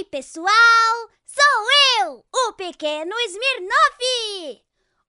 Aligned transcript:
Ei, 0.00 0.04
pessoal! 0.04 1.10
Sou 1.26 1.66
eu, 2.00 2.24
o 2.32 2.52
pequeno 2.54 3.14
Smirnoff! 3.28 4.64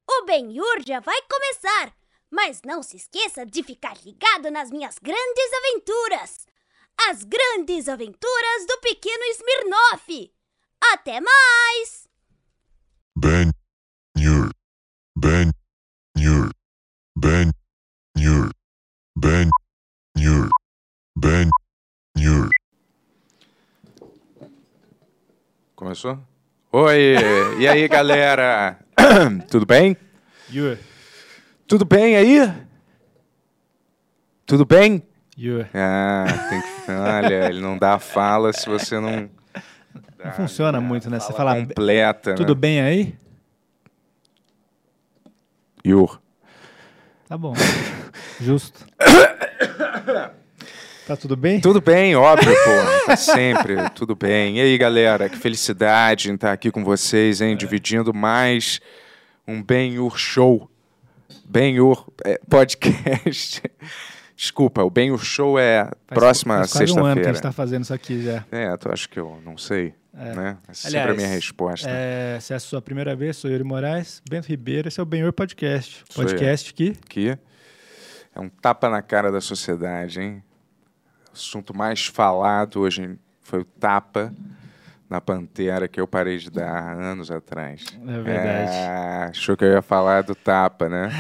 O 0.10 0.26
Ben-Hur 0.26 0.84
já 0.86 1.00
vai 1.00 1.18
começar, 1.30 1.96
mas 2.30 2.62
não 2.66 2.84
se 2.84 2.98
esqueça 2.98 3.46
de 3.46 3.64
ficar 3.64 3.96
ligado 4.04 4.52
nas 4.52 4.70
minhas 4.70 5.00
grandes 5.00 5.54
aventuras! 5.54 6.46
As 7.10 7.24
grandes 7.24 7.88
aventuras 7.88 8.66
do 8.68 8.82
pequeno 8.82 9.24
Smirnoff! 9.32 10.34
Até 10.92 11.22
mais! 11.22 12.10
Ben. 13.16 13.50
Ben. 14.14 15.52
Ben 17.16 17.52
Nur. 18.18 18.52
Ben 19.16 19.50
Nur. 20.18 20.50
Ben 21.16 21.50
Nur. 22.18 22.50
Começou? 26.02 26.18
Oi! 26.72 27.16
E 27.60 27.68
aí, 27.68 27.88
galera? 27.88 28.80
Tudo 29.48 29.68
bem? 29.68 29.96
Yur, 30.52 30.76
Tudo 31.68 31.86
bem 31.86 32.16
aí? 32.16 32.52
Tudo 34.48 34.66
bem? 34.66 35.04
Yur. 35.38 35.68
Ah, 35.76 36.26
tem 36.50 36.60
que. 36.60 36.92
Olha, 36.92 37.50
ele 37.50 37.62
não 37.62 37.78
dá 37.78 37.94
a 37.94 38.00
fala 38.00 38.52
se 38.52 38.68
você 38.68 39.00
não. 39.00 39.30
Não 40.24 40.32
funciona 40.32 40.82
muito, 40.82 41.08
né? 41.08 41.20
Você 41.20 41.34
Fala 41.34 41.56
completa. 41.56 42.34
tudo 42.34 42.56
né? 42.56 42.60
bem 42.60 42.82
aí? 42.82 43.16
Yur. 45.86 46.20
Tá 47.28 47.38
bom. 47.38 47.54
Justo. 48.40 48.88
Tá 51.08 51.18
tudo 51.18 51.36
bem? 51.36 51.60
Tudo 51.60 51.82
bem, 51.82 52.16
óbvio, 52.16 52.54
pô. 52.54 53.06
Tá 53.08 53.16
sempre, 53.18 53.90
tudo 53.96 54.16
bem. 54.16 54.58
E 54.58 54.62
aí, 54.62 54.78
galera, 54.78 55.28
que 55.28 55.38
felicidade 55.38 56.30
em 56.32 56.36
estar 56.36 56.52
aqui 56.54 56.72
com 56.72 56.84
vocês, 56.84 57.42
É. 57.42 57.48
hein? 57.48 57.58
Dividindo 57.58 58.14
mais 58.14 58.80
um 59.48 59.62
Ben-Hur 59.62 60.18
Show. 60.18 60.70
Ben-Hur 61.46 62.06
é, 62.24 62.40
Podcast. 62.50 63.62
Desculpa, 64.36 64.84
o 64.84 64.90
Ben-Hur 64.90 65.24
Show 65.24 65.60
é 65.60 65.84
Faz- 65.86 65.96
próxima 66.08 66.56
quase 66.68 66.94
um 66.94 67.06
ano 67.06 67.22
que 67.22 67.28
a 67.28 67.34
sexta-feira. 67.34 67.34
gente 67.34 67.42
tá 67.44 67.52
fazendo 67.52 67.84
isso 67.84 67.94
aqui 67.94 68.22
já. 68.24 68.46
É, 68.52 68.78
tu 68.78 68.92
acha 68.92 69.08
que 69.08 69.20
eu 69.20 69.40
não 69.44 69.58
sei, 69.58 69.94
né? 70.14 70.58
É 70.68 70.74
sempre 70.74 70.98
a 70.98 71.02
Aliás, 71.04 71.18
minha 71.18 71.30
resposta. 71.30 71.90
É, 71.90 72.40
se 72.40 72.54
é 72.54 72.56
a 72.56 72.60
sua 72.60 72.82
primeira 72.82 73.16
vez, 73.16 73.38
sou 73.38 73.50
Yuri 73.52 73.64
Moraes, 73.64 74.22
Bento 74.30 74.48
Ribeiro, 74.48 74.88
esse 74.88 75.00
é 75.00 75.04
o 75.04 75.06
Benhor 75.06 75.34
Podcast. 75.34 76.04
Podcast 76.16 76.74
que 76.74 76.94
Aqui 77.06 77.38
é 78.34 78.40
um 78.40 78.48
tapa 78.50 78.88
na 78.90 79.02
cara 79.02 79.32
da 79.32 79.42
sociedade, 79.42 80.22
hein? 80.22 80.44
Assunto 81.34 81.76
mais 81.76 82.08
falado 82.08 82.82
hoje 82.82 83.18
foi 83.42 83.62
o 83.62 83.66
tapa 83.66 84.34
na 85.10 85.20
Pantera 85.20 85.88
que 85.88 86.00
eu 86.00 86.08
parei 86.08 86.38
de 86.38 86.50
dar 86.50 86.94
anos 86.94 87.30
atrás. 87.30 87.84
É 88.08 88.22
verdade. 88.22 88.72
É, 88.72 89.30
achou 89.30 89.58
que 89.58 89.66
eu 89.66 89.74
ia 89.74 89.82
falar 89.82 90.24
do 90.24 90.34
tapa, 90.34 90.88
né? 90.88 91.12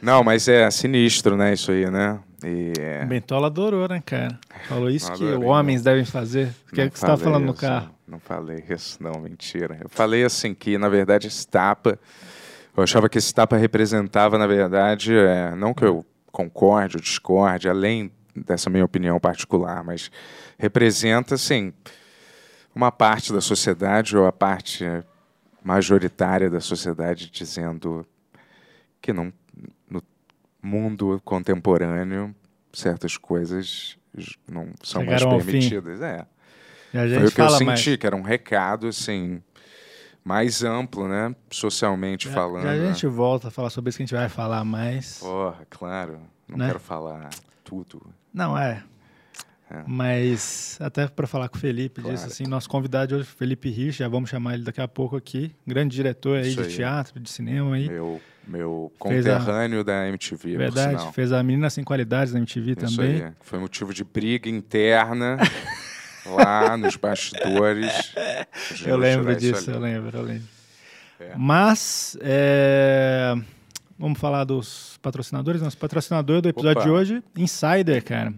Não, 0.00 0.22
mas 0.22 0.46
é 0.46 0.70
sinistro, 0.70 1.36
né? 1.36 1.52
Isso 1.54 1.72
aí, 1.72 1.90
né? 1.90 2.20
E, 2.44 2.72
é, 2.78 3.02
o 3.04 3.06
Bentola 3.06 3.48
adorou, 3.48 3.88
né, 3.88 4.00
cara? 4.04 4.38
Falou 4.68 4.88
isso 4.88 5.12
que 5.12 5.24
Adorei, 5.24 5.48
homens 5.48 5.82
devem 5.82 6.04
fazer. 6.04 6.54
O 6.70 6.74
que 6.74 6.80
é 6.82 6.88
que 6.88 6.98
você 6.98 7.04
tava 7.04 7.18
falei 7.18 7.32
falando 7.32 7.46
no 7.46 7.52
isso, 7.52 7.60
carro? 7.60 7.90
Não 8.06 8.20
falei 8.20 8.64
isso, 8.68 9.02
não, 9.02 9.20
mentira. 9.20 9.78
Eu 9.82 9.88
falei 9.88 10.24
assim 10.24 10.54
que, 10.54 10.78
na 10.78 10.88
verdade, 10.88 11.26
esse 11.26 11.46
tapa. 11.46 11.98
Eu 12.76 12.82
achava 12.82 13.08
que 13.08 13.18
esse 13.18 13.34
tapa 13.34 13.56
representava, 13.56 14.38
na 14.38 14.46
verdade, 14.46 15.12
é, 15.16 15.54
não 15.56 15.74
que 15.74 15.84
eu 15.84 16.06
concorde 16.30 16.96
ou 16.96 17.02
discorde, 17.02 17.68
além 17.68 18.12
dessa 18.44 18.68
minha 18.70 18.84
opinião 18.84 19.18
particular, 19.20 19.82
mas 19.84 20.10
representa, 20.58 21.34
assim, 21.34 21.72
uma 22.74 22.90
parte 22.92 23.32
da 23.32 23.40
sociedade 23.40 24.16
ou 24.16 24.26
a 24.26 24.32
parte 24.32 24.84
majoritária 25.62 26.48
da 26.48 26.60
sociedade 26.60 27.30
dizendo 27.30 28.06
que 29.00 29.12
não, 29.12 29.32
no 29.90 30.02
mundo 30.62 31.20
contemporâneo 31.24 32.34
certas 32.72 33.16
coisas 33.16 33.96
não 34.48 34.68
são 34.82 35.02
Chegaram 35.02 35.30
mais 35.30 35.44
permitidas. 35.44 36.00
É. 36.00 36.26
Foi 36.92 37.26
o 37.26 37.32
que 37.32 37.40
eu 37.40 37.50
senti, 37.50 37.64
mais. 37.64 37.96
que 37.96 38.06
era 38.06 38.16
um 38.16 38.22
recado, 38.22 38.86
assim, 38.88 39.42
mais 40.24 40.62
amplo, 40.64 41.06
né? 41.06 41.34
Socialmente 41.50 42.28
Já- 42.28 42.34
falando. 42.34 42.62
Já 42.64 42.72
a 42.72 42.76
né? 42.76 42.86
gente 42.92 43.06
volta 43.06 43.48
a 43.48 43.50
falar 43.50 43.70
sobre 43.70 43.90
isso 43.90 43.98
que 43.98 44.02
a 44.04 44.06
gente 44.06 44.14
vai 44.14 44.28
falar 44.28 44.64
mais. 44.64 45.18
Porra, 45.18 45.66
claro. 45.68 46.20
Não 46.48 46.56
Né? 46.56 46.66
quero 46.68 46.80
falar 46.80 47.28
tudo. 47.62 48.02
Não, 48.38 48.56
é. 48.56 48.82
É. 49.70 49.82
Mas 49.86 50.78
até 50.80 51.06
para 51.08 51.26
falar 51.26 51.48
com 51.50 51.56
o 51.58 51.60
Felipe 51.60 52.00
disso, 52.00 52.14
Claro. 52.14 52.30
assim, 52.32 52.44
nosso 52.46 52.68
convidado 52.70 53.16
hoje, 53.16 53.24
Felipe 53.26 53.68
Rich, 53.68 53.98
já 53.98 54.08
vamos 54.08 54.30
chamar 54.30 54.54
ele 54.54 54.62
daqui 54.62 54.80
a 54.80 54.88
pouco 54.88 55.16
aqui. 55.16 55.54
Grande 55.66 55.94
diretor 55.94 56.38
aí 56.38 56.48
Isso 56.48 56.62
de 56.62 56.68
aí. 56.68 56.74
teatro, 56.76 57.20
de 57.20 57.28
cinema 57.28 57.74
aí. 57.74 57.86
Meu, 57.88 58.18
meu 58.46 58.92
Fez 59.06 59.26
a- 59.26 59.38
conterrâneo 59.40 59.84
da 59.84 60.06
MTV, 60.08 60.56
Verdade, 60.56 61.12
fez 61.12 61.32
a 61.32 61.42
Menina 61.42 61.68
Sem 61.68 61.84
Qualidades 61.84 62.32
na 62.32 62.38
MTV 62.38 62.76
Isso 62.82 62.96
também. 62.96 63.24
aí. 63.24 63.32
Foi 63.42 63.58
motivo 63.58 63.92
de 63.92 64.04
briga 64.04 64.48
interna 64.48 65.36
lá 66.24 66.76
nos 66.78 66.96
bastidores. 66.96 68.14
Eu 68.86 68.96
lembro 68.96 69.36
disso, 69.36 69.68
ali. 69.68 69.76
eu 69.76 69.82
lembro, 69.82 70.16
eu 70.16 70.22
lembro. 70.22 70.48
É. 71.20 71.32
Mas, 71.36 72.16
é, 72.22 73.34
vamos 73.98 74.18
falar 74.18 74.44
dos 74.44 74.98
patrocinadores. 75.02 75.60
Nosso 75.60 75.76
patrocinador 75.78 76.40
do 76.40 76.48
episódio 76.48 76.78
Opa. 76.80 76.84
de 76.84 76.90
hoje, 76.90 77.22
Insider, 77.36 78.02
cara. 78.04 78.32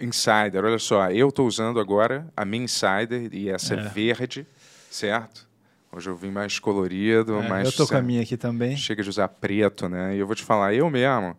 Insider, 0.00 0.64
olha 0.64 0.78
só, 0.78 1.10
eu 1.10 1.28
estou 1.28 1.46
usando 1.46 1.80
agora 1.80 2.26
a 2.36 2.44
minha 2.44 2.64
Insider 2.64 3.32
e 3.32 3.48
essa 3.48 3.74
é, 3.74 3.78
É. 3.78 3.82
verde, 3.88 4.46
certo? 4.90 5.46
Hoje 5.90 6.10
eu 6.10 6.16
vim 6.16 6.30
mais 6.30 6.58
colorido, 6.58 7.38
É, 7.38 7.48
mais 7.48 7.66
eu 7.68 7.72
tô 7.72 7.86
com 7.86 7.96
a 7.96 8.02
minha 8.02 8.20
aqui 8.20 8.36
também. 8.36 8.76
chega 8.76 9.02
de 9.02 9.08
usar 9.08 9.28
preto, 9.28 9.88
né? 9.88 10.14
E 10.14 10.18
eu 10.18 10.26
vou 10.26 10.36
te 10.36 10.42
falar, 10.42 10.74
eu 10.74 10.90
mesmo 10.90 11.34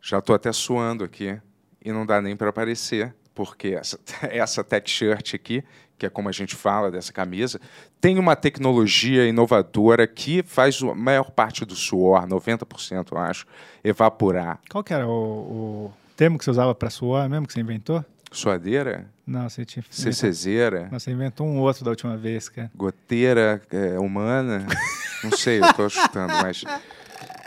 já 0.00 0.20
tô 0.20 0.32
até 0.34 0.52
suando 0.52 1.02
aqui 1.02 1.36
e 1.84 1.90
não 1.90 2.06
dá 2.06 2.22
nem 2.22 2.36
para 2.36 2.50
aparecer, 2.50 3.12
porque 3.34 3.68
essa, 3.68 3.98
essa 4.30 4.62
tech 4.62 4.88
shirt 4.88 5.34
aqui, 5.34 5.64
que 5.98 6.06
é 6.06 6.10
como 6.10 6.28
a 6.28 6.32
gente 6.32 6.54
fala 6.54 6.90
dessa 6.90 7.12
camisa, 7.12 7.60
tem 8.00 8.18
uma 8.18 8.36
tecnologia 8.36 9.26
inovadora 9.26 10.06
que 10.06 10.42
faz 10.42 10.80
a 10.82 10.94
maior 10.94 11.30
parte 11.30 11.64
do 11.64 11.74
suor, 11.74 12.26
90% 12.26 13.12
eu 13.12 13.18
acho, 13.18 13.46
evaporar. 13.82 14.58
Qual 14.70 14.84
que 14.84 14.92
era 14.92 15.06
o, 15.06 15.10
o 15.90 15.92
termo 16.16 16.38
que 16.38 16.44
você 16.44 16.50
usava 16.50 16.74
para 16.74 16.90
suar 16.90 17.28
mesmo, 17.28 17.46
que 17.46 17.52
você 17.52 17.60
inventou? 17.60 18.04
Suadeira, 18.30 19.06
Não, 19.26 19.48
você 19.48 19.64
tinha... 19.64 19.84
cecezeira, 19.88 20.88
Não, 20.90 20.98
você 20.98 21.10
inventou 21.12 21.46
um 21.46 21.58
outro 21.60 21.84
da 21.84 21.90
última 21.90 22.16
vez, 22.16 22.48
cara. 22.48 22.70
goteira 22.74 23.62
é, 23.70 23.98
humana, 23.98 24.66
não 25.24 25.30
sei, 25.30 25.60
eu 25.60 25.72
tô 25.72 25.88
chutando, 25.88 26.34
mas 26.42 26.62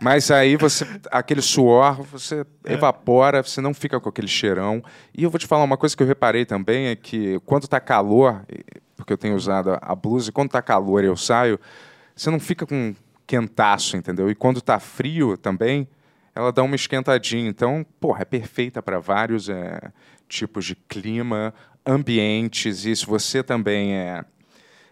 mas 0.01 0.31
aí 0.31 0.55
você 0.55 0.85
aquele 1.11 1.41
suor, 1.41 2.01
você 2.03 2.45
evapora, 2.65 3.43
você 3.43 3.59
não 3.61 3.73
fica 3.73 3.99
com 3.99 4.09
aquele 4.09 4.27
cheirão. 4.27 4.83
E 5.15 5.23
eu 5.23 5.29
vou 5.29 5.39
te 5.39 5.45
falar 5.47 5.63
uma 5.63 5.77
coisa 5.77 5.95
que 5.95 6.01
eu 6.03 6.07
reparei 6.07 6.45
também 6.45 6.87
é 6.87 6.95
que 6.95 7.39
quando 7.45 7.67
tá 7.67 7.79
calor, 7.79 8.43
porque 8.95 9.11
eu 9.13 9.17
tenho 9.17 9.35
usado 9.35 9.71
a- 9.71 9.79
a 9.81 9.95
blusa, 9.95 10.29
e 10.29 10.31
quando 10.33 10.49
tá 10.51 10.61
calor 10.61 11.03
e 11.03 11.07
eu 11.07 11.17
saio, 11.17 11.59
você 12.15 12.29
não 12.29 12.39
fica 12.39 12.65
com 12.65 12.93
quentaço, 13.27 13.95
entendeu? 13.97 14.29
E 14.29 14.35
quando 14.35 14.61
tá 14.61 14.79
frio 14.79 15.37
também, 15.37 15.87
ela 16.33 16.51
dá 16.51 16.63
uma 16.63 16.75
esquentadinha. 16.75 17.47
Então, 17.49 17.85
porra, 17.99 18.21
é 18.21 18.25
perfeita 18.25 18.81
para 18.81 18.99
vários 18.99 19.49
é, 19.49 19.79
tipos 20.27 20.66
de 20.66 20.75
clima, 20.75 21.53
ambientes. 21.85 22.85
E 22.85 22.95
se 22.95 23.05
você 23.05 23.43
também 23.43 23.93
é, 23.93 24.23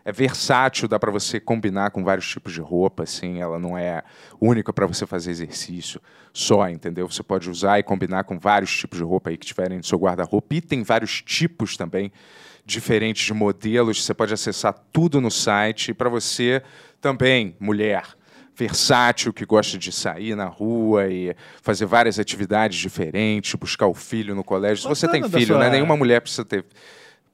é 0.07 0.11
versátil, 0.13 0.87
dá 0.87 0.97
para 0.97 1.11
você 1.11 1.37
combinar 1.37 1.91
com 1.91 2.01
vários 2.01 2.25
tipos 2.29 2.53
de 2.53 2.61
roupa, 2.61 3.03
assim. 3.03 3.41
Ela 3.41 3.59
não 3.59 3.77
é 3.77 4.01
única 4.39 4.71
para 4.71 4.87
você 4.87 5.05
fazer 5.05 5.31
exercício 5.31 5.99
só, 6.31 6.69
entendeu? 6.69 7.11
Você 7.11 7.21
pode 7.21 7.49
usar 7.49 7.77
e 7.77 7.83
combinar 7.83 8.23
com 8.23 8.39
vários 8.39 8.71
tipos 8.73 8.97
de 8.97 9.03
roupa 9.03 9.29
aí 9.29 9.37
que 9.37 9.45
tiverem 9.45 9.79
no 9.79 9.83
seu 9.83 9.97
guarda-roupa. 9.99 10.55
E 10.55 10.61
tem 10.61 10.81
vários 10.81 11.21
tipos 11.21 11.75
também 11.75 12.09
diferentes 12.65 13.25
de 13.25 13.33
modelos. 13.33 14.01
Você 14.01 14.13
pode 14.13 14.33
acessar 14.33 14.73
tudo 14.93 15.19
no 15.19 15.29
site. 15.29 15.91
E 15.91 15.93
para 15.93 16.07
você 16.09 16.61
também, 17.01 17.53
mulher 17.59 18.03
versátil, 18.55 19.33
que 19.33 19.45
gosta 19.45 19.77
de 19.77 19.91
sair 19.91 20.35
na 20.35 20.45
rua 20.45 21.07
e 21.09 21.35
fazer 21.61 21.85
várias 21.85 22.17
atividades 22.17 22.77
diferentes, 22.79 23.53
buscar 23.55 23.87
o 23.87 23.93
filho 23.93 24.33
no 24.33 24.43
colégio. 24.43 24.83
Se 24.83 24.87
você 24.87 25.05
tem 25.07 25.21
filho, 25.39 25.47
sua- 25.47 25.59
né? 25.59 25.69
Nenhuma 25.69 25.97
mulher 25.97 26.21
precisa 26.21 26.45
ter. 26.45 26.65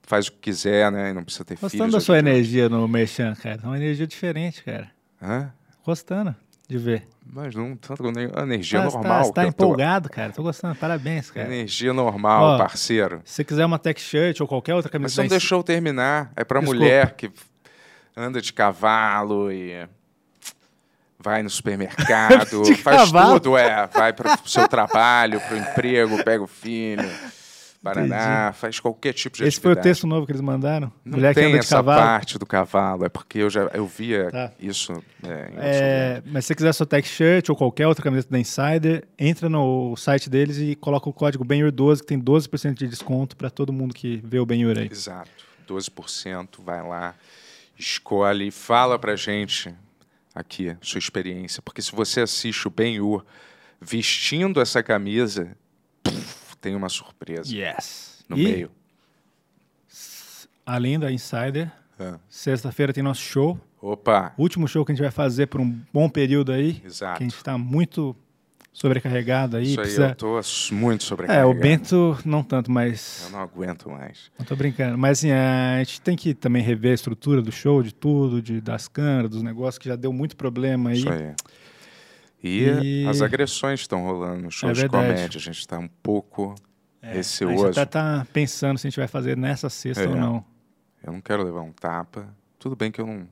Faz 0.06 0.28
o 0.28 0.32
que 0.34 0.38
quiser, 0.40 0.92
né? 0.92 1.10
E 1.12 1.14
não 1.14 1.24
precisa 1.24 1.46
ter 1.46 1.54
Gostando 1.56 1.72
filhos. 1.72 1.92
da 1.92 1.98
hoje 1.98 2.06
sua 2.06 2.20
energia 2.20 2.68
no 2.70 2.88
Merchan, 2.88 3.34
cara. 3.36 3.62
É 3.64 3.66
uma 3.66 3.78
energia 3.78 4.06
diferente, 4.06 4.64
cara. 4.64 4.92
Hã? 5.22 5.52
Gostando 5.86 6.36
de 6.68 6.78
ver. 6.78 7.08
Mas 7.26 7.56
não 7.56 7.76
tanto 7.76 8.04
a 8.06 8.42
energia 8.44 8.80
Tá- 8.80 8.86
normal. 8.86 9.04
Tá, 9.04 9.24
você 9.24 9.34
tá 9.34 9.44
eu 9.46 9.54
tô. 9.54 9.64
empolgado, 9.66 10.10
cara. 10.10 10.32
Tô 10.34 10.44
gostando. 10.44 10.76
Parabéns, 10.76 11.32
cara. 11.32 11.48
Energia 11.48 11.94
normal, 11.94 12.44
Ó, 12.44 12.58
parceiro. 12.58 13.22
Se 13.24 13.36
você 13.36 13.44
quiser 13.46 13.66
uma 13.66 13.80
tech 13.80 14.00
shirt 14.02 14.42
ou 14.42 14.48
qualquer 14.48 14.76
outra 14.76 14.90
Mas 14.90 14.92
camisa 14.92 15.16
você 15.16 15.22
não 15.22 15.28
da 15.30 15.36
deixou 15.36 15.60
eu 15.60 15.64
terminar. 15.64 16.32
É 16.36 16.44
pra 16.44 16.60
Desculpa. 16.60 16.84
mulher 16.84 17.16
que 17.16 17.32
anda 18.16 18.42
de 18.42 18.52
cavalo 18.52 19.50
e 19.52 19.88
vai 21.18 21.42
no 21.44 21.50
supermercado, 21.50 22.66
faz 22.78 22.98
cavalo? 23.10 23.40
tudo, 23.40 23.58
é. 23.58 23.88
Vai 23.88 24.12
para 24.12 24.34
o 24.44 24.50
seu 24.50 24.68
trabalho, 24.68 25.40
para 25.40 25.56
o 25.56 25.58
emprego, 25.58 26.24
pega 26.26 26.44
o 26.44 26.48
filho. 26.48 27.10
Paraná, 27.84 28.54
faz 28.54 28.80
qualquer 28.80 29.12
tipo 29.14 29.36
de 29.38 29.44
Esse 29.44 29.60
foi 29.60 29.70
o 29.70 29.74
atividade. 29.74 29.90
texto 29.90 30.08
novo 30.08 30.26
que 30.26 30.32
eles 30.32 30.42
mandaram? 30.42 30.92
Não 31.04 31.18
Mulher 31.18 31.34
que 31.34 31.40
tem 31.42 31.50
anda 31.50 31.60
de 31.60 31.66
essa 31.66 31.76
cavalo. 31.76 32.02
parte 32.02 32.40
do 32.40 32.46
cavalo, 32.46 33.06
é 33.06 33.10
porque 33.10 33.40
eu 33.40 33.50
já 33.50 33.64
eu 33.74 33.86
via 33.86 34.32
Tá. 34.32 34.52
isso 34.60 34.94
é, 35.24 35.50
É, 35.58 36.24
mas 36.26 36.46
se 36.46 36.48
você 36.48 36.56
quiser 36.56 36.74
sua 36.74 36.86
tech 36.86 37.08
shirt 37.08 37.50
ou 37.50 37.56
qualquer 37.56 37.86
outra 37.88 38.02
camiseta 38.04 38.32
da 38.32 38.40
Insider, 38.40 39.04
entra 39.20 39.50
no 39.50 39.96
site 39.98 40.30
deles 40.30 40.58
e 40.58 40.76
coloca 40.76 41.10
o 41.10 41.14
código 41.14 41.44
BENHUR12, 41.44 42.00
que 42.00 42.06
tem 42.06 42.20
12% 42.22 42.74
de 42.76 42.88
desconto 42.88 43.36
para 43.36 43.50
todo 43.50 43.74
mundo 43.74 43.94
que 43.94 44.22
vê 44.24 44.40
o 44.40 44.46
BENHUR 44.46 44.78
aí. 44.78 44.88
Exato. 44.90 45.30
12%, 45.68 46.62
vai 46.64 46.82
lá, 46.82 47.16
escolhe 47.78 48.48
e 48.48 48.52
fala 48.52 48.98
pra 48.98 49.16
gente 49.16 49.74
aqui 50.34 50.76
sua 50.82 51.00
experiência. 51.00 51.62
Porque 51.62 51.82
se 51.82 51.92
você 51.92 52.22
assiste 52.22 52.68
o 52.68 52.72
Ben-Hur 52.72 53.26
vestindo 53.82 54.62
essa 54.62 54.82
camisa, 54.82 55.56
tem 56.64 56.76
uma 56.76 56.88
surpresa 56.90 57.54
Yes. 57.54 58.24
no 58.30 58.38
e, 58.38 58.44
meio. 58.44 58.72
além 60.66 60.98
da 60.98 61.12
Insider, 61.12 61.70
Ah. 62.00 62.18
sexta-feira 62.30 62.94
tem 62.94 63.04
nosso 63.04 63.22
show. 63.22 63.60
Opa, 63.82 64.34
Último 64.38 64.66
show 64.68 64.86
que 64.86 64.94
a 64.94 64.96
gente 64.96 65.02
vai 65.04 65.12
fazer 65.12 65.48
por 65.48 65.60
um 65.60 65.78
bom 65.92 66.10
período 66.10 66.54
aí. 66.54 66.82
Exato. 66.86 67.18
Que 67.18 67.24
a 67.24 67.28
gente 67.28 67.36
está 67.36 67.58
muito 67.58 68.16
sobrecarregado 68.72 69.58
aí. 69.58 69.66
isso 69.66 69.80
aí 69.82 69.84
precisa... 69.86 70.08
eu 70.08 70.16
tô 70.16 70.40
muito 70.76 71.02
É, 71.02 71.06
sobrecarregado. 71.06 71.50
o 71.52 71.54
Bento 71.54 72.18
não 72.26 72.42
tanto, 72.42 72.72
mas. 72.72 73.24
Eu 73.26 73.32
não 73.32 73.40
aguento 73.42 73.90
mais. 73.90 74.32
Não 74.40 74.46
tô 74.46 74.56
brincando. 74.56 74.98
Mas 74.98 75.20
assim, 75.20 75.32
a 75.32 75.80
gente 75.80 76.00
tem 76.02 76.16
que 76.16 76.34
também 76.34 76.64
rever 76.64 76.92
a 76.92 76.96
estrutura 76.96 77.42
do 77.42 77.52
show, 77.52 77.84
de 77.84 77.94
tudo, 77.94 78.42
de, 78.42 78.62
das 78.62 78.88
câmeras, 78.88 79.30
dos 79.32 79.44
negócios, 79.44 79.78
que 79.78 79.90
já 79.90 79.98
deu 79.98 80.14
muito 80.14 80.38
problema 80.38 80.92
aí. 80.92 81.00
Isso 81.00 81.10
aí. 81.12 81.34
E, 82.44 83.04
E- 83.04 83.08
as 83.08 83.22
agressões 83.22 83.80
estão 83.82 84.04
rolando 84.04 84.42
nos 84.44 84.54
shows 84.54 84.74
de 84.76 84.82
verdade. 84.82 85.08
comédia. 85.14 85.38
A 85.38 85.42
gente 85.42 85.60
está 85.60 85.78
um 85.80 85.88
pouco 85.88 86.54
É, 87.02 87.08
A 87.08 87.14
gente 87.14 87.16
receoso. 87.18 87.68
até 87.68 87.86
tá 87.86 88.28
pensando 88.34 88.78
se 88.78 88.88
a 88.88 88.90
gente 88.90 88.98
vai 89.00 89.08
fazer 89.08 89.36
nessa 89.38 89.70
sexta 89.70 90.04
É. 90.04 90.08
ou 90.08 90.16
não. 90.16 90.46
Eu 91.04 91.12
não 91.14 91.20
quero 91.22 91.44
levar 91.44 91.62
um 91.62 91.72
tapa. 91.72 92.28
Tudo 92.60 92.76
bem 92.76 92.92
que 92.92 93.02
eu 93.02 93.06
não. 93.08 93.28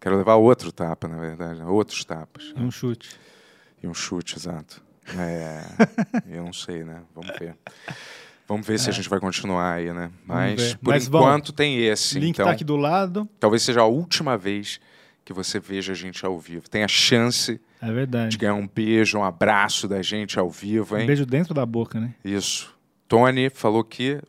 Quero 0.00 0.16
levar 0.16 0.34
outro 0.36 0.72
tapa, 0.72 1.06
na 1.06 1.18
verdade. 1.18 1.62
Outros 1.62 2.04
tapas. 2.04 2.52
E 2.56 2.60
um 2.60 2.70
chute. 2.70 3.10
E 3.82 3.86
um 3.86 3.94
chute, 3.94 4.36
exato. 4.36 4.82
É, 5.18 5.62
eu 6.36 6.44
não 6.44 6.52
sei, 6.52 6.84
né? 6.84 7.02
Vamos 7.14 7.36
ver. 7.38 7.56
Vamos 8.48 8.66
ver 8.66 8.78
se 8.80 8.90
a 8.90 8.92
gente 8.92 9.08
vai 9.08 9.20
continuar 9.20 9.74
aí, 9.74 9.92
né? 9.92 10.10
Mas, 10.26 10.74
por 10.74 10.88
Mas 10.92 11.06
bom, 11.06 11.18
enquanto, 11.20 11.52
tem 11.52 11.84
esse. 11.86 12.18
Link 12.18 12.30
então, 12.34 12.46
tá 12.46 12.52
aqui 12.52 12.64
do 12.64 12.76
lado. 12.76 13.28
talvez 13.38 13.62
seja 13.62 13.80
a 13.82 13.86
última 13.86 14.36
vez 14.36 14.80
que 15.30 15.34
você 15.34 15.60
veja 15.60 15.92
a 15.92 15.94
gente 15.94 16.26
ao 16.26 16.36
vivo. 16.40 16.68
Tem 16.68 16.82
a 16.82 16.88
chance 16.88 17.60
É 17.80 18.26
de 18.26 18.36
ganhar 18.36 18.54
um 18.54 18.66
beijo, 18.66 19.16
um 19.16 19.22
abraço 19.22 19.86
da 19.86 20.02
gente 20.02 20.40
ao 20.40 20.50
vivo, 20.50 20.96
Um 20.96 20.98
hein? 20.98 21.06
beijo 21.06 21.24
dentro 21.24 21.54
da 21.54 21.64
boca, 21.64 22.00
né? 22.00 22.12
Isso. 22.24 22.76
Tony 23.06 23.48
falou 23.48 23.84
que. 23.84 24.20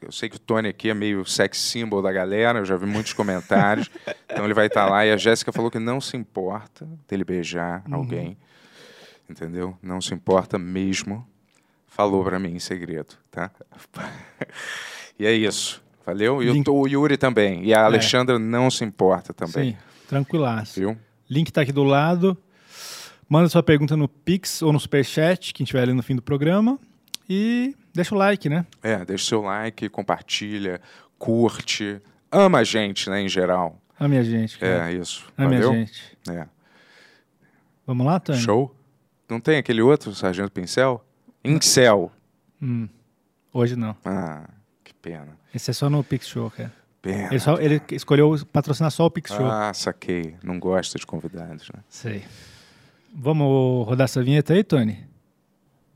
Eu 0.00 0.10
sei 0.12 0.28
que 0.28 0.36
o 0.36 0.38
Tony 0.38 0.68
aqui 0.68 0.90
é 0.90 0.94
meio 0.94 1.24
sex 1.24 1.58
symbol 1.58 2.00
da 2.02 2.12
galera, 2.12 2.60
eu 2.60 2.64
já 2.64 2.76
vi 2.76 2.86
muitos 2.86 3.12
comentários. 3.12 3.90
então 4.30 4.44
ele 4.44 4.54
vai 4.54 4.66
estar 4.66 4.86
lá. 4.88 5.04
E 5.04 5.10
a 5.12 5.16
Jéssica 5.16 5.50
falou 5.52 5.70
que 5.72 5.78
não 5.80 6.00
se 6.00 6.16
importa 6.16 6.88
dele 7.08 7.24
beijar 7.24 7.82
Uhum. 7.88 7.94
alguém. 7.96 8.36
Entendeu? 9.28 9.76
Não 9.82 10.00
se 10.00 10.14
importa 10.14 10.56
mesmo. 10.58 11.26
Falou 11.88 12.22
pra 12.24 12.38
mim 12.38 12.54
em 12.54 12.58
segredo, 12.60 13.14
tá? 13.30 13.50
e 15.18 15.26
é 15.26 15.32
isso. 15.32 15.82
Valeu? 16.06 16.42
E 16.42 16.50
o, 16.50 16.62
o 16.74 16.86
Yuri 16.88 17.16
também. 17.16 17.64
E 17.64 17.74
a 17.74 17.84
Alexandra 17.84 18.38
não 18.38 18.70
se 18.70 18.84
importa 18.84 19.32
também. 19.34 19.72
Sim, 19.72 19.76
tranquilaço. 20.12 20.78
Viu? 20.78 20.98
Link 21.30 21.50
tá 21.50 21.62
aqui 21.62 21.72
do 21.72 21.84
lado. 21.84 22.36
Manda 23.26 23.48
sua 23.48 23.62
pergunta 23.62 23.96
no 23.96 24.06
Pix 24.06 24.60
ou 24.60 24.70
no 24.70 24.78
Superchat, 24.78 25.54
que 25.54 25.62
a 25.62 25.64
gente 25.64 25.72
vai 25.72 25.86
ler 25.86 25.94
no 25.94 26.02
fim 26.02 26.14
do 26.14 26.20
programa. 26.20 26.78
E 27.28 27.74
deixa 27.94 28.14
o 28.14 28.18
like, 28.18 28.46
né? 28.46 28.66
É, 28.82 29.02
deixa 29.06 29.24
seu 29.24 29.40
like, 29.40 29.88
compartilha, 29.88 30.82
curte. 31.18 31.98
Ama 32.30 32.58
a 32.58 32.64
gente, 32.64 33.08
né, 33.08 33.22
em 33.22 33.28
geral. 33.28 33.80
A 33.98 34.06
minha 34.06 34.22
gente. 34.22 34.58
cara. 34.58 34.90
É, 34.90 34.94
isso. 34.94 35.24
A 35.36 35.46
minha 35.46 35.62
Valeu? 35.62 35.72
gente. 35.72 36.18
É. 36.28 36.46
Vamos 37.86 38.04
lá, 38.04 38.20
Tânia? 38.20 38.42
Show? 38.42 38.76
Não 39.30 39.40
tem 39.40 39.56
aquele 39.56 39.80
outro, 39.80 40.14
Sargento 40.14 40.52
Pincel? 40.52 41.02
Incel. 41.42 42.12
Hum, 42.60 42.86
hoje 43.50 43.76
não. 43.76 43.96
Ah, 44.04 44.46
que 44.84 44.92
pena. 44.92 45.38
Esse 45.54 45.70
é 45.70 45.74
só 45.74 45.88
no 45.88 46.04
Pix 46.04 46.28
Show, 46.28 46.50
cara. 46.50 46.72
Pena. 47.02 47.26
Ele, 47.28 47.40
só- 47.40 47.56
ele 47.58 47.82
escolheu 47.90 48.34
patrocinar 48.52 48.90
só 48.92 49.04
o 49.06 49.10
Pix 49.10 49.32
Show. 49.34 49.44
Ah, 49.44 49.74
saquei. 49.74 50.36
Não 50.42 50.58
gosta 50.60 50.98
de 50.98 51.04
convidados, 51.04 51.68
né? 51.74 51.82
Sei. 51.88 52.24
Vamos 53.14 53.86
rodar 53.86 54.04
essa 54.04 54.22
vinheta 54.22 54.54
aí, 54.54 54.62
Tony? 54.64 55.04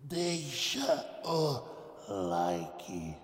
Deixa 0.02 1.04
o 1.24 1.62
like. 2.08 3.14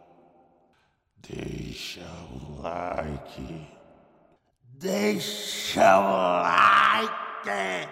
Deixa 1.28 2.00
o 2.32 2.62
like. 2.62 3.66
Deixa 4.78 5.98
o 5.98 6.42
like. 6.42 7.88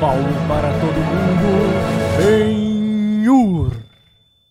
Paulo 0.00 0.24
para 0.48 0.72
todo 0.80 0.94
mundo, 0.94 2.16
Benhur. 2.16 3.70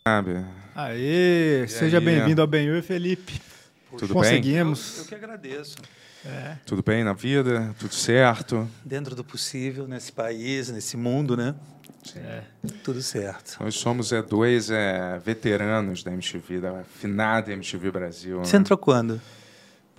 Sabe? 0.08 0.46
Aê, 0.76 1.66
seja 1.68 1.98
aí? 1.98 2.06
bem-vindo 2.06 2.40
ao 2.40 2.46
Benhur, 2.46 2.84
Felipe. 2.84 3.42
Tudo 3.98 4.14
bem? 4.14 4.14
Conseguimos. 4.14 5.00
Eu 5.00 5.06
que 5.06 5.16
agradeço. 5.16 5.78
Tudo 6.68 6.84
bem 6.84 7.04
na 7.04 7.14
vida? 7.14 7.74
Tudo 7.80 7.96
certo? 7.96 8.70
Dentro 8.86 9.16
do 9.16 9.24
possível, 9.24 9.88
nesse 9.88 10.12
país, 10.12 10.70
nesse 10.70 10.96
mundo, 10.96 11.36
né? 11.36 11.56
É. 12.16 12.44
Tudo 12.84 13.02
certo. 13.02 13.58
Nós 13.60 13.74
somos 13.74 14.14
é, 14.14 14.22
dois 14.22 14.70
é, 14.70 15.18
veteranos 15.18 16.04
da 16.04 16.12
MTV, 16.12 16.62
da 16.62 16.84
finada 16.84 17.52
MTV 17.52 17.90
Brasil. 17.90 18.38
Você 18.40 18.56
né? 18.56 18.62
entrou 18.62 18.78
quando? 18.78 19.20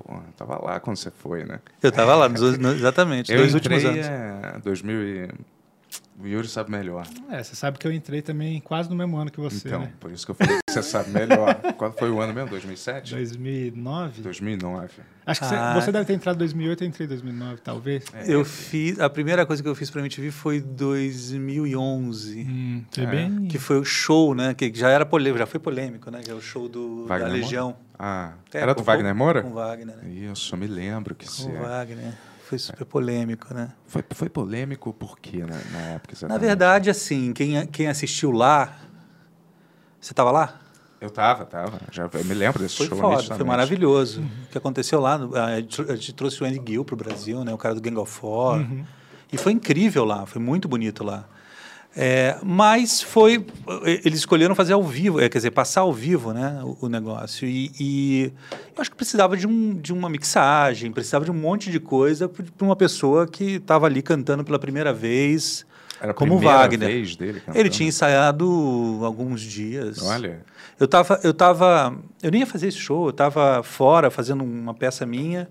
Pô, 0.04 0.14
eu 0.14 0.32
tava 0.36 0.64
lá 0.64 0.80
quando 0.80 0.96
você 0.96 1.10
foi, 1.10 1.44
né? 1.44 1.60
Eu 1.82 1.90
estava 1.90 2.14
lá, 2.16 2.26
dois- 2.28 2.58
exatamente, 2.58 3.30
Eu 3.32 3.38
dois 3.38 3.54
últimos 3.54 3.84
anos. 3.84 4.06
é, 4.06 4.58
2000 4.64 5.02
e... 5.02 5.28
O 6.22 6.26
Yuri 6.26 6.46
sabe 6.48 6.70
melhor. 6.70 7.06
É, 7.30 7.42
você 7.42 7.56
sabe 7.56 7.78
que 7.78 7.86
eu 7.86 7.92
entrei 7.92 8.20
também 8.20 8.60
quase 8.60 8.90
no 8.90 8.94
mesmo 8.96 9.16
ano 9.16 9.30
que 9.30 9.40
você, 9.40 9.68
então, 9.68 9.80
né? 9.80 9.92
por 9.98 10.10
isso 10.12 10.26
que 10.26 10.30
eu 10.32 10.34
falei 10.34 10.56
que 10.58 10.70
você 10.72 10.82
sabe 10.82 11.08
melhor. 11.10 11.54
Qual 11.78 11.90
foi 11.92 12.10
o 12.10 12.20
ano 12.20 12.34
mesmo? 12.34 12.50
2007? 12.50 13.14
2009? 13.14 14.20
2009. 14.22 14.88
Acho 15.24 15.40
que 15.40 15.46
Ah. 15.46 15.72
você, 15.74 15.80
você 15.86 15.92
deve 15.92 16.04
ter 16.04 16.12
entrado 16.12 16.36
em 16.36 16.38
2008, 16.40 16.84
eu 16.84 16.88
entrei 16.88 17.06
em 17.06 17.08
2009, 17.08 17.60
talvez. 17.62 18.04
É, 18.12 18.24
Eu 18.34 18.44
fiz, 18.44 19.00
a 19.00 19.08
primeira 19.08 19.46
coisa 19.46 19.62
que 19.62 19.68
eu 19.68 19.74
fiz 19.74 19.88
para 19.88 20.00
MTV 20.02 20.30
foi 20.30 20.60
2011, 20.60 22.42
Hum, 22.48 22.84
foi 22.90 23.04
É, 23.04 23.06
bem... 23.06 23.46
que 23.48 23.58
foi 23.58 23.78
o 23.78 23.84
show, 23.84 24.34
né? 24.34 24.52
Que 24.54 24.72
já 24.74 24.88
era 24.90 25.06
polêmico, 25.06 25.38
já 25.38 25.46
foi 25.46 25.60
polêmico, 25.60 26.10
né? 26.10 26.20
Que 26.22 26.30
é 26.30 26.34
o 26.34 26.40
show 26.40 26.68
do, 26.68 27.06
Wagner 27.06 27.28
da 27.28 27.32
Moura? 27.32 27.42
Legião. 27.42 27.76
Ah, 27.98 28.32
É, 28.52 28.58
era 28.58 28.74
do 28.74 28.78
com- 28.78 28.84
Wagner 28.84 29.14
Moura? 29.14 29.42
Com 29.42 29.52
Wagner, 29.52 29.96
né? 29.96 30.10
Isso, 30.10 30.54
eu 30.54 30.58
me 30.58 30.66
lembro 30.66 31.14
que 31.14 31.26
Com 31.26 31.32
sim. 31.32 31.52
Wagner. 31.52 32.12
Foi 32.50 32.58
super 32.58 32.84
polêmico, 32.84 33.54
né? 33.54 33.70
Foi, 33.86 34.04
foi 34.10 34.28
polêmico 34.28 34.92
por 34.92 35.20
quê 35.20 35.44
né, 35.44 35.62
na 35.70 35.78
época? 35.78 36.14
Na 36.14 36.18
exatamente? 36.18 36.40
verdade, 36.40 36.90
assim, 36.90 37.32
quem, 37.32 37.64
quem 37.68 37.86
assistiu 37.86 38.32
lá. 38.32 38.76
Você 40.00 40.12
estava 40.12 40.32
lá? 40.32 40.60
Eu 41.00 41.10
tava, 41.10 41.44
tava. 41.44 41.80
Já, 41.92 42.10
eu 42.12 42.24
me 42.24 42.34
lembro 42.34 42.60
desse 42.60 42.76
Foi 42.76 42.88
show. 42.88 42.98
foda, 42.98 43.36
foi 43.36 43.44
maravilhoso. 43.44 44.20
O 44.20 44.48
que 44.50 44.58
aconteceu 44.58 45.00
lá, 45.00 45.14
a 45.44 45.94
gente 45.94 46.12
trouxe 46.12 46.42
o 46.42 46.46
Andy 46.46 46.60
Gill 46.66 46.84
pro 46.84 46.96
Brasil, 46.96 47.44
né? 47.44 47.54
O 47.54 47.58
cara 47.58 47.72
do 47.72 47.80
Gang 47.80 47.96
of 47.96 48.10
Four. 48.10 48.66
E 49.32 49.38
foi 49.38 49.52
incrível 49.52 50.04
lá, 50.04 50.26
foi 50.26 50.42
muito 50.42 50.66
bonito 50.66 51.04
lá. 51.04 51.28
É, 51.96 52.36
mas 52.42 53.02
foi. 53.02 53.44
Eles 54.04 54.20
escolheram 54.20 54.54
fazer 54.54 54.72
ao 54.74 54.82
vivo, 54.82 55.20
é, 55.20 55.28
quer 55.28 55.38
dizer, 55.38 55.50
passar 55.50 55.80
ao 55.80 55.92
vivo 55.92 56.32
né, 56.32 56.60
o, 56.62 56.86
o 56.86 56.88
negócio. 56.88 57.48
E, 57.48 57.72
e 57.80 58.32
eu 58.76 58.80
acho 58.80 58.90
que 58.90 58.96
precisava 58.96 59.36
de, 59.36 59.46
um, 59.46 59.74
de 59.74 59.92
uma 59.92 60.08
mixagem, 60.08 60.92
precisava 60.92 61.24
de 61.24 61.30
um 61.30 61.34
monte 61.34 61.70
de 61.70 61.80
coisa 61.80 62.28
para 62.28 62.44
uma 62.64 62.76
pessoa 62.76 63.26
que 63.26 63.54
estava 63.56 63.86
ali 63.86 64.02
cantando 64.02 64.44
pela 64.44 64.58
primeira 64.58 64.92
vez, 64.92 65.66
Era 66.00 66.12
a 66.12 66.14
como 66.14 66.34
o 66.34 66.36
primeira 66.38 66.58
Wagner. 66.60 66.88
vez 66.88 67.16
dele 67.16 67.40
cantando? 67.40 67.58
Ele 67.58 67.68
tinha 67.68 67.88
ensaiado 67.88 69.00
alguns 69.02 69.40
dias. 69.40 70.00
Olha, 70.02 70.44
Eu 70.78 70.86
tava, 70.86 71.18
eu 71.24 71.34
tava, 71.34 71.94
eu 72.22 72.30
nem 72.30 72.42
ia 72.42 72.46
fazer 72.46 72.68
esse 72.68 72.78
show, 72.78 73.06
eu 73.08 73.12
tava 73.12 73.64
fora 73.64 74.10
fazendo 74.12 74.44
uma 74.44 74.72
peça 74.74 75.04
minha 75.04 75.48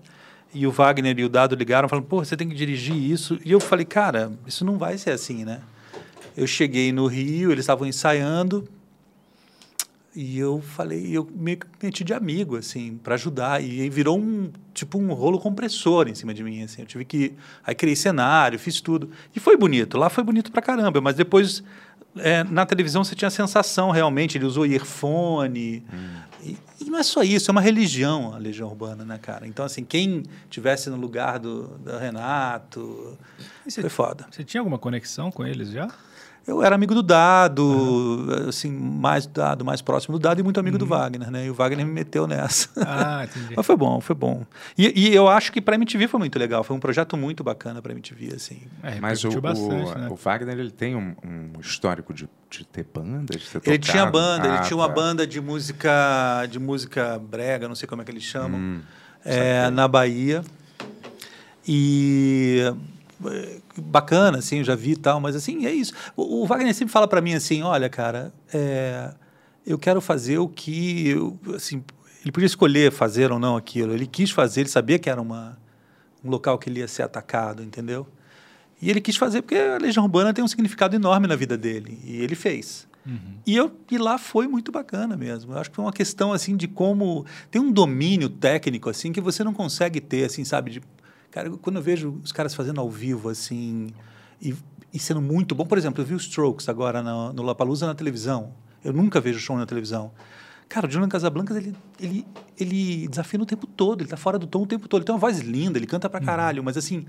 e 0.54 0.66
o 0.66 0.72
Wagner 0.72 1.16
e 1.18 1.24
o 1.24 1.28
Dado 1.28 1.54
ligaram 1.54 1.86
falando, 1.86 2.06
pô, 2.06 2.24
você 2.24 2.34
tem 2.36 2.48
que 2.48 2.54
dirigir 2.54 2.96
isso. 2.96 3.38
E 3.44 3.52
eu 3.52 3.60
falei, 3.60 3.84
cara, 3.84 4.32
isso 4.46 4.64
não 4.64 4.78
vai 4.78 4.96
ser 4.96 5.10
assim, 5.10 5.44
né? 5.44 5.60
Eu 6.36 6.46
cheguei 6.46 6.92
no 6.92 7.06
Rio, 7.06 7.52
eles 7.52 7.64
estavam 7.64 7.86
ensaiando, 7.86 8.68
E 10.14 10.36
eu 10.36 10.60
falei, 10.60 11.16
eu 11.16 11.24
que 11.24 11.36
meti 11.86 12.02
de 12.02 12.12
amigo, 12.12 12.56
assim, 12.56 12.96
para 12.96 13.14
ajudar. 13.14 13.62
E 13.62 13.80
aí 13.80 13.88
virou 13.88 14.18
um, 14.18 14.50
tipo, 14.74 14.98
um 14.98 15.12
rolo 15.12 15.38
compressor 15.38 16.08
em 16.08 16.14
cima 16.14 16.34
de 16.34 16.42
mim, 16.42 16.64
assim. 16.64 16.82
Eu 16.82 16.86
tive 16.86 17.04
que... 17.04 17.34
Aí 17.64 17.76
criei 17.76 17.94
cenário, 17.94 18.58
fiz 18.58 18.80
tudo. 18.80 19.10
E 19.34 19.38
foi 19.38 19.56
bonito. 19.56 19.96
Lá 19.96 20.10
foi 20.10 20.24
bonito 20.24 20.50
pra 20.50 20.60
caramba. 20.60 21.00
Mas 21.00 21.14
depois, 21.14 21.62
é, 22.16 22.42
na 22.42 22.66
televisão, 22.66 23.04
você 23.04 23.14
tinha 23.14 23.28
a 23.28 23.30
sensação, 23.30 23.92
realmente. 23.92 24.36
Ele 24.36 24.46
usou 24.46 24.66
earphone. 24.66 25.84
E, 26.42 26.58
e 26.80 26.90
não 26.90 26.98
é 26.98 27.04
só 27.04 27.22
isso, 27.22 27.48
é 27.48 27.52
uma 27.52 27.60
religião, 27.60 28.34
a 28.34 28.38
Legião 28.38 28.68
Urbana, 28.68 29.04
né, 29.04 29.16
cara? 29.16 29.46
Então, 29.46 29.64
assim, 29.64 29.84
quem 29.84 30.24
tivesse 30.48 30.90
no 30.90 30.96
lugar 30.96 31.38
do, 31.38 31.68
do 31.78 31.96
Renato... 31.98 33.16
Isso 33.64 33.80
foi 33.80 33.90
foda. 33.90 34.26
Você 34.28 34.42
tinha 34.42 34.60
alguma 34.60 34.78
conexão 34.78 35.30
com 35.30 35.46
eles 35.46 35.70
já? 35.70 35.88
Eu 36.50 36.62
era 36.64 36.74
amigo 36.74 36.94
do 36.94 37.02
Dado, 37.02 38.26
assim, 38.48 38.70
mais 38.72 39.24
Dado, 39.26 39.64
mais 39.64 39.80
próximo 39.80 40.18
do 40.18 40.22
Dado 40.22 40.40
e 40.40 40.42
muito 40.42 40.58
amigo 40.58 40.76
do 40.76 40.84
Wagner, 40.84 41.30
né? 41.30 41.46
E 41.46 41.50
o 41.50 41.54
Wagner 41.54 41.86
me 41.86 41.92
meteu 41.92 42.26
nessa. 42.26 42.68
Ah, 42.76 43.24
entendi. 43.24 43.54
Mas 43.56 43.64
foi 43.64 43.76
bom, 43.76 44.00
foi 44.00 44.16
bom. 44.16 44.44
E, 44.76 45.08
e 45.10 45.14
eu 45.14 45.28
acho 45.28 45.52
que 45.52 45.60
para 45.60 45.76
MTV 45.76 46.08
foi 46.08 46.18
muito 46.18 46.38
legal, 46.38 46.64
foi 46.64 46.76
um 46.76 46.80
projeto 46.80 47.16
muito 47.16 47.44
bacana 47.44 47.80
para 47.80 47.92
MTV, 47.92 48.34
assim. 48.34 48.62
É, 48.82 49.00
Mas 49.00 49.22
o, 49.24 49.40
bastante, 49.40 49.92
o, 49.92 49.98
né? 49.98 50.08
o 50.10 50.14
Wagner 50.16 50.58
ele 50.58 50.70
tem 50.72 50.96
um, 50.96 51.14
um 51.24 51.60
histórico 51.60 52.12
de, 52.12 52.28
de 52.50 52.64
ter 52.66 52.84
banda, 52.92 53.36
de 53.36 53.48
ter 53.48 53.58
Ele 53.70 53.78
tocado? 53.78 53.78
tinha 53.78 54.06
banda, 54.06 54.48
ele 54.48 54.56
Ah, 54.56 54.60
tinha 54.62 54.76
uma 54.76 54.88
tá. 54.88 54.94
banda 54.94 55.26
de 55.26 55.40
música, 55.40 56.46
de 56.50 56.58
música 56.58 57.18
brega, 57.18 57.68
não 57.68 57.74
sei 57.76 57.88
como 57.88 58.02
é 58.02 58.04
que 58.04 58.10
eles 58.10 58.24
chamam, 58.24 58.58
Hum, 58.58 58.80
é, 59.24 59.70
na 59.70 59.86
Bahia. 59.86 60.42
E 61.66 62.64
bacana, 63.80 64.38
assim, 64.38 64.58
eu 64.58 64.64
já 64.64 64.74
vi 64.74 64.92
e 64.92 64.96
tal, 64.96 65.20
mas 65.20 65.34
assim, 65.34 65.66
é 65.66 65.72
isso. 65.72 65.92
O, 66.16 66.42
o 66.42 66.46
Wagner 66.46 66.74
sempre 66.74 66.92
fala 66.92 67.08
para 67.08 67.20
mim 67.20 67.34
assim, 67.34 67.62
olha, 67.62 67.88
cara, 67.88 68.32
é, 68.52 69.12
eu 69.66 69.78
quero 69.78 70.00
fazer 70.00 70.38
o 70.38 70.48
que, 70.48 71.08
eu, 71.08 71.38
assim, 71.54 71.82
ele 72.22 72.32
podia 72.32 72.46
escolher 72.46 72.92
fazer 72.92 73.32
ou 73.32 73.38
não 73.38 73.56
aquilo. 73.56 73.92
Ele 73.92 74.06
quis 74.06 74.30
fazer, 74.30 74.60
ele 74.60 74.68
sabia 74.68 74.98
que 74.98 75.08
era 75.08 75.20
uma, 75.20 75.58
um 76.24 76.30
local 76.30 76.58
que 76.58 76.68
ele 76.68 76.80
ia 76.80 76.88
ser 76.88 77.02
atacado, 77.02 77.62
entendeu? 77.62 78.06
E 78.80 78.88
ele 78.88 79.00
quis 79.00 79.16
fazer 79.16 79.42
porque 79.42 79.56
a 79.56 79.78
Legião 79.78 80.04
Urbana 80.04 80.32
tem 80.32 80.44
um 80.44 80.48
significado 80.48 80.96
enorme 80.96 81.26
na 81.26 81.36
vida 81.36 81.56
dele, 81.56 81.98
e 82.04 82.22
ele 82.22 82.34
fez. 82.34 82.88
E, 83.46 83.56
eu, 83.56 83.72
e 83.90 83.98
lá 83.98 84.18
foi 84.18 84.46
muito 84.46 84.70
bacana 84.70 85.16
mesmo. 85.16 85.52
Eu 85.52 85.58
acho 85.58 85.70
que 85.70 85.76
foi 85.76 85.84
uma 85.84 85.92
questão 85.92 86.32
assim 86.32 86.56
de 86.56 86.68
como 86.68 87.24
tem 87.50 87.60
um 87.60 87.72
domínio 87.72 88.28
técnico 88.28 88.90
assim 88.90 89.12
que 89.12 89.20
você 89.20 89.42
não 89.42 89.54
consegue 89.54 90.00
ter 90.00 90.24
assim, 90.24 90.44
sabe? 90.44 90.72
De, 90.72 90.82
cara, 91.30 91.50
quando 91.50 91.76
eu 91.76 91.82
vejo 91.82 92.20
os 92.22 92.32
caras 92.32 92.54
fazendo 92.54 92.80
ao 92.80 92.90
vivo 92.90 93.28
assim 93.28 93.88
e, 94.40 94.54
e 94.92 94.98
sendo 94.98 95.20
muito 95.20 95.54
bom, 95.54 95.64
por 95.66 95.78
exemplo, 95.78 96.02
eu 96.02 96.06
vi 96.06 96.14
os 96.14 96.22
Strokes 96.22 96.68
agora 96.68 97.02
no, 97.02 97.32
no 97.32 97.42
Lollapalooza 97.42 97.86
na 97.86 97.94
televisão. 97.94 98.52
Eu 98.84 98.92
nunca 98.92 99.20
vejo 99.20 99.38
show 99.38 99.56
na 99.56 99.66
televisão. 99.66 100.10
Cara, 100.68 100.86
o 100.86 100.90
Julian 100.90 101.08
Casablancas, 101.08 101.56
ele, 101.56 101.74
ele, 101.98 102.26
ele 102.58 103.08
desafina 103.08 103.42
o 103.42 103.46
tempo 103.46 103.66
todo, 103.66 104.02
ele 104.02 104.08
tá 104.08 104.16
fora 104.16 104.38
do 104.38 104.46
tom 104.46 104.62
o 104.62 104.66
tempo 104.66 104.86
todo. 104.88 105.00
Ele 105.00 105.06
tem 105.06 105.14
uma 105.14 105.20
voz 105.20 105.40
linda, 105.40 105.78
ele 105.78 105.86
canta 105.86 106.08
pra 106.08 106.20
caralho, 106.20 106.62
mas 106.62 106.76
assim, 106.76 107.04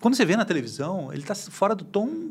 quando 0.00 0.14
você 0.16 0.24
vê 0.24 0.34
na 0.34 0.44
televisão, 0.46 1.12
ele 1.12 1.22
tá 1.22 1.34
fora 1.34 1.74
do 1.74 1.84
tom 1.84 2.30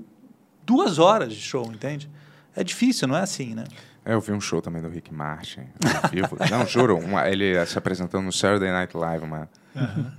duas 0.65 0.97
horas 0.97 1.33
de 1.33 1.39
show, 1.39 1.71
entende? 1.71 2.09
É 2.55 2.63
difícil, 2.63 3.07
não 3.07 3.15
é 3.15 3.21
assim, 3.21 3.53
né? 3.53 3.65
É, 4.03 4.13
eu 4.13 4.21
vi 4.21 4.31
um 4.31 4.41
show 4.41 4.61
também 4.61 4.81
do 4.81 4.87
Rick 4.89 5.13
Martin, 5.13 5.61
ao 6.03 6.09
vivo. 6.09 6.37
Não, 6.49 6.65
juro, 6.65 6.97
uma- 6.97 7.27
ele 7.29 7.63
se 7.65 7.77
apresentando 7.77 8.23
no 8.23 8.31
Saturday 8.31 8.71
Night 8.71 8.95
Live, 8.95 9.23
uma... 9.25 9.49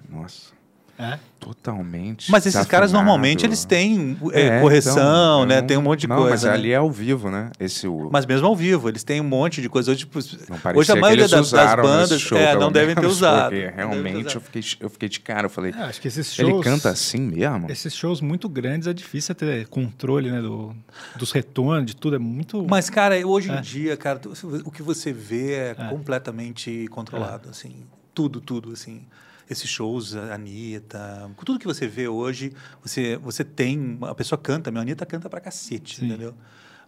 Nossa, 0.08 0.52
É? 0.98 1.18
totalmente 1.38 2.30
Mas 2.30 2.46
esses 2.46 2.64
caras 2.66 2.90
normalmente 2.92 3.44
eles 3.44 3.64
têm 3.64 4.16
é, 4.32 4.40
É, 4.46 4.60
correção, 4.62 4.94
então, 4.94 5.46
né? 5.46 5.58
eu 5.58 5.62
Tem 5.66 5.76
um 5.76 5.80
não- 5.82 5.90
monte 5.90 6.00
de 6.00 6.06
não, 6.08 6.16
coisa. 6.16 6.30
mas 6.30 6.42
né? 6.44 6.50
ali 6.50 6.72
é 6.72 6.76
ao 6.76 6.90
vivo, 6.90 7.30
né? 7.30 7.50
Esse 7.60 7.86
o... 7.86 8.08
Mas 8.10 8.24
mesmo 8.26 8.46
ao 8.46 8.56
vivo, 8.56 8.88
eles 8.88 9.04
têm 9.04 9.20
um 9.20 9.24
monte 9.24 9.60
de 9.60 9.68
coisa. 9.68 9.90
Hoje, 9.92 10.00
tipo, 10.00 10.18
Não 10.48 10.58
hoje 10.74 10.90
a 10.90 10.94
que 10.94 11.00
maioria 11.00 11.28
das, 11.28 11.50
das 11.50 11.74
bandas 11.76 12.20
show, 12.20 12.38
é, 12.38 12.56
não 12.56 12.72
devem 12.72 12.94
ter 12.94 13.06
usado. 13.06 13.54
Não 13.54 13.70
realmente 13.76 14.34
eu 14.34 14.40
fiquei, 14.40 14.62
eu 14.80 14.88
fiquei 14.90 15.08
de 15.08 15.20
cara, 15.20 15.46
eu 15.46 15.50
falei, 15.50 15.72
É, 15.76 15.82
acho 15.82 16.00
que 16.00 16.08
esses 16.08 16.32
shows. 16.34 16.50
ele 16.52 16.62
canta 16.62 16.88
assim 16.90 17.20
mesmo? 17.20 17.70
Esses 17.70 17.94
shows 17.94 18.20
muito 18.20 18.48
grandes 18.48 18.88
é 18.88 18.92
difícil 18.92 19.34
ter 19.34 19.68
controle, 19.68 20.30
né? 20.30 20.40
Do, 20.40 20.74
dos 21.16 21.30
retornos, 21.30 21.86
de 21.86 21.94
tudo. 21.96 22.16
É 22.16 22.18
muito. 22.18 22.66
Mas, 22.68 22.88
cara, 22.90 23.14
hoje 23.26 23.50
em 23.50 23.56
É. 23.56 23.60
dia, 23.60 23.96
cara, 23.96 24.20
o 24.64 24.70
que 24.70 24.82
você 24.82 25.12
vê 25.12 25.52
é, 25.52 25.74
completamente 25.74 26.88
controlado, 26.88 27.50
assim. 27.50 27.84
Tudo, 28.14 28.40
tudo, 28.40 28.72
assim. 28.72 29.02
Esses 29.48 29.68
shows, 29.68 30.16
a 30.16 30.34
Anitta, 30.34 31.30
tudo 31.44 31.58
que 31.58 31.66
você 31.66 31.86
vê 31.86 32.08
hoje, 32.08 32.52
você, 32.82 33.16
você 33.16 33.44
tem... 33.44 33.98
A 34.02 34.14
pessoa 34.14 34.38
canta, 34.38 34.70
meu, 34.70 34.80
a 34.80 34.82
Anitta 34.82 35.06
canta 35.06 35.30
pra 35.30 35.40
cacete, 35.40 35.96
Sim. 35.96 36.06
entendeu? 36.06 36.34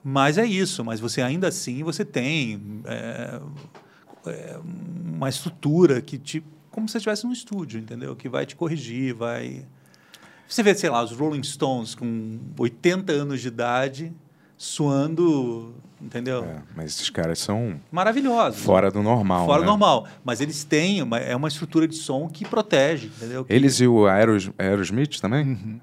Mas 0.02 0.38
é 0.38 0.44
isso, 0.44 0.84
mas 0.84 1.00
você 1.00 1.22
ainda 1.22 1.48
assim, 1.48 1.82
você 1.82 2.04
tem 2.04 2.82
é, 2.84 3.40
é, 4.26 4.60
uma 4.64 5.28
estrutura 5.28 6.00
que 6.00 6.18
te... 6.18 6.42
Como 6.70 6.88
se 6.88 6.92
você 6.92 6.98
estivesse 6.98 7.24
num 7.24 7.32
estúdio, 7.32 7.80
entendeu? 7.80 8.14
Que 8.14 8.28
vai 8.28 8.46
te 8.46 8.56
corrigir, 8.56 9.14
vai... 9.14 9.66
Você 10.48 10.62
vê, 10.62 10.74
sei 10.74 10.88
lá, 10.88 11.02
os 11.02 11.12
Rolling 11.12 11.42
Stones 11.42 11.94
com 11.94 12.40
80 12.58 13.12
anos 13.12 13.40
de 13.40 13.48
idade, 13.48 14.12
suando, 14.58 15.72
entendeu? 16.02 16.44
É, 16.44 16.62
mas 16.76 16.86
esses 16.86 17.08
caras 17.08 17.38
são 17.38 17.80
Maravilhosos. 17.92 18.60
fora 18.60 18.90
do 18.90 19.02
normal, 19.02 19.46
Fora 19.46 19.60
né? 19.60 19.64
do 19.64 19.70
normal. 19.70 20.06
Mas 20.24 20.40
eles 20.40 20.64
têm, 20.64 21.00
uma, 21.02 21.18
é 21.18 21.34
uma 21.34 21.48
estrutura 21.48 21.86
de 21.86 21.94
som 21.96 22.28
que 22.28 22.44
protege, 22.44 23.06
entendeu? 23.06 23.44
Que- 23.44 23.52
Eles 23.52 23.78
e 23.80 23.86
o 23.86 24.06
Aeros, 24.06 24.50
Aerosmith 24.58 25.20
também? 25.20 25.46
Uhum. 25.46 25.80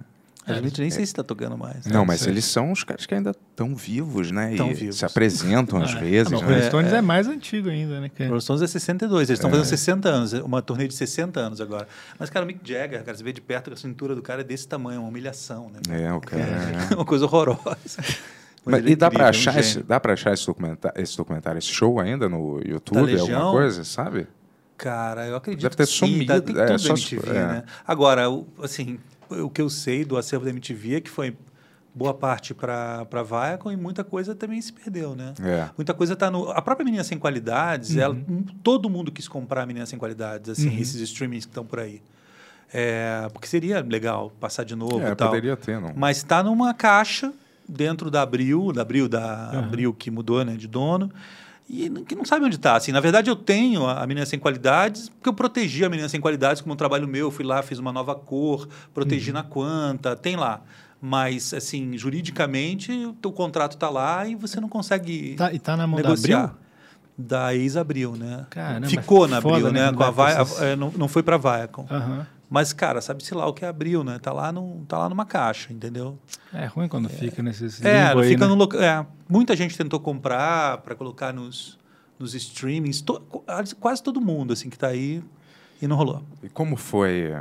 A 0.48 0.54
gente 0.62 0.80
nem 0.80 0.92
sei 0.92 1.04
se 1.04 1.12
está 1.12 1.24
tocando 1.24 1.58
mais. 1.58 1.88
Não, 1.88 2.04
É, 2.04 2.06
mas 2.06 2.28
eles 2.28 2.46
são 2.46 2.72
os 2.72 2.84
caras 2.84 3.08
que 3.08 3.16
ainda 3.16 3.32
estão 3.32 3.74
vivos, 3.76 4.30
né? 4.30 4.54
Tão 4.56 4.70
e 4.70 4.74
vivos. 4.76 4.98
se 4.98 5.04
apresentam 5.04 5.82
às 5.82 5.94
vezes, 5.96 6.28
Ah, 6.32 6.36
não, 6.36 6.38
o 6.38 6.42
né? 6.44 6.48
Rolling 6.50 6.68
Stones 6.68 6.94
é, 6.94 7.02
mais 7.02 7.28
antigo 7.28 7.68
ainda, 7.68 8.00
né? 8.00 8.12
Que... 8.16 8.26
Rolling 8.28 8.42
Stones 8.42 8.62
é 8.62 8.68
62, 8.68 9.28
eles 9.30 9.40
estão 9.40 9.50
fazendo 9.50 9.66
60 9.66 10.08
anos, 10.08 10.34
uma 10.34 10.62
turnê 10.62 10.88
de 10.88 10.94
60 10.94 11.40
anos 11.40 11.60
agora. 11.60 11.88
Mas, 12.20 12.30
cara, 12.30 12.46
o 12.46 12.48
Mick 12.48 12.60
Jagger, 12.64 13.04
cara, 13.04 13.18
você 13.18 13.24
vê 13.24 13.34
de 13.34 13.42
perto 13.42 13.72
que 13.72 13.74
a 13.74 13.78
cintura 13.78 14.14
do 14.14 14.22
cara 14.22 14.42
é 14.42 14.44
desse 14.44 14.68
tamanho, 14.68 15.00
uma 15.00 15.10
humilhação, 15.10 15.72
né? 15.72 15.80
É, 16.04 16.14
o 16.14 16.22
cara. 16.22 16.44
É 16.92 16.94
uma 16.94 17.06
coisa 17.06 17.26
horrorosa. 17.26 18.04
Mas, 18.66 18.86
é 18.86 18.90
e 18.90 18.96
dá 18.96 19.10
pra, 19.12 19.30
incrível, 19.30 19.30
achar 19.30 19.56
um 19.56 19.60
esse, 19.60 19.84
dá 19.84 20.02
achar 20.04 20.34
esse 20.34 20.46
documentário, 20.46 21.02
esse 21.02 21.18
documentário, 21.18 21.60
esse 21.60 21.68
show 21.68 22.00
ainda 22.00 22.28
no 22.28 22.60
YouTube, 22.66 22.98
alguma 23.00 23.06
Legião? 23.06 23.52
coisa, 23.52 23.84
sabe? 23.84 24.28
Cara, 24.78 25.28
eu 25.28 25.36
acredito 25.36 25.62
Deve 25.64 25.76
ter 25.76 25.88
que 25.88 25.94
sim, 25.94 26.26
tá? 26.26 26.34
sumido, 26.36 26.54
Tem 26.54 26.62
é, 26.64 26.66
tudo 26.66 26.80
só 26.80 26.94
MTV, 26.94 27.30
é. 27.30 27.34
né? 27.34 27.64
Agora, 27.88 28.24
assim, 28.62 29.00
o 29.30 29.50
que 29.50 29.62
eu 29.62 29.70
sei 29.70 30.04
do 30.04 30.18
acervo 30.18 30.44
da 30.46 30.52
MTV 30.52 30.96
é 30.96 31.02
que 31.02 31.10
foi 31.10 31.36
boa 31.94 32.14
parte 32.14 32.54
para 32.54 33.06
para 33.06 33.24
Viacom 33.24 33.72
e 33.72 33.78
muita 33.78 34.04
coisa 34.04 34.36
também 34.36 34.60
se 34.62 34.74
perdeu, 34.74 35.16
né? 35.16 35.34
É. 35.42 35.70
Muita 35.78 35.94
coisa 35.94 36.14
tá 36.14 36.30
no 36.30 36.52
a 36.52 36.62
própria 36.62 36.84
Menina 36.84 37.06
sem 37.06 37.18
Qualidades, 37.18 37.96
ela, 37.96 38.18
todo 38.62 38.90
mundo 38.90 39.12
quis 39.14 39.30
comprar 39.30 39.62
a 39.62 39.66
Menina 39.66 39.86
sem 39.86 39.98
Qualidades, 39.98 40.50
assim, 40.50 40.78
esses 40.78 41.00
streamings 41.00 41.46
que 41.46 41.52
estão 41.52 41.66
por 41.66 41.80
aí. 41.80 42.02
É, 42.74 43.30
porque 43.32 43.48
seria 43.48 43.80
legal 43.80 44.32
passar 44.40 44.66
de 44.66 44.76
novo 44.76 45.00
É, 45.02 45.12
e 45.12 45.16
tal. 45.16 45.30
poderia 45.30 45.56
ter, 45.56 45.80
não. 45.80 45.94
Mas 45.96 46.18
está 46.18 46.44
numa 46.44 46.74
caixa 46.74 47.32
dentro 47.68 48.10
da 48.12 48.22
Abril, 48.22 48.72
da 48.72 48.82
Abril, 48.82 49.08
da 49.10 49.50
Abril 49.60 49.94
que 49.94 50.10
mudou 50.12 50.44
né, 50.46 50.56
de 50.56 50.68
dono, 50.68 51.12
e 51.70 51.90
que 52.08 52.14
não 52.16 52.24
sabe 52.26 52.46
onde 52.46 52.56
está. 52.58 52.76
Assim, 52.76 52.92
na 52.92 53.00
verdade, 53.00 53.30
eu 53.30 53.36
tenho 53.36 53.86
a 53.88 54.04
a 54.04 54.08
Menina 54.08 54.26
Sem 54.26 54.38
Qualidades, 54.40 55.10
porque 55.10 55.28
eu 55.30 55.34
protegi 55.34 55.84
a 55.84 55.90
Menina 55.90 56.08
Sem 56.08 56.22
Qualidades 56.22 56.62
como 56.62 56.74
um 56.74 56.78
trabalho 56.78 57.08
meu. 57.08 57.28
Eu 57.28 57.32
fui 57.32 57.44
lá, 57.46 57.62
fiz 57.64 57.80
uma 57.80 57.92
nova 57.92 58.14
cor, 58.16 58.68
protegi 58.94 59.32
na 59.32 59.42
Quanta, 59.44 60.16
tem 60.16 60.36
lá. 60.36 60.62
Mas, 61.02 61.54
assim, 61.54 61.98
juridicamente, 61.98 62.92
o 62.92 63.14
teu 63.14 63.32
contrato 63.32 63.74
está 63.74 63.90
lá 63.90 64.28
e 64.28 64.36
você 64.36 64.60
não 64.60 64.70
consegue 64.70 65.36
Tá- 65.36 65.54
e 65.54 65.60
tá 65.60 65.76
na 65.76 65.86
mão 65.88 66.02
da 66.02 66.10
negociar. 66.10 66.44
Abril? 66.44 66.58
Da 67.18 67.56
ex-Abril, 67.56 68.12
né? 68.18 68.46
Caramba, 68.50 68.88
Ficou 68.88 69.28
na 69.28 69.38
Abril, 69.38 69.72
né, 69.72 69.86
né? 69.90 69.94
Com 69.94 70.04
a 70.04 70.10
Vai, 70.12 70.34
essas- 70.34 70.62
é, 70.62 70.76
não, 70.76 70.92
não 70.98 71.08
foi 71.08 71.24
para 71.24 71.38
Viacom. 71.38 71.86
Aham. 71.90 72.28
Mas, 72.50 72.72
cara, 72.74 73.02
sabe-se 73.02 73.34
lá 73.34 73.46
o 73.48 73.54
que 73.54 73.66
é 73.66 73.68
Abril, 73.68 74.04
né? 74.04 74.20
Tá 74.20 74.32
lá, 74.32 74.52
no, 74.52 74.86
tá 74.88 74.98
lá 74.98 75.10
numa 75.10 75.26
caixa, 75.26 75.74
entendeu? 75.74 76.18
É 76.54 76.66
ruim 76.66 76.88
quando 76.88 77.10
fica 77.10 77.42
nesses. 77.42 77.84
É, 77.84 78.08
aí, 78.08 78.28
fica 78.28 78.46
né? 78.46 78.48
no 78.48 78.56
local. 78.56 78.80
É, 78.82 79.06
muita 79.28 79.56
gente 79.56 79.76
tentou 79.78 80.00
comprar 80.00 80.78
para 80.80 80.94
colocar 80.96 81.34
nos, 81.34 81.80
nos 82.20 82.36
streamings, 82.36 83.02
to- 83.02 83.22
quase 83.80 84.04
todo 84.04 84.22
mundo 84.22 84.54
assim 84.54 84.70
que 84.70 84.76
está 84.76 84.88
aí 84.88 85.24
e 85.82 85.88
não 85.88 85.96
rolou. 85.96 86.24
E 86.44 86.50
como 86.50 86.76
foi 86.76 87.36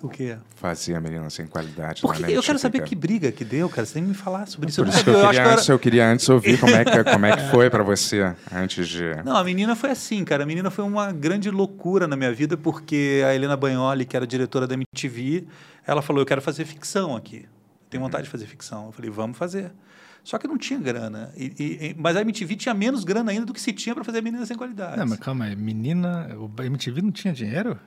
O 0.00 0.08
quê? 0.08 0.36
fazer 0.54 0.94
a 0.94 1.00
menina 1.00 1.28
sem 1.28 1.46
qualidade? 1.46 2.02
Porque 2.02 2.22
lá 2.22 2.28
na 2.28 2.32
eu 2.32 2.40
quero 2.42 2.58
saber 2.58 2.82
que 2.84 2.94
briga 2.94 3.32
que 3.32 3.44
deu, 3.44 3.68
cara. 3.68 3.84
Você 3.84 3.94
tem 3.94 4.02
que 4.04 4.08
me 4.10 4.14
falar 4.14 4.46
sobre 4.46 4.68
isso. 4.68 4.80
Por 4.84 4.88
Eu 4.88 4.94
isso 4.94 5.10
eu. 5.10 5.14
Eu 5.14 5.20
acho 5.26 5.28
queria, 5.30 5.52
antes, 5.52 5.64
era- 5.68 5.74
eu 5.74 5.78
queria 5.78 6.08
antes 6.12 6.28
ouvir 6.28 6.60
como 6.60 6.74
é 6.74 6.84
que, 6.84 7.04
como 7.04 7.26
é 7.26 7.36
que 7.36 7.50
foi 7.50 7.68
pra 7.68 7.82
você, 7.82 8.32
antes 8.52 8.86
de... 8.88 9.02
Não, 9.24 9.36
a 9.36 9.42
menina 9.42 9.74
foi 9.74 9.90
assim, 9.90 10.24
cara. 10.24 10.44
A 10.44 10.46
menina 10.46 10.70
foi 10.70 10.84
uma 10.84 11.10
grande 11.10 11.50
loucura 11.50 12.06
na 12.06 12.16
minha 12.16 12.32
vida, 12.32 12.56
porque 12.56 13.22
a 13.26 13.34
Helena 13.34 13.56
Bagnoli, 13.56 14.04
que 14.04 14.16
era 14.16 14.24
diretora 14.26 14.66
da 14.68 14.74
MTV, 14.74 15.46
ela 15.86 16.00
falou: 16.00 16.22
Eu 16.22 16.26
quero 16.26 16.40
fazer 16.40 16.64
ficção 16.64 17.16
aqui. 17.16 17.46
Tenho 17.90 18.02
vontade 18.02 18.24
de 18.24 18.30
fazer 18.30 18.46
ficção. 18.46 18.86
Eu 18.86 18.92
falei: 18.92 19.10
Vamos 19.10 19.36
fazer. 19.36 19.72
Só 20.22 20.36
que 20.36 20.46
não 20.46 20.58
tinha 20.58 20.78
grana. 20.78 21.32
E- 21.36 21.54
e- 21.58 21.94
mas 21.98 22.14
a 22.16 22.20
MTV 22.20 22.54
tinha 22.56 22.74
menos 22.74 23.02
grana 23.02 23.30
ainda 23.30 23.46
do 23.46 23.52
que 23.54 23.60
se 23.60 23.72
tinha 23.72 23.94
para 23.94 24.04
fazer 24.04 24.20
Menina 24.22 24.44
Sem 24.44 24.56
Qualidade. 24.56 24.98
Não, 24.98 25.06
mas 25.06 25.18
calma 25.18 25.46
aí, 25.46 25.56
menina. 25.56 26.28
O 26.36 26.50
MTV 26.62 27.00
não 27.00 27.10
tinha 27.10 27.32
dinheiro? 27.32 27.78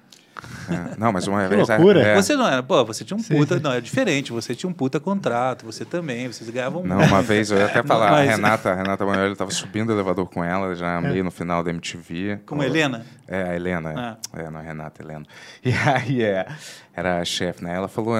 É, 0.69 0.97
Não, 0.97 1.11
mas 1.11 1.27
uma 1.27 1.43
Que 1.47 1.55
vez. 1.55 1.67
loucura. 1.67 2.01
é, 2.01 2.15
Você 2.15 2.35
não 2.35 2.47
era, 2.47 2.63
pô, 2.63 2.83
você 2.85 3.03
tinha 3.03 3.15
um 3.17 3.19
Sim, 3.21 3.35
puta, 3.35 3.57
sim. 3.57 3.63
não, 3.63 3.73
é 3.73 3.81
diferente, 3.81 4.31
você 4.31 4.55
tinha 4.55 4.69
um 4.69 4.73
puta 4.73 4.99
contrato, 4.99 5.65
você 5.65 5.83
também, 5.85 6.27
vocês 6.27 6.49
ganhavam 6.49 6.83
Não, 6.83 6.97
uma 6.99 7.21
vez 7.21 7.51
eu 7.51 7.57
ia 7.57 7.65
até 7.65 7.83
falar, 7.83 8.11
Mas- 8.11 8.29
a 8.29 8.31
Renata, 8.31 8.71
a 8.71 8.75
Renata 8.75 9.05
Manoel 9.05 9.31
estava 9.33 9.51
subindo 9.51 9.89
o 9.89 9.93
elevador 9.93 10.27
com 10.29 10.43
ela, 10.43 10.73
já 10.75 10.97
É. 10.97 11.01
meio 11.01 11.23
no 11.23 11.31
final 11.31 11.63
da 11.63 11.69
MTV. 11.69 12.39
Como 12.45 12.61
a 12.61 12.65
Helena? 12.65 13.05
É, 13.27 13.43
a 13.43 13.55
Helena. 13.55 14.17
É, 14.33 14.49
não, 14.49 14.59
a 14.59 14.63
Renata, 14.63 15.01
a 15.01 15.05
Helena. 15.05 15.25
E 15.63 15.71
aí, 15.73 16.23
é, 16.23 16.47
era 16.93 17.19
a 17.19 17.25
chefe, 17.25 17.63
né? 17.63 17.75
Ela 17.75 17.87
falou, 17.87 18.15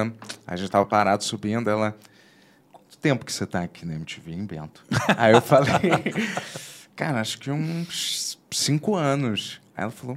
a 0.46 0.56
gente 0.56 0.70
tava 0.70 0.84
parado 0.86 1.24
subindo, 1.24 1.68
ela... 1.70 1.96
Quanto 2.70 2.98
tempo 2.98 3.24
que 3.24 3.32
você 3.32 3.46
tá 3.46 3.62
aqui 3.62 3.84
na 3.86 3.94
MTV, 3.94 4.32
hein, 4.32 4.44
Bento? 4.46 4.84
aí 5.16 5.32
eu 5.32 5.40
falei, 5.40 6.12
cara, 6.94 7.20
acho 7.20 7.38
que 7.38 7.50
uns 7.50 8.38
cinco 8.50 8.94
anos. 8.94 9.60
Aí 9.76 9.82
ela 9.84 9.90
falou, 9.92 10.16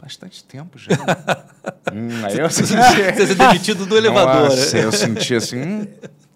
bastante 0.00 0.44
tempo 0.44 0.78
já. 0.78 0.94
hum, 1.92 2.24
aí 2.24 2.38
eu 2.38 2.50
senti... 2.50 2.72
Você 2.72 3.26
ser 3.26 3.34
demitido 3.34 3.86
do 3.86 3.96
elevador. 3.96 4.50
Nossa, 4.50 4.76
né? 4.76 4.84
eu 4.84 4.92
senti 4.92 5.34
assim, 5.34 5.60
hum, 5.60 5.86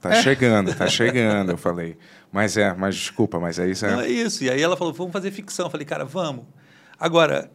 tá 0.01 0.15
chegando, 0.23 0.75
tá 0.75 0.87
chegando, 0.87 1.53
eu 1.53 1.57
falei. 1.57 1.97
Mas 2.31 2.57
é, 2.57 2.75
mas 2.75 2.95
desculpa, 2.97 3.39
mas 3.39 3.59
é 3.59 3.69
isso. 3.69 3.87
Não, 3.87 4.01
É... 4.01 4.07
é 4.07 4.11
isso. 4.11 4.43
E 4.43 4.51
aí 4.51 4.61
ela 4.61 4.77
falou, 4.77 4.93
vamos 4.93 5.13
fazer 5.13 5.31
ficção. 5.31 5.67
Eu 5.67 5.71
falei, 5.71 5.87
cara, 5.87 6.05
vamos. 6.05 6.45
Agora, 6.99 7.51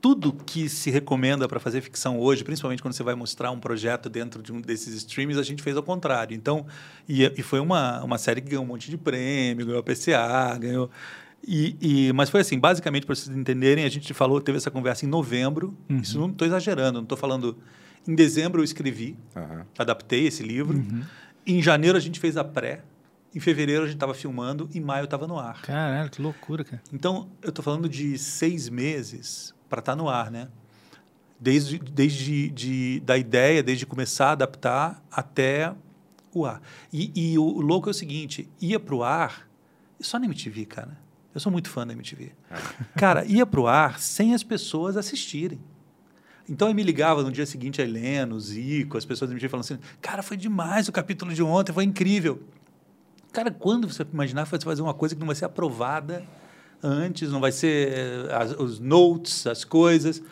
tudo 0.00 0.32
que 0.32 0.68
se 0.68 0.90
recomenda 0.90 1.48
para 1.48 1.58
fazer 1.58 1.80
ficção 1.80 2.18
hoje, 2.18 2.44
principalmente 2.44 2.82
quando 2.82 2.94
você 2.94 3.02
vai 3.02 3.14
mostrar 3.14 3.50
um 3.50 3.58
projeto 3.58 4.08
dentro 4.08 4.42
de 4.42 4.52
um 4.52 4.60
desses 4.60 4.94
streams, 4.94 5.38
a 5.38 5.42
gente 5.42 5.62
fez 5.62 5.76
ao 5.76 5.82
contrário. 5.82 6.34
Então, 6.34 6.66
e, 7.08 7.24
e 7.24 7.42
foi 7.42 7.60
uma, 7.60 8.02
uma 8.04 8.18
série 8.18 8.40
que 8.40 8.48
ganhou 8.50 8.64
um 8.64 8.68
monte 8.68 8.90
de 8.90 8.96
prêmio, 8.96 9.66
ganhou 9.66 9.80
a 9.80 9.82
PCA, 9.82 10.58
ganhou... 10.58 10.90
E, 11.46 11.76
e- 12.08 12.12
mas 12.12 12.28
foi 12.28 12.40
assim, 12.40 12.58
basicamente, 12.58 13.06
para 13.06 13.14
vocês 13.14 13.34
entenderem, 13.36 13.84
a 13.84 13.88
gente 13.88 14.12
falou, 14.12 14.40
teve 14.40 14.58
essa 14.58 14.70
conversa 14.70 15.04
em 15.04 15.08
novembro. 15.08 15.76
Isso 15.88 16.18
não 16.18 16.28
estou 16.30 16.46
exagerando, 16.46 16.94
não 16.98 17.02
estou 17.04 17.16
falando... 17.18 17.56
Em 18.08 18.14
dezembro 18.14 18.60
eu 18.60 18.64
escrevi, 18.64 19.16
Aham. 19.34 19.66
adaptei 19.76 20.26
esse 20.28 20.42
livro. 20.42 20.84
Em 21.44 21.60
janeiro 21.60 21.96
a 21.98 22.00
gente 22.00 22.20
fez 22.20 22.36
a 22.36 22.44
pré. 22.44 22.82
Em 23.34 23.40
fevereiro 23.40 23.82
a 23.82 23.86
gente 23.86 23.96
estava 23.96 24.14
filmando. 24.14 24.68
Em 24.72 24.80
maio 24.80 25.04
estava 25.06 25.26
no 25.26 25.36
ar. 25.38 25.60
Caralho, 25.62 26.08
que 26.10 26.22
loucura, 26.22 26.62
cara. 26.64 26.80
Então, 26.92 27.28
eu 27.42 27.48
estou 27.48 27.64
falando 27.64 27.88
de 27.88 28.16
seis 28.16 28.68
meses 28.68 29.52
para 29.68 29.80
estar 29.80 29.96
no 29.96 30.08
ar, 30.08 30.30
né? 30.30 30.46
Desde, 31.38 31.78
desde 31.78 32.48
de, 32.48 33.00
da 33.00 33.18
ideia, 33.18 33.60
desde 33.62 33.84
começar 33.84 34.28
a 34.28 34.32
adaptar 34.32 35.04
até 35.10 35.74
o 36.32 36.46
ar. 36.46 36.62
E, 36.92 37.10
e 37.14 37.38
o 37.38 37.60
louco 37.60 37.88
é 37.88 37.90
o 37.90 37.94
seguinte, 37.94 38.48
ia 38.60 38.78
para 38.80 38.94
o 38.94 39.02
ar 39.02 39.48
só 40.00 40.18
na 40.18 40.26
MTV, 40.26 40.64
cara. 40.64 40.96
Eu 41.36 41.40
sou 41.40 41.52
muito 41.52 41.68
fã 41.68 41.86
da 41.86 41.92
MTV. 41.92 42.32
Cara, 42.96 43.22
ia 43.26 43.44
para 43.44 43.60
o 43.60 43.66
ar 43.68 44.00
sem 44.00 44.32
as 44.34 44.42
pessoas 44.42 44.96
assistirem. 44.96 45.60
Então, 46.48 46.68
eu 46.68 46.74
me 46.74 46.82
ligava 46.82 47.22
no 47.22 47.30
dia 47.30 47.44
seguinte 47.44 47.82
a 47.82 47.84
Helena, 47.84 48.34
o 48.34 48.40
Zico, 48.40 48.96
as 48.96 49.04
pessoas 49.04 49.28
da 49.28 49.34
MTV 49.34 49.50
falando 49.50 49.64
assim, 49.64 49.78
cara, 50.00 50.22
foi 50.22 50.36
demais 50.36 50.88
o 50.88 50.92
capítulo 50.92 51.34
de 51.34 51.42
ontem, 51.42 51.72
foi 51.74 51.84
incrível. 51.84 52.42
Cara, 53.34 53.50
quando 53.50 53.86
você 53.86 54.02
imaginar 54.10 54.46
você 54.46 54.58
fazer 54.64 54.80
uma 54.80 54.94
coisa 54.94 55.14
que 55.14 55.18
não 55.20 55.26
vai 55.26 55.36
ser 55.36 55.44
aprovada 55.44 56.24
antes, 56.82 57.30
não 57.30 57.40
vai 57.40 57.52
ser 57.52 57.92
eh, 57.92 58.34
as- 58.34 58.52
os 58.52 58.78
notes, 58.80 59.46
as 59.46 59.62
coisas. 59.62 60.22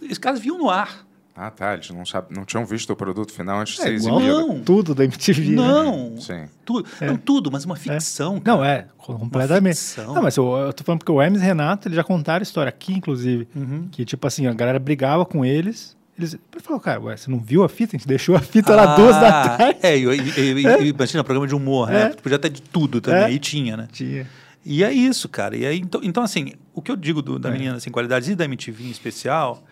Os 0.00 0.18
caras 0.18 0.38
viam 0.38 0.58
no 0.58 0.70
ar. 0.70 1.04
Ah, 1.34 1.50
tá, 1.50 1.72
eles 1.74 1.88
não, 1.90 2.04
sabe, 2.04 2.26
não 2.36 2.44
tinham 2.44 2.64
visto 2.66 2.90
o 2.90 2.96
produto 2.96 3.32
final 3.32 3.58
antes 3.60 3.76
de 3.76 3.80
É 3.80 3.84
ser 3.84 3.94
igual 3.94 4.20
exibido. 4.20 4.38
Não. 4.48 4.60
tudo 4.60 4.94
da 4.94 5.02
MTV. 5.04 5.48
né? 5.50 5.54
Não. 5.56 6.20
Sim. 6.20 6.44
Tudo, 6.64 6.86
É. 7.00 7.06
Não 7.06 7.16
tudo, 7.16 7.50
mas 7.50 7.64
uma 7.64 7.74
ficção. 7.74 8.38
cara. 8.38 8.56
Não, 8.58 8.64
é, 8.64 8.86
completamente. 8.98 9.76
ficção. 9.78 10.14
Não, 10.14 10.22
mas 10.22 10.36
eu, 10.36 10.44
eu 10.56 10.72
tô 10.74 10.84
falando 10.84 10.98
porque 11.00 11.10
o 11.12 11.22
Hermes 11.22 11.40
e 11.40 11.44
Renato, 11.44 11.88
eles 11.88 11.96
já 11.96 12.04
contaram 12.04 12.40
a 12.40 12.42
história 12.42 12.68
aqui, 12.68 12.92
inclusive. 12.92 13.48
Uhum. 13.56 13.88
Que, 13.90 14.04
tipo 14.04 14.26
assim, 14.26 14.46
a 14.46 14.52
galera 14.52 14.78
brigava 14.78 15.24
com 15.24 15.42
eles. 15.44 15.96
Eles 16.18 16.34
ele 16.34 16.62
falou, 16.62 16.78
cara, 16.78 17.00
ué, 17.00 17.16
você 17.16 17.30
não 17.30 17.38
viu 17.40 17.64
a 17.64 17.68
fita? 17.70 17.96
A 17.96 17.98
gente 17.98 18.06
deixou 18.06 18.36
a 18.36 18.40
fita 18.40 18.76
lá 18.76 18.94
duas 18.94 19.16
da 19.16 19.28
Ah, 19.28 19.56
tarde. 19.56 19.78
É, 19.82 19.96
e, 19.96 20.04
e, 20.04 20.40
e, 20.60 20.66
e, 20.84 20.88
imagina, 20.92 21.24
programa 21.24 21.46
de 21.48 21.54
humor, 21.54 21.88
né? 21.88 22.02
É. 22.02 22.08
Podia 22.10 22.38
ter 22.38 22.50
de 22.50 22.60
tudo 22.60 23.00
também, 23.00 23.22
É. 23.24 23.32
e 23.32 23.38
tinha, 23.38 23.74
né? 23.76 23.88
Tinha. 23.90 24.26
E 24.64 24.84
é 24.84 24.92
isso, 24.92 25.28
cara. 25.30 25.56
E 25.56 25.64
aí, 25.64 25.78
então, 25.78 26.00
então, 26.04 26.22
assim, 26.22 26.52
o 26.74 26.82
que 26.82 26.92
eu 26.92 26.96
digo 26.96 27.22
do- 27.22 27.38
da 27.38 27.48
É. 27.48 27.52
Menina 27.52 27.80
Sem 27.80 27.90
Qualidades 27.90 28.28
e 28.28 28.34
da 28.36 28.44
MTV 28.44 28.84
em 28.84 28.90
especial, 28.90 29.64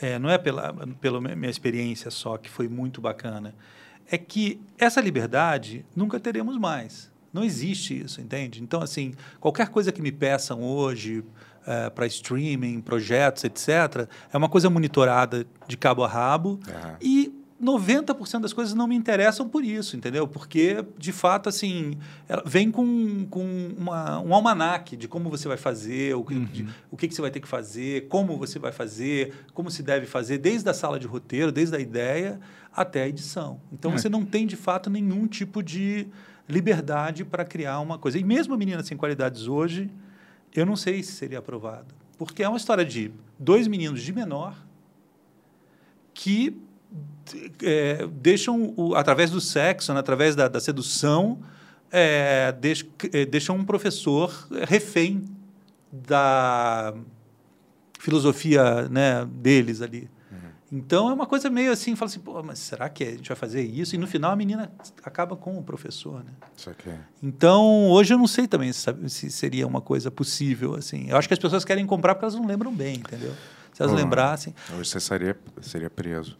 é, 0.00 0.18
não 0.18 0.30
é 0.30 0.38
pela, 0.38 0.72
pela 1.00 1.20
minha 1.20 1.50
experiência 1.50 2.10
só, 2.10 2.36
que 2.36 2.48
foi 2.48 2.68
muito 2.68 3.00
bacana, 3.00 3.54
é 4.10 4.18
que 4.18 4.60
essa 4.78 5.00
liberdade 5.00 5.84
nunca 5.94 6.18
teremos 6.18 6.58
mais. 6.58 7.10
Não 7.32 7.42
existe 7.42 7.98
isso, 7.98 8.20
entende? 8.20 8.62
Então, 8.62 8.82
assim, 8.82 9.14
qualquer 9.40 9.68
coisa 9.68 9.90
que 9.90 10.02
me 10.02 10.12
peçam 10.12 10.62
hoje 10.62 11.24
para 11.94 12.06
streaming, 12.06 12.80
projetos, 12.80 13.44
etc., 13.44 14.08
é 14.32 14.36
uma 14.36 14.48
coisa 14.48 14.68
monitorada 14.68 15.46
de 15.66 15.76
cabo 15.76 16.04
a 16.04 16.08
rabo 16.08 16.58
Aham. 16.68 16.96
e 17.00 17.41
90% 17.62 18.40
das 18.40 18.52
coisas 18.52 18.74
não 18.74 18.88
me 18.88 18.96
interessam 18.96 19.48
por 19.48 19.64
isso, 19.64 19.96
entendeu? 19.96 20.26
Porque, 20.26 20.84
de 20.98 21.12
fato, 21.12 21.48
assim, 21.48 21.94
vem 22.44 22.70
com, 22.72 23.24
com 23.30 23.44
uma, 23.78 24.18
um 24.20 24.34
almanaque 24.34 24.96
de 24.96 25.06
como 25.06 25.30
você 25.30 25.46
vai 25.46 25.56
fazer, 25.56 26.14
o 26.16 26.24
que, 26.24 26.34
de- 26.40 26.66
o 26.90 26.96
que, 26.96 27.06
que 27.06 27.14
você 27.14 27.20
vai 27.22 27.30
ter 27.30 27.38
que 27.40 27.46
fazer, 27.46 28.08
como 28.08 28.36
você 28.36 28.58
vai 28.58 28.72
fazer, 28.72 29.32
como 29.54 29.70
se 29.70 29.82
deve 29.82 30.06
fazer, 30.06 30.38
desde 30.38 30.68
a 30.68 30.74
sala 30.74 30.98
de 30.98 31.06
roteiro, 31.06 31.52
desde 31.52 31.76
a 31.76 31.78
ideia 31.78 32.40
até 32.74 33.04
a 33.04 33.08
edição. 33.08 33.60
Então, 33.72 33.92
É. 33.92 33.98
você 33.98 34.08
não 34.08 34.24
tem, 34.24 34.44
de 34.46 34.56
fato, 34.56 34.90
nenhum 34.90 35.26
tipo 35.28 35.62
de 35.62 36.08
liberdade 36.48 37.24
para 37.24 37.44
criar 37.44 37.78
uma 37.78 37.96
coisa. 37.96 38.18
E 38.18 38.24
mesmo 38.24 38.54
a 38.54 38.56
Menina 38.56 38.82
Sem 38.82 38.96
Qualidades 38.96 39.46
hoje, 39.46 39.88
eu 40.52 40.66
não 40.66 40.74
sei 40.74 41.02
se 41.02 41.12
seria 41.12 41.38
aprovado. 41.38 41.94
Porque 42.18 42.42
é 42.42 42.48
uma 42.48 42.56
história 42.58 42.84
de 42.84 43.12
dois 43.38 43.68
meninos 43.68 44.02
de 44.02 44.12
menor 44.12 44.56
que 46.14 46.56
é, 47.62 48.06
deixam, 48.12 48.74
o, 48.76 48.94
através 48.94 49.30
do 49.30 49.40
sexo, 49.40 49.92
né, 49.94 50.00
através 50.00 50.34
da, 50.34 50.48
da 50.48 50.60
sedução, 50.60 51.40
é, 51.90 52.52
deix, 52.52 52.84
é, 53.12 53.24
deixam 53.24 53.56
um 53.56 53.64
professor 53.64 54.48
refém 54.66 55.24
da 55.92 56.94
filosofia 57.98 58.88
né, 58.88 59.26
deles 59.30 59.80
ali. 59.82 60.10
Então 60.74 61.10
é 61.10 61.12
uma 61.12 61.26
coisa 61.26 61.50
meio 61.50 61.70
assim, 61.70 61.94
fala 61.94 62.10
assim, 62.10 62.18
pô, 62.20 62.42
mas 62.42 62.58
será 62.58 62.88
que 62.88 63.04
a 63.04 63.10
gente 63.10 63.28
vai 63.28 63.36
fazer 63.36 63.60
isso? 63.60 63.94
E 63.94 63.98
no 63.98 64.06
final 64.06 64.32
a 64.32 64.36
menina 64.36 64.72
acaba 65.02 65.36
com 65.36 65.58
o 65.58 65.62
professor, 65.62 66.24
né? 66.24 66.30
Isso 66.56 66.70
aqui. 66.70 66.88
Então, 67.22 67.90
hoje 67.90 68.14
eu 68.14 68.16
não 68.18 68.26
sei 68.26 68.48
também 68.48 68.72
se, 68.72 68.90
se 69.10 69.30
seria 69.30 69.66
uma 69.66 69.82
coisa 69.82 70.10
possível, 70.10 70.74
assim. 70.74 71.10
Eu 71.10 71.18
acho 71.18 71.28
que 71.28 71.34
as 71.34 71.38
pessoas 71.38 71.62
querem 71.62 71.84
comprar 71.84 72.14
porque 72.14 72.24
elas 72.24 72.34
não 72.34 72.46
lembram 72.46 72.74
bem, 72.74 72.94
entendeu? 72.96 73.34
Se 73.74 73.82
elas 73.82 73.92
Hum. 73.92 73.96
lembrassem... 73.96 74.54
Hoje 74.78 74.88
você 74.88 74.98
seria, 74.98 75.36
seria 75.60 75.90
preso. 75.90 76.38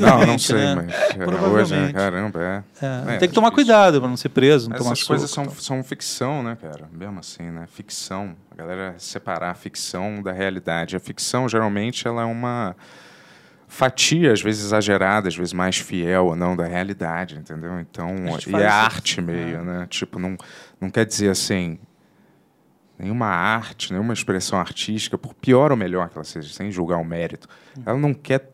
Não, 0.00 0.26
não 0.26 0.38
sei, 0.38 0.56
né? 0.56 0.74
mas 0.74 0.92
é, 0.94 1.06
hoje, 1.06 1.14
Provavelmente. 1.24 1.92
caramba, 1.94 2.40
é. 2.42 2.64
É, 2.84 3.14
É, 3.14 3.18
tem 3.18 3.28
que 3.28 3.34
tomar 3.34 3.48
isso. 3.48 3.54
cuidado 3.54 4.00
para 4.00 4.08
não 4.08 4.16
ser 4.16 4.28
preso, 4.30 4.68
não 4.68 4.76
tomar 4.76 4.92
Essas 4.92 5.04
coisas 5.04 5.30
soco, 5.30 5.46
são, 5.46 5.54
tal. 5.54 5.62
são 5.62 5.84
ficção, 5.84 6.42
né, 6.42 6.56
cara? 6.60 6.88
Mesmo 6.92 7.20
assim, 7.20 7.44
né? 7.50 7.66
Ficção. 7.66 8.34
A 8.50 8.54
galera 8.56 8.94
separar 8.98 9.50
a 9.50 9.54
ficção 9.54 10.22
da 10.22 10.32
realidade. 10.32 10.96
A 10.96 11.00
ficção, 11.00 11.48
geralmente, 11.48 12.06
ela 12.08 12.22
é 12.22 12.24
uma 12.24 12.74
fatia, 13.68 14.32
às 14.32 14.40
vezes 14.40 14.64
exagerada, 14.66 15.28
às 15.28 15.36
vezes 15.36 15.52
mais 15.52 15.76
fiel 15.76 16.26
ou 16.26 16.36
não 16.36 16.56
da 16.56 16.64
realidade, 16.64 17.36
entendeu? 17.36 17.80
Então, 17.80 18.08
A 18.34 18.58
e 18.58 18.62
é 18.62 18.66
arte 18.66 19.20
meio, 19.20 19.58
é. 19.58 19.62
né? 19.62 19.86
Tipo, 19.90 20.18
não, 20.18 20.36
não 20.80 20.90
quer 20.90 21.04
dizer 21.04 21.30
assim 21.30 21.78
nenhuma 22.98 23.26
arte, 23.26 23.92
nenhuma 23.92 24.14
expressão 24.14 24.58
artística, 24.58 25.18
por 25.18 25.34
pior 25.34 25.70
ou 25.70 25.76
melhor 25.76 26.08
que 26.08 26.16
ela 26.16 26.24
seja, 26.24 26.50
sem 26.54 26.70
julgar 26.70 26.96
o 26.96 27.04
mérito, 27.04 27.46
Uhum. 27.76 27.82
ela 27.84 27.98
não 27.98 28.14
quer 28.14 28.50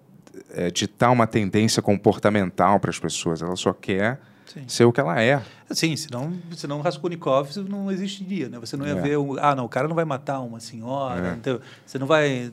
eh, 0.53 0.71
ditar 0.71 1.11
uma 1.11 1.27
tendência 1.27 1.83
comportamental 1.83 2.79
para 2.81 2.91
as 2.91 2.99
pessoas, 2.99 3.43
ela 3.43 3.57
só 3.57 3.73
quer 3.73 4.21
Sim. 4.47 4.65
ser 4.69 4.85
o 4.85 4.93
que 4.93 5.01
ela 5.01 5.21
é. 5.21 5.43
Sim, 5.71 5.97
senão, 5.97 6.33
senão 6.57 6.81
Raskolnikov 6.81 7.49
não 7.69 7.91
existiria, 7.91 8.49
né? 8.49 8.59
Você 8.59 8.77
não 8.77 8.87
ia 8.87 8.93
É. 8.93 9.01
ver, 9.01 9.17
o, 9.17 9.39
ah, 9.41 9.55
não, 9.55 9.65
o 9.65 9.69
cara 9.69 9.89
não 9.89 9.95
vai 9.95 10.05
matar 10.05 10.41
uma 10.41 10.61
senhora, 10.61 11.29
É. 11.29 11.33
entendeu? 11.33 11.61
você 11.87 11.99
não 11.99 12.07
vai, 12.07 12.53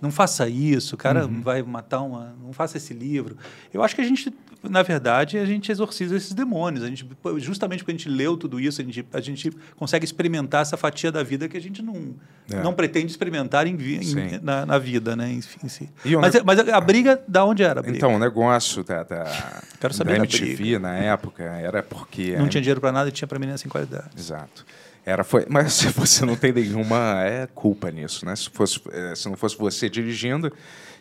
não 0.00 0.10
faça 0.10 0.48
isso, 0.48 0.94
o 0.96 0.98
cara 0.98 1.26
Uhum. 1.26 1.40
vai 1.40 1.62
matar 1.62 2.00
uma, 2.02 2.34
não 2.42 2.52
faça 2.52 2.76
esse 2.76 2.92
livro. 2.92 3.36
Eu 3.72 3.82
acho 3.82 3.94
que 3.94 4.00
a 4.00 4.04
gente, 4.04 4.32
na 4.62 4.82
verdade, 4.82 5.38
a 5.38 5.44
gente 5.44 5.70
exorciza 5.70 6.16
esses 6.16 6.32
demônios, 6.32 6.82
a 6.84 6.88
gente, 6.88 7.06
justamente 7.38 7.80
porque 7.80 7.92
a 7.92 7.96
gente 7.96 8.08
leu 8.08 8.36
tudo 8.36 8.58
isso, 8.58 8.80
a 8.80 8.84
gente, 8.84 9.06
a 9.12 9.20
gente 9.20 9.50
consegue 9.76 10.04
experimentar 10.04 10.62
essa 10.62 10.76
fatia 10.76 11.12
da 11.12 11.22
vida 11.22 11.48
que 11.48 11.56
a 11.56 11.60
gente 11.60 11.80
não, 11.82 12.14
É. 12.50 12.62
não 12.62 12.72
pretende 12.74 13.06
experimentar 13.06 13.66
em, 13.66 13.74
em- 13.76 14.40
na, 14.42 14.66
na 14.66 14.78
vida, 14.78 15.14
né, 15.14 15.38
si. 15.68 15.88
E 16.04 16.16
o 16.16 16.20
Mas, 16.20 16.34
ne- 16.34 16.42
mas 16.44 16.58
a, 16.58 16.76
a 16.76 16.80
briga, 16.80 17.22
da 17.28 17.44
onde 17.44 17.62
era? 17.62 17.82
Então, 17.86 18.14
o 18.14 18.18
negócio 18.18 18.82
da, 18.82 19.02
da, 19.04 19.62
Quero 19.80 19.94
saber 19.94 20.12
da 20.12 20.16
da 20.18 20.24
MTV 20.24 20.56
briga. 20.56 20.78
na 20.80 20.94
época 20.96 21.42
era 21.44 21.82
porque. 21.82 22.36
não 22.36 22.48
tinha 22.48 22.60
dinheiro 22.60 22.80
para 22.80 22.90
nada 22.92 23.08
e 23.08 23.12
tinha 23.12 23.28
para 23.28 23.38
menina 23.38 23.56
sem 23.58 23.70
qualidade. 23.70 24.08
Exato. 24.16 24.64
Era, 25.06 25.22
foi, 25.24 25.46
mas 25.48 25.72
se 25.72 25.86
você 25.88 26.24
não 26.26 26.36
tem 26.36 26.52
nenhuma 26.52 27.22
é, 27.22 27.46
culpa 27.54 27.90
nisso, 27.90 28.26
né? 28.26 28.34
Se, 28.36 28.50
fosse, 28.50 28.80
eh, 28.90 29.14
se 29.16 29.28
não 29.28 29.36
fosse 29.36 29.56
você 29.56 29.88
dirigindo, 29.88 30.52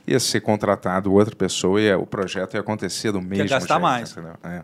ia 0.08 0.20
ser 0.20 0.40
contratado 0.42 1.12
outra 1.14 1.36
pessoa 1.36 1.82
e 1.82 1.94
o 1.94 2.06
projeto 2.06 2.54
ia 2.54 2.62
acontecer 2.62 3.12
do 3.12 3.22
mesmo 3.22 3.50
gastar 3.50 3.74
jeito, 3.76 3.82
mais. 3.82 4.16
É. 4.44 4.64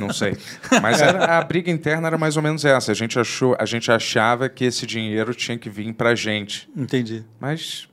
Não 0.00 0.12
sei. 0.12 0.36
Mas 0.80 1.00
era- 1.02 1.38
a 1.38 1.44
briga 1.44 1.70
interna 1.70 2.06
era 2.08 2.16
mais 2.16 2.36
ou 2.38 2.42
menos 2.42 2.64
essa. 2.64 2.90
A 2.90 2.94
gente, 2.94 3.18
achou, 3.18 3.54
a 3.58 3.66
gente 3.66 3.92
achava 3.92 4.48
que 4.48 4.64
esse 4.64 4.86
dinheiro 4.86 5.34
tinha 5.34 5.58
que 5.58 5.68
vir 5.68 5.92
pra 5.92 6.14
gente. 6.14 6.68
Entendi. 6.76 7.24
Mas 7.38 7.86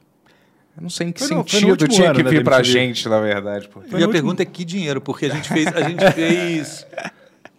Eu 0.78 0.82
não 0.84 0.90
sei 0.90 1.08
em 1.08 1.12
que 1.14 1.20
Foi 1.20 1.30
no- 1.30 1.44
no 1.44 1.50
sentido 1.50 1.70
último 1.72 1.90
tinha 1.90 2.10
ano 2.10 2.16
que 2.18 2.24
vir 2.30 2.44
pra 2.44 2.58
MTV. 2.58 2.72
gente, 2.80 3.08
na 3.08 3.20
verdade. 3.22 3.68
Porque... 3.70 3.90
Foi 3.90 4.00
E 4.00 4.04
a 4.04 4.08
no 4.08 4.12
pergunta 4.12 4.42
é 4.44 4.46
que 4.46 4.66
dinheiro, 4.66 5.00
porque 5.00 5.26
a 5.28 5.30
gente 5.30 5.48
fez, 5.48 5.68
a 5.68 5.82
gente 5.82 6.04
fez, 6.12 6.86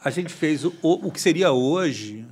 a 0.04 0.10
gente 0.10 0.32
fez 0.32 0.64
o, 0.66 0.72
o 0.82 1.10
que 1.10 1.18
seria 1.20 1.50
hoje, 1.50 2.26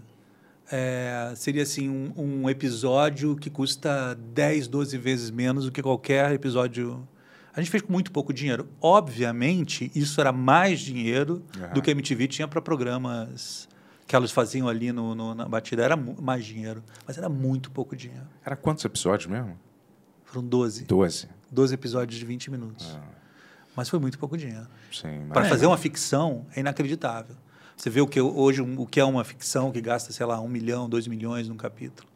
é, 0.70 1.32
seria 1.36 1.62
assim 1.62 1.88
um, 1.88 2.12
um 2.44 2.50
episódio 2.50 3.36
que 3.36 3.50
custa 3.50 4.14
10, 4.14 4.66
12 4.68 4.96
vezes 4.98 5.30
menos 5.30 5.64
do 5.66 5.72
que 5.72 5.82
qualquer 5.82 6.32
episódio. 6.32 7.06
A 7.54 7.60
gente 7.60 7.70
fez 7.70 7.82
com 7.82 7.92
muito 7.92 8.10
pouco 8.10 8.32
dinheiro. 8.32 8.68
Obviamente, 8.80 9.90
isso 9.94 10.20
era 10.20 10.32
mais 10.32 10.80
dinheiro 10.80 11.42
Aham. 11.56 11.72
do 11.72 11.82
que 11.82 11.90
a 11.90 11.92
MTV 11.92 12.26
tinha 12.26 12.48
para 12.48 12.60
programas 12.60 13.68
que 14.06 14.14
elas 14.16 14.30
faziam 14.32 14.68
ali 14.68 14.92
no, 14.92 15.14
no- 15.14 15.34
na 15.34 15.48
batida. 15.48 15.82
Era 15.84 15.96
mais 15.96 16.44
dinheiro, 16.44 16.82
mas 17.06 17.16
era 17.16 17.28
muito 17.28 17.70
pouco 17.70 17.94
dinheiro. 17.94 18.26
Era 18.44 18.56
quantos 18.56 18.84
episódios 18.84 19.30
mesmo? 19.30 19.56
Foram 20.24 20.46
12. 20.46 20.84
Doze. 20.84 21.28
12 21.50 21.74
episódios 21.74 22.18
de 22.18 22.24
20 22.26 22.50
minutos. 22.50 22.98
Mas 23.76 23.88
foi 23.88 23.98
muito 23.98 24.18
pouco 24.18 24.36
dinheiro. 24.36 24.66
Para 25.32 25.44
fazer 25.44 25.66
uma 25.66 25.76
ficção 25.78 26.46
é 26.56 26.60
inacreditável. 26.60 27.36
Você 27.76 27.90
vê 27.90 28.00
o 28.00 28.06
que 28.06 28.20
hoje 28.20 28.60
o 28.62 28.86
que 28.86 29.00
é 29.00 29.04
uma 29.04 29.24
ficção 29.24 29.70
que 29.72 29.80
gasta, 29.80 30.12
sei 30.12 30.24
lá, 30.24 30.40
um 30.40 30.48
milhão, 30.48 30.88
dois 30.88 31.06
milhões 31.06 31.48
num 31.48 31.56
capítulo. 31.56 32.08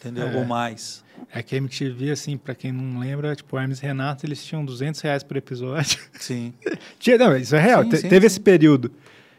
Entendeu? 0.00 0.28
É. 0.28 0.36
Ou 0.36 0.44
mais. 0.44 1.02
É 1.32 1.42
que 1.42 1.54
a 1.54 1.58
MTV, 1.58 2.10
assim, 2.10 2.36
pra 2.36 2.54
quem 2.54 2.72
não 2.72 2.98
lembra, 3.00 3.34
tipo, 3.34 3.56
o 3.56 3.58
Hermes 3.58 3.78
e 3.78 3.82
Renato, 3.82 4.26
eles 4.26 4.44
tinham 4.44 4.64
200 4.64 5.00
reais 5.00 5.22
por 5.22 5.36
episódio. 5.36 5.98
Sim. 6.18 6.52
Tinha, 6.98 7.16
não, 7.16 7.36
isso 7.36 7.54
é 7.56 7.60
real. 7.60 7.82
Sim, 7.84 7.88
te- 7.90 7.96
sim, 7.98 8.08
teve 8.08 8.20
sim. 8.22 8.26
esse 8.26 8.40
período. 8.40 8.90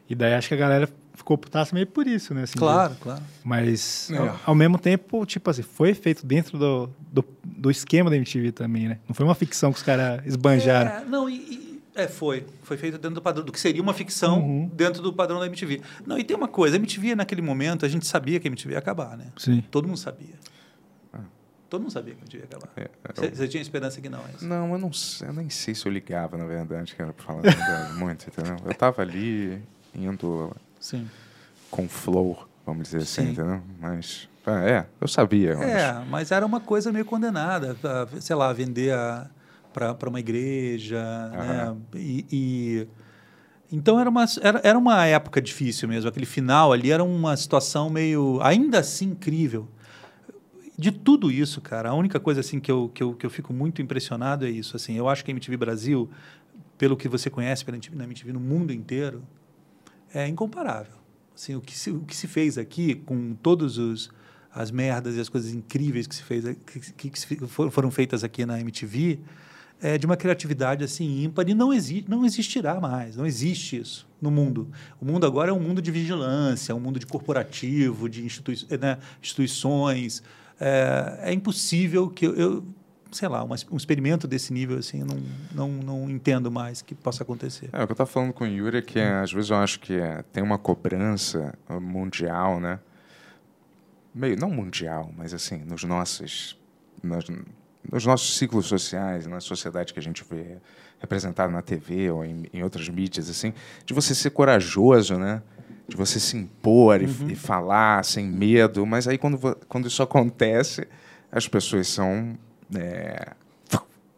E 0.10 0.16
daí 0.16 0.34
acho 0.34 0.48
que 0.48 0.54
a 0.54 0.58
galera 0.58 0.90
ficou 1.14 1.38
putaça 1.38 1.74
meio 1.74 1.86
por 1.88 2.08
isso, 2.08 2.34
né? 2.34 2.44
assim, 2.44 2.58
Claro, 2.58 2.96
claro. 3.02 3.22
Mas, 3.44 4.10
É. 4.12 4.18
ao, 4.18 4.40
ao 4.48 4.56
mesmo 4.56 4.78
tempo, 4.80 5.26
tipo 5.26 5.50
assim, 5.50 5.62
foi 5.64 5.94
feito 5.94 6.26
dentro 6.26 6.58
do, 6.58 6.90
do, 7.12 7.26
do 7.44 7.70
esquema 7.72 8.10
da 8.10 8.16
MTV 8.16 8.52
também, 8.52 8.88
né? 8.88 9.00
Não 9.08 9.14
foi 9.16 9.26
uma 9.26 9.36
ficção 9.36 9.72
que 9.72 9.78
os 9.78 9.84
caras 9.84 10.26
esbanjaram. 10.26 10.92
É, 10.92 11.06
não, 11.06 11.30
e- 11.30 11.64
é, 11.96 12.08
foi. 12.08 12.46
Foi 12.64 12.78
feito 12.78 12.96
dentro 12.98 13.16
do 13.16 13.22
padrão, 13.22 13.44
do 13.46 13.52
que 13.52 13.60
seria 13.60 13.82
uma 13.82 13.94
ficção 13.94 14.40
Uhum. 14.40 14.70
dentro 14.74 15.02
do 15.02 15.12
padrão 15.14 15.40
da 15.40 15.46
MTV. 15.48 15.82
Não, 16.06 16.18
e 16.20 16.24
tem 16.24 16.36
uma 16.36 16.48
coisa, 16.48 16.76
a 16.76 16.80
MTV 16.80 17.16
naquele 17.16 17.42
momento, 17.42 17.86
a 17.86 17.90
gente 17.90 18.06
sabia 18.06 18.40
que 18.40 18.48
a 18.48 18.50
MTV 18.50 18.74
ia 18.74 18.80
acabar, 18.80 19.18
né? 19.18 19.28
Sim. 19.38 19.64
Todo 19.72 19.88
mundo 19.88 19.98
sabia. 19.98 20.36
Todo 21.68 21.82
mundo 21.82 21.92
sabia 21.92 22.14
que 22.14 22.20
a 22.20 22.24
MTV 22.24 22.38
ia 22.44 22.46
acabar. 22.46 22.70
É, 22.78 22.90
Você 23.16 23.36
você 23.36 23.48
tinha 23.48 23.62
esperança 23.62 24.00
que 24.00 24.08
não, 24.08 24.20
é 24.20 24.30
isso? 24.36 24.46
Não, 24.48 24.72
eu 24.74 24.78
não 24.78 24.94
sei, 24.94 25.28
eu 25.28 25.34
nem 25.34 25.50
sei 25.50 25.74
se 25.74 25.86
eu 25.86 25.92
ligava, 25.92 26.38
na 26.38 26.46
verdade, 26.46 26.94
cara, 26.96 27.12
pra 27.12 27.26
falar 27.26 27.40
a 27.40 27.42
verdade, 27.42 27.94
muito, 27.98 28.28
entendeu? 28.30 28.56
Eu 28.66 28.74
tava 28.76 29.02
ali 29.02 29.62
indo 29.94 30.56
Sim. 30.80 31.10
com 31.72 31.90
flow, 31.90 32.48
vamos 32.66 32.84
dizer 32.84 33.00
assim, 33.00 33.26
Sim. 33.26 33.32
entendeu? 33.32 33.62
Mas, 33.80 34.30
ah, 34.46 34.64
é, 34.64 34.86
eu 35.02 35.08
sabia. 35.08 35.52
eu 35.54 35.60
acho. 35.60 35.68
É, 35.68 36.06
mas 36.08 36.32
era 36.32 36.46
uma 36.46 36.60
coisa 36.60 36.92
meio 36.92 37.04
condenada, 37.04 37.76
a, 37.84 38.22
sei 38.22 38.36
lá, 38.36 38.54
vender 38.54 38.94
para 39.98 40.10
uma 40.10 40.20
igreja, 40.20 41.02
né? 41.30 41.64
Aham. 41.66 41.78
E, 41.96 42.26
e- 42.32 42.88
então 43.72 44.00
era 44.00 44.10
uma, 44.10 44.26
era, 44.42 44.62
era 44.64 44.78
uma 44.80 45.06
época 45.06 45.42
difícil 45.42 45.90
mesmo. 45.90 46.08
Aquele 46.10 46.26
final 46.26 46.72
ali 46.72 46.92
era 46.92 47.04
uma 47.04 47.36
situação 47.36 47.90
meio, 47.90 48.40
ainda 48.42 48.80
assim, 48.80 49.08
incrível. 49.08 49.68
De 50.78 50.92
tudo 50.92 51.32
isso, 51.32 51.62
cara, 51.62 51.90
a 51.90 51.94
única 51.94 52.20
coisa 52.20 52.40
assim 52.42 52.60
que 52.60 52.72
eu, 52.72 52.90
que 52.94 53.02
eu, 53.02 53.14
que 53.14 53.26
eu 53.26 53.30
fico 53.30 53.54
muito 53.54 53.82
impressionado 53.82 54.46
é 54.46 54.50
isso. 54.50 54.76
Assim, 54.76 54.96
eu 54.96 55.10
acho 55.10 55.24
que 55.26 55.32
a 55.32 55.34
MTV 55.34 55.58
Brasil, 55.58 56.10
pelo 56.78 56.96
que 56.96 57.08
você 57.08 57.30
conhece 57.30 57.64
pela 57.66 57.76
MTV, 57.78 57.96
na 57.98 58.04
MTV 58.04 58.34
no 58.34 58.40
mundo 58.40 58.72
inteiro, 58.74 59.24
é 60.14 60.28
incomparável. 60.28 60.96
Assim, 61.36 61.56
o, 61.56 61.62
que 61.62 61.78
se, 61.78 61.92
o 61.92 62.02
que 62.02 62.16
se 62.16 62.28
fez 62.28 62.58
aqui, 62.58 62.96
com 62.96 63.34
todos 63.36 63.78
os 63.78 64.10
as 64.54 64.72
merdas 64.72 65.18
e 65.18 65.20
as 65.20 65.28
coisas 65.28 65.54
incríveis 65.54 66.08
que 66.08 66.16
se 66.16 66.24
fez 66.24 66.46
que, 66.66 66.80
que, 66.94 67.10
que 67.10 67.48
foram 67.48 67.92
feitas 67.92 68.24
aqui 68.24 68.46
na 68.46 68.58
MTV, 68.62 69.20
é 69.82 69.98
de 69.98 70.06
uma 70.06 70.16
criatividade 70.18 70.84
assim 70.84 71.24
ímpar 71.24 71.48
e 71.50 71.54
não, 71.54 71.74
exi 71.74 72.04
não 72.08 72.26
existirá 72.26 72.80
mais, 72.80 73.16
não 73.18 73.26
existe 73.26 73.78
isso 73.78 74.08
no 74.22 74.32
mundo. 74.32 74.70
O 75.00 75.06
mundo 75.06 75.26
agora 75.26 75.52
é 75.52 75.54
um 75.54 75.60
mundo 75.60 75.82
de 75.82 75.92
vigilância, 75.92 76.74
um 76.76 76.80
mundo 76.80 77.00
de 77.00 77.06
corporativo, 77.06 78.10
de 78.10 78.26
institui 78.26 78.56
né, 78.80 78.98
instituições. 79.22 80.24
É, 80.60 81.20
é 81.24 81.34
impossível 81.34 82.10
que 82.10 82.26
eu, 82.26 82.36
eu 82.36 82.66
sei 83.12 83.28
lá, 83.30 83.44
uma- 83.44 83.56
um 83.72 83.78
experimento 83.78 84.28
desse 84.28 84.52
nível 84.52 84.78
assim, 84.78 85.04
não, 85.04 85.18
não, 85.54 85.70
não 85.84 86.10
entendo 86.10 86.50
mais 86.52 86.82
que 86.82 86.94
possa 86.96 87.24
acontecer. 87.24 87.70
É, 87.72 87.84
o 87.84 87.86
que 87.86 87.92
eu 87.92 87.96
tava 87.96 88.10
falando 88.10 88.34
com 88.34 88.44
o 88.44 88.48
Yuri 88.48 88.78
é 88.78 88.82
que 88.82 88.98
é, 89.00 89.20
às 89.20 89.32
vezes 89.32 89.50
eu 89.52 89.58
acho 89.58 89.80
que 89.80 89.94
é, 89.94 90.24
tem 90.34 90.42
uma 90.44 90.58
cobrança 90.58 91.54
uh, 91.70 91.80
mundial, 91.80 92.60
né? 92.60 92.80
Meio, 94.14 94.38
não 94.38 94.50
mundial, 94.50 95.12
mas 95.18 95.34
assim, 95.34 95.58
nos 95.66 95.84
nossos, 95.84 96.58
nas- 97.04 97.26
nos 97.91 98.06
nossos 98.06 98.38
ciclos 98.38 98.65
sociais, 98.65 99.26
na 99.28 99.39
sociedade 99.39 99.93
que 99.93 100.00
a 100.00 100.04
gente 100.04 100.24
vê 100.30 100.58
representada 101.00 101.52
na 101.52 101.62
TV 101.62 102.10
ou 102.10 102.24
em, 102.24 102.45
em 102.54 102.63
outras 102.63 102.88
mídias, 102.89 103.30
assim, 103.30 103.54
de 103.86 103.93
você 103.93 104.15
ser 104.15 104.32
corajoso, 104.32 105.17
né? 105.17 105.41
De 105.88 105.95
você 105.95 106.19
se 106.19 106.36
impor 106.36 107.02
e, 107.02 107.06
e 107.06 107.36
falar 107.36 108.04
sem 108.04 108.26
medo, 108.26 108.86
mas 108.86 109.08
aí 109.08 109.17
quando, 109.17 109.38
quando 109.67 109.88
isso 109.88 110.02
acontece, 110.02 110.88
as 111.32 111.48
pessoas 111.48 111.88
são 111.88 112.36
é, 112.76 113.34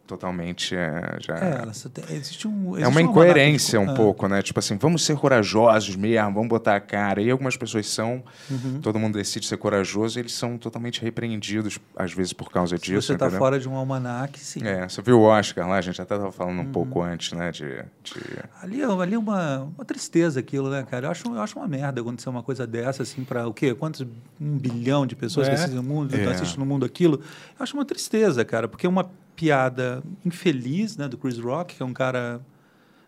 totalmente 0.08 0.74
é, 0.74 1.16
já 1.20 1.34
É, 1.36 1.62
têm- 1.92 2.16
existe 2.16 2.48
um, 2.48 2.70
é 2.76 2.80
existe 2.80 2.88
uma 2.88 2.90
manata 2.90 3.00
incoerência 3.02 3.78
um 3.80 3.94
pouco, 3.94 4.26
né? 4.26 4.40
Tipo 4.42 4.58
assim, 4.58 4.76
vamos 4.78 5.04
ser 5.04 5.16
corajosos 5.16 5.94
mesmo, 5.94 6.32
vamos 6.34 6.48
botar 6.48 6.76
a 6.76 6.80
cara. 6.80 7.20
E 7.20 7.30
algumas 7.30 7.56
pessoas 7.56 7.86
são, 7.88 8.24
Uhum. 8.50 8.80
todo 8.80 8.98
mundo 8.98 9.14
decide 9.18 9.46
ser 9.46 9.58
corajoso, 9.58 10.18
e 10.18 10.22
eles 10.22 10.32
são 10.32 10.56
totalmente 10.56 11.02
repreendidos, 11.02 11.78
às 11.94 12.12
vezes, 12.12 12.32
por 12.32 12.50
causa 12.50 12.76
Se 12.78 12.82
disso. 12.84 13.02
você 13.08 13.12
está 13.12 13.30
fora 13.30 13.60
de 13.60 13.68
um 13.68 13.76
almanaque, 13.76 14.40
sim. 14.40 14.66
É, 14.66 14.88
você 14.88 15.02
viu 15.02 15.20
o 15.20 15.22
Oscar 15.24 15.68
lá, 15.68 15.76
a 15.76 15.80
gente 15.82 16.00
até 16.00 16.14
estava 16.14 16.32
falando 16.32 16.58
um 16.60 16.64
Uhum. 16.64 16.72
pouco 16.72 17.02
antes, 17.02 17.32
né? 17.32 17.52
De, 17.52 17.64
de- 18.02 18.38
Ali, 18.62 18.80
é- 18.82 18.86
ali 18.86 19.14
é 19.14 19.18
uma, 19.18 19.64
uma 19.76 19.84
tristeza 19.84 20.40
aquilo, 20.40 20.70
né, 20.70 20.84
cara? 20.90 21.06
Eu 21.06 21.10
acho, 21.10 21.28
eu 21.28 21.40
acho 21.42 21.58
uma 21.58 21.68
merda 21.68 22.00
acontecer 22.00 22.30
uma 22.30 22.42
coisa 22.42 22.66
dessa, 22.66 23.02
assim, 23.02 23.22
para 23.24 23.46
o 23.46 23.52
quê? 23.52 23.74
Quantos? 23.74 24.00
Um 24.40 24.56
bilhão 24.56 25.06
de 25.06 25.14
pessoas 25.14 25.46
É. 25.46 25.50
que 25.50 25.54
assistem 25.56 25.76
no 25.76 25.82
mundo, 25.82 26.14
É. 26.16 26.24
assistem 26.26 26.58
no 26.58 26.64
mundo 26.66 26.86
aquilo. 26.86 27.16
Eu 27.58 27.62
acho 27.62 27.74
uma 27.76 27.84
tristeza, 27.84 28.44
cara, 28.44 28.66
porque 28.68 28.86
é 28.86 28.88
uma 28.88 29.10
piada 29.38 30.02
infeliz, 30.24 30.96
né, 30.96 31.06
do 31.06 31.16
Chris 31.16 31.38
Rock, 31.38 31.76
que 31.76 31.82
é 31.82 31.86
um 31.86 31.92
cara, 31.92 32.40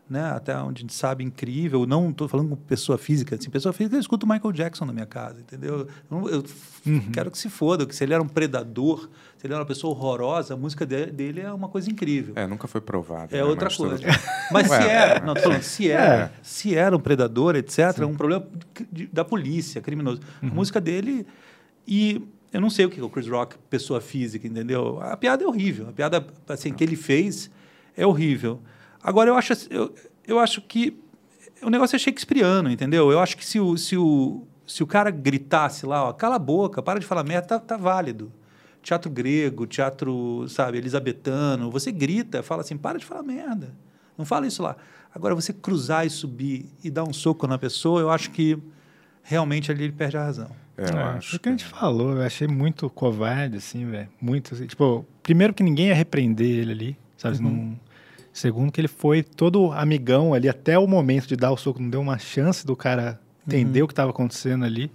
né, 0.09 0.31
até 0.31 0.57
onde 0.59 0.79
a 0.79 0.83
gente 0.83 0.95
sabe, 0.95 1.25
incrível. 1.25 1.85
Não 1.87 2.11
estou 2.11 2.29
falando 2.29 2.51
com 2.51 2.55
pessoa 2.57 2.97
física, 2.97 3.35
assim, 3.35 3.51
pessoa 3.51 3.73
física, 3.73 3.97
eu 3.97 4.01
escuto 4.01 4.25
o 4.27 4.29
Michael 4.29 4.53
Jackson 4.53 4.85
na 4.85 4.93
minha 4.93 5.07
casa, 5.07 5.41
entendeu? 5.41 5.89
Eu, 6.09 6.29
eu 6.29 6.41
f- 6.45 7.01
quero 7.13 7.33
que 7.33 7.37
se 7.39 7.51
foda, 7.51 7.85
que 7.85 7.95
se 7.97 8.05
ele 8.05 8.15
era 8.15 8.23
um 8.23 8.29
predador, 8.29 9.09
se 9.37 9.45
ele 9.47 9.55
era 9.55 9.61
uma 9.61 9.67
pessoa 9.67 9.93
horrorosa, 9.93 10.55
a 10.55 10.57
música 10.57 10.87
de- 10.87 11.07
dele 11.07 11.41
é 11.41 11.53
uma 11.53 11.69
coisa 11.69 11.91
incrível. 11.91 12.33
É, 12.37 12.47
nunca 12.47 12.69
foi 12.69 12.81
provado. 12.81 13.35
É 13.35 13.39
né? 13.39 13.45
outra 13.45 13.67
Mas 13.67 13.77
coisa. 13.77 14.05
Mas 14.53 14.69
se 14.69 14.75
era, 14.75 15.27
não, 15.27 15.35
falando, 15.35 15.63
se 15.63 15.91
era, 15.91 16.15
É. 16.27 16.31
se 16.43 16.77
era 16.77 16.97
um 16.97 17.01
predador, 17.01 17.57
etc., 17.57 17.99
é 17.99 18.07
um 18.07 18.15
problema 18.15 18.47
da 19.13 19.25
polícia, 19.25 19.81
criminoso. 19.81 20.21
A 20.41 20.47
música 20.47 20.81
dele. 20.81 21.27
E 21.89 22.23
eu 22.53 22.61
não 22.61 22.71
sei 22.71 22.85
o 22.85 22.91
que 22.91 23.01
é 23.01 23.03
o 23.03 23.09
Chris 23.09 23.29
Rock, 23.29 23.57
pessoa 23.69 24.01
física, 24.01 24.47
entendeu? 24.47 25.01
A 25.01 25.17
piada 25.17 25.45
é 25.45 25.47
horrível. 25.47 25.89
A 25.89 25.93
piada 25.93 26.27
assim, 26.49 26.73
que 26.73 26.83
ele 26.83 26.97
fez 26.97 27.51
é 27.97 28.05
horrível. 28.05 28.61
Agora, 29.03 29.31
eu 29.31 29.37
acho, 29.37 29.53
eu, 29.71 29.95
eu 30.27 30.39
acho 30.39 30.61
que 30.61 30.99
o 31.63 31.71
negócio 31.71 31.97
é 31.97 31.99
shakespeariano, 31.99 32.71
entendeu? 32.71 33.11
Eu 33.13 33.21
acho 33.21 33.37
que 33.37 33.45
se 33.45 33.61
o, 33.61 33.77
se 33.77 33.97
o, 33.97 34.47
se 34.67 34.83
o 34.83 34.87
cara 34.87 35.11
gritasse 35.11 35.87
lá, 35.87 36.05
ó, 36.05 36.13
cala 36.13 36.37
a 36.37 36.39
boca, 36.39 36.83
para 36.83 36.99
de 36.99 37.07
falar 37.07 37.23
merda, 37.23 37.47
tá, 37.47 37.59
tá 37.61 37.77
válido. 37.77 38.33
Teatro 38.83 39.11
grego, 39.11 39.67
teatro, 39.67 40.47
sabe, 40.49 40.79
elisabetano, 40.79 41.71
você 41.71 41.93
grita, 41.93 42.43
fala 42.43 42.63
assim, 42.63 42.77
para 42.77 42.99
de 42.99 43.05
falar 43.05 43.23
merda. 43.23 43.75
Não 44.17 44.25
fala 44.25 44.47
isso 44.47 44.63
lá. 44.63 44.77
Agora, 45.15 45.35
você 45.35 45.53
cruzar 45.53 46.07
e 46.07 46.11
subir 46.11 46.67
e 46.83 46.91
dar 46.91 47.05
um 47.05 47.13
soco 47.13 47.47
na 47.47 47.59
pessoa, 47.59 48.01
eu 48.01 48.11
acho 48.11 48.31
que 48.31 48.59
realmente 49.23 49.71
ali 49.71 49.85
ele 49.85 49.93
perde 49.93 50.17
a 50.17 50.25
razão. 50.25 50.51
É, 50.81 50.91
eu 50.93 50.99
É, 50.99 51.03
acho. 51.17 51.39
que 51.39 51.49
a 51.49 51.53
gente 51.53 51.65
falou, 51.65 52.13
eu 52.17 52.23
achei 52.23 52.49
muito 52.49 52.89
covarde, 52.91 53.57
assim, 53.59 53.85
velho. 53.87 54.09
Muito, 54.21 54.55
assim, 54.55 54.67
tipo, 54.67 55.05
primeiro 55.23 55.53
que 55.53 55.63
ninguém 55.63 55.89
ia 55.89 55.95
repreender 55.95 56.47
ele 56.47 56.73
ali, 56.73 56.97
sabe? 57.17 57.37
Uhum. 57.39 57.43
Não- 57.51 57.81
Segundo 58.33 58.71
que 58.71 58.81
ele 58.81 58.87
foi 58.89 59.23
todo 59.25 59.73
amigão 59.73 60.33
ali 60.33 60.49
até 60.49 60.79
o 60.79 60.87
momento 60.87 61.27
de 61.27 61.35
dar 61.35 61.51
o 61.51 61.57
soco, 61.57 61.83
não 61.83 61.91
deu 61.91 62.01
uma 62.01 62.17
chance 62.17 62.65
do 62.65 62.77
cara 62.77 63.21
entender 63.47 63.81
Uhum. 63.81 63.85
o 63.85 63.89
que 63.89 63.93
estava 63.93 64.11
acontecendo 64.11 64.65
ali. 64.65 64.91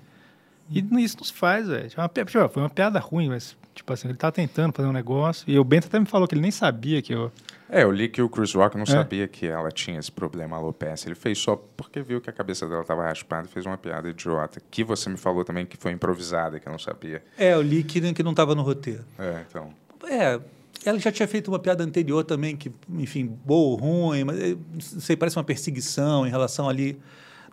E 0.71 0.79
isso 1.03 1.17
nos 1.19 1.29
faz, 1.29 1.67
velho. 1.67 1.89
Tipo, 1.89 2.01
tipo, 2.25 2.49
Foi 2.49 2.63
uma 2.63 2.69
piada 2.69 2.97
ruim, 2.97 3.27
mas, 3.27 3.55
tipo 3.75 3.91
assim, 3.91 4.07
ele 4.07 4.17
tava 4.17 4.31
tentando 4.31 4.73
fazer 4.73 4.87
um 4.87 4.93
negócio. 4.93 5.43
E 5.47 5.59
o 5.59 5.63
Bento 5.65 5.85
até 5.87 5.99
me 5.99 6.05
falou 6.05 6.27
que 6.27 6.33
ele 6.33 6.41
nem 6.41 6.49
sabia 6.49 7.01
que 7.01 7.13
eu. 7.13 7.29
É, 7.69 7.83
eu 7.83 7.91
li 7.91 8.07
que 8.07 8.21
o 8.21 8.29
Chris 8.29 8.53
Rock 8.53 8.75
não 8.75 8.83
É. 8.83 8.85
sabia 8.85 9.27
que 9.27 9.45
ela 9.47 9.71
tinha 9.71 9.99
esse 9.99 10.11
problema 10.11 10.55
alopecia. 10.57 11.07
Ele 11.07 11.15
fez 11.15 11.37
só 11.39 11.55
porque 11.55 12.01
viu 12.01 12.21
que 12.21 12.29
a 12.29 12.33
cabeça 12.33 12.67
dela 12.67 12.81
estava 12.81 13.03
raspada 13.03 13.47
e 13.47 13.51
fez 13.51 13.65
uma 13.65 13.77
piada 13.77 14.07
idiota. 14.09 14.61
Que 14.69 14.83
você 14.83 15.09
me 15.09 15.17
falou 15.17 15.43
também 15.43 15.65
que 15.65 15.75
foi 15.77 15.91
improvisada, 15.91 16.59
que 16.59 16.67
eu 16.67 16.71
não 16.71 16.79
sabia. 16.79 17.23
É, 17.37 17.53
eu 17.53 17.61
li 17.61 17.83
que, 17.83 18.13
que 18.13 18.21
não 18.23 18.31
estava 18.31 18.53
no 18.53 18.61
roteiro. 18.61 19.03
É, 19.17 19.43
então. 19.49 19.69
É, 20.07 20.39
ela 20.85 20.99
já 20.99 21.11
tinha 21.11 21.27
feito 21.27 21.47
uma 21.49 21.57
piada 21.57 21.83
anterior 21.83 22.23
também, 22.23 22.55
que, 22.55 22.71
enfim, 22.91 23.25
boa 23.43 23.71
ou 23.71 23.75
ruim, 23.75 24.23
mas 24.23 24.39
eh, 24.39 24.55
não 24.71 24.79
sei, 24.81 25.15
parece 25.15 25.35
uma 25.35 25.43
perseguição 25.43 26.27
em 26.27 26.29
relação 26.29 26.69
ali. 26.69 26.99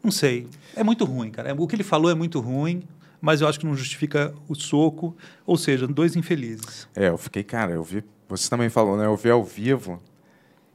Não 0.04 0.10
sei. 0.10 0.46
É 0.76 0.84
muito 0.84 1.04
ruim, 1.06 1.30
cara. 1.30 1.54
O 1.58 1.66
que 1.66 1.74
ele 1.74 1.84
falou 1.84 2.10
é 2.10 2.14
muito 2.14 2.38
ruim, 2.40 2.82
mas 3.20 3.40
eu 3.40 3.48
acho 3.48 3.58
que 3.58 3.64
não 3.64 3.74
justifica 3.74 4.34
o 4.48 4.54
soco. 4.54 5.16
Ou 5.46 5.56
seja, 5.56 5.86
dois 5.86 6.14
infelizes. 6.16 6.86
É, 6.94 7.08
eu 7.08 7.16
fiquei, 7.16 7.42
cara, 7.42 7.72
eu 7.72 7.82
vi 7.82 8.04
Você 8.32 8.48
também 8.48 8.68
falou, 8.70 8.96
né? 8.96 9.04
Eu 9.06 9.14
vi 9.16 9.28
ao 9.30 9.44
vivo. 9.44 10.02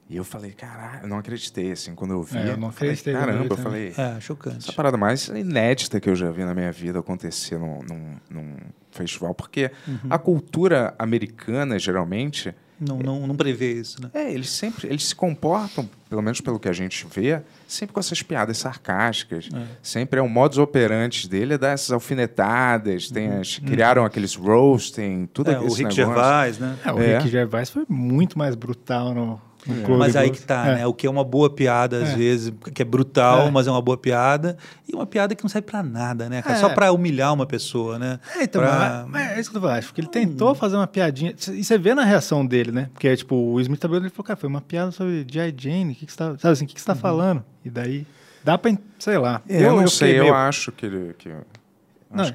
E 0.10 0.16
eu 0.16 0.24
falei, 0.24 0.52
caralho, 0.52 1.02
eu 1.04 1.08
não 1.10 1.18
acreditei, 1.18 1.72
assim, 1.72 1.94
quando 1.94 2.12
eu 2.12 2.24
vi. 2.24 2.38
É, 2.38 2.52
eu 2.52 2.58
não 2.58 2.72
falei, 2.72 2.92
acreditei 2.94 3.14
eu 3.14 3.18
Caramba, 3.20 3.54
eu 3.54 3.58
falei, 3.58 3.94
É, 3.98 4.20
chocante. 4.22 4.58
essa 4.60 4.72
parada 4.72 4.96
mais 4.96 5.28
inédita 5.28 6.00
que 6.00 6.10
eu 6.10 6.16
já 6.16 6.32
vi 6.32 6.46
na 6.46 6.54
minha 6.54 6.72
vida 6.72 7.00
acontecer 7.00 7.58
num, 7.60 7.80
num, 7.82 8.16
num 8.30 8.56
festival. 8.92 9.34
Porque 9.36 9.70
Uhum. 9.88 10.00
a 10.10 10.18
cultura 10.18 10.96
americana, 10.98 11.78
geralmente, 11.78 12.56
Não, 12.80 13.00
não, 13.00 13.26
não 13.26 13.36
prevê 13.36 13.74
isso, 13.74 14.02
né? 14.02 14.10
é, 14.14 14.32
eles 14.32 14.50
sempre 14.50 14.88
eles 14.88 15.06
se 15.06 15.16
comportam, 15.16 15.90
pelo 16.10 16.22
menos 16.22 16.42
pelo 16.42 16.60
que 16.60 16.70
a 16.70 16.74
gente 16.74 17.08
vê, 17.14 17.42
sempre 17.68 17.94
com 17.94 18.00
essas 18.00 18.22
piadas 18.22 18.58
sarcásticas. 18.58 19.50
Sempre 19.82 20.20
é 20.20 20.24
o 20.24 20.30
modus 20.30 20.58
operandi 20.58 21.28
dele 21.28 21.56
é 21.56 21.58
dar 21.58 21.70
essas 21.70 21.92
alfinetadas. 21.92 23.10
Tem 23.10 23.30
as, 23.30 23.58
criaram 23.60 24.06
aqueles 24.06 24.36
roasting, 24.36 25.28
tudo 25.34 25.50
Uhum. 25.50 25.56
É, 25.56 25.60
o 25.60 25.68
esse 25.68 25.84
Rick 25.84 25.96
negócio. 25.98 26.06
Gervais, 26.06 26.60
né? 26.60 26.78
É, 26.86 26.92
o 26.92 27.00
É. 27.00 27.18
Rick 27.18 27.30
Gervais 27.30 27.70
foi 27.70 27.86
muito 27.90 28.38
mais 28.38 28.54
brutal 28.56 29.14
no, 29.14 29.42
Globo 29.74 29.98
Mas 29.98 30.16
aí 30.16 30.30
que 30.30 30.42
tá, 30.42 30.68
É. 30.68 30.76
né? 30.76 30.88
O 30.88 30.94
que 30.94 31.06
é 31.06 31.10
uma 31.10 31.24
boa 31.24 31.50
piada, 31.50 32.02
às 32.04 32.10
É. 32.10 32.16
vezes, 32.16 32.54
que 32.74 32.82
é 32.82 32.86
brutal, 32.86 33.48
É. 33.48 33.52
mas 33.52 33.68
é 33.68 33.72
uma 33.72 33.82
boa 33.82 33.98
piada. 33.98 34.58
E 34.88 34.94
uma 34.96 35.06
piada 35.06 35.36
que 35.36 35.44
não 35.44 35.50
serve 35.50 35.66
pra 35.68 35.84
nada, 35.84 36.30
né? 36.30 36.42
cara? 36.42 36.56
É. 36.56 36.60
Só 36.60 36.70
pra 36.70 36.92
humilhar 36.92 37.34
uma 37.34 37.46
pessoa, 37.46 38.00
né? 38.00 38.20
É, 38.36 38.44
então, 38.44 38.62
Pra- 38.62 39.06
mas, 39.08 39.12
mas 39.12 39.32
é 39.38 39.40
isso 39.40 39.52
que 39.52 39.58
eu. 39.58 39.68
Acho 39.68 39.94
que 39.94 40.02
ele 40.02 40.08
tentou 40.08 40.56
fazer 40.56 40.76
uma 40.76 40.88
piadinha. 40.88 41.34
E 41.52 41.64
você 41.64 41.78
vê 41.78 41.94
na 41.94 42.04
reação 42.04 42.46
dele, 42.46 42.72
né? 42.72 42.90
Porque, 42.94 43.16
tipo, 43.16 43.36
o 43.36 43.60
Smith 43.62 43.80
tá 43.80 43.88
ele 43.88 44.10
falou, 44.10 44.24
cara, 44.26 44.38
foi 44.40 44.48
uma 44.50 44.62
piada 44.62 44.92
sobre 44.92 45.26
G.I. 45.30 45.54
Jane. 45.58 45.92
O 45.94 45.96
que, 45.96 46.06
que 46.06 46.12
você 46.12 46.18
tá. 46.18 46.38
Sabe 46.38 46.54
assim, 46.54 46.66
o 46.66 46.68
que, 46.68 46.74
que 46.76 46.82
você 46.82 46.88
tá 46.88 46.96
falando? 46.96 47.44
E 47.66 47.70
daí. 47.70 48.06
Dá 48.44 48.58
pra. 48.58 48.72
Sei 49.00 49.18
lá. 49.18 49.42
É, 49.50 49.66
eu, 49.66 49.76
não 49.76 49.88
sei, 49.88 50.18
eu 50.20 50.24
meio- 50.24 50.34
acho 50.36 50.72
que 50.72 50.86
ele. 50.86 51.14
Que, 51.18 51.30
Não, 52.10 52.24
acho, 52.24 52.34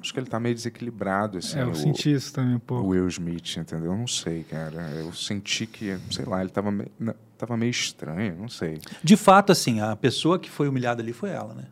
acho 0.00 0.12
que 0.12 0.20
ele 0.20 0.26
tá 0.26 0.38
meio 0.38 0.54
desequilibrado, 0.54 1.38
assim. 1.38 1.58
é, 1.58 1.62
eu 1.62 1.70
o- 1.70 1.74
senti 1.74 2.12
isso 2.12 2.32
também 2.32 2.56
um 2.56 2.58
o. 2.74 2.86
Will 2.88 3.08
Smith, 3.08 3.56
entendeu? 3.56 3.92
Eu 3.92 3.98
não 3.98 4.06
sei, 4.06 4.44
cara. 4.44 4.90
Eu 4.92 5.12
senti 5.12 5.66
que, 5.66 5.96
sei 6.10 6.24
lá, 6.24 6.40
ele 6.40 6.50
tava 6.50 6.70
meio, 6.70 6.90
não, 6.98 7.14
tava 7.36 7.56
meio 7.56 7.70
estranho, 7.70 8.36
não 8.38 8.48
sei. 8.48 8.80
De 9.02 9.16
fato, 9.16 9.50
assim, 9.52 9.80
a 9.80 9.96
pessoa 9.96 10.38
que 10.38 10.50
foi 10.50 10.68
humilhada 10.68 11.02
ali 11.02 11.12
foi 11.12 11.30
ela, 11.30 11.54
né? 11.54 11.64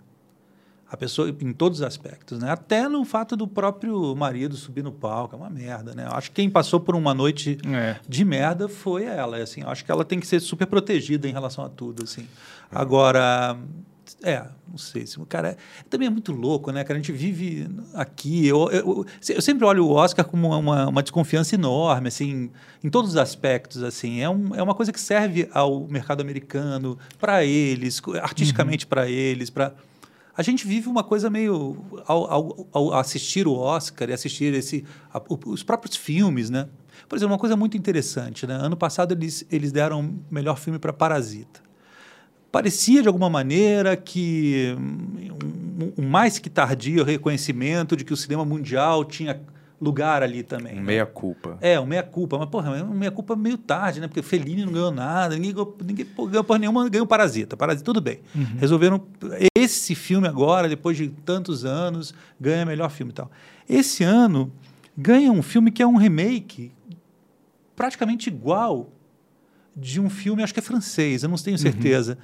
A 0.89 0.97
pessoa, 0.97 1.29
em 1.29 1.53
todos 1.53 1.81
os 1.81 1.85
aspectos, 1.85 2.39
né? 2.39 2.49
Até 2.49 2.89
no 2.89 3.05
fato 3.05 3.37
do 3.37 3.49
próprio 3.49 4.15
marido 4.15 4.55
subir 4.57 4.85
no 4.85 4.93
palco, 4.93 5.35
é 5.35 5.39
uma 5.39 5.51
merda, 5.51 5.93
né? 5.97 6.07
Eu 6.07 6.13
acho 6.13 6.31
que 6.31 6.37
quem 6.37 6.49
passou 6.49 6.79
por 6.79 6.95
uma 6.95 7.13
noite 7.13 7.59
É. 7.67 7.97
de 8.09 8.25
merda 8.25 8.69
foi 8.69 9.03
ela, 9.05 9.37
assim. 9.39 9.63
Eu 9.63 9.69
acho 9.69 9.85
que 9.85 9.91
ela 9.91 10.05
tem 10.05 10.21
que 10.21 10.27
ser 10.29 10.39
super 10.39 10.65
protegida 10.65 11.29
em 11.29 11.33
relação 11.33 11.65
a 11.65 11.69
tudo, 11.69 12.05
assim. 12.05 12.29
Agora, 12.71 13.59
é, 14.23 14.45
não 14.69 14.79
sei, 14.79 15.07
se 15.07 15.19
o 15.21 15.27
cara 15.27 15.49
é- 15.51 15.57
também 15.91 16.07
é 16.07 16.11
muito 16.11 16.33
louco, 16.33 16.71
né, 16.71 16.85
cara? 16.85 16.99
A 16.99 17.03
gente 17.03 17.13
vive 17.13 17.69
aqui, 17.95 18.47
eu, 18.47 18.71
eu, 18.71 19.07
eu 19.29 19.43
sempre 19.43 19.65
olho 19.65 19.87
o 19.87 19.91
Oscar 19.91 20.25
como 20.25 20.49
uma, 20.59 20.89
uma 20.89 21.03
desconfiança 21.03 21.55
enorme, 21.55 22.09
assim, 22.09 22.51
em 22.83 22.89
todos 22.91 23.11
os 23.13 23.17
aspectos, 23.17 23.83
assim. 23.83 24.21
É, 24.21 24.29
um, 24.31 24.55
é 24.55 24.63
uma 24.63 24.75
coisa 24.75 24.93
que 24.93 25.01
serve 25.01 25.49
ao 25.53 25.87
mercado 25.89 26.21
americano, 26.21 26.99
para 27.19 27.45
eles, 27.45 28.01
artisticamente 28.23 28.87
para 28.87 29.09
eles, 29.09 29.51
para 29.51 29.75
a 30.37 30.43
gente 30.43 30.67
vive 30.67 30.87
uma 30.87 31.03
coisa 31.03 31.31
meio 31.31 31.79
ao, 32.07 32.31
ao- 32.31 32.67
ao 32.73 32.95
assistir 32.95 33.47
o 33.47 33.55
Oscar 33.55 34.11
e 34.11 34.13
assistir 34.13 34.53
esse 34.53 34.85
a- 35.13 35.23
os 35.47 35.63
próprios 35.63 35.97
filmes, 35.97 36.51
né? 36.51 36.69
Por 37.09 37.17
exemplo, 37.17 37.33
uma 37.33 37.39
coisa 37.39 37.57
muito 37.57 37.77
interessante, 37.77 38.47
né? 38.47 38.55
Ano 38.55 38.77
passado 38.77 39.13
eles 39.13 39.47
eles 39.51 39.73
deram 39.73 40.01
o 40.01 40.25
melhor 40.35 40.59
filme 40.59 40.79
para 40.79 40.93
Parasita. 40.93 41.61
Parecia 42.57 43.03
de 43.03 43.09
alguma 43.09 43.29
maneira 43.29 43.95
que 43.99 44.75
um, 44.79 46.03
um 46.03 46.09
mais 46.09 46.39
que 46.39 46.49
tardio 46.49 47.05
reconhecimento 47.05 47.95
de 47.95 48.03
que 48.03 48.15
o 48.15 48.17
cinema 48.17 48.47
mundial 48.47 49.05
tinha 49.05 49.39
lugar 49.79 50.23
ali 50.23 50.43
também. 50.43 50.73
Um 50.73 50.77
né? 50.77 50.83
meia-culpa. 50.83 51.59
É, 51.61 51.79
um 51.79 51.85
meia-culpa. 51.85 52.39
Mas, 52.39 52.49
porra, 52.49 52.83
um 52.83 52.95
meia-culpa 52.95 53.37
meio 53.37 53.59
tarde, 53.59 54.01
né? 54.01 54.09
Porque 54.09 54.23
Fellini 54.23 54.65
não 54.65 54.73
ganhou 54.73 54.91
nada, 54.91 55.35
ninguém 55.35 55.53
ganhou, 55.53 55.77
ninguém 55.85 56.07
pô, 56.07 56.27
ganhou 56.27 56.43
porra 56.43 56.59
nenhuma, 56.59 56.89
ganhou 56.89 57.07
Parasita. 57.07 57.59
Parasita, 57.59 57.85
tudo 57.85 58.01
bem. 58.01 58.21
Resolveram... 58.59 59.05
Esse 59.55 59.95
filme 59.95 60.27
agora, 60.27 60.67
depois 60.67 60.97
de 60.97 61.09
tantos 61.09 61.63
anos, 61.63 62.15
ganha 62.41 62.65
melhor 62.65 62.89
filme 62.89 63.13
e 63.13 63.17
tal. 63.17 63.31
Esse 63.69 64.03
ano, 64.03 64.51
ganha 64.97 65.31
um 65.31 65.43
filme 65.43 65.71
que 65.71 65.83
é 65.83 65.87
um 65.87 65.99
remake 65.99 66.73
praticamente 67.77 68.31
igual 68.31 68.91
de 69.77 70.01
um 70.01 70.09
filme, 70.09 70.43
acho 70.43 70.55
que 70.55 70.61
é 70.61 70.63
francês, 70.63 71.23
eu 71.23 71.29
não 71.29 71.37
tenho 71.37 71.59
certeza. 71.59 72.17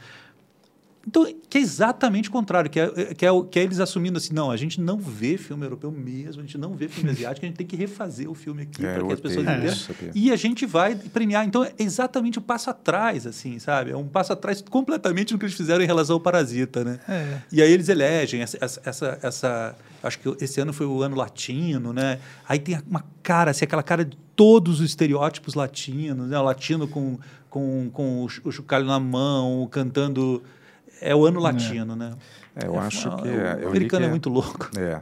Então, 1.06 1.26
que 1.50 1.58
é 1.58 1.60
exatamente 1.60 2.28
o 2.28 2.32
contrário, 2.32 2.70
que 2.70 2.78
é, 2.78 3.14
que, 3.14 3.26
é, 3.26 3.32
o- 3.32 3.42
que 3.44 3.58
é 3.58 3.62
eles 3.64 3.80
assumindo 3.80 4.18
assim, 4.18 4.32
não, 4.32 4.50
a 4.52 4.56
gente 4.56 4.80
não 4.80 4.98
vê 4.98 5.36
filme 5.36 5.64
europeu 5.66 5.90
mesmo, 5.90 6.40
a 6.40 6.44
gente 6.44 6.56
não 6.56 6.74
vê 6.74 6.86
filme 6.88 7.10
asiático, 7.10 7.44
a 7.44 7.48
gente 7.48 7.56
tem 7.58 7.66
que 7.66 7.74
refazer 7.74 8.30
o 8.30 8.34
filme 8.34 8.62
aqui 8.62 8.86
É, 8.86 8.94
para 8.94 9.06
que 9.08 9.12
as 9.14 9.20
pessoas 9.20 9.44
entendam. 9.44 9.74
E 10.14 10.30
a 10.30 10.36
gente 10.36 10.64
vai 10.64 10.94
premiar. 10.94 11.44
Então, 11.46 11.64
é 11.64 11.72
exatamente 11.78 12.38
o 12.38 12.40
passo 12.40 12.70
atrás, 12.70 13.26
assim, 13.26 13.58
sabe? 13.58 13.90
É 13.90 13.96
um 13.96 14.06
passo 14.06 14.32
atrás 14.32 14.62
completamente 14.62 15.32
do 15.32 15.38
que 15.38 15.44
eles 15.44 15.56
fizeram 15.56 15.82
em 15.82 15.86
relação 15.86 16.14
ao 16.14 16.20
Parasita, 16.20 16.84
né? 16.84 17.00
É. 17.08 17.38
E 17.50 17.60
aí 17.60 17.72
eles 17.72 17.88
elegem 17.88 18.40
essa, 18.42 18.58
essa, 18.60 19.18
essa, 19.22 19.76
Acho 20.02 20.18
que 20.18 20.36
esse 20.44 20.60
ano 20.60 20.72
foi 20.72 20.86
o 20.86 21.02
ano 21.02 21.16
latino, 21.16 21.92
né? 21.92 22.18
Aí 22.48 22.58
tem 22.58 22.78
uma 22.88 23.04
cara, 23.22 23.50
assim, 23.52 23.64
aquela 23.64 23.82
cara 23.82 24.04
de 24.04 24.16
todos 24.34 24.80
os 24.80 24.86
estereótipos 24.86 25.54
latinos, 25.54 26.28
né? 26.28 26.38
O 26.38 26.42
latino 26.42 26.86
com, 26.88 27.18
com, 27.50 27.90
com 27.92 28.24
o 28.44 28.50
chocalho 28.52 28.84
na 28.86 28.98
mão, 29.00 29.66
cantando. 29.70 30.42
É 31.02 31.14
o 31.14 31.26
ano 31.26 31.40
latino, 31.40 31.94
né? 31.96 32.14
É, 32.54 32.66
eu 32.66 32.78
acho 32.78 33.08
Ah, 33.08 33.16
que. 33.22 33.28
O 33.28 33.40
é, 33.40 33.66
americano 33.66 34.06
é 34.06 34.08
muito 34.08 34.28
louco. 34.30 34.70
É. 34.78 35.00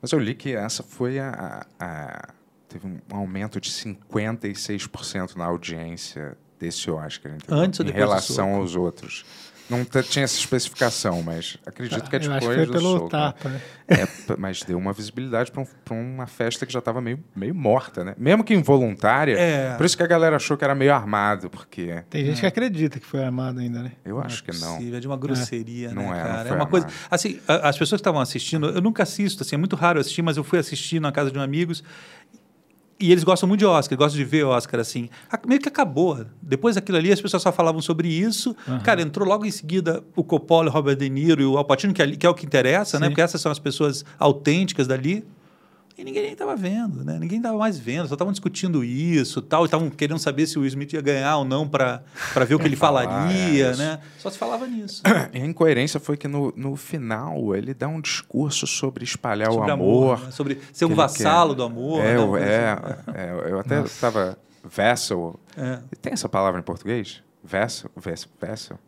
Mas 0.00 0.10
eu 0.12 0.18
li 0.18 0.34
que 0.34 0.54
essa 0.54 0.82
foi 0.82 1.18
a. 1.18 1.64
a- 1.78 2.28
teve 2.68 2.86
um 2.86 2.98
aumento 3.16 3.60
de 3.60 3.70
56% 3.70 5.36
na 5.36 5.44
audiência 5.44 6.36
desse 6.58 6.90
Oscar, 6.90 7.32
entendeu? 7.34 7.56
Antes 7.62 7.80
ou 7.80 7.84
em 7.84 7.88
depois 7.88 8.04
do 8.04 8.08
relação 8.08 8.54
aos 8.54 8.74
outros. 8.76 9.24
Não 9.70 9.84
tinha 9.84 10.24
essa 10.24 10.36
especificação, 10.38 11.22
mas 11.22 11.56
acredito 11.66 12.08
que 12.10 12.16
é 12.16 12.18
Eu 12.18 12.32
acho 12.32 12.40
que 12.40 12.40
depois 12.40 12.56
foi 12.56 12.66
do 12.66 12.72
pelo 12.72 12.90
soco. 12.98 13.08
tapa, 13.08 13.48
né? 13.48 13.60
É, 13.88 14.06
mas 14.38 14.62
deu 14.62 14.76
uma 14.78 14.92
visibilidade 14.92 15.50
para 15.50 15.94
uma 15.94 16.26
festa 16.26 16.66
que 16.66 16.72
já 16.72 16.78
estava 16.78 17.00
meio, 17.00 17.22
meio 17.34 17.54
morta, 17.54 18.04
né? 18.04 18.14
Mesmo 18.18 18.44
que 18.44 18.52
involuntária. 18.54 19.36
É. 19.38 19.74
Por 19.76 19.86
isso 19.86 19.96
que 19.96 20.02
a 20.02 20.06
galera 20.06 20.36
achou 20.36 20.56
que 20.56 20.64
era 20.64 20.74
meio 20.74 20.92
armado, 20.92 21.48
porque 21.48 22.02
Tem 22.10 22.24
gente 22.24 22.40
que 22.40 22.46
acredita 22.46 22.98
que 23.00 23.06
foi 23.06 23.22
armado 23.24 23.60
ainda, 23.60 23.82
né? 23.82 23.92
eu 24.04 24.20
acho 24.20 24.44
que 24.44 24.52
não. 24.58 24.76
É 24.78 25.00
de 25.00 25.06
uma 25.06 25.16
grosseria, 25.16 25.92
Não 25.92 26.10
né, 26.10 26.20
é, 26.20 26.22
não 26.22 26.30
cara? 26.30 26.48
foi 26.48 26.56
uma 26.56 26.66
coisa. 26.66 26.86
amado. 26.86 26.98
Assim, 27.10 27.40
as 27.48 27.78
pessoas 27.78 28.00
que 28.00 28.02
estavam 28.02 28.20
assistindo, 28.20 28.66
eu 28.68 28.80
nunca 28.80 29.02
assisto, 29.02 29.42
assim, 29.42 29.54
é 29.54 29.58
muito 29.58 29.76
raro 29.76 29.98
assistir, 30.00 30.22
mas 30.22 30.36
eu 30.36 30.44
fui 30.44 30.58
assistir 30.58 31.00
na 31.00 31.10
casa 31.12 31.30
de 31.30 31.38
um 31.38 31.42
amigos. 31.42 31.82
E 33.02 33.10
eles 33.12 33.24
gostam 33.24 33.48
muito 33.48 33.58
de 33.60 33.66
Oscar, 33.66 33.98
gostam 33.98 34.16
de 34.18 34.24
ver 34.24 34.44
Oscar, 34.44 34.78
assim. 34.80 35.08
A- 35.30 35.38
Meio 35.46 35.60
que 35.60 35.68
acabou. 35.68 36.24
Depois 36.40 36.76
daquilo 36.76 36.98
ali, 36.98 37.10
as 37.12 37.20
pessoas 37.20 37.42
só 37.42 37.50
falavam 37.52 37.80
sobre 37.82 38.08
isso. 38.08 38.54
Cara, 38.84 39.02
entrou 39.02 39.26
logo 39.26 39.44
em 39.44 39.50
seguida 39.50 40.02
o 40.14 40.22
Coppola, 40.22 40.68
o 40.70 40.72
Robert 40.72 40.96
De 40.96 41.10
Niro 41.10 41.42
e 41.42 41.44
o 41.44 41.58
Al 41.58 41.64
Pacino, 41.64 41.92
que 41.92 42.00
é, 42.02 42.10
que 42.16 42.26
é 42.26 42.30
o 42.30 42.34
que 42.34 42.46
interessa, 42.46 42.98
né? 43.00 43.06
Sim. 43.06 43.10
Porque 43.10 43.20
essas 43.22 43.40
são 43.40 43.50
as 43.50 43.58
pessoas 43.58 44.04
autênticas 44.18 44.86
dali. 44.86 45.24
E 45.96 46.04
ninguém 46.04 46.22
nem 46.22 46.32
estava 46.32 46.56
vendo, 46.56 47.04
né? 47.04 47.18
Ninguém 47.18 47.38
estava 47.38 47.56
mais 47.58 47.78
vendo, 47.78 48.08
só 48.08 48.14
estavam 48.14 48.32
discutindo 48.32 48.82
isso 48.82 49.42
tal, 49.42 49.64
e 49.64 49.66
estavam 49.66 49.90
querendo 49.90 50.18
saber 50.18 50.46
se 50.46 50.56
o 50.58 50.62
Will 50.62 50.68
Smith 50.68 50.92
ia 50.94 51.00
ganhar 51.02 51.36
ou 51.36 51.44
não 51.44 51.68
para 51.68 52.02
ver 52.46 52.54
o 52.54 52.58
que 52.60 52.66
ele 52.66 52.76
Falar, 52.76 53.04
falaria, 53.04 53.66
é, 53.66 53.76
né? 53.76 54.00
Só 54.18 54.30
se 54.30 54.38
falava 54.38 54.66
nisso. 54.66 55.02
E 55.32 55.38
a 55.40 55.46
incoerência 55.46 56.00
foi 56.00 56.16
que 56.16 56.26
no, 56.26 56.52
no 56.56 56.74
final 56.76 57.54
ele 57.54 57.72
dá 57.74 57.88
um 57.88 58.00
discurso 58.00 58.66
sobre 58.66 59.04
espalhar 59.04 59.50
sobre 59.52 59.70
o 59.70 59.72
amor. 59.72 60.20
né? 60.20 60.30
sobre 60.30 60.58
ser 60.72 60.84
um 60.86 60.94
vassalo 60.94 61.50
quer. 61.50 61.56
do 61.56 61.62
amor. 61.62 62.00
É, 62.00 62.04
né? 62.04 62.16
eu- 62.16 62.36
é, 62.36 62.68
assim. 62.72 63.10
é, 63.14 63.50
eu 63.52 63.58
até 63.60 63.80
estava 63.84 64.38
vessel. 64.64 65.38
É. 65.56 65.78
Tem 66.00 66.12
essa 66.12 66.28
palavra 66.28 66.58
em 66.60 66.62
português? 66.62 67.22
Vessel? 67.44 67.90
Vessel? 67.96 68.30
vessel? 68.40 68.78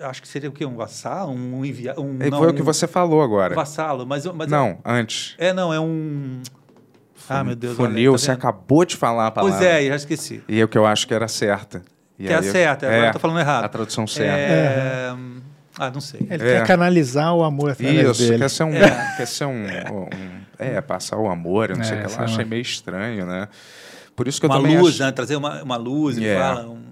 Acho 0.00 0.22
que 0.22 0.28
seria 0.28 0.48
o 0.48 0.52
quê? 0.52 0.64
Um 0.64 0.76
vassalo? 0.76 1.32
Um 1.32 1.64
enviado? 1.64 2.00
Um, 2.02 2.16
É, 2.20 2.30
não, 2.30 2.38
foi 2.38 2.50
o 2.50 2.54
que 2.54 2.62
um 2.62 2.64
você 2.64 2.86
falou 2.86 3.22
agora. 3.22 3.54
vassalo, 3.54 4.06
mas, 4.06 4.24
mas 4.26 4.48
Não, 4.48 4.78
antes. 4.84 5.34
É, 5.38 5.52
não, 5.52 5.72
é 5.72 5.80
um. 5.80 6.40
Ah, 7.28 7.44
meu 7.44 7.54
Deus. 7.54 7.76
Funil, 7.76 8.12
olha, 8.12 8.18
tá 8.18 8.24
você 8.24 8.30
acabou 8.32 8.84
de 8.84 8.96
falar 8.96 9.28
a 9.28 9.30
palavra. 9.30 9.56
Pois 9.58 9.66
é, 9.68 9.86
já 9.86 9.96
esqueci. 9.96 10.42
E 10.48 10.60
é 10.60 10.64
o 10.64 10.68
que 10.68 10.76
eu 10.78 10.84
acho 10.86 11.06
que 11.06 11.14
era 11.14 11.28
certa. 11.28 11.82
E 12.18 12.26
Que 12.26 12.32
é 12.32 12.38
eu- 12.38 12.42
certa, 12.42 12.86
agora 12.86 13.06
eu 13.08 13.12
tô 13.12 13.18
falando 13.18 13.38
errado. 13.40 13.64
A 13.64 13.68
tradução 13.68 14.06
certa. 14.06 14.36
É... 14.38 15.12
Ah, 15.78 15.90
não 15.90 16.00
sei. 16.00 16.26
Ele 16.28 16.42
É. 16.42 16.58
quer 16.58 16.66
canalizar 16.66 17.32
o 17.34 17.42
amor 17.44 17.70
através 17.70 18.10
Isso, 18.18 18.22
dele. 18.26 18.38
quer 18.38 18.50
ser 18.50 18.64
um. 18.64 18.74
É. 18.74 19.14
Quer 19.16 19.26
ser 19.26 19.44
um, 19.46 19.64
um- 19.64 20.40
É, 20.58 20.78
passar 20.82 21.16
o 21.16 21.28
amor, 21.30 21.70
eu 21.70 21.76
não 21.76 21.84
sei 21.84 21.96
o 21.96 22.00
É, 22.00 22.04
que 22.04 22.16
lá. 22.16 22.24
Achei 22.24 22.44
meio 22.44 22.60
estranho, 22.60 23.24
né? 23.24 23.48
Por 24.14 24.28
isso 24.28 24.38
que 24.38 24.44
eu 24.44 24.50
Uma 24.50 24.56
também 24.58 24.76
luz, 24.78 24.94
acho- 24.96 25.04
né? 25.04 25.12
Trazer 25.12 25.36
uma, 25.36 25.62
uma 25.62 25.76
luz 25.78 26.18
e 26.18 26.26
É. 26.26 26.36
fala. 26.38 26.68
um- 26.68 26.89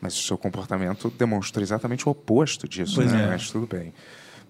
Mas 0.00 0.18
o 0.18 0.22
seu 0.22 0.38
comportamento 0.38 1.10
demonstra 1.18 1.62
exatamente 1.62 2.08
o 2.08 2.12
oposto 2.12 2.68
disso, 2.68 2.96
Pois 2.96 3.12
né? 3.12 3.24
é. 3.24 3.26
Mas 3.28 3.50
tudo 3.50 3.66
bem. 3.66 3.92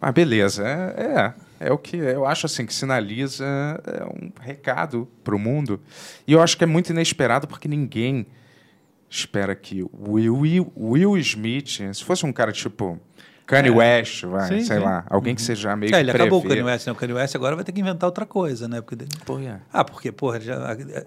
Mas 0.01 0.15
beleza, 0.15 0.67
é, 0.67 1.35
é, 1.61 1.69
é 1.69 1.73
o 1.73 1.77
que 1.77 1.97
eu 1.97 2.25
acho 2.25 2.47
assim 2.47 2.65
que 2.65 2.73
sinaliza 2.73 3.45
é 3.87 4.05
um 4.05 4.31
recado 4.41 5.07
para 5.23 5.35
o 5.35 5.39
mundo. 5.39 5.81
E 6.27 6.33
eu 6.33 6.41
acho 6.41 6.57
que 6.57 6.65
é 6.65 6.67
muito 6.67 6.91
inesperado 6.91 7.47
porque 7.47 7.69
ninguém 7.69 8.27
espera 9.11 9.55
que 9.55 9.83
o 9.83 10.13
Will, 10.13 10.37
Will, 10.39 10.73
Will 10.77 11.19
Smith, 11.19 11.81
se 11.93 12.05
fosse 12.05 12.25
um 12.25 12.33
cara 12.33 12.53
tipo 12.53 12.99
Kanye 13.51 13.71
West, 13.71 14.25
vai, 14.27 14.49
Sim, 14.49 14.65
sei 14.65 14.79
sim. 14.79 14.83
lá. 14.85 15.05
Alguém 15.11 15.35
que 15.35 15.43
seja 15.43 15.75
meio 15.77 15.89
É, 15.91 15.93
que 15.93 15.97
ele 16.01 16.11
acabou 16.13 16.39
o. 16.41 16.43
Kanye 16.49 16.63
West, 16.63 16.87
né? 16.87 16.93
O 16.93 16.97
Kanye 16.97 17.15
West 17.15 17.35
agora 17.35 17.57
vai 17.57 17.65
ter 17.65 17.73
que 17.73 17.81
inventar 17.81 18.07
outra 18.09 18.25
coisa, 18.25 18.69
né? 18.69 18.81
Porque... 18.81 19.05
Pô, 19.25 19.39
é. 19.41 19.59
Ah, 19.73 19.85
porque, 19.85 20.13
porra, 20.13 20.41
já, 20.41 20.57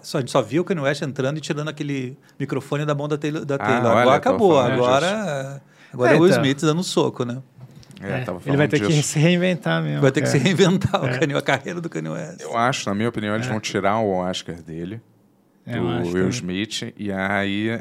só, 0.02 0.18
a 0.18 0.20
gente 0.20 0.30
só 0.30 0.42
viu 0.42 0.62
o 0.62 0.64
Kanye 0.64 0.82
West 0.82 1.02
entrando 1.02 1.38
e 1.38 1.40
tirando 1.40 1.68
aquele 1.68 2.18
microfone 2.38 2.84
da 2.84 2.94
mão 2.94 3.08
da 3.08 3.16
Taylor. 3.16 3.44
Da 3.44 3.54
Ah, 3.54 3.58
Taylor. 3.58 3.92
olha, 3.92 4.00
agora 4.02 4.20
tô 4.20 4.28
acabou. 4.28 4.60
Agora, 4.60 5.06
agora 5.92 6.10
é, 6.12 6.14
É, 6.14 6.18
o 6.18 6.20
Will 6.22 6.26
então. 6.30 6.42
Smith 6.42 6.60
dando 6.60 6.80
um 6.80 6.82
soco, 6.82 7.24
né? 7.24 7.42
É, 8.02 8.08
É, 8.10 8.24
ele 8.46 8.56
vai 8.56 8.68
ter 8.68 8.80
que 8.80 8.88
disso. 8.88 9.08
se 9.10 9.18
reinventar 9.18 9.82
mesmo. 9.82 10.02
Vai 10.02 10.12
ter 10.12 10.20
que 10.20 10.26
se 10.28 10.36
cara. 10.38 10.44
reinventar 10.44 11.02
o 11.02 11.06
É. 11.06 11.18
Kanye, 11.18 11.34
a 11.34 11.40
carreira 11.40 11.80
do 11.80 11.88
Kanye 11.88 12.10
West. 12.10 12.40
Eu 12.42 12.56
acho, 12.56 12.88
na 12.88 12.94
minha 12.94 13.08
opinião, 13.08 13.34
eles 13.34 13.46
vão 13.46 13.58
tirar 13.60 13.98
o 14.00 14.10
Oscar 14.10 14.60
dele, 14.60 15.00
É, 15.66 15.78
eu 15.78 15.82
do 15.82 15.88
Will 16.08 16.12
também. 16.12 16.28
Smith, 16.28 16.92
e 16.98 17.10
aí 17.10 17.80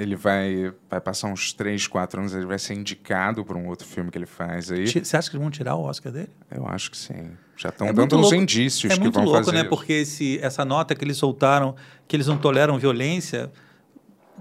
ele 0.00 0.14
vai, 0.16 0.72
vai 0.88 1.00
passar 1.00 1.28
uns 1.28 1.52
3, 1.52 1.86
4 1.86 2.20
anos, 2.20 2.34
ele 2.34 2.46
vai 2.46 2.58
ser 2.58 2.74
indicado 2.74 3.44
para 3.44 3.56
um 3.58 3.66
outro 3.66 3.86
filme 3.86 4.10
que 4.10 4.18
ele 4.18 4.26
faz 4.26 4.70
aí. 4.70 4.86
Você 4.86 5.16
acha 5.16 5.28
que 5.28 5.36
eles 5.36 5.42
vão 5.42 5.50
tirar 5.50 5.74
o 5.74 5.82
Oscar 5.82 6.12
dele? 6.12 6.30
Eu 6.50 6.66
acho 6.68 6.90
que 6.90 6.96
sim. 6.96 7.30
Já 7.56 7.70
estão 7.70 7.88
É 7.88 7.90
dando 7.92 7.98
muito 8.00 8.16
uns 8.16 8.20
louco- 8.22 8.36
indícios 8.36 8.92
é 8.92 8.94
que 8.94 9.00
muito 9.00 9.14
vão 9.14 9.24
louco, 9.24 9.38
fazer 9.44 9.52
né? 9.52 9.60
isso. 9.62 9.68
Porque 9.70 9.92
esse, 9.92 10.38
essa 10.40 10.64
nota 10.64 10.94
que 10.94 11.04
eles 11.04 11.16
soltaram, 11.16 11.74
que 12.06 12.14
eles 12.14 12.26
não 12.28 12.38
toleram 12.38 12.78
violência. 12.78 13.50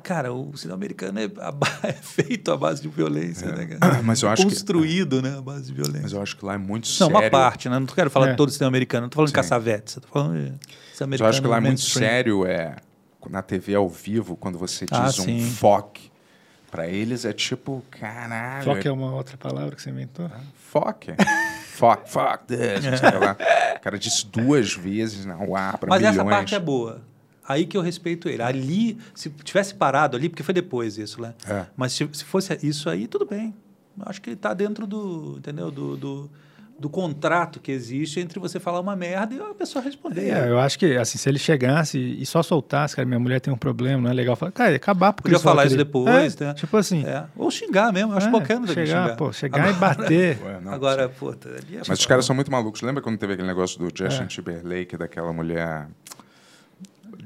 Cara, 0.04 0.32
o 0.32 0.56
cinema 0.56 0.76
americano 0.78 1.20
é, 1.20 1.24
é 1.90 1.92
feito 1.94 2.52
à 2.52 2.56
base 2.56 2.84
de 2.84 2.88
violência, 2.88 3.52
né, 3.52 3.66
cara? 3.66 4.02
Mas 4.06 4.22
eu 4.22 4.30
acho 4.30 4.44
que- 4.44 4.50
Construído, 4.54 5.24
né, 5.24 5.36
à 5.38 5.42
base 5.42 5.66
de 5.66 5.74
violência. 5.74 6.02
Mas 6.04 6.14
eu 6.14 6.22
acho 6.22 6.38
que 6.38 6.46
lá 6.46 6.54
é 6.54 6.58
muito 6.60 6.86
Não, 6.86 6.92
sério. 6.92 7.16
uma 7.16 7.30
parte, 7.32 7.68
né? 7.68 7.80
Não 7.80 7.88
quero 7.88 8.12
falar 8.12 8.28
É. 8.28 8.32
de 8.32 8.38
todo 8.38 8.50
o 8.50 8.52
cinema 8.52 8.68
americano, 8.70 9.02
não 9.04 9.10
tô 9.10 9.16
falando 9.16 9.30
de 9.30 9.32
Sim. 9.32 9.36
caçavetes, 9.36 9.96
eu 9.96 10.02
tô 10.04 10.08
falando 10.10 10.34
de 10.36 10.40
cinema 10.44 10.60
Mas 10.60 11.00
eu 11.00 11.06
americano. 11.06 11.30
acho 11.30 11.42
que 11.42 11.48
lá 11.48 11.58
é 11.58 11.60
muito 11.60 11.70
mainstream. 11.80 12.08
sério 12.10 12.46
é 12.46 12.76
na 13.30 13.42
TV 13.42 13.76
ao 13.76 13.88
vivo, 13.90 14.36
quando 14.36 14.58
você 14.58 14.86
diz 14.86 15.20
Ah, 15.20 15.22
um 15.30 15.42
foque. 15.52 16.12
Pra 16.70 16.86
eles 16.88 17.24
é 17.24 17.32
tipo, 17.32 17.84
caralho. 17.90 18.64
Só 18.66 18.76
que 18.76 18.88
é 18.88 18.92
uma 18.92 19.14
outra 19.16 19.38
palavra 19.38 19.74
que 19.76 19.82
você 19.82 19.90
inventou. 19.90 20.30
Foque. 20.56 21.12
Fuck, 21.78 22.10
fuck 22.10 22.46
this. 22.48 22.84
não 22.84 22.98
sei 22.98 23.20
lá. 23.20 23.38
O 23.76 23.80
cara 23.82 24.00
disse 24.00 24.26
duas 24.26 24.74
vezes 24.74 25.28
no 25.28 25.56
ar 25.56 25.78
pra 25.78 25.90
Mas 25.90 26.00
milhões. 26.00 26.18
essa 26.18 26.26
parte 26.28 26.56
é 26.56 26.60
boa. 26.60 27.04
Aí 27.48 27.68
que 27.68 27.78
eu 27.78 27.82
respeito 27.84 28.28
ele. 28.28 28.42
Ali, 28.42 28.98
se 29.14 29.30
tivesse 29.30 29.76
parado 29.76 30.18
ali, 30.18 30.28
porque 30.28 30.42
foi 30.42 30.56
depois 30.56 30.98
isso, 30.98 31.22
né? 31.22 31.36
É. 31.48 31.68
Mas 31.78 31.94
se, 31.94 32.10
se 32.14 32.24
fosse 32.24 32.58
isso 32.66 32.90
aí, 32.90 33.06
tudo 33.08 33.28
bem. 33.28 33.54
Eu 33.96 34.04
acho 34.08 34.20
que 34.20 34.32
está 34.32 34.56
dentro 34.56 34.88
do, 34.88 35.36
entendeu? 35.38 35.70
Do, 35.70 35.96
do, 35.96 36.32
do 36.80 36.90
contrato 36.90 37.60
que 37.60 37.72
existe 37.72 38.20
entre 38.20 38.40
você 38.40 38.60
falar 38.60 38.80
uma 38.80 38.96
merda 38.96 39.34
e 39.34 39.40
a 39.40 39.54
pessoa 39.54 39.84
responder. 39.84 40.30
É, 40.30 40.50
eu 40.50 40.60
acho 40.60 40.78
que, 40.78 40.96
assim, 40.98 41.18
se 41.18 41.28
ele 41.28 41.40
chegasse 41.40 41.98
e 41.98 42.26
só 42.26 42.44
soltasse, 42.44 42.96
cara, 42.96 43.06
minha 43.08 43.20
mulher 43.20 43.40
tem 43.40 43.52
um 43.54 43.58
problema, 43.58 44.04
não 44.04 44.10
é 44.12 44.14
legal. 44.14 44.36
Falar, 44.36 44.52
cara, 44.52 44.70
ia 44.72 44.76
acabar 44.78 45.12
porque 45.14 45.30
Podia 45.30 45.44
falar 45.44 45.66
isso 45.66 45.76
ele- 45.76 45.84
depois, 45.84 46.40
É, 46.40 46.46
né? 46.46 46.54
Tipo 46.54 46.78
assim. 46.78 47.04
É. 47.06 47.26
Ou 47.36 47.50
xingar 47.50 47.92
mesmo. 47.92 48.14
Eu 48.14 48.18
acho 48.18 48.28
é, 48.28 48.32
bacana 48.32 48.68
também 48.68 48.86
chegar, 48.86 49.04
xingar. 49.04 49.16
Pô, 49.18 49.34
chegar 49.34 49.58
e 49.68 49.70
Agora- 49.74 49.96
bater. 49.96 50.38
Ué, 50.46 50.60
não, 50.62 50.74
Agora, 50.74 51.10
puta, 51.10 51.50
ali 51.50 51.78
é 51.78 51.82
Mas 51.88 52.00
os 52.00 52.06
caras 52.06 52.26
são 52.26 52.36
muito 52.36 52.52
malucos. 52.52 52.82
Lembra 52.82 53.02
quando 53.02 53.18
teve 53.18 53.34
aquele 53.34 53.48
negócio 53.48 53.80
do 53.80 53.86
Justin 53.86 54.24
É. 54.24 54.28
Timberlake, 54.28 54.96
daquela 54.98 55.34
mulher. 55.34 55.88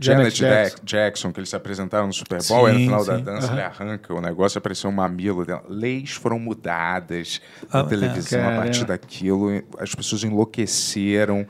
Janet 0.02 0.36
Janet 0.38 0.64
Jackson. 0.70 0.84
Jackson. 0.86 1.32
Que 1.32 1.40
eles 1.40 1.50
se 1.50 1.56
apresentaram 1.56 2.08
no 2.08 2.14
Super 2.14 2.42
Bowl, 2.48 2.68
e 2.68 2.72
no 2.72 2.78
Sim, 2.80 2.84
final 2.86 3.06
da 3.06 3.18
sim. 3.18 3.24
dança 3.24 3.48
Aham. 3.48 3.54
ele 3.56 3.62
arranca 3.62 4.14
o 4.14 4.22
negócio 4.22 4.58
e 4.58 4.60
apareceu 4.60 4.90
um 4.90 4.94
mamilo 4.94 5.46
dela. 5.46 5.64
Leis 5.70 6.12
foram 6.12 6.40
mudadas 6.40 7.40
Ah, 7.72 7.84
na 7.84 7.90
televisão 7.90 8.40
é. 8.40 8.54
a 8.58 8.62
partir 8.62 8.86
daquilo. 8.86 9.64
As 9.80 9.94
pessoas 9.94 10.24
enlouqueceram. 10.24 11.46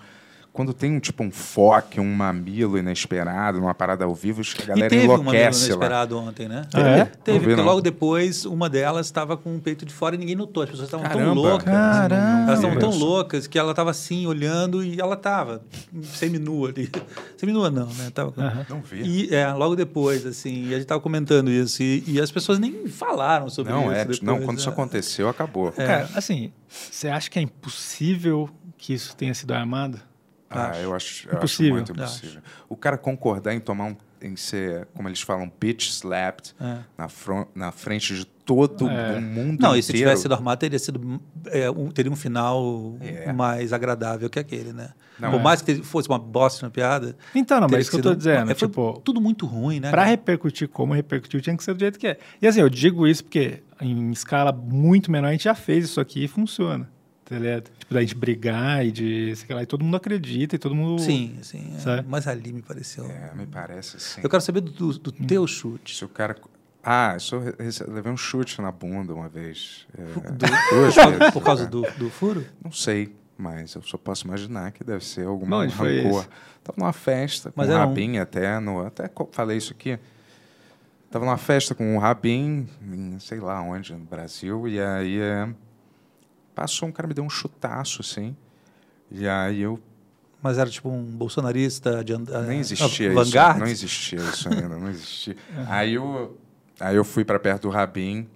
Quando 0.53 0.73
tem 0.73 0.91
um 0.91 0.99
tipo 0.99 1.23
um 1.23 1.31
foque, 1.31 1.97
um 1.99 2.13
mamilo 2.13 2.77
inesperado, 2.77 3.59
numa 3.61 3.73
parada 3.73 4.03
ao 4.03 4.13
vivo, 4.13 4.41
acho 4.41 4.53
que 4.55 4.63
a 4.63 4.65
E 4.65 4.67
galera 4.67 4.89
teve 4.89 5.05
um 5.05 5.07
mamilo 5.07 5.21
enlouquece 5.29 5.59
lá. 5.61 5.65
inesperado 5.67 6.17
ontem, 6.19 6.47
né? 6.49 6.67
Ah, 6.73 6.79
é? 6.81 7.05
Teve, 7.05 7.39
vi, 7.39 7.45
porque 7.45 7.55
não. 7.55 7.63
logo 7.63 7.79
depois, 7.81 8.43
uma 8.45 8.69
delas 8.69 9.05
estava 9.05 9.37
com 9.37 9.55
o 9.55 9.59
peito 9.61 9.85
de 9.85 9.93
fora 9.93 10.15
e 10.15 10.17
ninguém 10.17 10.35
notou. 10.35 10.63
As 10.63 10.69
pessoas 10.69 10.87
estavam 10.89 11.07
tão 11.09 11.33
loucas. 11.33 11.63
Caramba. 11.63 12.43
Elas 12.47 12.59
estavam 12.59 12.77
tão 12.79 12.89
Isso. 12.89 12.99
loucas 12.99 13.47
que 13.47 13.57
ela 13.57 13.71
estava 13.71 13.91
assim, 13.91 14.27
olhando, 14.27 14.83
e 14.83 14.99
ela 14.99 15.13
estava 15.13 15.61
seminua 16.03 16.69
ali. 16.69 16.89
Seminua 17.37 17.71
não, 17.71 17.87
né? 17.87 18.09
Tava. 18.13 18.65
Não 18.69 18.81
vi. 18.81 19.01
E 19.29 19.33
é, 19.33 19.49
logo 19.53 19.75
depois, 19.75 20.25
assim, 20.25 20.65
e 20.65 20.67
a 20.67 20.71
gente 20.73 20.81
estava 20.81 20.99
comentando 20.99 21.49
isso, 21.49 21.81
e, 21.81 22.03
e 22.05 22.19
as 22.19 22.29
pessoas 22.29 22.59
nem 22.59 22.87
falaram 22.87 23.49
sobre 23.49 23.71
Não, 23.71 23.83
isso. 23.83 23.91
é, 23.93 23.99
depois, 23.99 24.21
não, 24.21 24.41
quando 24.41 24.59
isso 24.59 24.69
é. 24.69 24.71
aconteceu, 24.73 25.29
acabou. 25.29 25.71
Cara, 25.71 26.09
assim, 26.13 26.51
você 26.67 27.07
acha 27.07 27.29
que 27.29 27.39
é 27.39 27.41
impossível 27.41 28.49
que 28.77 28.93
isso 28.93 29.15
tenha 29.15 29.33
sido 29.33 29.53
armado? 29.53 29.99
Ah, 30.51 30.67
Acho. 30.71 30.79
eu 30.81 30.93
acho, 30.95 31.27
eu 31.27 31.29
acho 31.29 31.37
Impossível. 31.37 31.73
muito 31.75 31.91
impossível. 31.93 32.41
O 32.67 32.75
cara 32.75 32.97
concordar 32.97 33.53
em 33.53 33.59
tomar 33.59 33.85
um, 33.85 33.95
em 34.21 34.35
ser, 34.35 34.87
como 34.93 35.07
eles 35.07 35.21
falam, 35.21 35.51
bitch 35.59 35.87
slapped 35.89 36.53
É. 36.59 36.77
na, 36.97 37.07
fron- 37.07 37.47
na 37.55 37.71
frente 37.71 38.13
de 38.15 38.25
todo 38.25 38.87
É. 38.89 39.17
o 39.17 39.21
mundo 39.21 39.61
Não, 39.61 39.75
e 39.75 39.81
se 39.81 39.89
inteiro. 39.91 40.07
tivesse 40.09 40.23
sido 40.23 40.33
armado, 40.33 40.59
teria, 40.59 40.77
sido, 40.77 41.21
é, 41.47 41.71
um, 41.71 41.89
teria 41.89 42.11
um 42.11 42.15
final 42.15 42.97
É. 42.99 43.31
mais 43.31 43.71
agradável 43.71 44.29
que 44.29 44.37
aquele, 44.39 44.73
né? 44.73 44.89
Não, 45.17 45.31
Por 45.31 45.39
é. 45.39 45.43
mais 45.43 45.61
que 45.61 45.75
fosse 45.83 46.09
uma 46.09 46.19
bosta 46.19 46.65
na 46.65 46.69
piada. 46.69 47.15
Então, 47.33 47.61
não, 47.61 47.67
mas 47.71 47.81
isso 47.81 47.91
que 47.91 47.97
eu 47.97 48.01
tô 48.01 48.13
dizendo. 48.15 48.51
é, 48.51 48.55
foi 48.55 48.67
tipo, 48.67 48.99
tudo 49.05 49.21
muito 49.21 49.45
ruim, 49.45 49.79
né? 49.79 49.89
Pra 49.89 49.99
cara? 50.01 50.09
repercutir 50.09 50.67
como 50.67 50.93
repercutiu, 50.93 51.39
tinha 51.39 51.55
que 51.55 51.63
ser 51.63 51.73
do 51.73 51.79
jeito 51.79 51.97
que 51.97 52.07
é. 52.07 52.17
E 52.41 52.47
assim, 52.47 52.59
eu 52.59 52.69
digo 52.69 53.07
isso 53.07 53.23
porque 53.23 53.61
em 53.79 54.11
escala 54.11 54.51
muito 54.51 55.09
menor 55.11 55.27
a 55.29 55.31
gente 55.31 55.45
já 55.45 55.55
fez 55.55 55.85
isso 55.85 56.01
aqui 56.01 56.25
e 56.25 56.27
funciona. 56.27 56.89
Tá 57.31 57.39
ligado? 57.39 57.71
Tipo, 57.79 57.93
da 57.93 58.01
gente 58.01 58.15
brigar 58.15 58.85
e 58.85 58.91
de. 58.91 59.35
Sei 59.35 59.55
lá, 59.55 59.63
e 59.63 59.65
todo 59.65 59.83
mundo 59.83 59.95
acredita 59.97 60.55
e 60.55 60.59
todo 60.59 60.75
mundo. 60.75 61.01
Sim, 61.01 61.37
sim. 61.41 61.73
é. 61.87 62.03
Mas 62.07 62.27
ali 62.27 62.51
me 62.51 62.61
pareceu. 62.61 63.05
É, 63.09 63.33
me 63.35 63.45
parece 63.45 63.97
assim. 63.97 64.21
Eu 64.23 64.29
quero 64.29 64.41
saber 64.41 64.59
do, 64.61 64.71
do- 64.71 64.97
do 64.99 65.09
Hum. 65.23 65.25
teu 65.27 65.47
chute. 65.47 65.95
Se 65.95 66.03
o 66.03 66.09
cara... 66.09 66.35
Ah, 66.83 67.15
eu 67.31 67.93
levei 67.93 68.11
um 68.11 68.17
chute 68.17 68.59
na 68.61 68.71
bunda 68.71 69.13
uma 69.13 69.29
vez. 69.29 69.85
É, 69.97 70.01
Do- 70.03 70.37
duas 70.37 70.93
por, 70.93 70.95
causa, 70.95 71.17
vezes. 71.17 71.33
por 71.33 71.43
causa 71.43 71.63
É. 71.63 71.67
do, 71.67 71.81
do 71.97 72.09
furo? 72.09 72.45
Não 72.63 72.71
sei, 72.71 73.15
mas 73.37 73.75
eu 73.75 73.81
só 73.83 73.97
posso 73.97 74.25
imaginar 74.25 74.71
que 74.71 74.83
deve 74.83 75.05
ser 75.05 75.25
alguma 75.27 75.57
Onde 75.57 75.73
foi 75.75 76.01
rancor. 76.01 76.21
esse? 76.21 76.29
Tava 76.63 76.79
numa 76.79 76.91
festa 76.93 77.51
com 77.51 77.59
Mas 77.61 77.69
o 77.69 77.71
era 77.71 77.83
um- 77.85 77.87
Rabin 77.87 78.17
até, 78.17 78.59
no, 78.59 78.85
até 78.85 79.09
falei 79.31 79.57
isso 79.57 79.71
aqui. 79.73 79.97
Tava 81.09 81.23
numa 81.25 81.37
festa 81.37 81.75
com 81.75 81.95
o 81.95 81.99
Rabin, 81.99 82.67
em 82.81 83.19
sei 83.19 83.39
lá 83.39 83.61
onde, 83.61 83.93
no 83.93 83.99
Brasil, 83.99 84.67
e 84.67 84.79
aí 84.81 85.19
é, 85.19 85.49
passou 86.55 86.87
um 86.87 86.91
cara, 86.91 87.07
me 87.07 87.13
deu 87.13 87.23
um 87.23 87.29
chutaço, 87.29 88.01
assim. 88.01 88.35
E 89.09 89.27
aí 89.27 89.61
eu 89.61 89.79
Mas 90.41 90.57
era 90.57 90.69
tipo 90.69 90.89
um 90.89 91.03
bolsonarista 91.03 92.03
de 92.03 92.13
and- 92.13 92.25
nem 92.47 92.57
ah, 92.57 92.61
existia 92.61 93.07
isso. 93.13 93.15
vanguarda? 93.25 93.59
Não 93.59 93.67
existia 93.67 94.19
isso 94.19 94.49
ainda, 94.49 94.77
não 94.77 94.89
existia. 94.89 95.35
Aí 95.67 95.93
eu, 95.93 96.37
aí 96.79 96.95
eu 96.95 97.03
fui 97.03 97.23
para 97.23 97.39
perto 97.39 97.63
do 97.63 97.69
Rabin 97.69 98.27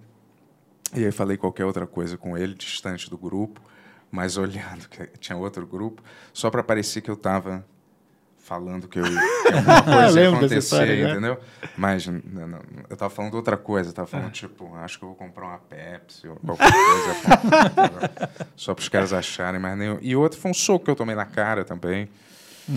e 0.94 1.04
aí 1.04 1.10
falei 1.10 1.36
qualquer 1.36 1.64
outra 1.64 1.86
coisa 1.86 2.16
com 2.16 2.36
ele, 2.38 2.54
distante 2.54 3.10
do 3.10 3.18
grupo, 3.18 3.60
mas 4.10 4.36
olhando 4.36 4.88
que 4.88 5.04
tinha 5.18 5.36
outro 5.36 5.66
grupo, 5.66 6.02
só 6.32 6.48
para 6.50 6.62
parecer 6.62 7.00
que 7.00 7.10
eu 7.10 7.14
estava 7.14 7.66
falando 8.46 8.86
que, 8.86 8.98
eu, 9.00 9.02
que 9.04 9.52
alguma 9.54 9.82
coisa 9.82 10.20
ia 10.20 10.28
acontecer, 10.30 10.58
história, 10.58 11.04
né? 11.04 11.10
entendeu? 11.10 11.38
Mas 11.76 12.06
n- 12.06 12.22
n- 12.24 12.56
eu 12.88 12.94
estava 12.94 13.10
falando 13.10 13.34
outra 13.34 13.56
coisa, 13.56 13.88
eu 13.88 13.90
estava 13.90 14.06
falando 14.06 14.30
tipo, 14.30 14.72
acho 14.76 14.98
que 14.98 15.04
eu 15.04 15.08
vou 15.08 15.16
comprar 15.16 15.46
uma 15.46 15.58
Pepsi 15.58 16.28
ou 16.28 16.36
qualquer 16.36 16.70
coisa. 16.72 18.10
só 18.56 18.72
para 18.74 18.82
os 18.82 18.88
caras 18.88 19.12
acharem, 19.12 19.60
mas 19.60 19.76
nem... 19.76 19.98
E 20.00 20.14
outro 20.14 20.38
foi 20.38 20.50
um 20.50 20.54
soco 20.54 20.84
que 20.84 20.90
eu 20.90 20.96
tomei 20.96 21.14
na 21.16 21.24
cara 21.26 21.64
também, 21.64 22.08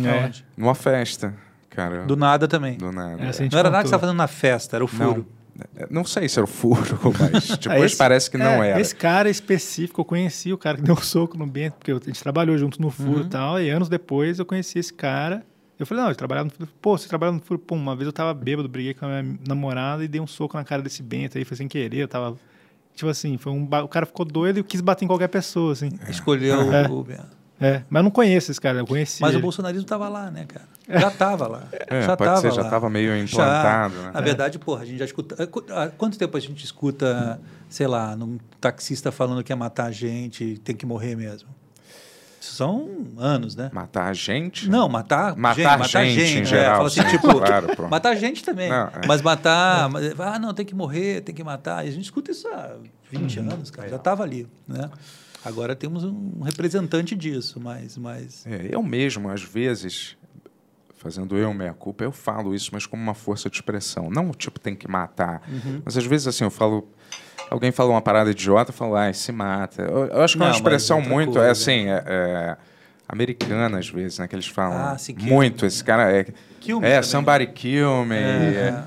É. 0.03 0.25
Onde? 0.25 0.43
numa 0.57 0.73
festa, 0.75 1.33
cara. 1.69 2.03
Do 2.05 2.15
nada 2.15 2.47
também. 2.47 2.75
Do 2.77 2.91
nada. 2.91 3.21
É, 3.23 3.29
assim, 3.29 3.47
Não 3.51 3.59
era 3.59 3.69
nada 3.69 3.83
que 3.83 3.89
você 3.89 3.95
estava 3.95 4.01
fazendo 4.01 4.17
na 4.17 4.27
festa, 4.27 4.75
era 4.77 4.83
o 4.83 4.89
Não, 4.91 5.13
furo. 5.13 5.27
é, 5.77 5.87
não 5.89 6.03
sei 6.03 6.27
se 6.27 6.39
era 6.39 6.45
o 6.45 6.47
furo, 6.47 6.99
mas 7.19 7.51
Ah, 7.51 7.55
depois 7.57 7.83
esse- 7.91 7.97
parece 7.97 8.31
que 8.31 8.37
não 8.37 8.63
é, 8.63 8.69
era. 8.71 8.81
Esse 8.81 8.95
cara 8.95 9.29
específico, 9.29 10.01
eu 10.01 10.05
conheci 10.05 10.51
o 10.51 10.57
cara 10.57 10.77
que 10.77 10.83
deu 10.83 10.95
um 10.95 11.01
soco 11.01 11.37
no 11.37 11.45
Bento, 11.45 11.75
porque 11.77 11.91
a 11.91 11.95
gente 11.95 12.21
trabalhou 12.23 12.57
junto 12.57 12.81
no 12.81 12.89
furo 12.89 13.19
Uhum. 13.19 13.25
e 13.25 13.29
tal, 13.29 13.61
e 13.61 13.69
anos 13.69 13.87
depois 13.87 14.39
eu 14.39 14.45
conheci 14.45 14.79
esse 14.79 14.93
cara. 14.93 15.45
Eu 15.79 15.85
falei, 15.85 16.03
não, 16.03 16.09
eu 16.11 16.15
trabalhava 16.15 16.45
no 16.49 16.51
furo. 16.51 16.69
Pô, 16.81 16.97
você 16.97 17.07
trabalha 17.07 17.31
no 17.31 17.39
furo? 17.39 17.57
Pô, 17.59 17.73
uma 17.75 17.95
vez 17.95 18.05
eu 18.05 18.11
tava 18.13 18.33
bêbado, 18.33 18.67
briguei 18.67 18.93
com 18.93 19.05
a 19.05 19.21
minha 19.21 19.39
namorada 19.47 20.03
e 20.03 20.07
dei 20.07 20.19
um 20.19 20.27
soco 20.27 20.57
na 20.57 20.63
cara 20.65 20.81
desse 20.81 21.01
Bento 21.01 21.37
aí, 21.37 21.45
foi 21.45 21.55
sem 21.57 21.67
querer, 21.67 21.97
eu 21.99 22.07
tava... 22.07 22.35
Tipo 22.95 23.09
assim, 23.09 23.37
foi 23.37 23.53
um 23.53 23.65
ba- 23.65 23.81
o 23.83 23.87
cara 23.87 24.05
ficou 24.05 24.25
doido 24.25 24.59
e 24.59 24.63
quis 24.63 24.81
bater 24.81 25.05
em 25.05 25.07
qualquer 25.07 25.29
pessoa, 25.29 25.71
assim. 25.71 25.89
Escolheu 26.09 26.73
É. 26.73 26.85
o. 26.89 27.05
É, 27.61 27.83
mas 27.89 27.99
eu 27.99 28.03
não 28.03 28.11
conheço 28.11 28.51
esse 28.51 28.59
cara, 28.59 28.79
eu 28.79 28.87
conheci 28.87 29.21
Mas 29.21 29.31
o 29.31 29.35
ele. 29.35 29.41
bolsonarismo 29.41 29.83
estava 29.83 30.07
lá, 30.09 30.29
né, 30.31 30.45
cara? 30.45 30.65
Já 30.99 31.07
estava 31.09 31.45
lá. 31.47 31.63
É, 31.71 32.01
já 32.03 32.15
pode 32.17 32.29
tava 32.29 32.41
ser, 32.41 32.51
já 32.51 32.61
lá. 32.61 32.67
estava 32.67 32.89
meio 32.89 33.15
implantado, 33.17 33.95
Já. 33.95 34.01
né? 34.03 34.11
Na 34.13 34.21
verdade, 34.21 34.57
porra, 34.59 34.81
a 34.83 34.85
gente 34.85 34.97
já 34.97 35.05
escuta. 35.05 35.41
há 35.43 35.45
qu- 35.47 35.65
Há 35.69 35.87
quanto 35.89 36.17
tempo 36.17 36.35
a 36.35 36.39
gente 36.39 36.63
escuta, 36.63 37.39
sei 37.69 37.85
lá, 37.87 38.15
num 38.15 38.37
taxista 38.61 39.11
falando 39.11 39.43
que 39.43 39.51
ia 39.51 39.55
matar 39.57 39.85
a 39.87 39.91
gente, 39.91 40.57
tem 40.63 40.73
que 40.75 40.85
morrer 40.85 41.15
mesmo? 41.15 41.49
Isso 42.39 42.53
são 42.55 42.89
anos, 43.17 43.55
né? 43.55 43.69
Matar 43.73 44.07
a 44.07 44.13
gente? 44.13 44.69
Não, 44.69 44.87
matar, 44.87 45.35
Matar 45.35 45.55
gente, 45.55 45.65
matar 45.79 46.05
gente, 46.05 46.19
gente, 46.25 46.37
em 46.37 46.41
é, 46.41 46.45
geral, 46.45 46.75
fala 46.77 46.87
assim, 46.87 47.01
sim, 47.01 47.07
tipo, 47.09 47.33
claro, 47.39 47.67
pronto. 47.75 47.89
matar 47.91 48.15
gente 48.15 48.43
também. 48.43 48.69
Não, 48.69 48.87
é. 48.87 49.01
Mas 49.07 49.21
matar, 49.21 49.89
mas- 49.89 50.17
ah, 50.19 50.39
não, 50.39 50.53
tem 50.53 50.65
que 50.65 50.73
morrer, 50.75 51.21
tem 51.21 51.35
que 51.35 51.43
matar. 51.43 51.85
E 51.85 51.89
a 51.89 51.91
gente 51.91 52.05
escuta 52.05 52.31
isso 52.31 52.47
há 52.47 52.75
20 53.11 53.39
Uhum. 53.39 53.51
anos, 53.51 53.69
cara. 53.71 53.89
Já 53.89 53.95
estava 53.97 54.23
ali, 54.23 54.47
né? 54.67 54.89
Agora 55.43 55.75
temos 55.75 56.03
um 56.03 56.41
representante 56.41 57.15
disso, 57.15 57.59
mas, 57.61 57.97
mas 57.97 58.45
É, 58.45 58.67
eu 58.71 58.81
mesmo, 58.83 59.29
às 59.29 59.41
vezes, 59.41 60.15
fazendo 60.95 61.37
eu 61.37 61.53
meia 61.53 61.73
culpa, 61.73 62.03
eu 62.03 62.11
falo 62.11 62.53
isso, 62.53 62.69
mas 62.73 62.85
como 62.85 63.01
uma 63.01 63.13
força 63.13 63.49
de 63.49 63.55
expressão. 63.55 64.09
Não, 64.09 64.31
tipo, 64.31 64.59
tem 64.59 64.75
que 64.75 64.87
matar. 64.89 65.41
Uhum. 65.49 65.81
Mas 65.85 65.97
às 65.97 66.05
vezes, 66.05 66.27
assim, 66.27 66.43
eu 66.43 66.51
falo. 66.51 66.89
Alguém 67.49 67.71
fala 67.71 67.89
uma 67.89 68.01
parada 68.01 68.29
idiota, 68.29 68.69
eu 68.69 68.75
falo, 68.75 68.95
ai, 68.95 69.13
se 69.13 69.31
mata. 69.31 69.81
Eu, 69.81 70.05
eu 70.05 70.21
acho 70.21 70.37
que 70.37 70.43
é 70.43 70.45
Não, 70.45 70.47
uma 70.47 70.49
mas 70.49 70.57
expressão 70.57 70.97
outra 70.97 71.13
muito, 71.13 71.31
coisa. 71.33 71.47
é 71.47 71.51
assim, 71.51 71.89
é, 71.89 72.03
é, 72.05 72.57
americana 73.07 73.79
às 73.79 73.89
vezes, 73.89 74.19
né? 74.19 74.27
Que 74.27 74.35
eles 74.35 74.47
falam. 74.47 74.77
Ah, 74.77 74.97
sim, 74.97 75.15
kill 75.15 75.27
muito. 75.27 75.61
me. 75.63 75.67
Esse 75.67 75.83
cara 75.83 76.11
é. 76.11 76.25
Kill 76.59 76.79
me 76.79 76.85
é, 76.87 76.89
também. 76.95 77.03
somebody 77.09 77.47
kill 77.47 78.05
me. 78.05 78.15
É, 78.15 78.19
é, 78.19 78.83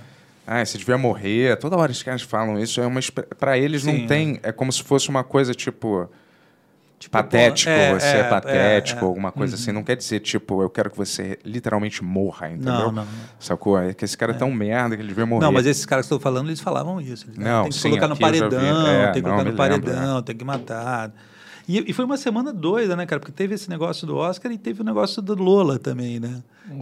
ah, 0.46 0.64
você 0.64 0.78
devia 0.78 0.96
morrer. 0.96 1.56
Toda 1.56 1.76
hora 1.76 1.90
os 1.90 2.02
caras 2.02 2.22
falam 2.22 2.58
isso. 2.58 2.80
É 2.80 2.86
uma 2.86 3.00
Pra 3.38 3.58
eles 3.58 3.82
Sim, 3.82 3.98
não 4.02 4.06
tem. 4.06 4.38
É 4.42 4.52
como 4.52 4.72
se 4.72 4.82
fosse 4.82 5.08
uma 5.08 5.24
coisa 5.24 5.54
tipo. 5.54 6.08
Tipo, 7.02 7.14
patético, 7.14 7.68
é, 7.68 7.98
você 7.98 8.06
é, 8.06 8.20
é, 8.20 8.22
patético, 8.22 9.00
é, 9.00 9.02
é. 9.02 9.08
alguma 9.08 9.32
coisa 9.32 9.56
assim. 9.56 9.72
Não 9.72 9.82
quer 9.82 9.96
dizer, 9.96 10.20
tipo, 10.20 10.62
eu 10.62 10.70
quero 10.70 10.88
que 10.88 10.96
você 10.96 11.36
literalmente 11.44 12.04
morra, 12.04 12.48
entendeu? 12.48 12.72
Não, 12.72 12.92
não. 12.92 13.06
Sacou? 13.40 13.76
É 13.76 13.92
que 13.92 14.04
esse 14.04 14.16
cara 14.16 14.30
é 14.30 14.36
tão 14.36 14.52
merda 14.52 14.94
que 14.94 15.02
ele 15.02 15.08
devia 15.08 15.26
morrer. 15.26 15.44
Não, 15.44 15.50
mas 15.50 15.66
esses 15.66 15.84
caras 15.84 16.04
que 16.04 16.14
estou 16.14 16.20
falando, 16.20 16.46
eles 16.46 16.60
falavam 16.60 17.00
isso. 17.00 17.26
Eles, 17.26 17.38
Não, 17.38 17.62
tem 17.62 17.72
que 17.72 17.76
sim, 17.76 17.88
colocar 17.88 18.06
no 18.06 18.14
eu 18.14 18.18
paredão, 18.20 18.86
É, 18.86 19.04
tem 19.06 19.14
que 19.14 19.22
colocar 19.22 19.42
no 19.42 19.50
lembro, 19.50 19.56
paredão, 19.56 20.22
tem 20.22 20.36
que 20.36 20.44
matar. 20.44 21.12
E, 21.68 21.90
e 21.90 21.92
foi 21.92 22.04
uma 22.04 22.16
semana 22.16 22.52
doida, 22.52 22.94
né, 22.94 23.04
cara? 23.04 23.18
Porque 23.18 23.32
teve 23.32 23.56
esse 23.56 23.68
negócio 23.68 24.06
do 24.06 24.16
Oscar 24.16 24.52
e 24.52 24.58
teve 24.58 24.80
o 24.82 24.84
negócio 24.84 25.20
do 25.20 25.34
Lola 25.34 25.80
também, 25.80 26.20
né? 26.20 26.40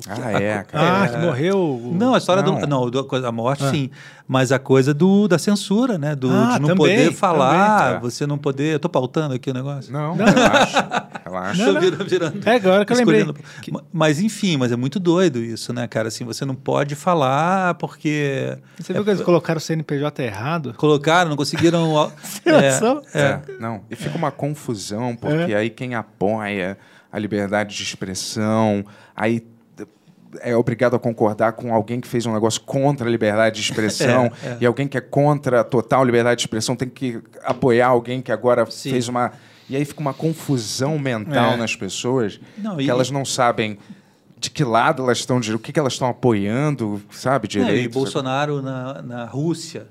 Ah, 0.08 0.32
é, 0.42 0.62
cara. 0.64 1.02
Ah, 1.04 1.08
que 1.08 1.16
morreu. 1.18 1.58
o- 1.58 1.94
Não, 1.94 2.14
a 2.14 2.18
história 2.18 2.42
Não. 2.42 2.60
do. 2.60 2.66
Não, 2.66 2.90
do- 2.90 3.26
a 3.26 3.32
morte, 3.32 3.64
sim. 3.70 3.90
Mas 4.26 4.52
a 4.52 4.58
coisa 4.60 4.94
do, 4.94 5.26
da 5.26 5.38
censura, 5.38 5.98
né? 5.98 6.14
Do, 6.14 6.30
Ah, 6.30 6.52
de 6.54 6.60
não 6.60 6.68
também, 6.68 6.76
poder 6.76 7.12
falar, 7.12 7.78
também. 7.80 7.96
É. 7.96 8.00
você 8.00 8.26
não 8.26 8.38
poder. 8.38 8.74
Eu 8.74 8.78
tô 8.78 8.88
pautando 8.88 9.34
aqui 9.34 9.50
o 9.50 9.54
negócio. 9.54 9.92
Não, 9.92 10.14
relaxa. 10.14 11.08
relaxa. 11.24 11.80
Virando, 11.80 12.04
virando- 12.04 12.48
É, 12.48 12.54
agora 12.54 12.84
que 12.84 12.92
eu 12.92 12.96
lembrei. 12.96 13.26
Mas 13.92 14.20
enfim, 14.20 14.56
mas 14.56 14.70
é 14.70 14.76
muito 14.76 15.00
doido 15.00 15.40
isso, 15.40 15.72
né, 15.72 15.86
cara? 15.88 16.08
Assim, 16.08 16.24
você 16.24 16.44
não 16.44 16.54
pode 16.54 16.94
falar 16.94 17.74
porque 17.74 18.56
Você 18.78 18.92
viu 18.92 19.02
que 19.04 19.10
eles 19.10 19.22
colocaram 19.22 19.58
o 19.58 19.60
CNPJ 19.60 20.22
errado? 20.22 20.74
colocaram, 20.76 21.30
não 21.30 21.36
conseguiram. 21.36 22.10
Tem 22.44 22.52
noção? 22.52 23.02
É, 23.14 23.40
não. 23.58 23.82
E 23.90 23.96
fica 23.96 24.16
uma 24.16 24.30
confusão, 24.30 25.16
porque 25.16 25.52
aí 25.54 25.70
quem 25.70 25.94
apoia 25.94 26.78
a 27.12 27.18
liberdade 27.18 27.74
de 27.76 27.82
expressão, 27.82 28.84
aí 29.16 29.42
é 30.40 30.54
obrigado 30.56 30.94
a 30.94 30.98
concordar 30.98 31.52
com 31.52 31.74
alguém 31.74 32.00
que 32.00 32.06
fez 32.08 32.24
um 32.26 32.32
negócio 32.32 32.60
contra 32.60 33.06
a 33.08 33.10
liberdade 33.10 33.56
de 33.56 33.62
expressão, 33.62 34.30
É, 34.42 34.46
é. 34.48 34.56
e 34.60 34.66
alguém 34.66 34.86
que 34.86 34.96
é 34.96 35.00
contra 35.00 35.60
a 35.60 35.64
total 35.64 36.04
liberdade 36.04 36.36
de 36.38 36.42
expressão 36.42 36.76
tem 36.76 36.88
que 36.88 37.20
apoiar 37.44 37.88
alguém 37.88 38.20
que 38.22 38.30
agora 38.32 38.64
Sim. 38.70 38.90
fez 38.90 39.08
uma. 39.08 39.32
E 39.68 39.76
aí 39.76 39.84
fica 39.84 40.00
uma 40.00 40.14
confusão 40.14 40.98
mental 40.98 41.52
É. 41.52 41.56
nas 41.56 41.76
pessoas, 41.76 42.40
Não, 42.58 42.76
que 42.76 42.82
e- 42.84 42.90
elas 42.90 43.10
não 43.10 43.24
sabem 43.24 43.78
de 44.38 44.50
que 44.50 44.64
lado 44.64 45.02
elas 45.02 45.18
estão, 45.18 45.38
de, 45.38 45.54
o 45.54 45.58
que, 45.58 45.70
que 45.72 45.78
elas 45.78 45.92
estão 45.92 46.08
apoiando, 46.08 47.00
sabe, 47.10 47.46
direito. 47.46 47.72
e 47.74 47.82
sabe? 47.82 47.88
Bolsonaro 47.94 48.62
na, 48.62 49.02
na 49.02 49.24
Rússia. 49.26 49.86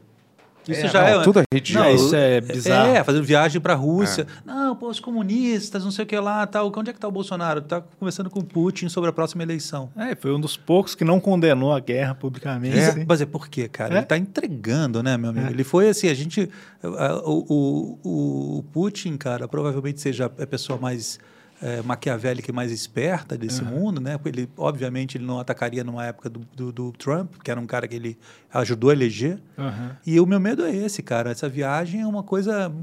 Isso 0.72 0.86
É, 0.86 0.89
já 0.89 1.01
não, 1.11 1.22
é. 1.22 1.24
tudo 1.24 1.39
é 1.39 1.43
ridículo. 1.53 1.86
Não, 1.86 1.93
isso 1.95 2.15
é 2.15 2.41
bizarro. 2.41 2.89
É, 2.95 3.03
fazendo 3.03 3.24
viagem 3.24 3.59
para 3.61 3.74
a 3.74 3.76
Rússia. 3.76 4.26
Não, 4.45 4.76
pô, 4.76 4.89
os 4.89 4.99
comunistas, 4.99 5.84
não 5.84 5.91
sei 5.91 6.03
o 6.05 6.07
que 6.07 6.17
lá, 6.20 6.45
tal. 6.47 6.72
Onde 6.76 6.89
é 6.89 6.93
que 6.93 6.97
está 6.97 7.07
o 7.07 7.11
Bolsonaro? 7.11 7.61
Tá 7.61 7.82
conversando 7.99 8.30
com 8.30 8.39
o 8.39 8.43
Putin 8.43 8.89
sobre 8.89 9.09
a 9.09 9.13
próxima 9.13 9.43
eleição. 9.43 9.89
É, 9.95 10.15
foi 10.15 10.34
um 10.34 10.39
dos 10.39 10.55
poucos 10.57 10.95
que 10.95 11.03
não 11.03 11.20
condenou 11.20 11.74
a 11.74 11.80
guerra 11.80 12.15
publicamente. 12.15 12.76
Mas- 12.76 12.89
assim. 12.89 13.05
Mas 13.07 13.22
é 13.22 13.26
por 13.26 13.47
quê, 13.47 13.67
cara? 13.67 13.93
É? 13.93 13.97
Ele 13.97 14.03
está 14.03 14.17
entregando, 14.17 15.01
né, 15.03 15.17
meu 15.17 15.30
amigo? 15.32 15.47
É. 15.47 15.49
Ele 15.51 15.63
foi 15.63 15.89
assim, 15.89 16.07
a 16.09 16.13
gente. 16.13 16.49
a- 16.84 17.22
O, 17.26 17.97
o, 18.03 18.57
o 18.59 18.63
Putin, 18.72 19.17
cara, 19.17 19.47
provavelmente 19.47 19.99
seja 20.01 20.26
a 20.26 20.47
pessoa 20.47 20.80
mais 20.80 21.20
é, 21.62 21.82
maquiavélica 21.82 22.49
e 22.51 22.53
mais 22.53 22.72
esperta 22.72 23.38
desse 23.38 23.64
mundo, 23.64 23.99
né? 23.99 24.18
Ele, 24.26 24.49
obviamente, 24.57 25.18
ele 25.18 25.26
não 25.26 25.39
atacaria 25.39 25.84
numa 25.84 26.05
época 26.05 26.30
do, 26.30 26.39
do, 26.55 26.72
do 26.72 26.91
Trump, 26.93 27.34
que 27.43 27.51
era 27.51 27.60
um 27.60 27.68
cara 27.68 27.88
que 27.88 27.95
ele 27.95 28.18
ajudou 28.53 28.89
a 28.89 28.93
eleger. 28.93 29.41
Aham. 29.57 29.97
E 30.05 30.20
o 30.20 30.26
meu 30.26 30.39
medo 30.39 30.64
é 30.66 30.74
esse, 30.74 31.03
cara. 31.03 31.32
Essa 31.32 31.49
viagem 31.49 32.01
é 32.01 32.07
uma 32.07 32.24
coisa 32.24 32.74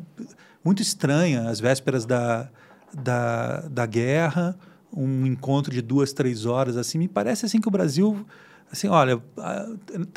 muito 0.63 0.83
estranha. 0.83 1.49
As 1.49 1.59
vésperas 1.59 2.05
da, 2.05 2.51
da, 2.93 3.61
da 3.63 3.87
guerra, 3.87 4.57
um 4.93 5.25
encontro 5.27 5.73
de 5.73 5.81
duas, 5.81 6.13
três 6.13 6.45
horas, 6.45 6.77
assim. 6.77 6.99
Me 6.99 7.09
parece 7.09 7.47
assim 7.47 7.61
que 7.61 7.69
o 7.69 7.71
Brasil, 7.71 8.27
assim, 8.71 8.89
olha, 8.89 9.23
a, 9.39 9.63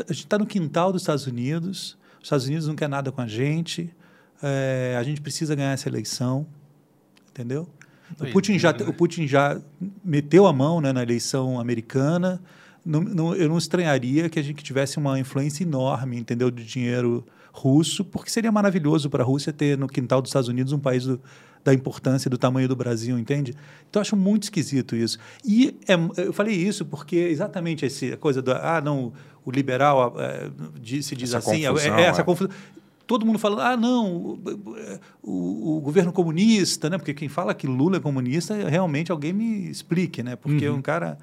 a 0.08 0.14
gente 0.14 0.26
está 0.26 0.38
no 0.38 0.46
quintal 0.46 0.92
dos 0.92 1.04
Estados 1.04 1.26
Unidos. 1.26 1.98
Os 2.18 2.26
Estados 2.26 2.46
Unidos 2.46 2.68
não 2.68 2.76
quer 2.76 2.90
nada 2.90 3.10
com 3.12 3.22
a 3.22 3.28
gente. 3.28 3.94
é, 4.42 4.96
a 5.00 5.04
gente 5.04 5.22
precisa 5.22 5.56
ganhar 5.56 5.72
essa 5.72 5.88
eleição, 5.88 6.46
entendeu? 7.30 7.70
O 8.20 8.32
Putin, 8.32 8.58
já, 8.58 8.72
o 8.72 8.94
Putin 8.94 9.28
já 9.28 9.60
meteu 10.04 10.48
a 10.48 10.54
mão 10.54 10.80
né, 10.82 10.92
na 10.94 11.04
eleição 11.04 11.60
americana. 11.60 12.42
Não, 12.86 13.02
não- 13.02 13.36
eu 13.36 13.50
não 13.50 13.58
estranharia 13.58 14.30
que 14.30 14.40
a 14.40 14.42
gente 14.42 14.64
tivesse 14.64 14.98
uma 14.98 15.20
influência 15.20 15.64
enorme, 15.64 16.18
entendeu, 16.18 16.50
do 16.50 16.64
dinheiro 16.64 17.26
russo, 17.52 18.06
porque 18.06 18.30
seria 18.30 18.52
maravilhoso 18.52 19.10
para 19.10 19.22
a 19.24 19.26
Rússia 19.26 19.52
ter 19.52 19.78
no 19.78 19.88
quintal 19.88 20.22
dos 20.22 20.30
Estados 20.30 20.48
Unidos 20.48 20.72
um 20.72 20.80
país 20.80 21.04
do- 21.06 21.20
da 21.64 21.74
importância 21.74 22.30
e 22.30 22.32
do 22.32 22.38
tamanho 22.38 22.70
do 22.70 22.76
Brasil, 22.76 23.20
entende? 23.20 23.54
Então 23.90 24.00
eu 24.00 24.02
acho 24.02 24.16
muito 24.16 24.44
esquisito 24.44 24.96
isso. 24.96 25.20
E 25.44 25.76
é- 25.88 26.24
eu 26.26 26.32
falei 26.32 26.56
isso 26.56 26.86
porque 26.86 27.18
exatamente 27.18 27.86
essa 27.86 28.16
coisa 28.16 28.42
da 28.42 28.78
ah 28.78 28.82
não 28.82 29.12
o 29.46 29.52
liberal 29.52 30.16
é, 30.18 30.50
diz- 30.80 31.06
se 31.08 31.16
diz 31.18 31.34
Essa 31.34 31.40
assim 31.52 31.66
é- 31.66 31.70
confusão, 31.70 31.96
é, 31.98 32.02
essa 32.06 32.22
é. 32.22 32.24
confusão 32.24 32.52
todo 33.10 33.26
mundo 33.26 33.40
falando, 33.40 33.62
ah, 33.62 33.76
não, 33.76 34.40
o, 35.24 35.78
o- 35.78 35.82
governo 35.82 36.14
comunista, 36.14 36.92
né? 36.92 36.98
Porque 37.00 37.12
quem 37.16 37.28
fala 37.28 37.56
que 37.56 37.66
Lula 37.66 37.98
é 37.98 38.00
comunista, 38.00 38.54
realmente 38.70 39.12
alguém 39.12 39.34
me 39.34 39.68
explique, 39.68 40.22
né? 40.22 40.36
Porque 40.36 40.70
Uhum. 40.70 40.76
um 40.78 40.82
cara 40.82 41.18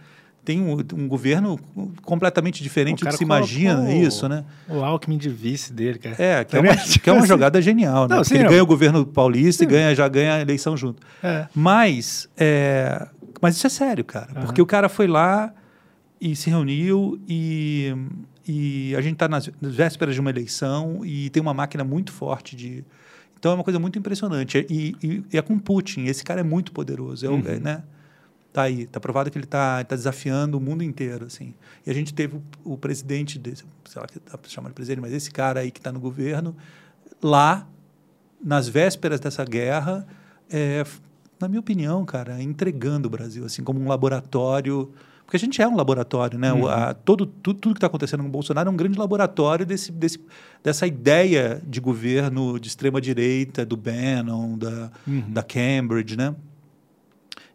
tem 0.45 0.61
um, 0.61 0.77
um 0.95 1.07
governo 1.09 1.59
completamente 2.03 2.61
diferente 2.61 3.05
do 3.05 3.09
que 3.11 3.17
se 3.17 3.23
imagina 3.23 3.77
colocou 3.77 4.03
isso, 4.03 4.29
né? 4.29 4.45
O 4.69 4.83
Alckmin 4.83 5.17
de 5.17 5.29
vice 5.29 5.73
dele, 5.73 5.99
cara. 6.01 6.17
É, 6.19 6.45
que 6.45 6.57
é 6.57 6.61
uma, 6.61 6.77
que 6.77 7.09
é 7.11 7.13
uma 7.13 7.27
jogada 7.27 7.63
genial, 7.63 8.09
né? 8.09 8.17
Não, 8.17 8.25
sim, 8.25 8.35
ele 8.35 8.43
não. 8.45 8.51
ganha 8.51 8.63
o 8.65 8.67
governo 8.67 9.07
paulista 9.07 9.63
e 9.63 9.67
ganha, 9.67 9.95
já 9.95 10.09
ganha 10.09 10.35
a 10.35 10.41
eleição 10.41 10.77
junto. 10.77 11.01
É. 11.23 11.47
Mas, 11.55 12.29
é, 12.37 13.07
mas 13.41 13.57
isso 13.57 13.67
é 13.67 13.71
sério, 13.71 14.05
cara. 14.05 14.29
Aham. 14.35 14.47
Porque 14.47 14.61
o 14.61 14.67
cara 14.67 14.89
foi 14.89 15.07
lá 15.07 15.53
e 16.21 16.35
se 16.35 16.51
reuniu 16.51 17.21
e, 17.29 17.95
e 18.47 18.95
a 18.97 19.01
gente 19.01 19.15
está 19.15 19.29
nas, 19.29 19.51
nas 19.61 19.75
vésperas 19.75 20.15
de 20.15 20.21
uma 20.21 20.31
eleição 20.31 21.05
e 21.05 21.29
tem 21.31 21.41
uma 21.43 21.55
máquina 21.55 21.83
muito 21.85 22.13
forte 22.13 22.55
de... 22.57 22.85
Então 23.39 23.53
é 23.53 23.55
uma 23.55 23.65
coisa 23.65 23.79
muito 23.79 23.99
impressionante. 23.99 24.65
E, 24.71 24.95
e- 25.03 25.25
e 25.33 25.37
é 25.39 25.43
com 25.43 25.59
Putin. 25.59 26.05
Esse 26.05 26.25
cara 26.25 26.41
é 26.41 26.45
muito 26.45 26.73
poderoso. 26.73 27.27
É, 27.27 27.29
Uhum. 27.29 27.43
é, 27.47 27.59
né? 27.61 27.83
Tá 28.53 28.63
aí. 28.63 28.87
Tá 28.87 28.99
provado 28.99 29.31
que 29.31 29.37
ele 29.37 29.45
está 29.45 29.85
tá 29.85 29.95
desafiando 29.95 30.57
o 30.57 30.61
mundo 30.61 30.83
inteiro, 30.83 31.27
assim. 31.27 31.53
E 31.87 31.91
a 31.91 31.95
gente 31.95 32.15
teve 32.15 32.37
o, 32.65 32.73
o 32.73 32.79
presidente, 32.79 33.39
desse, 33.39 33.65
sei 33.85 34.01
lá, 34.01 34.07
que 34.09 34.19
para 34.19 34.41
chamar 34.49 34.69
de 34.71 34.75
presidente, 34.75 35.01
mas 35.03 35.13
esse 35.13 35.31
cara 35.31 35.61
aí 35.61 35.71
que 35.71 35.79
está 35.79 35.93
no 35.93 36.01
governo, 36.01 36.57
lá, 37.23 37.69
nas 38.43 38.69
vésperas 38.69 39.21
dessa 39.21 39.45
guerra, 39.45 40.07
é, 40.51 40.85
na 41.39 41.47
minha 41.49 41.61
opinião, 41.61 42.05
cara, 42.07 42.43
entregando 42.43 43.09
o 43.09 43.11
Brasil, 43.11 43.45
assim, 43.45 43.63
como 43.63 43.79
um 43.81 43.89
laboratório. 43.89 44.91
Porque 45.27 45.37
a 45.37 45.41
gente 45.41 45.61
é 45.61 45.67
um 45.67 45.75
laboratório, 45.77 46.39
né? 46.39 46.53
O- 46.53 46.69
a- 46.69 46.95
todo, 46.95 47.27
tudo, 47.27 47.59
tudo 47.59 47.75
que 47.75 47.79
está 47.79 47.89
acontecendo 47.89 48.21
com 48.23 48.29
o 48.29 48.33
Bolsonaro 48.33 48.69
é 48.69 48.73
um 48.73 48.77
grande 48.77 48.97
laboratório 48.97 49.67
desse, 49.67 49.91
desse, 49.91 50.21
dessa 50.63 50.87
ideia 50.87 51.61
de 51.67 51.81
governo 51.81 52.59
de 52.61 52.69
extrema-direita, 52.69 53.67
do 53.67 53.77
Bannon, 53.77 54.57
da, 54.57 54.91
da 55.29 55.43
Cambridge, 55.43 56.17
né? 56.17 56.35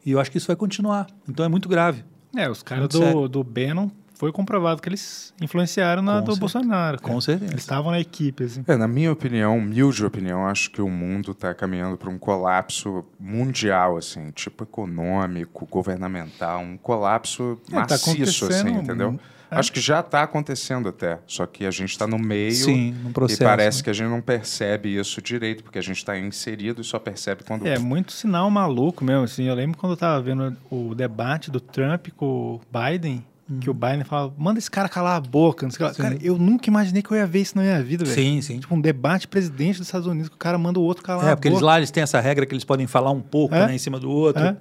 E 0.05 0.11
eu 0.11 0.19
acho 0.19 0.29
que 0.29 0.37
isso 0.37 0.47
vai 0.47 0.55
continuar. 0.55 1.07
Então 1.29 1.45
é 1.45 1.47
muito 1.47 1.69
grave. 1.69 2.03
É, 2.35 2.49
os 2.49 2.61
caras 2.61 2.91
sério. 2.91 3.21
do, 3.21 3.27
do 3.29 3.43
Bannon, 3.43 3.89
foi 4.21 4.31
comprovado 4.31 4.79
que 4.83 4.87
eles 4.87 5.33
influenciaram 5.41 6.03
na 6.03 6.11
Com 6.11 6.19
do 6.19 6.21
certeza. 6.25 6.39
Bolsonaro. 6.39 6.99
cara. 6.99 7.11
Com 7.11 7.19
certeza. 7.19 7.51
Eles 7.53 7.63
estavam 7.63 7.89
na 7.89 7.99
equipe, 7.99 8.43
assim. 8.43 8.63
É, 8.67 8.77
na 8.77 8.87
minha 8.87 9.11
opinião, 9.11 9.57
humilde 9.57 10.05
opinião, 10.05 10.45
acho 10.45 10.69
que 10.69 10.79
o 10.79 10.87
mundo 10.87 11.31
está 11.31 11.55
caminhando 11.55 11.97
para 11.97 12.07
um 12.07 12.19
colapso 12.19 13.03
mundial, 13.19 13.97
assim, 13.97 14.29
tipo 14.29 14.63
econômico, 14.63 15.65
governamental, 15.65 16.61
um 16.61 16.77
colapso 16.77 17.59
É, 17.71 17.73
tá 17.73 17.79
maciço, 17.79 18.45
assim, 18.45 18.69
acontecendo, 18.69 18.83
entendeu? 18.83 19.19
é. 19.49 19.55
Acho 19.57 19.71
que 19.71 19.81
já 19.81 20.01
está 20.01 20.21
acontecendo 20.21 20.87
até, 20.87 21.19
só 21.25 21.47
que 21.47 21.65
a 21.65 21.71
gente 21.71 21.89
está 21.89 22.05
no 22.05 22.19
meio 22.19 22.51
Sim, 22.51 22.93
num 23.03 23.11
processo. 23.11 23.41
e 23.41 23.43
parece 23.43 23.79
né? 23.79 23.83
que 23.85 23.89
a 23.89 23.93
gente 23.93 24.07
não 24.09 24.21
percebe 24.21 24.95
isso 24.97 25.19
direito, 25.19 25.63
porque 25.63 25.79
a 25.79 25.81
gente 25.81 25.97
está 25.97 26.15
inserido 26.15 26.79
e 26.81 26.83
só 26.83 26.99
percebe 26.99 27.43
quando... 27.43 27.65
É, 27.65 27.79
muito 27.79 28.11
sinal 28.11 28.51
maluco 28.51 29.03
mesmo, 29.03 29.23
assim. 29.23 29.45
Eu 29.45 29.55
lembro 29.55 29.79
quando 29.79 29.93
eu 29.93 29.97
tava 29.97 30.21
vendo 30.21 30.55
o 30.69 30.93
debate 30.93 31.49
do 31.49 31.59
Trump 31.59 32.09
com 32.15 32.25
o 32.25 32.61
Biden, 32.71 33.25
que 33.59 33.69
o 33.69 33.73
Biden 33.73 34.03
falava, 34.03 34.33
manda 34.37 34.57
esse 34.59 34.69
cara 34.71 34.87
calar 34.87 35.17
a 35.17 35.19
boca. 35.19 35.65
Não 35.65 35.71
sei 35.71 35.85
lá. 35.85 35.91
Uhum. 35.91 35.97
Cara, 35.97 36.17
eu 36.21 36.37
nunca 36.37 36.69
imaginei 36.69 37.01
que 37.01 37.11
eu 37.11 37.17
ia 37.17 37.25
ver 37.27 37.41
isso 37.41 37.55
na 37.55 37.61
minha 37.63 37.83
vida, 37.83 38.05
velho. 38.05 38.15
Sim, 38.15 38.41
sim. 38.41 38.59
Tipo, 38.59 38.73
um 38.75 38.81
debate 38.81 39.27
presidente 39.27 39.77
dos 39.79 39.87
Estados 39.87 40.07
Unidos 40.07 40.29
que 40.29 40.35
o 40.35 40.39
cara 40.39 40.57
manda 40.57 40.79
o 40.79 40.83
outro 40.83 41.03
calar 41.03 41.27
É, 41.27 41.31
a 41.31 41.35
porque 41.35 41.47
eles 41.47 41.59
boca. 41.59 41.65
lá 41.65 41.77
eles 41.77 41.91
têm 41.91 42.03
essa 42.03 42.19
regra 42.19 42.45
que 42.45 42.53
eles 42.53 42.63
podem 42.63 42.87
falar 42.87 43.11
um 43.11 43.21
pouco 43.21 43.53
É. 43.55 43.67
né, 43.67 43.75
em 43.75 43.77
cima 43.77 43.99
do 43.99 44.09
outro. 44.09 44.43
É. 44.43 44.55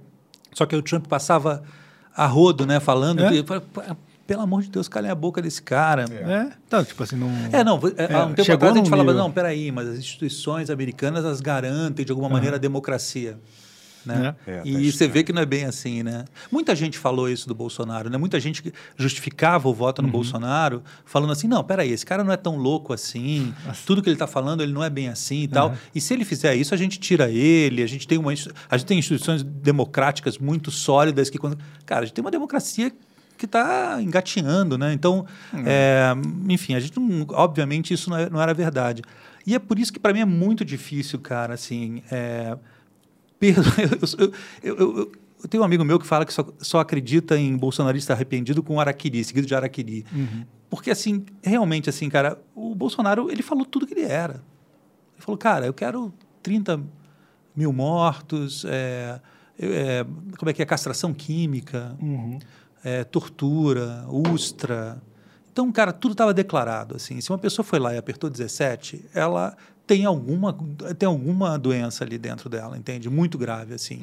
Só 0.52 0.66
que 0.66 0.74
o 0.74 0.82
Trump 0.82 1.06
passava 1.06 1.62
a 2.16 2.26
rodo, 2.26 2.66
né, 2.66 2.80
falando. 2.80 3.24
É. 3.24 3.28
que- 3.30 3.42
pô, 3.42 3.54
pelo 4.26 4.42
amor 4.42 4.62
de 4.62 4.70
Deus, 4.70 4.86
calem 4.86 5.10
a 5.10 5.14
boca 5.14 5.42
desse 5.42 5.60
cara. 5.60 6.04
É, 6.08 6.52
então, 6.66 6.84
tipo 6.84 7.02
assim, 7.02 7.16
não... 7.16 7.28
É, 7.52 7.64
não, 7.64 7.80
é, 7.96 8.14
há 8.14 8.26
um 8.26 8.28
tempo 8.28 8.44
chegou 8.44 8.54
atrás 8.68 8.72
a 8.74 8.76
gente 8.76 8.84
num 8.84 8.90
falava, 8.90 9.10
nível. 9.10 9.24
não, 9.24 9.32
peraí, 9.32 9.72
mas 9.72 9.88
as 9.88 9.98
instituições 9.98 10.70
americanas 10.70 11.24
as 11.24 11.40
garantem 11.40 12.04
de 12.04 12.12
alguma 12.12 12.28
maneira 12.28 12.54
a 12.54 12.58
democracia. 12.58 13.38
Né? 14.04 14.34
É, 14.46 14.56
tá 14.58 14.62
e 14.64 14.72
você 14.72 14.80
estranho. 14.88 15.12
vê 15.12 15.22
que 15.24 15.32
não 15.32 15.42
é 15.42 15.46
bem 15.46 15.64
assim, 15.66 16.02
né? 16.02 16.24
Muita 16.50 16.74
gente 16.74 16.96
falou 16.98 17.28
isso 17.28 17.46
do 17.46 17.54
Bolsonaro, 17.54 18.08
né? 18.08 18.16
Muita 18.16 18.40
gente 18.40 18.62
que 18.62 18.72
justificava 18.96 19.68
o 19.68 19.74
voto 19.74 20.00
no 20.00 20.08
Uhum. 20.08 20.12
Bolsonaro, 20.12 20.82
falando 21.04 21.32
assim, 21.32 21.46
não, 21.46 21.62
peraí, 21.62 21.90
esse 21.92 22.06
cara 22.06 22.24
não 22.24 22.32
é 22.32 22.36
tão 22.36 22.56
louco 22.56 22.92
assim, 22.94 23.52
tudo 23.84 24.02
que 24.02 24.08
ele 24.08 24.14
está 24.14 24.26
falando, 24.26 24.62
ele 24.62 24.72
não 24.72 24.82
é 24.82 24.88
bem 24.88 25.08
assim 25.08 25.42
e 25.42 25.48
tal. 25.48 25.74
E 25.94 26.00
se 26.00 26.14
ele 26.14 26.24
fizer 26.24 26.54
isso, 26.54 26.72
a 26.74 26.76
gente 26.78 26.98
tira 26.98 27.28
ele, 27.30 27.82
a 27.82 27.86
gente 27.86 28.08
tem 28.08 28.16
uma 28.18 28.32
a 28.70 28.76
gente 28.78 28.86
tem 28.86 28.98
instituições 28.98 29.42
democráticas 29.42 30.38
muito 30.38 30.70
sólidas 30.70 31.28
que 31.28 31.36
quando, 31.38 31.58
cara, 31.84 32.02
a 32.02 32.04
gente 32.06 32.14
tem 32.14 32.24
uma 32.24 32.30
democracia 32.30 32.90
que 33.36 33.44
está 33.46 33.98
engatinhando, 34.00 34.76
né? 34.78 34.92
Então, 34.92 35.24
é, 35.66 36.12
enfim, 36.48 36.74
a 36.74 36.80
gente 36.80 36.98
não, 36.98 37.24
obviamente 37.30 37.92
isso 37.94 38.10
não, 38.10 38.16
é- 38.16 38.28
não 38.30 38.40
era 38.40 38.52
verdade. 38.54 39.02
E 39.46 39.54
é 39.54 39.58
por 39.58 39.78
isso 39.78 39.92
que 39.92 39.98
para 39.98 40.12
mim 40.12 40.20
é 40.20 40.24
muito 40.26 40.64
difícil, 40.64 41.18
cara, 41.18 41.54
assim, 41.54 42.02
é, 42.10 42.56
eu, 44.18 44.32
eu- 44.62 44.76
eu- 44.76 44.76
eu- 44.98 45.12
eu 45.42 45.48
tenho 45.48 45.62
um 45.62 45.66
amigo 45.66 45.82
meu 45.84 45.98
que 45.98 46.06
fala 46.06 46.26
que 46.26 46.32
só, 46.34 46.46
só 46.58 46.80
acredita 46.80 47.38
em 47.38 47.56
bolsonarista 47.56 48.12
arrependido 48.12 48.62
com 48.62 48.78
araquiri, 48.78 49.24
seguido 49.24 49.46
de 49.46 49.54
araquiri. 49.54 50.04
Porque, 50.68 50.90
assim, 50.90 51.24
realmente, 51.42 51.88
assim, 51.88 52.08
cara, 52.10 52.38
o 52.54 52.74
Bolsonaro, 52.74 53.30
ele 53.30 53.42
falou 53.42 53.64
tudo 53.64 53.86
que 53.86 53.94
ele 53.94 54.02
era. 54.04 54.34
Ele 54.34 55.24
falou, 55.24 55.38
cara, 55.38 55.64
eu 55.66 55.72
quero 55.72 56.12
30 56.42 56.80
mil 57.56 57.72
mortos, 57.72 58.64
é, 58.68 59.18
é, 59.58 60.04
como 60.38 60.50
é 60.50 60.52
que 60.52 60.60
é, 60.62 60.66
castração 60.66 61.12
química, 61.14 61.96
é, 62.84 63.02
tortura, 63.04 64.04
ustra. 64.08 65.02
Então, 65.50 65.72
cara, 65.72 65.92
tudo 65.92 66.12
estava 66.12 66.32
declarado. 66.34 66.96
Assim, 66.96 67.20
se 67.20 67.30
uma 67.30 67.38
pessoa 67.38 67.64
foi 67.64 67.78
lá 67.78 67.94
e 67.94 67.98
apertou 67.98 68.28
17, 68.30 69.06
ela 69.14 69.56
tem 69.90 70.04
alguma, 70.04 70.56
tem 70.96 71.08
alguma 71.08 71.58
doença 71.58 72.04
ali 72.04 72.16
dentro 72.16 72.48
dela, 72.48 72.78
entende? 72.78 73.10
Muito 73.10 73.36
grave, 73.36 73.74
assim. 73.74 74.00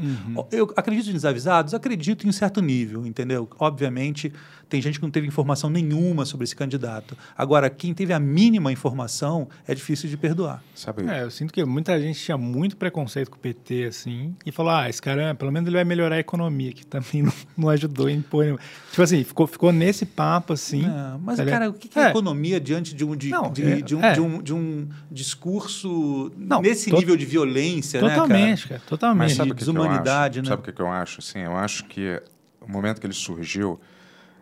Eu 0.52 0.70
acredito 0.76 1.10
em 1.10 1.14
desavisados? 1.14 1.74
Acredito 1.74 2.28
em 2.28 2.32
certo 2.34 2.62
nível, 2.62 3.08
entendeu? 3.08 3.48
Obviamente, 3.58 4.34
tem 4.70 4.82
gente 4.82 5.00
que 5.00 5.04
não 5.04 5.12
teve 5.12 5.28
informação 5.28 5.70
nenhuma 5.70 6.26
sobre 6.26 6.44
esse 6.44 6.56
candidato. 6.56 7.18
Agora, 7.38 7.70
quem 7.70 7.94
teve 7.94 8.14
a 8.14 8.20
mínima 8.20 8.72
informação 8.72 9.48
é 9.68 9.74
difícil 9.74 10.10
de 10.10 10.18
perdoar. 10.18 10.64
Sabe? 10.76 11.08
É, 11.10 11.24
eu 11.24 11.32
sinto 11.32 11.54
que 11.54 11.64
muita 11.64 12.00
gente 12.02 12.20
tinha 12.20 12.38
muito 12.38 12.76
preconceito 12.78 13.32
com 13.32 13.38
o 13.38 13.40
PT, 13.40 13.86
assim, 13.86 14.36
e 14.46 14.52
falou, 14.52 14.72
ah, 14.74 14.90
esse 14.90 15.02
cara, 15.02 15.34
pelo 15.36 15.52
menos 15.52 15.68
ele 15.68 15.76
vai 15.78 15.86
melhorar 15.86 16.16
a 16.16 16.20
economia, 16.20 16.72
que 16.74 16.86
também 16.86 17.22
não, 17.24 17.34
não 17.58 17.70
ajudou 17.70 18.10
em 18.10 18.22
pôr... 18.22 18.46
nenhum. 18.46 18.58
Tipo 18.90 19.02
assim, 19.02 19.24
ficou, 19.24 19.48
ficou 19.48 19.72
nesse 19.72 20.06
papo, 20.06 20.54
assim. 20.54 20.86
É, 20.86 21.18
mas, 21.22 21.38
tá 21.38 21.46
cara, 21.46 21.70
o 21.70 21.74
que 21.74 21.88
que 21.88 21.98
é, 22.00 22.04
É. 22.04 22.10
economia 22.10 22.60
diante 22.60 22.94
de 22.94 23.06
um, 23.06 23.16
de, 23.16 23.30
Não, 23.30 23.52
de, 23.52 23.64
é- 23.64 23.82
de 23.82 23.96
um, 23.96 24.04
é. 24.04 24.14
de 24.14 24.22
um, 24.22 24.42
de 24.42 24.54
um 24.54 24.88
discurso 25.10 26.32
Não, 26.38 26.62
nesse 26.62 26.92
nível 26.92 27.16
de 27.16 27.26
violência, 27.26 28.02
né, 28.02 28.08
cara? 28.10 28.22
Totalmente, 28.22 28.68
cara, 28.68 28.82
totalmente. 28.88 29.30
Mas 29.30 29.34
sabe 29.34 29.48
de 29.50 29.54
o 29.54 29.56
que, 29.56 29.64
que 29.64 29.70
eu 29.70 29.74
desumanidade, 29.74 30.40
acho? 30.40 30.50
né? 30.50 30.50
Sabe 30.50 30.62
o 30.62 30.66
que, 30.66 30.72
que 30.72 30.82
eu 30.82 30.92
acho? 30.92 31.20
Assim, 31.20 31.40
eu 31.40 31.56
acho 31.56 31.86
que 31.86 32.22
o 32.62 32.72
momento 32.72 33.00
que 33.00 33.08
ele 33.08 33.14
surgiu 33.14 33.80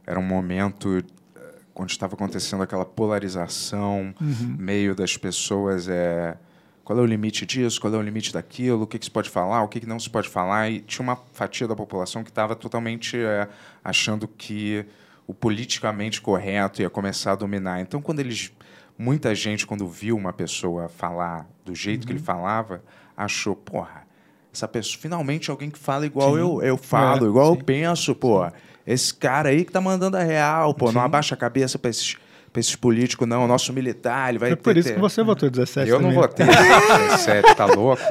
era 0.06 0.20
um 0.20 0.24
momento 0.24 0.98
eh, 1.36 1.42
onde 1.76 1.92
estava 1.92 2.14
acontecendo 2.16 2.64
aquela 2.64 2.86
polarização, 2.86 4.14
Uhum. 4.22 4.56
meio 4.58 4.96
das 4.96 5.18
pessoas 5.18 5.88
é 5.88 6.38
qual 6.84 7.00
é 7.00 7.02
o 7.02 7.06
limite 7.06 7.46
disso, 7.48 7.82
qual 7.82 7.92
é 7.94 7.98
o 7.98 8.02
limite 8.02 8.32
daquilo, 8.32 8.84
o 8.84 8.88
que, 8.88 9.00
que 9.00 9.06
se 9.06 9.12
pode 9.12 9.28
falar, 9.30 9.64
o 9.64 9.68
que, 9.68 9.80
que 9.80 9.88
não 9.88 10.00
se 10.00 10.08
pode 10.10 10.30
falar, 10.30 10.70
e 10.70 10.82
tinha 10.82 11.02
uma 11.04 11.16
fatia 11.34 11.68
da 11.68 11.76
população 11.76 12.24
que 12.24 12.30
estava 12.30 12.56
totalmente 12.56 13.18
eh, 13.18 13.48
achando 13.84 14.28
que 14.28 14.86
o 15.28 15.34
politicamente 15.34 16.22
correto 16.22 16.84
ia 16.84 16.90
começar 16.90 17.32
a 17.32 17.36
dominar. 17.36 17.82
Então, 17.82 18.00
quando 18.02 18.20
eles 18.20 18.52
muita 18.98 19.34
gente 19.36 19.66
quando 19.68 19.88
viu 19.90 20.16
uma 20.16 20.32
pessoa 20.32 20.88
falar 20.88 21.50
do 21.66 21.74
jeito 21.76 22.06
que 22.06 22.14
Uhum. 22.14 22.20
ele 22.20 22.24
falava, 22.26 22.84
achou, 23.18 23.56
porra, 23.56 24.06
essa 24.54 24.68
pessoa, 24.68 25.02
finalmente 25.02 25.50
alguém 25.52 25.70
que 25.72 25.80
fala 25.80 26.06
igual 26.06 26.38
eu, 26.38 26.62
eu 26.62 26.78
falo, 26.78 27.26
É, 27.26 27.30
igual 27.30 27.54
sim. 27.54 27.60
eu 27.60 27.66
penso, 27.66 28.14
pô. 28.16 28.46
Esse 28.86 29.14
cara 29.14 29.50
aí 29.50 29.66
que 29.66 29.72
tá 29.72 29.82
mandando 29.82 30.16
a 30.18 30.24
real, 30.24 30.74
pô, 30.74 30.92
não 30.92 31.02
abaixa 31.02 31.34
a 31.36 31.38
cabeça 31.38 31.80
pra 31.80 31.90
esses, 31.90 32.16
esses 32.56 32.76
políticos, 32.76 33.28
não. 33.28 33.44
O 33.46 33.48
nosso 33.48 33.74
militar, 33.74 34.30
ele 34.30 34.38
vai 34.40 34.50
Foi 34.50 34.58
por 34.58 34.74
ter- 34.74 34.80
isso 34.82 34.94
que 34.94 35.00
você 35.00 35.24
votou 35.24 35.50
17 35.50 35.90
Eu 35.90 36.00
não 36.00 36.10
também. 36.10 36.22
votei 36.22 36.46
17, 36.46 37.56
tá 37.56 37.66
louco? 37.66 38.04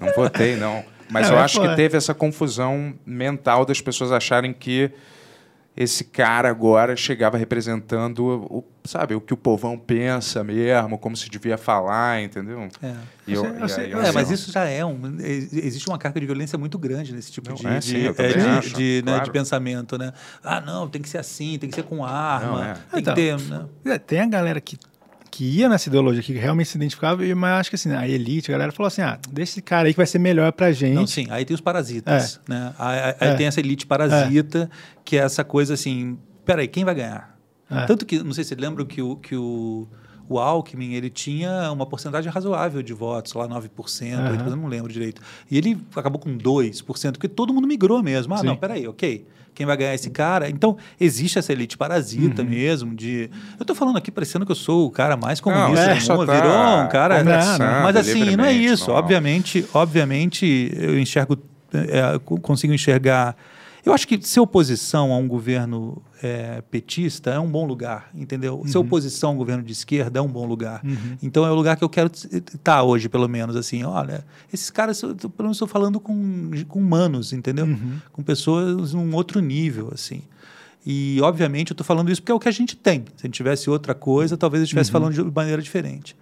Não 0.00 0.12
votei, 0.14 0.56
não. 0.56 0.84
Mas 1.10 1.26
Não, 1.28 1.34
eu 1.34 1.40
é 1.40 1.44
acho 1.44 1.56
que 1.60 1.64
foda. 1.66 1.76
teve 1.76 1.96
essa 1.96 2.14
confusão 2.14 2.94
mental 3.04 3.66
das 3.66 3.80
pessoas 3.80 4.12
acharem 4.12 4.52
que 4.52 4.90
esse 5.76 6.04
cara 6.04 6.50
agora 6.50 6.94
chegava 6.96 7.38
representando 7.38 8.20
o, 8.50 8.64
sabe, 8.84 9.14
o 9.14 9.20
que 9.20 9.32
o 9.32 9.36
povão 9.36 9.78
pensa 9.78 10.44
mesmo, 10.44 10.98
como 10.98 11.16
se 11.16 11.30
devia 11.30 11.56
falar, 11.56 12.22
entendeu? 12.22 12.68
É. 12.82 12.94
Eu- 13.26 13.34
Eu 13.34 13.40
sei- 13.42 13.62
eu 13.62 13.68
sei- 13.68 13.84
aí 13.86 13.90
eu 13.92 13.98
eu 13.98 14.04
É, 14.04 14.12
mas 14.12 14.30
isso 14.30 14.52
já 14.52 14.64
é 14.64 14.84
um. 14.84 15.18
ex- 15.20 15.52
Existe 15.52 15.88
uma 15.88 15.96
carga 15.96 16.20
de 16.20 16.26
violência 16.26 16.58
muito 16.58 16.78
grande 16.78 17.14
nesse 17.14 17.32
tipo 17.32 17.48
Não, 17.48 17.56
de, 17.56 17.66
é, 17.66 17.80
sim, 17.80 18.04
é, 18.04 18.08
acho, 18.58 18.78
né, 19.04 19.20
de 19.20 19.30
pensamento, 19.30 19.96
né? 19.96 20.12
Ah, 20.44 20.60
não, 20.60 20.88
tem 20.88 21.00
que 21.00 21.08
ser 21.08 21.18
assim, 21.18 21.58
tem 21.58 21.70
que 21.70 21.74
ser 21.76 21.84
com 21.84 22.04
arma, 22.04 22.46
Não, 22.50 22.64
é. 22.64 22.74
tem 22.74 23.00
Então, 23.00 23.14
que 23.14 23.20
ter. 23.20 23.38
Né? 23.40 23.66
É, 23.86 23.98
Tem 23.98 24.20
a 24.20 24.26
galera 24.26 24.60
que, 24.60 24.76
que 25.32 25.44
ia 25.44 25.66
nessa 25.66 25.88
ideologia, 25.88 26.22
que 26.22 26.34
realmente 26.34 26.68
se 26.68 26.76
identificava, 26.76 27.22
mas 27.34 27.60
acho 27.60 27.70
que 27.70 27.76
assim, 27.76 27.90
a 27.90 28.06
elite, 28.06 28.50
a 28.50 28.52
galera 28.52 28.70
falou 28.70 28.86
assim: 28.86 29.00
ah, 29.00 29.18
deixa 29.30 29.52
esse 29.52 29.62
cara 29.62 29.88
aí 29.88 29.94
que 29.94 29.96
vai 29.96 30.06
ser 30.06 30.18
melhor 30.18 30.52
pra 30.52 30.70
gente. 30.72 30.94
Não, 30.94 31.06
sim, 31.06 31.26
aí 31.30 31.42
tem 31.46 31.54
os 31.54 31.60
parasitas, 31.60 32.38
né? 32.46 32.74
Aí, 32.78 33.14
aí 33.18 33.28
É. 33.30 33.34
tem 33.34 33.46
essa 33.46 33.58
elite 33.58 33.86
parasita, 33.86 34.70
que 35.04 35.16
é 35.16 35.20
essa 35.20 35.42
coisa 35.42 35.72
assim, 35.72 36.18
peraí, 36.44 36.68
quem 36.68 36.84
vai 36.84 36.94
ganhar? 36.94 37.36
É. 37.70 37.86
Tanto 37.86 38.04
que, 38.04 38.22
não 38.22 38.34
sei 38.34 38.44
se 38.44 38.48
você 38.50 38.56
lembra 38.56 38.84
que 38.84 39.00
o, 39.00 39.16
que 39.16 39.34
o, 39.34 39.88
o 40.28 40.38
Alckmin, 40.38 40.92
ele 40.92 41.08
tinha 41.08 41.72
uma 41.72 41.86
porcentagem 41.86 42.30
razoável 42.30 42.82
de 42.82 42.92
votos, 42.92 43.32
lá 43.32 43.48
9%, 43.48 44.12
Aham. 44.12 44.36
8%, 44.36 44.46
eu 44.50 44.56
não 44.56 44.68
lembro 44.68 44.92
direito. 44.92 45.22
E 45.50 45.56
ele 45.56 45.80
acabou 45.96 46.20
com 46.20 46.36
2%, 46.36 47.12
porque 47.12 47.28
todo 47.28 47.54
mundo 47.54 47.66
migrou 47.66 48.02
mesmo. 48.02 48.34
Ah, 48.34 48.38
Sim. 48.38 48.46
não, 48.48 48.56
peraí, 48.56 48.86
ok. 48.86 49.26
Quem 49.54 49.66
vai 49.66 49.76
ganhar 49.76 49.90
é 49.90 49.94
esse 49.94 50.08
cara? 50.10 50.48
Então, 50.48 50.76
existe 51.00 51.38
essa 51.38 51.52
elite 51.52 51.74
Uhum. 51.74 51.78
parasita 51.78 52.42
mesmo, 52.42 52.94
de... 52.94 53.28
Eu 53.58 53.64
tô 53.66 53.74
falando 53.74 53.96
aqui 53.98 54.10
parecendo 54.10 54.46
que 54.46 54.52
eu 54.52 54.56
sou 54.56 54.86
o 54.86 54.90
cara 54.90 55.16
mais 55.16 55.40
comunista 55.40 55.86
Não, 55.88 55.94
do 55.94 56.00
você 56.00 56.06
só 56.06 56.14
mundo, 56.16 56.26
tá 56.26 56.34
virou 56.34 56.84
um 56.84 56.88
cara... 56.88 57.18
conversando 57.18 57.82
Mas 57.82 57.96
assim, 57.96 58.36
não 58.36 58.44
é 58.44 58.52
isso. 58.52 58.90
Obviamente, 58.90 59.64
obviamente, 59.74 60.72
eu 60.76 60.98
enxergo, 60.98 61.38
é, 61.72 62.18
co- 62.24 62.40
consigo 62.40 62.72
enxergar. 62.72 63.36
Eu 63.84 63.92
acho 63.92 64.06
que 64.06 64.20
ser 64.24 64.38
oposição 64.38 65.12
a 65.12 65.16
um 65.16 65.26
governo 65.26 66.00
é, 66.22 66.62
petista 66.70 67.30
é 67.30 67.38
um 67.40 67.50
bom 67.50 67.66
lugar, 67.66 68.10
entendeu? 68.14 68.62
Ser 68.66 68.78
oposição 68.78 69.30
a 69.30 69.32
um 69.32 69.36
governo 69.36 69.62
de 69.62 69.72
esquerda 69.72 70.20
é 70.20 70.22
um 70.22 70.28
bom 70.28 70.46
lugar. 70.46 70.82
Então 71.20 71.44
é 71.44 71.50
o 71.50 71.54
lugar 71.54 71.76
que 71.76 71.82
eu 71.82 71.88
quero 71.88 72.10
estar 72.12 72.82
hoje, 72.84 73.08
pelo 73.08 73.28
menos. 73.28 73.56
Assim, 73.56 73.82
olha, 73.82 74.24
esses 74.52 74.70
caras, 74.70 75.02
eu 75.02 75.16
pelo 75.16 75.32
menos 75.40 75.56
estou 75.56 75.66
falando 75.66 75.98
com, 75.98 76.50
com 76.68 76.78
humanos, 76.78 77.32
entendeu? 77.32 77.66
Com 78.12 78.22
pessoas 78.22 78.94
num 78.94 79.12
outro 79.14 79.40
nível, 79.40 79.90
assim. 79.92 80.22
E, 80.86 81.20
obviamente, 81.20 81.70
eu 81.70 81.74
estou 81.74 81.84
falando 81.84 82.10
isso 82.10 82.20
porque 82.20 82.32
é 82.32 82.34
o 82.34 82.40
que 82.40 82.48
a 82.48 82.52
gente 82.52 82.76
tem. 82.76 83.04
Se 83.16 83.24
a 83.24 83.26
gente 83.26 83.34
tivesse 83.34 83.70
outra 83.70 83.94
coisa, 83.94 84.36
talvez 84.36 84.60
eu 84.60 84.64
estivesse 84.64 84.90
falando 84.90 85.12
de 85.14 85.22
maneira 85.24 85.62
diferente. 85.62 86.16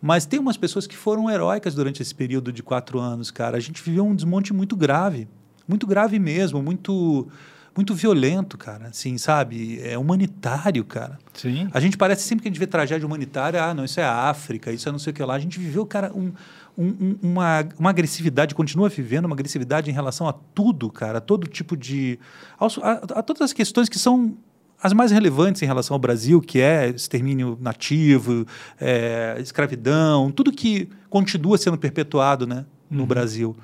Mas 0.00 0.26
tem 0.26 0.38
umas 0.38 0.56
pessoas 0.56 0.86
que 0.86 0.96
foram 0.96 1.30
heróicas 1.30 1.74
durante 1.74 2.02
esse 2.02 2.14
período 2.14 2.52
de 2.52 2.62
quatro 2.62 2.98
anos, 2.98 3.30
cara. 3.30 3.56
A 3.56 3.60
gente 3.60 3.82
viveu 3.82 4.04
um 4.04 4.14
desmonte 4.14 4.52
muito 4.52 4.76
grave. 4.76 5.26
Muito 5.66 5.86
grave 5.86 6.18
mesmo, 6.18 6.62
muito 6.62 7.28
muito 7.76 7.92
violento, 7.92 8.56
cara. 8.56 8.86
Assim, 8.86 9.18
sabe? 9.18 9.80
É 9.82 9.98
humanitário, 9.98 10.84
cara. 10.84 11.18
Sim. 11.32 11.68
A 11.74 11.80
gente 11.80 11.96
parece 11.96 12.22
sempre 12.22 12.42
que 12.42 12.48
a 12.48 12.50
gente 12.52 12.58
vê 12.60 12.68
tragédia 12.68 13.04
humanitária, 13.04 13.60
ah, 13.64 13.74
não, 13.74 13.84
isso 13.84 13.98
é 13.98 14.04
África, 14.04 14.70
isso 14.70 14.88
é 14.88 14.92
não 14.92 14.98
sei 15.00 15.10
o 15.10 15.14
que 15.14 15.22
lá. 15.24 15.34
A 15.34 15.38
gente 15.40 15.58
viveu, 15.58 15.84
cara, 15.84 16.12
um, 16.14 16.32
um- 16.78 16.86
um- 16.86 17.18
uma, 17.20 17.66
uma 17.76 17.90
agressividade, 17.90 18.54
continua 18.54 18.88
vivendo 18.88 19.24
uma 19.24 19.34
agressividade 19.34 19.90
em 19.90 19.92
relação 19.92 20.28
a 20.28 20.32
tudo, 20.32 20.88
cara, 20.88 21.18
a 21.18 21.20
todo 21.20 21.48
tipo 21.48 21.76
de. 21.76 22.16
a, 22.60 23.18
a 23.18 23.22
todas 23.24 23.42
as 23.42 23.52
questões 23.52 23.88
que 23.88 23.98
são 23.98 24.36
as 24.80 24.92
mais 24.92 25.10
relevantes 25.10 25.60
em 25.62 25.66
relação 25.66 25.96
ao 25.96 25.98
Brasil, 25.98 26.40
que 26.40 26.60
é 26.60 26.90
extermínio 26.90 27.58
nativo, 27.60 28.46
é, 28.80 29.36
escravidão, 29.40 30.30
tudo 30.30 30.52
que 30.52 30.88
continua 31.10 31.56
sendo 31.58 31.76
perpetuado 31.78 32.46
né, 32.46 32.64
no 32.90 33.04
Brasil. 33.06 33.56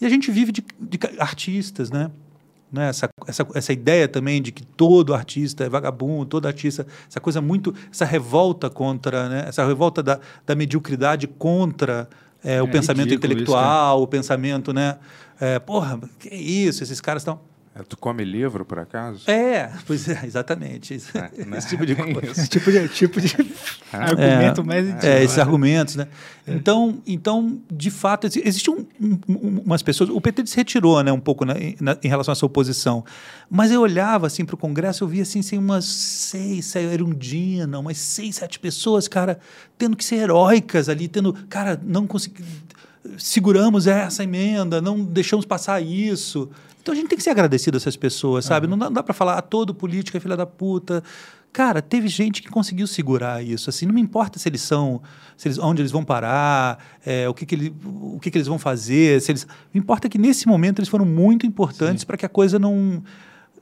E 0.00 0.06
a 0.06 0.08
gente 0.08 0.30
vive 0.30 0.52
de, 0.52 0.64
de 0.80 0.98
artistas, 1.18 1.90
né? 1.90 2.10
né? 2.72 2.88
Essa, 2.88 3.08
essa, 3.26 3.46
essa 3.54 3.72
ideia 3.72 4.06
também 4.06 4.40
de 4.40 4.52
que 4.52 4.64
todo 4.64 5.14
artista 5.14 5.64
é 5.64 5.68
vagabundo, 5.68 6.26
todo 6.26 6.46
artista, 6.46 6.86
essa 7.08 7.20
coisa 7.20 7.40
muito, 7.40 7.74
essa 7.90 8.04
revolta 8.04 8.70
contra, 8.70 9.28
né? 9.28 9.44
essa 9.48 9.66
revolta 9.66 10.02
da, 10.02 10.20
da 10.46 10.54
mediocridade 10.54 11.26
contra 11.26 12.08
é, 12.42 12.62
o 12.62 12.66
É 12.66 12.70
pensamento 12.70 13.12
intelectual, 13.12 14.02
o 14.02 14.06
pensamento, 14.06 14.72
né? 14.72 14.98
É, 15.40 15.58
porra, 15.58 16.00
que 16.18 16.28
isso, 16.34 16.82
esses 16.82 17.00
caras 17.00 17.22
estão. 17.22 17.40
É, 17.78 17.82
Tu 17.82 17.96
come 17.96 18.24
livro, 18.24 18.64
por 18.64 18.78
acaso? 18.78 19.30
É, 19.30 19.70
pois 19.86 20.08
é, 20.08 20.20
exatamente. 20.24 20.94
Isso- 20.94 21.16
É, 21.16 21.30
né? 21.44 21.58
Esse 21.58 21.68
tipo 21.68 21.86
de 21.86 21.94
coisa. 21.94 22.32
isso. 22.32 22.48
tipo 22.50 22.70
de, 22.72 22.88
tipo 22.88 23.20
de 23.20 23.36
argumento 23.92 24.64
mais 24.64 24.86
idiota. 24.86 25.06
É, 25.06 25.22
esses 25.22 25.38
argumentos, 25.38 25.96
né? 25.96 26.08
Então, 26.46 26.98
então, 27.06 27.60
de 27.70 27.90
fato, 27.90 28.26
exi- 28.26 28.42
existe 28.44 28.70
um, 28.70 28.86
um- 29.00 29.18
um- 29.28 29.62
umas 29.66 29.82
pessoas. 29.82 30.08
O 30.10 30.20
PT 30.20 30.46
se 30.46 30.56
retirou, 30.56 31.02
né, 31.02 31.12
um 31.12 31.20
pouco 31.20 31.44
na- 31.44 31.58
em- 31.58 31.76
na- 31.80 31.96
em 32.02 32.08
relação 32.08 32.32
à 32.32 32.34
sua 32.34 32.46
oposição. 32.46 33.04
Mas 33.50 33.70
eu 33.70 33.80
olhava 33.82 34.26
assim 34.26 34.44
para 34.44 34.54
o 34.54 34.58
Congresso, 34.58 35.04
eu 35.04 35.08
via 35.08 35.22
assim, 35.22 35.40
assim 35.40 35.58
umas 35.58 35.84
seis, 35.84 36.64
seis, 36.66 36.92
Erundina, 36.92 37.78
umas 37.78 37.98
seis, 37.98 38.36
sete 38.36 38.58
pessoas, 38.58 39.06
cara, 39.08 39.38
tendo 39.76 39.96
que 39.96 40.04
ser 40.04 40.16
heróicas 40.16 40.88
ali, 40.88 41.06
tendo, 41.06 41.32
cara, 41.48 41.78
não 41.82 42.06
consegui, 42.06 42.42
seguramos 43.16 43.86
essa 43.86 44.22
emenda, 44.24 44.80
não 44.80 45.02
deixamos 45.02 45.44
passar 45.46 45.80
isso. 45.82 46.50
Então 46.88 46.94
a 46.94 46.96
gente 46.96 47.08
tem 47.10 47.18
que 47.18 47.22
ser 47.22 47.30
agradecido 47.30 47.76
a 47.76 47.78
essas 47.78 47.98
pessoas, 47.98 48.46
sabe? 48.46 48.66
Não 48.66 48.78
dá, 48.78 48.88
dá 48.88 49.02
para 49.02 49.12
falar, 49.12 49.36
ah, 49.36 49.42
todo 49.42 49.74
político 49.74 50.16
é 50.16 50.20
filha 50.20 50.38
da 50.38 50.46
puta. 50.46 51.04
Cara, 51.52 51.82
teve 51.82 52.08
gente 52.08 52.40
que 52.40 52.48
conseguiu 52.48 52.86
segurar 52.86 53.44
isso. 53.44 53.68
Assim, 53.68 53.84
não 53.84 53.92
me 53.92 54.00
importa 54.00 54.38
se 54.38 54.48
eles 54.48 54.62
são, 54.62 55.02
se 55.36 55.48
eles, 55.48 55.58
onde 55.58 55.82
eles 55.82 55.92
vão 55.92 56.02
parar, 56.02 56.82
é, 57.04 57.28
o, 57.28 57.34
que, 57.34 57.44
que, 57.44 57.54
ele, 57.54 57.76
o 57.84 58.18
que, 58.18 58.30
que 58.30 58.38
eles 58.38 58.48
vão 58.48 58.58
fazer. 58.58 59.20
Se 59.20 59.32
eles, 59.32 59.46
o 59.74 59.76
importa 59.76 60.06
é 60.06 60.10
que 60.10 60.16
nesse 60.16 60.48
momento 60.48 60.78
eles 60.78 60.88
foram 60.88 61.04
muito 61.04 61.44
importantes 61.44 62.04
para 62.04 62.16
que 62.16 62.24
a 62.24 62.28
coisa 62.28 62.58
não. 62.58 63.02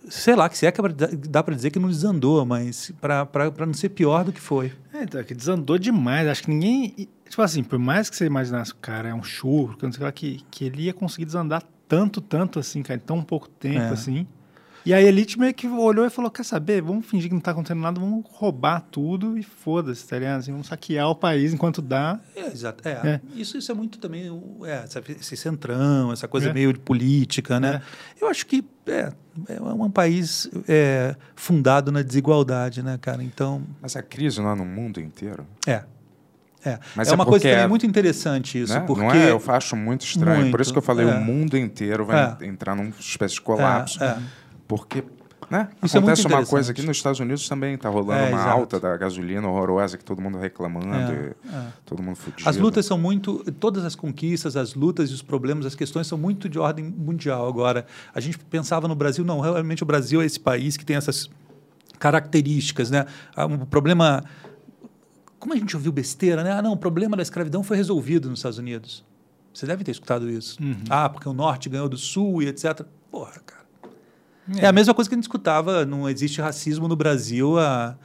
Sei 0.09 0.37
lá, 0.37 0.49
que 0.49 0.57
se 0.57 0.65
é 0.65 0.71
que 0.71 0.81
dá 1.29 1.43
para 1.43 1.57
dizer 1.57 1.73
que 1.73 1.81
não 1.81 1.89
desandou, 1.89 2.47
mas 2.47 2.93
para 3.01 3.67
não 3.67 3.75
ser 3.75 3.89
pior 3.89 4.23
do 4.23 4.33
que 4.33 4.41
foi. 4.41 4.73
É, 4.95 5.03
então, 5.03 5.21
é 5.21 5.25
que 5.25 5.35
desandou 5.35 5.79
demais. 5.79 6.29
Acho 6.29 6.45
que 6.45 6.51
ninguém. 6.51 7.09
Tipo 7.29 7.43
assim, 7.43 7.65
por 7.65 7.77
mais 7.77 8.09
que 8.09 8.15
você 8.15 8.25
imaginasse 8.25 8.71
o 8.71 8.77
cara 8.77 9.09
é 9.09 9.15
um 9.15 9.25
churro, 9.25 9.77
que 9.77 9.85
não 9.85 9.91
sei 9.91 10.05
lá, 10.05 10.13
que, 10.13 10.45
que 10.49 10.67
ele 10.67 10.83
ia 10.83 10.95
conseguir 10.95 11.25
desandar 11.25 11.61
tanto, 11.89 12.21
tanto 12.21 12.59
assim, 12.59 12.83
cara, 12.83 12.99
em 12.99 13.03
tão 13.05 13.23
pouco 13.23 13.49
tempo 13.49 13.79
É. 13.81 13.89
assim. 13.91 14.27
E 14.85 14.95
a 14.95 15.03
elite 15.03 15.37
meio 15.37 15.53
que 15.53 15.67
olhou 15.67 16.07
e 16.07 16.11
falou: 16.11 16.31
quer 16.31 16.45
saber? 16.45 16.81
Vamos 16.81 17.07
fingir 17.07 17.29
que 17.29 17.35
não 17.35 17.41
tá 17.41 17.51
acontecendo 17.51 17.81
nada, 17.81 17.99
vamos 17.99 18.25
roubar 18.31 18.81
tudo 18.89 19.37
e 19.37 19.43
foda-se, 19.43 20.07
tá 20.07 20.17
ligado? 20.17 20.39
Assim, 20.39 20.53
vamos 20.53 20.69
saquear 20.69 21.09
o 21.11 21.15
país 21.17 21.53
enquanto 21.53 21.83
dá. 21.83 22.21
É, 22.37 22.47
exato. 22.47 22.87
É, 22.87 22.93
É. 22.93 23.21
Isso, 23.35 23.59
isso 23.59 23.73
é 23.73 23.75
muito 23.75 23.99
também 23.99 24.31
é, 24.65 24.85
esse 25.19 25.37
centrão, 25.37 26.13
essa 26.13 26.29
coisa 26.29 26.51
É. 26.51 26.53
meio 26.53 26.73
de 26.73 26.79
política, 26.79 27.59
né? 27.59 27.83
Eu 28.21 28.29
acho 28.29 28.47
que 28.47 28.65
é, 28.87 29.13
é 29.49 29.61
um 29.61 29.91
país 29.91 30.49
é, 30.69 31.17
fundado 31.35 31.91
na 31.91 32.03
desigualdade, 32.03 32.81
né, 32.81 32.97
cara? 32.97 33.25
Então, 33.25 33.65
Mas 33.83 33.97
a 33.97 34.03
crise 34.03 34.41
não 34.41 34.53
é 34.53 34.55
no 34.55 34.65
mundo 34.65 35.01
inteiro. 35.01 35.45
é. 35.67 35.83
É, 36.67 36.79
Mas 36.97 37.09
é 37.09 37.13
é 37.13 37.15
uma 37.15 37.25
coisa 37.25 37.45
também 37.49 37.65
é- 37.65 37.67
muito 37.69 37.87
interessante 37.87 38.61
isso, 38.61 38.75
né? 38.75 38.81
porque... 38.81 39.03
Não 39.03 39.11
é? 39.13 39.31
Eu 39.31 39.41
acho 39.47 39.77
muito 39.77 40.05
estranho. 40.05 40.37
Por 40.37 40.43
Muito, 40.45 40.61
isso 40.63 40.73
que 40.73 40.79
eu 40.79 40.83
falei, 40.83 41.09
é. 41.09 41.15
o 41.15 41.21
mundo 41.21 41.57
inteiro 41.57 42.05
vai 42.05 42.37
É. 42.41 42.47
entrar 42.47 42.75
numa 42.75 42.91
espécie 42.99 43.35
de 43.35 43.41
colapso. 43.41 44.03
É, 44.03 44.07
é. 44.09 44.17
Porque 44.67 45.05
né? 45.49 45.69
Isso 45.81 45.97
é 45.97 46.01
acontece 46.01 46.23
uma 46.23 46.29
interessante. 46.31 46.51
coisa 46.51 46.73
aqui 46.73 46.83
nos 46.83 46.97
Estados 46.97 47.21
Unidos 47.21 47.49
também 47.49 47.75
está 47.75 47.89
rolando 47.89 48.21
É, 48.21 48.29
uma 48.31 48.37
exato. 48.37 48.51
alta 48.51 48.81
da 48.81 48.97
gasolina 48.97 49.47
horrorosa 49.47 49.97
que 49.97 50.05
todo 50.05 50.21
mundo 50.21 50.39
reclamando, 50.39 51.13
É, 51.13 51.35
é. 51.53 51.63
todo 51.85 52.03
mundo 52.03 52.17
fudido. 52.17 52.49
As 52.49 52.57
lutas 52.57 52.85
são 52.85 52.99
muito. 52.99 53.45
Todas 53.61 53.85
as 53.85 53.95
conquistas, 53.95 54.57
as 54.57 54.75
lutas 54.75 55.09
e 55.11 55.15
os 55.15 55.23
problemas, 55.23 55.65
as 55.65 55.77
questões 55.77 56.09
são 56.09 56.19
muito 56.19 56.49
de 56.49 56.59
ordem 56.59 56.85
mundial. 56.85 57.47
Agora, 57.47 57.87
a 58.13 58.19
gente 58.19 58.39
pensava 58.41 58.89
no 58.89 58.97
Brasil, 58.97 59.25
não, 59.25 59.39
realmente 59.39 59.85
o 59.85 59.87
Brasil 59.87 60.21
é 60.21 60.25
esse 60.27 60.41
país 60.41 60.77
que 60.77 60.85
tem 60.85 60.97
essas 60.97 61.31
características, 61.97 62.91
né? 62.91 63.07
Ah, 63.37 63.47
Um 63.47 63.59
problema. 63.59 64.25
Como 65.39 65.53
a 65.53 65.57
gente 65.57 65.77
ouviu 65.77 65.93
besteira, 65.93 66.43
né? 66.43 66.53
Ah, 66.53 66.63
não, 66.63 66.73
o 66.73 66.77
problema 66.77 67.17
da 67.17 67.23
escravidão 67.23 67.63
foi 67.63 67.77
resolvido 67.77 68.29
nos 68.31 68.39
Estados 68.39 68.59
Unidos. 68.59 69.05
Você 69.53 69.67
deve 69.67 69.85
ter 69.85 69.91
escutado 69.91 70.29
isso. 70.31 70.59
Ah, 70.91 71.09
porque 71.09 71.29
o 71.29 71.33
norte 71.33 71.69
ganhou 71.69 71.89
do 71.89 71.97
sul 71.97 72.43
e 72.43 72.49
etc. 72.49 72.83
Porra, 73.11 73.41
cara. 73.45 73.65
É. 74.59 74.67
a 74.67 74.73
mesma 74.73 74.95
coisa 74.95 75.09
que 75.11 75.15
a 75.15 75.17
gente 75.19 75.25
escutava, 75.25 75.85
não 75.85 76.09
existe 76.09 76.41
racismo 76.41 76.87
no 76.87 76.95
Brasil 76.95 77.59
há, 77.59 77.97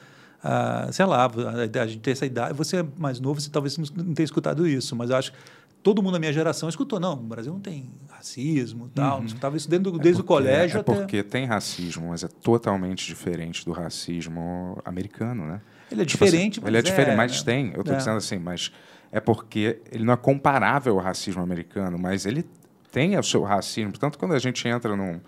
há, 0.43 0.89
sei 0.91 1.05
lá, 1.05 1.25
a, 1.25 1.81
a 1.83 1.87
gente 1.87 1.99
tem 1.99 2.11
essa 2.13 2.25
idade. 2.25 2.53
Você 2.57 2.77
é 2.77 2.85
mais 2.97 3.19
novo, 3.19 3.39
você 3.39 3.49
talvez 3.49 3.77
não 3.77 4.13
tenha 4.13 4.25
escutado 4.25 4.67
isso, 4.67 4.95
mas 4.95 5.09
eu 5.11 5.17
acho 5.17 5.31
que 5.31 5.37
todo 5.83 6.01
mundo 6.01 6.13
da 6.13 6.19
minha 6.19 6.33
geração 6.33 6.67
escutou. 6.67 6.99
Não, 6.99 7.15
no 7.15 7.23
Brasil 7.23 7.53
não 7.53 7.59
tem 7.59 7.91
racismo 8.09 8.89
tal. 8.95 9.19
Não 9.19 9.25
escutava 9.27 9.55
isso 9.55 9.69
desde, 9.69 9.91
desde 9.99 10.21
o 10.21 10.23
Porque- 10.23 10.27
colégio 10.43 10.77
é 10.77 10.79
até. 10.81 10.93
porque 10.95 11.21
tem 11.23 11.45
racismo, 11.45 12.09
mas 12.09 12.23
é 12.23 12.27
totalmente 12.27 13.05
diferente 13.05 13.63
do 13.63 13.71
racismo 13.71 14.79
americano, 14.83 15.45
né? 15.45 15.61
Ele 15.91 16.01
é 16.03 16.05
Tipo 16.05 16.23
assim, 16.23 16.31
diferente, 16.31 16.59
ele 16.59 16.67
é 16.69 16.71
mas 16.79 16.83
diferente, 16.83 17.13
é, 17.13 17.15
mas 17.15 17.43
né? 17.43 17.53
tem. 17.53 17.71
Eu 17.73 17.81
estou 17.81 17.93
É. 17.93 17.97
dizendo 17.97 18.17
assim, 18.17 18.37
mas 18.39 18.71
é 19.11 19.19
porque 19.19 19.79
ele 19.91 20.03
não 20.05 20.13
é 20.13 20.17
comparável 20.17 20.97
ao 20.97 21.03
racismo 21.03 21.41
americano, 21.41 21.97
mas 21.99 22.25
ele 22.25 22.45
tem 22.91 23.17
o 23.17 23.23
seu 23.23 23.43
racismo. 23.43 23.91
Portanto, 23.91 24.17
quando 24.17 24.33
a 24.33 24.39
gente 24.39 24.65
entra 24.67 24.95
num, 24.95 25.19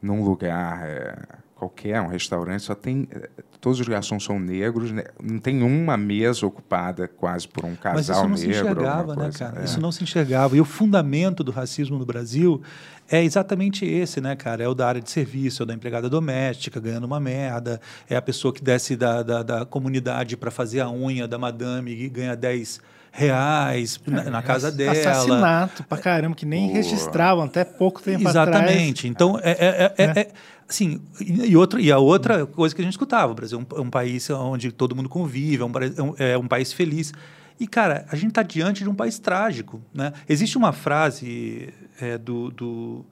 num 0.00 0.22
lugar 0.24 0.86
é, 0.86 1.16
qualquer, 1.56 2.00
um 2.02 2.08
restaurante, 2.08 2.62
só 2.62 2.74
tem 2.74 3.08
é, 3.10 3.30
todos 3.60 3.80
os 3.80 3.88
garçons 3.88 4.22
são 4.22 4.38
negros, 4.38 4.92
né? 4.92 5.04
não 5.20 5.38
tem 5.38 5.62
uma 5.62 5.96
mesa 5.96 6.46
ocupada 6.46 7.08
quase 7.08 7.48
por 7.48 7.64
um 7.64 7.70
Mas 7.70 7.80
casal 7.80 8.18
isso 8.18 8.28
não 8.28 8.36
se 8.36 8.46
negro. 8.46 8.60
enxergava, 8.60 9.12
alguma 9.12 9.26
né, 9.26 9.32
cara? 9.36 9.60
É. 9.62 9.64
Isso 9.64 9.80
não 9.80 9.90
se 9.90 10.04
enxergava. 10.04 10.56
E 10.56 10.60
o 10.60 10.64
fundamento 10.64 11.42
do 11.42 11.50
racismo 11.50 11.98
no 11.98 12.04
Brasil 12.04 12.62
é 13.10 13.24
exatamente 13.24 13.86
esse, 13.86 14.20
né, 14.20 14.36
cara? 14.36 14.62
É 14.62 14.68
o 14.68 14.74
da 14.74 14.86
área 14.86 15.00
de 15.00 15.10
serviço, 15.10 15.62
é 15.62 15.64
o 15.64 15.66
da 15.66 15.74
empregada 15.74 16.10
doméstica 16.10 16.78
ganhando 16.78 17.04
uma 17.04 17.18
merda, 17.18 17.80
é 18.08 18.16
a 18.16 18.22
pessoa 18.22 18.52
que 18.52 18.62
desce 18.62 18.94
da, 18.94 19.22
da, 19.22 19.42
da 19.42 19.64
comunidade 19.64 20.36
para 20.36 20.50
fazer 20.50 20.80
a 20.80 20.90
unha 20.90 21.26
da 21.26 21.38
madame 21.38 21.90
e 21.90 22.08
ganha 22.08 22.36
10 22.36 22.80
reais 23.16 23.98
na, 24.06 24.24
na 24.24 24.42
casa 24.42 24.70
dela. 24.70 24.92
Assassinato 24.92 25.82
pra 25.84 25.96
caramba, 25.98 26.36
que 26.36 26.44
nem 26.44 26.68
Pô. 26.68 26.74
registravam 26.74 27.44
até 27.44 27.64
pouco 27.64 28.02
tempo 28.02 28.28
atrás. 28.28 28.48
Exatamente. 28.48 29.08
Então, 29.08 29.38
é, 29.42 29.50
é, 29.52 29.94
é, 29.96 30.04
é- 30.04 30.20
é- 30.20 30.32
assim, 30.68 31.00
e, 31.20 31.56
outra, 31.56 31.80
e 31.80 31.90
a 31.90 31.98
outra 31.98 32.44
coisa 32.44 32.74
que 32.74 32.80
a 32.82 32.84
gente 32.84 32.92
escutava, 32.92 33.32
o 33.32 33.34
Brasil 33.34 33.58
é 33.58 33.74
um, 33.74 33.78
é 33.78 33.80
um 33.80 33.90
país 33.90 34.28
onde 34.30 34.70
todo 34.70 34.94
mundo 34.94 35.08
convive, 35.08 35.62
é 35.62 35.66
um, 35.66 35.72
é 36.18 36.36
um- 36.38 36.44
é 36.44 36.48
país 36.48 36.72
feliz. 36.72 37.12
E, 37.58 37.66
cara, 37.66 38.04
a 38.10 38.16
gente 38.16 38.28
está 38.28 38.42
diante 38.42 38.82
de 38.84 38.90
um 38.90 38.94
país 38.94 39.18
trágico. 39.18 39.80
Né? 39.94 40.12
Existe 40.28 40.58
uma 40.58 40.72
frase 40.72 41.72
é, 41.98 42.18
do, 42.18 42.50
do, 42.50 43.06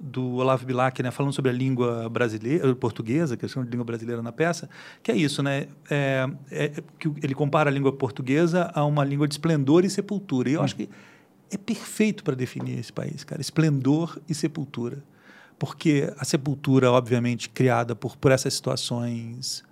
do 0.00 0.36
Olavo 0.36 0.64
Bilac, 0.64 1.02
né, 1.02 1.10
falando 1.10 1.32
sobre 1.32 1.50
a 1.50 1.54
língua 1.54 2.08
brasileira, 2.08 2.74
portuguesa, 2.76 3.36
que 3.36 3.44
é 3.44 3.48
a 3.48 3.60
língua 3.62 3.84
brasileira 3.84 4.22
na 4.22 4.30
peça, 4.30 4.68
que 5.02 5.10
é 5.10 5.16
isso, 5.16 5.42
né? 5.42 5.66
É, 5.90 6.28
é, 6.50 6.68
que 6.98 7.08
ele 7.22 7.34
compara 7.34 7.68
a 7.68 7.72
língua 7.72 7.92
portuguesa 7.92 8.70
a 8.74 8.84
uma 8.84 9.04
língua 9.04 9.26
de 9.26 9.34
esplendor 9.34 9.84
e 9.84 9.90
sepultura. 9.90 10.48
E 10.48 10.52
eu 10.52 10.62
acho 10.62 10.76
que 10.76 10.88
é 11.50 11.56
perfeito 11.56 12.22
para 12.22 12.34
definir 12.34 12.78
esse 12.78 12.92
país, 12.92 13.24
cara. 13.24 13.40
Esplendor 13.40 14.20
e 14.28 14.34
sepultura. 14.34 15.02
Porque 15.58 16.12
a 16.16 16.24
sepultura, 16.24 16.92
obviamente, 16.92 17.48
criada 17.48 17.96
por, 17.96 18.16
por 18.16 18.30
essas 18.30 18.54
situações 18.54 19.64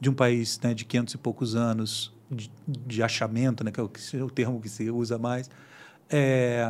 de 0.00 0.08
um 0.08 0.14
país 0.14 0.58
né, 0.62 0.72
de 0.72 0.84
500 0.84 1.14
e 1.14 1.18
poucos 1.18 1.54
anos 1.54 2.12
de, 2.30 2.50
de 2.66 3.02
achamento, 3.02 3.62
né, 3.62 3.70
que 3.70 3.80
é 3.80 3.82
o 3.82 4.30
termo 4.30 4.60
que 4.60 4.68
se 4.68 4.90
usa 4.90 5.18
mais, 5.18 5.50
é, 6.08 6.66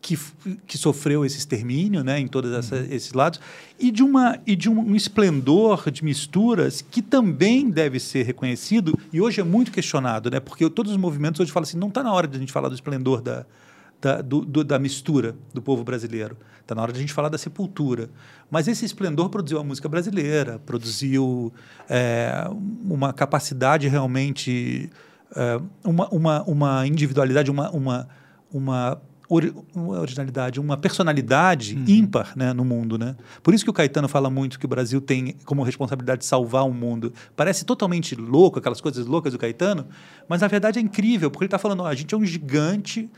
que, 0.00 0.18
que 0.66 0.78
sofreu 0.78 1.24
esse 1.24 1.36
extermínio 1.38 2.02
né, 2.04 2.18
em 2.20 2.26
todos 2.28 2.52
essa, 2.52 2.76
esses 2.90 3.12
lados, 3.12 3.40
e 3.78 3.90
de, 3.90 4.02
uma, 4.02 4.38
e 4.46 4.54
de 4.54 4.68
um, 4.70 4.78
um 4.80 4.94
esplendor 4.96 5.90
de 5.90 6.04
misturas 6.04 6.80
que 6.80 7.02
também 7.02 7.68
deve 7.68 7.98
ser 8.00 8.24
reconhecido, 8.24 8.98
e 9.12 9.20
hoje 9.20 9.40
é 9.40 9.44
muito 9.44 9.70
questionado, 9.72 10.30
né, 10.30 10.40
porque 10.40 10.68
todos 10.70 10.92
os 10.92 10.98
movimentos 10.98 11.40
hoje 11.40 11.50
falam 11.52 11.64
assim, 11.64 11.76
não 11.78 11.88
está 11.88 12.02
na 12.02 12.12
hora 12.12 12.26
de 12.28 12.36
a 12.36 12.40
gente 12.40 12.52
falar 12.52 12.68
do 12.68 12.74
esplendor 12.74 13.20
da, 13.20 13.44
da, 14.00 14.22
do- 14.22 14.44
do- 14.44 14.64
da 14.64 14.78
mistura 14.78 15.34
do 15.52 15.60
povo 15.60 15.82
brasileiro. 15.84 16.36
Está 16.60 16.74
na 16.74 16.82
hora 16.82 16.92
de 16.92 16.98
a 16.98 17.00
gente 17.00 17.14
falar 17.14 17.30
da 17.30 17.38
sepultura. 17.38 18.10
Mas 18.50 18.68
esse 18.68 18.84
esplendor 18.84 19.30
produziu 19.30 19.58
a 19.58 19.64
música 19.64 19.88
brasileira, 19.88 20.58
produziu 20.66 21.50
é, 21.88 22.46
uma 22.84 23.10
capacidade 23.10 23.88
realmente, 23.88 24.90
é, 25.34 25.58
uma, 25.82 26.08
uma, 26.10 26.42
uma 26.42 26.86
individualidade, 26.86 27.50
uma, 27.50 27.70
uma, 27.70 28.08
uma, 28.52 29.00
ori- 29.28 29.54
uma 29.74 29.98
originalidade, 30.00 30.58
uma 30.60 30.76
personalidade 30.76 31.76
ímpar 31.86 32.32
né, 32.36 32.52
no 32.52 32.64
mundo. 32.64 32.98
Né? 32.98 33.16
Por 33.42 33.54
isso 33.54 33.64
que 33.64 33.70
o 33.70 33.72
Caetano 33.72 34.08
fala 34.08 34.28
muito 34.30 34.58
que 34.58 34.64
o 34.64 34.68
Brasil 34.68 35.00
tem 35.00 35.34
como 35.44 35.62
responsabilidade 35.62 36.24
salvar 36.24 36.66
o 36.66 36.72
mundo. 36.72 37.12
Parece 37.36 37.64
totalmente 37.64 38.14
louco, 38.14 38.58
aquelas 38.58 38.80
coisas 38.80 39.06
loucas 39.06 39.32
do 39.32 39.38
Caetano, 39.38 39.86
mas 40.28 40.40
na 40.40 40.48
verdade 40.48 40.78
é 40.78 40.82
incrível, 40.82 41.30
porque 41.30 41.44
ele 41.44 41.48
está 41.48 41.58
falando, 41.58 41.80
ó, 41.82 41.86
a 41.86 41.94
gente 41.94 42.14
é 42.14 42.18
um 42.18 42.24
gigante 42.24 43.10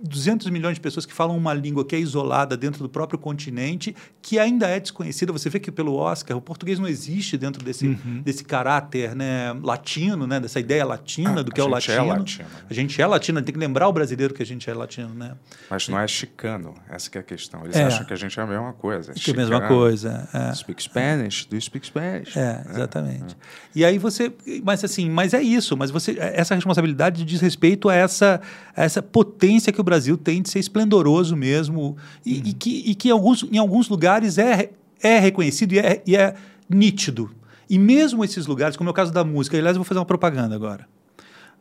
200 0.00 0.48
milhões 0.50 0.74
de 0.74 0.80
pessoas 0.80 1.04
que 1.06 1.12
falam 1.12 1.36
uma 1.36 1.52
língua 1.52 1.84
que 1.84 1.94
é 1.96 1.98
isolada 1.98 2.56
dentro 2.56 2.82
do 2.82 2.88
próprio 2.88 3.18
continente, 3.18 3.94
que 4.22 4.38
ainda 4.38 4.66
é 4.68 4.78
desconhecida. 4.80 5.32
Você 5.32 5.48
vê 5.50 5.58
que 5.58 5.70
pelo 5.72 5.94
Oscar 5.94 6.36
o 6.36 6.40
português 6.40 6.78
não 6.78 6.86
existe 6.86 7.36
dentro 7.36 7.64
desse, 7.64 7.86
Uhum. 7.88 8.22
desse 8.22 8.44
caráter 8.44 9.14
né, 9.14 9.52
latino, 9.62 10.26
né, 10.26 10.38
dessa 10.40 10.60
ideia 10.60 10.84
latina 10.84 11.42
do 11.42 11.50
que 11.50 11.60
é 11.60 11.64
o 11.64 11.74
a 11.74 11.80
gente 11.80 11.90
é 11.92 11.96
latino. 12.02 12.18
latino, 12.18 12.48
né? 12.48 12.66
A 12.70 12.74
gente 12.74 13.02
é 13.02 13.06
latino, 13.06 13.42
tem 13.42 13.52
que 13.52 13.58
lembrar 13.58 13.88
o 13.88 13.92
brasileiro 13.92 14.32
que 14.32 14.42
a 14.42 14.46
gente 14.46 14.68
é 14.70 14.74
latino, 14.74 15.14
né? 15.14 15.32
Mas 15.70 15.88
não 15.88 15.98
é 15.98 16.06
chicano, 16.06 16.74
essa 16.88 17.10
que 17.10 17.18
é 17.18 17.20
a 17.20 17.24
questão. 17.24 17.64
Eles 17.64 17.76
É. 17.76 17.84
acham 17.84 18.04
que 18.04 18.12
a 18.12 18.16
gente 18.16 18.38
é 18.38 18.42
a 18.42 18.46
mesma 18.46 18.72
coisa. 18.72 19.12
Que 19.12 19.30
é 19.30 19.34
a 19.34 19.36
mesma 19.36 19.60
coisa. 19.68 20.28
É. 20.32 20.54
Speak 20.54 20.82
Spanish, 20.82 21.46
do 21.46 21.56
you 21.56 21.60
speak 21.62 21.86
Spanish? 21.86 22.36
É, 22.36 22.64
exatamente. 22.70 23.36
E 23.74 23.84
aí 23.84 23.98
você, 23.98 24.32
mas 24.62 24.84
assim, 24.84 25.10
mas 25.10 25.34
é 25.34 25.42
isso, 25.42 25.76
mas 25.76 25.90
você 25.90 26.16
essa 26.18 26.54
responsabilidade 26.54 27.24
diz 27.24 27.40
respeito 27.40 27.88
a 27.88 27.94
essa 27.94 28.40
a 28.76 28.82
essa 28.84 29.02
potência 29.02 29.63
característica 29.64 29.72
que 29.72 29.80
o 29.80 29.84
Brasil 29.84 30.16
tem 30.16 30.42
de 30.42 30.50
ser 30.50 30.58
esplendoroso 30.58 31.36
mesmo 31.36 31.96
e, 32.24 32.50
e 32.50 32.52
que, 32.52 32.82
e 32.86 32.94
que 32.94 33.08
em, 33.08 33.12
alguns, 33.12 33.42
em 33.50 33.58
alguns 33.58 33.88
lugares 33.88 34.38
é, 34.38 34.70
é 35.02 35.18
reconhecido 35.18 35.72
e 35.72 35.78
é, 35.78 36.02
e 36.06 36.16
é 36.16 36.34
nítido. 36.68 37.30
E 37.68 37.78
mesmo 37.78 38.24
esses 38.24 38.46
lugares, 38.46 38.76
como 38.76 38.88
é 38.88 38.92
o 38.92 38.94
caso 38.94 39.12
da 39.12 39.24
música, 39.24 39.56
aliás, 39.56 39.76
eu 39.76 39.80
vou 39.80 39.84
fazer 39.84 39.98
uma 39.98 40.04
propaganda 40.06 40.54
agora. 40.54 40.86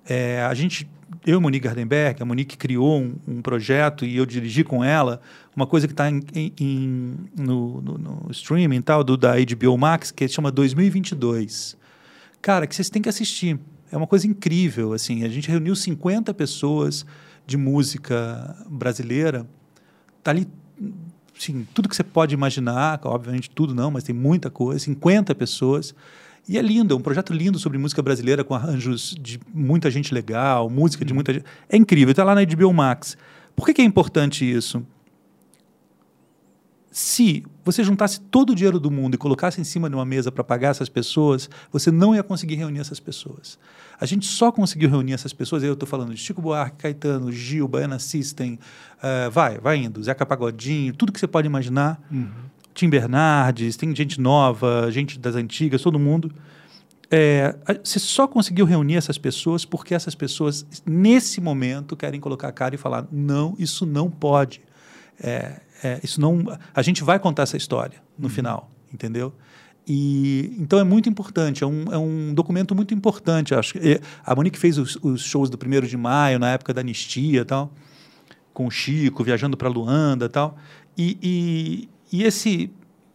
É, 0.06 0.42
a 0.42 0.54
gente, 0.54 0.88
eu 1.26 1.40
e 1.40 1.42
Monique 1.42 1.64
Gardenberg, 1.66 2.22
a 2.22 2.26
Monique 2.26 2.58
criou 2.58 3.00
um, 3.00 3.16
um 3.26 3.42
projeto 3.42 4.06
e 4.06 4.18
eu 4.18 4.26
dirigi 4.26 4.64
com 4.64 4.84
ela 4.84 5.22
uma 5.56 5.66
coisa 5.66 5.88
que 5.88 5.94
está 5.94 6.12
no, 6.12 7.82
no- 7.82 7.98
no 7.98 8.28
streaming 8.32 8.82
tal, 8.82 9.04
do, 9.04 9.16
da 9.16 9.34
HBO 9.36 9.78
Max, 9.78 10.12
que 10.12 10.28
chama 10.28 10.52
2022. 10.52 11.78
Cara, 12.42 12.68
que 12.68 12.76
vocês 12.76 12.90
têm 12.90 13.02
que 13.02 13.08
assistir. 13.08 13.58
É 13.90 13.96
uma 13.96 14.08
coisa 14.08 14.28
incrível, 14.28 14.92
assim. 14.92 15.24
A 15.24 15.30
gente 15.30 15.48
reuniu 15.50 15.76
50 15.76 16.34
pessoas 16.34 17.06
de 17.46 17.58
música 17.58 18.56
brasileira. 18.70 19.46
Tá 20.24 20.32
ali, 20.32 20.48
sim, 21.38 21.68
tudo 21.74 21.90
que 21.90 21.96
você 21.96 22.04
pode 22.04 22.34
imaginar, 22.34 23.00
obviamente 23.04 23.50
tudo 23.50 23.74
não, 23.74 23.92
mas 23.92 24.04
tem 24.04 24.16
muita 24.16 24.50
coisa, 24.50 24.80
50 24.80 25.34
pessoas. 25.36 25.94
E 26.48 26.58
é 26.58 26.62
lindo, 26.62 26.94
é 26.94 26.98
um 26.98 27.02
projeto 27.02 27.34
lindo 27.34 27.58
sobre 27.58 27.78
música 27.78 28.02
brasileira, 28.02 28.44
com 28.44 28.54
arranjos 28.54 29.16
de 29.20 29.40
muita 29.54 29.90
gente 29.90 30.14
legal, 30.14 30.70
música 30.70 31.06
de 31.06 31.14
muita 31.14 31.34
gente. 31.34 31.46
É 31.70 31.78
incrível, 31.78 32.12
está 32.12 32.24
lá 32.24 32.36
na 32.36 32.44
HBO 32.44 32.74
Max. 32.74 33.18
Por 33.56 33.66
que, 33.66 33.74
que 33.74 33.82
é 33.82 33.86
importante 33.86 34.50
isso? 34.50 34.86
Se 36.94 37.44
você 37.66 37.84
juntasse 37.84 38.22
todo 38.22 38.52
o 38.52 38.56
dinheiro 38.56 38.80
do 38.80 38.92
mundo 38.92 39.16
e 39.16 39.18
colocasse 39.18 39.60
em 39.60 39.64
cima 39.64 39.90
de 39.90 39.96
uma 39.96 40.06
mesa 40.06 40.32
para 40.32 40.44
pagar 40.44 40.70
essas 40.70 40.88
pessoas, 40.88 41.50
você 41.72 41.90
não 41.90 42.14
ia 42.14 42.22
conseguir 42.22 42.54
reunir 42.54 42.82
essas 42.82 43.00
pessoas. 43.00 43.58
A 44.00 44.06
gente 44.06 44.28
só 44.28 44.52
conseguiu 44.52 44.92
reunir 44.92 45.14
essas 45.14 45.34
pessoas, 45.34 45.64
eu 45.64 45.74
estou 45.74 45.90
falando 45.90 46.14
de 46.14 46.20
Chico 46.20 46.40
Buarque, 46.40 46.78
Caetano, 46.84 47.32
Gil, 47.32 47.68
Baiana 47.68 47.98
System, 47.98 48.60
eh, 49.02 49.28
vai, 49.32 49.58
vai 49.58 49.78
indo, 49.78 50.04
Zeca 50.04 50.24
Pagodinho, 50.24 50.94
tudo 50.94 51.12
que 51.12 51.20
você 51.20 51.26
pode 51.26 51.48
imaginar. 51.48 52.00
Tim 52.76 52.90
Bernardes, 52.90 53.76
tem 53.76 53.96
gente 53.96 54.22
nova, 54.22 54.92
gente 54.92 55.18
das 55.18 55.34
antigas, 55.34 55.82
todo 55.82 55.98
mundo. 55.98 56.32
É, 57.10 57.56
você 57.84 57.98
só 57.98 58.28
conseguiu 58.28 58.68
reunir 58.68 58.98
essas 58.98 59.18
pessoas 59.18 59.66
porque 59.66 59.96
essas 59.96 60.14
pessoas, 60.14 60.64
nesse 60.86 61.42
momento, 61.42 61.96
querem 61.96 62.20
colocar 62.20 62.50
a 62.50 62.52
cara 62.52 62.76
e 62.76 62.78
falar: 62.78 63.08
não, 63.12 63.56
isso 63.58 63.84
não 63.84 64.12
pode. 64.12 64.62
É, 65.20 65.60
é, 65.84 66.00
isso 66.04 66.20
não. 66.20 66.58
A 66.74 66.82
gente 66.82 67.04
vai 67.04 67.20
contar 67.20 67.44
essa 67.44 67.58
história 67.58 68.02
no 68.18 68.30
final, 68.30 68.72
entendeu? 68.94 69.34
E 69.86 70.56
então 70.58 70.80
é 70.80 70.84
muito 70.84 71.10
importante, 71.10 71.64
é 71.64 71.68
um, 71.68 71.86
é 71.92 71.98
um 71.98 72.34
documento 72.34 72.74
muito 72.74 72.94
importante. 72.94 73.54
Acho 73.54 73.74
que 73.74 74.00
a 74.26 74.36
Monique 74.36 74.58
fez 74.58 74.78
os, 74.78 74.98
os 75.02 75.22
shows 75.22 75.50
do 75.50 75.58
primeiro 75.58 75.88
de 75.88 75.98
maio 75.98 76.40
na 76.40 76.52
época 76.52 76.74
da 76.74 76.82
anistia, 76.82 77.42
e 77.42 77.46
tal 77.46 77.72
com 78.54 78.68
o 78.68 78.72
Chico, 78.72 79.24
viajando 79.24 79.58
para 79.58 79.68
Luanda 79.68 80.26
e 80.26 80.30
tal. 80.30 80.58
E, 80.98 81.18
e, 81.22 81.90
e 82.12 82.24
esse 82.24 82.70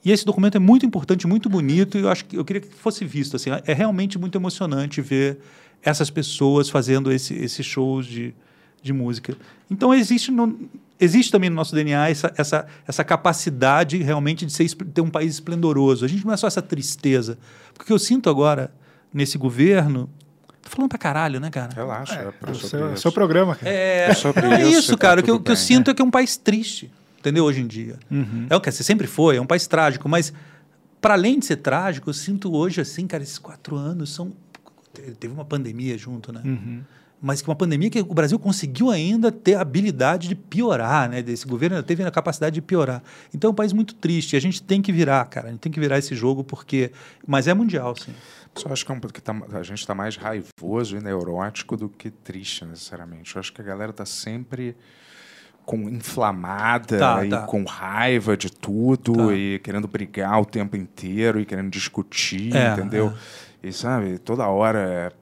e 0.05 0.13
esse 0.13 0.25
documento 0.25 0.55
é 0.55 0.61
muito 0.61 0.87
importante, 0.87 1.27
muito 1.27 1.49
bonito, 1.49 1.99
e 1.99 2.03
eu 2.03 2.09
acho 2.09 2.25
que 2.25 2.37
eu 2.37 2.45
queria 2.45 2.63
que 2.63 2.69
fosse 2.69 3.05
visto 3.05 3.35
assim, 3.35 3.51
é 3.67 3.73
realmente 3.75 4.17
muito 4.17 4.39
emocionante 4.39 5.03
ver 5.03 5.39
essas 5.83 6.09
pessoas 6.09 6.71
fazendo 6.71 7.11
esse, 7.11 7.35
esses 7.35 7.67
shows 7.67 8.07
de, 8.07 8.33
de 8.81 8.93
música. 8.93 9.37
Então 9.69 9.93
existe 9.93 10.31
no, 10.31 10.57
existe 11.01 11.31
também 11.33 11.49
no 11.51 11.57
nosso 11.57 11.75
DNA 11.75 12.11
essa, 12.11 12.33
essa, 12.37 12.67
essa 12.87 13.05
capacidade 13.05 13.99
realmente 13.99 14.45
de 14.47 14.53
ser, 14.53 14.69
ter 14.75 15.01
um 15.01 15.11
país 15.11 15.35
esplendoroso. 15.35 16.05
A 16.05 16.09
gente 16.09 16.25
não 16.27 16.33
é 16.33 16.37
só 16.37 16.47
essa 16.47 16.63
tristeza. 16.63 17.39
Porque 17.73 17.85
o 17.85 17.87
que 17.87 17.93
eu 17.93 17.99
sinto 17.99 18.29
agora 18.29 18.73
nesse 19.13 19.39
governo, 19.39 20.09
tô 20.63 20.69
falando 20.71 20.89
pra 20.91 20.99
caralho, 20.99 21.41
né, 21.41 21.51
cara? 21.51 21.73
Relaxa, 21.75 22.15
é, 22.15 22.29
É 22.29 22.31
pra 22.33 22.51
o 22.51 22.55
seu, 22.55 22.93
isso. 22.93 23.03
seu 23.03 23.13
programa, 23.13 23.55
cara. 23.55 23.71
É, 23.73 24.11
É 24.11 24.15
sobre 24.15 24.47
é 24.47 24.63
isso, 24.69 24.79
isso, 24.81 24.93
tá 24.93 24.99
cara. 24.99 25.21
O 25.21 25.23
que, 25.25 25.31
eu- 25.31 25.37
o 25.37 25.41
que 25.41 25.51
eu 25.51 25.55
bem, 25.55 25.63
sinto 25.65 25.89
é. 25.89 25.91
é 25.93 25.95
que 25.95 26.03
é 26.03 26.05
um 26.05 26.11
país 26.11 26.37
triste, 26.37 26.91
entendeu? 27.19 27.45
Hoje 27.45 27.61
em 27.61 27.67
dia. 27.67 27.97
É 28.51 28.57
o 28.57 28.61
que 28.61 28.71
você 28.71 28.83
sempre 28.83 29.07
foi, 29.07 29.37
é 29.37 29.41
um 29.41 29.47
país 29.47 29.67
trágico, 29.67 30.09
mas 30.09 30.33
para 31.01 31.15
além 31.15 31.39
de 31.39 31.47
ser 31.47 31.57
trágico, 31.57 32.11
eu 32.11 32.15
sinto 32.15 32.53
hoje 32.55 32.81
assim, 32.81 33.07
cara, 33.07 33.23
esses 33.23 33.39
quatro 33.39 33.77
anos 33.77 34.13
são. 34.13 34.33
Teve 35.21 35.33
uma 35.33 35.45
pandemia 35.45 35.97
junto, 35.97 36.33
né? 36.33 36.43
Mas 37.21 37.43
que 37.43 37.49
uma 37.49 37.57
pandemia 37.57 37.91
que 37.91 38.01
o 38.01 38.15
Brasil 38.15 38.39
conseguiu 38.39 38.91
ainda 38.91 39.33
ter 39.33 39.55
a 39.57 39.61
habilidade 39.61 40.29
de 40.29 40.37
piorar, 40.37 41.09
né? 41.11 41.21
Desse 41.21 41.45
governo 41.47 41.83
teve 41.83 42.05
a 42.05 42.11
capacidade 42.13 42.55
de 42.55 42.63
piorar. 42.63 43.03
Então 43.35 43.49
é 43.49 43.53
um 43.53 43.55
país 43.57 43.73
muito 43.73 43.95
triste. 43.97 44.37
A 44.37 44.41
gente 44.41 44.63
tem 44.63 44.81
que 44.81 44.93
virar, 44.93 45.25
cara. 45.27 45.49
A 45.49 45.51
gente 45.51 45.61
tem 45.61 45.73
que 45.73 45.81
virar 45.81 45.99
esse 45.99 46.15
jogo 46.15 46.45
porque. 46.45 46.93
Mas 47.27 47.49
é 47.49 47.55
mundial, 47.55 47.97
sim. 47.97 48.15
Só 48.55 48.73
acho 48.73 48.87
que, 48.87 48.93
é 48.93 48.95
um, 48.95 49.01
que 49.01 49.21
tá- 49.21 49.35
a 49.53 49.63
gente 49.65 49.79
está 49.81 49.95
mais 49.95 50.17
raivoso 50.17 50.97
e 50.97 51.01
neurótico 51.01 51.77
do 51.77 51.89
que 51.89 52.09
triste, 52.11 52.65
necessariamente. 52.65 53.35
Eu 53.35 53.41
acho 53.41 53.53
que 53.53 53.61
a 53.61 53.65
galera 53.65 53.93
tá 53.93 54.07
sempre 54.07 54.77
com 55.67 55.89
inflamada 55.89 56.99
Tá, 56.99 57.25
e 57.27 57.29
tá. 57.31 57.43
com 57.43 57.63
raiva 57.65 58.37
de 58.37 58.51
tudo 58.51 59.13
Tá. 59.29 59.35
e 59.35 59.59
querendo 59.59 59.87
brigar 59.87 60.41
o 60.41 60.45
tempo 60.45 60.77
inteiro 60.77 61.41
e 61.41 61.45
querendo 61.45 61.71
discutir, 61.71 62.55
É, 62.57 62.73
entendeu? 62.73 63.13
E 63.63 63.73
sabe, 63.73 64.19
toda 64.19 64.47
hora 64.47 64.79
é- 64.79 65.13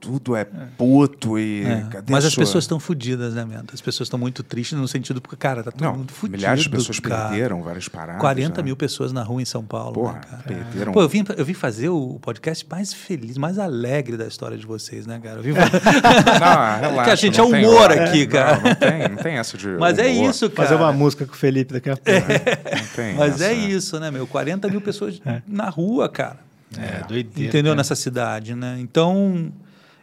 tudo 0.00 0.36
é 0.36 0.44
puto 0.44 1.38
e 1.38 1.64
É, 1.64 1.86
cadê 1.90 2.12
Mas 2.12 2.24
as 2.24 2.32
sua- 2.32 2.42
pessoas 2.42 2.64
estão 2.64 2.78
fodidas, 2.78 3.34
né, 3.34 3.44
Mento? 3.44 3.74
As 3.74 3.80
pessoas 3.80 4.06
estão 4.06 4.18
muito 4.18 4.42
tristes 4.44 4.78
no 4.78 4.86
sentido 4.86 5.20
porque, 5.20 5.36
cara, 5.36 5.62
tá 5.62 5.72
todo 5.72 5.82
Não, 5.82 5.96
mundo 5.96 6.12
fudido. 6.12 6.36
milhares 6.38 6.62
de 6.62 6.70
pessoas 6.70 7.00
cara. 7.00 7.30
perderam 7.30 7.62
várias 7.62 7.88
paradas. 7.88 8.20
40 8.20 8.58
né? 8.60 8.64
mil 8.66 8.76
pessoas 8.76 9.12
na 9.12 9.22
rua 9.22 9.42
em 9.42 9.44
São 9.44 9.64
Paulo. 9.64 9.94
Porra, 9.94 10.12
né, 10.14 10.20
cara? 10.30 10.42
perderam. 10.44 10.92
Pô, 10.92 11.02
eu 11.02 11.08
vim, 11.08 11.24
eu 11.36 11.44
vim 11.44 11.54
fazer 11.54 11.88
o 11.88 12.18
podcast 12.22 12.64
mais 12.70 12.92
feliz, 12.92 13.36
mais 13.36 13.58
alegre 13.58 14.16
da 14.16 14.26
história 14.26 14.56
de 14.56 14.64
vocês, 14.64 15.06
né, 15.06 15.20
cara? 15.22 15.38
Eu 15.38 15.42
vim... 15.42 15.52
Não, 15.58 16.80
relaxa. 16.80 17.04
que 17.04 17.10
a 17.10 17.14
gente 17.16 17.38
não 17.38 17.48
é 17.48 17.50
tem 17.60 17.66
humor 17.66 17.80
hora. 17.82 18.04
aqui, 18.04 18.20
Não, 18.24 18.32
cara. 18.32 18.60
Não, 18.60 18.74
tem, 18.74 19.08
não 19.08 19.16
tem 19.16 19.34
essa 19.36 19.56
de 19.58 19.68
Mas 19.68 19.98
é 19.98 20.06
humor. 20.06 20.30
isso, 20.30 20.50
cara. 20.50 20.68
Fazer 20.68 20.80
uma 20.80 20.92
música 20.92 21.26
com 21.26 21.32
o 21.32 21.36
Felipe 21.36 21.72
daqui 21.72 21.90
a 21.90 21.96
pouco. 21.96 22.20
Não 22.20 22.86
tem 22.94 23.14
Mas 23.18 23.40
é 23.40 23.52
essa. 23.52 23.66
isso, 23.68 23.98
né, 24.00 24.10
meu? 24.10 24.26
40 24.26 24.68
mil 24.68 24.80
pessoas 24.80 25.20
na 25.46 25.68
rua, 25.68 26.08
cara. 26.08 26.38
É, 26.76 27.02
doideira. 27.06 27.48
Entendeu? 27.48 27.70
cara. 27.72 27.76
Nessa 27.76 27.94
cidade, 27.94 28.54
né? 28.54 28.76
Então, 28.78 29.50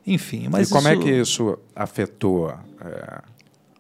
enfim. 0.05 0.47
Mas 0.49 0.69
e 0.69 0.73
como 0.73 0.87
é 0.87 0.93
isso- 0.93 1.01
que 1.03 1.11
isso 1.11 1.59
afetou? 1.75 2.53
é, 2.81 3.21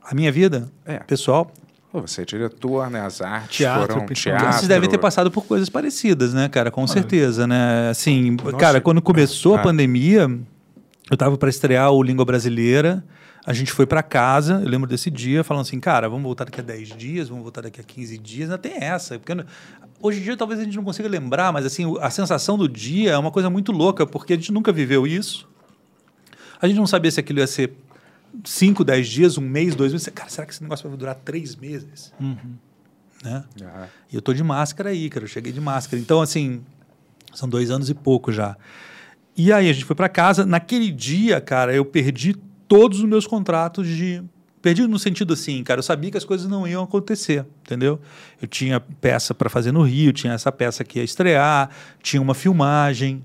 A 0.07 0.13
minha 0.13 0.31
vida, 0.31 0.71
É. 0.85 0.99
pessoal, 0.99 1.51
pô, 1.91 2.01
você 2.01 2.21
é 2.21 2.25
diretor, 2.25 2.89
né? 2.91 3.01
As 3.01 3.21
artes 3.21 3.57
Teatro, 3.57 3.93
foram 3.93 4.05
teatro. 4.07 4.53
Vocês 4.53 4.67
devem 4.67 4.87
ter 4.87 4.99
passado 4.99 5.31
por 5.31 5.45
coisas 5.45 5.67
parecidas, 5.67 6.31
né, 6.33 6.47
cara? 6.47 6.69
Com 6.69 6.85
certeza, 6.85 7.47
né? 7.47 7.89
Assim, 7.89 8.37
Nossa, 8.43 8.55
cara, 8.57 8.81
quando 8.81 9.01
começou 9.01 9.55
a 9.55 9.59
ah. 9.59 9.63
pandemia, 9.63 10.29
eu 11.09 11.17
tava 11.17 11.37
para 11.37 11.49
estrear 11.49 11.91
o 11.91 12.03
Língua 12.03 12.23
Brasileira. 12.23 13.03
A 13.47 13.53
gente 13.53 13.71
foi 13.71 13.85
para 13.85 14.01
casa, 14.03 14.61
eu 14.63 14.69
lembro 14.69 14.87
desse 14.87 15.09
dia, 15.11 15.43
falando 15.43 15.61
assim, 15.61 15.79
cara, 15.79 16.09
vamos 16.09 16.23
voltar 16.23 16.45
daqui 16.45 16.59
a 16.59 16.63
10 16.63 16.89
dias, 16.89 17.29
vamos 17.29 17.43
voltar 17.43 17.61
daqui 17.61 17.79
a 17.79 17.83
15 17.83 18.17
dias. 18.17 18.49
Ainda 18.49 18.57
tem 18.57 18.73
essa. 18.83 19.19
Porque 19.19 19.45
hoje 20.01 20.19
em 20.19 20.23
dia 20.23 20.35
talvez 20.35 20.59
a 20.59 20.63
gente 20.63 20.75
não 20.75 20.83
consiga 20.83 21.07
lembrar, 21.07 21.51
mas 21.53 21.65
assim, 21.65 21.95
a 22.01 22.09
sensação 22.09 22.57
do 22.57 22.67
dia 22.67 23.11
é 23.11 23.17
uma 23.17 23.31
coisa 23.31 23.49
muito 23.49 23.71
louca, 23.71 24.05
porque 24.05 24.33
a 24.33 24.35
gente 24.35 24.51
nunca 24.51 24.71
viveu 24.71 25.05
isso. 25.07 25.47
A 26.61 26.67
gente 26.67 26.77
não 26.77 26.87
sabia 26.87 27.11
se 27.11 27.19
aquilo 27.19 27.39
ia 27.39 27.47
ser 27.47 27.73
5, 28.43 28.83
10 28.83 29.07
dias, 29.07 29.37
um 29.37 29.41
mês, 29.41 29.75
dois 29.75 29.91
meses. 29.91 30.07
Cara, 30.09 30.29
será 30.29 30.45
que 30.45 30.53
esse 30.53 30.61
negócio 30.63 30.87
vai 30.89 30.97
durar 30.97 31.15
três 31.15 31.55
meses? 31.55 32.13
Né? 33.23 33.43
Ah, 33.63 33.87
E 34.11 34.15
eu 34.15 34.21
tô 34.21 34.33
de 34.33 34.43
máscara 34.43 34.89
aí, 34.89 35.09
cara. 35.09 35.25
Eu 35.25 35.29
cheguei 35.29 35.51
de 35.51 35.61
máscara. 35.61 36.01
Então, 36.01 36.21
assim, 36.21 36.61
são 37.33 37.47
dois 37.47 37.71
anos 37.71 37.89
e 37.89 37.93
pouco 37.93 38.31
já. 38.31 38.55
E 39.37 39.51
aí 39.51 39.69
a 39.69 39.73
gente 39.73 39.85
foi 39.85 39.95
para 39.95 40.07
casa. 40.09 40.45
Naquele 40.45 40.91
dia, 40.91 41.41
cara, 41.41 41.73
eu 41.73 41.83
perdi 41.85 42.35
todos 42.67 42.99
os 42.99 43.05
meus 43.05 43.27
contratos 43.27 43.87
de. 43.87 44.23
Perdi 44.61 44.87
no 44.87 44.97
sentido 44.97 45.33
assim, 45.33 45.63
cara, 45.63 45.77
eu 45.77 45.83
sabia 45.83 46.09
que 46.09 46.17
as 46.17 46.25
coisas 46.25 46.47
não 46.47 46.67
iam 46.67 46.83
acontecer, 46.83 47.45
entendeu? 47.61 48.01
Eu 48.41 48.47
tinha 48.47 48.79
peça 48.79 49.31
para 49.31 49.47
fazer 49.47 49.71
no 49.71 49.83
Rio, 49.83 50.11
tinha 50.11 50.33
essa 50.33 50.51
peça 50.51 50.83
que 50.83 50.97
ia 50.97 51.05
estrear, 51.05 51.69
tinha 52.01 52.19
uma 52.19 52.33
filmagem, 52.33 53.23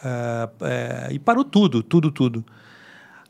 ah, 0.00 0.48
é, 0.60 1.08
e 1.10 1.18
parou 1.18 1.42
tudo, 1.42 1.82
tudo, 1.82 2.12
tudo. 2.12 2.44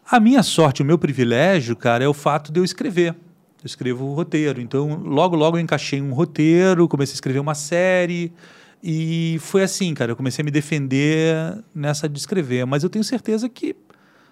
A 0.09 0.21
minha 0.21 0.43
sorte, 0.43 0.83
o 0.83 0.85
meu 0.85 0.97
privilégio, 0.97 1.75
cara, 1.75 2.05
é 2.05 2.09
o 2.09 2.15
fato 2.15 2.53
de 2.53 2.61
eu 2.61 2.65
escrever. 2.65 3.11
Eu 3.13 3.67
escrevo 3.67 4.05
o 4.05 4.15
roteiro. 4.15 4.61
Então, 4.61 5.01
logo, 5.03 5.35
logo 5.35 5.57
eu 5.57 5.61
encaixei 5.61 6.01
um 6.01 6.13
roteiro, 6.13 6.87
comecei 6.87 7.15
a 7.15 7.17
escrever 7.17 7.41
uma 7.41 7.55
série. 7.55 8.33
E 8.81 9.39
foi 9.41 9.65
assim, 9.65 9.93
cara. 9.95 10.13
Eu 10.13 10.17
comecei 10.17 10.43
a 10.43 10.45
me 10.45 10.51
defender 10.53 11.35
nessa 11.75 12.09
de 12.09 12.19
escrever. 12.19 12.65
Mas 12.67 12.85
eu 12.85 12.91
tenho 12.91 13.03
certeza 13.05 13.49
que 13.49 13.75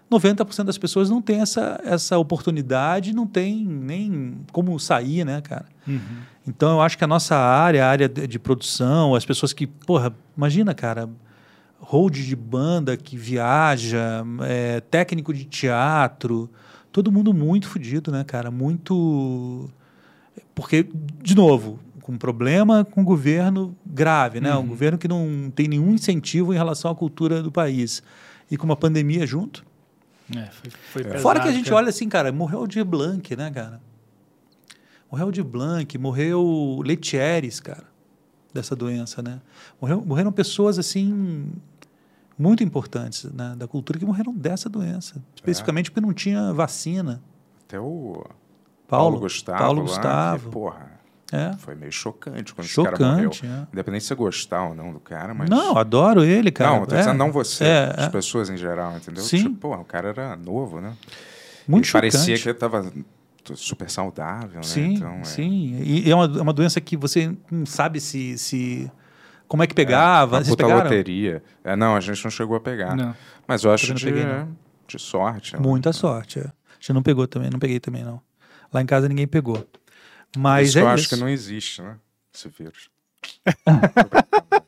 90% 0.09 0.65
das 0.65 0.79
pessoas 0.79 1.11
não 1.11 1.21
tem 1.21 1.41
essa, 1.41 1.81
essa 1.85 2.17
oportunidade, 2.19 3.13
não 3.13 3.27
tem 3.27 3.65
nem 3.67 4.39
como 4.53 4.79
sair, 4.79 5.25
né, 5.25 5.41
cara? 5.41 5.67
Então, 6.47 6.73
eu 6.73 6.81
acho 6.83 6.97
que 6.97 7.03
a 7.03 7.09
nossa 7.09 7.35
área, 7.37 7.85
a 7.85 7.89
área 7.89 8.09
de, 8.09 8.29
de 8.29 8.39
produção, 8.39 9.15
as 9.15 9.25
pessoas 9.25 9.53
que, 9.53 9.67
porra, 9.67 10.15
imagina, 10.37 10.73
cara, 10.73 11.09
hold 11.81 12.15
de 12.15 12.37
banda 12.37 12.97
que 12.97 13.17
viaja, 13.17 14.25
é, 14.43 14.81
técnico 14.81 15.33
de 15.33 15.45
teatro, 15.45 16.51
todo 16.91 17.13
mundo 17.13 17.33
muito 17.35 17.69
fodido, 17.69 18.11
né, 18.11 18.25
cara? 18.25 18.51
Muito. 18.51 19.71
Porque, 20.55 20.89
de 21.23 21.35
novo, 21.35 21.79
com 22.01 22.13
um 22.13 22.19
problema 22.19 22.85
com 22.85 23.01
o 23.01 23.05
governo 23.05 23.75
grave, 23.85 24.41
né? 24.41 24.55
Um 24.55 24.67
governo 24.67 24.99
que 24.99 25.09
não 25.09 25.51
tem 25.55 25.67
nenhum 25.67 25.93
incentivo 25.95 26.53
em 26.53 26.57
relação 26.57 26.91
à 26.91 26.95
cultura 26.95 27.43
do 27.43 27.51
país. 27.51 28.03
E 28.51 28.57
com 28.57 28.67
uma 28.67 28.77
pandemia 28.77 29.27
junto. 29.27 29.65
É, 30.31 30.45
foi, 30.51 30.71
foi 30.71 31.03
pesado, 31.03 31.23
Fora 31.23 31.41
que 31.41 31.49
a 31.49 31.53
gente 31.53 31.65
cara. 31.65 31.77
olha 31.77 31.89
assim, 31.89 32.09
cara, 32.09 32.31
morreu 32.31 32.61
o 32.61 32.67
de 32.67 32.85
Blanc, 32.85 33.35
né, 33.35 33.51
cara? 33.51 33.81
Morreu 35.11 35.29
o 35.29 35.33
de 35.33 35.43
Blanc, 35.43 35.97
morreu 35.97 36.81
Letieres, 36.85 37.59
cara, 37.61 37.85
dessa 38.55 38.75
doença, 38.77 39.21
né? 39.21 39.41
Morreu, 39.81 40.03
morreram 40.07 40.31
pessoas, 40.33 40.79
assim, 40.79 41.51
muito 42.39 42.63
importantes 42.63 43.25
né, 43.33 43.55
da 43.57 43.67
cultura 43.67 43.99
que 43.99 44.05
morreram 44.07 44.33
dessa 44.33 44.69
doença. 44.69 45.17
Especificamente 45.35 45.91
porque 45.91 46.01
não 46.07 46.13
tinha 46.15 46.53
vacina. 46.53 47.21
Até 47.67 47.79
o 47.81 48.25
Paulo, 48.87 49.15
Paulo, 49.17 49.21
Gustavo. 49.21 49.59
Paulo 49.59 49.81
lá, 49.83 49.87
Gustavo. 49.87 50.45
Que, 50.47 50.51
porra, 50.53 50.91
É. 51.33 51.53
foi 51.59 51.75
meio 51.75 51.91
chocante 51.93 52.55
quando 52.55 52.67
esse 52.67 52.83
cara 52.83 52.97
morreu. 52.99 53.33
Chocante, 53.33 53.47
é. 53.47 53.67
Independente 53.73 54.03
de 54.03 54.07
você 54.09 54.15
gostar 54.15 54.69
ou 54.69 54.75
não 54.75 54.93
do 54.93 55.01
cara, 55.01 55.35
mas. 55.35 55.51
Não, 55.51 55.77
adoro 55.77 56.23
ele, 56.25 56.51
cara. 56.53 56.71
não, 56.79 56.87
tô 56.87 56.95
É, 56.95 56.99
dizendo 56.99 57.19
não 57.19 57.33
você, 57.33 57.65
é, 57.65 57.95
as 57.97 58.07
é. 58.07 58.09
pessoas 58.11 58.49
em 58.51 58.57
geral, 58.57 58.97
entendeu? 58.97 59.23
Sim. 59.25 59.43
Tipo, 59.45 59.57
porra, 59.57 59.81
o 59.81 59.85
cara 59.85 60.09
era 60.11 60.37
novo, 60.37 60.81
né? 60.81 60.95
Muito 61.67 61.85
E 61.85 61.89
chocante. 61.89 62.13
Parecia 62.13 62.39
que 62.39 62.49
ele 62.49 62.59
tava 62.59 62.93
super 63.55 63.91
saudável, 63.91 64.57
né? 64.57 64.63
Sim, 64.63 64.95
Então, 64.95 65.15
é- 65.21 65.25
sim. 65.25 65.81
E 65.83 66.11
é 66.11 66.15
uma, 66.15 66.25
é 66.25 66.41
uma 66.43 66.53
doença 66.53 66.81
que 66.81 66.97
você 66.97 67.35
não 67.51 67.67
sabe 67.67 68.01
se... 68.01 68.39
se 68.39 68.91
como 69.47 69.63
é 69.63 69.67
que 69.67 69.75
pegava. 69.75 70.37
Uma 70.37 70.45
Vocês 70.45 70.57
puta 70.57 70.67
loteria. 70.67 71.43
É, 71.63 71.77
não, 71.77 71.95
a 71.95 72.01
gente 72.01 72.23
não 72.25 72.31
chegou 72.31 72.57
a 72.57 72.61
pegar. 72.61 72.97
Não. 72.97 73.15
Mas 73.47 73.63
eu 73.63 73.71
acho 73.73 73.87
Também 73.89 73.99
de, 73.99 74.05
peguei, 74.07 74.45
de 74.89 74.99
sorte. 74.99 75.53
né? 75.55 75.61
Muita 75.61 75.93
sorte, 75.93 76.39
é. 76.39 76.45
A 76.45 76.51
gente 76.81 76.93
não 76.95 77.03
pegou 77.03 77.27
também, 77.27 77.51
não 77.51 77.59
peguei 77.59 77.79
também, 77.79 78.03
não. 78.03 78.21
Lá 78.73 78.81
em 78.83 78.87
casa 78.87 79.09
ninguém 79.09 79.27
pegou. 79.27 79.67
Mas 80.37 80.71
isso 80.71 80.79
é 80.79 80.83
eu 80.83 80.87
isso. 80.87 80.95
acho 80.95 81.09
que 81.11 81.17
não 81.17 81.29
existe, 81.29 81.83
né? 81.83 81.97
Esse 82.35 82.49
vírus. 82.49 82.89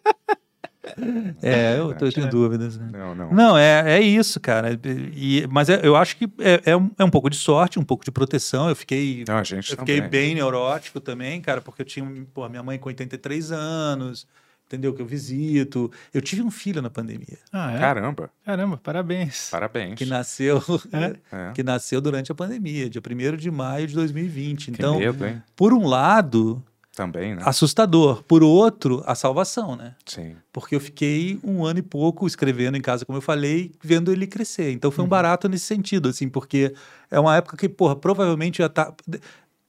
É, 1.42 1.78
eu, 1.78 1.94
tô, 1.94 2.06
eu 2.06 2.12
tenho 2.12 2.28
dúvidas, 2.30 2.78
né? 2.78 2.88
Não, 2.92 3.14
não. 3.14 3.30
Não, 3.32 3.58
é, 3.58 3.98
é 3.98 4.00
isso, 4.00 4.40
cara. 4.40 4.78
E, 5.14 5.46
mas 5.50 5.68
é- 5.68 5.80
eu 5.82 5.94
acho 5.96 6.16
que 6.16 6.24
é, 6.38 6.62
é, 6.72 6.76
um, 6.76 6.90
é 6.98 7.04
um 7.04 7.10
pouco 7.10 7.28
de 7.30 7.36
sorte, 7.36 7.78
um 7.78 7.82
pouco 7.84 8.04
de 8.04 8.10
proteção. 8.10 8.68
Eu 8.68 8.76
fiquei, 8.76 9.24
Não, 9.28 9.36
a 9.38 9.44
gente 9.44 9.70
eu 9.72 9.78
fiquei 9.78 9.96
também. 9.96 10.10
bem 10.10 10.34
neurótico 10.34 11.00
também, 11.00 11.40
cara, 11.40 11.60
porque 11.60 11.82
eu 11.82 11.86
tinha 11.86 12.06
pô, 12.32 12.48
minha 12.48 12.62
mãe 12.62 12.78
com 12.78 12.88
83 12.88 13.52
anos, 13.52 14.26
entendeu? 14.66 14.92
Que 14.94 15.02
eu 15.02 15.06
visito. 15.06 15.90
Eu 16.12 16.20
tive 16.20 16.42
um 16.42 16.50
filho 16.50 16.80
na 16.82 16.90
pandemia, 16.90 17.38
Ah, 17.52 17.72
é? 17.72 17.78
Caramba, 17.78 18.30
Caramba, 18.44 18.76
parabéns. 18.76 19.48
parabéns. 19.50 19.94
que 19.96 20.04
nasceu, 20.06 20.62
É. 20.92 21.52
que 21.54 21.62
nasceu 21.62 22.00
durante 22.00 22.32
a 22.32 22.34
pandemia, 22.34 22.88
dia 22.90 23.00
1 23.02 23.36
de 23.36 23.50
maio 23.50 23.86
de 23.86 23.94
2020. 23.94 24.66
Que 24.66 24.70
Então, 24.72 24.98
medo, 24.98 25.26
hein? 25.26 25.42
por 25.54 25.72
um 25.72 25.86
lado, 25.86 26.62
Também, 26.96 27.34
né? 27.36 27.42
assustador. 27.44 28.22
Por 28.24 28.42
outro, 28.42 29.02
a 29.06 29.14
salvação, 29.14 29.76
né? 29.76 29.94
Sim. 30.06 30.34
porque 30.50 30.74
eu 30.74 30.80
fiquei 30.80 31.38
um 31.44 31.62
ano 31.64 31.78
e 31.78 31.82
pouco 31.82 32.26
escrevendo 32.26 32.74
em 32.76 32.80
casa, 32.80 33.04
como 33.04 33.18
eu 33.18 33.22
falei, 33.22 33.70
vendo 33.82 34.10
ele 34.10 34.26
crescer. 34.26 34.72
Então 34.72 34.90
foi 34.90 35.04
um 35.04 35.08
barato 35.08 35.46
nesse 35.46 35.66
sentido, 35.66 36.08
assim, 36.08 36.26
porque 36.26 36.74
é 37.10 37.20
uma 37.20 37.36
época 37.36 37.54
que, 37.58 37.68
porra, 37.68 37.94
provavelmente 37.94 38.58
já 38.58 38.68
tá. 38.70 38.94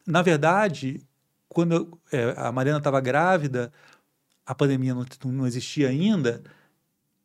Na 0.05 0.21
verdade, 0.21 1.01
quando 1.49 1.73
eu- 1.75 1.99
é, 2.13 2.33
a 2.37 2.49
Mariana 2.49 2.77
estava 2.77 3.01
grávida, 3.01 3.73
a 4.45 4.55
pandemia 4.55 4.95
não, 4.95 5.05
não 5.25 5.45
existia 5.45 5.89
ainda. 5.89 6.41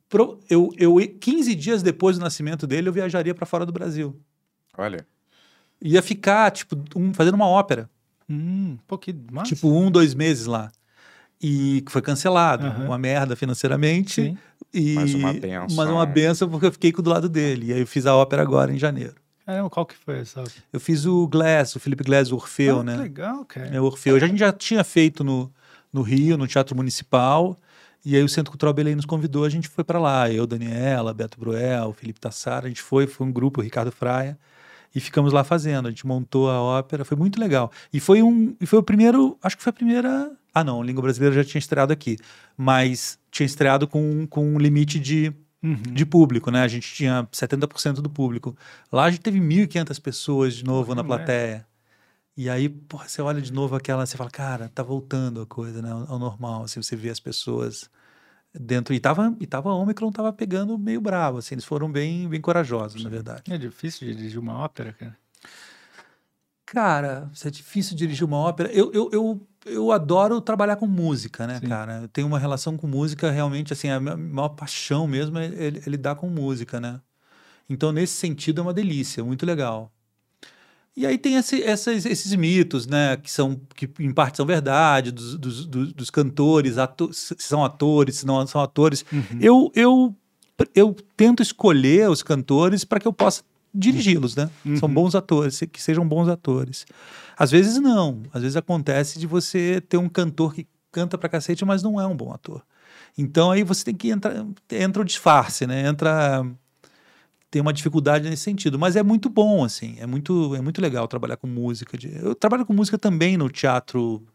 pro- 0.09 0.41
eu, 0.51 0.71
eu, 0.77 0.97
15 1.21 1.55
dias 1.55 1.81
depois 1.83 2.19
do 2.19 2.23
nascimento 2.25 2.67
dele, 2.67 2.89
eu 2.89 2.93
viajaria 2.93 3.35
para 3.35 3.47
fora 3.47 3.65
do 3.65 3.73
Brasil. 3.73 4.19
Olha, 4.77 5.07
Ia 5.81 6.03
ficar, 6.03 6.51
tipo, 6.51 6.77
um- 6.97 7.15
fazendo 7.15 7.35
uma 7.35 7.47
ópera. 7.47 7.89
Hum, 8.29 8.79
pô, 8.87 8.97
que 8.99 9.14
massa. 9.31 9.55
Tipo, 9.55 9.68
um, 9.73 9.91
dois 9.91 10.14
meses 10.14 10.47
lá. 10.47 10.70
E 11.41 11.83
que 11.83 11.91
foi 11.91 12.03
cancelado. 12.03 12.66
Aham. 12.66 12.87
Uma 12.87 12.99
merda 12.99 13.35
financeiramente. 13.35 14.23
Sim. 14.23 14.39
E, 14.73 14.95
Mas 14.95 15.14
uma 15.14 15.33
benção. 15.33 15.77
Mas 15.77 15.89
uma 15.89 16.07
benção 16.07 16.49
porque 16.49 16.66
eu 16.66 16.73
fiquei 16.73 16.93
do 16.93 17.11
lado 17.11 17.29
dele. 17.29 17.66
E 17.66 17.73
aí 17.73 17.81
eu 17.81 17.87
fiz 17.87 18.07
a 18.07 18.14
ópera 18.14 18.43
agora 18.43 18.73
em 18.73 18.79
janeiro. 18.79 19.14
Caramba, 19.45 19.68
qual 19.68 19.85
que 19.85 19.97
foi 19.97 20.20
essa? 20.20 20.45
Eu 20.73 20.79
fiz 20.79 21.05
o 21.05 21.27
Glass, 21.27 21.75
o 21.75 21.81
Felipe 21.81 22.05
Glass, 22.05 22.31
o 22.31 22.37
Orfeu, 22.37 22.81
ah, 22.81 22.85
né? 22.85 22.97
Que 22.97 23.03
legal, 23.03 23.45
cara. 23.45 23.75
É 23.75 23.81
o 23.81 23.85
Orfeu. 23.85 24.14
A 24.14 24.18
gente 24.20 24.39
já 24.39 24.53
tinha 24.53 24.85
feito 24.85 25.25
no, 25.25 25.53
no 25.93 26.03
Rio, 26.03 26.39
no 26.39 26.47
Teatro 26.47 26.77
Municipal. 26.77 27.59
E 28.05 28.16
aí 28.16 28.23
o 28.23 28.29
Centro 28.29 28.51
Cultural 28.51 28.75
Belém 28.75 28.97
nos 28.97 29.05
convidou, 29.05 29.45
a 29.45 29.49
gente 29.49 29.68
foi 29.68 29.85
para 29.85 29.99
lá. 29.99 30.31
Eu, 30.31 30.47
Daniela, 30.47 31.14
Beto 31.14 31.39
Bruel, 31.39 31.93
Felipe 31.93 32.18
Tassara, 32.18 32.66
a 32.66 32.68
gente 32.68 32.83
foi, 32.83 33.07
foi 33.07 33.27
um 33.27 33.33
grupo, 33.33 33.61
o 33.61 33.64
Ricardo 33.64 33.93
Fraia. 33.93 34.37
E 34.95 35.01
ficamos 35.01 35.32
lá 35.32 35.43
fazendo. 35.45 35.86
A 35.86 35.90
gente 35.90 36.07
montou 36.07 36.51
a 36.51 36.61
ópera, 36.61 37.05
foi 37.05 37.16
muito 37.16 37.40
legal. 37.40 37.70
E 37.93 37.99
foi 38.01 38.22
um, 38.22 38.55
e 38.61 38.66
foi 38.66 38.78
o 38.78 38.82
primeiro, 38.82 39.38
acho 39.43 39.57
que 39.57 39.62
foi 39.62 39.70
a 39.70 39.74
primeira. 39.74 40.30
Ah, 40.55 40.62
não, 40.62 40.82
Língua 40.82 41.03
Brasileira 41.03 41.34
já 41.34 41.45
tinha 41.45 41.59
estreado 41.59 41.93
aqui, 41.93 42.18
mas 42.57 43.18
tinha 43.30 43.47
estreado 43.47 43.88
com, 43.88 44.26
com 44.26 44.45
um 44.55 44.59
limite 44.59 44.99
de, 45.01 45.32
Uhum. 45.62 45.76
de 45.76 46.05
público, 46.05 46.51
né? 46.51 46.62
A 46.62 46.68
gente 46.68 46.93
tinha 46.93 47.26
70% 47.32 48.01
do 48.03 48.11
público. 48.11 48.57
Lá 48.90 49.05
a 49.05 49.11
gente 49.11 49.20
teve 49.20 49.38
1.500 49.40 50.01
pessoas 50.01 50.55
de 50.57 50.64
novo 50.64 50.93
na 50.95 51.05
plateia. 51.05 51.64
E 52.36 52.51
aí, 52.51 52.68
porra, 52.68 53.07
você 53.09 53.22
olha 53.22 53.40
de 53.40 53.53
novo 53.53 53.76
aquela, 53.76 54.05
você 54.05 54.16
fala, 54.16 54.30
cara, 54.30 54.70
tá 54.74 54.82
voltando 54.82 55.40
a 55.40 55.47
coisa, 55.47 55.80
né? 55.80 55.90
Ao 55.90 56.12
ao 56.14 56.18
normal, 56.18 56.64
assim, 56.64 56.82
você 56.82 56.97
vê 56.97 57.11
as 57.11 57.20
pessoas 57.20 57.88
dentro. 58.55 58.95
E 58.95 59.01
tava, 59.01 59.35
e 59.41 59.47
tava, 59.47 59.73
Omicron 59.73 60.11
tava 60.11 60.33
pegando 60.33 60.79
meio 60.79 61.01
bravo, 61.01 61.39
assim, 61.39 61.55
eles 61.55 61.65
foram 61.65 61.91
bem, 61.91 62.29
bem 62.29 62.41
corajosos, 62.41 63.03
na 63.03 63.11
verdade. 63.11 63.43
É 63.51 63.59
difícil 63.59 64.07
dirigir 64.07 64.39
uma 64.39 64.59
ópera, 64.59 64.93
cara. 64.93 65.17
Cara, 66.67 67.31
é 67.45 67.51
difícil 67.51 67.95
dirigir 67.95 68.25
uma 68.25 68.39
ópera. 68.39 68.73
Eu, 68.73 68.91
eu, 68.93 69.11
eu, 69.13 69.47
eu 69.67 69.93
adoro 69.93 70.41
trabalhar 70.41 70.77
com 70.77 70.87
música, 70.87 71.47
né, 71.47 71.61
Sim. 71.61 71.67
cara? 71.67 72.01
Eu 72.03 72.09
tenho 72.09 72.27
uma 72.27 72.39
relação 72.39 72.79
com 72.79 72.87
música 72.87 73.31
realmente, 73.31 73.75
assim, 73.75 73.91
a 73.91 74.01
minha 74.01 74.17
maior 74.17 74.49
paixão 74.49 75.07
mesmo 75.07 75.39
é, 75.39 75.47
é, 75.47 75.67
é 75.67 75.91
lidar 75.91 76.15
com 76.15 76.31
música, 76.31 76.81
né? 76.81 76.99
Então, 77.69 77.93
nesse 77.93 78.15
sentido, 78.15 78.61
é 78.61 78.63
uma 78.63 78.73
delícia, 78.73 79.23
muito 79.23 79.45
legal. 79.45 79.93
E 80.97 81.07
aí 81.07 81.16
tem 81.16 81.36
esse- 81.36 81.62
essas- 81.62 82.05
esses 82.05 82.34
mitos, 82.34 82.86
né, 82.86 83.16
que 83.16 83.30
são 83.30 83.59
que 83.74 83.88
em 83.99 84.12
parte 84.12 84.36
são 84.36 84.45
verdade, 84.45 85.11
dos, 85.11 85.38
dos, 85.38 85.66
dos- 85.66 85.93
dos 85.93 86.11
cantores, 86.11 86.74
se 87.12 87.34
são 87.38 87.64
atores, 87.64 88.16
se 88.16 88.26
não 88.26 88.47
são 88.47 88.61
atores. 88.61 89.05
Eu, 89.40 89.72
eu, 89.74 90.14
eu 90.74 90.95
tento 91.16 91.43
escolher 91.43 92.11
os 92.11 92.22
cantores 92.22 92.84
para 92.84 93.01
que 93.01 93.09
eu 93.09 93.12
possa 93.12 93.43
dirigi-los, 93.74 94.36
né? 94.36 94.51
São 94.76 94.86
bons 94.88 95.14
atores, 95.14 95.59
que 95.72 95.80
sejam 95.82 96.07
bons 96.07 96.28
atores. 96.28 96.84
Às 97.38 97.51
vezes 97.51 97.80
não, 97.80 98.20
às 98.32 98.43
vezes 98.43 98.57
acontece 98.57 99.18
de 99.18 99.26
você 99.26 99.80
ter 99.88 99.97
um 99.97 100.11
cantor 100.11 100.53
que 100.55 100.66
canta 100.90 101.16
pra 101.16 101.26
cacete, 101.30 101.64
mas 101.64 101.82
não 101.82 101.99
é 101.99 102.07
um 102.07 102.14
bom 102.14 102.30
ator. 102.34 102.62
Então 103.16 103.51
aí 103.51 103.62
você 103.62 103.82
tem 103.84 103.95
que 103.95 104.11
entrar, 104.11 104.45
entra 104.70 105.01
o 105.01 105.05
disfarce, 105.07 105.66
né? 105.66 105.86
Entra 105.88 106.45
tem 107.53 107.61
uma 107.61 107.73
dificuldade 107.73 108.29
nesse 108.31 108.43
sentido, 108.45 108.79
mas 108.79 108.97
é 108.97 109.03
muito 109.03 109.29
bom 109.29 109.63
assim, 109.63 109.97
é 110.01 110.07
muito 110.07 110.57
é 110.57 110.61
muito 110.63 110.81
legal 110.81 111.07
trabalhar 111.07 111.37
com 111.37 111.47
música. 111.47 111.99
de- 111.99 112.11
Eu 112.21 112.35
trabalho 112.35 112.65
com 112.65 112.73
música 112.73 112.97
também 112.99 113.37
no 113.37 113.51
teatro 113.51 114.27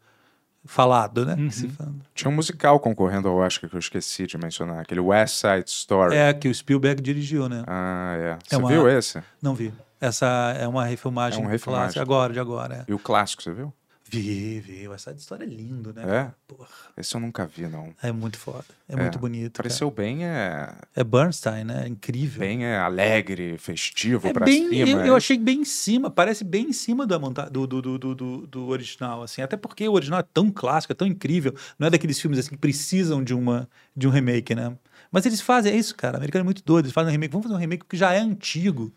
falado, 0.63 1.25
né? 1.25 1.35
se 1.49 1.67
fala. 1.69 1.93
tinha 2.13 2.29
um 2.29 2.33
musical 2.35 2.79
concorrendo 2.79 3.27
ao 3.27 3.37
Oscar 3.37 3.69
que 3.69 3.75
eu 3.75 3.79
esqueci 3.79 4.27
de 4.27 4.37
mencionar, 4.37 4.79
aquele 4.81 4.99
West 4.99 5.35
Side 5.35 5.67
Story. 5.67 6.15
É 6.15 6.31
que 6.33 6.47
o 6.47 6.53
Spielberg 6.53 7.01
dirigiu, 7.01 7.49
né? 7.49 7.63
Ah, 7.65 8.15
é. 8.19 8.37
Você 8.47 8.55
uma- 8.55 8.69
viu 8.69 8.87
esse? 8.87 9.21
Não 9.41 9.55
vi. 9.55 9.73
Essa 9.99 10.27
é 10.59 10.67
uma 10.67 10.85
refilmagem, 10.85 11.39
É 11.39 11.41
uma 11.43 11.49
refilmagem. 11.49 11.85
clássica, 11.85 12.01
agora, 12.03 12.33
de 12.33 12.39
agora. 12.39 12.75
É. 12.87 12.91
E 12.91 12.93
o 12.93 12.99
clássico, 12.99 13.41
você 13.41 13.51
viu? 13.51 13.73
Vi, 14.09 14.59
vi. 14.61 14.85
Essa 14.93 15.11
história 15.11 15.43
é 15.43 15.47
lindo, 15.47 15.93
né? 15.93 16.03
É? 16.03 16.31
Porra, 16.47 16.67
Esse 16.97 17.13
eu 17.15 17.19
nunca 17.19 17.45
vi, 17.45 17.67
não. 17.67 17.93
é 18.01 18.11
muito 18.11 18.37
foda. 18.37 18.63
É, 18.87 18.93
É, 18.93 18.95
muito 18.95 19.19
bonito. 19.19 19.53
cara. 19.53 19.67
Pareceu 19.67 19.91
bem, 19.91 20.25
é, 20.25 20.73
É 20.95 21.03
Bernstein, 21.03 21.65
né? 21.65 21.83
É 21.85 21.87
incrível. 21.87 22.39
bem 22.39 22.65
é, 22.65 22.77
alegre, 22.77 23.57
festivo 23.57 24.27
é 24.27 24.33
pra 24.33 24.45
bem, 24.45 24.69
cima. 24.69 24.89
eu, 24.89 24.99
é 25.01 25.09
eu 25.09 25.15
achei 25.15 25.37
bem 25.37 25.61
em 25.61 25.65
cima, 25.65 26.09
parece 26.09 26.43
bem 26.43 26.69
em 26.69 26.73
cima 26.73 27.05
da 27.05 27.19
monta 27.19 27.49
do, 27.49 27.67
do, 27.67 27.81
do, 27.81 27.97
do, 27.99 28.15
do- 28.15 28.47
do 28.47 28.67
original, 28.67 29.23
assim. 29.23 29.41
Até 29.41 29.57
porque 29.57 29.87
o 29.87 29.93
original 29.93 30.19
é 30.21 30.25
tão 30.33 30.49
clássico, 30.49 30.93
é 30.93 30.95
tão 30.95 31.07
incrível. 31.07 31.53
Não 31.77 31.87
é 31.87 31.89
daqueles 31.89 32.19
filmes 32.19 32.39
assim 32.39 32.51
que 32.51 32.57
precisam 32.57 33.23
de, 33.23 33.33
uma, 33.33 33.69
de 33.95 34.07
um 34.07 34.11
remake, 34.11 34.55
né? 34.55 34.75
Mas 35.11 35.25
eles 35.25 35.41
fazem, 35.41 35.73
é 35.73 35.75
isso, 35.75 35.95
cara. 35.95 36.15
O 36.15 36.17
americano 36.17 36.43
é 36.43 36.45
muito 36.45 36.63
doido. 36.63 36.85
Eles 36.85 36.93
fazem 36.93 37.09
um 37.09 37.11
remake. 37.11 37.31
Vamos 37.31 37.45
fazer 37.47 37.55
um 37.55 37.59
remake 37.59 37.85
que 37.87 37.97
já 37.97 38.13
é 38.13 38.19
antigo. 38.19 38.93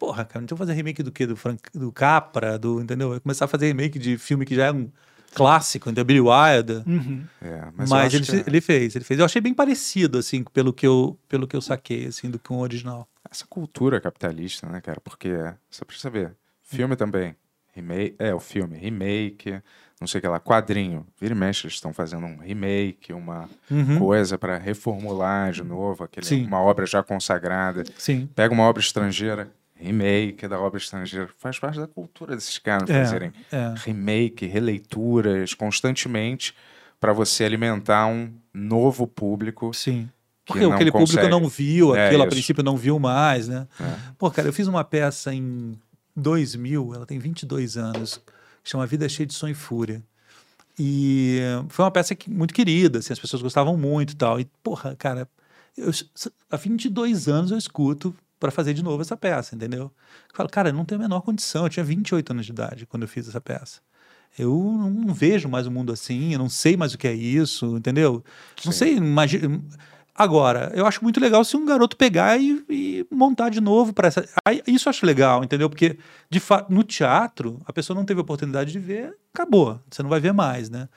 Porra, 0.00 0.24
cara, 0.24 0.42
então 0.42 0.56
fazer 0.56 0.72
remake 0.72 1.02
do 1.02 1.12
quê? 1.12 1.26
Do, 1.26 1.36
Frank, 1.36 1.60
do 1.74 1.92
Capra, 1.92 2.58
do, 2.58 2.80
entendeu? 2.80 3.10
Vai 3.10 3.20
começar 3.20 3.44
a 3.44 3.48
fazer 3.48 3.66
remake 3.66 3.98
de 3.98 4.16
filme 4.16 4.46
que 4.46 4.54
já 4.54 4.66
é 4.66 4.72
um 4.72 4.90
clássico, 5.34 5.88
entendeu? 5.90 6.06
Billy 6.06 6.20
Wilder. 6.22 6.82
Uhum. 6.88 7.22
É, 7.42 7.68
Mas, 7.76 7.90
mas, 7.90 8.14
ele, 8.14 8.24
que 8.24 8.32
fe- 8.32 8.44
ele 8.46 8.60
fez, 8.62 8.96
ele 8.96 9.04
fez. 9.04 9.20
Eu 9.20 9.26
achei 9.26 9.42
bem 9.42 9.52
parecido, 9.52 10.16
assim, 10.16 10.42
pelo 10.42 10.72
que 10.72 10.86
eu, 10.86 11.18
pelo 11.28 11.46
que 11.46 11.54
eu 11.54 11.60
saquei, 11.60 12.06
assim, 12.06 12.30
do 12.30 12.38
que 12.38 12.50
o 12.50 12.56
original. 12.56 13.06
essa 13.30 13.44
cultura 13.46 14.00
capitalista, 14.00 14.66
né, 14.70 14.80
cara? 14.80 15.00
Porque 15.04 15.28
você 15.70 15.84
precisa 15.84 16.08
ver. 16.08 16.34
Filme 16.62 16.96
também. 16.96 17.36
Remake, 17.74 18.16
é, 18.18 18.34
o 18.34 18.40
filme, 18.40 18.76
remake, 18.78 19.60
não 20.00 20.08
sei 20.08 20.18
o 20.18 20.22
que 20.22 20.26
lá, 20.28 20.40
quadrinho. 20.40 21.06
Vira 21.20 21.34
e 21.34 21.36
mexe, 21.38 21.66
eles 21.66 21.74
estão 21.74 21.92
fazendo 21.92 22.24
um 22.26 22.38
remake, 22.38 23.12
uma 23.12 23.48
coisa 23.98 24.36
para 24.38 24.58
reformular 24.58 25.52
de 25.52 25.62
novo, 25.62 26.02
aquele, 26.04 26.26
Sim. 26.26 26.46
uma 26.46 26.60
obra 26.60 26.84
já 26.86 27.02
consagrada. 27.02 27.84
Sim. 27.96 28.28
Pega 28.34 28.52
uma 28.52 28.64
obra 28.64 28.80
estrangeira, 28.80 29.48
remake 29.80 30.46
da 30.46 30.60
obra 30.60 30.78
estrangeira. 30.78 31.28
Faz 31.38 31.58
parte 31.58 31.78
da 31.80 31.86
cultura 31.86 32.34
desses 32.36 32.58
caras 32.58 32.88
É, 32.90 33.04
fazerem 33.04 33.32
é. 33.50 33.74
remake, 33.84 34.46
releituras 34.46 35.54
constantemente 35.54 36.54
para 37.00 37.12
você 37.12 37.44
alimentar 37.44 38.06
um 38.06 38.32
novo 38.52 39.06
público 39.06 39.72
Sim. 39.72 40.08
Porque 40.44 40.64
aquele 40.64 40.90
público 40.90 41.12
consegue. 41.12 41.28
não 41.30 41.48
viu 41.48 41.94
É 41.94 42.06
aquilo, 42.08 42.22
a 42.22 42.26
isso. 42.26 42.34
princípio 42.34 42.62
não 42.64 42.76
viu 42.76 42.98
mais, 42.98 43.46
né? 43.48 43.68
É. 43.80 43.96
Pô, 44.18 44.30
cara, 44.30 44.48
eu 44.48 44.52
fiz 44.52 44.66
uma 44.66 44.82
peça 44.82 45.32
em 45.32 45.78
2000, 46.16 46.92
ela 46.94 47.06
tem 47.06 47.18
22 47.20 47.76
anos, 47.76 48.20
que 48.62 48.68
chama 48.68 48.84
Vida 48.86 49.08
Cheia 49.08 49.26
de 49.26 49.32
Sonho 49.34 49.52
e 49.52 49.54
Fúria. 49.54 50.02
E 50.78 51.38
foi 51.68 51.84
uma 51.84 51.90
peça 51.90 52.14
que- 52.14 52.30
muito 52.30 52.54
querida, 52.54 52.98
assim, 52.98 53.12
as 53.12 53.18
pessoas 53.18 53.42
gostavam 53.42 53.76
muito 53.76 54.12
e 54.12 54.16
tal. 54.16 54.40
E, 54.40 54.46
porra, 54.62 54.96
cara, 54.96 55.28
eu, 55.76 55.90
há 56.50 56.56
22 56.56 57.28
anos 57.28 57.50
eu 57.50 57.58
escuto 57.58 58.14
para 58.40 58.50
fazer 58.50 58.74
de 58.74 58.82
novo 58.82 59.02
essa 59.02 59.16
peça, 59.16 59.54
entendeu? 59.54 59.82
Eu 59.82 60.34
falo, 60.34 60.48
cara, 60.48 60.70
eu 60.70 60.72
não 60.72 60.84
tenho 60.84 61.00
a 61.00 61.04
menor 61.04 61.20
condição. 61.20 61.64
Eu 61.64 61.70
tinha 61.70 61.84
28 61.84 62.32
anos 62.32 62.46
de 62.46 62.52
idade 62.52 62.86
quando 62.86 63.02
eu 63.02 63.08
fiz 63.08 63.28
essa 63.28 63.40
peça. 63.40 63.80
Eu 64.38 64.50
não, 64.50 64.90
não 64.90 65.14
vejo 65.14 65.48
mais 65.48 65.66
o 65.66 65.70
mundo 65.70 65.92
assim, 65.92 66.32
eu 66.32 66.38
não 66.38 66.48
sei 66.48 66.76
mais 66.76 66.94
o 66.94 66.98
que 66.98 67.06
é 67.06 67.12
isso, 67.12 67.76
entendeu? 67.76 68.24
Não 68.64 68.72
Sim. 68.72 68.78
sei, 68.78 68.96
imagina. 68.96 69.60
Agora, 70.14 70.70
eu 70.74 70.86
acho 70.86 71.02
muito 71.02 71.20
legal 71.20 71.44
se 71.44 71.56
um 71.56 71.64
garoto 71.64 71.96
pegar 71.96 72.38
e, 72.40 72.64
e 72.68 73.06
montar 73.10 73.48
de 73.48 73.60
novo 73.60 73.92
para 73.92 74.08
essa. 74.08 74.28
Aí, 74.44 74.62
isso 74.66 74.88
eu 74.88 74.90
acho 74.90 75.06
legal, 75.06 75.42
entendeu? 75.42 75.68
Porque, 75.68 75.98
de 76.28 76.40
fato, 76.40 76.72
no 76.72 76.82
teatro, 76.82 77.60
a 77.64 77.72
pessoa 77.72 77.96
não 77.96 78.04
teve 78.04 78.20
a 78.20 78.22
oportunidade 78.22 78.72
de 78.72 78.78
ver, 78.78 79.16
acabou. 79.32 79.80
Você 79.90 80.02
não 80.02 80.10
vai 80.10 80.20
ver 80.20 80.32
mais, 80.32 80.68
né? 80.68 80.88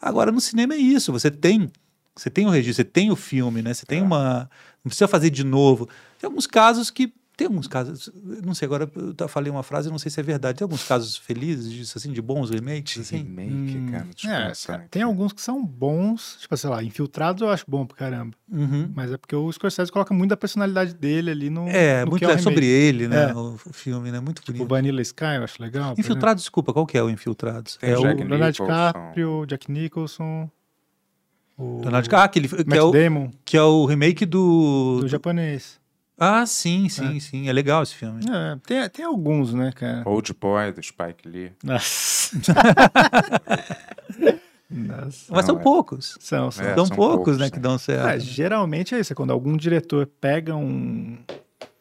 Agora, 0.00 0.32
no 0.32 0.40
cinema 0.40 0.74
é 0.74 0.78
isso. 0.78 1.12
Você 1.12 1.30
tem. 1.30 1.70
Você 2.16 2.28
tem 2.28 2.46
o 2.46 2.50
registro, 2.50 2.76
você 2.76 2.84
tem 2.84 3.10
o 3.10 3.16
filme, 3.16 3.62
né? 3.62 3.72
Você 3.74 3.86
tem 3.86 4.02
uma. 4.02 4.50
Não 4.84 4.88
precisa 4.88 5.08
fazer 5.08 5.30
de 5.30 5.44
novo. 5.44 5.88
Tem 6.18 6.28
alguns 6.28 6.46
casos 6.46 6.90
que. 6.90 7.12
Tem 7.36 7.46
alguns 7.46 7.66
casos. 7.66 8.10
Não 8.44 8.52
sei, 8.52 8.66
agora 8.66 8.90
eu 9.18 9.28
falei 9.28 9.50
uma 9.50 9.62
frase, 9.62 9.88
eu 9.88 9.90
não 9.90 9.98
sei 9.98 10.10
se 10.10 10.20
é 10.20 10.22
verdade. 10.22 10.58
Tem 10.58 10.64
alguns 10.64 10.84
casos 10.84 11.16
felizes 11.16 11.72
disso, 11.72 11.96
assim, 11.96 12.12
de 12.12 12.20
bons 12.20 12.50
remakes, 12.50 12.98
assim? 13.00 13.16
Remake, 13.16 13.90
cara. 13.90 14.04
Deixa 14.04 14.28
eu 14.28 14.32
É, 14.34 14.52
cara, 14.66 14.88
tem 14.90 15.02
alguns 15.02 15.32
que 15.32 15.40
são 15.40 15.64
bons, 15.64 16.36
tipo, 16.38 16.54
sei 16.54 16.68
lá, 16.68 16.84
Infiltrados 16.84 17.40
eu 17.40 17.48
acho 17.48 17.64
bom 17.66 17.86
pra 17.86 17.96
caramba. 17.96 18.36
Uhum. 18.46 18.90
Mas 18.94 19.10
é 19.10 19.16
porque 19.16 19.34
o 19.34 19.50
Scorsese 19.50 19.90
coloca 19.90 20.12
muito 20.12 20.28
da 20.28 20.36
personalidade 20.36 20.92
dele 20.92 21.30
ali 21.30 21.48
no. 21.48 21.66
É, 21.66 22.04
no 22.04 22.10
muito 22.10 22.18
que 22.18 22.26
é 22.26 22.28
o 22.28 22.32
é 22.32 22.38
sobre 22.38 22.66
ele, 22.66 23.08
né? 23.08 23.30
É. 23.30 23.34
O 23.34 23.54
o 23.54 23.72
filme, 23.72 24.10
né? 24.12 24.20
Muito 24.20 24.40
O 24.40 24.44
bonito. 24.52 24.68
Vanilla 24.68 25.00
Sky 25.00 25.36
eu 25.36 25.44
acho 25.44 25.62
legal. 25.62 25.94
Infiltrados, 25.96 26.42
desculpa, 26.42 26.74
qual 26.74 26.84
que 26.84 26.98
é 26.98 27.02
o 27.02 27.08
Infiltrados? 27.08 27.76
Tem 27.76 27.88
é 27.88 27.94
o 27.94 28.02
Jack 28.02 28.16
exemplo. 28.16 28.28
Leonardo 28.28 28.52
Nicholson. 28.62 28.86
DiCaprio, 28.86 29.46
Jack 29.46 29.72
Nicholson. 29.72 30.50
O 31.60 31.80
Leonardo 31.82 32.04
DiCaprio, 32.04 32.22
ah, 32.22 32.24
aquele, 32.24 32.48
que, 32.48 32.76
é 32.78 32.82
o, 32.82 32.90
Damon, 32.90 33.30
que 33.44 33.54
é 33.54 33.62
o 33.62 33.84
remake 33.84 34.24
do... 34.24 35.00
do 35.02 35.08
japonês. 35.08 35.78
Ah, 36.18 36.46
sim, 36.46 36.88
sim, 36.88 37.20
sim. 37.20 37.48
É 37.48 37.52
legal 37.52 37.82
esse 37.82 37.94
filme. 37.94 38.22
É, 38.24 38.58
tem, 38.66 38.88
tem 38.88 39.04
alguns, 39.04 39.52
né, 39.52 39.70
cara? 39.74 40.02
Old 40.06 40.34
Boy, 40.34 40.72
do 40.72 40.82
Spike 40.82 41.28
Lee. 41.28 41.52
Nossa. 41.62 42.36
Nossa. 44.70 45.26
Mas 45.32 45.44
são 45.44 45.54
Não, 45.54 45.60
é. 45.60 45.64
poucos. 45.64 46.16
São, 46.20 46.50
são. 46.50 46.64
É, 46.64 46.74
são, 46.74 46.88
poucos, 46.88 46.96
poucos, 46.96 47.38
né, 47.38 47.50
que 47.50 47.58
dão 47.58 47.76
certo. 47.76 48.06
É, 48.06 48.20
geralmente 48.20 48.94
é 48.94 49.00
isso, 49.00 49.12
é 49.12 49.16
quando 49.16 49.32
algum 49.32 49.56
diretor 49.56 50.06
pega 50.20 50.54
um, 50.54 51.18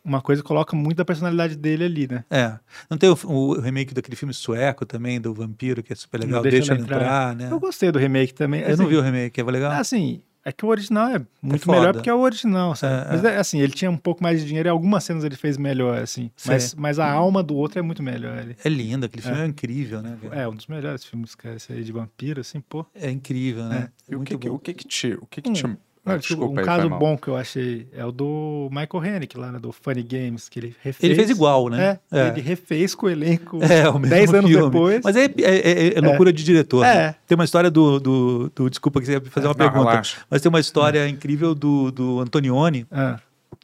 uma 0.09 0.21
coisa 0.21 0.41
coloca 0.43 0.75
muito 0.75 0.97
da 0.97 1.05
personalidade 1.05 1.55
dele 1.55 1.83
ali, 1.85 2.07
né? 2.09 2.23
É. 2.29 2.57
Não 2.89 2.97
tem 2.97 3.09
o, 3.09 3.17
o 3.25 3.59
remake 3.59 3.93
daquele 3.93 4.15
filme 4.15 4.33
sueco 4.33 4.85
também, 4.85 5.21
do 5.21 5.33
vampiro, 5.33 5.81
que 5.83 5.93
é 5.93 5.95
super 5.95 6.19
legal. 6.19 6.43
Não 6.43 6.49
Deixa, 6.49 6.73
Ele 6.73 6.81
ele 6.81 6.83
entrar, 6.83 7.35
né? 7.35 7.47
Eu 7.51 7.59
gostei 7.59 7.91
do 7.91 7.99
remake 7.99 8.33
também. 8.33 8.61
Eu 8.61 8.75
não 8.75 8.87
vi 8.87 8.95
o 8.97 9.01
remake, 9.01 9.39
é 9.39 9.43
legal? 9.43 9.71
Assim, 9.73 10.21
é 10.43 10.51
que 10.51 10.65
o 10.65 10.69
original 10.69 11.07
é 11.09 11.21
muito 11.41 11.65
foda. 11.65 11.77
melhor 11.79 11.93
porque 11.93 12.09
é 12.09 12.13
o 12.13 12.19
original, 12.19 12.73
sabe? 12.75 13.07
É, 13.07 13.11
Mas 13.11 13.23
é, 13.25 13.37
assim, 13.37 13.59
ele 13.61 13.73
tinha 13.73 13.91
um 13.91 13.97
pouco 13.97 14.23
mais 14.23 14.39
de 14.41 14.47
dinheiro 14.47 14.67
e 14.67 14.71
algumas 14.71 15.03
cenas 15.03 15.23
ele 15.23 15.35
fez 15.35 15.57
melhor, 15.57 16.01
assim. 16.01 16.31
Mas, 16.45 16.73
mas 16.75 16.97
a 16.97 17.11
alma 17.11 17.43
do 17.43 17.55
outro 17.55 17.77
é 17.77 17.81
muito 17.81 18.01
melhor 18.01 18.37
ali. 18.37 18.55
É 18.63 18.69
lindo, 18.69 19.05
aquele 19.05 19.21
filme 19.21 19.37
é, 19.41 19.45
incrível, 19.45 20.01
né? 20.01 20.17
cara? 20.21 20.35
É, 20.41 20.47
um 20.47 20.55
dos 20.55 20.65
melhores 20.67 21.03
filmes, 21.05 21.35
cara, 21.35 21.55
esse 21.57 21.71
aí 21.73 21.83
de 21.83 21.91
vampiro, 21.91 22.41
assim, 22.41 22.61
pô. 22.61 22.85
É, 22.95 23.11
incrível, 23.11 23.65
né? 23.65 23.89
E 24.09 24.15
o 24.15 24.17
Muito 24.19 24.29
que, 24.29 24.37
que- 24.37 24.49
bom. 24.49 24.55
o 24.55 24.59
que 24.59 24.73
que 24.73 24.87
te... 24.87 25.13
O 25.21 25.25
que 25.27 25.41
que 25.41 25.49
Hum. 25.49 25.53
te... 25.53 25.77
Não, 26.05 26.13
Ah, 26.13 26.17
desculpa, 26.17 26.45
desculpa 26.45 26.55
um 26.55 26.59
aí, 26.59 26.65
caso 26.65 26.89
bom 26.89 27.17
que 27.17 27.27
eu 27.27 27.35
achei 27.35 27.87
é 27.93 28.03
o 28.05 28.11
do 28.11 28.69
Michael 28.71 29.15
Haneke, 29.17 29.37
lá, 29.37 29.51
né, 29.51 29.59
do 29.59 29.71
Funny 29.71 30.01
Games, 30.01 30.47
que 30.49 30.59
ele 30.59 30.75
refez. 30.81 31.03
Ele 31.03 31.13
fez 31.15 31.29
igual, 31.29 31.67
né? 31.69 31.99
É, 32.11 32.29
ele 32.29 32.41
refez 32.41 32.95
com 32.95 33.05
o 33.05 33.09
elenco 33.09 33.59
É, 33.63 33.87
o 33.89 33.99
mesmo 33.99 34.09
10 34.15 34.33
anos 34.33 34.49
filme. 34.49 34.65
depois. 34.71 35.01
Mas 35.03 35.15
é, 35.15 35.25
é- 35.25 35.29
é- 35.39 35.97
é 35.97 36.01
loucura 36.01 36.31
de 36.33 36.43
diretor. 36.43 36.83
É. 36.85 36.95
né? 36.95 37.15
Tem 37.27 37.35
uma 37.35 37.43
história 37.45 37.69
do, 37.69 37.99
do, 37.99 38.51
do- 38.55 38.69
Desculpa 38.69 38.99
que 39.01 39.05
você 39.07 39.13
ia 39.13 39.21
fazer 39.21 39.47
uma 39.47 39.53
Não, 39.53 39.57
pergunta. 39.57 39.89
relaxa. 39.89 40.17
Mas 40.29 40.41
tem 40.41 40.49
uma 40.49 40.59
história 40.59 41.07
incrível 41.07 41.53
do, 41.53 41.91
do 41.91 42.19
Antonioni, 42.21 42.87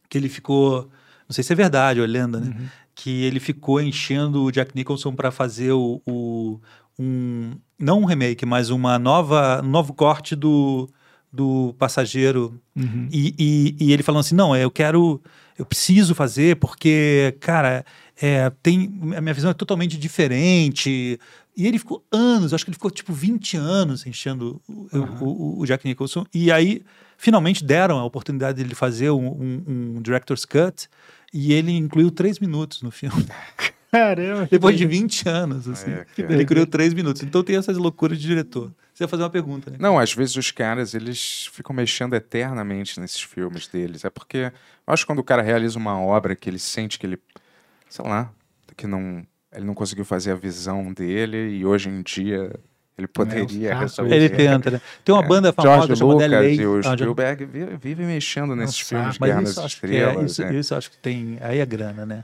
que 0.10 0.18
ele 0.18 0.30
ficou. 0.30 0.90
Não 1.28 1.34
sei 1.34 1.44
se 1.44 1.52
é 1.54 1.56
verdade 1.56 2.00
ou 2.00 2.06
é 2.06 2.08
lenda, 2.08 2.40
né? 2.40 2.48
Uhum. 2.48 2.66
Que 2.94 3.24
ele 3.24 3.40
ficou 3.40 3.82
enchendo 3.82 4.44
o 4.44 4.52
Jack 4.52 4.72
Nicholson 4.76 5.14
para 5.14 5.32
fazer 5.32 5.72
o, 5.72 6.02
o- 6.06 6.60
um. 7.00 7.54
Não 7.80 8.02
um 8.02 8.06
remake, 8.06 8.46
mas 8.46 8.70
uma 8.70 8.98
nova, 9.00 9.62
um 9.64 9.68
novo 9.68 9.94
corte 9.94 10.34
do, 10.36 10.88
do 11.36 11.76
passageiro 11.78 12.60
uhum. 12.76 13.08
e, 13.12 13.36
e- 13.38 13.76
e 13.88 13.92
ele 13.94 14.02
falando 14.04 14.22
assim, 14.22 14.36
não, 14.36 14.56
eu 14.56 14.72
quero, 14.72 15.22
eu 15.58 15.66
preciso 15.66 16.16
fazer 16.16 16.56
porque, 16.58 17.36
cara, 17.40 17.86
é, 18.22 18.50
tem, 18.64 19.00
a 19.16 19.22
minha 19.22 19.34
visão 19.34 19.52
é 19.52 19.54
totalmente 19.54 19.98
diferente. 19.98 21.20
E 21.58 21.68
ele 21.68 21.78
ficou 21.80 22.04
anos, 22.12 22.54
acho 22.54 22.66
que 22.66 22.70
ele 22.72 22.76
ficou 22.76 22.92
tipo 22.92 23.14
20 23.14 23.56
anos 23.58 24.06
enchendo 24.06 24.62
o, 24.68 24.88
o- 25.22 25.60
o 25.62 25.66
Jack 25.66 25.88
Nicholson. 25.88 26.26
E 26.34 26.52
aí, 26.52 26.82
finalmente 27.18 27.64
deram 27.64 27.98
a 28.00 28.04
oportunidade 28.06 28.62
dele 28.62 28.76
fazer 28.76 29.10
um, 29.12 29.28
um- 29.28 29.64
um 29.98 30.02
director's 30.02 30.46
cut 30.46 30.88
e 31.34 31.54
ele 31.54 31.72
incluiu 31.72 32.12
três 32.12 32.40
minutos 32.40 32.82
no 32.82 32.92
filme. 32.92 33.26
Caramba. 33.98 34.48
Depois 34.50 34.78
de 34.78 34.86
20 34.86 35.28
anos, 35.30 35.68
assim. 35.68 35.92
É, 35.92 36.06
ele 36.18 36.46
criou 36.46 36.66
três 36.68 36.94
minutos. 36.94 37.24
Então 37.24 37.44
tem 37.44 37.56
essas 37.56 37.78
loucuras 37.78 38.18
de 38.20 38.28
diretor. 38.28 38.72
Você 38.94 39.04
ia 39.04 39.08
fazer 39.08 39.24
uma 39.24 39.30
pergunta, 39.30 39.70
né? 39.72 39.78
Não, 39.80 39.98
às 40.00 40.14
vezes 40.14 40.36
os 40.36 40.52
caras, 40.52 40.94
eles 40.94 41.50
ficam 41.52 41.76
mexendo 41.76 42.14
eternamente 42.14 43.00
nesses 43.00 43.22
filmes 43.22 43.68
deles. 43.68 44.06
É 44.06 44.10
porque 44.10 44.38
eu 44.88 44.94
acho 44.94 45.04
que 45.04 45.08
quando 45.08 45.20
o 45.20 45.24
cara 45.24 45.42
realiza 45.42 45.78
uma 45.78 46.00
obra 46.00 46.36
que 46.36 46.50
ele 46.50 46.60
sente 46.60 46.98
que 47.00 47.06
ele, 47.06 47.20
sei 47.90 48.06
lá, 48.06 48.32
que 48.78 48.88
não, 48.88 49.26
ele 49.54 49.66
não 49.66 49.74
conseguiu 49.74 50.06
fazer 50.06 50.32
a 50.32 50.36
visão 50.36 50.94
dele 50.94 51.58
e 51.58 51.66
hoje 51.66 51.90
em 51.90 52.02
dia 52.02 52.54
ele 52.98 53.08
poderia 53.08 53.70
saco 53.72 53.82
resolver. 53.82 54.16
Ele 54.16 54.30
tenta, 54.30 54.72
né? 54.72 54.82
Tem 55.04 55.14
uma 55.14 55.22
banda 55.22 55.52
famosa 55.52 55.74
É. 55.92 55.96
George 55.96 55.96
chamada 56.00 56.26
Lucas 56.28 56.32
LA. 56.32 56.64
e 56.64 56.66
o 56.68 56.80
Ah, 56.80 56.94
Spielberg 56.94 57.46
vi- 57.46 57.78
vivem 57.82 58.06
mexendo 58.06 58.56
nesses 58.56 58.78
Nossa, 58.78 58.86
filmes 59.14 59.18
Guerra 59.18 59.42
nas 59.42 59.54
que 59.56 59.60
é, 59.62 59.66
Estrelas. 59.66 60.32
isso, 60.32 60.42
né? 60.42 60.56
isso 60.56 60.76
acho 60.76 60.92
que 60.92 60.98
tem. 61.00 61.38
Aí 61.42 61.60
é 61.60 61.66
grana, 61.66 62.06
né? 62.06 62.24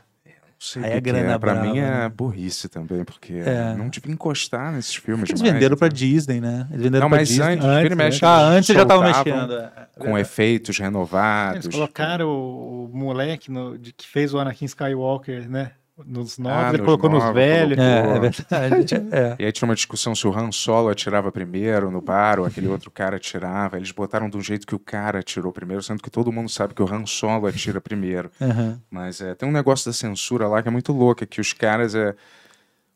Sei 0.64 0.84
aí 0.84 0.90
que 0.92 0.98
é 0.98 1.02
que 1.02 1.12
grana 1.12 1.40
Pra 1.40 1.54
brava, 1.56 1.68
mim 1.72 1.80
é 1.80 1.82
né? 1.90 2.10
burrice 2.10 2.70
também, 2.70 3.04
porque 3.04 3.34
É. 3.34 3.74
não 3.76 3.90
devia 3.90 4.14
encostar 4.14 4.72
nesses 4.72 4.94
filmes 4.96 5.28
Eles 5.28 5.40
demais, 5.42 5.54
venderam 5.56 5.76
pra 5.76 5.88
então. 5.88 5.98
Disney, 5.98 6.40
né? 6.40 6.68
Eles 6.70 6.84
venderam 6.84 7.06
Não, 7.06 7.10
pra 7.10 7.18
mas 7.18 7.30
Disney. 7.30 7.44
antes, 7.46 7.66
Antes, 7.66 7.98
mexe, 7.98 8.22
né? 8.22 8.28
Ah, 8.28 8.42
antes 8.50 8.76
já 8.76 8.86
tava 8.86 9.04
mexendo. 9.04 9.54
é. 9.56 9.72
Com 9.98 10.16
efeitos 10.20 10.78
renovados. 10.78 11.66
Eles 11.66 11.76
colocaram 11.76 12.28
o, 12.28 12.86
o 12.86 12.96
moleque 12.96 13.50
no- 13.50 13.76
de, 13.76 13.92
que 13.92 14.08
fez 14.08 14.36
o 14.36 14.38
Anakin 14.40 14.66
Skywalker, 14.66 15.50
né? 15.50 15.72
Nos 16.06 16.38
novos, 16.38 16.58
Ah, 16.64 16.70
ele 16.70 16.78
nos 16.80 16.86
colocou 16.86 17.10
nos 17.10 17.20
novos, 17.24 17.36
velhos. 17.36 17.78
É, 17.78 18.00
é 18.00 18.20
verdade. 18.20 18.96
É. 19.12 19.36
E 19.40 19.46
aí 19.46 19.52
tinha 19.52 19.68
uma 19.68 19.76
discussão 19.76 20.14
se 20.16 20.28
o 20.28 20.38
Han 20.38 20.52
Solo 20.52 20.90
atirava 20.90 21.32
primeiro 21.32 21.90
no 21.92 22.02
bar 22.02 22.40
ou 22.40 22.46
aquele 22.46 22.68
outro 22.68 22.90
cara 22.92 23.18
atirava. 23.18 23.78
Eles 23.78 23.92
botaram 23.92 24.30
de 24.30 24.38
um 24.38 24.42
jeito 24.42 24.66
que 24.66 24.76
o 24.76 24.80
cara 24.80 25.20
atirou 25.20 25.52
primeiro, 25.52 25.82
sendo 25.84 26.02
que 26.02 26.10
todo 26.10 26.32
mundo 26.32 26.50
sabe 26.50 26.74
que 26.74 26.82
o 26.82 26.94
Han 26.94 27.06
Solo 27.06 27.48
atira 27.48 27.80
primeiro. 27.82 28.32
Aham. 28.42 28.80
Mas 28.90 29.22
é, 29.22 29.36
tem 29.36 29.48
um 29.48 29.52
negócio 29.52 29.86
da 29.90 29.94
censura 29.94 30.48
lá 30.48 30.62
que 30.62 30.68
é 30.68 30.72
muito 30.72 30.92
louco, 30.94 31.24
é 31.24 31.28
que 31.28 31.42
os 31.42 31.54
caras 31.54 31.96
é 31.96 32.16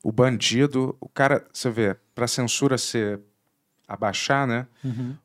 o 0.03 0.11
bandido, 0.11 0.95
o 0.99 1.09
cara, 1.09 1.43
você 1.51 1.69
vê, 1.69 1.95
pra 2.13 2.27
censura 2.27 2.77
ser 2.77 3.19
abaixar, 3.87 4.45
né? 4.47 4.67
Uhum. 4.83 5.15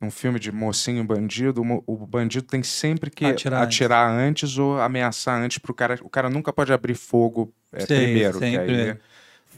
Num 0.00 0.10
filme 0.12 0.38
de 0.38 0.52
mocinho 0.52 1.00
e 1.02 1.06
bandido, 1.06 1.60
o 1.86 2.06
bandido 2.06 2.46
tem 2.46 2.62
sempre 2.62 3.10
que 3.10 3.24
Atirar 3.24 3.62
atirar, 3.64 4.08
antes. 4.10 4.50
antes. 4.50 4.58
ou 4.58 4.80
ameaçar 4.80 5.40
antes 5.40 5.58
pro 5.58 5.74
cara. 5.74 5.98
O 6.02 6.08
cara 6.08 6.30
nunca 6.30 6.52
pode 6.52 6.72
abrir 6.72 6.94
fogo 6.94 7.52
é, 7.72 7.80
Sei, 7.80 8.04
primeiro. 8.04 8.34
Que 8.34 8.38
sempre. 8.38 8.90
aí, 8.90 8.96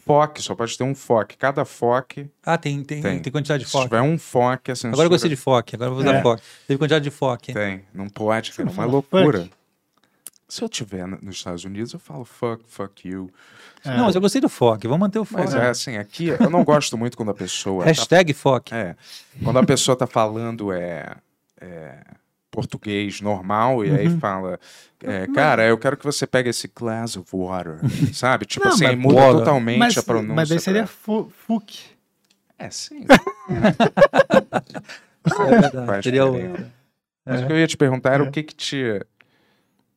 foque, 0.06 0.40
só 0.40 0.54
pode 0.54 0.78
ter 0.78 0.82
um 0.84 0.94
foque. 0.94 1.36
Cada 1.36 1.64
foque 1.66 2.30
Ah, 2.42 2.56
tem, 2.56 2.82
tem, 2.82 3.02
tem. 3.02 3.18
Tem. 3.20 3.30
quantidade 3.30 3.62
de 3.64 3.66
Se 3.68 3.72
foque. 3.72 3.84
tiver 3.84 4.00
um 4.00 4.16
foque, 4.18 4.70
a 4.70 4.74
censura... 4.74 4.94
Agora 4.94 5.06
eu 5.06 5.10
gostei 5.10 5.28
de 5.28 5.36
foque, 5.36 5.76
agora 5.76 5.90
eu 5.90 5.94
vou 5.94 6.02
usar 6.02 6.14
É. 6.14 6.22
foque. 6.22 6.42
Teve 6.66 6.78
quantidade 6.78 7.04
de 7.04 7.10
foque. 7.10 7.52
Tem, 7.52 7.82
não 7.92 8.08
pode, 8.08 8.52
cara. 8.52 8.68
É 8.68 8.72
uma 8.72 8.84
loucura. 8.86 9.40
fuck? 9.42 9.50
Se 10.48 10.62
eu 10.62 10.68
tiver 10.70 11.06
no- 11.06 11.18
nos 11.20 11.36
Estados 11.36 11.64
Unidos, 11.64 11.92
eu 11.92 12.00
falo 12.00 12.24
fuck, 12.24 12.64
fuck 12.66 13.06
you. 13.06 13.30
É. 13.84 13.96
Não, 13.96 14.04
mas 14.06 14.14
eu 14.14 14.20
gostei 14.20 14.40
do 14.40 14.48
foque, 14.48 14.86
vamos 14.86 15.00
manter 15.00 15.18
o 15.18 15.24
foque. 15.24 15.44
Mas 15.44 15.54
é 15.54 15.68
assim, 15.68 15.96
aqui 15.96 16.28
eu 16.28 16.50
não 16.50 16.62
gosto 16.64 16.96
muito 16.98 17.16
quando 17.16 17.30
a 17.30 17.34
pessoa. 17.34 17.82
tá- 17.84 17.88
Hashtag 17.88 18.32
foque. 18.34 18.74
é, 18.74 18.94
quando 19.42 19.58
a 19.58 19.64
pessoa 19.64 19.96
tá 19.96 20.06
falando 20.06 20.72
é, 20.72 21.16
é, 21.60 21.98
português 22.50 23.20
normal 23.20 23.84
e 23.84 23.90
Uhum. 23.90 23.96
aí 23.96 24.10
fala, 24.18 24.60
é, 25.02 25.26
cara, 25.28 25.64
eu 25.66 25.78
quero 25.78 25.96
que 25.96 26.04
você 26.04 26.26
pegue 26.26 26.50
esse 26.50 26.68
glass 26.74 27.16
of 27.16 27.28
water, 27.34 27.78
sabe? 28.12 28.44
Tipo 28.44 28.66
Não, 28.66 28.74
assim, 28.74 28.84
mas 28.84 28.98
muda 28.98 29.14
water. 29.20 29.38
totalmente 29.38 29.78
mas, 29.78 29.96
a 29.98 30.02
pronúncia. 30.02 30.34
mas 30.34 30.48
daí 30.48 30.60
seria 30.60 30.82
pra- 30.82 30.88
fu 30.92 31.32
fuck. 31.46 31.80
É, 32.58 32.68
sim. 32.70 33.06
É 35.24 35.60
verdade. 35.60 36.02
Seria 36.04 36.26
o... 36.26 36.32
Mas 37.26 37.42
o 37.42 37.46
que 37.46 37.52
eu 37.52 37.58
ia 37.58 37.66
te 37.66 37.76
perguntar 37.76 38.14
era 38.14 38.24
É. 38.24 38.28
o 38.28 38.30
que 38.30 38.42
que 38.42 38.54
te... 38.54 39.04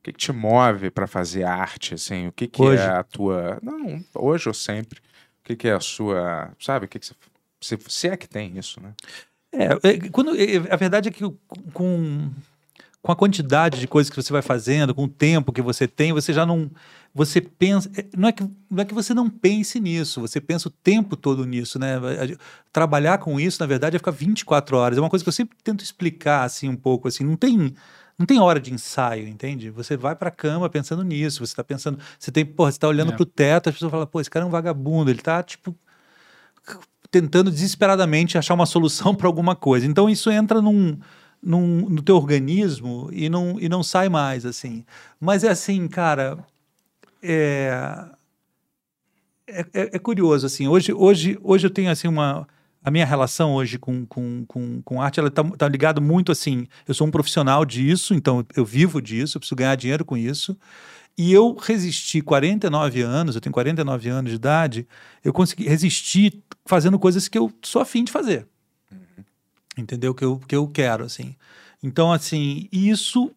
O 0.03 0.07
que, 0.11 0.11
que 0.11 0.19
te 0.19 0.33
move 0.33 0.91
para 0.91 1.07
fazer 1.07 1.45
arte, 1.45 1.93
assim? 1.93 2.27
O 2.27 2.31
que, 2.33 2.45
que 2.45 2.61
Hoje. 2.61 2.83
é 2.83 2.89
a 2.89 3.03
tua... 3.03 3.57
Não, 3.63 4.03
hoje 4.13 4.49
ou 4.49 4.53
sempre. 4.53 4.99
O 4.99 5.45
que, 5.45 5.55
que 5.55 5.67
é 5.69 5.73
a 5.73 5.79
sua... 5.79 6.51
Sabe? 6.59 6.85
O 6.85 6.89
que, 6.89 6.99
que 6.99 7.05
você... 7.05 7.15
Se, 7.61 7.79
se 7.87 8.07
é 8.09 8.17
que 8.17 8.27
tem 8.27 8.57
isso, 8.57 8.81
né? 8.81 8.93
É, 9.53 9.89
é, 9.89 10.09
quando, 10.09 10.35
é, 10.35 10.57
a 10.69 10.75
verdade 10.75 11.07
é 11.07 11.11
que 11.11 11.23
com, 11.71 12.29
com 13.01 13.11
a 13.11 13.15
quantidade 13.15 13.79
de 13.79 13.87
coisas 13.87 14.09
que 14.09 14.15
você 14.15 14.33
vai 14.33 14.41
fazendo, 14.41 14.95
com 14.95 15.03
o 15.03 15.07
tempo 15.07 15.53
que 15.53 15.61
você 15.61 15.87
tem, 15.87 16.11
você 16.11 16.33
já 16.33 16.45
não. 16.45 16.71
Você 17.13 17.39
pensa. 17.39 17.89
é, 17.95 18.05
Não 18.17 18.27
é, 18.27 18.31
que, 18.31 18.43
não 18.69 18.81
é 18.81 18.85
que 18.85 18.93
você 18.93 19.13
não 19.13 19.29
pense 19.29 19.79
nisso, 19.79 20.19
você 20.19 20.41
pensa 20.41 20.67
o 20.67 20.71
tempo 20.71 21.15
todo 21.15 21.45
nisso, 21.45 21.77
né? 21.77 21.95
Trabalhar 22.71 23.19
com 23.19 23.39
isso, 23.39 23.61
na 23.61 23.67
verdade, 23.67 23.95
é 23.95 23.99
ficar 23.99 24.11
24 24.11 24.75
horas. 24.75 24.97
É 24.97 25.01
uma 25.01 25.09
coisa 25.09 25.23
que 25.23 25.29
eu 25.29 25.33
sempre 25.33 25.55
tento 25.63 25.83
explicar, 25.83 26.43
assim, 26.43 26.67
um 26.67 26.75
pouco, 26.75 27.07
assim, 27.07 27.23
não 27.23 27.35
tem. 27.35 27.73
Não 28.17 28.25
tem 28.25 28.39
hora 28.39 28.59
de 28.59 28.73
ensaio, 28.73 29.27
entende? 29.27 29.69
Você 29.71 29.97
vai 29.97 30.15
pra 30.15 30.29
cama 30.29 30.69
pensando 30.69 31.03
nisso, 31.03 31.45
você 31.45 31.55
tá 31.55 31.63
pensando, 31.63 31.97
você 32.19 32.31
tem, 32.31 32.45
porra, 32.45 32.71
você 32.71 32.79
tá 32.79 32.87
olhando 32.87 33.11
É. 33.11 33.15
pro 33.15 33.25
teto, 33.25 33.69
as 33.69 33.75
pessoas 33.75 33.91
falam, 33.91 34.05
pô, 34.07 34.21
esse 34.21 34.29
cara 34.29 34.45
é 34.45 34.47
um 34.47 34.51
vagabundo, 34.51 35.09
ele 35.09 35.21
tá, 35.21 35.41
tipo, 35.41 35.75
tentando 37.09 37.51
desesperadamente 37.51 38.37
achar 38.37 38.53
uma 38.53 38.65
solução 38.65 39.13
para 39.15 39.27
alguma 39.27 39.55
coisa. 39.55 39.85
Então 39.85 40.09
isso 40.09 40.29
entra 40.31 40.61
num, 40.61 40.97
num- 41.41 41.89
no 41.89 42.01
teu 42.01 42.15
organismo 42.15 43.09
e 43.11 43.29
não, 43.29 43.59
e 43.59 43.67
não 43.67 43.81
sai 43.83 44.09
mais, 44.09 44.45
assim. 44.45 44.85
Mas 45.19 45.43
é 45.43 45.49
assim, 45.49 45.87
cara, 45.87 46.37
é, 47.21 48.05
é, 49.47 49.59
é- 49.73 49.89
é 49.93 49.99
curioso, 49.99 50.45
assim. 50.45 50.67
Hoje, 50.67 50.93
hoje, 50.93 51.37
hoje 51.41 51.67
eu 51.67 51.71
tenho, 51.71 51.91
assim, 51.91 52.07
uma... 52.07 52.47
A 52.83 52.91
minha 52.91 53.05
relação 53.05 53.53
hoje 53.53 53.77
com, 53.77 54.05
com, 54.05 54.45
com, 54.45 54.81
com 54.81 55.01
arte, 55.01 55.19
ela 55.19 55.31
tá, 55.31 55.43
tá 55.43 55.67
ligado 55.67 56.01
muito, 56.01 56.31
assim... 56.31 56.67
Eu 56.87 56.93
sou 56.93 57.07
um 57.07 57.11
profissional 57.11 57.63
disso, 57.63 58.13
então 58.13 58.45
eu 58.55 58.65
vivo 58.65 59.01
disso, 59.01 59.37
eu 59.37 59.39
preciso 59.39 59.55
ganhar 59.55 59.75
dinheiro 59.75 60.03
com 60.03 60.17
isso. 60.17 60.57
E 61.17 61.31
eu 61.31 61.55
resisti 61.55 62.21
49 62.21 63.01
anos, 63.01 63.35
eu 63.35 63.41
tenho 63.41 63.53
49 63.53 64.09
anos 64.09 64.31
de 64.31 64.35
idade, 64.35 64.87
eu 65.23 65.31
consegui 65.31 65.67
resistir 65.67 66.43
fazendo 66.65 66.97
coisas 66.97 67.27
que 67.27 67.37
eu 67.37 67.51
sou 67.61 67.81
afim 67.81 68.03
de 68.03 68.11
fazer. 68.11 68.47
Entendeu? 69.77 70.13
Que 70.13 70.25
eu, 70.25 70.39
que 70.39 70.55
eu 70.55 70.67
quero, 70.67 71.03
assim. 71.03 71.35
Então, 71.81 72.11
assim, 72.11 72.67
isso 72.71 73.31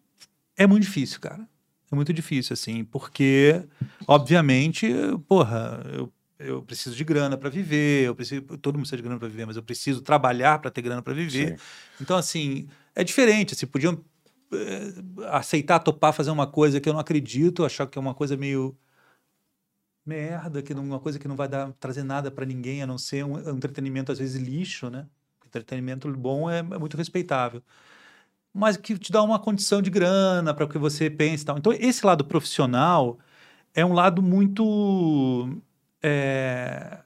é 0.55 0.65
muito 0.65 0.83
difícil, 0.83 1.19
cara. 1.19 1.47
É 1.91 1.95
muito 1.95 2.11
difícil, 2.11 2.53
assim, 2.53 2.83
porque, 2.83 3.63
obviamente, 4.07 4.87
porra, 5.27 5.81
eu, 5.93 6.11
eu 6.39 6.61
preciso 6.61 6.95
de 6.95 7.03
grana 7.03 7.37
para 7.37 7.49
viver, 7.49 8.07
eu 8.07 8.15
preciso, 8.15 8.41
todo 8.41 8.75
mundo 8.75 8.83
precisa 8.83 8.97
de 8.97 9.03
grana 9.03 9.19
para 9.19 9.27
viver, 9.27 9.45
mas 9.45 9.55
eu 9.55 9.63
preciso 9.63 10.01
trabalhar 10.01 10.59
para 10.59 10.69
ter 10.69 10.81
grana 10.81 11.01
para 11.01 11.13
viver. 11.13 11.57
Sim. 11.57 11.65
Então, 11.99 12.17
assim, 12.17 12.67
é 12.95 13.03
diferente. 13.03 13.53
Assim, 13.53 13.65
podiam 13.65 14.03
eh, 14.53 14.93
aceitar, 15.29 15.79
topar, 15.79 16.13
fazer 16.13 16.29
uma 16.29 16.47
coisa 16.47 16.79
que 16.79 16.87
eu 16.87 16.93
não 16.93 16.99
acredito, 16.99 17.65
achar 17.65 17.87
que 17.87 17.97
é 17.97 18.01
uma 18.01 18.13
coisa 18.13 18.37
meio 18.37 18.77
merda, 20.05 20.61
que 20.61 20.73
não, 20.73 20.83
uma 20.83 20.99
coisa 20.99 21.19
que 21.19 21.27
não 21.27 21.35
vai 21.35 21.47
dar, 21.47 21.73
trazer 21.73 22.03
nada 22.03 22.31
para 22.31 22.45
ninguém, 22.45 22.81
a 22.81 22.87
não 22.87 22.97
ser 22.97 23.25
um, 23.25 23.33
um 23.33 23.57
entretenimento, 23.57 24.11
às 24.11 24.19
vezes, 24.19 24.41
lixo, 24.41 24.89
né? 24.89 25.07
Entretenimento 25.45 26.09
bom 26.15 26.49
é, 26.49 26.59
é 26.59 26.63
muito 26.63 26.95
respeitável. 26.95 27.63
Mas 28.53 28.77
que 28.77 28.97
te 28.97 29.11
dá 29.11 29.21
uma 29.23 29.39
condição 29.39 29.81
de 29.81 29.89
grana 29.89 30.53
para 30.53 30.67
que 30.67 30.77
você 30.77 31.09
pense 31.09 31.43
e 31.43 31.45
tal. 31.45 31.57
Então, 31.57 31.73
esse 31.73 32.05
lado 32.05 32.23
profissional 32.25 33.19
é 33.73 33.85
um 33.85 33.93
lado 33.93 34.21
muito 34.21 35.61
é, 36.01 36.99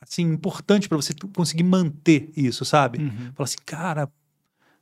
assim, 0.00 0.22
importante 0.22 0.88
para 0.88 0.96
você 0.96 1.14
conseguir 1.34 1.64
manter 1.64 2.30
isso, 2.36 2.64
sabe? 2.64 2.98
Uhum. 2.98 3.32
Fala 3.34 3.44
assim, 3.44 3.58
cara, 3.64 4.08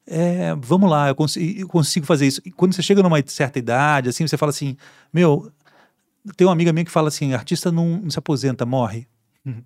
é, 0.06 0.54
vamos 0.56 0.90
lá, 0.90 1.08
eu 1.08 1.14
consigo, 1.14 1.60
eu 1.60 1.68
consigo 1.68 2.06
fazer 2.06 2.26
isso. 2.26 2.42
E 2.44 2.50
quando 2.50 2.74
você 2.74 2.82
chega 2.82 3.02
numa 3.02 3.22
certa 3.26 3.58
idade, 3.58 4.08
assim, 4.08 4.26
você 4.26 4.36
fala 4.36 4.50
assim, 4.50 4.76
meu, 5.12 5.50
tem 6.36 6.46
uma 6.46 6.52
amiga 6.52 6.72
minha 6.72 6.84
que 6.84 6.90
fala 6.90 7.08
assim, 7.08 7.32
artista 7.32 7.72
não, 7.72 8.00
não 8.00 8.10
se 8.10 8.18
aposenta, 8.18 8.66
morre. 8.66 9.06
Uhum. 9.44 9.62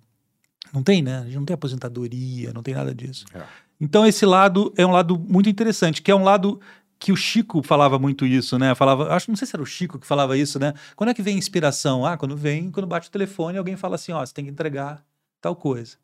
Não 0.73 0.83
tem, 0.83 1.01
né? 1.01 1.19
A 1.19 1.23
gente 1.25 1.35
não 1.35 1.45
tem 1.45 1.53
aposentadoria, 1.53 2.53
não 2.53 2.61
tem 2.61 2.73
nada 2.73 2.93
disso. 2.93 3.25
É. 3.33 3.43
Então 3.81 4.05
esse 4.05 4.25
lado 4.25 4.73
é 4.77 4.85
um 4.85 4.91
lado 4.91 5.17
muito 5.17 5.49
interessante, 5.49 6.01
que 6.01 6.11
é 6.11 6.15
um 6.15 6.23
lado 6.23 6.59
que 6.99 7.11
o 7.13 7.15
Chico 7.15 7.63
falava 7.63 7.97
muito 7.97 8.25
isso, 8.25 8.59
né? 8.59 8.75
Falava, 8.75 9.13
acho, 9.13 9.31
não 9.31 9.37
sei 9.37 9.47
se 9.47 9.55
era 9.55 9.63
o 9.63 9.65
Chico 9.65 9.97
que 9.97 10.05
falava 10.05 10.37
isso, 10.37 10.59
né? 10.59 10.73
Quando 10.97 11.09
é 11.11 11.13
que 11.13 11.21
vem 11.21 11.37
inspiração? 11.37 12.05
Ah, 12.05 12.17
quando 12.17 12.35
vem, 12.35 12.69
quando 12.69 12.85
bate 12.87 13.07
o 13.07 13.11
telefone, 13.11 13.57
alguém 13.57 13.77
fala 13.77 13.95
assim, 13.95 14.11
ó, 14.11 14.25
você 14.25 14.33
tem 14.33 14.43
que 14.45 14.51
entregar 14.51 15.01
tal 15.41 15.55
coisa. 15.55 15.95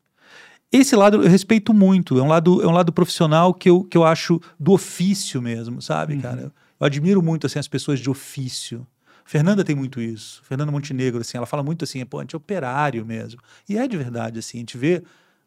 Esse 0.72 0.96
lado 0.96 1.22
eu 1.22 1.28
respeito 1.28 1.72
muito, 1.74 2.18
é 2.18 2.22
um 2.22 2.28
lado, 2.28 2.62
é 2.62 2.66
um 2.66 2.72
lado 2.72 2.92
profissional 2.92 3.52
que 3.52 3.68
eu, 3.68 3.84
que 3.84 3.96
eu 3.96 4.04
acho 4.04 4.40
do 4.58 4.72
ofício 4.72 5.40
mesmo, 5.42 5.80
sabe, 5.82 6.14
Uhum. 6.14 6.20
cara? 6.22 6.40
Eu, 6.40 6.52
eu 6.80 6.86
admiro 6.86 7.22
muito, 7.22 7.46
assim, 7.46 7.58
as 7.58 7.68
pessoas 7.68 8.00
de 8.00 8.08
ofício. 8.10 8.86
Fernanda 9.24 9.62
tem 9.62 9.76
muito 9.76 10.00
isso. 10.00 10.42
Fernanda 10.44 10.72
Montenegro, 10.72 11.20
assim, 11.20 11.36
ela 11.36 11.46
fala 11.46 11.62
muito 11.62 11.84
assim, 11.84 12.04
pô, 12.06 12.18
a 12.18 12.22
gente 12.22 12.34
é 12.34 12.38
operário 12.38 13.04
mesmo. 13.04 13.40
E 13.68 13.76
é 13.76 13.86
de 13.86 13.96
verdade, 13.96 14.38
assim, 14.38 14.58
a 14.58 14.60
gente 14.60 14.78
vê... 14.78 15.02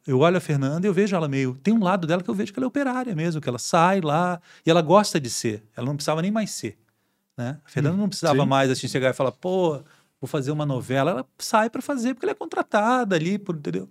Eu 0.10 0.22
olho 0.22 0.38
a 0.38 0.40
Fernanda 0.40 0.88
e 0.88 0.90
eu 0.90 0.94
vejo 0.94 1.16
ela 1.16 1.28
meio... 1.28 1.54
Tem 1.62 1.72
um 1.72 1.84
lado 1.84 2.08
dela 2.08 2.24
que 2.24 2.30
eu 2.30 2.34
vejo 2.34 2.52
que 2.52 2.58
ela 2.58 2.66
é 2.66 2.68
operária 2.68 3.16
mesmo, 3.16 3.40
que 3.40 3.48
ela 3.48 3.60
sai 3.60 4.02
lá 4.02 4.42
e 4.66 4.70
ela 4.72 4.82
gosta 4.82 5.20
de 5.20 5.30
ser. 5.30 5.64
Ela 5.78 5.86
não 5.86 5.96
precisava 5.96 6.20
nem 6.20 6.32
mais 6.32 6.50
ser, 6.50 6.80
né? 7.38 7.60
A 7.64 7.70
Fernanda 7.70 7.96
não 7.96 8.10
precisava 8.10 8.42
sim. 8.42 8.48
mais, 8.48 8.72
assim, 8.72 8.88
chegar 8.88 9.12
e 9.12 9.14
falar, 9.14 9.32
pô, 9.32 9.84
vou 10.20 10.28
fazer 10.28 10.50
uma 10.50 10.66
novela. 10.66 11.12
Ela 11.12 11.26
sai 11.38 11.70
para 11.70 11.80
fazer 11.80 12.16
porque 12.16 12.26
ela 12.26 12.32
é 12.32 12.36
contratada 12.36 13.16
ali, 13.16 13.38
por, 13.38 13.56
entendeu? 13.56 13.88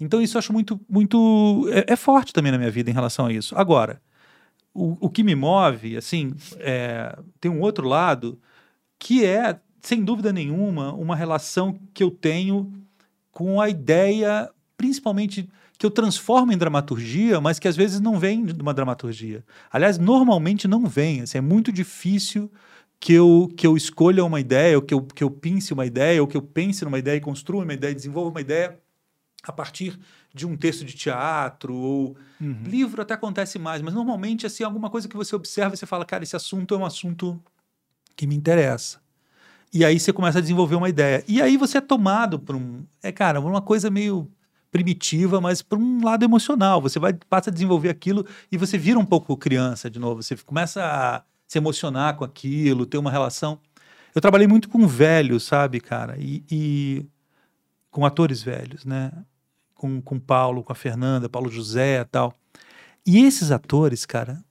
Então 0.00 0.20
isso 0.20 0.36
eu 0.36 0.40
acho 0.40 0.52
muito, 0.52 0.80
muito... 0.88 1.64
É, 1.70 1.92
é 1.92 1.96
forte 1.96 2.32
também 2.32 2.50
na 2.50 2.58
minha 2.58 2.70
vida 2.70 2.90
em 2.90 2.94
relação 2.94 3.26
a 3.26 3.32
isso. 3.32 3.54
Agora, 3.56 4.02
o, 4.74 4.96
o 5.06 5.08
que 5.08 5.22
me 5.22 5.36
move, 5.36 5.96
assim, 5.96 6.34
é, 6.58 7.16
tem 7.40 7.48
um 7.48 7.60
outro 7.60 7.86
lado 7.86 8.36
que 8.98 9.24
é, 9.24 9.60
sem 9.80 10.02
dúvida 10.02 10.32
nenhuma, 10.32 10.92
uma 10.92 11.14
relação 11.14 11.78
que 11.94 12.02
eu 12.02 12.10
tenho 12.10 12.72
com 13.30 13.60
a 13.60 13.68
ideia, 13.68 14.50
principalmente 14.80 15.46
que 15.78 15.84
eu 15.84 15.90
transformo 15.90 16.52
em 16.52 16.56
dramaturgia, 16.56 17.38
mas 17.38 17.58
que 17.58 17.68
às 17.68 17.76
vezes 17.76 18.00
não 18.00 18.18
vem 18.18 18.46
de 18.46 18.62
uma 18.62 18.72
dramaturgia. 18.72 19.44
Aliás, 19.70 19.98
normalmente 19.98 20.66
não 20.66 20.86
vem. 20.86 21.20
Assim, 21.20 21.36
é 21.36 21.40
muito 21.42 21.70
difícil 21.70 22.50
que 22.98 23.12
eu, 23.12 23.52
que 23.54 23.66
eu 23.66 23.76
escolha 23.76 24.24
uma 24.24 24.40
ideia, 24.40 24.76
ou 24.78 24.82
que 24.82 24.94
eu, 24.94 25.02
que 25.02 25.22
eu 25.22 25.30
pense 25.30 25.74
uma 25.74 25.84
ideia, 25.84 26.22
ou 26.22 26.26
que 26.26 26.34
eu 26.34 26.40
pense 26.40 26.82
numa 26.82 26.98
ideia 26.98 27.18
e 27.18 27.20
construa 27.20 27.62
uma 27.62 27.74
ideia, 27.74 27.94
desenvolva 27.94 28.30
uma 28.30 28.40
ideia 28.40 28.80
a 29.42 29.52
partir 29.52 29.98
de 30.34 30.46
um 30.46 30.56
texto 30.56 30.82
de 30.82 30.94
teatro 30.94 31.74
ou 31.74 32.16
Uhum. 32.40 32.62
livro 32.64 33.02
até 33.02 33.12
acontece 33.12 33.58
mais, 33.58 33.82
mas 33.82 33.92
normalmente 33.92 34.46
assim 34.46 34.64
alguma 34.64 34.88
coisa 34.88 35.06
que 35.06 35.16
você 35.16 35.36
observa 35.36 35.74
e 35.74 35.76
você 35.76 35.84
fala, 35.84 36.06
cara, 36.06 36.24
esse 36.24 36.34
assunto 36.34 36.74
é 36.74 36.78
um 36.78 36.86
assunto 36.86 37.38
que 38.16 38.26
me 38.26 38.34
interessa. 38.34 38.98
E 39.72 39.84
aí 39.84 40.00
você 40.00 40.10
começa 40.10 40.38
a 40.38 40.40
desenvolver 40.40 40.74
uma 40.74 40.88
ideia. 40.88 41.22
E 41.28 41.40
aí 41.42 41.58
você 41.58 41.78
é 41.78 41.80
tomado 41.82 42.38
por 42.38 42.56
um, 42.56 42.82
é 43.02 43.12
cara, 43.12 43.40
uma 43.40 43.60
coisa 43.60 43.90
meio 43.90 44.26
primitiva, 44.70 45.40
mas 45.40 45.62
por 45.62 45.78
um 45.78 46.04
lado 46.04 46.24
emocional. 46.24 46.80
Você 46.80 46.98
vai 46.98 47.12
passa 47.12 47.50
a 47.50 47.52
desenvolver 47.52 47.88
aquilo 47.88 48.24
e 48.50 48.56
você 48.56 48.78
vira 48.78 48.98
um 48.98 49.04
pouco 49.04 49.36
criança 49.36 49.90
de 49.90 49.98
novo. 49.98 50.22
Você 50.22 50.36
começa 50.36 50.82
a 50.84 51.22
se 51.46 51.58
emocionar 51.58 52.16
com 52.16 52.24
aquilo, 52.24 52.86
ter 52.86 52.98
uma 52.98 53.10
relação. 53.10 53.60
Eu 54.14 54.20
trabalhei 54.20 54.46
muito 54.46 54.68
com 54.68 54.86
velhos, 54.86 55.44
sabe, 55.44 55.80
cara, 55.80 56.16
e, 56.18 56.44
e 56.50 57.06
com 57.90 58.04
atores 58.04 58.42
velhos, 58.42 58.84
né? 58.84 59.12
Com, 59.74 60.00
com 60.00 60.18
Paulo, 60.18 60.62
com 60.62 60.72
a 60.72 60.76
Fernanda, 60.76 61.28
Paulo 61.28 61.50
José 61.50 62.00
e 62.00 62.04
tal. 62.04 62.34
E 63.06 63.18
esses 63.24 63.50
atores, 63.50 64.04
cara, 64.04 64.44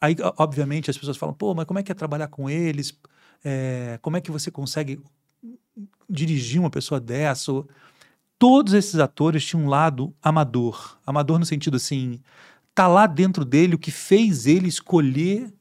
aí, 0.00 0.16
obviamente, 0.36 0.90
as 0.90 0.98
pessoas 0.98 1.16
falam, 1.16 1.34
pô, 1.34 1.54
mas 1.54 1.64
como 1.64 1.78
é 1.78 1.82
que 1.82 1.92
é 1.92 1.94
trabalhar 1.94 2.28
com 2.28 2.50
eles? 2.50 2.98
É, 3.44 3.98
como 4.02 4.16
é 4.16 4.20
que 4.20 4.30
você 4.30 4.50
consegue 4.50 5.00
dirigir 6.08 6.60
uma 6.60 6.70
pessoa 6.70 7.00
dessa? 7.00 7.52
Ou- 7.52 7.68
Todos 8.38 8.72
esses 8.74 8.96
atores 9.00 9.44
tinham 9.44 9.64
um 9.64 9.68
lado 9.68 10.14
amador. 10.22 10.98
Amador 11.06 11.38
no 11.38 11.46
sentido 11.46 11.76
assim, 11.76 12.20
tá 12.74 12.86
lá 12.86 13.06
dentro 13.06 13.44
dele 13.44 13.74
o 13.74 13.78
que 13.78 13.90
fez 13.90 14.46
ele 14.46 14.68
escolher 14.68 15.52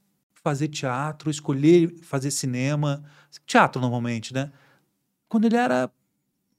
fazer 0.44 0.68
teatro, 0.68 1.30
escolher 1.32 1.96
fazer 2.02 2.32
cinema. 2.32 3.04
Teatro, 3.46 3.82
normalmente, 3.82 4.34
né? 4.34 4.52
Quando 5.30 5.46
ele 5.46 5.56
era 5.56 5.90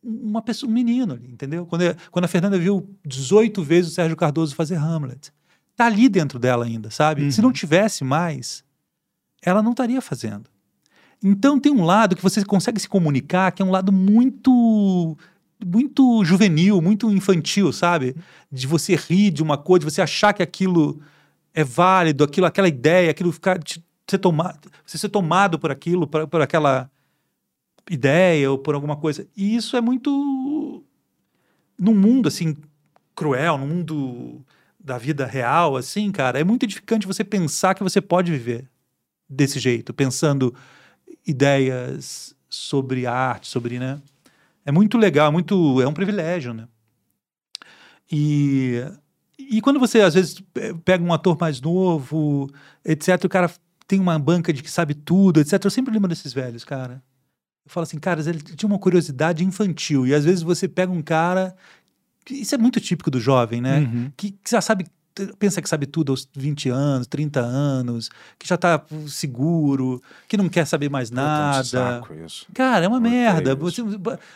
uma 0.02 0.40
pessoa, 0.40 0.70
um 0.70 0.72
menino 0.74 1.14
entendeu? 1.14 1.66
Quando, 1.66 1.82
ele- 1.82 1.96
quando 2.10 2.24
a 2.24 2.28
Fernanda 2.28 2.58
viu 2.58 2.88
18 3.04 3.62
vezes 3.62 3.92
o 3.92 3.94
Sérgio 3.94 4.16
Cardoso 4.16 4.54
fazer 4.54 4.76
Hamlet. 4.76 5.32
Tá 5.74 5.86
ali 5.86 6.08
dentro 6.08 6.38
dela 6.38 6.64
ainda, 6.64 6.90
sabe? 6.90 7.30
Se 7.32 7.42
não 7.42 7.52
tivesse 7.52 8.02
mais, 8.02 8.64
ela 9.42 9.62
não 9.62 9.72
estaria 9.72 10.00
fazendo. 10.00 10.48
Então 11.22 11.58
tem 11.60 11.72
um 11.72 11.84
lado 11.84 12.16
que 12.16 12.22
você 12.22 12.44
consegue 12.44 12.80
se 12.80 12.88
comunicar, 12.88 13.52
que 13.52 13.62
é 13.62 13.64
um 13.64 13.70
lado 13.70 13.92
muito 13.92 15.16
muito 15.64 16.24
juvenil, 16.24 16.80
muito 16.80 17.10
infantil, 17.10 17.72
sabe? 17.72 18.14
De 18.50 18.66
você 18.66 18.94
rir 18.94 19.30
de 19.30 19.42
uma 19.42 19.56
coisa, 19.56 19.86
de 19.86 19.92
você 19.92 20.02
achar 20.02 20.32
que 20.32 20.42
aquilo 20.42 21.00
é 21.54 21.64
válido, 21.64 22.24
aquilo, 22.24 22.46
aquela 22.46 22.68
ideia, 22.68 23.10
aquilo 23.10 23.32
ficar 23.32 23.58
te- 23.62 23.82
ser 24.08 24.18
tomado, 24.18 24.70
você 24.84 24.98
ser 24.98 25.08
tomado 25.08 25.58
por 25.58 25.70
aquilo, 25.70 26.06
por, 26.06 26.28
por 26.28 26.40
aquela 26.40 26.90
ideia 27.90 28.50
ou 28.50 28.58
por 28.58 28.74
alguma 28.74 28.96
coisa. 28.96 29.26
E 29.36 29.56
isso 29.56 29.76
é 29.76 29.80
muito 29.80 30.84
num 31.78 31.94
mundo 31.94 32.28
assim 32.28 32.56
cruel, 33.14 33.58
num 33.58 33.66
mundo 33.66 34.44
da 34.78 34.98
vida 34.98 35.26
real, 35.26 35.76
assim, 35.76 36.12
cara, 36.12 36.38
é 36.38 36.44
muito 36.44 36.64
edificante 36.64 37.06
você 37.06 37.24
pensar 37.24 37.74
que 37.74 37.82
você 37.82 38.00
pode 38.00 38.30
viver 38.30 38.68
desse 39.28 39.58
jeito, 39.58 39.92
pensando 39.92 40.54
ideias 41.26 42.36
sobre 42.48 43.06
arte, 43.06 43.48
sobre, 43.48 43.78
né? 43.80 44.00
É 44.66 44.72
muito 44.72 44.98
legal, 44.98 45.30
muito, 45.32 45.80
é 45.80 45.86
um 45.86 45.94
privilégio, 45.94 46.52
né? 46.52 46.66
E, 48.10 48.82
e 49.38 49.60
quando 49.60 49.80
você, 49.80 50.00
às 50.00 50.14
vezes, 50.14 50.40
pe- 50.52 50.74
pega 50.84 51.02
um 51.02 51.12
ator 51.12 51.36
mais 51.40 51.60
novo, 51.60 52.50
etc., 52.84 53.24
o 53.24 53.28
cara 53.28 53.50
tem 53.86 54.00
uma 54.00 54.18
banca 54.18 54.52
de 54.52 54.62
que 54.62 54.70
sabe 54.70 54.94
tudo, 54.94 55.40
etc., 55.40 55.64
eu 55.64 55.70
sempre 55.70 55.92
lembro 55.94 56.08
desses 56.08 56.32
velhos, 56.32 56.64
cara. 56.64 57.02
Eu 57.64 57.70
falo 57.70 57.82
assim, 57.84 57.98
cara, 57.98 58.20
ele 58.20 58.40
tinha 58.40 58.68
uma 58.68 58.78
curiosidade 58.78 59.44
infantil. 59.44 60.06
E 60.06 60.14
às 60.14 60.24
vezes 60.24 60.42
você 60.42 60.68
pega 60.68 60.92
um 60.92 61.02
cara. 61.02 61.56
Isso 62.30 62.54
é 62.54 62.58
muito 62.58 62.80
típico 62.80 63.10
do 63.10 63.20
jovem, 63.20 63.60
né? 63.60 63.80
Uhum. 63.80 64.12
Que, 64.16 64.30
que 64.32 64.50
já 64.50 64.60
sabe. 64.60 64.86
Pensa 65.38 65.62
que 65.62 65.68
sabe 65.68 65.86
tudo 65.86 66.12
aos 66.12 66.28
20 66.36 66.68
anos, 66.68 67.06
30 67.06 67.40
anos, 67.40 68.10
que 68.38 68.46
já 68.46 68.56
tá 68.56 68.82
seguro, 69.08 70.02
que 70.28 70.36
não 70.36 70.48
quer 70.48 70.66
saber 70.66 70.90
mais 70.90 71.10
um 71.10 71.14
nada. 71.14 72.02
Cara, 72.52 72.84
é 72.84 72.88
uma 72.88 73.00
merda. 73.00 73.56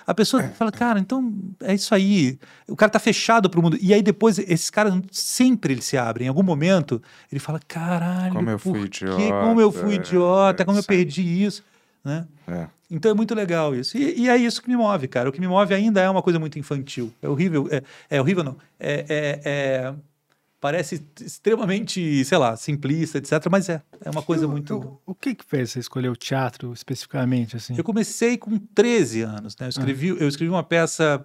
a 0.06 0.14
pessoa 0.14 0.42
fala, 0.50 0.72
cara, 0.72 0.98
então 0.98 1.34
é 1.60 1.74
isso 1.74 1.94
aí. 1.94 2.38
O 2.66 2.74
cara 2.76 2.90
tá 2.90 2.98
fechado 2.98 3.50
pro 3.50 3.62
mundo. 3.62 3.76
E 3.80 3.92
aí 3.92 4.02
depois, 4.02 4.38
esses 4.38 4.70
caras 4.70 4.94
sempre 5.12 5.74
eles 5.74 5.84
se 5.84 5.98
abrem. 5.98 6.26
Em 6.26 6.28
algum 6.28 6.42
momento, 6.42 7.02
ele 7.30 7.38
fala, 7.38 7.60
caralho, 7.68 8.34
Como 8.34 8.48
eu 8.50 8.58
fui 8.58 8.80
idiota, 8.82 9.46
Como 9.46 9.60
eu 9.60 9.72
fui 9.72 9.92
é, 9.92 9.96
idiota, 9.96 10.64
como 10.64 10.78
eu 10.78 10.84
perdi 10.84 11.44
isso, 11.44 11.62
né? 12.04 12.26
É. 12.48 12.66
Então 12.90 13.10
é 13.10 13.14
muito 13.14 13.34
legal 13.34 13.74
isso. 13.74 13.96
E, 13.96 14.22
e 14.22 14.28
é 14.28 14.36
isso 14.36 14.60
que 14.60 14.68
me 14.68 14.76
move, 14.76 15.06
cara. 15.06 15.28
O 15.28 15.32
que 15.32 15.40
me 15.40 15.46
move 15.46 15.72
ainda 15.72 16.00
é 16.00 16.10
uma 16.10 16.22
coisa 16.22 16.38
muito 16.40 16.58
infantil. 16.58 17.12
É 17.22 17.28
horrível. 17.28 17.68
É, 17.70 17.82
é 18.10 18.20
horrível, 18.20 18.42
não. 18.42 18.56
É, 18.80 19.04
é- 19.08 19.40
é- 19.44 19.94
parece 20.60 21.02
extremamente, 21.20 22.24
sei 22.24 22.38
lá, 22.38 22.56
simplista, 22.56 23.18
etc. 23.18 23.46
Mas 23.50 23.68
é. 23.68 23.82
É 24.04 24.10
uma 24.10 24.22
coisa 24.22 24.44
E 24.44 24.46
o- 24.46 24.50
muito. 24.50 24.76
o- 24.76 25.00
O 25.06 25.14
que 25.14 25.34
que 25.34 25.44
fez 25.44 25.70
você 25.70 25.78
escolher 25.80 26.08
o 26.10 26.16
teatro 26.16 26.72
especificamente, 26.72 27.56
assim? 27.56 27.74
Eu 27.76 27.82
comecei 27.84 28.36
com 28.36 28.58
13 28.58 29.22
anos, 29.22 29.56
né? 29.58 29.66
Eu 29.66 29.70
escrevi, 29.70 30.08
eu 30.08 30.28
escrevi 30.28 30.50
uma 30.50 30.62
peça 30.62 31.24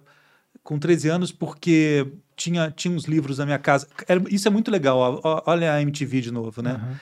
com 0.62 0.78
13 0.78 1.08
anos 1.08 1.30
porque 1.30 2.06
tinha, 2.34 2.70
tinha 2.70 2.92
uns 2.94 3.04
livros 3.04 3.38
na 3.38 3.44
minha 3.46 3.58
casa. 3.58 3.86
Era- 4.08 4.22
isso 4.30 4.48
é 4.48 4.50
muito 4.50 4.70
legal. 4.70 5.20
ó, 5.22 5.42
Olha 5.46 5.74
a 5.74 5.80
MTV 5.82 6.20
de 6.20 6.30
novo, 6.32 6.62
né? 6.62 6.72
Aham. 6.72 7.00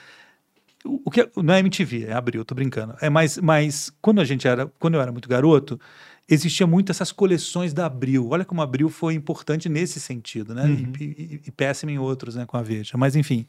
O, 0.85 1.01
o 1.05 1.09
que 1.11 1.27
não 1.37 1.53
é 1.53 1.59
MTV, 1.59 2.05
é 2.05 2.13
Abril, 2.13 2.45
tô 2.45 2.53
brincando. 2.53 2.95
É 3.01 3.09
mais, 3.09 3.39
mas 3.39 3.91
quando 4.01 4.21
a 4.21 4.23
gente 4.25 4.47
era, 4.47 4.67
quando 4.79 4.93
eu 4.93 5.01
era 5.01 5.11
muito 5.11 5.27
garoto, 5.27 5.79
existia 6.27 6.65
muito 6.65 6.91
essas 6.91 7.11
coleções 7.11 7.73
da 7.73 7.85
Abril. 7.85 8.29
Olha 8.29 8.45
como 8.45 8.61
a 8.61 8.63
Abril 8.63 8.89
foi 8.89 9.13
importante 9.13 9.69
nesse 9.69 9.99
sentido, 9.99 10.53
né? 10.53 10.63
Uhum. 10.63 10.91
E, 10.99 11.03
e, 11.03 11.41
e 11.47 11.51
péssima 11.51 11.91
em 11.91 11.99
outros, 11.99 12.35
né, 12.35 12.45
com 12.45 12.57
a 12.57 12.61
Veja. 12.61 12.97
Mas 12.97 13.15
enfim, 13.15 13.45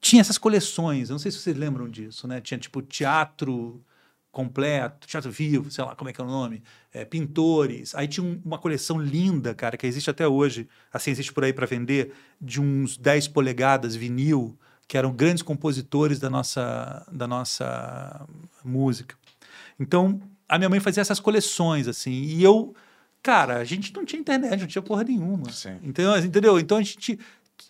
tinha 0.00 0.20
essas 0.20 0.38
coleções. 0.38 1.08
Eu 1.08 1.14
não 1.14 1.18
sei 1.18 1.30
se 1.30 1.38
vocês 1.38 1.56
lembram 1.56 1.88
disso, 1.88 2.26
né? 2.28 2.40
Tinha 2.40 2.58
tipo 2.58 2.82
teatro 2.82 3.82
completo, 4.30 5.06
teatro 5.08 5.30
vivo, 5.32 5.70
sei 5.70 5.82
lá 5.82 5.96
como 5.96 6.10
é 6.10 6.12
que 6.12 6.20
é 6.20 6.24
o 6.24 6.26
nome, 6.26 6.62
é, 6.92 7.04
pintores. 7.04 7.94
Aí 7.94 8.06
tinha 8.06 8.24
um- 8.24 8.40
uma 8.44 8.58
coleção 8.58 9.00
linda, 9.00 9.54
cara, 9.54 9.76
que 9.76 9.86
existe 9.86 10.10
até 10.10 10.28
hoje, 10.28 10.68
assim 10.92 11.10
existe 11.10 11.32
por 11.32 11.42
aí 11.44 11.52
para 11.52 11.66
vender, 11.66 12.12
de 12.40 12.60
uns 12.60 12.96
10 12.96 13.26
polegadas 13.26 13.96
vinil, 13.96 14.56
que 14.86 14.96
eram 14.96 15.12
grandes 15.12 15.42
compositores 15.42 16.20
da 16.20 16.30
nossa, 16.30 17.04
da 17.10 17.26
nossa 17.26 18.26
música. 18.64 19.16
Então, 19.80 20.20
a 20.48 20.58
minha 20.58 20.68
mãe 20.68 20.80
fazia 20.80 21.00
essas 21.00 21.20
coleções, 21.20 21.86
assim, 21.86 22.10
e 22.10 22.42
eu, 22.42 22.74
cara, 23.22 23.58
a 23.58 23.64
gente 23.64 23.92
não 23.94 24.04
tinha 24.04 24.20
internet, 24.20 24.60
não 24.60 24.66
tinha 24.66 24.82
porra 24.82 25.04
nenhuma. 25.04 25.50
Sim. 25.50 25.76
Então, 25.82 26.16
entendeu? 26.18 26.58
Então 26.58 26.78
a 26.78 26.82
gente. 26.82 27.18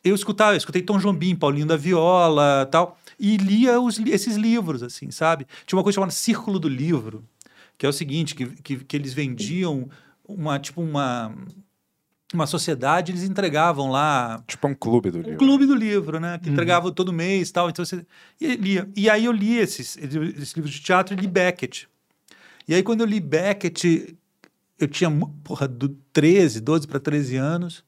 Eu 0.04 0.14
escutava, 0.14 0.52
eu 0.52 0.58
escutei 0.58 0.82
Tom 0.82 0.98
Jobim, 0.98 1.34
Paulinho 1.34 1.66
da 1.66 1.76
Viola 1.76 2.68
tal, 2.70 2.98
e 3.18 3.36
lia 3.38 3.80
os 3.80 3.98
esses 3.98 4.36
livros, 4.36 4.82
assim, 4.82 5.10
sabe? 5.10 5.46
Tinha 5.66 5.76
uma 5.76 5.82
coisa 5.82 5.96
chamada 5.96 6.12
Círculo 6.12 6.58
do 6.58 6.68
Livro, 6.68 7.24
que 7.76 7.86
é 7.86 7.88
o 7.88 7.92
seguinte, 7.92 8.34
que, 8.34 8.46
que, 8.62 8.76
que 8.84 8.96
eles 8.96 9.14
vendiam 9.14 9.88
uma, 10.26 10.58
tipo, 10.58 10.82
uma, 10.82 11.34
uma 12.34 12.46
sociedade, 12.46 13.12
eles 13.12 13.22
entregavam 13.22 13.90
lá 13.90 14.42
Tipo 14.46 14.68
um 14.68 14.74
clube 14.74 15.10
do 15.10 15.18
um 15.18 15.22
livro. 15.22 15.38
clube 15.38 15.66
do 15.66 15.74
livro, 15.74 16.20
né? 16.20 16.38
Que 16.38 16.50
entregava 16.50 16.92
todo 16.92 17.12
mês 17.12 17.48
e 17.48 17.52
tal. 17.52 17.70
Então 17.70 17.84
você 17.84 18.06
e 18.40 18.54
lia. 18.56 18.88
E 18.94 19.08
aí 19.08 19.24
eu 19.24 19.32
li 19.32 19.56
esses, 19.56 19.96
esses 19.96 20.52
livros 20.52 20.72
de 20.72 20.80
teatro 20.80 21.14
e 21.14 21.16
li 21.16 21.26
Beckett. 21.26 21.88
E 22.68 22.74
aí 22.74 22.82
quando 22.82 23.00
eu 23.00 23.06
li 23.06 23.18
Beckett, 23.18 24.14
eu 24.78 24.86
tinha, 24.86 25.10
porra, 25.42 25.66
do 25.66 25.88
13, 26.12 26.60
12 26.60 26.86
para 26.86 27.00
13 27.00 27.36
anos. 27.36 27.82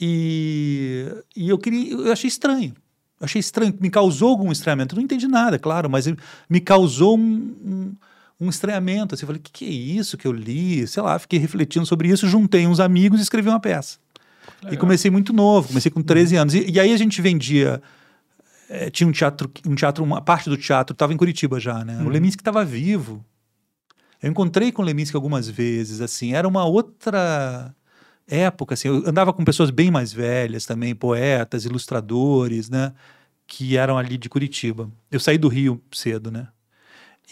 E, 0.00 1.06
e 1.36 1.48
eu 1.48 1.58
queria, 1.58 1.92
eu 1.92 2.12
achei 2.12 2.28
estranho. 2.28 2.74
Eu 3.20 3.26
achei 3.26 3.38
estranho, 3.38 3.76
me 3.78 3.90
causou 3.90 4.30
algum 4.30 4.50
estranhamento. 4.50 4.94
Eu 4.94 4.96
não 4.96 5.04
entendi 5.04 5.28
nada, 5.28 5.58
claro, 5.58 5.88
mas 5.90 6.06
me 6.48 6.60
causou 6.60 7.18
um, 7.18 7.22
um, 7.22 7.92
um 8.40 8.48
estranhamento. 8.48 9.14
Assim, 9.14 9.24
eu 9.24 9.26
falei, 9.26 9.40
o 9.40 9.42
que, 9.42 9.52
que 9.52 9.64
é 9.66 9.68
isso 9.68 10.16
que 10.16 10.26
eu 10.26 10.32
li? 10.32 10.86
Sei 10.86 11.02
lá, 11.02 11.18
fiquei 11.18 11.38
refletindo 11.38 11.84
sobre 11.84 12.08
isso, 12.08 12.26
juntei 12.26 12.66
uns 12.66 12.80
amigos 12.80 13.20
e 13.20 13.22
escrevi 13.22 13.48
uma 13.48 13.60
peça. 13.60 13.98
E 14.70 14.76
comecei 14.76 15.10
muito 15.10 15.32
novo, 15.32 15.68
comecei 15.68 15.90
com 15.90 16.02
13 16.02 16.36
anos. 16.36 16.54
E, 16.54 16.70
e 16.70 16.80
aí 16.80 16.92
a 16.92 16.96
gente 16.96 17.20
vendia. 17.20 17.82
eh, 18.68 18.90
tinha 18.90 19.06
um 19.06 19.12
teatro, 19.12 19.50
um 19.66 19.74
teatro, 19.74 20.02
uma 20.02 20.20
parte 20.22 20.48
do 20.48 20.56
teatro 20.56 20.92
estava 20.94 21.12
em 21.12 21.16
Curitiba 21.16 21.60
já, 21.60 21.84
né? 21.84 22.02
O 22.02 22.08
Leminski 22.08 22.40
estava 22.40 22.64
vivo. 22.64 23.24
Eu 24.22 24.30
encontrei 24.30 24.70
com 24.72 24.82
Leminski 24.82 25.16
algumas 25.16 25.48
vezes, 25.48 26.00
assim, 26.00 26.34
era 26.34 26.46
uma 26.46 26.64
outra 26.64 27.74
época, 28.26 28.74
assim, 28.74 28.88
eu 28.88 28.96
andava 29.08 29.32
com 29.32 29.44
pessoas 29.44 29.70
bem 29.70 29.90
mais 29.90 30.12
velhas 30.12 30.66
também, 30.66 30.94
poetas, 30.94 31.64
ilustradores, 31.64 32.68
né, 32.70 32.92
que 33.46 33.76
eram 33.76 33.98
ali 33.98 34.16
de 34.18 34.28
Curitiba. 34.28 34.90
Eu 35.10 35.18
saí 35.20 35.38
do 35.38 35.48
Rio 35.48 35.82
cedo, 35.92 36.30
né, 36.30 36.48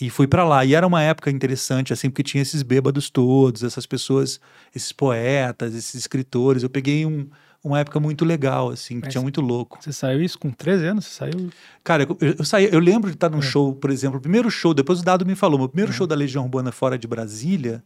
e 0.01 0.10
fui 0.10 0.27
para 0.27 0.44
lá. 0.44 0.65
E 0.65 0.74
era 0.74 0.86
uma 0.86 1.02
época 1.02 1.31
interessante, 1.31 1.93
assim, 1.93 2.09
porque 2.09 2.23
tinha 2.23 2.43
esses 2.43 2.62
bêbados 2.62 3.10
todos, 3.10 3.62
essas 3.65 3.86
pessoas, 3.86 4.40
esses 4.74 4.93
poetas, 4.93 5.74
esses 5.74 5.94
escritores. 5.94 6.62
Eu 6.62 6.70
peguei 6.70 7.05
um, 7.05 7.28
uma 7.69 7.78
época 7.81 8.01
muito 8.01 8.24
legal, 8.24 8.70
assim, 8.70 9.01
que 9.01 9.09
tinha 9.09 9.23
muito 9.23 9.40
louco. 9.40 9.78
Você 9.81 9.93
saiu 9.93 10.23
isso 10.23 10.39
com 10.39 10.51
13 10.51 10.86
anos? 10.86 11.07
Você 11.07 11.15
saiu. 11.15 11.51
Cara, 11.85 12.03
eu, 12.05 12.35
eu, 12.39 12.45
saí, 12.45 12.69
eu 12.73 12.81
lembro 12.81 13.11
de 13.11 13.16
estar 13.16 13.28
num 13.31 13.40
show, 13.43 13.74
por 13.74 13.90
exemplo, 13.90 14.19
o 14.19 14.20
primeiro 14.20 14.51
show, 14.51 14.74
depois 14.74 15.01
o 15.01 15.05
Dado 15.05 15.24
me 15.24 15.35
falou, 15.35 15.59
meu 15.59 15.69
primeiro 15.69 15.93
show 15.93 16.07
da 16.07 16.15
Legião 16.15 16.45
Urbana 16.45 16.73
fora 16.73 16.99
de 16.99 17.07
Brasília, 17.07 17.82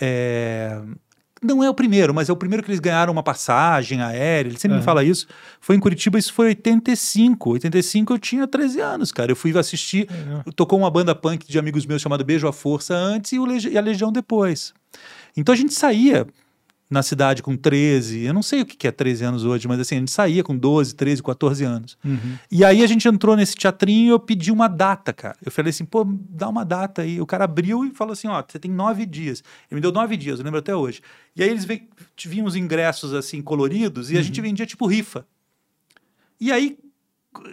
é, 0.00 0.80
não 1.42 1.62
é 1.62 1.70
o 1.70 1.74
primeiro, 1.74 2.12
mas 2.14 2.28
é 2.28 2.32
o 2.32 2.36
primeiro 2.36 2.62
que 2.62 2.70
eles 2.70 2.80
ganharam 2.80 3.12
uma 3.12 3.22
passagem 3.22 4.00
aérea, 4.02 4.48
ele 4.48 4.58
sempre 4.58 4.74
me 4.74 4.78
Aham. 4.78 4.84
fala 4.84 5.04
isso, 5.04 5.26
foi 5.60 5.76
em 5.76 5.80
Curitiba, 5.80 6.18
isso 6.18 6.32
foi 6.32 6.46
85, 6.48 7.50
85 7.50 8.12
eu 8.14 8.18
tinha 8.18 8.46
13 8.46 8.80
anos, 8.80 9.12
cara, 9.12 9.30
eu 9.30 9.36
fui 9.36 9.56
assistir, 9.58 10.08
tocou 10.56 10.78
uma 10.78 10.90
banda 10.90 11.14
punk 11.14 11.46
de 11.48 11.58
amigos 11.58 11.86
meus 11.86 12.02
chamada 12.02 12.24
Beijo 12.24 12.46
à 12.48 12.52
Força 12.52 12.94
antes 12.94 13.32
e, 13.32 13.38
Legi- 13.38 13.70
e 13.70 13.78
a 13.78 13.80
Legião 13.80 14.10
depois. 14.12 14.72
Então 15.36 15.52
a 15.52 15.56
gente 15.56 15.74
saía 15.74 16.26
na 16.90 17.02
cidade 17.02 17.42
com 17.42 17.54
13, 17.54 18.22
eu 18.22 18.32
não 18.32 18.42
sei 18.42 18.62
o 18.62 18.66
que 18.66 18.88
é 18.88 18.90
13 18.90 19.24
anos 19.24 19.44
hoje, 19.44 19.68
mas 19.68 19.78
assim, 19.78 19.96
a 19.96 19.98
gente 19.98 20.10
saía 20.10 20.42
com 20.42 20.56
12, 20.56 20.94
13, 20.94 21.22
14 21.22 21.64
anos. 21.64 21.98
E 22.50 22.64
aí 22.64 22.82
a 22.82 22.86
gente 22.86 23.06
entrou 23.06 23.36
nesse 23.36 23.54
teatrinho 23.54 24.06
e 24.06 24.08
eu 24.08 24.18
pedi 24.18 24.50
uma 24.50 24.68
data, 24.68 25.12
cara. 25.12 25.36
Eu 25.44 25.52
falei 25.52 25.68
assim, 25.68 25.84
pô, 25.84 26.06
dá 26.30 26.48
uma 26.48 26.64
data 26.64 27.02
aí. 27.02 27.20
O 27.20 27.26
cara 27.26 27.44
abriu 27.44 27.84
e 27.84 27.90
falou 27.90 28.12
assim, 28.12 28.28
ó, 28.28 28.42
você 28.46 28.58
tem 28.58 28.70
nove 28.70 29.04
dias. 29.04 29.42
Ele 29.70 29.76
me 29.76 29.80
deu 29.82 29.92
nove 29.92 30.16
dias, 30.16 30.38
eu 30.38 30.44
lembro 30.44 30.60
até 30.60 30.74
hoje. 30.74 31.02
E 31.36 31.42
aí 31.42 31.50
eles 31.50 31.66
vinham 32.24 32.46
os 32.46 32.56
ingressos 32.56 33.12
assim, 33.12 33.42
coloridos, 33.42 34.10
e 34.10 34.16
a 34.16 34.22
gente 34.22 34.40
vendia 34.40 34.64
tipo 34.64 34.86
rifa. 34.86 35.26
E 36.40 36.50
aí, 36.50 36.78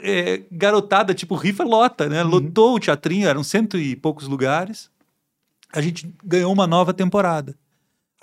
é, 0.02 0.44
garotada, 0.49 1.14
tipo 1.14 1.36
rifa 1.36 1.64
lota, 1.66 2.07
né? 2.07 2.24
Lotou 2.24 2.76
o 2.76 2.80
teatrinho, 2.80 3.28
eram 3.28 3.44
cento 3.44 3.78
e 3.78 3.98
poucos 3.98 4.30
lugares. 4.30 4.90
A 5.74 5.82
gente 5.82 6.10
ganhou 6.24 6.53
uma 6.53 6.66
nova 6.66 6.94
temporada. 6.94 7.53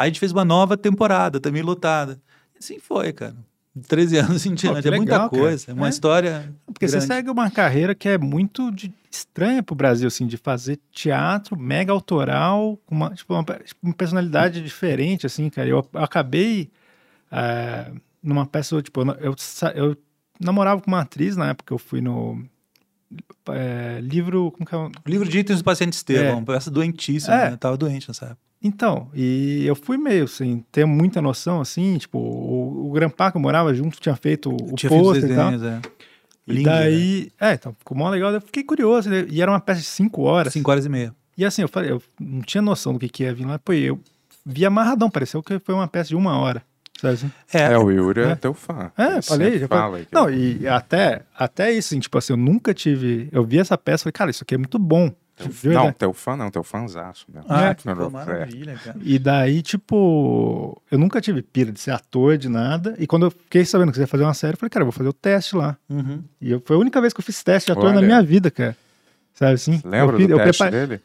Aí 0.03 0.07
a 0.07 0.11
gente 0.11 0.21
fez 0.21 0.33
uma 0.33 0.45
nova 0.45 0.77
temporada, 0.77 1.39
também 1.41 1.63
lotada. 1.63 2.21
E 2.55 2.59
assim 2.59 2.79
foi, 2.79 3.13
cara. 3.13 3.37
De 3.75 3.87
13 3.89 4.17
anos 4.19 4.45
em 4.47 4.55
diante. 4.55 4.87
é 4.87 4.91
muita 4.91 5.13
legal, 5.13 5.31
cara. 5.31 5.43
coisa. 5.43 5.71
É 5.71 5.75
uma 5.75 5.87
É. 5.87 5.91
história. 5.91 6.53
Porque 6.67 6.87
grande. 6.87 7.01
você 7.01 7.07
segue 7.07 7.31
uma 7.31 7.51
carreira 7.51 7.95
que 7.95 8.09
é 8.09 8.19
muito 8.19 8.71
de- 8.73 8.93
estranha 9.11 9.63
pro 9.63 9.75
Brasil, 9.75 10.09
assim, 10.09 10.27
de 10.27 10.37
fazer 10.37 10.79
teatro 10.91 11.57
mega 11.59 11.93
autoral, 11.93 12.79
com 12.87 12.95
uma, 12.95 13.11
tipo, 13.15 13.33
uma, 13.35 13.45
uma 13.83 13.95
personalidade 13.95 14.63
diferente, 14.63 15.25
assim, 15.27 15.49
cara. 15.51 15.69
Eu, 15.69 15.87
eu 15.93 16.01
acabei 16.03 16.71
é, 17.31 17.93
numa 18.23 18.45
peça, 18.47 18.81
tipo, 18.83 19.01
eu, 19.03 19.17
eu, 19.21 19.35
eu 19.75 19.97
namorava 20.41 20.81
com 20.81 20.89
uma 20.91 21.01
atriz 21.01 21.37
na 21.37 21.51
época 21.51 21.69
que 21.69 21.73
eu 21.73 21.79
fui 21.79 22.01
no 22.01 22.43
é, 23.49 23.99
livro. 24.01 24.51
Como 24.53 24.67
que 24.67 24.75
é? 24.75 24.79
o- 24.79 24.91
livro 25.07 25.29
de 25.29 25.39
itens 25.39 25.59
do 25.59 25.65
paciente 25.65 25.93
Estevão, 25.95 26.39
É. 26.41 26.43
peça 26.45 26.71
doentíssima, 26.71 27.35
É. 27.35 27.51
né? 27.51 27.57
Tava 27.57 27.77
doente 27.77 28.09
nessa 28.09 28.27
época. 28.27 28.39
Então, 28.65 29.11
e 29.13 29.65
eu 29.67 29.75
fui 29.75 29.99
meio 29.99 30.25
assim, 30.25 30.65
ter 30.71 30.85
muita 30.85 31.21
noção, 31.21 31.61
assim, 31.61 31.99
tipo, 31.99 32.17
o, 32.19 32.89
o 32.91 32.93
Grampá 32.93 33.31
que 33.33 33.37
eu 33.37 33.41
morava 33.41 33.75
junto 33.75 34.01
tinha 34.01 34.15
feito 34.15 34.51
o 34.51 34.75
Tinha 34.77 34.89
feito 34.91 35.03
os 35.03 35.09
pôster 35.09 35.31
e 35.31 35.35
tal. 35.35 35.51
desenhos, 35.51 35.63
é. 35.85 35.89
E 36.47 36.53
Lindo, 36.55 36.71
né? 36.71 36.77
daí, 36.81 37.33
é, 37.41 37.55
então, 37.55 37.75
ficou 37.79 37.97
mó 37.97 38.09
legal. 38.09 38.33
Eu 38.33 38.41
fiquei 38.41 38.63
curioso, 38.63 39.09
né? 39.11 39.27
e 39.29 39.43
era 39.43 39.51
uma 39.51 39.61
peça 39.61 39.81
de 39.81 39.87
cinco 39.87 40.23
horas. 40.23 40.53
Cinco 40.53 40.71
horas 40.71 40.87
e 40.87 40.89
meia. 40.89 41.15
E 41.37 41.45
assim, 41.45 41.63
eu 41.63 41.69
falei, 41.69 41.91
eu 41.91 42.01
não 42.21 42.41
tinha 42.43 42.63
noção 42.63 42.93
do 42.93 42.99
que, 43.01 43.09
que 43.09 43.23
ia 43.25 43.35
vir 43.35 43.47
lá. 43.47 43.59
Pô, 43.59 43.73
eu 43.73 43.99
vi 44.47 44.65
amarradão, 44.67 45.11
pareceu 45.11 45.43
que 45.43 45.59
foi 45.59 45.75
uma 45.75 45.89
peça 45.89 46.11
de 46.11 46.17
uma 46.17 46.37
hora. 46.39 46.63
Assim? 47.11 47.31
É, 47.53 47.77
o 47.77 47.91
Yuri 47.91 48.21
é, 48.21 48.25
É. 48.31 48.35
teu 48.35 48.55
fã. 48.55 48.91
É, 48.97 49.13
Ele 49.15 49.23
falei, 49.23 49.59
já 49.59 49.69
fala 49.69 49.83
falei. 49.91 50.05
que 50.07 50.15
Não, 50.15 50.29
é- 50.29 50.35
e 50.35 50.69
até, 50.69 51.23
até 51.37 51.73
isso, 51.73 51.89
assim, 51.95 52.01
tipo 52.01 52.17
assim, 52.19 52.33
eu 52.33 52.37
nunca 52.37 52.73
tive. 52.73 53.29
Eu 53.33 53.45
vi 53.45 53.59
essa 53.59 53.77
peça 53.77 54.03
e 54.03 54.05
falei, 54.05 54.13
cara, 54.13 54.31
isso 54.31 54.43
aqui 54.45 54.55
é 54.55 54.59
muito 54.59 54.79
bom. 54.79 55.11
Viu, 55.45 55.73
não, 55.73 55.87
né? 55.87 55.95
teu 55.99 56.13
fã 56.13 56.37
não, 56.37 56.51
teu 56.51 56.63
fãzaço 56.63 57.27
mesmo. 57.33 57.47
Ah, 57.49 57.75
que 57.75 57.85
Não, 57.87 57.97
pô, 57.97 58.03
não, 58.03 58.11
maravilha, 58.11 58.79
cara. 58.85 58.97
E 59.03 59.19
daí, 59.19 59.61
tipo, 59.63 60.81
eu 60.91 60.99
nunca 60.99 61.21
tive 61.21 61.43
pira 61.43 61.73
de 61.73 61.81
ser 61.81 61.91
ator, 61.91 62.37
de 62.39 62.49
nada. 62.49 62.95
E 62.99 63.07
quando 63.07 63.27
eu 63.27 63.31
fiquei 63.31 63.65
sabendo 63.65 63.91
que 63.91 63.97
você 63.97 64.03
ia 64.03 64.07
fazer 64.07 64.23
uma 64.23 64.35
série, 64.35 64.53
eu 64.55 64.59
falei, 64.59 64.71
cara, 64.71 64.83
eu 64.83 64.87
vou 64.87 64.93
fazer 64.93 65.09
o 65.09 65.13
teste 65.13 65.57
lá. 65.57 65.77
Uhum. 65.89 66.23
E 66.41 66.53
eu, 66.53 66.63
foi 66.65 66.77
a 66.77 66.79
única 66.79 67.01
vez 67.01 67.13
que 67.13 67.19
eu 67.21 67.25
fiz 67.25 67.43
teste 67.43 67.67
de 67.67 67.73
ator 67.73 67.91
na 67.91 67.97
Olha. 67.99 68.07
minha 68.07 68.23
vida, 68.23 68.51
cara. 68.51 68.77
Sabe 69.35 69.55
assim? 69.55 69.81
Lembra 69.85 70.17
eu 70.21 70.29
do 70.29 70.33
eu 70.35 70.39
teste 70.39 70.63
preparei- 70.63 70.87
dele? 70.87 71.03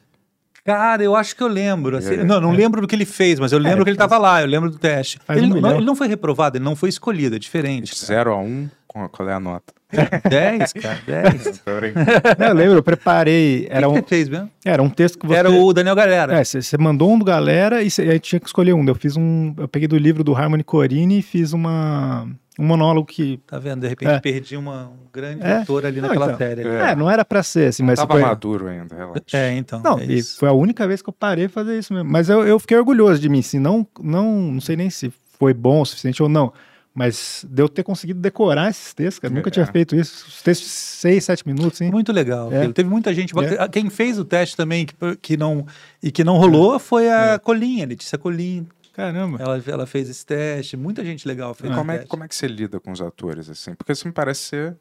Cara, 0.68 1.02
eu 1.02 1.16
acho 1.16 1.34
que 1.34 1.42
eu 1.42 1.48
lembro. 1.48 1.96
assim, 1.96 2.16
É. 2.16 2.24
não, 2.26 2.42
não 2.42 2.52
lembro 2.52 2.82
do 2.82 2.88
que 2.90 2.94
ele 2.94 3.06
fez, 3.06 3.40
mas 3.40 3.54
eu 3.54 3.58
lembro 3.58 3.80
É, 3.80 3.84
que 3.86 3.90
ele 3.92 3.96
estava 3.96 4.18
lá, 4.18 4.42
eu 4.42 4.48
lembro 4.48 4.70
do 4.70 4.78
teste. 4.78 5.18
Ele, 5.30 5.54
um 5.54 5.62
não, 5.62 5.76
ele 5.78 5.86
não 5.86 5.96
foi 5.96 6.10
reprovado, 6.10 6.58
ele 6.58 6.66
não 6.66 6.76
foi 6.76 6.90
escolhido, 6.90 7.38
é 7.38 7.40
diferente. 7.40 7.94
De 7.94 8.06
0 8.06 8.34
a 8.34 8.38
1, 8.38 8.44
um, 8.44 8.70
qual 9.10 9.30
é 9.30 9.34
a 9.34 9.40
nota? 9.40 9.74
10, 10.30 10.74
cara, 10.74 11.00
10. 11.08 11.60
Tô 11.64 11.76
brincando. 11.78 12.12
Não, 12.38 12.48
eu 12.48 12.54
lembro, 12.54 12.74
eu 12.80 12.84
preparei. 12.84 13.66
Era 13.70 13.88
o 13.88 13.94
um, 13.94 13.96
que 13.96 14.02
você 14.02 14.08
fez 14.10 14.28
mesmo? 14.28 14.52
era 14.66 14.84
um 14.84 14.90
texto 14.90 15.18
que 15.18 15.26
você. 15.26 15.36
Era 15.40 15.50
o 15.50 15.72
Daniel 15.72 15.96
Galera. 15.96 16.38
É, 16.38 16.44
você 16.44 16.62
você 16.62 16.78
mandou 16.78 17.14
um 17.14 17.18
do 17.18 17.24
galera 17.24 17.82
e, 17.82 17.90
cê, 17.90 18.06
e 18.06 18.12
aí 18.12 18.20
tinha 18.20 18.38
que 18.38 18.48
escolher 18.48 18.74
um. 18.74 18.86
Eu 18.86 18.96
fiz 18.96 19.16
um. 19.16 19.54
Eu 19.58 19.70
peguei 19.70 19.88
do 19.88 19.98
livro 19.98 20.22
do 20.22 20.36
Harmony 20.36 20.66
Corini 20.66 21.20
e 21.20 21.22
fiz 21.22 21.54
uma, 21.54 22.28
um 22.60 22.66
monólogo 22.66 23.06
que. 23.08 23.38
Tá 23.46 23.60
vendo? 23.60 23.82
De 23.82 23.88
repente 23.88 24.10
É. 24.12 24.20
perdi 24.20 24.58
uma, 24.58 24.88
um 24.88 25.12
grande 25.14 25.44
É. 25.44 25.58
ator 25.58 25.86
ali 25.86 26.02
Não, 26.02 26.08
naquela 26.08 26.26
então. 26.28 26.38
série. 26.38 26.62
ali. 26.62 26.70
É. 26.70 26.92
É, 26.92 26.96
não 26.96 27.10
era 27.10 27.24
pra 27.24 27.44
ser 27.44 27.68
assim, 27.70 27.84
mas 27.84 27.98
Tava 28.00 28.14
foi. 28.14 28.22
maduro 28.22 28.68
ainda, 28.68 28.96
relaxa. 28.96 29.22
É, 29.34 29.54
então. 29.56 29.82
Não, 29.84 30.00
é 30.00 30.06
e 30.06 30.18
isso. 30.18 30.38
foi 30.40 30.50
a 30.50 30.54
única 30.54 30.88
vez 30.88 31.02
que 31.02 31.10
eu 31.10 31.14
parei 31.14 31.48
de 31.48 31.54
fazer 31.54 31.78
isso 31.78 31.94
mesmo. 31.94 32.10
Mas 32.10 32.30
eu, 32.30 32.46
eu 32.48 32.60
fiquei 32.60 32.78
orgulhoso 32.78 33.20
de 33.22 33.30
mim, 33.30 33.40
assim, 33.40 33.60
não, 33.60 33.86
não, 34.02 34.32
não 34.54 34.62
sei 34.62 34.76
nem 34.76 34.90
se 34.90 35.12
foi 35.40 35.54
bom 35.54 35.82
o 35.82 35.86
suficiente 35.86 36.22
ou 36.24 36.30
não. 36.30 36.52
Mas 37.00 37.46
de 37.48 37.62
eu 37.62 37.70
ter 37.70 37.84
conseguido 37.84 38.20
decorar 38.20 38.72
esses 38.72 38.92
textos, 38.92 39.20
cara. 39.20 39.32
Nunca 39.32 39.50
É. 39.50 39.52
tinha 39.52 39.68
feito 39.68 39.96
isso. 39.96 40.26
Os 40.28 40.42
textos 40.42 40.68
de 40.68 40.74
seis, 40.74 41.26
sete 41.26 41.46
minutos, 41.48 41.80
hein? 41.80 41.92
Muito 41.92 42.12
legal. 42.12 42.52
É. 42.52 42.68
Teve 42.70 42.90
muita 42.90 43.14
gente. 43.14 43.34
É. 43.38 43.68
Quem 43.68 43.88
fez 43.88 44.18
o 44.18 44.26
teste 44.26 44.58
também 44.58 44.84
que, 44.88 44.96
que 45.22 45.38
não, 45.38 45.64
e 46.02 46.10
que 46.12 46.24
não 46.24 46.38
rolou 46.38 46.80
foi 46.80 47.08
a 47.08 47.38
Colinha, 47.38 47.86
Letícia 47.86 48.18
Colinha. 48.18 48.66
Caramba. 48.98 49.38
Ela, 49.40 49.64
ela 49.68 49.86
fez 49.86 50.10
esse 50.10 50.26
teste. 50.26 50.76
Muita 50.76 51.06
gente 51.06 51.26
legal 51.28 51.54
fez 51.54 51.72
E 51.72 51.76
como, 51.76 51.92
é, 51.92 51.96
teste. 52.00 52.10
como 52.10 52.24
é 52.24 52.28
que 52.28 52.36
você 52.36 52.48
lida 52.48 52.80
com 52.80 52.92
os 52.92 53.00
atores, 53.00 53.48
assim? 53.50 53.74
Porque 53.76 53.92
isso 53.94 54.08
me 54.08 54.12
parece 54.12 54.42
ser 54.42 54.78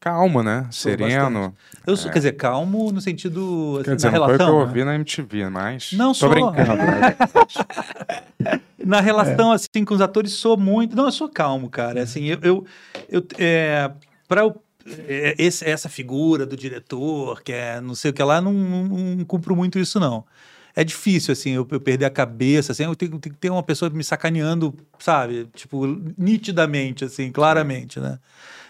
calmo, 0.00 0.40
né? 0.42 0.68
Sereno. 0.70 1.52
Eu 1.84 1.96
sou, 1.96 2.10
Quer 2.12 2.18
dizer, 2.20 2.32
calmo 2.36 2.92
no 2.92 3.00
sentido. 3.00 3.80
Quer 3.84 3.90
assim, 3.90 3.96
dizer, 3.96 4.12
na 4.12 4.18
não 4.20 4.26
foi 4.26 4.34
o 4.34 4.38
que 4.38 4.42
eu 4.42 4.46
relação. 4.46 4.60
né? 4.60 4.66
ouvi 4.68 4.84
na 4.84 4.94
MTV, 4.94 5.48
mas... 5.50 5.92
Não 5.94 6.08
Tô 6.10 6.14
sou. 6.14 6.30
brincando. 6.30 6.76
né? 8.38 8.60
Na 8.84 9.00
relação, 9.00 9.50
assim, 9.52 9.84
com 9.84 9.94
os 9.94 10.00
atores, 10.00 10.32
sou 10.34 10.56
muito. 10.56 10.94
Não, 10.96 11.06
eu 11.06 11.12
sou 11.12 11.28
calmo, 11.28 11.68
cara. 11.68 12.02
Assim, 12.02 12.26
eu. 12.26 12.38
eu, 12.42 12.66
eu 13.08 13.26
é, 13.38 13.90
pra 14.28 14.42
eu. 14.42 14.62
é, 15.08 15.34
esse- 15.36 15.64
essa 15.68 15.88
figura 15.88 16.46
do 16.46 16.56
diretor, 16.56 17.42
que 17.42 17.52
é 17.52 17.80
não 17.80 17.94
sei 17.94 18.12
o 18.12 18.14
que 18.14 18.22
lá, 18.22 18.40
não, 18.40 18.52
não, 18.52 18.84
não 19.16 19.24
cumpro 19.24 19.54
muito 19.56 19.78
isso, 19.78 19.98
não. 20.00 20.24
É 20.80 20.84
difícil, 20.84 21.32
assim, 21.32 21.50
eu, 21.50 21.66
eu 21.72 21.80
perder 21.80 22.04
a 22.04 22.10
cabeça, 22.10 22.70
assim, 22.70 22.84
eu 22.84 22.94
tenho, 22.94 23.18
tenho 23.18 23.34
que 23.34 23.40
ter 23.40 23.50
uma 23.50 23.64
pessoa 23.64 23.90
me 23.90 24.04
sacaneando, 24.04 24.72
sabe? 25.00 25.48
Tipo, 25.52 25.84
nitidamente, 26.16 27.04
assim, 27.04 27.32
claramente, 27.32 27.98
né? 27.98 28.20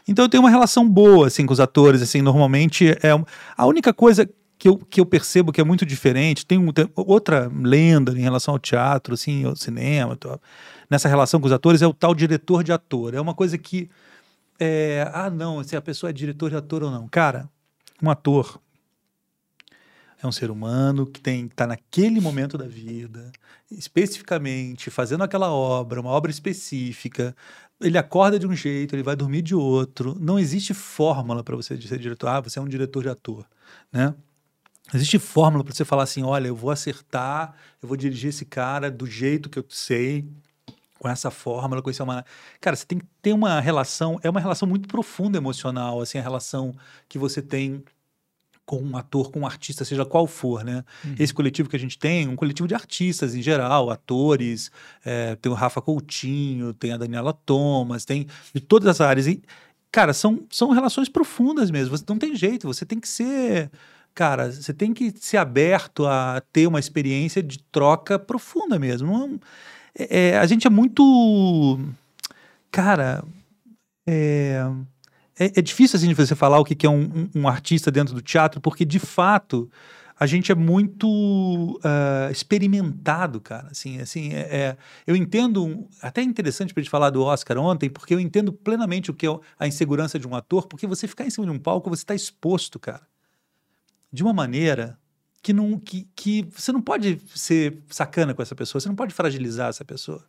Então 0.09 0.25
eu 0.25 0.29
tenho 0.31 0.43
uma 0.43 0.49
relação 0.49 0.89
boa, 0.89 1.27
assim, 1.27 1.45
com 1.45 1.53
os 1.53 1.61
atores, 1.61 2.01
assim, 2.01 2.23
normalmente 2.23 2.89
é... 2.93 3.11
A 3.55 3.67
única 3.67 3.93
coisa 3.93 4.27
que 4.59 4.67
eu, 4.71 4.79
que 4.79 4.99
eu 5.03 5.05
percebo 5.05 5.53
que 5.53 5.61
é 5.61 5.65
muito 5.65 5.85
diferente, 5.85 6.47
tem, 6.47 6.57
um- 6.57 6.73
tem 6.73 6.89
outra 6.97 7.53
lenda 7.55 8.13
em 8.13 8.23
relação 8.23 8.55
ao 8.55 8.59
teatro, 8.59 9.13
assim, 9.13 9.45
ao 9.45 9.55
cinema, 9.55 10.17
tal, 10.17 10.41
nessa 10.89 11.11
relação 11.11 11.39
com 11.39 11.47
os 11.47 11.53
atores, 11.53 11.83
é 11.83 11.87
o 11.87 11.93
tal 11.93 12.15
diretor 12.15 12.65
de 12.65 12.73
ator. 12.73 13.13
É 13.13 13.21
uma 13.21 13.35
coisa 13.35 13.59
que... 13.59 13.91
é, 14.59 15.07
ah, 15.13 15.29
não, 15.29 15.63
se 15.63 15.77
a 15.77 15.83
pessoa 15.83 16.09
é 16.09 16.13
diretor 16.15 16.49
de 16.49 16.57
ator 16.57 16.83
ou 16.85 16.91
não. 16.91 17.07
Cara, 17.07 17.51
um 18.03 18.11
ator 18.11 18.59
é 20.21 20.27
um 20.27 20.33
ser 20.33 20.51
humano 20.51 21.07
que 21.07 21.21
tem 21.21 21.47
está 21.47 21.67
naquele 21.67 22.21
momento 22.21 22.59
da 22.59 22.67
vida, 22.67 23.31
especificamente 23.71 24.91
fazendo 24.91 25.23
aquela 25.23 25.51
obra, 25.53 26.01
uma 26.01 26.11
obra 26.11 26.31
específica. 26.31 27.35
Ele 27.81 27.97
acorda 27.97 28.39
de 28.39 28.47
um 28.47 28.55
jeito, 28.55 28.97
ele 28.97 29.05
vai 29.05 29.15
dormir 29.15 29.43
de 29.43 29.55
outro. 29.55 30.17
Não 30.21 30.39
existe 30.39 30.75
fórmula 30.75 31.45
para 31.45 31.55
você 31.55 31.81
ser 31.81 31.99
diretor. 31.99 32.29
Ah, 32.29 32.41
você 32.41 32.59
é 32.59 32.63
um 32.63 32.69
diretor 32.69 33.03
de 33.03 33.09
ator, 33.09 33.47
né? 33.93 34.15
Existe 34.93 35.19
fórmula 35.19 35.63
para 35.63 35.75
você 35.75 35.85
falar 35.85 36.05
assim, 36.05 36.23
olha, 36.23 36.49
eu 36.49 36.57
vou 36.57 36.71
acertar, 36.71 37.55
eu 37.81 37.87
vou 37.87 37.97
dirigir 37.97 38.31
esse 38.31 38.45
cara 38.45 38.91
do 38.91 39.07
jeito 39.07 39.51
que 39.51 39.59
eu 39.59 39.65
sei, 39.69 40.27
com 40.99 41.09
essa 41.09 41.31
fórmula, 41.31 41.83
com 41.83 41.91
esse 41.91 42.03
uma... 42.03 42.25
Cara, 42.61 42.75
você 42.75 42.87
tem 42.87 42.99
que 42.99 43.07
ter 43.21 43.33
uma 43.35 43.61
relação, 43.61 44.19
é 44.23 44.31
uma 44.31 44.41
relação 44.41 44.67
muito 44.67 44.89
profunda 44.89 45.37
emocional, 45.37 46.01
assim, 46.01 46.19
a 46.19 46.23
relação 46.23 46.75
que 47.07 47.19
você 47.19 47.43
tem 47.43 47.85
com 48.69 48.83
um 48.83 48.99
ator, 48.99 49.31
com 49.31 49.41
um 49.41 49.47
artista, 49.47 49.83
seja 49.83 50.05
qual 50.05 50.27
for, 50.27 50.63
né? 50.63 50.85
Esse 51.19 51.33
coletivo 51.33 51.71
que 51.71 51.77
a 51.77 51.79
gente 51.79 51.99
tem, 51.99 52.29
um 52.29 52.37
coletivo 52.37 52.69
de 52.69 52.75
artistas 52.75 53.35
em 53.35 53.41
geral, 53.41 53.89
atores, 53.89 54.71
é, 55.03 55.35
tem 55.37 55.51
o 55.51 55.55
Rafa 55.55 55.81
Coutinho, 55.81 56.75
tem 56.75 56.93
a 56.93 56.99
Daniela 56.99 57.33
Thomas, 57.33 58.05
tem 58.05 58.27
de 58.55 58.61
todas 58.61 58.87
as 58.87 59.01
áreas. 59.01 59.27
E, 59.27 59.43
cara, 59.91 60.13
são, 60.13 60.45
são 60.51 60.71
relações 60.71 61.09
profundas 61.09 61.71
mesmo. 61.71 61.97
Você 61.97 62.05
não 62.07 62.19
tem 62.19 62.37
jeito, 62.37 62.67
você 62.67 62.85
tem 62.85 63.01
que 63.01 63.09
ser. 63.09 63.71
Cara, 64.15 64.53
você 64.53 64.75
tem 64.75 64.93
que 64.93 65.15
ser 65.19 65.39
aberto 65.39 66.07
a 66.07 66.43
ter 66.53 66.67
uma 66.67 66.79
experiência 66.79 67.43
de 67.43 67.59
troca 67.73 68.19
profunda 68.19 68.79
mesmo. 68.79 69.07
Não, 69.11 69.41
é- 69.99 70.33
é, 70.33 70.39
a 70.39 70.45
gente 70.45 70.67
é 70.67 70.71
muito. 70.71 71.81
Cara, 72.71 73.25
é, 74.07 74.63
é, 75.39 75.47
é 75.59 75.63
difícil 75.63 75.97
assim 75.97 76.09
de 76.09 76.15
você 76.15 76.35
falar 76.35 76.59
o 76.59 76.65
que 76.65 76.75
que 76.75 76.87
é 76.87 76.91
um, 76.91 77.03
um- 77.35 77.43
um 77.43 77.49
artista 77.49 77.91
dentro 77.91 78.15
do 78.15 78.21
teatro, 78.23 78.61
porque 78.61 78.85
de 78.85 78.99
fato 78.99 79.71
a 80.21 80.27
gente 80.27 80.51
é 80.51 80.55
muito 80.55 81.79
ah, 81.85 82.29
experimentado, 82.31 83.41
cara. 83.41 83.69
Assim, 83.71 84.01
assim, 84.01 84.33
é, 84.35 84.41
é- 84.41 84.77
eu 85.07 85.15
entendo, 85.15 85.87
até 86.03 86.21
é 86.21 86.25
interessante 86.25 86.75
para 86.75 86.83
gente 86.83 86.91
falar 86.91 87.11
do 87.11 87.23
Oscar 87.23 87.57
ontem, 87.59 87.89
porque 87.89 88.15
eu 88.15 88.21
entendo 88.21 88.53
plenamente 88.53 89.11
o 89.11 89.15
que 89.15 89.27
é 89.27 89.31
a 89.59 89.67
insegurança 89.69 90.19
de 90.19 90.27
um 90.27 90.35
ator, 90.35 90.67
porque 90.67 90.87
você 90.89 91.07
ficar 91.07 91.25
em 91.25 91.31
cima 91.31 91.47
de 91.47 91.53
um 91.53 91.59
palco, 91.59 91.89
você 91.89 92.03
está 92.03 92.15
exposto, 92.17 92.79
cara, 92.81 93.03
de 94.13 94.23
uma 94.23 94.33
maneira 94.33 94.99
que 95.43 95.53
não, 95.53 95.79
que, 95.79 96.09
que 96.17 96.47
você 96.51 96.73
não 96.73 96.83
pode 96.83 97.21
ser 97.35 97.79
sacana 97.89 98.35
com 98.35 98.43
essa 98.43 98.55
pessoa, 98.55 98.81
você 98.81 98.89
não 98.89 98.97
pode 98.97 99.15
fragilizar 99.15 99.69
essa 99.69 99.85
pessoa. 99.85 100.25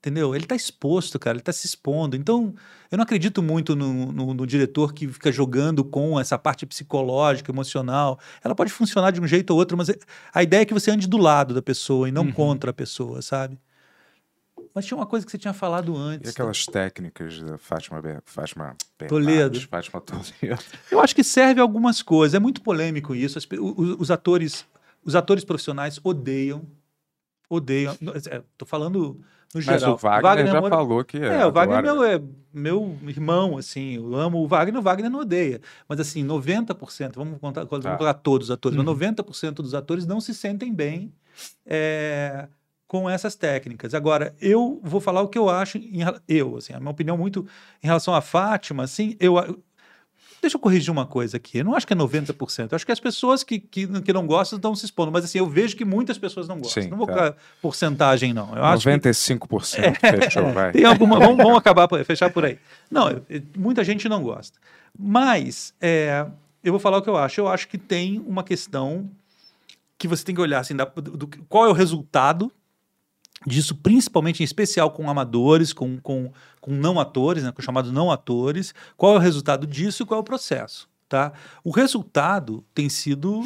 Entendeu? 0.00 0.34
Ele 0.34 0.44
está 0.46 0.56
exposto, 0.56 1.18
cara, 1.18 1.34
ele 1.36 1.42
está 1.42 1.52
se 1.52 1.66
expondo. 1.66 2.16
Então, 2.16 2.54
eu 2.90 2.96
não 2.96 3.02
acredito 3.02 3.42
muito 3.42 3.76
no, 3.76 4.10
no- 4.10 4.32
no 4.32 4.46
diretor 4.46 4.94
que 4.94 5.06
fica 5.06 5.30
jogando 5.30 5.84
com 5.84 6.18
essa 6.18 6.38
parte 6.38 6.64
psicológica, 6.64 7.52
emocional. 7.52 8.18
Ela 8.42 8.54
pode 8.54 8.72
funcionar 8.72 9.10
de 9.10 9.20
um 9.20 9.26
jeito 9.26 9.50
ou 9.50 9.58
outro, 9.58 9.76
mas 9.76 9.90
a 10.32 10.42
ideia 10.42 10.62
é 10.62 10.64
que 10.64 10.72
você 10.72 10.90
ande 10.90 11.06
do 11.06 11.18
lado 11.18 11.52
da 11.52 11.60
pessoa 11.60 12.08
e 12.08 12.12
não 12.12 12.22
Uhum. 12.24 12.32
contra 12.32 12.70
a 12.70 12.72
pessoa, 12.72 13.20
sabe? 13.20 13.58
Mas 14.74 14.86
tinha 14.86 14.96
uma 14.96 15.04
coisa 15.06 15.26
que 15.26 15.32
você 15.32 15.36
tinha 15.38 15.52
falado 15.52 15.92
E 15.94 15.98
antes. 15.98 16.30
aquelas 16.30 16.64
técnicas 16.64 17.38
da 17.42 17.58
Fátima, 17.58 18.00
Ber- 18.00 18.22
Fátima 18.24 18.74
Toledo. 19.06 19.60
Fátima 19.68 20.00
Toledo. 20.00 20.62
Eu 20.90 21.00
acho 21.00 21.14
que 21.14 21.24
serve 21.24 21.60
algumas 21.60 22.00
coisas. 22.02 22.34
É 22.34 22.38
muito 22.38 22.62
polêmico 22.62 23.14
isso. 23.14 23.36
As 23.36 23.44
pe- 23.44 23.58
o- 23.58 23.66
o- 23.78 24.00
os 24.00 24.10
atores, 24.10 24.64
os 25.04 25.14
atores 25.14 25.44
profissionais 25.44 26.00
odeiam, 26.02 26.62
odeiam. 27.50 27.94
Estou 28.14 28.66
falando 28.66 29.20
no 29.52 29.56
Mas 29.56 29.64
geral. 29.64 29.94
o 29.94 29.96
Wagner, 29.96 30.46
já 30.46 30.60
Moura- 30.60 30.76
falou 30.76 31.04
que 31.04 31.16
é. 31.18 31.40
É, 31.40 31.46
o 31.46 31.50
Wagner 31.52 31.78
é 31.80 31.82
meu, 31.82 32.04
é 32.04 32.22
meu 32.54 32.96
irmão, 33.08 33.58
assim, 33.58 33.96
eu 33.96 34.14
amo 34.14 34.38
o 34.38 34.46
Wagner, 34.46 34.78
o 34.78 34.82
Wagner 34.82 35.10
não 35.10 35.20
odeia. 35.20 35.60
Mas 35.88 35.98
assim, 36.00 36.24
90%, 36.24 37.16
vamos 37.16 37.38
contar, 37.40 37.64
vamos 37.64 37.84
Tá. 37.84 37.96
colocar 37.96 38.14
todos 38.14 38.46
os 38.46 38.50
atores, 38.52 38.78
Uhum. 38.78 38.84
mas 38.84 38.94
90% 38.94 39.60
dos 39.62 39.74
atores 39.74 40.06
não 40.06 40.20
se 40.20 40.32
sentem 40.32 40.72
bem 40.72 41.12
é, 41.66 42.48
com 42.86 43.08
essas 43.08 43.34
técnicas. 43.34 43.94
Agora, 43.94 44.34
eu 44.40 44.80
vou 44.82 45.00
falar 45.00 45.20
o 45.22 45.28
que 45.28 45.38
eu 45.38 45.48
acho, 45.48 45.78
em, 45.78 46.00
eu, 46.28 46.56
assim, 46.56 46.72
a 46.72 46.78
minha 46.80 46.90
opinião 46.90 47.16
muito 47.16 47.46
em 47.82 47.86
relação 47.86 48.14
à 48.14 48.20
Fátima, 48.20 48.82
assim, 48.84 49.16
eu... 49.20 49.34
Deixa 50.40 50.56
eu 50.56 50.60
corrigir 50.60 50.90
uma 50.90 51.04
coisa 51.06 51.36
aqui. 51.36 51.58
Eu 51.58 51.64
não 51.64 51.74
acho 51.74 51.86
que 51.86 51.92
é 51.92 51.96
90%. 51.96 52.68
Eu 52.72 52.76
acho 52.76 52.86
que 52.86 52.92
as 52.92 53.00
pessoas 53.00 53.42
que, 53.44 53.58
que, 53.58 53.86
que 54.00 54.12
não 54.12 54.26
gostam 54.26 54.56
estão 54.56 54.74
se 54.74 54.84
expondo. 54.86 55.12
Mas 55.12 55.24
assim, 55.24 55.38
eu 55.38 55.46
vejo 55.48 55.76
que 55.76 55.84
muitas 55.84 56.16
pessoas 56.18 56.48
não 56.48 56.58
gostam. 56.58 56.82
Sim, 56.82 56.88
não 56.88 56.96
vou 56.96 57.06
tá. 57.06 57.12
colocar 57.14 57.36
porcentagem, 57.60 58.32
não. 58.32 58.54
Eu 58.56 58.64
acho 58.64 58.82
que 58.84 58.90
95% 58.90 59.96
fechou, 60.22 60.52
vai. 60.52 60.72
tem 60.72 60.84
alguma. 60.84 61.18
vamos, 61.18 61.36
vamos 61.36 61.58
acabar, 61.58 61.86
por- 61.86 62.02
fechar 62.04 62.30
por 62.30 62.44
aí. 62.44 62.58
Não, 62.90 63.10
eu- 63.10 63.22
muita 63.56 63.84
gente 63.84 64.08
não 64.08 64.22
gosta. 64.22 64.58
Mas 64.98 65.74
é, 65.80 66.26
eu 66.64 66.72
vou 66.72 66.80
falar 66.80 66.98
o 66.98 67.02
que 67.02 67.10
eu 67.10 67.16
acho. 67.16 67.40
Eu 67.40 67.48
acho 67.48 67.68
que 67.68 67.76
tem 67.78 68.22
uma 68.26 68.42
questão 68.42 69.10
que 69.98 70.08
você 70.08 70.24
tem 70.24 70.34
que 70.34 70.40
olhar 70.40 70.60
assim, 70.60 70.74
da- 70.74 70.84
do- 70.86 71.28
qual 71.48 71.66
é 71.66 71.68
o 71.68 71.72
resultado 71.74 72.50
disso, 73.46 73.74
principalmente 73.74 74.40
em 74.40 74.44
especial 74.44 74.90
com 74.90 75.08
amadores, 75.08 75.72
com, 75.72 75.98
com, 76.00 76.32
com 76.60 76.72
não 76.72 77.00
atores, 77.00 77.42
né, 77.42 77.52
com 77.52 77.62
chamados 77.62 77.90
não 77.90 78.10
atores. 78.10 78.74
Qual 78.96 79.14
é 79.14 79.16
o 79.16 79.20
resultado 79.20 79.66
disso 79.66 80.02
e 80.02 80.06
qual 80.06 80.18
é 80.18 80.20
o 80.20 80.24
processo? 80.24 80.88
Tá? 81.08 81.32
O 81.64 81.70
resultado 81.70 82.64
tem 82.72 82.88
sido 82.88 83.42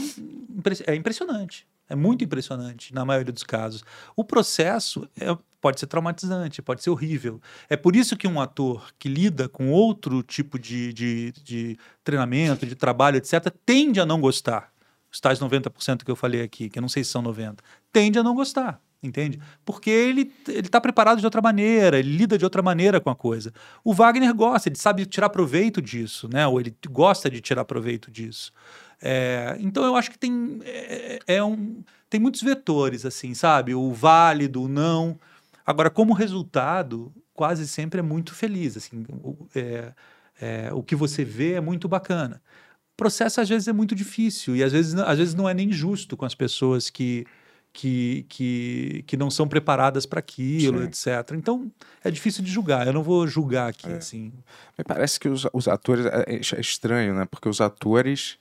é 0.87 0.95
impressionante. 0.95 1.67
É 1.89 1.95
muito 1.95 2.25
impressionante 2.25 2.95
na 2.95 3.05
maioria 3.05 3.33
dos 3.33 3.43
casos. 3.43 3.85
O 4.17 4.25
processo 4.25 5.09
é- 5.19 5.37
pode 5.61 5.81
ser 5.81 5.87
traumatizante, 5.87 6.61
pode 6.61 6.83
ser 6.83 6.91
horrível. 6.91 7.41
É 7.71 7.77
por 7.77 7.97
isso 7.97 8.17
que 8.17 8.27
um 8.29 8.41
ator 8.41 8.91
que 8.99 9.09
lida 9.09 9.49
com 9.49 9.71
outro 9.71 10.23
tipo 10.23 10.59
de, 10.59 10.93
de, 10.93 11.33
de 11.43 11.79
treinamento, 12.03 12.67
de 12.67 12.75
trabalho, 12.75 13.17
etc., 13.17 13.51
tende 13.65 14.01
a 14.01 14.07
não 14.07 14.21
gostar. 14.21 14.73
os 15.11 15.21
tais 15.21 15.39
90% 15.39 16.03
que 16.05 16.11
eu 16.11 16.17
falei 16.17 16.43
aqui, 16.43 16.69
que 16.69 16.79
eu 16.79 16.83
não 16.83 16.89
sei 16.89 17.05
se 17.05 17.11
são 17.11 17.23
90%, 17.23 17.59
tende 17.93 18.19
a 18.19 18.23
não 18.23 18.35
gostar, 18.35 18.81
entende? 19.07 19.39
Porque 19.65 19.91
ele 19.91 20.33
ele 20.49 20.61
está 20.61 20.81
preparado 20.81 21.21
de 21.21 21.25
outra 21.25 21.43
maneira, 21.43 21.99
ele 21.99 22.17
lida 22.17 22.39
de 22.39 22.45
outra 22.45 22.63
maneira 22.63 23.01
com 23.01 23.11
a 23.11 23.15
coisa. 23.15 23.53
O 23.85 23.93
Wagner 23.93 24.35
gosta, 24.35 24.69
ele 24.69 24.77
sabe 24.77 25.07
tirar 25.07 25.29
proveito 25.29 25.81
disso, 25.83 26.29
né? 26.33 26.47
Ou 26.47 26.61
ele 26.61 26.75
gosta 26.89 27.31
de 27.31 27.41
tirar 27.41 27.65
proveito 27.65 28.11
disso. 28.11 28.53
É, 29.03 29.57
então 29.61 29.85
eu 29.85 29.97
acho 29.97 30.11
que 30.11 30.19
tem 30.19 30.61
é, 30.65 31.19
é 31.27 31.45
um 31.45 31.83
tem 32.09 32.21
muitos 32.21 32.43
vetores 32.43 33.05
assim, 33.05 33.35
sabe? 33.35 33.75
O 33.75 33.93
válido, 33.93 34.63
o 34.63 34.69
não. 34.69 35.19
Agora, 35.67 35.91
como 35.91 36.13
resultado, 36.13 37.13
quase 37.33 37.67
sempre 37.67 38.01
é 38.01 38.03
muito 38.03 38.35
feliz. 38.35 38.77
Assim, 38.77 39.05
o, 39.23 39.49
é, 39.55 39.93
é, 40.41 40.73
o 40.73 40.83
que 40.83 40.95
você 40.95 41.25
vê 41.25 41.55
é 41.55 41.61
muito 41.61 41.89
bacana. 41.89 42.41
O 42.95 42.97
processo 42.97 43.41
às 43.41 43.49
vezes 43.49 43.67
é 43.67 43.73
muito 43.73 43.95
difícil 43.95 44.55
e 44.55 44.63
às 44.63 44.73
vezes, 44.73 44.95
às 44.95 45.19
vezes 45.19 45.35
não 45.35 45.49
é 45.49 45.55
nem 45.55 45.73
justo 45.73 46.17
com 46.17 46.25
as 46.25 46.35
pessoas 46.35 46.89
que, 46.89 47.27
que, 47.75 48.25
que, 48.29 49.05
que 49.05 49.17
não 49.17 49.29
são 49.29 49.49
preparadas 49.49 50.07
para 50.07 50.21
aquilo, 50.21 50.79
Sim. 50.79 50.85
etc. 51.19 51.33
Então 51.35 51.71
é 52.05 52.11
difícil 52.11 52.43
de 52.45 52.51
julgar. 52.51 52.87
Eu 52.87 52.93
não 52.93 53.03
vou 53.03 53.27
julgar 53.27 53.69
aqui 53.69 53.91
É. 53.91 53.97
assim. 53.97 54.33
Me 54.79 54.85
parece 54.85 55.19
que 55.19 55.29
os, 55.29 55.45
os 55.53 55.67
atores. 55.67 56.07
É, 56.07 56.37
é 56.37 56.61
estranho, 56.61 57.15
né? 57.15 57.27
Porque 57.29 57.49
os 57.49 57.61
atores. 57.61 58.39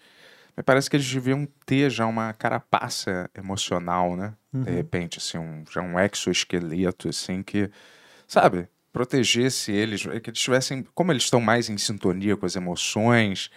Me 0.56 0.62
parece 0.62 0.88
que 0.88 0.96
eles 0.96 1.12
deviam 1.12 1.48
ter 1.66 1.90
já 1.90 2.06
uma 2.06 2.32
carapaça 2.32 3.28
emocional, 3.36 4.16
né? 4.16 4.36
De 4.54 4.70
repente, 4.70 5.18
assim, 5.18 5.40
um, 5.40 5.64
já 5.74 5.82
um 5.82 6.00
exoesqueleto, 6.00 7.10
assim, 7.10 7.42
que. 7.42 7.72
Sabe? 8.28 8.68
Protegesse 8.92 9.72
eles, 9.72 10.04
que 10.04 10.30
eles 10.30 10.40
tivessem. 10.40 10.86
Como 10.94 11.12
eles 11.12 11.24
estão 11.24 11.42
mais 11.42 11.70
em 11.72 11.78
sintonia 11.80 12.38
com 12.38 12.46
as 12.46 12.56
emoções, 12.56 13.50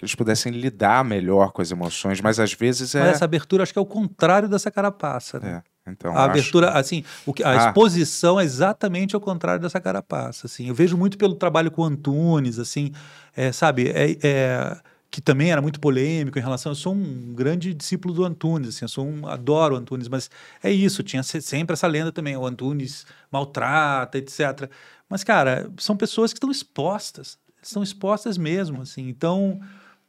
que 0.00 0.04
eles 0.06 0.14
pudessem 0.14 0.50
lidar 0.50 1.04
melhor 1.04 1.52
com 1.52 1.60
as 1.60 1.70
emoções, 1.70 2.22
mas 2.22 2.40
às 2.40 2.54
vezes 2.54 2.94
é. 2.94 3.00
Mas 3.00 3.08
essa 3.16 3.26
abertura 3.26 3.62
acho 3.62 3.70
que 3.70 3.78
é 3.78 3.82
o 3.82 3.84
contrário 3.86 4.48
dessa 4.48 4.70
carapaça. 4.70 5.38
Né? 5.38 5.62
é, 5.86 5.90
então, 5.90 6.10
a 6.12 6.20
acho- 6.22 6.30
abertura, 6.30 6.70
assim, 6.70 7.04
o 7.26 7.34
que, 7.34 7.44
a 7.44 7.50
Ah. 7.50 7.68
exposição 7.68 8.40
é 8.40 8.44
exatamente 8.44 9.14
ao 9.14 9.20
contrário 9.20 9.60
dessa 9.60 9.78
carapaça, 9.78 10.46
assim. 10.46 10.68
Eu 10.68 10.74
vejo 10.74 10.96
muito 10.96 11.18
pelo 11.18 11.34
trabalho 11.34 11.70
com 11.70 11.82
o 11.82 11.84
Antunes, 11.84 12.58
assim, 12.58 12.92
é, 13.36 13.52
sabe, 13.52 13.90
é, 13.90 14.16
é, 14.22 14.80
que 15.10 15.20
também 15.20 15.52
era 15.52 15.60
muito 15.60 15.78
polêmico 15.78 16.38
em 16.38 16.42
relação, 16.42 16.72
eu 16.72 16.76
sou 16.76 16.94
um 16.94 17.34
grande 17.34 17.74
discípulo 17.74 18.14
do 18.14 18.24
Antunes, 18.24 18.70
assim, 18.70 18.86
eu 18.86 18.88
sou 18.88 19.06
um, 19.06 19.26
adoro 19.26 19.74
o 19.74 19.78
Antunes, 19.78 20.08
mas 20.08 20.30
é 20.62 20.70
isso, 20.72 21.02
tinha 21.02 21.22
se- 21.22 21.42
sempre 21.42 21.74
essa 21.74 21.86
lenda 21.86 22.10
também, 22.10 22.34
o 22.38 22.46
Antunes 22.46 23.04
maltrata, 23.30 24.16
etc. 24.16 24.70
Mas, 25.10 25.22
cara, 25.22 25.70
são 25.76 25.94
pessoas 25.94 26.32
que 26.32 26.38
estão 26.38 26.50
expostas, 26.50 27.36
estão 27.62 27.82
expostas 27.82 28.38
mesmo, 28.38 28.80
assim, 28.80 29.06
então... 29.10 29.60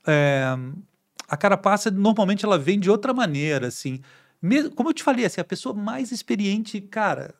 é, 0.05 0.43
a 1.27 1.37
carapaça 1.37 1.89
normalmente 1.91 2.45
ela 2.45 2.57
vem 2.57 2.79
de 2.79 2.89
outra 2.89 3.13
maneira, 3.13 3.67
assim. 3.67 4.01
Mesmo, 4.41 4.71
como 4.71 4.89
eu 4.89 4.93
te 4.93 5.03
falei, 5.03 5.25
assim, 5.25 5.39
a 5.39 5.43
pessoa 5.45 5.73
mais 5.75 6.11
experiente, 6.11 6.81
cara, 6.81 7.35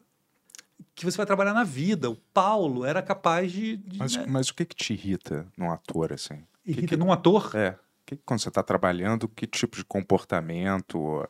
que 0.94 1.04
você 1.06 1.18
vai 1.18 1.26
trabalhar 1.26 1.54
na 1.54 1.64
vida. 1.64 2.10
O 2.10 2.16
Paulo 2.34 2.86
era 2.86 3.02
capaz 3.02 3.52
de. 3.52 3.78
de 3.78 3.98
Mas, 3.98 4.16
né, 4.16 4.26
mas 4.28 4.50
o 4.50 4.54
que 4.56 4.66
que 4.66 4.76
te 4.76 4.94
irrita 4.94 5.48
num 5.58 5.72
ator, 5.72 6.14
assim? 6.14 6.44
Que 6.64 6.72
irrita 6.72 6.88
que- 6.90 6.98
num 6.98 7.12
ator. 7.12 7.52
É. 7.56 7.76
Que, 8.06 8.16
quando 8.18 8.40
você 8.40 8.50
está 8.50 8.62
trabalhando, 8.62 9.28
que 9.28 9.48
tipo 9.48 9.78
de 9.78 9.86
comportamento 9.86 11.00
ou, 11.00 11.28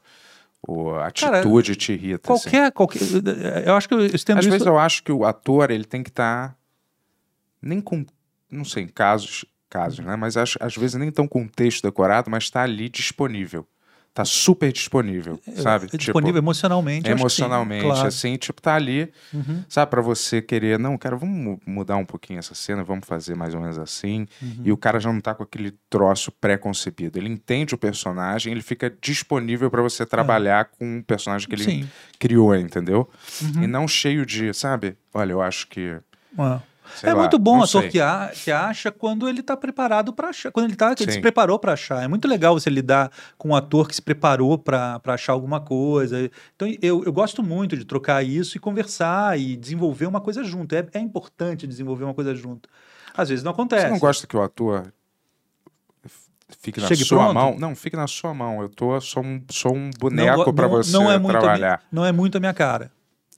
ou 0.62 1.00
atitude 1.00 1.76
te 1.76 1.94
irrita? 1.94 2.34
assim? 2.34 2.50
Qualquer, 2.50 2.72
qualquer. 2.72 3.00
Eu 3.66 3.76
acho 3.76 3.88
que 3.88 3.94
eu 3.94 4.06
estendo 4.06 4.40
Às 4.40 4.46
isso. 4.46 4.52
vezes 4.52 4.68
eu 4.68 4.78
acho 4.78 5.04
que 5.04 5.12
o 5.12 5.26
ator 5.26 5.70
ele 5.72 5.86
tem 5.86 6.02
que 6.04 6.10
estar 6.10 6.58
nem 7.62 7.80
com, 7.80 8.06
não 8.50 8.66
sei, 8.66 8.84
em 8.84 8.88
casos, 8.88 9.46
casos, 9.72 10.06
né? 10.06 10.16
Mas 10.16 10.38
acho, 10.38 10.58
às 10.62 10.76
vezes 10.76 10.96
nem 10.96 11.10
tão 11.10 11.28
com 11.28 11.44
o 11.44 11.50
texto 11.50 11.82
decorado, 11.82 12.30
mas 12.30 12.44
está 12.44 12.62
ali 12.62 12.90
disponível. 12.90 13.66
Tá 14.14 14.26
super 14.26 14.74
disponível, 14.74 15.40
sabe? 15.56 15.88
é 15.94 15.96
disponível 15.96 16.40
emocionalmente. 16.40 17.08
eu 17.08 17.14
acho 17.16 17.24
que 17.24 17.30
sim, 17.32 17.44
emocionalmente, 17.44 17.86
claro. 17.86 18.08
assim, 18.10 18.36
tipo, 18.36 18.62
tá 18.62 18.76
ali, 18.76 19.10
Uhum. 19.34 19.64
sabe, 19.70 19.90
pra 19.90 20.02
você 20.02 20.42
querer, 20.42 20.78
não, 20.78 20.98
cara, 20.98 21.16
vamos 21.16 21.34
mu- 21.38 21.62
mudar 21.66 21.96
um 21.96 22.04
pouquinho 22.04 22.38
essa 22.38 22.54
cena, 22.54 22.84
vamos 22.84 23.08
fazer 23.08 23.36
mais 23.36 23.56
ou 23.56 23.62
menos 23.62 23.80
assim, 23.80 24.28
Uhum. 24.42 24.64
e 24.66 24.72
o 24.74 24.76
cara 24.76 25.00
já 25.00 25.14
não 25.14 25.22
tá 25.22 25.34
com 25.34 25.44
aquele 25.44 25.74
troço 25.90 26.30
pré-concebido, 26.42 27.18
ele 27.18 27.30
entende 27.30 27.74
o 27.74 27.78
personagem, 27.78 28.52
ele 28.52 28.62
fica 28.62 28.94
disponível 29.02 29.72
pra 29.72 29.82
você 29.82 30.06
trabalhar 30.06 30.66
com 30.66 30.98
o 31.00 31.04
personagem 31.06 31.48
que 31.48 31.56
ele 31.56 31.64
É. 31.64 31.66
Sim. 31.68 31.82
Uhum. 31.84 31.88
criou, 32.20 32.54
entendeu? 32.54 33.10
E 33.62 33.66
não 33.66 33.88
cheio 33.88 34.26
de, 34.26 34.54
sabe, 34.54 34.98
olha, 35.14 35.32
eu 35.32 35.42
acho 35.42 35.70
que, 35.70 35.98
É. 36.38 36.60
sei 36.96 37.10
é 37.10 37.14
lá, 37.14 37.20
muito 37.20 37.38
bom 37.40 37.60
o 37.60 37.64
ator 37.64 37.82
sei. 37.82 37.90
que, 37.92 38.00
a- 38.00 38.32
que 38.34 38.52
acha 38.52 38.92
quando 38.92 39.28
ele 39.30 39.40
está 39.42 39.56
preparado 39.58 40.14
para 40.14 40.30
achar. 40.30 40.52
Quando 40.52 40.66
ele 40.68 40.76
tá, 40.76 40.94
que 40.96 41.04
ele 41.04 41.12
se 41.12 41.22
preparou 41.22 41.58
para 41.60 41.74
achar. 41.74 42.04
É 42.04 42.08
muito 42.08 42.28
legal 42.28 42.60
você 42.60 42.70
lidar 42.70 43.12
com 43.38 43.50
um 43.50 43.56
ator 43.56 43.88
que 43.88 43.96
se 43.96 44.02
preparou 44.02 44.58
para 44.58 45.00
achar 45.08 45.34
alguma 45.34 45.60
coisa. 45.62 46.30
Então 46.56 46.68
eu, 46.82 47.04
eu 47.04 47.12
gosto 47.14 47.42
muito 47.44 47.76
de 47.78 47.86
trocar 47.86 48.24
isso 48.24 48.58
e 48.58 48.60
conversar 48.60 49.40
e 49.40 49.56
desenvolver 49.56 50.06
uma 50.06 50.22
coisa 50.22 50.44
junto. 50.44 50.74
É, 50.76 50.86
é 50.94 51.00
importante 51.00 51.66
desenvolver 51.68 52.04
uma 52.04 52.14
coisa 52.14 52.34
junto. 52.36 52.70
Às 53.14 53.30
vezes 53.30 53.44
não 53.44 53.52
acontece. 53.52 53.86
Você 53.86 53.92
não 53.92 54.00
gosta 54.00 54.26
que 54.28 54.38
o 54.38 54.42
ator 54.42 54.92
fique 56.62 56.80
na 56.82 56.88
Chegue 56.88 57.04
sua 57.06 57.18
pronto? 57.20 57.34
mão? 57.34 57.56
Não, 57.60 57.76
fique 57.76 57.96
na 57.96 58.08
sua 58.08 58.34
mão. 58.34 58.62
Eu 58.62 58.70
tô 58.70 59.00
sou 59.02 59.24
um, 59.24 59.42
sou 59.50 59.74
um 59.76 59.90
boneco 60.00 60.52
não- 60.54 60.70
você 60.70 60.92
não 60.92 61.12
é 61.12 61.20
trabalhar. 61.20 61.58
minha- 61.58 61.80
não 61.92 62.06
é 62.06 62.12
muito 62.12 62.38
a 62.38 62.40
minha 62.40 62.54
cara. 62.54 62.92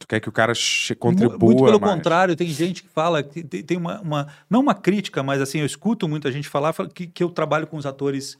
Tu 0.03 0.07
quer 0.07 0.19
que 0.19 0.27
o 0.27 0.33
cara 0.33 0.51
contribua 0.99 1.37
Muito 1.39 1.63
pelo 1.63 1.79
mais. 1.79 1.93
contrário, 1.95 2.35
tem 2.35 2.47
gente 2.49 2.83
que 2.83 2.89
fala, 2.89 3.23
que 3.23 3.41
tem, 3.41 3.77
uma, 3.77 4.01
uma- 4.01 4.27
não 4.49 4.59
uma 4.59 4.75
crítica, 4.75 5.23
mas 5.23 5.41
assim, 5.41 5.59
eu 5.59 5.65
escuto 5.65 6.09
muita 6.09 6.29
gente 6.29 6.49
falar 6.49 6.73
fala 6.73 6.89
que, 6.89 7.07
que 7.07 7.23
eu 7.23 7.29
trabalho 7.29 7.65
com 7.65 7.77
os 7.77 7.85
atores, 7.85 8.37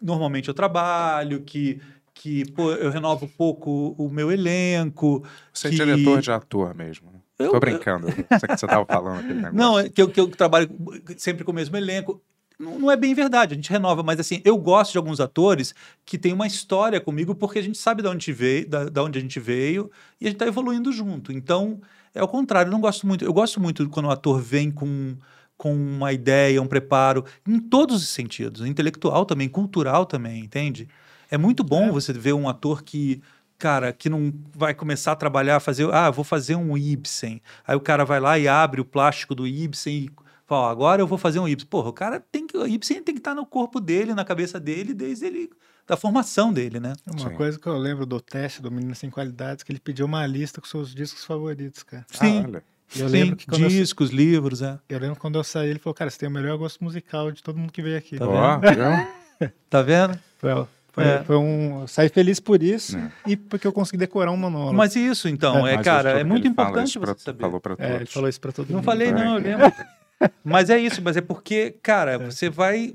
normalmente 0.00 0.46
eu 0.46 0.54
trabalho, 0.54 1.40
que, 1.40 1.80
que 2.14 2.44
pô, 2.52 2.70
eu 2.70 2.88
renovo 2.90 3.26
pouco 3.26 3.96
o 3.98 4.08
meu 4.08 4.30
elenco. 4.30 5.24
Você 5.52 5.66
é 5.66 5.70
que- 5.70 5.76
diretor 5.76 6.22
de 6.22 6.30
ator 6.30 6.72
mesmo. 6.72 7.10
né? 7.10 7.18
Eu- 7.36 7.50
Tô 7.50 7.58
brincando. 7.58 8.08
Isso 8.08 8.46
que 8.46 8.56
você 8.56 8.66
tava 8.68 8.86
falando. 8.86 9.24
Não, 9.52 9.78
é 9.80 9.88
que 9.88 10.00
eu, 10.00 10.08
que 10.08 10.20
eu 10.20 10.28
trabalho 10.28 10.70
sempre 11.18 11.42
com 11.42 11.50
o 11.50 11.54
mesmo 11.54 11.76
elenco. 11.76 12.22
Não, 12.58 12.78
não 12.78 12.90
é 12.90 12.96
bem 12.96 13.12
verdade, 13.14 13.52
a 13.52 13.56
gente 13.56 13.70
renova, 13.70 14.02
mas 14.02 14.18
assim, 14.18 14.40
eu 14.44 14.56
gosto 14.56 14.92
de 14.92 14.98
alguns 14.98 15.20
atores 15.20 15.74
que 16.06 16.16
têm 16.16 16.32
uma 16.32 16.46
história 16.46 17.00
comigo 17.00 17.34
porque 17.34 17.58
a 17.58 17.62
gente 17.62 17.76
sabe 17.76 18.02
de 18.02 18.08
onde 18.08 18.32
veio, 18.32 18.68
da, 18.68 18.84
da 18.84 19.02
onde 19.02 19.18
a 19.18 19.22
gente 19.22 19.38
veio 19.38 19.90
e 20.20 20.24
a 20.24 20.28
gente 20.28 20.36
está 20.36 20.46
evoluindo 20.46 20.90
junto. 20.90 21.32
Então, 21.32 21.80
é 22.14 22.22
o 22.22 22.28
contrário, 22.28 22.70
eu 22.70 22.72
não 22.72 22.80
gosto 22.80 23.06
muito. 23.06 23.24
Eu 23.24 23.32
gosto 23.32 23.60
muito 23.60 23.86
quando 23.90 24.06
o 24.06 24.10
ator 24.10 24.40
vem 24.40 24.70
com, 24.70 25.16
com 25.56 25.74
uma 25.74 26.12
ideia, 26.14 26.62
um 26.62 26.66
preparo, 26.66 27.24
em 27.46 27.58
todos 27.58 28.02
os 28.02 28.08
sentidos, 28.08 28.66
intelectual 28.66 29.26
também, 29.26 29.48
cultural 29.48 30.06
também, 30.06 30.40
entende? 30.44 30.88
É 31.30 31.36
muito 31.36 31.62
bom 31.62 31.92
você 31.92 32.12
ver 32.12 32.32
um 32.32 32.48
ator 32.48 32.82
que 32.82 33.20
cara, 33.58 33.92
que 33.92 34.08
não 34.08 34.32
vai 34.54 34.74
começar 34.74 35.12
a 35.12 35.16
trabalhar, 35.16 35.60
fazer, 35.60 35.92
ah, 35.92 36.10
vou 36.10 36.24
fazer 36.24 36.56
um 36.56 36.76
Ibsen. 36.76 37.40
Aí 37.66 37.74
o 37.76 37.80
cara 37.80 38.04
vai 38.04 38.20
lá 38.20 38.38
e 38.38 38.46
abre 38.46 38.80
o 38.80 38.84
plástico 38.84 39.34
do 39.34 39.46
Ibsen 39.46 39.94
e 39.94 40.10
fala, 40.46 40.70
agora 40.70 41.02
eu 41.02 41.06
vou 41.06 41.18
fazer 41.18 41.38
um 41.38 41.48
Ibsen. 41.48 41.68
Porra, 41.68 41.88
o 41.88 41.92
cara 41.92 42.20
tem 42.20 42.46
que, 42.46 42.56
o 42.56 42.66
Ibsen 42.66 43.02
tem 43.02 43.14
que 43.14 43.20
estar 43.20 43.34
no 43.34 43.44
corpo 43.46 43.80
dele, 43.80 44.14
na 44.14 44.24
cabeça 44.24 44.58
dele, 44.60 44.94
desde 44.94 45.26
ele, 45.26 45.50
da 45.86 45.96
formação 45.96 46.52
dele, 46.52 46.80
né? 46.80 46.94
Uma 47.06 47.30
Sim. 47.30 47.36
coisa 47.36 47.58
que 47.58 47.66
eu 47.66 47.76
lembro 47.76 48.06
do 48.06 48.20
teste 48.20 48.60
do 48.62 48.70
Menino 48.70 48.94
Sem 48.94 49.10
Qualidades, 49.10 49.62
que 49.64 49.72
ele 49.72 49.80
pediu 49.80 50.06
uma 50.06 50.24
lista 50.26 50.60
com 50.60 50.66
seus 50.66 50.94
discos 50.94 51.24
favoritos, 51.24 51.82
cara. 51.82 52.04
Sim, 52.10 52.40
Ah, 52.40 52.48
olha. 52.48 52.62
E 52.94 53.00
eu 53.00 53.08
sim, 53.08 53.12
lembro 53.16 53.36
que 53.36 53.46
quando 53.46 53.62
eu, 53.62 53.68
discos, 53.68 54.10
livros, 54.10 54.62
é. 54.62 54.78
eu 54.88 54.98
lembro 55.00 55.18
quando 55.18 55.36
eu 55.36 55.42
saí, 55.42 55.70
ele 55.70 55.80
falou, 55.80 55.92
cara, 55.94 56.08
você 56.08 56.18
tem 56.18 56.28
o 56.28 56.32
melhor 56.32 56.56
gosto 56.56 56.82
musical 56.84 57.32
de 57.32 57.42
todo 57.42 57.58
mundo 57.58 57.72
que 57.72 57.82
veio 57.82 57.98
aqui. 57.98 58.16
Tá 58.16 58.26
Ó, 58.28 58.58
viu? 58.58 59.50
Tá 59.68 59.82
vendo? 59.82 60.16
Foi, 60.38 60.50
foi, 60.92 61.04
É. 61.04 61.24
foi 61.24 61.36
um. 61.36 61.80
Eu 61.82 61.88
saí 61.88 62.08
feliz 62.08 62.38
por 62.40 62.62
isso 62.62 62.96
É. 62.96 63.10
e 63.26 63.36
porque 63.36 63.66
eu 63.66 63.72
consegui 63.72 63.98
decorar 63.98 64.30
um 64.30 64.36
monólogo. 64.36 64.72
Mas 64.74 64.94
isso, 64.96 65.28
então, 65.28 65.66
é, 65.66 65.74
Mas 65.76 65.84
cara, 65.84 66.10
é 66.20 66.24
muito 66.24 66.46
importante 66.46 66.92
você 66.92 67.00
pra- 67.00 67.14
saber. 67.18 67.40
Falou 67.40 67.60
pra 67.60 67.76
todos. 67.76 67.90
É, 67.92 67.96
ele 67.96 68.06
falou 68.06 68.28
isso 68.28 68.40
pra 68.40 68.52
todo 68.52 68.68
Não 68.68 68.76
mundo. 68.76 68.84
falei, 68.84 69.12
Bem. 69.12 69.24
não, 69.24 69.34
eu 69.38 69.42
lembro. 69.42 69.66
mas 70.44 70.70
é 70.70 70.78
isso, 70.78 71.00
mas 71.02 71.16
é 71.16 71.20
porque, 71.20 71.72
cara, 71.82 72.12
É. 72.12 72.18
você 72.18 72.48
vai. 72.50 72.94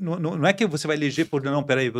Não, 0.00 0.18
não, 0.18 0.46
é 0.46 0.52
que 0.52 0.66
você 0.66 0.86
vai 0.86 0.96
eleger 0.96 1.26
por. 1.28 1.42
Não, 1.42 1.62
peraí. 1.62 1.92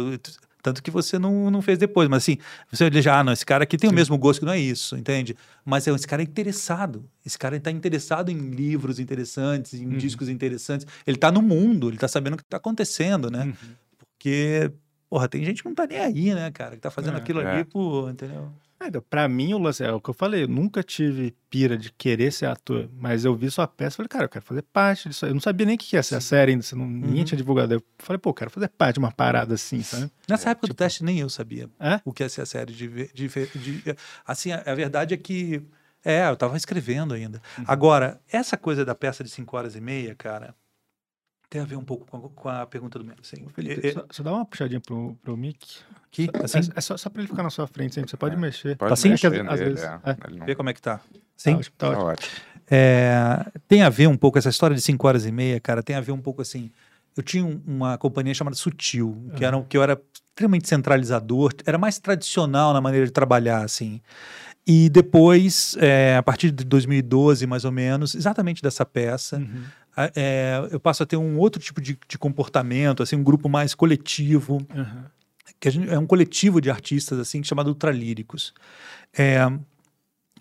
Tanto 0.63 0.83
que 0.83 0.91
você 0.91 1.17
não, 1.17 1.49
não 1.49 1.63
fez 1.63 1.79
depois, 1.79 2.09
mas 2.09 2.25
assim, 2.25 2.39
você 2.73 2.83
vai 2.83 2.91
eleger, 2.93 3.13
ah, 3.13 3.23
não, 3.23 3.33
esse 3.33 3.47
cara 3.47 3.63
aqui 3.63 3.77
tem 3.77 3.89
o 3.89 3.93
mesmo 3.93 4.19
gosto, 4.19 4.41
que 4.41 4.45
não 4.47 4.53
é 4.53 4.59
isso, 4.59 4.97
entende? 4.97 5.37
Mas 5.65 5.87
é, 5.87 5.93
esse 5.93 6.09
cara 6.09 6.23
é 6.23 6.25
interessado. 6.25 7.09
Esse 7.25 7.39
cara 7.39 7.57
está 7.57 7.71
interessado 7.71 8.31
em 8.31 8.37
livros 8.51 8.99
interessantes, 8.99 9.75
em 9.75 9.87
Uhum. 9.87 9.97
discos 9.97 10.29
interessantes. 10.29 10.85
Ele 11.07 11.17
está 11.17 11.31
no 11.31 11.41
mundo, 11.41 11.89
ele 11.89 11.97
está 11.97 12.09
sabendo 12.09 12.35
o 12.35 12.37
que 12.37 12.43
está 12.43 12.57
acontecendo, 12.57 13.31
né? 13.31 13.45
Uhum. 13.45 13.55
Porque, 13.97 14.73
porra, 15.09 15.29
tem 15.29 15.45
gente 15.45 15.63
que 15.63 15.69
não 15.69 15.75
tá 15.77 15.87
nem 15.87 16.01
aí, 16.01 16.35
né, 16.35 16.51
cara? 16.51 16.75
Que 16.75 16.81
tá 16.83 16.91
fazendo 16.91 17.15
É. 17.15 17.19
aquilo 17.21 17.41
É. 17.43 17.47
ali 17.53 17.65
por, 17.65 18.11
entendeu? 18.11 18.51
É, 18.79 18.89
então, 18.89 19.03
pra 19.09 19.27
mim, 19.27 19.55
o 19.55 19.59
lance 19.59 19.83
é 19.83 19.91
o 19.91 20.01
que 20.01 20.11
eu 20.11 20.15
falei, 20.15 20.43
eu 20.45 20.49
nunca 20.49 20.83
tive 20.83 21.35
pira 21.49 21.79
de 21.79 21.91
querer 21.91 22.31
ser 22.31 22.45
ator, 22.47 22.91
mas 22.93 23.25
eu 23.25 23.35
vi 23.35 23.51
sua 23.51 23.67
peça 23.67 23.95
e 23.95 23.97
falei, 23.97 24.09
cara, 24.09 24.25
eu 24.25 24.29
quero 24.29 24.45
fazer 24.45 24.63
parte 24.63 25.09
disso. 25.09 25.25
Eu 25.25 25.33
não 25.33 25.41
sabia 25.41 25.65
nem 25.65 25.77
o 25.77 25.79
que 25.79 25.97
ia 25.97 26.03
ser 26.03 26.17
a 26.17 26.21
série 26.21 26.53
ainda, 26.53 26.63
você 26.63 26.77
não, 26.77 26.87
ninguém 26.87 27.21
Uhum. 27.21 27.25
tinha 27.25 27.39
divulgado. 27.39 27.73
Eu 27.73 27.83
falei, 27.99 28.19
pô, 28.19 28.31
eu 28.31 28.35
quero 28.35 28.51
fazer 28.51 28.69
parte 28.69 28.95
de 28.95 28.99
uma 28.99 29.11
parada 29.11 29.55
assim, 29.55 29.83
sabe? 29.83 30.11
Nessa 30.29 30.51
época 30.51 30.67
do 30.69 30.75
teste, 30.75 31.03
nem 31.03 31.19
eu 31.21 31.29
sabia 31.31 31.71
É? 31.81 32.01
o 32.05 32.13
que 32.13 32.23
ia 32.23 32.29
ser 32.29 32.43
a 32.43 32.47
série. 32.47 32.73
De, 32.75 32.87
de, 32.89 33.29
de- 33.29 33.97
assim, 34.27 34.53
a, 34.53 34.63
a 34.67 34.75
verdade 34.75 35.15
é 35.15 35.17
que. 35.17 35.63
É, 36.05 36.29
eu 36.29 36.35
estava 36.35 36.57
escrevendo 36.57 37.15
ainda. 37.15 37.43
Agora, 37.67 38.21
essa 38.31 38.57
coisa 38.57 38.85
da 38.85 38.95
peça 38.95 39.25
de 39.25 39.31
5 39.31 39.57
horas 39.57 39.75
e 39.75 39.81
meia, 39.81 40.15
cara. 40.15 40.55
tem 41.51 41.61
a 41.61 41.65
ver 41.65 41.75
um 41.77 41.85
pouco 41.85 42.05
com 42.07 42.17
a, 42.17 42.31
com 42.31 42.49
a 42.49 42.67
pergunta 42.67 42.97
do 42.99 43.05
Melo. 43.05 43.25
Sim. 43.25 43.49
Felipe, 43.55 43.85
É- 43.87 43.91
é- 43.91 43.93
só, 43.95 44.05
só 44.11 44.23
dá 44.23 44.33
uma 44.33 44.45
puxadinha 44.45 44.81
pro, 44.81 45.17
pro 45.23 45.37
mic. 45.37 45.79
Aqui, 46.25 46.31
É, 46.33 46.45
assim, 46.45 46.71
é 46.75 46.81
só, 46.81 46.97
só 46.97 47.09
pra 47.11 47.21
ele 47.23 47.29
ficar 47.29 47.43
na 47.43 47.51
sua 47.51 47.67
frente 47.67 47.95
sempre. 47.95 48.11
Você 48.11 48.17
pode 48.17 48.37
mexer. 48.37 48.77
Pode 48.77 48.89
Tá 48.91 48.95
assim? 48.95 49.11
mexer 49.11 49.33
É 49.35 49.41
às- 49.53 49.59
vezes- 49.61 49.83
é. 49.85 49.99
é. 50.05 50.17
Não- 50.37 50.47
ver 50.47 50.55
como 50.55 50.71
é 50.71 50.73
que 50.73 50.81
tá. 50.83 50.99
Tá 50.99 51.05
Sim. 51.37 51.55
ótimo, 51.55 51.75
tá 51.77 51.87
Tá 51.91 51.93
ótimo. 51.99 52.11
ótimo. 52.11 52.31
É, 52.71 53.47
tem 53.69 53.83
a 53.83 53.89
ver 53.89 54.09
um 54.09 54.17
pouco, 54.17 54.39
essa 54.39 54.49
história 54.49 54.75
de 54.75 54.83
5 54.83 55.07
horas 55.07 55.25
e 55.25 55.31
meia, 55.33 55.61
cara, 55.61 55.83
tem 55.83 55.95
a 55.97 56.01
ver 56.01 56.13
um 56.13 56.21
pouco 56.21 56.43
assim. 56.43 56.71
Eu 57.17 57.23
tinha 57.23 57.45
um- 57.45 57.61
uma 57.67 57.97
companhia 57.97 58.35
chamada 58.35 58.57
Sutil, 58.57 59.31
que, 59.37 59.45
era, 59.45 59.57
um- 59.57 59.63
que 59.63 59.77
eu 59.77 59.83
era 59.83 60.01
extremamente 60.13 60.69
centralizador, 60.69 61.53
era 61.65 61.79
mais 61.79 61.99
tradicional 61.99 62.73
na 62.75 62.81
maneira 62.81 63.07
de 63.07 63.13
trabalhar, 63.13 63.65
assim. 63.65 64.01
E 64.67 64.89
depois, 64.91 65.77
é, 65.79 66.17
a 66.17 66.23
partir 66.23 66.51
de 66.51 66.65
2012, 66.65 67.47
mais 67.47 67.65
ou 67.65 67.71
menos, 67.73 68.15
exatamente 68.15 68.61
dessa 68.61 68.85
peça, 68.85 69.37
Uhum. 69.39 69.63
é, 70.15 70.69
eu 70.73 70.81
passo 70.81 71.05
a 71.05 71.07
ter 71.07 71.17
um 71.17 71.39
outro 71.39 71.63
tipo 71.63 71.81
de, 71.81 71.97
de 72.09 72.19
comportamento, 72.19 73.03
assim, 73.03 73.15
um 73.17 73.23
grupo 73.23 73.49
mais 73.49 73.75
coletivo, 73.75 74.55
Uhum. 74.75 75.03
Que 75.61 75.71
gente- 75.71 75.89
é 75.91 75.99
um 75.99 76.07
coletivo 76.07 76.61
de 76.61 76.71
artistas 76.71 77.19
assim 77.19 77.43
chamado 77.43 77.69
Ultralíricos. 77.69 78.53
É, 79.17 79.39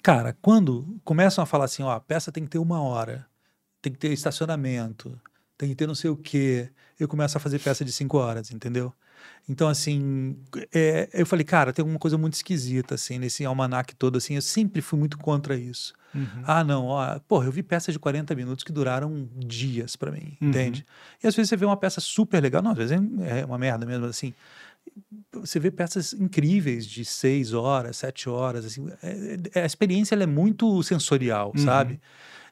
cara, 0.03 0.35
quando 0.41 0.99
começam 1.03 1.43
a 1.43 1.45
falar 1.47 1.65
assim, 1.65 1.83
ó, 1.83 1.91
a 1.91 1.99
peça 1.99 2.31
tem 2.31 2.43
que 2.43 2.49
ter 2.49 2.59
uma 2.59 2.81
hora, 2.81 3.25
tem 3.81 3.91
que 3.93 3.99
ter 3.99 4.11
estacionamento, 4.11 5.19
tem 5.57 5.69
que 5.69 5.75
ter 5.75 5.87
não 5.87 5.95
sei 5.95 6.09
o 6.09 6.17
quê, 6.17 6.69
eu 6.99 7.07
começo 7.07 7.37
a 7.37 7.39
fazer 7.41 7.59
peça 7.59 7.83
de 7.85 7.91
cinco 7.91 8.17
horas, 8.17 8.51
entendeu? 8.51 8.93
Então, 9.47 9.67
assim, 9.69 10.37
é, 10.73 11.09
eu 11.13 11.25
falei, 11.25 11.45
cara, 11.45 11.71
tem 11.71 11.81
alguma 11.83 11.99
coisa 11.99 12.17
muito 12.17 12.33
esquisita, 12.33 12.95
assim, 12.95 13.17
nesse 13.17 13.45
almanac 13.45 13.95
todo, 13.95 14.17
assim, 14.17 14.35
eu 14.35 14.41
sempre 14.41 14.81
fui 14.81 14.99
muito 14.99 15.17
contra 15.17 15.55
isso. 15.55 15.93
Uhum. 16.13 16.43
Ah, 16.45 16.63
não, 16.63 16.85
ó, 16.87 17.19
porra, 17.27 17.45
eu 17.47 17.51
vi 17.51 17.61
peças 17.63 17.93
de 17.93 17.99
40 17.99 18.33
minutos 18.35 18.63
que 18.63 18.71
duraram 18.71 19.27
dias 19.35 19.95
pra 19.95 20.11
mim, 20.11 20.37
Uhum. 20.41 20.49
entende? 20.49 20.85
E 21.23 21.27
às 21.27 21.35
vezes 21.35 21.49
você 21.49 21.57
vê 21.57 21.65
uma 21.65 21.77
peça 21.77 22.01
super 22.01 22.41
legal, 22.41 22.61
não, 22.61 22.71
às 22.71 22.77
vezes 22.77 22.91
é 23.21 23.39
é 23.41 23.45
uma 23.45 23.57
merda 23.57 23.85
mesmo, 23.85 24.05
assim. 24.05 24.33
Você 25.33 25.59
vê 25.59 25.69
peças 25.69 26.13
incríveis 26.13 26.85
de 26.85 27.03
seis 27.03 27.53
horas, 27.53 27.97
sete 27.97 28.29
horas, 28.29 28.65
assim. 28.65 28.87
é- 29.03 29.37
é- 29.53 29.63
a 29.63 29.65
experiência 29.65 30.15
é 30.15 30.25
muito 30.25 30.81
sensorial, 30.83 31.51
Uhum. 31.55 31.63
sabe? 31.63 31.99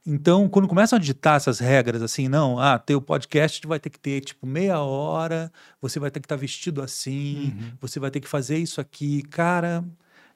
Então, 0.06 0.50
quando 0.50 0.68
começam 0.68 0.98
a 0.98 1.02
ditar 1.02 1.38
essas 1.38 1.60
regras, 1.60 2.02
assim, 2.02 2.28
não, 2.28 2.60
ah, 2.60 2.78
teu 2.78 3.02
podcast 3.02 3.66
vai 3.66 3.80
ter 3.80 3.90
que 3.90 3.98
ter, 4.00 4.20
tipo, 4.20 4.46
meia 4.46 4.80
hora, 4.82 5.50
você 5.82 5.98
vai 5.98 6.12
ter 6.12 6.20
que 6.20 6.26
estar 6.26 6.36
vestido 6.36 6.82
assim, 6.82 7.54
Uhum. 7.58 7.72
você 7.80 8.00
vai 8.02 8.12
ter 8.12 8.20
que 8.20 8.28
fazer 8.28 8.58
isso 8.58 8.82
aqui, 8.82 9.22
cara, 9.24 9.82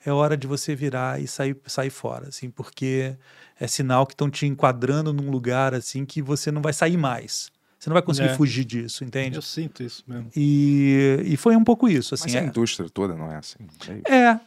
é 0.05 0.11
hora 0.11 0.37
de 0.37 0.47
você 0.47 0.73
virar 0.73 1.19
e 1.21 1.27
sair, 1.27 1.57
sair 1.65 1.89
fora, 1.89 2.29
assim, 2.29 2.49
porque 2.49 3.17
é 3.59 3.67
sinal 3.67 4.07
que 4.07 4.13
estão 4.13 4.29
te 4.29 4.45
enquadrando 4.45 5.11
num 5.11 5.29
lugar, 5.29 5.73
assim, 5.73 6.05
que 6.05 6.21
você 6.21 6.49
não 6.49 6.61
vai 6.61 6.71
sair 6.71 6.95
mais. 6.95 7.51
Você 7.87 7.89
não 7.89 7.93
vai 7.93 8.01
conseguir 8.01 8.27
É. 8.27 8.33
fugir 8.35 8.65
disso, 8.65 9.05
entende? 9.05 9.37
Eu 9.37 9.41
sinto 9.41 9.81
isso 9.81 10.03
mesmo. 10.05 10.29
E, 10.35 11.21
e 11.23 11.37
foi 11.37 11.55
um 11.55 11.63
pouco 11.63 11.87
isso, 11.87 12.13
assim. 12.15 12.25
Mas 12.25 12.35
a 12.35 12.39
é- 12.39 12.45
indústria 12.45 12.89
toda 12.89 13.15
não 13.15 13.31
é 13.31 13.37
assim. 13.37 13.59
É 14.03 14.13
é, 14.13 14.39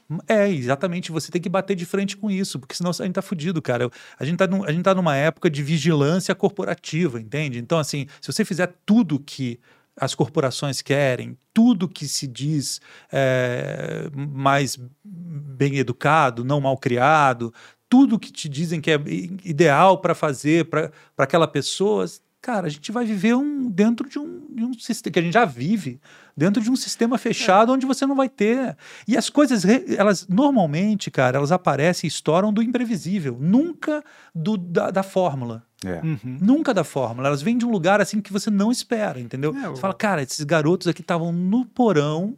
é, 0.45 0.51
exatamente. 0.51 1.11
Você 1.11 1.33
tem 1.33 1.41
que 1.41 1.49
bater 1.49 1.75
de 1.75 1.87
frente 1.87 2.19
com 2.19 2.31
isso, 2.31 2.59
porque 2.61 2.75
senão 2.75 2.91
a 2.91 3.03
gente 3.03 3.15
tá 3.15 3.23
fudido, 3.23 3.63
cara. 3.63 3.85
Eu- 3.85 3.93
A 4.19 4.27
gente 4.27 4.37
tá, 4.37 4.47
num- 4.47 4.63
a 4.63 4.71
gente 4.71 4.83
tá 4.83 4.95
numa 4.95 5.17
época 5.17 5.49
de 5.49 5.63
vigilância 5.63 6.35
corporativa, 6.35 7.19
entende? 7.19 7.59
Então, 7.59 7.79
assim, 7.79 8.07
se 8.21 8.31
você 8.31 8.45
fizer 8.45 8.75
tudo 8.85 9.19
que 9.19 9.59
as 9.99 10.15
corporações 10.15 10.83
querem, 10.83 11.35
tudo 11.55 11.89
que 11.89 12.07
se 12.07 12.27
diz 12.27 12.79
é, 13.11 14.11
mais 14.15 14.79
bem 15.03 15.79
educado, 15.79 16.45
não 16.45 16.61
mal 16.61 16.77
criado, 16.77 17.55
tudo 17.89 18.19
que 18.19 18.31
te 18.31 18.51
dizem 18.51 18.83
que 18.83 18.91
é 18.91 19.01
ideal 19.45 19.97
para 19.99 20.15
fazer 20.15 20.67
para 20.67 20.93
aquela 21.17 21.49
pessoa, 21.49 22.05
cara, 22.43 22.67
a 22.67 22.71
gente 22.71 22.91
vai 22.91 23.05
viver 23.05 23.35
um, 23.35 23.69
dentro 23.71 24.09
de 24.09 24.19
um, 24.19 24.47
de 24.55 24.65
um 24.65 24.73
sistema 24.75 25.13
que 25.13 25.19
a 25.19 25.23
gente 25.23 25.35
já 25.35 25.45
vive, 25.45 26.01
dentro 26.37 26.63
de 26.63 26.71
um 26.71 26.77
sistema 26.77 27.19
fechado 27.19 27.73
onde 27.73 27.85
você 27.87 28.07
não 28.07 28.15
vai 28.17 28.29
ter. 28.29 28.77
E 29.07 29.17
as 29.17 29.29
coisas, 29.29 29.63
elas 29.97 30.27
normalmente, 30.27 31.11
cara, 31.11 31.37
elas 31.39 31.53
aparecem 31.53 32.07
e 32.07 32.09
estouram 32.09 32.53
do 32.53 32.63
imprevisível, 32.63 33.37
nunca 33.41 34.03
do, 34.35 34.57
da, 34.57 34.91
da 34.91 35.03
fórmula. 35.03 35.63
É. 35.85 36.01
Uhum. 36.05 36.39
Nunca 36.41 36.75
da 36.75 36.85
fórmula. 36.85 37.29
Elas 37.29 37.41
vêm 37.43 37.57
de 37.57 37.65
um 37.65 37.71
lugar 37.71 38.01
assim 38.01 38.21
que 38.21 38.33
você 38.33 38.51
não 38.51 38.71
espera, 38.71 39.19
entendeu? 39.21 39.55
É, 39.57 39.69
o- 39.69 39.75
Você 39.77 39.81
fala, 39.81 39.95
cara, 39.95 40.23
esses 40.23 40.45
garotos 40.45 40.87
aqui 40.89 41.01
estavam 41.01 41.33
no 41.33 41.65
porão 41.65 42.37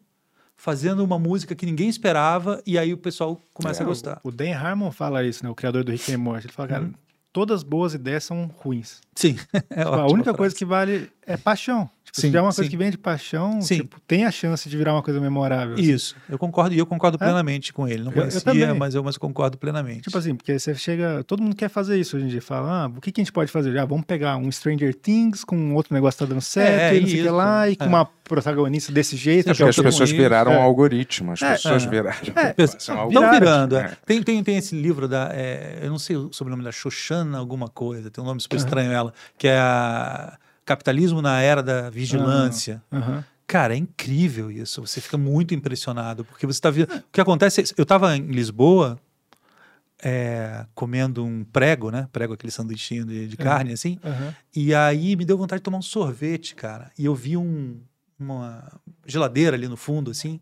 fazendo 0.57 1.03
uma 1.05 1.19
música 1.19 1.55
que 1.57 1.66
ninguém 1.66 1.89
esperava 1.89 2.62
e 2.65 2.79
aí 2.79 2.93
o 2.93 2.97
pessoal 2.99 3.41
começa 3.53 3.83
É, 3.83 3.85
a 3.85 3.87
gostar. 3.87 4.20
O 4.23 4.31
Dan 4.31 4.55
Harmon 4.57 4.93
fala 4.93 5.24
isso, 5.24 5.43
né? 5.45 5.51
O 5.51 5.57
criador 5.57 5.83
do 5.83 5.91
Rick 5.91 6.12
and 6.15 6.19
Morty. 6.19 6.47
Ele 6.47 6.53
fala, 6.53 6.69
cara, 6.69 6.85
Uhum. 6.85 6.93
Todas 7.33 7.63
boas 7.63 7.95
ideias 7.95 8.25
são 8.25 8.51
ruins. 8.59 9.01
Sim. 9.15 9.37
É 9.71 9.85
Tipo, 9.85 9.89
a 9.95 10.07
única 10.07 10.25
frase. 10.25 10.39
coisa 10.39 10.55
que 10.57 10.65
vale 10.65 11.11
é 11.27 11.37
paixão. 11.37 11.89
Tipo, 12.12 12.20
Sim, 12.20 12.26
se 12.26 12.26
tiver 12.28 12.40
uma 12.43 12.48
coisa 12.52 12.64
sim. 12.64 12.68
que 12.70 12.76
vem 12.76 12.90
de 12.90 12.98
paixão, 12.98 13.62
Sim. 13.62 13.76
tipo, 13.78 13.98
tem 14.06 14.26
a 14.26 14.30
chance 14.30 14.68
de 14.68 14.76
virar 14.76 14.93
uma 14.93 15.02
coisa 15.02 15.18
memorável. 15.18 15.72
assim. 15.74 15.82
Isso, 15.90 16.14
eu 16.28 16.36
concordo, 16.39 16.74
e 16.74 16.78
eu 16.78 16.84
concordo 16.84 17.16
É? 17.16 17.18
plenamente 17.18 17.72
com 17.72 17.89
ele. 17.89 18.01
Não 18.02 18.12
Eu- 18.12 18.16
eu 18.16 18.20
conhecia, 18.28 18.40
também. 18.43 18.74
mas 18.74 18.94
eu 18.94 19.02
mas 19.02 19.16
concordo 19.16 19.56
plenamente. 19.56 20.02
Tipo 20.02 20.18
assim, 20.18 20.34
porque 20.34 20.59
você 20.59 20.74
chega. 20.74 21.24
Todo 21.24 21.43
mundo 21.43 21.56
quer 21.56 21.70
fazer 21.70 21.98
isso 21.98 22.14
hoje 22.18 22.26
em 22.26 22.28
dia. 22.28 22.43
Fala, 22.43 22.84
ah, 22.84 22.86
o 22.89 23.01
que, 23.01 23.10
que 23.10 23.22
a 23.22 23.24
gente 23.24 23.32
pode 23.32 23.51
fazer? 23.51 23.78
Ah, 23.78 23.86
vamos 23.86 24.05
pegar 24.05 24.36
um 24.36 24.52
Stranger 24.52 24.94
Things 24.94 25.43
com 25.43 25.72
outro 25.74 25.94
negócio 25.94 26.18
que 26.18 26.24
tá 26.24 26.28
dando 26.28 26.43
certo, 26.43 26.93
É, 26.93 26.97
e 26.97 27.01
não 27.01 27.09
sei 27.09 27.20
o 27.20 27.24
que 27.24 27.30
lá, 27.30 27.68
e 27.70 27.76
com 27.76 27.84
é. 27.84 27.89
uma 27.89 28.05
protagonista 28.05 28.93
desse 28.93 29.16
jeito. 29.16 29.48
É 29.48 29.52
é 29.52 29.55
porque 29.55 29.70
as 29.70 29.76
pessoas 29.76 30.10
isso, 30.10 30.16
viraram 30.18 30.52
é. 30.52 30.59
um 30.59 30.62
algoritmo. 30.62 31.32
As 31.32 31.40
É, 31.40 31.52
pessoas 31.52 31.84
é. 31.84 31.89
viraram. 31.89 32.18
Estão 32.59 33.30
virando. 33.30 33.76
é. 33.76 33.97
Tem, 34.05 34.22
tem, 34.22 34.44
tem 34.44 34.59
esse 34.59 34.74
livro 34.78 35.09
da. 35.09 35.30
é, 35.32 35.78
eu 35.80 35.89
não 35.89 35.98
sei 35.98 36.16
o 36.16 36.30
sobrenome 36.30 36.62
da 36.62 36.72
Xoxana, 36.72 37.39
alguma 37.39 37.68
coisa, 37.68 38.10
tem 38.10 38.22
um 38.22 38.26
nome 38.26 38.39
super 38.43 38.56
estranho 38.56 38.93
ela, 38.93 39.14
que 39.39 39.48
é 39.48 39.56
a 39.59 40.36
Capitalismo 40.64 41.20
na 41.22 41.40
Era 41.40 41.62
da 41.62 41.90
Vigilância. 41.90 42.82
Aham. 42.93 43.24
Cara, 43.47 43.74
é 43.74 43.76
incrível 43.76 44.51
isso. 44.51 44.80
Você 44.80 45.01
fica 45.01 45.18
muito 45.18 45.52
impressionado, 45.55 46.24
porque 46.24 46.47
você 46.47 46.56
está 46.59 46.70
vendo. 46.70 46.93
O 46.94 47.02
que 47.12 47.20
acontece 47.20 47.60
é, 47.60 47.64
eu 47.76 47.82
estava 47.82 48.16
em 48.16 48.22
Lisboa 48.28 48.98
é, 50.02 50.64
comendo 50.74 51.24
um 51.24 51.44
prego, 51.44 51.90
né? 51.90 52.09
Prego, 52.12 52.32
aquele 52.34 52.51
sanduichinho 52.51 53.05
de, 53.05 53.28
de 53.28 53.36
carne, 53.36 53.72
assim. 53.72 53.98
aham. 54.05 54.34
E 54.55 54.74
aí 54.74 55.14
me 55.16 55.24
deu 55.24 55.39
vontade 55.39 55.60
de 55.60 55.64
tomar 55.64 55.78
um 55.78 55.82
sorvete, 55.82 56.55
cara. 56.55 56.90
E 56.98 57.05
eu 57.05 57.14
vi 57.14 57.36
um- 57.36 57.80
uma 58.18 58.64
geladeira 59.06 59.56
ali 59.56 59.68
no 59.68 59.76
fundo, 59.76 60.10
assim. 60.10 60.40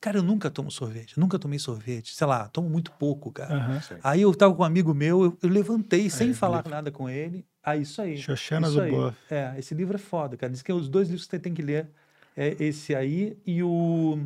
Cara, 0.00 0.18
eu 0.18 0.22
nunca 0.22 0.48
tomo 0.48 0.70
sorvete, 0.70 1.18
nunca 1.18 1.38
tomei 1.38 1.58
sorvete. 1.58 2.14
Sei 2.14 2.26
lá, 2.26 2.48
tomo 2.48 2.70
muito 2.70 2.92
pouco, 2.92 3.32
cara. 3.32 3.54
aham. 3.54 3.80
Aí 4.02 4.22
eu 4.22 4.32
tava 4.34 4.54
com 4.54 4.62
um 4.62 4.66
amigo 4.66 4.94
meu, 4.94 5.24
eu, 5.24 5.38
eu 5.42 5.48
levantei 5.48 6.08
sem 6.08 6.28
eu 6.28 6.34
falar 6.34 6.62
li. 6.64 6.70
nada 6.70 6.90
com 6.92 7.10
ele. 7.10 7.44
Ah, 7.62 7.76
isso 7.76 8.00
aí. 8.00 8.16
Xoxana 8.16 8.68
isso 8.68 8.80
aí. 8.80 8.90
Zuboff. 8.90 9.16
É, 9.28 9.54
esse 9.58 9.74
livro 9.74 9.96
é 9.96 9.98
foda, 9.98 10.36
cara. 10.36 10.52
Diz 10.52 10.62
que 10.62 10.72
os 10.72 10.88
dois 10.88 11.08
livros 11.08 11.26
que 11.26 11.30
você 11.30 11.38
tem 11.38 11.52
que 11.52 11.62
ler 11.62 11.90
é 12.36 12.56
esse 12.60 12.94
aí 12.94 13.36
e 13.44 13.62
o 13.62 14.20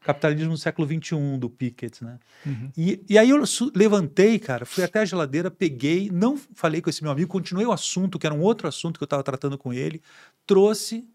Capitalismo 0.00 0.52
no 0.52 0.56
século 0.56 0.88
XXI, 0.88 1.36
do 1.38 1.50
Pickett, 1.50 2.02
né? 2.02 2.18
Uhum. 2.46 2.72
E, 2.74 3.04
e 3.06 3.18
aí 3.18 3.28
eu 3.28 3.42
levantei, 3.74 4.38
cara, 4.38 4.64
fui 4.64 4.82
até 4.82 5.00
a 5.00 5.04
geladeira, 5.04 5.50
peguei, 5.50 6.08
não 6.10 6.38
falei 6.54 6.80
com 6.80 6.88
esse 6.88 7.02
meu 7.02 7.12
amigo, 7.12 7.30
continuei 7.30 7.66
o 7.66 7.72
assunto, 7.72 8.18
que 8.18 8.26
era 8.26 8.34
um 8.34 8.40
outro 8.40 8.66
assunto 8.66 8.98
que 8.98 9.02
eu 9.02 9.06
estava 9.06 9.22
tratando 9.22 9.58
com 9.58 9.74
ele, 9.74 10.00
trouxe, 10.46 11.06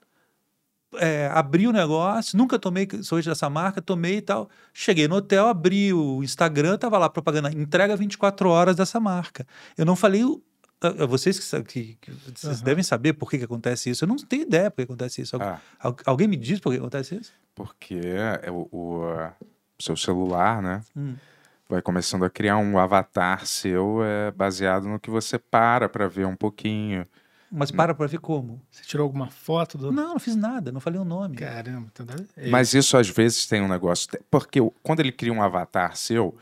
é, 0.95 1.29
abri 1.33 1.67
o 1.67 1.71
negócio, 1.71 2.37
nunca 2.37 2.57
tomei 2.59 2.87
sorvete 3.03 3.27
dessa 3.29 3.49
marca, 3.49 3.81
tomei 3.81 4.17
e 4.17 4.21
tal. 4.21 4.49
Cheguei 4.73 5.07
no 5.07 5.15
hotel, 5.15 5.47
abri 5.47 5.91
o 5.93 6.23
Instagram, 6.23 6.77
tava 6.77 6.97
lá 6.97 7.09
propaganda, 7.09 7.51
entrega 7.51 7.95
24 7.95 8.49
horas 8.49 8.75
dessa 8.75 8.99
marca. 8.99 9.45
Eu 9.77 9.85
não 9.85 9.95
falei. 9.95 10.23
o- 10.23 10.41
a- 10.81 11.03
a 11.03 11.05
Vocês 11.05 11.39
que, 11.67 11.97
que- 12.01 12.11
vocês 12.11 12.57
Aham. 12.57 12.63
devem 12.63 12.83
saber 12.83 13.13
por 13.13 13.29
que, 13.29 13.37
que 13.37 13.45
acontece 13.45 13.89
isso. 13.89 14.03
Eu 14.03 14.07
não 14.07 14.17
tenho 14.17 14.43
ideia 14.43 14.69
por 14.69 14.77
que 14.77 14.81
acontece 14.83 15.21
isso. 15.21 15.35
Al- 15.37 15.41
Ah, 15.41 15.59
al- 15.79 15.95
alguém 16.05 16.27
me 16.27 16.35
diz 16.35 16.59
por 16.59 16.71
que 16.71 16.77
acontece 16.77 17.15
isso? 17.15 17.31
porque 17.55 17.95
é 18.43 18.51
o, 18.51 18.67
o, 18.71 19.05
uh, 19.05 19.31
seu 19.79 19.95
celular, 19.95 20.61
né? 20.61 20.81
Hum. 20.95 21.15
Vai 21.69 21.81
começando 21.81 22.23
a 22.25 22.29
criar 22.29 22.57
um 22.57 22.77
avatar 22.77 23.45
seu 23.47 24.03
é, 24.03 24.29
baseado 24.31 24.87
no 24.87 24.99
que 24.99 25.09
você 25.09 25.39
para 25.39 25.87
para 25.89 26.07
ver 26.07 26.27
um 26.27 26.35
pouquinho. 26.35 27.07
Mas 27.51 27.71
para 27.71 27.93
pra 27.93 28.07
ver 28.07 28.19
como. 28.19 28.61
Você 28.71 28.83
tirou 28.83 29.03
alguma 29.05 29.27
foto 29.29 29.77
do. 29.77 29.91
Não, 29.91 30.09
não 30.13 30.19
fiz 30.19 30.35
nada, 30.35 30.71
não 30.71 30.79
falei 30.81 30.99
o 30.99 31.05
nome. 31.05 31.35
Caramba, 31.37 31.87
então 31.93 32.05
deve... 32.05 32.25
é, 32.35 32.49
Mas 32.49 32.73
isso 32.73 32.97
às 32.97 33.07
vezes 33.09 33.45
tem 33.45 33.61
um 33.61 33.67
negócio. 33.67 34.09
Porque 34.29 34.59
quando 34.83 34.99
ele 34.99 35.11
cria 35.11 35.31
um 35.31 35.41
avatar 35.41 35.95
seu, 35.95 36.35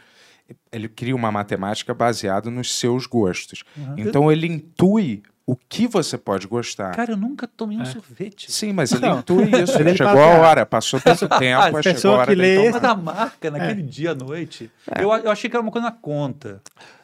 ele 0.71 0.87
cria 0.87 1.15
uma 1.15 1.31
matemática 1.31 1.93
baseada 1.93 2.49
nos 2.49 2.73
seus 2.73 3.05
gostos. 3.05 3.63
Uhum. 3.77 3.95
Então 3.97 4.31
ele 4.31 4.47
intui 4.47 5.21
o 5.45 5.57
que 5.57 5.87
você 5.87 6.17
pode 6.17 6.47
gostar. 6.47 6.91
Cara, 6.95 7.11
eu 7.11 7.17
nunca 7.17 7.45
tomei 7.45 7.77
um 7.77 7.81
É. 7.81 7.85
sorvete. 7.85 8.49
Sim, 8.49 8.71
mas 8.71 8.93
ele 8.93 9.01
Não. 9.05 9.19
intui 9.19 9.43
isso. 9.61 9.77
Ele 9.77 9.95
chegou 9.95 10.13
fala 10.13 10.35
a 10.35 10.39
hora, 10.39 10.65
passou 10.65 11.01
tanto 11.01 11.27
tempo, 11.37 11.77
a 11.77 11.81
chegou 11.83 12.11
a 12.11 12.17
hora 12.19 12.33
que 12.33 12.41
lê 12.41 12.55
tomar. 12.55 12.71
Mas 12.71 12.81
da 12.81 12.95
marca, 12.95 13.51
naquele 13.51 13.81
dia 13.83 14.11
à 14.11 14.15
noite, 14.15 14.71
eu, 14.97 15.11
eu 15.13 15.29
achei 15.29 15.49
que 15.49 15.55
era 15.55 15.61
uma 15.61 15.71
coisa 15.71 15.87
na 15.87 15.91
conta. 15.91 16.61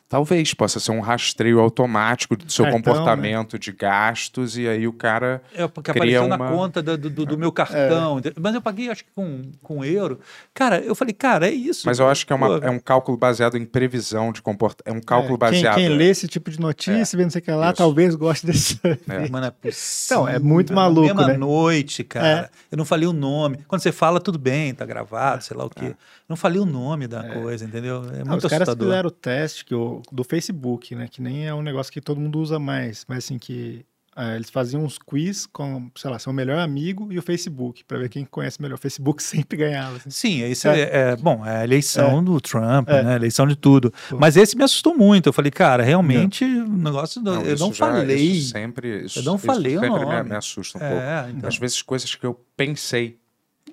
Talvez 0.10 0.56
possa 0.56 0.80
ser 0.80 0.91
um 0.91 1.02
rastreio 1.02 1.60
automático 1.60 2.36
do 2.36 2.52
seu 2.52 2.65
Cartão, 2.65 2.81
comportamento 2.81 3.60
de 3.60 3.72
gastos 3.72 4.57
e 4.57 4.68
aí 4.68 4.88
o 4.88 4.91
cara 4.91 5.40
É, 5.53 5.68
porque 5.68 5.91
cria 5.94 6.19
apareceu 6.19 6.26
uma... 6.26 6.38
na 6.38 6.49
conta 6.49 6.81
do, 6.81 6.98
do- 6.98 7.26
do 7.27 7.38
meu 7.38 7.52
cartão. 7.52 8.18
É. 8.26 8.34
Mas 8.40 8.56
eu 8.56 8.61
paguei, 8.61 8.90
acho 8.90 9.06
que 9.06 9.11
com, 9.14 9.44
com 9.61 9.86
euro. 9.86 10.19
Cara, 10.52 10.80
eu 10.80 10.95
falei, 10.95 11.14
cara, 11.14 11.48
é 11.48 11.52
isso. 11.52 11.84
Mas 11.86 11.99
eu 11.99 12.10
acho 12.10 12.26
que 12.26 12.34
é, 12.34 12.36
uma- 12.36 12.57
é 12.57 12.72
um 12.72 12.80
cálculo 12.80 13.15
baseado 13.19 13.56
em 13.56 13.64
previsão 13.65 14.31
de 14.31 14.41
comportamento. 14.41 14.84
É 14.88 14.91
um 14.91 15.02
cálculo 15.02 15.36
É, 15.36 15.38
quem, 15.38 15.38
baseado. 15.61 15.76
quem 15.76 15.90
lê 15.90 16.10
esse 16.10 16.27
tipo 16.27 16.49
de 16.49 16.60
notícia, 16.60 17.15
vendo 17.15 17.26
não 17.26 17.30
sei 17.31 17.41
o 17.41 17.44
que 17.44 17.52
lá, 17.52 17.68
Isso. 17.68 17.76
talvez 17.76 18.15
goste 18.15 18.48
desse. 18.48 18.80
É. 19.07 19.30
Mano, 19.30 19.45
é 19.45 19.52
possível. 19.52 20.23
Então, 20.23 20.27
é 20.27 20.40
muito 20.40 20.73
Na 20.73 20.81
maluco, 20.81 21.02
mesma 21.07 21.27
né? 21.27 21.38
noite, 21.38 22.03
cara. 22.03 22.49
Eu 22.72 22.77
não 22.80 22.86
falei 22.86 23.07
o 23.07 23.14
nome. 23.14 23.60
Quando 23.68 23.81
você 23.81 23.91
fala, 23.91 24.19
tudo 24.19 24.40
bem, 24.40 24.73
tá 24.73 24.86
gravado, 24.88 25.44
sei 25.44 25.56
lá 25.56 25.65
o 25.65 25.69
quê. 25.69 25.86
Eu 25.86 25.95
não 26.30 26.36
falei 26.38 26.62
o 26.62 26.66
nome 26.66 27.08
da 27.08 27.24
coisa, 27.34 27.66
entendeu? 27.66 28.04
É 28.14 28.20
Não, 28.20 28.28
muito 28.32 28.46
os 28.46 28.50
caras 28.50 28.70
assustador. 28.70 28.88
fizeram 28.88 29.08
o 29.08 29.12
teste 29.12 29.66
que 29.66 29.74
o, 29.76 30.02
do 30.12 30.24
Facebook, 30.24 30.94
né? 30.96 31.08
Que 31.10 31.22
nem 31.22 31.48
é 31.48 31.54
um 31.54 31.62
negócio 31.64 31.92
que 31.92 32.00
todo 32.00 32.22
mundo 32.22 32.40
usa 32.40 32.60
mais. 32.60 33.04
Mas 33.08 33.26
assim, 33.26 33.38
que 33.40 33.84
ah, 34.16 34.36
eles 34.36 34.50
faziam 34.50 34.84
uns 34.84 34.98
quiz 34.98 35.46
com, 35.46 35.90
sei 35.96 36.12
lá, 36.12 36.20
seu 36.20 36.34
melhor 36.34 36.60
amigo 36.60 37.12
e 37.12 37.18
o 37.18 37.22
Facebook, 37.22 37.86
pra 37.86 37.98
ver 38.00 38.10
quem 38.10 38.26
conhece 38.26 38.62
melhor. 38.62 38.76
O 38.76 38.78
Facebook 38.78 39.24
sempre 39.24 39.58
ganhava. 39.58 39.96
assim. 39.98 40.10
Sim, 40.10 40.46
isso 40.46 40.68
é, 40.68 40.82
é- 41.12 41.16
bom, 41.16 41.46
é 41.46 41.58
a 41.58 41.64
eleição 41.64 42.22
do 42.24 42.40
Trump, 42.42 42.90
É. 42.90 43.02
né? 43.02 43.16
Eleição 43.16 43.48
de 43.48 43.56
tudo. 43.56 43.94
Mas 44.20 44.36
esse 44.36 44.58
me 44.58 44.64
assustou 44.64 44.96
muito. 44.98 45.30
Eu 45.30 45.34
falei, 45.34 45.52
cara, 45.52 45.82
realmente 45.84 46.44
o 46.44 46.68
negócio. 46.68 47.22
do- 47.22 47.34
eu 47.34 47.54
isso 47.56 47.64
não 47.66 47.74
já- 47.74 47.86
falei. 47.88 48.18
Isso 48.18 48.50
sempre, 48.52 49.06
isso, 49.06 49.20
Eu 49.20 49.24
não 49.24 49.36
isso 49.38 49.46
falei 49.46 49.78
o 49.78 49.80
sempre 49.80 50.00
me, 50.00 50.06
nome. 50.06 50.30
me 50.30 50.36
assusta 50.36 50.78
um 50.78 50.82
pouco. 50.82 50.96
É, 50.96 51.32
então. 51.36 51.48
Às 51.48 51.58
vezes 51.58 51.82
coisas 51.82 52.14
que 52.14 52.26
eu 52.26 52.40
pensei 52.58 53.18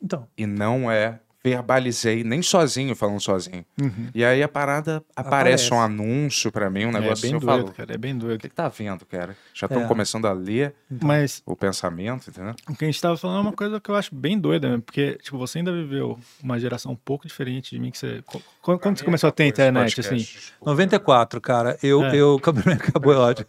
então. 0.02 0.28
e 0.38 0.46
não 0.46 0.88
é, 0.90 1.18
verbalizei, 1.50 2.24
nem 2.24 2.42
sozinho 2.42 2.94
falando 2.96 3.20
sozinho. 3.20 3.64
Uhum. 3.80 4.08
E 4.14 4.24
aí 4.24 4.42
a 4.42 4.48
parada 4.48 5.02
aparece, 5.14 5.66
Aparece. 5.68 5.74
um 5.74 5.80
anúncio 5.80 6.50
pra 6.50 6.68
mim, 6.68 6.86
um 6.86 6.92
negócio 6.92 7.08
é 7.08 7.12
assim, 7.12 7.22
bem 7.28 7.32
eu 7.34 7.40
doido, 7.40 7.62
falo, 7.62 7.72
cara. 7.72 7.94
É 7.94 7.98
bem 7.98 8.14
o 8.14 8.18
doido. 8.18 8.40
que, 8.40 8.48
que 8.48 8.54
tá 8.54 8.68
vendo, 8.68 9.04
cara? 9.06 9.36
Já 9.54 9.66
estão 9.66 9.82
É. 9.82 9.86
começando 9.86 10.26
a 10.26 10.32
ler 10.32 10.74
Mas 11.02 11.42
o 11.46 11.54
pensamento, 11.54 12.30
entendeu? 12.30 12.54
o 12.68 12.74
que 12.74 12.84
a 12.84 12.88
gente 12.88 13.00
tava 13.00 13.16
falando 13.16 13.38
é 13.38 13.40
uma 13.42 13.52
coisa 13.52 13.80
que 13.80 13.88
eu 13.90 13.94
acho 13.94 14.14
bem 14.14 14.38
doida, 14.38 14.68
né? 14.68 14.82
Porque, 14.84 15.18
tipo, 15.22 15.38
você 15.38 15.58
ainda 15.58 15.72
viveu 15.72 16.18
uma 16.42 16.58
geração 16.58 16.92
um 16.92 16.96
pouco 16.96 17.26
diferente 17.26 17.70
de 17.70 17.78
mim 17.80 17.90
que 17.90 17.98
você. 17.98 18.22
qu- 18.26 18.42
Quando, 18.62 18.80
quando 18.80 18.98
você 18.98 19.04
começou 19.04 19.28
a 19.28 19.32
ter 19.32 19.46
internet, 19.46 20.00
assim? 20.00 20.26
94, 20.64 21.40
cara. 21.40 21.78
Eu, 21.82 22.04
É. 22.04 22.16
eu 22.16 22.40
acabou, 22.72 23.12
é 23.12 23.16
ótimo. 23.16 23.46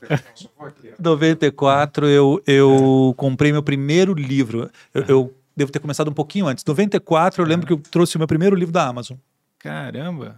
94, 0.99 2.07
eu, 2.07 2.41
eu 2.45 3.13
comprei 3.17 3.51
meu 3.51 3.63
primeiro 3.63 4.13
livro. 4.13 4.69
Eu, 4.93 5.03
eu 5.07 5.36
devo 5.57 5.71
ter 5.71 5.79
começado 5.79 6.07
um 6.09 6.13
pouquinho 6.13 6.47
antes. 6.47 6.63
94, 6.63 7.41
eu 7.43 7.47
lembro 7.47 7.67
que 7.67 7.73
eu 7.73 7.77
trouxe 7.79 8.15
o 8.15 8.19
meu 8.19 8.27
primeiro 8.27 8.55
livro 8.55 8.71
da 8.71 8.87
Amazon. 8.87 9.17
Caramba! 9.59 10.37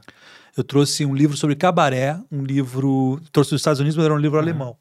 Eu 0.58 0.64
trouxe 0.64 1.06
um 1.06 1.14
livro 1.14 1.38
sobre 1.38 1.56
cabaré, 1.56 2.20
um 2.32 2.42
livro. 2.44 3.22
Trouxe 3.32 3.52
dos 3.52 3.62
Estados 3.62 3.80
Unidos, 3.80 3.96
mas 3.98 4.06
era 4.06 4.14
um 4.14 4.18
livro 4.18 4.40
alemão. 4.40 4.76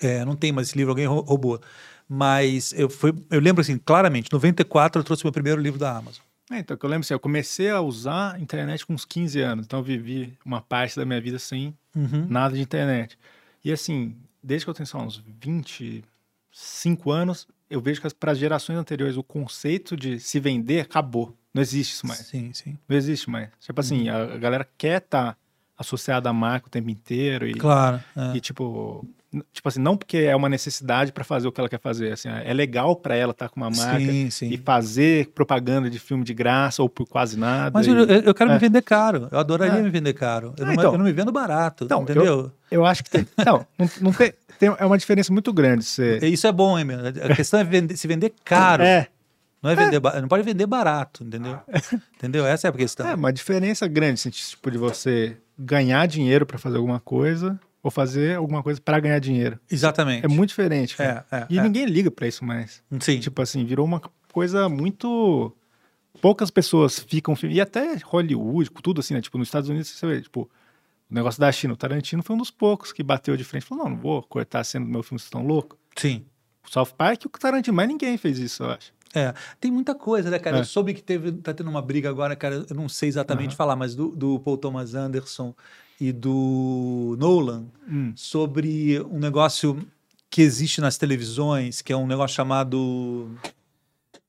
É, 0.00 0.24
não 0.24 0.36
tem 0.36 0.52
mais 0.52 0.68
esse 0.68 0.76
livro, 0.78 0.90
alguém 0.92 1.06
rou- 1.06 1.22
roubou. 1.22 1.60
Mas 2.08 2.72
eu, 2.72 2.88
foi, 2.88 3.14
eu 3.30 3.40
lembro 3.40 3.60
assim, 3.60 3.76
claramente, 3.78 4.32
94 4.32 5.00
eu 5.00 5.04
trouxe 5.04 5.24
meu 5.24 5.32
primeiro 5.32 5.60
livro 5.60 5.78
da 5.78 5.96
Amazon. 5.96 6.22
É, 6.50 6.58
então, 6.58 6.76
que 6.76 6.84
eu 6.84 6.90
lembro 6.90 7.04
assim, 7.04 7.14
eu 7.14 7.20
comecei 7.20 7.70
a 7.70 7.80
usar 7.80 8.34
a 8.34 8.40
internet 8.40 8.84
com 8.86 8.92
uns 8.94 9.04
15 9.04 9.40
anos, 9.40 9.66
então 9.66 9.78
eu 9.78 9.84
vivi 9.84 10.36
uma 10.44 10.60
parte 10.60 10.96
da 10.96 11.04
minha 11.04 11.20
vida 11.20 11.38
sem 11.38 11.74
Uhum. 11.94 12.26
nada 12.28 12.54
de 12.54 12.60
internet. 12.62 13.16
E 13.64 13.70
assim, 13.72 14.16
desde 14.42 14.64
que 14.66 14.70
eu 14.70 14.74
tenho 14.74 14.86
só 14.86 14.98
uns 14.98 15.22
25 15.40 17.10
anos, 17.10 17.46
eu 17.70 17.80
vejo 17.80 18.00
que 18.02 18.14
para 18.14 18.32
as 18.32 18.38
gerações 18.38 18.76
anteriores 18.76 19.16
o 19.16 19.22
conceito 19.22 19.96
de 19.96 20.18
se 20.18 20.40
vender 20.40 20.80
acabou. 20.80 21.34
Não 21.54 21.62
existe 21.62 21.92
isso 21.94 22.06
mais. 22.06 22.20
Sim, 22.20 22.52
sim. 22.52 22.76
Não 22.88 22.96
existe 22.96 23.30
mais. 23.30 23.48
Tipo 23.60 23.80
assim, 23.80 24.08
a, 24.08 24.22
a 24.34 24.36
galera 24.38 24.68
quer 24.76 24.98
estar 25.00 25.36
associada 25.78 26.28
à 26.28 26.32
marca 26.32 26.66
o 26.66 26.70
tempo 26.70 26.90
inteiro 26.90 27.46
e, 27.48 27.54
Claro. 27.54 28.02
é. 28.16 28.36
e 28.36 28.40
tipo, 28.40 29.06
tipo 29.52 29.68
assim, 29.68 29.80
não 29.80 29.96
porque 29.96 30.18
é 30.18 30.34
uma 30.34 30.48
necessidade 30.48 31.12
para 31.12 31.22
fazer 31.22 31.46
o 31.46 31.52
que 31.52 31.60
ela 31.60 31.68
quer 31.68 31.78
fazer, 31.80 32.12
assim, 32.12 32.28
é 32.28 32.52
legal 32.52 32.96
para 32.96 33.14
ela 33.14 33.30
estar 33.30 33.48
com 33.48 33.60
uma 33.60 33.70
marca 33.70 33.98
Sim, 34.00 34.28
sim. 34.30 34.48
e 34.50 34.56
fazer 34.58 35.28
propaganda 35.34 35.88
de 35.88 35.98
filme 35.98 36.24
de 36.24 36.34
graça 36.34 36.82
ou 36.82 36.88
por 36.88 37.06
quase 37.06 37.38
nada. 37.38 37.70
Mas 37.72 37.86
e- 37.86 37.90
eu, 37.90 37.96
eu- 38.06 38.20
eu 38.22 38.34
quero 38.34 38.50
É. 38.50 38.54
me 38.54 38.58
vender 38.58 38.82
caro. 38.82 39.28
Eu 39.30 39.38
adoraria 39.38 39.78
É. 39.78 39.82
me 39.82 39.90
vender 39.90 40.12
caro. 40.14 40.52
Eu, 40.58 40.64
Ah, 40.64 40.66
não, 40.66 40.72
então. 40.74 40.92
eu 40.92 40.98
não 40.98 41.04
me 41.04 41.12
vendo 41.12 41.30
barato. 41.30 41.84
Então, 41.84 42.02
entendeu? 42.02 42.50
Eu 42.70 42.84
acho 42.84 43.04
que 43.04 43.10
tem. 43.10 43.26
Não, 43.46 43.64
não, 43.78 43.90
não 44.00 44.12
tem, 44.12 44.32
tem- 44.58 44.74
É 44.78 44.84
uma 44.84 44.98
diferença 44.98 45.32
muito 45.32 45.52
grande. 45.52 45.84
Você, 45.84 46.18
Isso 46.26 46.46
é 46.46 46.52
bom, 46.52 46.78
hein, 46.78 46.84
meu? 46.84 46.98
A 47.06 47.34
questão 47.36 47.60
é 47.60 47.64
vender- 47.64 47.96
se 47.96 48.06
vender 48.08 48.32
caro. 48.44 48.82
É, 48.82 49.06
Não 49.62 49.70
é 49.70 49.74
vender 49.76 50.00
ba- 50.00 50.20
Não 50.20 50.26
pode 50.28 50.42
vender 50.42 50.66
barato, 50.66 51.22
entendeu? 51.22 51.58
entendeu? 52.16 52.46
Essa 52.46 52.66
é 52.66 52.70
a 52.70 52.72
questão. 52.72 53.06
é 53.06 53.14
uma 53.14 53.32
diferença 53.32 53.86
grande, 53.86 54.14
assim, 54.14 54.30
tipo, 54.30 54.70
de 54.70 54.78
você 54.78 55.36
ganhar 55.58 56.06
dinheiro 56.06 56.46
para 56.46 56.56
fazer 56.58 56.78
alguma 56.78 56.98
coisa 56.98 57.60
ou 57.82 57.90
fazer 57.90 58.36
alguma 58.36 58.62
coisa 58.62 58.80
para 58.80 59.00
ganhar 59.00 59.18
dinheiro. 59.18 59.58
Exatamente. 59.70 60.24
É 60.24 60.28
muito 60.28 60.50
diferente. 60.50 60.96
cara. 60.96 61.26
É, 61.30 61.36
é, 61.36 61.46
e 61.48 61.58
é. 61.58 61.62
ninguém 61.62 61.86
liga 61.86 62.10
para 62.10 62.26
isso 62.26 62.44
mais. 62.44 62.82
Sim. 63.00 63.20
Tipo 63.20 63.40
assim, 63.42 63.64
virou 63.64 63.86
uma 63.86 64.00
coisa 64.32 64.68
muito. 64.68 65.54
Poucas 66.20 66.50
pessoas 66.50 66.98
ficam. 66.98 67.34
E 67.44 67.60
até 67.60 67.96
Hollywood, 68.04 68.70
tudo 68.82 69.00
assim, 69.00 69.14
né? 69.14 69.20
Tipo, 69.20 69.38
nos 69.38 69.48
Estados 69.48 69.68
Unidos, 69.68 69.88
você 69.88 70.06
vê, 70.06 70.20
tipo, 70.20 70.50
o 71.10 71.14
negócio 71.14 71.40
da 71.40 71.50
China. 71.50 71.74
O 71.74 71.76
Tarantino 71.76 72.22
foi 72.22 72.36
um 72.36 72.38
dos 72.38 72.50
poucos 72.50 72.92
que 72.92 73.02
bateu 73.02 73.36
de 73.36 73.44
frente. 73.44 73.64
Falou: 73.64 73.84
não, 73.84 73.90
não 73.92 73.98
vou 73.98 74.22
cortar 74.22 74.60
a 74.60 74.64
cena 74.64 74.84
do 74.84 74.90
meu 74.90 75.02
filme, 75.02 75.18
vocês 75.18 75.26
estão 75.26 75.46
loucos. 75.46 75.78
Sim. 75.96 76.24
O 76.66 76.70
South 76.70 76.92
Park 76.96 77.24
e 77.24 77.26
o 77.26 77.30
Tarantino, 77.30 77.74
mas 77.74 77.88
ninguém 77.88 78.18
fez 78.18 78.38
isso, 78.38 78.62
eu 78.62 78.70
acho. 78.70 78.92
É, 79.14 79.34
tem 79.58 79.72
muita 79.72 79.94
coisa, 79.94 80.30
né, 80.30 80.38
cara? 80.38 80.58
É. 80.58 80.60
Eu 80.60 80.64
soube 80.64 80.94
que 80.94 81.02
teve, 81.02 81.32
tá 81.32 81.52
tendo 81.52 81.68
uma 81.68 81.82
briga 81.82 82.08
agora, 82.08 82.36
cara, 82.36 82.64
eu 82.68 82.76
não 82.76 82.88
sei 82.88 83.08
exatamente 83.08 83.56
falar, 83.56 83.74
mas 83.74 83.94
do, 83.94 84.10
do 84.14 84.38
Paul 84.38 84.56
Thomas 84.56 84.94
Anderson 84.94 85.52
e 86.00 86.12
do 86.12 87.16
Nolan 87.18 87.66
Hum. 87.88 88.12
sobre 88.16 89.00
um 89.10 89.18
negócio 89.18 89.86
que 90.30 90.40
existe 90.42 90.80
nas 90.80 90.96
televisões, 90.96 91.82
que 91.82 91.92
é 91.92 91.96
um 91.96 92.06
negócio 92.06 92.36
chamado. 92.36 93.30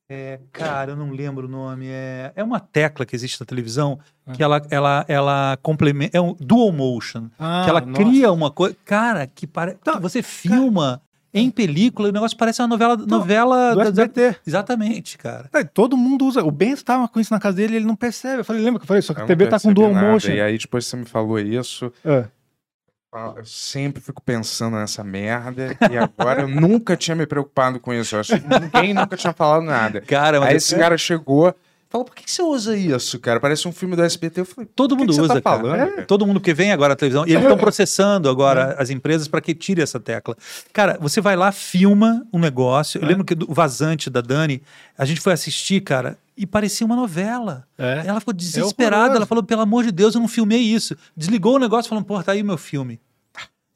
É, 0.08 0.40
cara, 0.52 0.92
eu 0.92 0.96
não 0.96 1.10
lembro 1.12 1.46
o 1.46 1.50
nome. 1.50 1.86
É, 1.88 2.32
é 2.36 2.44
uma 2.44 2.60
tecla 2.60 3.06
que 3.06 3.16
existe 3.16 3.40
na 3.40 3.46
televisão 3.46 3.98
que 4.34 4.42
ela, 4.42 4.60
ela, 4.68 5.04
ela 5.08 5.58
complementa. 5.62 6.18
É 6.18 6.20
um 6.20 6.34
dual 6.38 6.70
motion. 6.72 7.30
Ah, 7.38 7.62
que 7.64 7.70
ela 7.70 7.80
nossa. 7.80 8.02
cria 8.02 8.30
uma 8.30 8.50
coisa. 8.50 8.76
Cara, 8.84 9.26
que 9.26 9.46
parece. 9.46 9.78
você 10.00 10.22
filma 10.22 11.00
em 11.34 11.50
película 11.50 12.08
o 12.08 12.12
negócio 12.12 12.36
parece 12.36 12.60
uma 12.60 12.68
novela. 12.68 12.96
novela 12.96 13.70
do 13.72 13.76
da- 13.78 13.84
da- 13.84 14.02
SBT. 14.02 14.36
Exatamente, 14.46 15.16
cara. 15.16 15.48
É, 15.52 15.64
todo 15.64 15.96
mundo 15.96 16.26
usa. 16.26 16.42
O 16.44 16.50
Bento 16.50 16.84
tava 16.84 17.08
com 17.08 17.18
isso 17.20 17.32
na 17.32 17.40
casa 17.40 17.56
dele 17.56 17.74
e 17.74 17.76
ele 17.76 17.86
não 17.86 17.96
percebe. 17.96 18.40
Eu 18.40 18.44
falei, 18.44 18.62
lembra 18.62 18.78
que 18.80 18.84
eu 18.84 18.88
falei? 18.88 19.02
Só 19.02 19.14
que 19.14 19.20
Eu 19.20 19.24
a 19.24 19.26
TV 19.26 19.46
tá 19.46 19.58
com 19.58 19.72
dual 19.72 19.92
nada, 19.92 20.12
motion. 20.12 20.32
E 20.32 20.40
aí 20.40 20.58
depois 20.58 20.84
você 20.86 20.96
me 20.96 21.04
falou 21.06 21.38
isso, 21.38 21.92
É. 22.04 22.24
eu 23.36 23.44
sempre 23.44 24.02
fico 24.02 24.22
pensando 24.22 24.76
nessa 24.76 25.02
merda 25.04 25.76
e 25.90 25.96
agora 25.98 26.42
eu 26.42 26.48
nunca 26.68 26.96
tinha 26.96 27.14
me 27.14 27.26
preocupado 27.26 27.78
com 27.80 27.92
isso. 27.92 28.16
Eu 28.16 28.20
acho 28.20 28.38
que 28.38 28.46
ninguém 28.60 28.94
nunca 28.94 29.16
tinha 29.16 29.32
falado 29.32 29.62
nada. 29.62 30.00
Cara, 30.02 30.40
mas 30.40 30.48
Aí 30.50 30.56
esse 30.56 30.76
cara 30.76 30.96
chegou, 30.98 31.54
falou: 31.92 32.04
por 32.04 32.14
que 32.16 32.24
que 32.24 32.30
você 32.32 32.42
usa 32.42 32.76
isso, 32.76 33.20
cara? 33.20 33.38
Parece 33.38 33.68
um 33.68 33.72
filme 33.72 33.94
do 33.94 34.02
SBT. 34.02 34.40
Eu 34.40 34.44
falei, 34.44 34.68
todo 34.74 34.92
"O 34.92 34.96
que 34.96 35.00
mundo 35.02 35.10
que 35.10 35.14
você 35.16 35.22
usa, 35.22 35.34
tá 35.34 35.40
cara. 35.40 35.56
falando, 35.62 35.76
É, 35.80 35.90
cara?" 35.90 36.06
Todo 36.06 36.26
mundo 36.26 36.40
que 36.40 36.52
vem 36.52 36.72
agora 36.72 36.94
à 36.94 36.96
televisão. 36.96 37.24
E 37.26 37.30
eles 37.30 37.42
estão 37.42 37.56
processando 37.56 38.28
agora 38.28 38.74
as 38.78 38.90
empresas 38.90 39.28
para 39.28 39.40
que 39.40 39.54
tire 39.54 39.80
essa 39.80 40.00
tecla. 40.00 40.36
Cara, 40.72 40.98
você 41.00 41.20
vai 41.20 41.36
lá, 41.36 41.52
filma 41.52 42.26
um 42.32 42.38
negócio. 42.40 43.00
Eu 43.00 43.06
lembro 43.06 43.24
que 43.24 43.34
do 43.34 43.46
vazante 43.52 44.10
da 44.10 44.20
Dani, 44.20 44.60
a 44.98 45.04
gente 45.04 45.20
foi 45.20 45.32
assistir, 45.32 45.80
cara, 45.82 46.18
e 46.36 46.46
parecia 46.46 46.84
uma 46.86 46.96
novela. 46.96 47.64
É. 47.78 48.02
Ela 48.06 48.18
ficou 48.18 48.32
desesperada. 48.34 48.96
horroroso. 48.96 49.16
ela 49.18 49.26
falou: 49.26 49.44
pelo 49.44 49.60
amor 49.60 49.84
de 49.84 49.92
Deus, 49.92 50.14
eu 50.14 50.20
não 50.20 50.28
filmei 50.28 50.60
isso. 50.60 50.96
Desligou 51.16 51.56
o 51.56 51.58
negócio 51.58 51.88
falando: 51.88 52.04
pô, 52.04 52.20
tá 52.22 52.32
aí 52.32 52.42
o 52.42 52.44
meu 52.44 52.56
filme. 52.58 52.98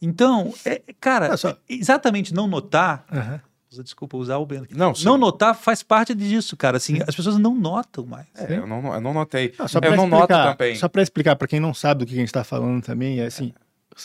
Então, 0.00 0.52
é, 0.64 0.82
cara, 1.00 1.26
É 1.28 1.36
só- 1.36 1.56
exatamente 1.68 2.34
não 2.34 2.46
notar. 2.46 3.04
Aham. 3.10 3.40
Desculpa, 3.82 4.16
usar 4.16 4.38
o 4.38 4.46
Bento. 4.46 4.68
Não, 4.76 4.94
sim. 4.94 5.04
Não 5.04 5.18
notar 5.18 5.54
faz 5.54 5.82
parte 5.82 6.14
disso, 6.14 6.56
cara. 6.56 6.76
Assim, 6.76 6.98
as 7.06 7.14
pessoas 7.14 7.36
não 7.36 7.54
notam 7.54 8.06
mais. 8.06 8.26
É, 8.36 8.58
eu, 8.58 8.66
não, 8.66 8.94
eu 8.94 9.00
não 9.00 9.12
notei. 9.12 9.52
Não, 9.58 9.68
só 9.68 9.78
eu 9.78 9.82
pra 9.82 9.96
não 9.96 10.06
noto 10.06 10.32
explicar, 10.32 10.56
também. 10.56 10.76
Só 10.76 10.88
pra 10.88 11.02
explicar, 11.02 11.36
pra 11.36 11.48
quem 11.48 11.60
não 11.60 11.74
sabe 11.74 12.04
do 12.04 12.06
que 12.06 12.14
a 12.14 12.16
gente 12.16 12.32
tá 12.32 12.44
falando 12.44 12.82
também, 12.82 13.20
é 13.20 13.26
assim. 13.26 13.52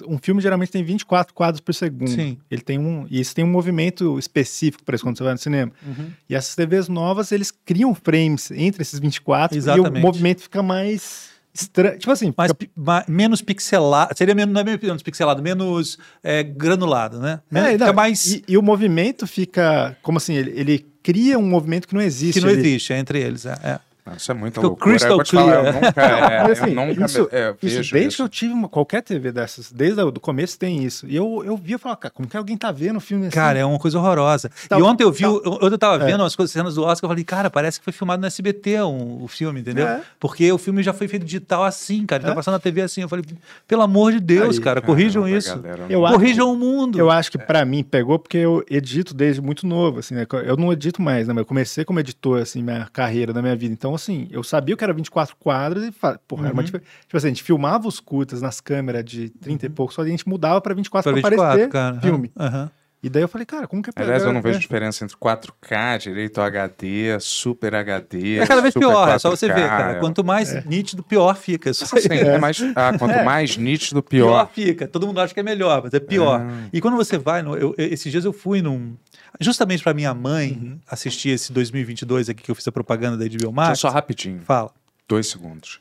Um 0.08 0.18
filme 0.18 0.42
geralmente 0.42 0.72
tem 0.72 0.84
24 0.84 1.34
quadros 1.34 1.60
por 1.60 1.74
segundo. 1.74 2.10
Sim. 2.10 2.38
Ele 2.50 2.62
tem 2.62 2.80
um. 2.80 3.06
E 3.10 3.20
isso 3.20 3.36
tem 3.36 3.44
um 3.44 3.50
movimento 3.50 4.18
específico 4.18 4.84
para 4.84 4.96
isso 4.96 5.04
quando 5.04 5.18
você 5.18 5.24
vai 5.24 5.34
no 5.34 5.40
cinema. 5.40 5.72
Uhum. 5.86 6.12
E 6.30 6.36
essas 6.36 6.56
TVs 6.56 6.88
novas, 6.88 7.32
eles 7.32 7.52
criam 7.52 7.94
frames 7.94 8.52
entre 8.52 8.82
esses 8.82 9.00
24 9.00 9.56
e 9.56 9.60
Exatamente. 9.60 9.98
o 9.98 10.02
movimento 10.02 10.42
fica 10.42 10.64
mais 10.64 11.31
estranho. 11.54 11.98
Tipo 12.00 12.12
assim, 12.12 12.34
mais, 12.38 12.52
fica- 12.76 13.06
menos 13.08 13.42
pixelado, 13.42 14.18
seria 14.18 14.34
menos, 14.36 14.54
não 14.54 14.62
é 14.62 14.64
menos 14.64 15.04
pixelado, 15.04 15.42
menos 15.42 15.98
é, 16.24 16.44
granulado, 16.44 17.20
né? 17.20 17.40
Men- 17.50 17.64
É, 17.64 17.72
fica 17.74 17.94
mais 17.94 18.26
e, 18.34 18.44
e 18.48 18.58
o 18.58 18.62
movimento 18.62 19.26
fica. 19.28 19.96
Como 20.02 20.18
assim? 20.18 20.34
Ele, 20.36 20.52
ele 20.60 20.86
cria 21.04 21.38
um 21.40 21.48
movimento 21.48 21.88
que 21.88 21.94
não 21.94 22.02
existe. 22.02 22.40
que 22.40 22.46
não 22.46 22.52
ele- 22.52 22.62
existe 22.62 22.94
é 22.94 22.98
entre 23.00 23.20
eles. 23.20 23.46
É, 23.46 23.54
é. 23.64 23.80
Isso 24.18 24.32
é 24.32 24.36
muita 24.36 24.56
Ficou 24.56 24.70
loucura. 24.72 24.90
crystal 24.92 25.18
eu 25.18 25.24
te 25.24 25.32
falar, 25.36 25.54
eu 25.56 25.62
clear. 25.62 25.74
nunca, 25.84 26.02
é, 26.02 26.44
Mas, 26.44 26.62
assim, 26.62 26.70
eu 26.72 26.86
nunca 26.88 27.06
isso, 27.06 27.22
me- 27.22 27.28
é, 27.32 27.50
isso 27.62 27.76
vejo 27.78 27.92
desde 27.94 28.08
isso. 28.08 28.16
que 28.18 28.22
eu 28.24 28.30
tive 28.30 28.54
uma, 28.54 28.68
qualquer 28.68 29.02
TV 29.04 29.32
dessas, 29.32 29.72
desde 29.72 30.02
o 30.02 30.12
começo 30.14 30.58
tem 30.58 30.84
isso. 30.84 31.06
E 31.08 31.16
eu, 31.16 31.44
eu 31.46 31.56
via 31.56 31.76
e 31.76 31.80
falava, 31.80 32.00
cara, 32.02 32.12
como 32.14 32.28
que 32.28 32.36
alguém 32.36 32.58
tá 32.58 32.72
vendo 32.72 32.98
o 32.98 33.00
filme 33.00 33.28
assim? 33.28 33.36
Cara, 33.36 33.60
é 33.60 33.66
uma 33.66 33.78
coisa 33.80 34.00
horrorosa. 34.00 34.50
Tá- 34.68 34.80
e 34.80 34.82
ontem 34.82 35.04
eu 35.04 35.12
vi, 35.12 35.24
tá- 35.24 35.30
ontem 35.30 35.66
eu 35.72 35.78
tava 35.78 36.04
É. 36.04 36.08
vendo 36.08 36.22
umas 36.22 36.36
coisas 36.36 36.52
cenas 36.52 36.76
do 36.76 36.84
Oscar, 36.84 37.08
eu 37.08 37.12
falei, 37.14 37.24
cara, 37.24 37.50
parece 37.50 37.80
que 37.80 37.84
foi 37.84 37.94
filmado 37.94 38.20
no 38.22 38.28
SBT 38.28 38.82
um- 38.82 39.24
o 39.24 39.28
filme, 39.28 39.60
entendeu? 39.62 39.88
É. 39.88 40.02
Porque 40.20 40.52
o 40.52 40.58
filme 40.58 40.82
já 40.82 40.94
foi 40.94 41.08
feito 41.08 41.24
digital 41.26 41.64
assim, 41.64 42.06
cara. 42.06 42.22
Ele 42.22 42.28
tá 42.28 42.32
É. 42.34 42.36
passando 42.36 42.54
na 42.54 42.60
TV 42.60 42.82
assim. 42.82 43.02
Eu 43.02 43.10
falei, 43.10 43.24
pelo 43.68 43.82
amor 43.84 44.12
de 44.12 44.20
Deus, 44.20 44.58
Aí, 44.58 44.64
cara, 44.64 44.82
corrijam 44.82 45.22
Caramba, 45.24 45.38
isso. 45.38 45.56
galera, 45.60 45.86
Eu 45.90 46.00
não- 46.00 46.06
acho- 46.08 46.16
Corrijam 46.16 46.52
o 46.52 46.56
mundo. 46.58 46.98
Eu 47.00 47.10
acho 47.12 47.32
que 47.32 47.38
pra 47.38 47.64
mim 47.66 47.84
pegou 47.84 48.18
porque 48.20 48.38
eu 48.38 48.64
edito 48.70 49.14
desde 49.14 49.42
muito 49.42 49.66
novo, 49.68 50.00
assim, 50.00 50.16
né? 50.16 50.26
Eu 50.46 50.58
não 50.58 50.74
edito 50.74 51.02
mais, 51.02 51.28
né? 51.28 51.34
Mas 51.34 51.42
eu 51.42 51.46
comecei 51.46 51.86
como 51.86 52.00
editor, 52.00 52.42
assim, 52.42 52.64
minha 52.64 52.88
carreira, 52.92 53.32
da 53.32 53.42
minha 53.42 53.56
vida. 53.56 53.74
Então, 53.74 53.91
assim, 53.96 54.28
eu 54.32 54.44
sabia 54.44 54.76
que 54.78 54.84
era 54.84 54.94
24 54.94 55.36
quadros 55.38 55.84
e, 55.86 55.92
porra, 56.28 56.46
era 56.46 56.54
uma 56.54 56.62
Uhum. 56.62 56.66
tipo 56.68 57.18
assim, 57.18 57.28
a 57.28 57.30
gente 57.30 57.44
filmava 57.44 57.88
os 57.88 58.00
curtas 58.00 58.42
nas 58.42 58.60
câmeras 58.62 59.04
de 59.06 59.30
30 59.30 59.66
e 59.66 59.70
pouco, 59.70 59.94
só 59.94 60.02
a 60.02 60.08
gente 60.08 60.28
mudava 60.28 60.60
pra 60.62 60.74
24 60.74 61.12
Pra 61.12 61.22
pra, 61.22 61.30
24, 61.30 61.52
aparecer 61.52 61.70
cara. 61.72 62.02
filme. 62.02 62.32
Aham. 62.40 62.72
E 63.04 63.10
daí 63.10 63.24
eu 63.24 63.28
falei, 63.28 63.48
cara, 63.48 63.66
como 63.68 63.82
que 63.82 63.90
é 63.90 63.94
Aliás, 63.96 64.22
eu 64.22 64.32
não 64.32 64.44
vejo 64.44 64.58
é. 64.58 64.62
diferença 64.62 65.04
entre 65.04 65.18
4K, 65.18 65.98
direito 65.98 66.40
HD, 66.40 67.18
Super 67.20 67.74
HD. 67.74 68.38
É 68.38 68.46
cada 68.46 68.62
vez 68.62 68.76
pior, 68.76 69.10
é 69.10 69.18
só 69.18 69.32
você 69.32 69.48
4K, 69.48 69.56
ver, 69.56 69.68
cara. 69.68 69.92
é. 69.94 70.00
Quanto 70.00 70.24
mais 70.24 70.64
nítido, 70.68 71.02
pior 71.02 71.36
fica. 71.36 71.72
Isso 71.72 71.84
aí. 71.96 72.02
Sim, 72.04 72.10
é 72.14 72.38
mais, 72.38 72.62
ah, 72.76 72.96
quanto 73.00 73.26
mais 73.26 73.58
nítido, 73.58 74.04
Pior 74.04 74.46
pior. 74.46 74.50
fica. 74.54 74.88
Todo 74.88 75.08
mundo 75.08 75.20
acha 75.20 75.34
que 75.34 75.40
é 75.40 75.44
melhor, 75.44 75.82
mas 75.84 75.96
é 75.96 76.00
pior. 76.00 76.42
Ah. 76.42 76.68
E 76.72 76.80
quando 76.80 76.96
você 76.96 77.18
vai, 77.18 77.42
no, 77.42 77.58
eu- 77.58 77.74
esses 77.76 78.12
dias 78.12 78.24
eu 78.24 78.32
fui 78.32 78.62
num. 78.62 78.96
Justamente 79.40 79.84
para 79.84 79.94
minha 79.94 80.14
mãe 80.14 80.52
Uhum. 80.52 80.80
assistir 80.88 81.30
esse 81.30 81.52
2022 81.52 82.30
aqui 82.30 82.44
que 82.44 82.52
eu 82.52 82.56
fiz 82.56 82.68
a 82.68 82.72
propaganda 82.72 83.18
da 83.18 83.26
HBO 83.26 83.52
Max. 83.52 83.80
só 83.80 83.90
rapidinho, 83.90 84.42
Fala. 84.42 84.72
dois 85.08 85.28
segundos. 85.28 85.80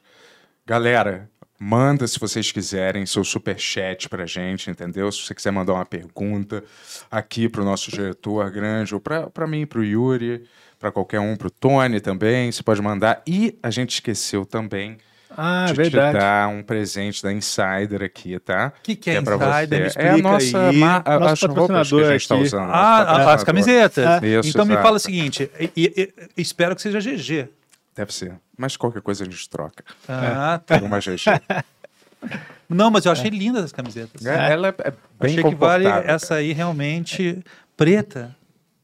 Galera, 0.67 1.29
manda 1.59 2.07
se 2.07 2.19
vocês 2.19 2.51
quiserem 2.53 3.05
seu 3.07 3.25
superchat 3.25 4.09
pra 4.09 4.25
gente, 4.25 4.71
entendeu? 4.71 5.11
Se 5.11 5.21
você 5.23 5.35
quiser 5.35 5.51
mandar 5.51 5.75
uma 5.75 5.85
pergunta 5.85 6.63
aqui 7.11 7.49
pro 7.49 7.65
nosso 7.65 7.91
diretor 7.91 8.51
grande, 8.51 8.95
ou 8.95 9.01
pra, 9.01 9.29
pra 9.29 9.47
mim, 9.47 9.67
pro 9.67 9.85
Yuri, 9.85 10.45
pra 10.79 10.91
qualquer 10.93 11.21
um, 11.21 11.37
pro 11.37 11.51
Tony 11.51 12.01
também, 12.01 12.51
você 12.51 12.63
pode 12.63 12.81
mandar. 12.81 13.23
E 13.27 13.59
a 13.63 13.71
gente 13.71 13.91
esqueceu 13.95 14.47
também 14.47 14.97
Ah, 15.36 15.66
de 15.69 15.73
verdade. 15.74 16.16
te 16.19 16.20
dar 16.20 16.48
um 16.48 16.62
presente 16.62 17.23
da 17.23 17.32
Insider 17.32 18.02
aqui, 18.02 18.39
tá? 18.40 18.73
O 18.78 18.82
que, 18.82 18.97
que 18.97 19.11
é, 19.11 19.20
pra 19.23 19.36
Insider? 19.36 19.81
Me 19.82 19.90
você. 19.90 19.98
É 20.01 20.09
a 20.11 20.19
nossa 20.19 20.69
aí. 20.69 20.77
ma- 20.77 21.02
a- 21.05 21.19
Nosso 21.20 21.47
as 21.47 21.55
roupas 21.55 21.89
que 21.89 22.01
a 22.02 22.12
gente 22.12 22.28
tá 22.28 22.35
aqui. 22.35 22.44
usando. 22.44 22.70
Ah, 22.73 23.32
as 23.35 23.44
camisetas. 23.44 24.23
Isso, 24.23 24.48
então 24.51 24.65
me 24.65 24.73
exato. 24.73 24.85
fala 24.86 24.97
o 24.97 25.01
seguinte, 25.01 25.51
e- 25.59 25.70
e- 25.77 25.93
e- 25.97 26.12
espero 26.36 26.74
que 26.74 26.82
seja 26.82 27.01
GG. 27.01 27.48
Deve 27.94 28.12
ser. 28.12 28.32
Mas 28.59 28.77
qualquer 28.77 29.02
coisa 29.02 29.23
a 29.24 29.27
gente 29.27 29.48
troca. 29.48 29.85
Ah, 30.09 30.61
tá. 30.65 30.74
Alguma 30.74 30.98
GG. 31.01 31.24
Não, 32.69 32.90
mas 32.90 33.05
eu 33.05 33.12
achei 33.12 33.31
lindas 33.31 33.65
as 33.65 33.73
camisetas. 33.73 34.24
É, 34.24 34.52
ela 34.52 34.69
é, 34.69 34.74
é 34.89 34.90
bem 35.20 35.39
achei 35.39 35.43
que 35.43 35.55
vale 35.57 35.86
essa 35.86 36.35
aí 36.36 36.52
realmente 36.52 37.43
preta. 37.77 38.35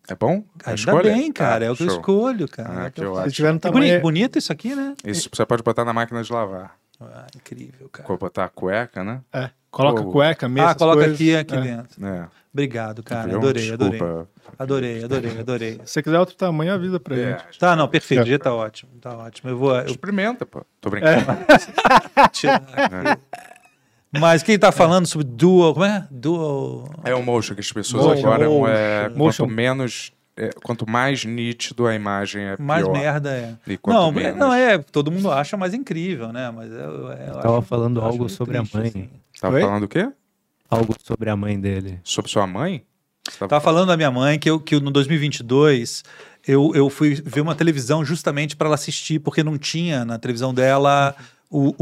É 0.09 0.15
bom? 0.15 0.45
A 0.65 0.71
Ainda 0.71 0.75
escolha? 0.81 1.13
bem, 1.13 1.33
cara. 1.33 1.65
Ah, 1.65 1.69
é 1.69 1.71
o 1.71 1.77
que 1.77 1.83
eu 1.83 1.89
show. 1.89 1.97
escolho, 1.99 2.49
cara. 2.49 2.87
Ah, 2.87 2.91
que 2.91 3.01
É 3.03 3.07
ótimo. 3.07 3.31
Se 3.31 3.37
tiver 3.37 3.53
no 3.53 3.59
boni- 3.61 3.73
tamanho... 3.87 4.01
bonito 4.01 4.39
isso 4.39 4.53
aqui, 4.53 4.75
né? 4.75 4.95
Isso 5.05 5.29
você 5.33 5.45
pode 5.45 5.63
botar 5.63 5.85
na 5.85 5.93
máquina 5.93 6.23
de 6.23 6.33
lavar. 6.33 6.77
Ah, 7.01 7.27
incrível, 7.37 7.89
cara. 7.91 8.09
Vou 8.09 8.17
botar 8.17 8.45
a 8.45 8.49
cueca, 8.49 9.05
né? 9.05 9.21
É, 9.33 9.51
coloca 9.71 10.03
Pô. 10.03 10.13
cueca, 10.13 10.49
mesa, 10.49 10.71
Ah, 10.71 10.75
coloca 10.75 10.99
coisas. 10.99 11.15
aqui, 11.15 11.37
aqui 11.37 11.55
É. 11.57 11.61
dentro. 11.61 12.07
É. 12.07 12.29
Obrigado, 12.53 13.03
cara. 13.03 13.29
Viu? 13.29 13.37
Adorei, 13.37 13.71
adorei. 13.73 13.99
Desculpa. 13.99 14.29
Adorei, 14.59 15.05
adorei, 15.05 15.39
adorei. 15.41 15.73
Se 15.85 15.93
você 15.93 16.03
quiser 16.03 16.19
outro 16.19 16.35
tamanho, 16.37 16.73
avisa 16.73 16.99
pra 16.99 17.15
É, 17.17 17.39
gente. 17.39 17.59
Tá, 17.59 17.77
não, 17.77 17.87
perfeito. 17.87 18.23
É. 18.23 18.27
Já 18.31 18.39
tá 18.39 18.55
ótimo. 18.55 18.93
Tá 19.01 19.15
ótimo. 19.15 19.51
Eu 19.51 19.59
vou 19.59 19.77
eu 19.77 19.87
Experimenta, 19.87 20.47
pô. 20.47 20.65
Tô 20.81 20.89
brincando. 20.89 21.27
tirar 22.33 22.63
aqui. 22.75 23.21
Mas 24.13 24.43
quem 24.43 24.59
tá 24.59 24.73
falando 24.73 25.07
sobre 25.07 25.27
dual. 25.27 25.75
Como 25.75 25.85
é? 25.85 26.07
Dual. 26.11 26.89
É 27.05 27.15
o 27.15 27.23
motion 27.23 27.55
que 27.55 27.61
as 27.61 27.71
pessoas 27.73 28.05
Motion, 28.07 28.27
agora 28.27 28.49
motion. 28.49 28.69
é, 28.69 29.09
Motion. 29.11 29.45
quanto 29.45 29.55
menos 29.55 30.13
é, 30.37 30.51
quanto 30.63 30.89
mais 30.89 31.25
nítido 31.25 31.87
a 31.87 31.95
imagem 31.95 32.43
é 32.45 32.57
Mais 32.59 32.83
pior. 32.85 32.93
merda 32.93 33.31
é. 33.31 33.55
E 33.67 33.77
quanto 33.77 33.97
Não, 33.97 34.13
menos- 34.13 34.39
não 34.39 34.53
é. 34.55 34.79
Todo 34.79 35.11
mundo 35.11 35.31
acha 35.31 35.57
mais 35.57 35.73
incrível, 35.75 36.33
né? 36.33 36.51
Mas 36.55 36.71
eu, 36.71 36.79
eu, 36.79 37.09
eu 37.11 37.33
tava 37.41 37.59
acho- 37.59 37.67
falando 37.67 38.01
eu 38.01 38.05
algo 38.05 38.29
sobre 38.29 38.57
a 38.57 38.61
triste, 38.61 38.77
mãe. 38.77 38.87
assim. 38.89 39.09
Tava 39.41 39.55
Oi? 39.57 39.61
falando 39.63 39.83
o 39.85 39.89
quê? 39.89 40.09
Algo 40.71 40.95
sobre 41.03 41.31
a 41.31 41.37
mãe 41.37 41.59
dele. 41.61 42.01
Sobre 42.03 42.31
sua 42.31 42.47
mãe? 42.47 42.83
Você 43.29 43.39
tava 43.39 43.49
Tava 43.49 43.61
falando 43.61 43.89
da 43.89 43.97
minha 43.97 44.11
mãe 44.11 44.39
que, 44.39 44.49
eu, 44.49 44.61
que 44.61 44.75
eu, 44.77 44.81
no 44.81 44.91
2022 44.91 46.05
eu, 46.47 46.71
eu 46.75 46.89
fui 46.89 47.15
ver 47.15 47.41
uma 47.41 47.55
televisão 47.57 48.05
justamente 48.05 48.55
para 48.57 48.67
ela 48.69 48.75
assistir, 48.77 49.19
porque 49.19 49.43
não 49.43 49.59
tinha 49.59 50.05
na 50.05 50.17
televisão 50.19 50.55
dela 50.55 51.15
o, 51.51 51.75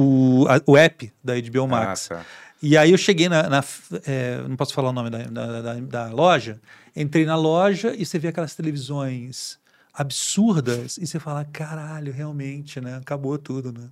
o, 0.42 0.48
a- 0.48 0.60
o 0.66 0.76
app 0.76 1.12
da 1.22 1.34
HBO 1.40 1.66
Max. 1.68 2.10
Ah, 2.10 2.16
tá. 2.16 2.26
E 2.62 2.76
aí 2.78 2.92
eu 2.92 2.98
cheguei 2.98 3.28
na. 3.28 3.48
na- 3.48 3.64
é, 4.06 4.40
não 4.48 4.56
posso 4.56 4.72
falar 4.74 4.88
o 4.90 4.92
nome 4.92 5.10
da, 5.10 5.18
da, 5.24 5.60
da- 5.62 5.74
da 5.80 6.06
loja. 6.10 6.60
Entrei 6.96 7.24
na 7.26 7.36
loja 7.36 7.94
e 7.96 8.06
você 8.06 8.18
vê 8.18 8.28
aquelas 8.28 8.54
televisões 8.54 9.58
absurdas 9.92 10.96
e 10.98 11.06
você 11.06 11.18
fala: 11.20 11.44
caralho, 11.46 12.12
realmente, 12.12 12.80
né? 12.80 12.96
Acabou 12.96 13.36
tudo, 13.38 13.72
né? 13.72 13.88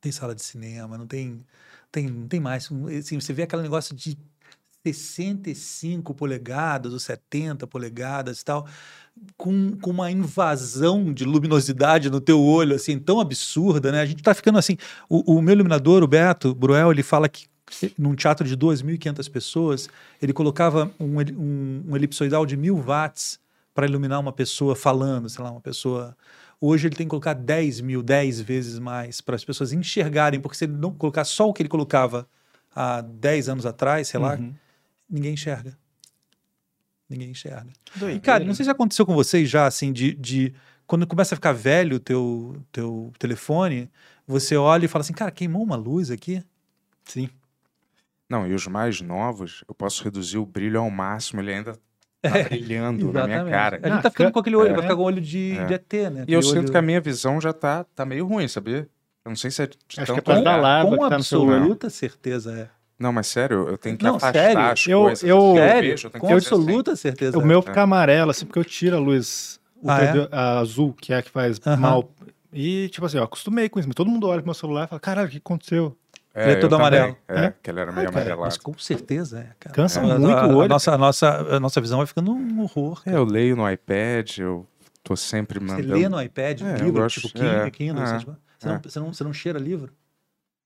Tem 0.00 0.12
sala 0.12 0.34
de 0.34 0.42
cinema, 0.42 0.96
não 0.98 1.06
tem. 1.06 1.44
Tem, 1.90 2.08
não 2.08 2.28
tem 2.28 2.40
mais. 2.40 2.68
Assim, 2.98 3.18
você 3.20 3.32
vê 3.32 3.42
aquele 3.44 3.62
negócio 3.62 3.94
de 3.96 4.18
65 4.92 6.14
polegadas 6.14 6.92
ou 6.92 6.98
70 6.98 7.66
polegadas 7.66 8.40
e 8.40 8.44
tal, 8.44 8.66
com, 9.36 9.76
com 9.80 9.90
uma 9.90 10.10
invasão 10.10 11.12
de 11.12 11.24
luminosidade 11.24 12.10
no 12.10 12.20
teu 12.20 12.42
olho, 12.42 12.74
assim, 12.74 12.98
tão 12.98 13.20
absurda, 13.20 13.90
né? 13.90 14.00
A 14.00 14.06
gente 14.06 14.22
tá 14.22 14.34
ficando 14.34 14.58
assim. 14.58 14.76
O, 15.08 15.36
o 15.36 15.42
meu 15.42 15.54
iluminador, 15.54 16.02
o 16.02 16.06
Beto 16.06 16.54
Bruel, 16.54 16.90
ele 16.90 17.02
fala 17.02 17.28
que 17.28 17.46
num 17.98 18.14
teatro 18.14 18.46
de 18.46 18.56
2.500 18.56 19.30
pessoas, 19.30 19.88
ele 20.22 20.32
colocava 20.32 20.90
um, 21.00 21.18
um, 21.20 21.84
um 21.88 21.96
elipsoidal 21.96 22.46
de 22.46 22.56
mil 22.56 22.76
watts 22.76 23.40
para 23.74 23.86
iluminar 23.86 24.20
uma 24.20 24.32
pessoa 24.32 24.76
falando, 24.76 25.28
sei 25.28 25.42
lá, 25.42 25.50
uma 25.50 25.60
pessoa. 25.60 26.16
Hoje 26.60 26.86
ele 26.88 26.96
tem 26.96 27.06
que 27.06 27.10
colocar 27.10 27.34
10 27.34 27.80
mil, 27.80 28.02
10 28.02 28.40
vezes 28.40 28.78
mais 28.78 29.20
para 29.20 29.36
as 29.36 29.44
pessoas 29.44 29.72
enxergarem, 29.72 30.40
porque 30.40 30.56
se 30.56 30.64
ele 30.64 30.72
não 30.74 30.92
colocar 30.92 31.24
só 31.24 31.48
o 31.48 31.52
que 31.52 31.60
ele 31.62 31.68
colocava 31.68 32.26
há 32.74 33.00
10 33.00 33.48
anos 33.48 33.66
atrás, 33.66 34.08
sei 34.08 34.20
lá, 34.20 34.34
Uhum. 34.36 34.54
Ninguém 35.08 35.34
enxerga. 35.34 35.76
Ninguém 37.08 37.30
enxerga. 37.30 37.70
E, 38.14 38.18
cara, 38.18 38.44
não 38.44 38.54
sei 38.54 38.64
se 38.64 38.70
aconteceu 38.70 39.06
com 39.06 39.14
vocês 39.14 39.48
já, 39.48 39.66
assim, 39.66 39.92
de, 39.92 40.12
de 40.14 40.52
quando 40.86 41.06
começa 41.06 41.34
a 41.34 41.36
ficar 41.36 41.52
velho 41.52 41.96
o 41.96 42.00
teu, 42.00 42.56
teu 42.72 43.12
telefone, 43.18 43.88
você 44.26 44.56
olha 44.56 44.86
e 44.86 44.88
fala 44.88 45.02
assim, 45.02 45.12
cara, 45.12 45.30
queimou 45.30 45.62
uma 45.62 45.76
luz 45.76 46.10
aqui? 46.10 46.42
Sim. 47.04 47.28
Não, 48.28 48.44
e 48.46 48.54
os 48.54 48.66
mais 48.66 49.00
novos, 49.00 49.62
eu 49.68 49.74
posso 49.74 50.02
reduzir 50.02 50.36
o 50.38 50.44
brilho 50.44 50.80
ao 50.80 50.90
máximo, 50.90 51.40
ele 51.40 51.52
ainda 51.54 51.78
tá 52.20 52.42
brilhando 52.48 53.12
na 53.12 53.24
minha 53.24 53.44
cara. 53.44 53.76
A 53.80 53.88
gente 53.88 53.98
Ah, 53.98 54.02
tá 54.02 54.10
ficando 54.10 54.26
ca- 54.26 54.32
com 54.32 54.38
aquele 54.40 54.56
olho, 54.56 54.70
é. 54.70 54.72
vai 54.72 54.82
ficar 54.82 54.96
com 54.96 55.02
o 55.02 55.04
olho 55.04 55.20
de, 55.20 55.52
É. 55.56 55.64
de 55.64 55.74
ET, 55.74 55.92
né? 56.10 56.24
E 56.26 56.32
eu 56.32 56.40
Aquele 56.40 56.42
sinto 56.42 56.58
olho- 56.64 56.70
que 56.72 56.76
a 56.76 56.82
minha 56.82 57.00
visão 57.00 57.40
já 57.40 57.52
tá, 57.52 57.84
tá 57.84 58.04
meio 58.04 58.26
ruim, 58.26 58.48
sabia? 58.48 58.88
Eu 59.24 59.28
não 59.28 59.36
sei 59.36 59.52
se 59.52 59.62
é 59.62 59.66
de 59.68 59.76
Acho 59.76 59.94
que 59.96 60.00
é 60.02 60.06
tanto 60.06 60.22
causa 60.24 60.42
da 60.42 60.56
lava 60.56 60.88
Com 60.90 60.94
que 61.04 61.08
tá 61.08 61.18
no 61.18 61.22
celular. 61.22 61.56
absoluta 61.58 61.88
certeza 61.88 62.52
é. 62.58 62.75
Não, 62.98 63.12
mas 63.12 63.26
sério, 63.26 63.68
eu 63.68 63.76
tenho 63.76 63.96
que 63.96 64.04
Não, 64.04 64.16
afastar 64.16 64.32
sério? 64.32 64.62
as 64.72 64.86
Eu- 64.86 65.00
coisas. 65.02 65.22
eu- 65.28 65.38
assim, 65.38 65.54
Sério? 65.56 65.90
vejo, 65.90 66.06
eu 66.06 66.10
tenho 66.10 66.20
Com 66.22 66.28
fazer 66.28 66.38
assim. 66.38 66.54
absoluta 66.54 66.96
certeza 66.96 67.38
O 67.38 67.42
é. 67.42 67.44
meu 67.44 67.60
fica 67.62 67.82
amarelo, 67.82 68.30
assim, 68.30 68.46
porque 68.46 68.58
eu 68.58 68.64
tiro 68.64 68.96
a 68.96 68.98
luz 68.98 69.60
Ah, 69.76 69.80
ultravio- 69.82 70.28
a 70.32 70.58
azul, 70.58 70.94
que 70.94 71.12
é 71.12 71.16
a 71.18 71.22
que 71.22 71.30
faz 71.30 71.60
Aham. 71.66 71.76
mal. 71.76 72.10
E, 72.52 72.88
tipo 72.88 73.04
assim, 73.04 73.18
eu 73.18 73.24
acostumei 73.24 73.68
com 73.68 73.78
isso, 73.78 73.86
mas 73.88 73.94
todo 73.94 74.08
mundo 74.10 74.26
olha 74.26 74.38
pro 74.40 74.46
meu 74.46 74.54
celular 74.54 74.84
e 74.84 74.88
fala, 74.88 75.00
caralho, 75.00 75.28
o 75.28 75.30
que 75.30 75.36
aconteceu? 75.36 75.96
É, 76.34 76.44
Ele 76.44 76.52
é 76.52 76.56
eu 76.56 76.60
todo 76.60 76.70
também. 76.70 76.86
amarelo. 76.86 77.16
É, 77.28 77.44
É? 77.46 77.54
que 77.62 77.70
ele 77.70 77.80
era 77.80 77.92
meio 77.92 78.08
Ah, 78.08 78.12
cara, 78.12 78.24
amarelado. 78.24 78.42
Mas 78.46 78.56
com 78.56 78.76
certeza 78.78 79.40
é, 79.40 79.50
cara. 79.60 79.74
Cansa 79.74 80.00
A- 80.00 80.18
muito 80.18 80.38
a, 80.38 80.46
o 80.46 80.54
olho. 80.56 80.64
A 80.64 80.68
nossa, 80.68 80.92
a, 80.94 80.98
nossa, 80.98 81.28
a 81.56 81.60
nossa 81.60 81.80
visão 81.80 81.98
vai 81.98 82.06
ficando 82.06 82.32
um 82.32 82.60
horror. 82.62 83.02
É, 83.06 83.14
eu 83.14 83.24
leio 83.24 83.56
no 83.56 83.70
iPad, 83.70 84.38
eu 84.38 84.66
tô 85.02 85.14
sempre 85.16 85.58
Você 85.60 85.66
mandando... 85.66 85.94
lê 85.98 86.08
no 86.08 86.20
iPad, 86.22 86.62
É, 86.62 86.74
eu 86.80 86.84
livro, 86.86 87.02
gosto- 87.02 87.20
tipo 87.20 87.34
Kindle, 87.34 87.66
é, 87.66 87.70
Kindle 87.70 88.02
é, 88.02 88.06
você, 88.06 88.18
você, 88.58 88.68
é. 88.68 88.72
não, 88.72 88.80
você, 88.82 89.00
não, 89.00 89.12
você 89.12 89.24
não 89.24 89.32
cheira 89.34 89.58
livro? 89.58 89.92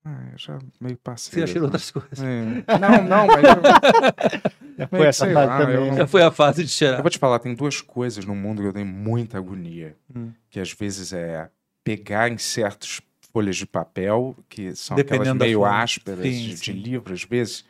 Ah, 0.03 0.29
eu 0.31 0.37
já 0.37 0.57
meio 0.79 0.97
passei. 0.97 1.33
Você 1.33 1.39
já 1.41 1.47
cheirou 1.47 1.69
assim. 1.73 1.91
outras 1.91 1.91
coisas? 1.91 2.19
É. 2.23 2.77
Não, 2.79 3.03
não, 3.03 3.27
mas 3.27 3.43
eu, 3.43 3.61
Já 4.79 4.87
foi 4.87 5.05
essa 5.05 5.25
fase 5.25 5.33
lá, 5.47 5.57
também. 5.59 5.79
né? 5.79 5.89
não- 5.91 5.97
Já 5.97 6.07
foi 6.07 6.23
a 6.23 6.31
fase 6.31 6.63
de 6.63 6.69
cheirar. 6.71 6.99
eu 6.99 7.03
vou 7.03 7.11
te 7.11 7.19
falar, 7.19 7.37
tem 7.39 7.53
duas 7.53 7.81
coisas 7.81 8.25
no 8.25 8.33
mundo 8.35 8.61
que 8.61 8.67
eu 8.67 8.73
tenho 8.73 8.85
muita 8.87 9.37
agonia. 9.37 9.95
Hum. 10.15 10.31
Que 10.49 10.59
às 10.59 10.71
vezes 10.73 11.13
é 11.13 11.49
pegar 11.83 12.29
em 12.31 12.37
certas 12.37 12.99
folhas 13.31 13.55
de 13.57 13.65
papel, 13.67 14.35
que 14.49 14.75
são 14.75 14.95
Dependendo 14.95 15.29
aquelas 15.31 15.39
meio 15.47 15.63
ásperas 15.65 16.19
Sim, 16.21 16.31
de, 16.31 16.53
de 16.55 16.57
sim. 16.57 16.71
livro, 16.73 17.13
às 17.13 17.23
vezes, 17.23 17.63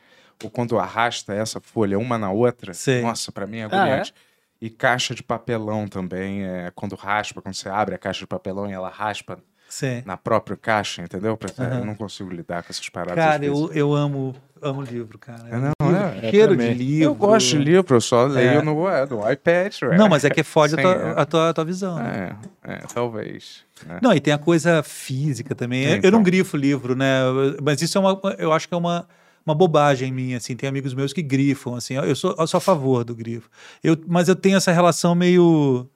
ou 0.44 0.50
quando 0.50 0.80
arrasta 0.80 1.34
essa 1.34 1.60
folha 1.60 2.00
uma 2.00 2.18
na 2.18 2.32
outra, 2.32 2.74
Sei. 2.74 3.02
nossa, 3.02 3.32
pra 3.32 3.46
mim 3.46 3.58
é 3.58 3.64
Ah, 3.64 3.66
agoniante. 3.66 4.14
E 4.62 4.70
caixa 4.70 5.14
de 5.16 5.22
papelão 5.24 5.88
também, 5.88 6.44
é, 6.46 6.72
quando 6.74 6.96
raspa, 6.96 7.42
quando 7.42 7.56
você 7.56 7.68
abre 7.68 7.96
a 7.96 7.98
caixa 7.98 8.20
de 8.22 8.28
papelão 8.28 8.70
e 8.70 8.74
ela 8.74 8.90
raspa 8.90 9.38
Sim. 9.72 10.04
na 10.06 10.18
própria 10.18 10.58
caixa, 10.58 11.02
entendeu? 11.02 11.40
Aham. 11.58 11.80
Eu 11.80 11.86
não 11.86 11.96
consigo 11.96 12.30
lidar 12.30 12.62
com 12.62 12.68
essas 12.72 12.90
paradas. 12.90 13.16
Cara, 13.16 13.46
eu, 13.46 13.72
eu 13.74 13.94
amo, 13.96 14.36
amo 14.62 14.82
livro, 14.82 15.18
cara. 15.18 15.48
É, 15.50 15.58
não, 15.58 15.72
Livro, 15.90 15.96
é, 16.06 16.26
eu 16.28 16.30
cheiro 16.30 16.58
de 16.58 16.74
livro. 16.74 17.06
Eu 17.06 17.16
gosto 17.16 17.48
de 17.52 17.58
livro, 17.58 17.96
eu 17.96 18.02
só 18.02 18.26
leio 18.26 18.60
É. 18.60 18.62
no, 18.62 18.88
é, 18.90 19.06
no 19.06 19.32
iPad. 19.32 19.74
ué. 19.84 19.98
Não, 19.98 20.10
mas 20.10 20.26
é 20.26 20.30
que 20.30 20.44
foge 20.44 20.76
a 20.76 20.78
Sim, 20.78 20.84
tua, 20.84 20.92
é. 20.94 21.22
a 21.22 21.26
tua, 21.26 21.50
a 21.50 21.54
tua 21.54 21.64
visão. 21.64 21.96
né? 21.96 22.36
É, 22.66 22.74
é, 22.74 22.78
talvez. 22.94 23.64
né? 23.86 24.00
Não, 24.02 24.14
e 24.14 24.20
tem 24.20 24.34
a 24.34 24.38
coisa 24.38 24.84
física 24.84 25.56
também. 25.56 25.84
Sim, 25.84 25.90
eu 25.90 25.96
eu 25.96 26.02
não 26.12 26.20
então. 26.20 26.24
grifo 26.24 26.58
livro, 26.58 26.94
né? 26.94 27.22
Eu- 27.24 27.58
Mas 27.64 27.82
isso 27.82 27.98
é 27.98 28.02
uma. 28.02 28.20
Eu 28.38 28.52
acho 28.52 28.68
que 28.68 28.74
é 28.74 28.78
uma, 28.78 29.08
uma 29.46 29.56
bobagem 29.56 30.12
minha, 30.12 30.36
assim. 30.36 30.54
Tem 30.54 30.68
amigos 30.68 30.94
meus 30.94 31.14
que 31.14 31.22
grifam, 31.22 31.76
assim. 31.76 31.94
Eu 31.96 32.14
sou, 32.16 32.36
eu 32.38 32.46
sou 32.46 32.58
a 32.58 32.62
favor 32.62 33.06
do 33.06 33.16
grifo. 33.16 33.50
Eu, 33.82 33.98
mas 34.06 34.28
eu 34.28 34.36
tenho 34.36 34.58
essa 34.58 34.72
relação 34.74 35.16
meio. 35.16 35.90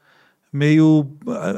Meio. 0.55 1.07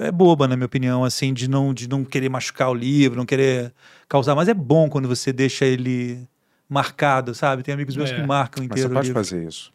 é 0.01 0.11
boba, 0.11 0.47
na 0.47 0.55
minha 0.55 0.65
opinião, 0.65 1.03
assim, 1.03 1.33
de 1.33 1.47
não, 1.49 1.73
de 1.73 1.87
não 1.87 2.03
querer 2.03 2.29
machucar 2.29 2.69
o 2.69 2.73
livro, 2.73 3.17
não 3.17 3.25
querer 3.25 3.73
causar. 4.09 4.35
Mas 4.35 4.47
é 4.47 4.53
bom 4.53 4.89
quando 4.89 5.07
você 5.07 5.31
deixa 5.31 5.65
ele 5.65 6.27
marcado, 6.67 7.33
sabe? 7.33 7.63
Tem 7.63 7.73
amigos 7.73 7.95
meus 7.95 8.09
É. 8.11 8.15
que 8.15 8.21
marcam 8.21 8.61
Mas 8.63 8.71
inteiro 8.71 8.89
você 8.89 8.91
o 8.91 8.95
pode 8.95 9.07
livro. 9.07 9.23
fazer 9.23 9.47
isso. 9.47 9.71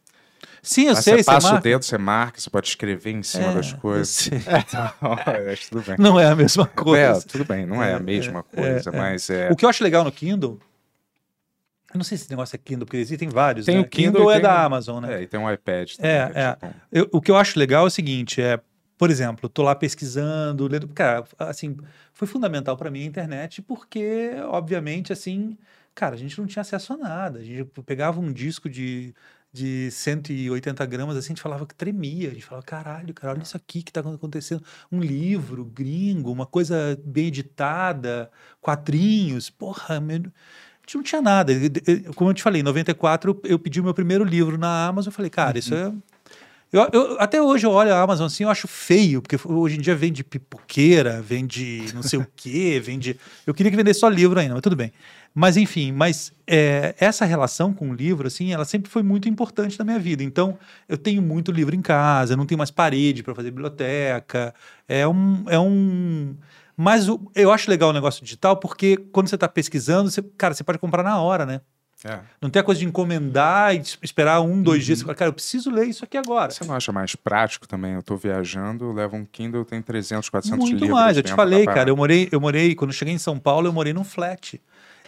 Sim, 0.64 0.82
eu 0.86 0.94
Mas 0.94 1.04
sei, 1.04 1.16
você 1.18 1.24
passa 1.24 1.48
o 1.48 1.52
marca. 1.52 1.68
dedo, 1.68 1.84
você 1.84 1.98
marca, 1.98 2.40
você 2.40 2.48
pode 2.50 2.68
escrever 2.68 3.10
em 3.10 3.22
cima 3.22 3.46
É, 3.50 3.54
das 3.54 3.72
eu 3.72 3.78
coisas. 3.78 4.08
sei. 4.08 4.38
Mas 5.00 5.68
tudo 5.68 5.82
bem. 5.84 5.96
Não 5.98 6.20
é 6.20 6.26
a 6.26 6.36
mesma 6.36 6.64
É, 6.64 6.66
coisa. 6.82 7.22
tudo 7.26 7.44
bem, 7.44 7.66
não 7.66 7.82
é, 7.82 7.94
a 7.94 7.98
mesma 7.98 8.42
coisa, 8.44 8.90
é. 8.90 8.96
mas 8.96 9.28
é. 9.28 9.50
O 9.50 9.56
que 9.56 9.64
eu 9.64 9.68
acho 9.68 9.82
legal 9.82 10.04
no 10.04 10.12
Kindle. 10.12 10.60
Eu 11.92 11.98
não 11.98 12.04
sei 12.04 12.16
se 12.16 12.24
esse 12.24 12.30
negócio 12.30 12.54
é 12.54 12.58
Kindle, 12.58 12.86
porque 12.86 12.96
existem 12.96 13.28
vários. 13.28 13.66
Tem 13.66 13.74
né? 13.76 13.80
o 13.82 13.84
Kindle 13.88 14.24
e 14.30 14.30
é 14.30 14.34
tem 14.34 14.42
da 14.42 14.54
o- 14.54 14.66
Amazon, 14.66 15.02
né? 15.02 15.14
É, 15.18 15.22
e 15.22 15.26
tem 15.26 15.38
um 15.38 15.50
iPad 15.52 15.90
também. 15.96 16.10
É, 16.10 16.30
é. 16.34 16.52
tipo, 16.52 16.74
Eu- 16.92 17.08
o 17.12 17.20
que 17.20 17.30
eu 17.30 17.36
acho 17.36 17.58
legal 17.58 17.84
é 17.84 17.86
o 17.88 17.90
seguinte: 17.90 18.40
é, 18.40 18.58
por 19.02 19.10
exemplo, 19.10 19.48
tô 19.48 19.64
lá 19.64 19.74
pesquisando, 19.74 20.68
lendo. 20.68 20.86
Cara, 20.86 21.24
assim, 21.36 21.76
foi 22.14 22.28
fundamental 22.28 22.76
para 22.76 22.88
mim 22.88 23.02
a 23.02 23.04
internet, 23.04 23.60
porque, 23.60 24.30
obviamente, 24.44 25.12
assim, 25.12 25.58
cara, 25.92 26.14
a 26.14 26.16
gente 26.16 26.38
não 26.38 26.46
tinha 26.46 26.60
acesso 26.60 26.92
a 26.92 26.96
nada. 26.96 27.40
A 27.40 27.42
gente 27.42 27.64
pegava 27.84 28.20
um 28.20 28.32
disco 28.32 28.70
de. 28.70 29.12
De 29.54 29.90
180 29.90 30.86
gramas, 30.86 31.14
assim, 31.14 31.26
a 31.26 31.28
gente 31.34 31.42
falava 31.42 31.66
que 31.66 31.74
tremia. 31.74 32.30
A 32.30 32.32
gente 32.32 32.46
falava, 32.46 32.64
caralho, 32.64 33.12
cara, 33.12 33.34
olha 33.34 33.42
isso 33.42 33.54
aqui 33.54 33.82
que 33.82 33.92
tá 33.92 34.00
acontecendo. 34.00 34.64
Um 34.90 34.98
livro 34.98 35.62
gringo, 35.64 36.32
uma 36.32 36.46
coisa 36.46 36.98
bem 37.04 37.26
editada, 37.26 38.30
quadrinhos, 38.62 39.50
porra, 39.50 40.00
meu, 40.00 40.16
a 40.16 40.20
gente 40.20 40.94
não 40.94 41.02
tinha 41.02 41.20
nada. 41.20 41.52
Como 42.14 42.30
eu 42.30 42.34
te 42.34 42.42
falei, 42.42 42.60
em 42.62 42.64
94 42.64 43.30
eu, 43.44 43.50
eu 43.50 43.58
pedi 43.58 43.78
o 43.78 43.84
meu 43.84 43.92
primeiro 43.92 44.24
livro 44.24 44.56
na 44.56 44.86
Amazon. 44.86 45.10
Eu 45.10 45.14
falei, 45.14 45.30
cara, 45.30 45.58
isso 45.58 45.74
é. 45.74 45.92
Eu, 46.72 46.88
eu- 46.92 47.16
até 47.20 47.40
hoje 47.42 47.66
eu 47.66 47.70
olho 47.70 47.92
a 47.92 48.00
Amazon 48.00 48.26
assim, 48.26 48.44
eu 48.44 48.48
acho 48.50 48.66
feio, 48.66 49.20
porque 49.20 49.36
hoje 49.46 49.76
em 49.76 49.80
dia 49.80 49.94
vende 49.94 50.24
pipoqueira, 50.24 51.20
vende 51.20 51.84
não 51.92 52.02
sei 52.02 52.18
o 52.18 52.26
quê, 52.34 52.80
vende. 52.82 53.18
Eu 53.46 53.52
queria 53.52 53.70
que 53.70 53.76
vendesse 53.76 54.00
só 54.00 54.08
livro 54.08 54.40
ainda, 54.40 54.54
mas 54.54 54.62
tudo 54.62 54.74
bem. 54.74 54.90
Mas 55.34 55.56
enfim, 55.56 55.92
mas 55.92 56.32
é, 56.46 56.94
essa 56.98 57.24
relação 57.24 57.72
com 57.74 57.90
o 57.90 57.94
livro, 57.94 58.26
assim, 58.26 58.52
ela 58.52 58.64
sempre 58.64 58.90
foi 58.90 59.02
muito 59.02 59.28
importante 59.28 59.78
na 59.78 59.84
minha 59.84 59.98
vida. 59.98 60.22
Então, 60.22 60.58
eu 60.88 60.96
tenho 60.96 61.20
muito 61.22 61.52
livro 61.52 61.74
em 61.74 61.80
casa, 61.82 62.36
não 62.36 62.46
tenho 62.46 62.58
mais 62.58 62.70
parede 62.70 63.22
para 63.22 63.34
fazer 63.34 63.50
biblioteca. 63.50 64.54
É 64.88 65.06
um. 65.06 65.44
É 65.48 65.58
um 65.58 66.34
mas 66.76 67.06
o- 67.08 67.30
eu 67.34 67.52
acho 67.52 67.70
legal 67.70 67.90
o 67.90 67.92
negócio 67.92 68.24
digital 68.24 68.56
porque 68.56 68.96
quando 69.12 69.28
você 69.28 69.34
está 69.34 69.46
pesquisando, 69.48 70.10
você, 70.10 70.22
cara, 70.22 70.54
você 70.54 70.64
pode 70.64 70.78
comprar 70.78 71.02
na 71.02 71.20
hora, 71.20 71.44
né? 71.44 71.60
É. 72.04 72.20
Não 72.40 72.50
tem 72.50 72.60
a 72.60 72.62
coisa 72.64 72.78
de 72.80 72.86
encomendar 72.86 73.74
e 73.74 73.78
es- 73.78 73.98
esperar 74.02 74.40
um, 74.40 74.62
dois 74.62 74.84
dias. 74.84 74.98
Você 74.98 75.04
fala, 75.04 75.14
cara, 75.14 75.28
eu 75.28 75.32
preciso 75.32 75.70
ler 75.70 75.86
isso 75.86 76.04
aqui 76.04 76.16
agora. 76.16 76.50
Você 76.50 76.64
não 76.64 76.74
acha 76.74 76.90
mais 76.92 77.14
prático 77.14 77.66
também? 77.68 77.92
Eu 77.94 78.02
tô 78.02 78.16
viajando, 78.16 78.84
eu 78.86 78.92
levo 78.92 79.16
um 79.16 79.24
Kindle, 79.24 79.64
tem 79.64 79.80
300, 79.82 80.28
400 80.28 80.58
Muito 80.58 80.72
livros. 80.80 80.90
mais. 80.90 81.16
Eu 81.16 81.22
te 81.22 81.32
falei, 81.32 81.64
cara. 81.66 81.88
Eu 81.90 81.96
morei, 81.96 82.28
eu 82.32 82.40
morei, 82.40 82.74
quando 82.74 82.90
eu 82.90 82.96
cheguei 82.96 83.14
em 83.14 83.18
São 83.18 83.38
Paulo, 83.38 83.68
eu 83.68 83.72
morei 83.72 83.92
num 83.92 84.04
flat. 84.04 84.60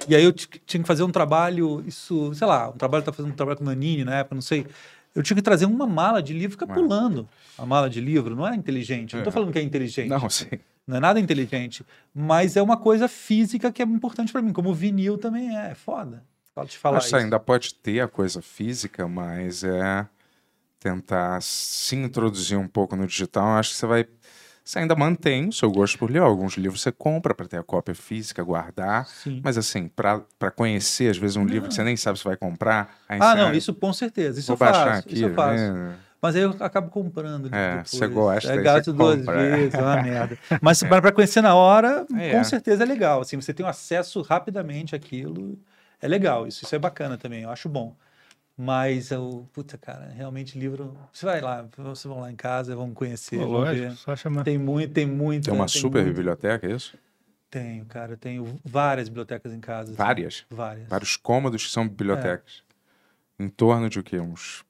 E 0.09 0.15
aí 0.17 0.25
eu 0.25 0.33
tinha 0.33 0.83
que 0.83 0.87
fazer 0.87 1.03
um 1.05 1.11
trabalho, 1.11 1.83
isso, 1.87 2.35
sei 2.35 2.47
lá, 2.47 2.69
um 2.69 2.73
trabalho, 2.73 3.05
tava 3.05 3.17
fazendo 3.17 3.33
um 3.33 3.37
trabalho 3.37 3.59
com 3.59 3.65
o 3.65 3.67
Nanini 3.67 4.05
na 4.05 4.17
época, 4.17 4.35
não 4.35 4.43
sei. 4.43 4.67
Eu 5.15 5.23
tinha 5.23 5.37
que 5.37 5.43
trazer 5.43 5.67
uma 5.67 5.87
mala 5.87 6.21
de 6.21 6.33
livro 6.33 6.49
e 6.49 6.59
ficar 6.59 6.67
Ué. 6.69 6.75
pulando 6.75 7.29
a 7.57 7.65
mala 7.65 7.89
de 7.89 8.01
livro. 8.01 8.35
Não 8.35 8.47
é 8.47 8.55
inteligente. 8.57 9.15
Eu 9.15 9.19
Não 9.19 9.25
tô 9.25 9.31
É. 9.31 9.33
falando 9.33 9.53
que 9.53 9.59
é 9.61 9.63
inteligente. 9.63 10.09
Não, 10.09 10.29
sim. 10.29 10.47
Não 10.87 10.97
é 10.97 11.01
nada 11.01 11.21
inteligente. 11.21 11.87
Mas 12.13 12.57
é 12.57 12.63
uma 12.63 12.77
coisa 12.77 13.07
física 13.07 13.71
que 13.71 13.81
é 13.81 13.85
importante 13.87 14.33
pra 14.33 14.43
mim, 14.43 14.53
como 14.53 14.71
o 14.71 14.75
vinil 14.75 15.17
também 15.17 15.57
é. 15.57 15.71
É 15.71 15.75
foda. 15.77 16.25
Fala 16.55 16.67
te 16.69 16.79
falar 16.79 17.01
ainda 17.17 17.41
pode 17.41 17.75
ter 17.75 18.01
a 18.01 18.07
coisa 18.09 18.41
física, 18.41 19.09
mas 19.09 19.65
é 19.65 20.07
tentar 20.79 21.41
se 21.43 21.97
introduzir 21.97 22.57
um 22.59 22.69
pouco 22.69 22.95
no 22.95 23.07
digital. 23.07 23.45
Eu 23.47 23.59
Acho 23.59 23.71
que 23.71 23.77
você 23.77 23.87
vai. 23.87 24.07
Você 24.63 24.79
ainda 24.79 24.95
mantém 24.95 25.49
o 25.49 25.53
seu 25.53 25.71
gosto 25.71 25.99
por 25.99 26.11
ler. 26.11 26.21
Alguns 26.23 26.57
livros 26.57 26.81
você 26.81 26.91
compra 26.93 27.35
para 27.35 27.47
ter 27.47 27.59
a 27.59 27.63
cópia 27.63 27.95
física, 27.95 28.43
guardar. 28.43 29.07
Sim. 29.07 29.41
Mas 29.45 29.59
assim, 29.59 29.89
para 29.89 30.23
conhecer, 30.57 31.11
às 31.11 31.19
vezes, 31.19 31.37
um 31.37 31.45
livro 31.45 31.69
que 31.69 31.75
você 31.75 31.85
nem 31.85 31.97
sabe 31.97 32.19
se 32.19 32.25
vai 32.25 32.37
comprar. 32.37 32.97
Ah, 33.09 33.35
não, 33.35 33.53
isso 33.53 33.75
com 33.75 33.93
certeza. 33.93 34.41
Isso 34.41 34.53
eu 34.53 34.57
faço. 34.57 34.73
baixar 34.81 34.99
aqui. 35.01 35.15
isso 35.15 35.25
eu 35.25 35.35
faço. 35.35 35.73
né? 35.73 35.97
Mas 36.23 36.37
aí 36.37 36.43
eu 36.43 36.57
acabo 36.61 36.89
comprando. 36.89 37.55
É, 37.55 37.71
depois. 37.73 37.91
você 37.91 38.07
gosta, 38.07 38.53
É 38.55 38.63
você 38.83 38.93
duas 38.93 39.19
compra, 39.19 39.43
é. 39.43 39.57
vezes, 39.57 39.75
é 39.75 39.83
uma 39.83 40.01
merda. 40.03 40.39
Mas 40.63 40.83
para 40.83 41.13
conhecer 41.13 41.43
na 41.43 41.55
hora, 41.55 42.07
É. 42.17 42.31
com 42.33 42.43
certeza 42.45 42.85
é 42.85 42.87
legal. 42.87 43.21
Assim, 43.21 43.39
você 43.39 43.53
tem 43.53 43.67
um 43.67 43.69
acesso 43.69 44.23
rapidamente 44.23 44.97
àquilo. 44.97 45.59
É 46.05 46.09
legal, 46.09 46.47
isso, 46.47 46.67
isso 46.67 46.75
é 46.75 46.79
bacana 46.79 47.17
também, 47.17 47.45
eu 47.45 47.51
acho 47.51 47.67
bom. 47.67 47.97
Mas 48.55 49.11
eu, 49.11 49.49
puta, 49.55 49.79
cara, 49.79 50.11
realmente 50.15 50.59
livro. 50.59 50.95
Você 51.11 51.25
vai 51.25 51.41
lá, 51.41 51.67
vocês 51.79 52.05
vão 52.05 52.21
lá 52.21 52.31
em 52.31 52.37
casa, 52.37 52.77
vão 52.77 52.93
conhecer. 52.93 53.39
Vão 53.39 53.49
lógico, 53.51 53.89
ver. 53.89 53.97
só 53.97 54.15
chamar. 54.15 54.45
Tem 54.45 54.59
muito, 54.59 54.93
tem 54.93 55.07
muito. 55.07 55.45
Tem 55.47 55.55
uma 55.55 55.67
super 55.67 56.03
muito. 56.03 56.15
biblioteca, 56.15 56.67
é 56.67 56.73
isso? 56.73 56.95
Tenho, 57.51 57.87
cara, 57.87 58.13
eu 58.13 58.17
tenho 58.19 58.61
várias 58.63 59.09
bibliotecas 59.09 59.51
em 59.55 59.61
casa. 59.61 59.93
assim. 59.93 59.97
Várias? 59.97 60.45
Várias. 60.51 60.89
Vários 60.89 61.17
cômodos 61.17 61.65
que 61.65 61.73
são 61.73 61.89
bibliotecas. 61.89 62.63
Em 63.39 63.49
torno 63.49 63.89
de 63.89 63.99
o 63.99 64.03
quê? 64.03 64.21
Uns 64.21 64.63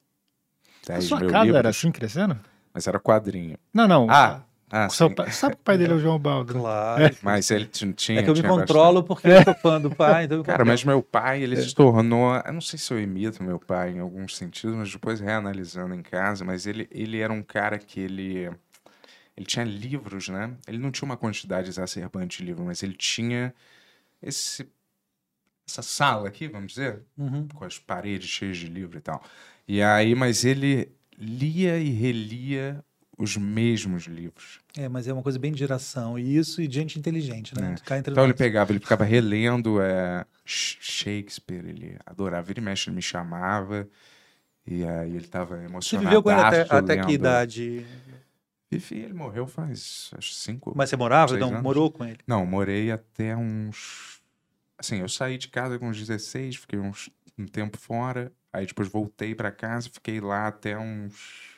A 0.89 0.93
10 0.93 1.05
sua 1.05 1.19
mil 1.19 1.31
casa 1.31 1.45
livros? 1.47 1.59
era 1.59 1.69
assim, 1.69 1.91
crescendo? 1.91 2.39
Mas 2.73 2.87
era 2.87 3.01
quadrinho. 3.01 3.59
Não, 3.73 3.89
não. 3.89 4.07
Ah, 4.09 4.45
ah 4.71 4.89
pai- 5.17 5.31
sabe 5.31 5.55
que 5.57 5.61
o 5.61 5.65
pai 5.65 5.79
dele 5.79 5.93
é 5.93 5.97
o 5.97 5.99
João 6.01 6.19
Baldo? 6.19 6.55
Claro. 6.55 7.17
Mas 7.23 7.51
ele 7.51 7.67
tinha. 7.67 8.21
É 8.21 8.23
que 8.23 8.31
eu 8.31 8.35
me 8.35 8.43
controlo 8.43 9.03
porque 9.05 9.29
eu 9.29 9.43
sou 9.45 9.55
fã 9.55 9.81
do 9.81 9.91
pai. 9.95 10.25
Então 10.25 10.43
Cara, 10.43 10.65
mas 10.65 10.83
meu 10.85 11.03
pai, 11.03 11.43
ele 11.43 11.55
É. 11.55 11.61
se 11.63 11.75
tornou. 11.75 12.35
Eu 12.37 12.53
não 12.53 12.61
sei 12.61 12.79
se 12.79 12.93
eu 12.93 13.01
imito 13.01 13.43
meu 13.43 13.59
pai 13.59 13.91
em 13.93 14.01
alguns 14.01 14.37
sentidos, 14.37 14.75
mas 14.77 14.91
depois 14.93 15.21
reanalisando 15.21 15.95
em 15.95 16.03
casa, 16.03 16.45
mas 16.45 16.67
ele, 16.67 16.89
ele 16.91 17.19
era 17.21 17.33
um 17.33 17.43
cara 17.43 17.79
que 17.79 18.01
ele. 18.01 18.51
Ele 19.37 19.47
tinha 19.47 19.65
livros, 19.65 20.29
né? 20.29 20.53
Ele 20.67 20.79
não 20.79 20.91
tinha 20.93 21.07
uma 21.07 21.17
quantidade 21.17 21.69
exacerbante 21.69 22.39
de 22.39 22.45
livros, 22.45 22.65
mas 22.67 22.83
ele 22.83 22.95
tinha 22.95 23.53
esse. 24.23 24.69
Essa 25.67 25.81
sala 25.83 26.29
aqui, 26.29 26.47
vamos 26.47 26.73
dizer, 26.75 27.01
Uhum. 27.17 27.49
com 27.55 27.65
as 27.65 27.79
paredes 27.79 28.29
cheias 28.29 28.57
de 28.59 28.67
livro 28.67 28.99
e 28.99 29.01
tal. 29.01 29.23
E 29.67 29.83
aí, 29.83 30.15
mas 30.15 30.45
ele 30.45 30.93
lia 31.19 31.79
e 31.79 31.89
relia 31.91 32.85
os 33.17 33.37
mesmos 33.37 34.05
livros. 34.05 34.61
É, 34.77 34.89
mas 34.89 35.07
é 35.07 35.13
uma 35.13 35.23
coisa 35.23 35.39
bem 35.39 35.53
de 35.53 35.59
geração. 35.59 36.19
E 36.19 36.37
isso 36.37 36.61
e 36.61 36.67
de 36.69 36.75
gente 36.75 36.99
inteligente, 36.99 37.55
né? 37.59 37.75
É. 37.91 37.99
Então 37.99 38.25
ele 38.25 38.33
nós. 38.33 38.39
pegava, 38.39 38.73
ele 38.73 38.81
ficava 38.81 39.05
relendo 39.05 39.81
é, 39.81 40.25
Sh- 40.45 40.79
Shakespeare, 40.81 41.65
ele 41.67 41.97
adorava. 42.05 42.43
Vira 42.47 42.61
e 42.61 42.63
mexe, 42.63 42.89
ele 42.89 42.97
me 42.97 43.03
chamava. 43.03 43.89
E 44.67 44.85
aí 44.85 45.15
ele 45.15 45.27
tava 45.27 45.57
Você 45.59 45.65
emocionado. 45.65 46.07
viveu 46.09 46.23
com 46.23 46.31
ele 46.31 46.41
até, 46.41 46.67
até 46.69 46.97
que 47.05 47.13
idade? 47.13 47.87
Vivi, 48.71 48.97
ele 48.99 49.15
morreu 49.15 49.47
faz 49.47 50.11
acho, 50.17 50.35
cinco. 50.35 50.73
Mas 50.75 50.91
você 50.91 50.97
morava? 50.97 51.37
Não, 51.37 51.51
anos. 51.51 51.63
morou 51.63 51.91
com 51.91 52.05
ele. 52.05 52.19
Não, 52.27 52.45
morei 52.47 52.91
até 52.91 53.37
uns. 53.37 54.21
Assim, 54.79 55.01
eu 55.01 55.09
saí 55.09 55.39
de 55.39 55.49
casa 55.49 55.79
com 55.79 55.89
uns 55.89 55.99
16, 55.99 56.57
fiquei 56.57 56.79
uns, 56.79 57.09
um 57.39 57.47
tempo 57.47 57.79
fora. 57.79 58.33
Aí 58.53 58.67
depois 58.67 58.89
voltei 58.89 59.35
pra 59.35 59.53
casa, 59.53 59.89
fiquei 59.93 60.21
lá 60.21 60.49
até 60.49 60.77
uns. 60.79 61.54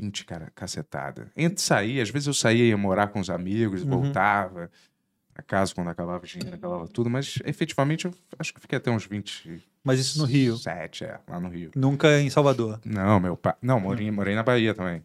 20, 0.00 0.24
cara, 0.24 0.52
cacetada. 0.54 1.30
Entre 1.36 1.60
sair, 1.62 2.00
às 2.00 2.10
vezes 2.10 2.26
eu 2.26 2.34
saía 2.34 2.64
e 2.64 2.68
ia 2.68 2.76
morar 2.76 3.08
com 3.08 3.18
os 3.20 3.30
amigos, 3.30 3.82
Uhum. 3.82 3.88
voltava 4.02 4.70
pra 5.32 5.42
casa 5.42 5.74
quando 5.74 5.88
acabava 5.88 6.22
o 6.22 6.26
dinheiro, 6.26 6.54
acabava 6.54 6.86
tudo, 6.88 7.08
mas 7.10 7.38
efetivamente 7.44 8.06
eu 8.06 8.14
acho 8.38 8.52
que 8.54 8.60
fiquei 8.60 8.78
até 8.78 8.90
uns 8.90 9.06
20. 9.06 9.62
Mas 9.82 9.98
isso 10.00 10.18
no 10.18 10.24
Rio. 10.24 10.56
Sete, 10.56 11.04
é, 11.04 11.18
lá 11.28 11.38
no 11.40 11.48
Rio. 11.48 11.70
Nunca 11.74 12.20
em 12.20 12.28
Salvador. 12.30 12.80
Não, 12.84 13.20
meu 13.20 13.36
pai. 13.36 13.54
Não, 13.62 13.78
morei, 13.80 14.10
morei 14.10 14.34
na 14.34 14.42
Bahia 14.42 14.74
também. 14.74 15.02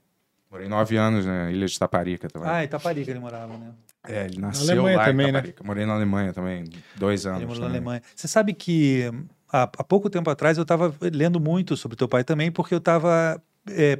Morei 0.49 0.67
nove 0.67 0.97
anos 0.97 1.25
na 1.25 1.49
ilha 1.51 1.65
de 1.65 1.79
Taparica 1.79 2.27
também. 2.27 2.49
Ah, 2.49 2.63
Itaparica 2.63 3.09
ele 3.09 3.19
morava, 3.19 3.57
né? 3.57 3.71
É, 4.07 4.25
ele 4.25 4.39
nasceu 4.39 4.71
Alemanha 4.73 4.97
lá 4.97 5.05
também, 5.05 5.25
né? 5.27 5.39
Itaparica. 5.39 5.63
Morei 5.63 5.85
na 5.85 5.93
Alemanha 5.93 6.33
também, 6.33 6.65
dois 6.95 7.25
anos. 7.25 7.39
Ele 7.39 7.45
morou 7.45 7.61
na 7.61 7.67
também. 7.67 7.77
Alemanha. 7.79 8.01
Você 8.15 8.27
sabe 8.27 8.53
que 8.53 9.03
há, 9.51 9.63
há 9.63 9.83
pouco 9.83 10.09
tempo 10.09 10.29
atrás 10.29 10.57
eu 10.57 10.63
estava 10.63 10.93
lendo 11.01 11.39
muito 11.39 11.77
sobre 11.77 11.95
teu 11.95 12.07
pai 12.07 12.23
também, 12.25 12.51
porque 12.51 12.73
eu 12.73 12.79
estava 12.79 13.41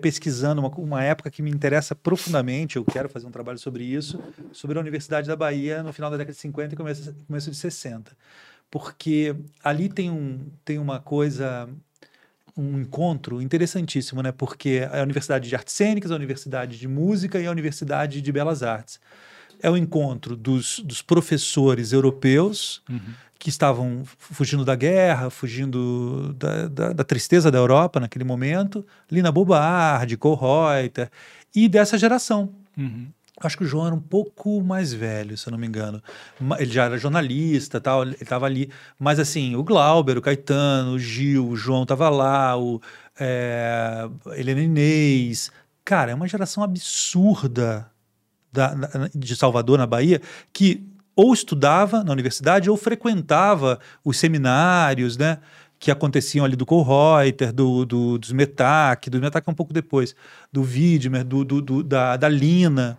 pesquisando 0.01 0.61
uma, 0.61 0.69
uma 0.69 1.03
época 1.03 1.29
que 1.29 1.41
me 1.41 1.51
interessa 1.51 1.95
profundamente. 1.95 2.77
Eu 2.77 2.85
quero 2.85 3.09
fazer 3.09 3.27
um 3.27 3.31
trabalho 3.31 3.59
sobre 3.59 3.83
isso, 3.83 4.21
sobre 4.51 4.77
a 4.77 4.81
Universidade 4.81 5.27
da 5.27 5.35
Bahia 5.35 5.83
no 5.83 5.93
final 5.93 6.09
da 6.09 6.17
década 6.17 6.33
de 6.33 6.39
50 6.39 6.73
e 6.73 6.77
começo, 6.77 7.15
começo 7.27 7.51
de 7.51 7.57
60. 7.57 8.11
Porque 8.69 9.35
ali 9.63 9.89
tem, 9.89 10.09
um, 10.09 10.49
tem 10.63 10.79
uma 10.79 10.99
coisa 10.99 11.69
um 12.57 12.79
encontro 12.79 13.41
interessantíssimo, 13.41 14.21
né? 14.21 14.31
Porque 14.31 14.87
é 14.91 14.99
a 14.99 15.03
Universidade 15.03 15.47
de 15.47 15.55
Artes 15.55 15.73
Cênicas, 15.73 16.11
a 16.11 16.15
Universidade 16.15 16.77
de 16.77 16.87
Música 16.87 17.39
e 17.39 17.47
a 17.47 17.51
Universidade 17.51 18.21
de 18.21 18.31
Belas 18.31 18.63
Artes. 18.63 18.99
É 19.61 19.69
o 19.69 19.77
encontro 19.77 20.35
dos, 20.35 20.79
dos 20.79 21.01
professores 21.01 21.93
europeus 21.93 22.81
que 23.41 23.49
estavam 23.49 24.03
fugindo 24.05 24.63
da 24.63 24.75
guerra, 24.75 25.31
fugindo 25.31 26.31
da, 26.33 26.67
da, 26.67 26.93
da 26.93 27.03
tristeza 27.03 27.49
da 27.49 27.57
Europa 27.57 27.99
naquele 27.99 28.23
momento, 28.23 28.85
Lina 29.09 29.31
Bobardi, 29.31 30.15
Cole 30.15 30.39
Reuter, 30.39 31.09
e 31.55 31.67
dessa 31.67 31.97
geração. 31.97 32.53
Uhum. 32.77 33.07
Acho 33.39 33.57
que 33.57 33.63
o 33.63 33.67
João 33.67 33.87
era 33.87 33.95
um 33.95 33.99
pouco 33.99 34.61
mais 34.61 34.93
velho, 34.93 35.35
se 35.35 35.47
eu 35.47 35.51
não 35.51 35.57
me 35.57 35.65
engano. 35.65 36.03
Ele 36.59 36.71
já 36.71 36.85
era 36.85 36.99
jornalista, 36.99 37.81
tal, 37.81 38.03
ele 38.03 38.15
estava 38.21 38.45
ali. 38.45 38.69
Mas 38.99 39.19
assim, 39.19 39.55
o 39.55 39.63
Glauber, 39.63 40.19
o 40.19 40.21
Caetano, 40.21 40.93
o 40.93 40.99
Gil, 40.99 41.47
o 41.47 41.55
João 41.55 41.81
estava 41.81 42.09
lá, 42.09 42.55
o 42.55 42.79
é, 43.19 44.07
Helena 44.35 44.61
Inês. 44.61 45.51
Cara, 45.83 46.11
é 46.11 46.15
uma 46.15 46.27
geração 46.27 46.63
absurda 46.63 47.90
da- 48.51 48.75
de 49.13 49.35
Salvador, 49.35 49.77
na 49.77 49.87
Bahia, 49.87 50.21
que 50.53 50.83
ou 51.15 51.33
estudava 51.33 52.03
na 52.03 52.11
universidade 52.11 52.69
ou 52.69 52.77
frequentava 52.77 53.79
os 54.03 54.17
seminários, 54.17 55.17
né? 55.17 55.39
Que 55.79 55.91
aconteciam 55.91 56.45
ali 56.45 56.55
do 56.55 56.65
Kohlreuter, 56.65 57.51
do, 57.51 57.85
do, 57.85 58.17
dos 58.17 58.31
Metac, 58.31 59.09
do 59.09 59.19
Metac 59.19 59.45
é 59.47 59.51
um 59.51 59.55
pouco 59.55 59.73
depois, 59.73 60.15
do 60.51 60.61
Widmer, 60.61 61.23
do, 61.25 61.43
do, 61.43 61.61
do- 61.61 61.83
da, 61.83 62.15
da 62.17 62.29
Lina. 62.29 62.97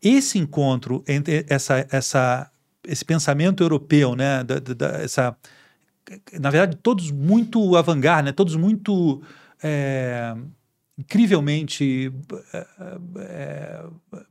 Esse 0.00 0.38
encontro 0.38 1.02
entre 1.08 1.44
essa, 1.48 1.86
essa, 1.90 2.50
esse 2.86 3.04
pensamento 3.04 3.62
europeu, 3.62 4.14
né? 4.14 4.44
Da, 4.44 4.58
da- 4.58 4.98
essa, 5.02 5.36
na 6.38 6.50
verdade, 6.50 6.76
todos 6.82 7.10
muito 7.10 7.76
avant-garde, 7.76 8.26
né? 8.26 8.32
todos 8.32 8.56
muito 8.56 9.22
é, 9.62 10.34
incrivelmente 10.98 12.12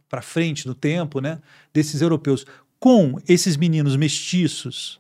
para 0.10 0.22
frente 0.22 0.68
no 0.68 0.76
tempo, 0.76 1.20
né? 1.22 1.40
desses 1.74 2.02
europeus, 2.02 2.46
com 2.80 3.20
esses 3.28 3.56
meninos 3.58 3.96
mestiços 3.96 5.00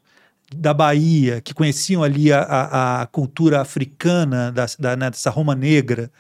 da 0.55 0.73
Bahia, 0.73 1.39
que 1.41 1.53
conheciam 1.53 2.03
ali 2.03 2.31
a, 2.31 2.41
a- 2.41 3.01
a 3.03 3.05
cultura 3.07 3.61
africana 3.61 4.51
da, 4.51 4.65
da- 4.77 4.95
né, 4.95 5.09
dessa 5.09 5.29
Roma 5.29 5.55
Negra. 5.55 6.11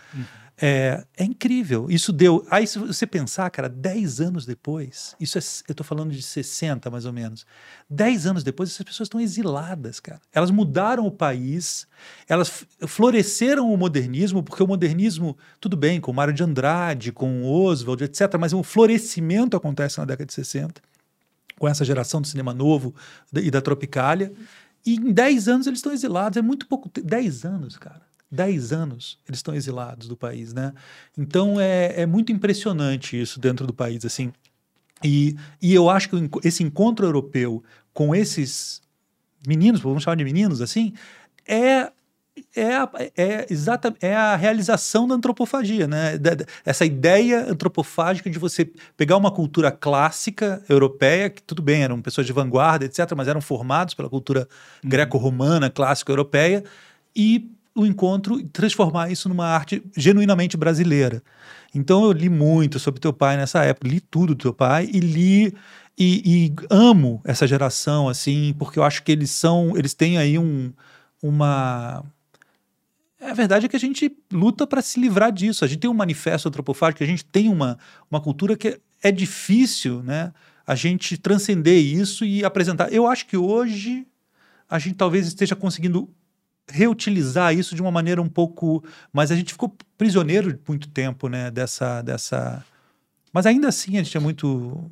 É, 0.63 1.03
é 1.17 1.23
incrível. 1.23 1.87
Isso 1.89 2.13
deu. 2.13 2.45
Aí, 2.51 2.67
se 2.67 2.77
você 2.77 3.07
pensar, 3.07 3.49
cara, 3.49 3.67
10 3.67 4.21
anos 4.21 4.45
depois, 4.45 5.15
isso 5.19 5.39
é, 5.39 5.41
eu 5.67 5.73
tô 5.73 5.83
falando 5.83 6.11
de 6.11 6.21
60 6.21 6.87
mais 6.91 7.05
ou 7.05 7.11
menos. 7.11 7.47
10 7.89 8.27
anos 8.27 8.43
depois, 8.43 8.69
essas 8.69 8.85
pessoas 8.85 9.07
estão 9.07 9.19
exiladas, 9.19 9.99
cara. 9.99 10.21
Elas 10.31 10.51
mudaram 10.51 11.07
o 11.07 11.11
país, 11.11 11.87
elas 12.29 12.63
floresceram 12.85 13.73
o 13.73 13.75
modernismo, 13.77 14.43
porque 14.43 14.61
o 14.61 14.67
modernismo, 14.67 15.35
tudo 15.59 15.75
bem, 15.75 15.99
com 15.99 16.13
Mário 16.13 16.33
de 16.33 16.43
Andrade, 16.43 17.11
com 17.11 17.43
Oswald, 17.43 18.03
etc., 18.03 18.37
mas 18.39 18.53
o 18.53 18.61
florescimento 18.61 19.57
acontece 19.57 19.97
na 19.97 20.05
década 20.05 20.27
de 20.27 20.33
60, 20.33 20.79
com 21.57 21.67
essa 21.67 21.83
geração 21.83 22.21
do 22.21 22.27
cinema 22.27 22.53
novo 22.53 22.93
e 23.33 23.49
da 23.49 23.61
Tropicália. 23.61 24.31
E 24.85 24.95
em 24.95 25.11
10 25.11 25.47
anos 25.47 25.65
eles 25.65 25.79
estão 25.79 25.91
exilados. 25.91 26.37
É 26.37 26.41
muito 26.43 26.67
pouco. 26.67 26.87
te- 26.87 27.01
10 27.01 27.45
anos, 27.45 27.77
cara. 27.77 28.10
10 28.31 28.71
anos 28.71 29.19
eles 29.27 29.39
estão 29.39 29.53
exilados 29.53 30.07
do 30.07 30.15
país, 30.15 30.53
né? 30.53 30.73
Então 31.17 31.59
é, 31.59 32.01
é 32.01 32.05
muito 32.05 32.31
impressionante 32.31 33.19
isso 33.19 33.39
dentro 33.39 33.67
do 33.67 33.73
país, 33.73 34.05
assim. 34.05 34.31
E, 35.03 35.35
e 35.61 35.73
eu 35.73 35.89
acho 35.89 36.09
que 36.09 36.15
esse 36.47 36.63
encontro 36.63 37.05
europeu 37.05 37.63
com 37.93 38.15
esses 38.15 38.81
meninos, 39.47 39.81
vamos 39.81 40.03
chamar 40.03 40.15
de 40.15 40.23
meninos 40.23 40.61
assim, 40.61 40.93
é 41.47 41.91
é, 42.55 42.75
a- 42.77 42.89
é, 43.17 43.45
exata, 43.51 43.93
é 44.01 44.15
a 44.15 44.37
realização 44.37 45.05
da 45.05 45.15
antropofagia, 45.15 45.85
né? 45.85 46.17
Da- 46.17 46.33
da- 46.33 46.45
essa 46.65 46.85
ideia 46.85 47.45
antropofágica 47.51 48.29
de 48.29 48.39
você 48.39 48.71
pegar 48.95 49.17
uma 49.17 49.29
cultura 49.31 49.69
clássica 49.69 50.63
europeia, 50.69 51.29
que 51.29 51.43
tudo 51.43 51.61
bem, 51.61 51.83
eram 51.83 52.01
pessoas 52.01 52.25
de 52.25 52.31
vanguarda, 52.31 52.85
etc., 52.85 53.13
mas 53.17 53.27
eram 53.27 53.41
formados 53.41 53.93
pela 53.93 54.09
cultura 54.09 54.47
greco-romana, 54.81 55.69
clássica 55.69 56.09
europeia, 56.11 56.63
e 57.13 57.51
o 57.75 57.85
encontro 57.85 58.39
e 58.39 58.43
transformar 58.43 59.11
isso 59.11 59.29
numa 59.29 59.47
arte 59.47 59.81
genuinamente 59.95 60.57
brasileira. 60.57 61.23
Então 61.73 62.03
eu 62.03 62.11
li 62.11 62.29
muito 62.29 62.79
sobre 62.79 62.99
teu 62.99 63.13
pai 63.13 63.37
nessa 63.37 63.63
época, 63.63 63.87
li 63.87 63.99
tudo 63.99 64.35
do 64.35 64.43
teu 64.43 64.53
pai 64.53 64.89
e 64.91 64.99
li 64.99 65.53
e, 65.97 66.47
e 66.47 66.53
amo 66.69 67.21
essa 67.23 67.47
geração 67.47 68.09
assim, 68.09 68.53
porque 68.57 68.79
eu 68.79 68.83
acho 68.83 69.03
que 69.03 69.11
eles 69.11 69.31
são, 69.31 69.77
eles 69.77 69.93
têm 69.93 70.17
aí 70.17 70.37
um, 70.37 70.73
uma 71.21 72.03
a 73.21 73.33
verdade 73.33 73.67
é 73.67 73.69
que 73.69 73.75
a 73.75 73.79
gente 73.79 74.11
luta 74.33 74.65
para 74.65 74.81
se 74.81 74.99
livrar 74.99 75.31
disso. 75.31 75.63
A 75.63 75.67
gente 75.67 75.79
tem 75.79 75.89
um 75.89 75.93
manifesto 75.93 76.47
antropofágico, 76.47 77.03
a 77.03 77.07
gente 77.07 77.23
tem 77.23 77.49
uma, 77.49 77.77
uma 78.09 78.19
cultura 78.19 78.57
que 78.57 78.79
é 79.03 79.11
difícil, 79.11 80.01
né? 80.01 80.33
A 80.65 80.73
gente 80.73 81.17
transcender 81.17 81.77
isso 81.77 82.25
e 82.25 82.43
apresentar. 82.43 82.91
Eu 82.91 83.05
acho 83.05 83.27
que 83.27 83.37
hoje 83.37 84.07
a 84.67 84.79
gente 84.79 84.95
talvez 84.95 85.27
esteja 85.27 85.55
conseguindo 85.55 86.09
reutilizar 86.69 87.53
isso 87.53 87.75
de 87.75 87.81
uma 87.81 87.91
maneira 87.91 88.21
um 88.21 88.29
pouco, 88.29 88.83
mas 89.11 89.31
a 89.31 89.35
gente 89.35 89.53
ficou 89.53 89.75
prisioneiro 89.97 90.59
muito 90.67 90.87
tempo, 90.89 91.27
né? 91.27 91.51
Dessa, 91.51 92.01
dessa. 92.01 92.63
Mas 93.33 93.45
ainda 93.45 93.67
assim 93.67 93.97
a 93.97 94.03
gente 94.03 94.15
é 94.15 94.19
muito 94.19 94.89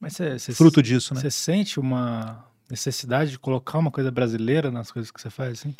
Mas 0.00 0.14
você, 0.14 0.38
você, 0.38 0.52
fruto 0.52 0.82
disso, 0.82 1.14
né? 1.14 1.20
você 1.20 1.30
sente 1.30 1.80
uma 1.80 2.44
necessidade 2.70 3.32
de 3.32 3.38
colocar 3.38 3.78
uma 3.78 3.90
coisa 3.90 4.10
brasileira 4.10 4.70
nas 4.70 4.90
coisas 4.90 5.10
que 5.10 5.20
você 5.20 5.30
faz, 5.30 5.60
assim? 5.60 5.74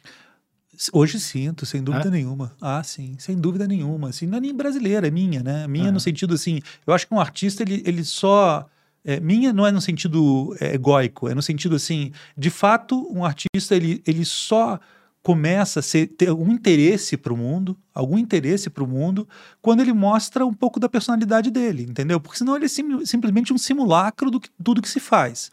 Hoje 0.93 1.21
sinto, 1.21 1.65
sem 1.65 1.83
dúvida 1.83 2.09
É? 2.09 2.11
nenhuma. 2.11 2.53
Ah, 2.61 2.83
sim, 2.83 3.15
sem 3.19 3.39
dúvida 3.39 3.67
nenhuma. 3.67 4.09
Assim, 4.09 4.27
não 4.27 4.39
é 4.39 4.41
nem 4.41 4.55
brasileira, 4.55 5.07
é 5.07 5.11
minha, 5.11 5.43
né? 5.43 5.67
Minha 5.69 5.93
no 5.93 6.01
sentido 6.01 6.35
assim, 6.35 6.61
eu 6.87 6.93
acho 6.93 7.07
que 7.07 7.15
um 7.15 7.21
artista, 7.21 7.63
ele, 7.63 7.81
ele 7.87 8.03
só... 8.05 8.67
é, 9.05 9.21
minha 9.21 9.53
não 9.53 9.65
é 9.65 9.71
no 9.71 9.81
sentido 9.81 10.55
é, 10.61 10.75
egóico, 10.75 11.29
é 11.29 11.35
no 11.35 11.43
sentido 11.43 11.77
assim, 11.77 12.11
de 12.37 12.51
fato, 12.51 13.07
um 13.13 13.25
artista, 13.25 13.77
ele, 13.77 14.03
ele 14.05 14.25
só 14.25 14.81
começa 15.25 15.81
a 15.81 15.83
ser, 15.83 16.07
ter 16.07 16.29
algum 16.29 16.53
interesse 16.53 17.17
para 17.17 17.33
o 17.33 17.37
mundo, 17.37 17.77
algum 17.93 18.17
interesse 18.19 18.69
para 18.71 18.85
o 18.85 18.87
mundo, 18.87 19.27
quando 19.61 19.81
ele 19.81 19.93
mostra 19.93 20.45
um 20.47 20.53
pouco 20.53 20.79
da 20.79 20.89
personalidade 20.89 21.51
dele, 21.51 21.83
entendeu? 21.89 22.21
Porque 22.21 22.39
senão 22.39 22.55
ele 22.55 22.67
é 22.67 22.69
sim- 22.69 23.05
simplesmente 23.07 23.51
um 23.53 23.59
simulacro 23.59 24.31
do 24.31 24.39
que, 24.39 24.51
tudo 24.63 24.81
que 24.83 24.89
se 24.89 25.01
faz 25.01 25.51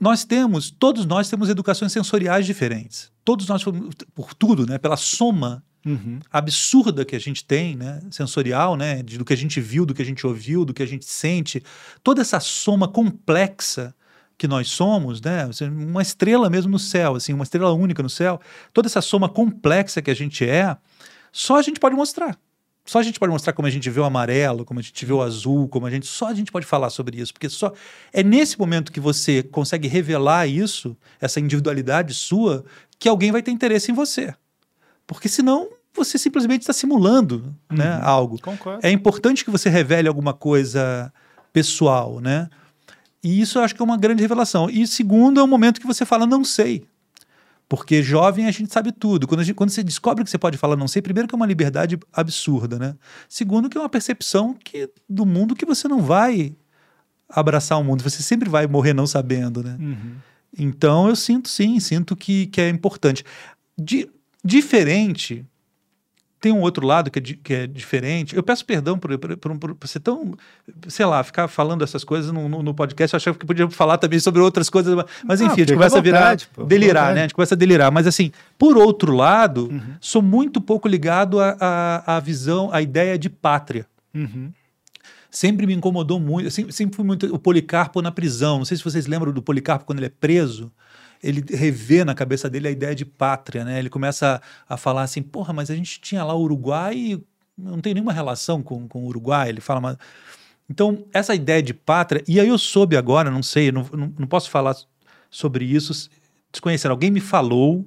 nós 0.00 0.24
temos, 0.24 0.70
todos 0.70 1.06
nós 1.06 1.28
temos 1.30 1.48
educações 1.48 1.92
sensoriais 1.92 2.44
diferentes. 2.44 3.12
Todos 3.24 3.46
nós, 3.46 3.62
por 4.14 4.34
tudo, 4.34 4.66
né? 4.66 4.76
Pela 4.78 4.96
soma 4.96 5.62
Uhum. 5.86 6.18
absurda 6.32 7.04
que 7.04 7.14
a 7.14 7.18
gente 7.18 7.44
tem, 7.44 7.76
né? 7.76 8.00
Sensorial, 8.10 8.74
né? 8.76 9.02
Do 9.02 9.24
que 9.24 9.32
a 9.32 9.36
gente 9.36 9.60
viu, 9.60 9.84
do 9.86 9.94
que 9.94 10.02
a 10.02 10.04
gente 10.04 10.26
ouviu, 10.26 10.64
do 10.64 10.72
que 10.74 10.82
a 10.82 10.86
gente 10.86 11.04
sente. 11.04 11.62
Toda 12.02 12.22
essa 12.22 12.40
soma 12.40 12.88
complexa 12.88 13.94
que 14.36 14.48
nós 14.48 14.68
somos, 14.68 15.20
né? 15.20 15.44
Assim, 15.44 15.68
Uma 15.68 16.02
estrela 16.02 16.50
mesmo 16.50 16.72
no 16.72 16.78
céu, 16.78 17.14
assim, 17.14 17.32
uma 17.32 17.44
estrela 17.44 17.72
única 17.72 18.02
no 18.02 18.10
céu. 18.10 18.40
Toda 18.72 18.88
essa 18.88 19.00
soma 19.00 19.28
complexa 19.28 20.02
que 20.02 20.10
a 20.10 20.14
gente 20.14 20.48
é, 20.48 20.76
só 21.32 21.56
a 21.56 21.62
gente 21.62 21.80
pode 21.80 21.94
mostrar. 21.94 22.38
Só 22.86 22.98
a 22.98 23.02
gente 23.02 23.18
pode 23.18 23.32
mostrar 23.32 23.54
como 23.54 23.66
a 23.66 23.70
gente 23.70 23.88
vê 23.88 23.98
o 23.98 24.04
amarelo, 24.04 24.64
como 24.64 24.78
a 24.78 24.82
gente 24.82 25.06
vê 25.06 25.12
o 25.12 25.22
azul, 25.22 25.68
como 25.68 25.86
a 25.86 25.90
gente. 25.90 26.06
Só 26.06 26.28
a 26.28 26.34
gente 26.34 26.52
pode 26.52 26.66
falar 26.66 26.90
sobre 26.90 27.18
isso, 27.18 27.32
porque 27.32 27.48
só 27.48 27.72
é 28.12 28.22
nesse 28.22 28.58
momento 28.58 28.92
que 28.92 29.00
você 29.00 29.42
consegue 29.42 29.88
revelar 29.88 30.46
isso, 30.46 30.94
essa 31.18 31.40
individualidade 31.40 32.12
sua, 32.12 32.64
que 32.98 33.08
alguém 33.08 33.32
vai 33.32 33.42
ter 33.42 33.52
interesse 33.52 33.90
em 33.90 33.94
você. 33.94 34.34
Porque 35.06 35.28
senão 35.30 35.70
você 35.94 36.18
simplesmente 36.18 36.62
está 36.62 36.74
simulando 36.74 37.54
né, 37.70 37.98
algo. 38.02 38.38
Concordo. 38.40 38.86
É 38.86 38.90
importante 38.90 39.44
que 39.44 39.50
você 39.50 39.70
revele 39.70 40.08
alguma 40.08 40.34
coisa 40.34 41.12
pessoal, 41.52 42.20
né? 42.20 42.50
E 43.24 43.40
isso 43.40 43.58
eu 43.58 43.62
acho 43.62 43.74
que 43.74 43.80
é 43.80 43.84
uma 43.84 43.96
grande 43.96 44.20
revelação. 44.22 44.68
E 44.70 44.86
segundo, 44.86 45.40
é 45.40 45.42
um 45.42 45.46
momento 45.46 45.80
que 45.80 45.86
você 45.86 46.04
fala, 46.04 46.26
não 46.26 46.44
sei. 46.44 46.84
Porque 47.66 48.02
jovem 48.02 48.44
a 48.46 48.50
gente 48.50 48.70
sabe 48.70 48.92
tudo. 48.92 49.26
Quando, 49.26 49.42
gente- 49.42 49.54
quando 49.56 49.70
você 49.70 49.82
descobre 49.82 50.22
que 50.22 50.28
você 50.30 50.36
pode 50.36 50.58
falar 50.58 50.76
não 50.76 50.86
sei, 50.86 51.00
primeiro 51.00 51.26
que 51.26 51.34
é 51.34 51.36
uma 51.36 51.46
liberdade 51.46 51.98
absurda, 52.12 52.78
né? 52.78 52.94
Segundo 53.26 53.70
que 53.70 53.78
é 53.78 53.80
uma 53.80 53.88
percepção 53.88 54.54
que, 54.62 54.90
do 55.08 55.24
mundo 55.24 55.56
que 55.56 55.64
você 55.64 55.88
não 55.88 56.02
vai 56.02 56.54
abraçar 57.26 57.80
o 57.80 57.82
mundo. 57.82 58.02
Você 58.02 58.22
sempre 58.22 58.50
vai 58.50 58.66
morrer 58.66 58.92
não 58.92 59.06
sabendo, 59.06 59.62
né? 59.62 59.78
Uhum. 59.80 60.16
Então 60.58 61.08
eu 61.08 61.16
sinto 61.16 61.48
sim, 61.48 61.80
sinto 61.80 62.14
que, 62.14 62.46
que 62.48 62.60
é 62.60 62.68
importante. 62.68 63.24
Di- 63.76 64.08
diferente, 64.44 65.44
tem 66.44 66.52
um 66.52 66.60
outro 66.60 66.86
lado 66.86 67.10
que 67.10 67.18
é, 67.18 67.22
di- 67.22 67.36
que 67.36 67.54
é 67.54 67.66
diferente. 67.66 68.36
Eu 68.36 68.42
peço 68.42 68.64
perdão 68.66 68.98
por, 68.98 69.16
por, 69.18 69.36
por, 69.56 69.74
por 69.74 69.88
ser 69.88 70.00
tão, 70.00 70.34
sei 70.88 71.06
lá, 71.06 71.24
ficar 71.24 71.48
falando 71.48 71.82
essas 71.82 72.04
coisas 72.04 72.30
no, 72.30 72.48
no, 72.48 72.62
no 72.62 72.74
podcast. 72.74 73.14
Eu 73.14 73.16
achava 73.16 73.38
que 73.38 73.46
podia 73.46 73.70
falar 73.70 73.96
também 73.96 74.18
sobre 74.18 74.42
outras 74.42 74.68
coisas, 74.68 74.94
mas 75.24 75.40
enfim, 75.40 75.54
a 75.62 75.64
gente 75.64 75.72
começa 75.72 75.96
a 75.96 76.00
virar, 76.02 76.18
vontade, 76.20 76.48
pô, 76.54 76.64
delirar, 76.64 77.14
né? 77.14 77.20
A 77.20 77.22
gente 77.22 77.34
começa 77.34 77.54
a 77.54 77.56
delirar. 77.58 77.90
Mas 77.90 78.06
assim, 78.06 78.30
por 78.58 78.76
outro 78.76 79.12
lado, 79.14 79.68
Uhum. 79.70 79.80
sou 80.00 80.20
muito 80.20 80.60
pouco 80.60 80.86
ligado 80.86 81.38
à 81.40 82.20
visão, 82.22 82.68
à 82.72 82.82
ideia 82.82 83.18
de 83.18 83.30
pátria 83.30 83.86
Uhum. 84.14 84.50
sempre 85.30 85.66
me 85.66 85.72
incomodou 85.74 86.20
muito. 86.20 86.50
Sempre, 86.50 86.72
sempre 86.72 86.94
fui 86.96 87.04
muito. 87.04 87.26
O 87.34 87.38
Policarpo 87.38 88.02
na 88.02 88.12
prisão. 88.12 88.58
Não 88.58 88.64
sei 88.64 88.76
se 88.76 88.84
vocês 88.84 89.06
lembram 89.06 89.32
do 89.32 89.40
Policarpo 89.42 89.84
quando 89.84 89.98
ele 89.98 90.06
é 90.06 90.12
preso. 90.20 90.70
Ele 91.24 91.42
revê 91.48 92.04
na 92.04 92.14
cabeça 92.14 92.50
dele 92.50 92.68
a 92.68 92.70
ideia 92.70 92.94
de 92.94 93.04
pátria, 93.04 93.64
né? 93.64 93.78
Ele 93.78 93.88
começa 93.88 94.40
a, 94.68 94.74
a 94.74 94.76
falar 94.76 95.02
assim: 95.02 95.22
porra, 95.22 95.52
mas 95.52 95.70
a 95.70 95.74
gente 95.74 96.00
tinha 96.00 96.22
lá 96.22 96.34
o 96.34 96.42
Uruguai 96.42 96.94
e 96.96 97.24
não 97.56 97.80
tem 97.80 97.94
nenhuma 97.94 98.12
relação 98.12 98.62
com, 98.62 98.86
com 98.86 99.04
o 99.04 99.06
Uruguai. 99.06 99.48
Ele 99.48 99.60
fala, 99.60 99.80
mas. 99.80 99.96
Então, 100.68 101.04
essa 101.12 101.34
ideia 101.34 101.62
de 101.62 101.74
pátria, 101.74 102.22
e 102.26 102.40
aí 102.40 102.48
eu 102.48 102.58
soube 102.58 102.96
agora, 102.96 103.30
não 103.30 103.42
sei, 103.42 103.70
não, 103.70 103.82
não, 103.92 104.14
não 104.18 104.26
posso 104.26 104.50
falar 104.50 104.74
sobre 105.30 105.64
isso, 105.64 106.10
desconhecendo. 106.50 106.92
Alguém 106.92 107.10
me 107.10 107.20
falou 107.20 107.86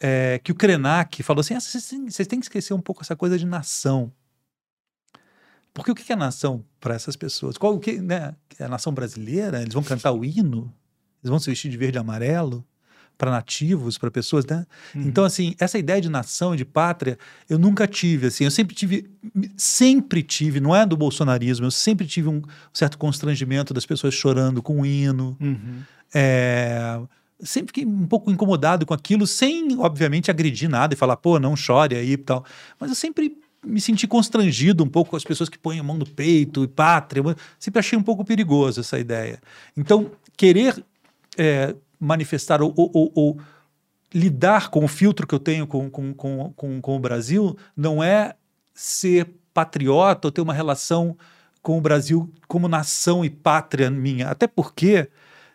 é, 0.00 0.40
que 0.42 0.50
o 0.50 0.54
Krenak 0.54 1.22
falou 1.22 1.40
assim: 1.40 1.54
ah, 1.54 1.60
vocês, 1.60 1.86
têm- 2.28 2.40
que 2.40 2.46
esquecer 2.46 2.74
um 2.74 2.80
pouco 2.80 3.02
essa 3.02 3.14
coisa 3.16 3.38
de 3.38 3.46
nação. 3.46 4.12
Porque 5.74 5.90
o 5.90 5.94
que 5.94 6.12
é 6.12 6.16
nação 6.16 6.64
para 6.78 6.94
essas 6.94 7.16
pessoas? 7.16 7.56
Qual 7.56 7.74
o 7.74 7.80
que, 7.80 8.00
né? 8.00 8.34
É 8.58 8.64
a 8.64 8.68
nação 8.68 8.92
brasileira? 8.92 9.62
Eles 9.62 9.72
vão 9.72 9.82
cantar 9.82 10.12
o 10.12 10.24
hino? 10.24 10.72
Eles 11.22 11.30
vão 11.30 11.38
se 11.38 11.48
vestir 11.50 11.70
de 11.70 11.76
verde 11.76 11.98
e 11.98 12.00
amarelo? 12.00 12.64
Para 13.16 13.30
nativos, 13.30 13.98
para 13.98 14.10
pessoas, 14.10 14.44
né? 14.46 14.66
Então, 14.96 15.24
assim, 15.24 15.54
essa 15.60 15.78
ideia 15.78 16.00
de 16.00 16.08
nação, 16.08 16.56
de 16.56 16.64
pátria, 16.64 17.16
eu 17.48 17.58
nunca 17.58 17.86
tive, 17.86 18.26
assim, 18.26 18.42
eu 18.44 18.50
sempre 18.50 18.74
tive, 18.74 19.08
sempre 19.56 20.22
tive, 20.22 20.58
não 20.60 20.74
é 20.74 20.84
do 20.84 20.96
bolsonarismo, 20.96 21.66
eu 21.66 21.70
sempre 21.70 22.06
tive 22.06 22.28
um 22.28 22.42
certo 22.72 22.98
constrangimento 22.98 23.72
das 23.72 23.86
pessoas 23.86 24.14
chorando 24.14 24.60
com 24.62 24.80
o 24.80 24.86
hino, 24.86 25.36
Uhum. 25.40 25.82
é, 26.12 27.00
sempre 27.40 27.68
fiquei 27.68 27.84
um 27.86 28.06
pouco 28.06 28.30
incomodado 28.30 28.84
com 28.86 28.94
aquilo, 28.94 29.26
sem, 29.26 29.76
obviamente, 29.78 30.30
agredir 30.30 30.68
nada 30.68 30.94
e 30.94 30.96
falar, 30.96 31.16
pô, 31.16 31.38
não 31.38 31.54
chore 31.54 31.94
aí 31.94 32.12
e 32.12 32.16
tal. 32.16 32.44
Mas 32.80 32.90
eu 32.90 32.96
sempre 32.96 33.36
me 33.64 33.80
senti 33.80 34.08
constrangido 34.08 34.82
um 34.82 34.88
pouco 34.88 35.10
com 35.10 35.16
as 35.16 35.22
pessoas 35.24 35.48
que 35.48 35.58
põem 35.58 35.78
a 35.78 35.82
mão 35.82 35.96
no 35.96 36.06
peito 36.06 36.64
e 36.64 36.68
pátria. 36.68 37.22
Sempre 37.58 37.78
achei 37.78 37.96
um 37.96 38.02
pouco 38.02 38.24
perigoso 38.24 38.80
essa 38.80 38.98
ideia. 38.98 39.40
Então, 39.76 40.10
querer 40.36 40.82
é, 41.36 41.74
manifestar 41.98 42.62
ou, 42.62 42.72
ou- 42.76 43.12
ou- 43.14 43.38
lidar 44.14 44.68
com 44.70 44.84
o 44.84 44.88
filtro 44.88 45.26
que 45.26 45.34
eu 45.34 45.38
tenho 45.38 45.66
com, 45.66 45.88
com, 45.90 46.12
com, 46.12 46.52
com, 46.54 46.80
com 46.82 46.96
o 46.96 47.00
Brasil 47.00 47.56
não 47.74 48.02
é 48.02 48.34
ser 48.74 49.34
patriota 49.54 50.28
ou 50.28 50.32
ter 50.32 50.40
uma 50.42 50.52
relação 50.52 51.16
com 51.62 51.78
o 51.78 51.80
Brasil 51.80 52.30
como 52.48 52.68
nação 52.68 53.24
e 53.24 53.30
pátria 53.30 53.90
minha. 53.90 54.28
Até 54.28 54.46
porque, 54.46 55.08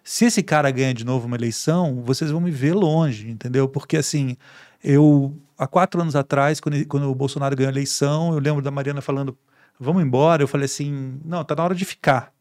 se 0.04 0.26
esse 0.26 0.42
cara 0.42 0.72
ganha 0.72 0.94
de 0.94 1.06
novo 1.06 1.28
uma 1.28 1.36
eleição, 1.36 2.02
vocês 2.04 2.32
vão 2.32 2.40
me 2.42 2.50
ver 2.52 2.74
longe, 2.74 3.30
entendeu? 3.30 3.68
Porque, 3.68 3.98
assim, 3.98 4.38
eu, 4.84 5.36
há 5.58 5.68
quatro 5.68 6.02
anos 6.02 6.16
atrás, 6.16 6.60
quando, 6.60 6.84
quando 6.88 7.10
o 7.12 7.16
Bolsonaro 7.16 7.56
ganhou 7.56 7.70
a 7.70 7.74
eleição, 7.74 8.34
eu 8.34 8.40
lembro 8.40 8.62
da 8.62 8.72
Mariana 8.72 9.02
falando, 9.02 9.38
vamos 9.80 10.02
embora. 10.02 10.42
Eu 10.42 10.48
falei 10.48 10.66
assim, 10.66 11.20
não, 11.26 11.44
tá 11.44 11.56
na 11.56 11.64
hora 11.64 11.76
de 11.76 11.84
ficar. 11.86 12.32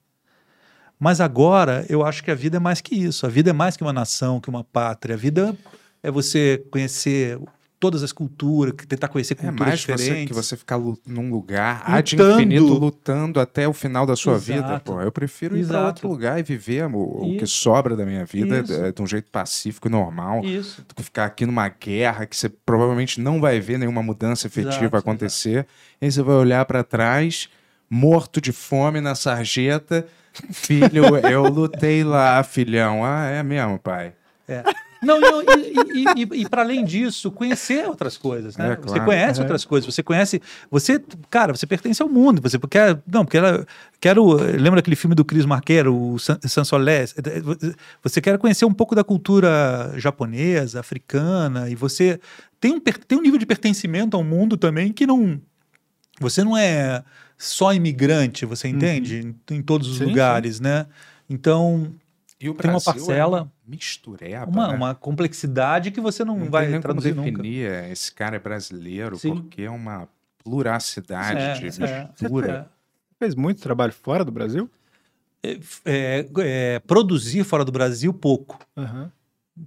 Mas 0.98 1.20
agora 1.20 1.84
eu 1.88 2.04
acho 2.04 2.22
que 2.24 2.30
a 2.30 2.34
vida 2.34 2.56
é 2.56 2.60
mais 2.60 2.80
que 2.80 2.94
isso. 2.94 3.26
A 3.26 3.28
vida 3.28 3.50
é 3.50 3.52
mais 3.52 3.76
que 3.76 3.82
uma 3.82 3.92
nação, 3.92 4.40
que 4.40 4.48
uma 4.48 4.64
pátria. 4.64 5.14
A 5.14 5.18
vida 5.18 5.54
é 6.02 6.10
você 6.10 6.64
conhecer 6.70 7.38
todas 7.78 8.02
as 8.02 8.10
culturas, 8.10 8.72
tentar 8.88 9.08
conhecer 9.08 9.34
É 9.34 9.36
culturas 9.36 9.60
mais 9.60 9.80
você, 9.82 9.92
diferentes. 9.96 10.28
que 10.28 10.32
você 10.32 10.56
ficar 10.56 10.78
num 11.06 11.30
lugar 11.30 11.82
ad 11.86 12.16
Lutando. 12.16 12.40
infinito 12.40 12.72
lutando 12.72 13.38
até 13.38 13.68
o 13.68 13.74
final 13.74 14.06
da 14.06 14.16
sua 14.16 14.36
Exato. 14.36 14.52
vida. 14.62 14.80
Pô, 14.82 14.98
eu 15.02 15.12
prefiro 15.12 15.54
ir 15.54 15.66
para 15.66 15.76
Exato. 15.76 15.86
outro 15.88 16.08
lugar 16.08 16.40
e 16.40 16.42
viver 16.42 16.86
o, 16.86 17.34
o 17.34 17.36
que 17.36 17.46
sobra 17.46 17.94
da 17.94 18.06
minha 18.06 18.24
vida 18.24 18.60
Isso. 18.60 18.72
é, 18.72 18.90
de 18.90 19.02
um 19.02 19.06
jeito 19.06 19.30
pacífico 19.30 19.88
e 19.88 19.90
normal. 19.90 20.42
Isso. 20.42 20.82
do 20.88 20.94
que 20.94 21.02
ficar 21.02 21.26
aqui 21.26 21.44
numa 21.44 21.68
guerra 21.68 22.24
que 22.24 22.34
você 22.34 22.48
provavelmente 22.48 23.20
não 23.20 23.38
vai 23.42 23.60
ver 23.60 23.78
nenhuma 23.78 24.02
mudança 24.02 24.46
efetiva 24.46 24.76
Exato, 24.84 24.96
acontecer. 24.96 25.66
E 26.00 26.06
aí 26.06 26.10
você 26.10 26.22
vai 26.22 26.36
olhar 26.36 26.64
para 26.64 26.82
trás, 26.82 27.50
morto 27.88 28.40
de 28.40 28.52
fome 28.52 29.00
na 29.00 29.14
sarjeta. 29.14 30.06
Filho, 30.52 31.16
eu 31.30 31.44
lutei 31.44 32.04
lá, 32.04 32.42
filhão. 32.42 33.04
Ah, 33.04 33.26
é 33.26 33.42
mesmo, 33.42 33.78
pai. 33.78 34.12
É. 34.48 34.62
Não, 35.02 35.18
e, 35.42 35.44
e, 35.44 36.04
e, 36.38 36.40
e 36.42 36.48
para 36.48 36.62
além 36.62 36.84
disso, 36.84 37.30
conhecer 37.30 37.86
outras 37.86 38.16
coisas, 38.16 38.56
né? 38.56 38.72
É, 38.72 38.76
Você 38.76 38.82
claro. 38.86 39.04
conhece 39.04 39.40
É. 39.40 39.42
outras 39.42 39.64
coisas, 39.64 39.94
você 39.94 40.02
conhece, 40.02 40.40
você, 40.70 41.00
cara, 41.30 41.54
você 41.54 41.66
pertence 41.66 42.02
ao 42.02 42.08
mundo, 42.08 42.40
você 42.40 42.58
quer, 42.58 42.98
não, 43.06 43.24
porque 43.24 43.36
ela, 43.36 43.64
quero, 44.00 44.24
lembra 44.58 44.80
aquele 44.80 44.96
filme 44.96 45.14
do 45.14 45.24
Chris 45.24 45.44
Marquero, 45.44 45.94
o 45.94 46.18
San- 46.18 46.38
Sansolés, 46.42 47.14
você 48.02 48.20
quer 48.20 48.36
conhecer 48.38 48.64
um 48.64 48.72
pouco 48.72 48.94
da 48.94 49.04
cultura 49.04 49.92
japonesa, 49.96 50.80
africana, 50.80 51.68
e 51.68 51.74
você 51.74 52.18
tem 52.58 52.72
um, 52.72 52.80
tem 52.80 53.18
um 53.18 53.22
nível 53.22 53.38
de 53.38 53.46
pertencimento 53.46 54.16
ao 54.16 54.24
mundo 54.24 54.56
também 54.56 54.92
que 54.92 55.06
não, 55.06 55.40
você 56.18 56.42
não 56.42 56.56
é 56.56 57.04
só 57.38 57.72
imigrante, 57.74 58.44
você 58.46 58.68
entende? 58.68 59.34
Em, 59.50 59.56
em 59.56 59.62
todos 59.62 59.88
os 59.88 59.98
Sim, 59.98 60.04
lugares, 60.04 60.60
né? 60.60 60.86
Então, 61.28 61.92
E 62.40 62.48
o 62.48 62.54
Tem 62.54 62.70
uma 62.70 62.78
Brasil 62.80 63.06
parcela- 63.06 63.38
é 63.38 63.42
uma 63.42 63.52
mistureba, 63.66 64.46
uma, 64.50 64.68
né? 64.68 64.74
uma 64.76 64.94
complexidade 64.94 65.90
que 65.90 66.00
você 66.00 66.24
não, 66.24 66.38
Não 66.38 66.50
vai 66.50 66.64
tem 66.64 66.72
nem 66.72 66.80
como 66.82 66.94
traduzir 67.00 67.14
nunca. 67.14 67.30
definir 67.30 67.70
é, 67.70 67.90
esse 67.90 68.12
cara 68.12 68.36
é 68.36 68.38
brasileiro, 68.38 69.18
Sim. 69.18 69.34
porque 69.34 69.62
é 69.62 69.70
uma 69.70 70.08
pluracidade 70.44 71.40
É, 71.40 71.52
de 71.70 71.82
é, 71.82 72.08
mistura. 72.10 72.70
Fez 73.18 73.34
muito 73.34 73.60
trabalho 73.62 73.92
fora 73.92 74.24
do 74.24 74.30
Brasil? 74.32 74.70
é. 75.42 75.58
É, 75.84 76.26
é, 76.38 76.78
produzir 76.80 77.44
fora 77.44 77.64
do 77.64 77.70
Brasil, 77.72 78.12
pouco. 78.12 78.58
Aham, 78.76 79.10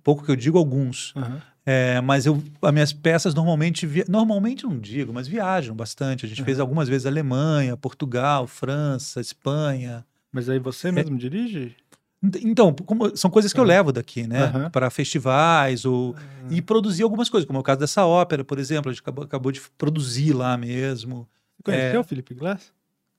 Pouco 0.03 0.23
que 0.23 0.31
eu 0.31 0.35
digo, 0.35 0.57
alguns. 0.57 1.13
aham. 1.15 1.41
É, 1.65 2.01
mas 2.01 2.25
eu, 2.25 2.41
as 2.63 2.73
minhas 2.73 2.91
peças 2.93 3.33
normalmente, 3.35 3.85
via- 3.85 4.05
normalmente 4.07 4.63
não 4.65 4.79
digo, 4.79 5.13
mas 5.13 5.27
viajam 5.27 5.75
bastante. 5.75 6.25
A 6.25 6.29
gente 6.29 6.43
fez 6.43 6.59
algumas 6.59 6.89
vezes 6.89 7.05
Alemanha, 7.05 7.77
Portugal, 7.77 8.47
França, 8.47 9.21
Espanha. 9.21 10.03
Mas 10.31 10.49
aí 10.49 10.57
É. 10.57 10.59
você 10.59 10.91
mesmo 10.91 11.15
dirige? 11.17 11.75
Ent- 12.23 12.37
Então, 12.43 12.73
como- 12.73 13.15
são 13.15 13.29
coisas 13.29 13.53
que 13.53 13.59
eu 13.59 13.63
levo 13.63 13.91
daqui, 13.91 14.25
né? 14.25 14.43
Aham. 14.45 14.69
Para 14.71 14.89
festivais 14.89 15.85
ou 15.85 16.15
e 16.49 16.59
produzir 16.61 17.03
algumas 17.03 17.29
coisas, 17.29 17.45
como 17.45 17.59
é 17.59 17.61
o 17.61 17.63
caso 17.63 17.79
dessa 17.81 18.03
ópera, 18.05 18.43
por 18.43 18.57
exemplo, 18.57 18.89
a 18.89 18.93
gente 18.93 19.01
acabou, 19.01 19.23
acabou 19.23 19.51
de 19.51 19.61
produzir 19.77 20.33
lá 20.33 20.57
mesmo. 20.57 21.27
Você 21.57 21.63
conheceu 21.63 21.99
É. 21.99 21.99
o 21.99 22.03
Felipe 22.03 22.33
Glass? 22.33 22.71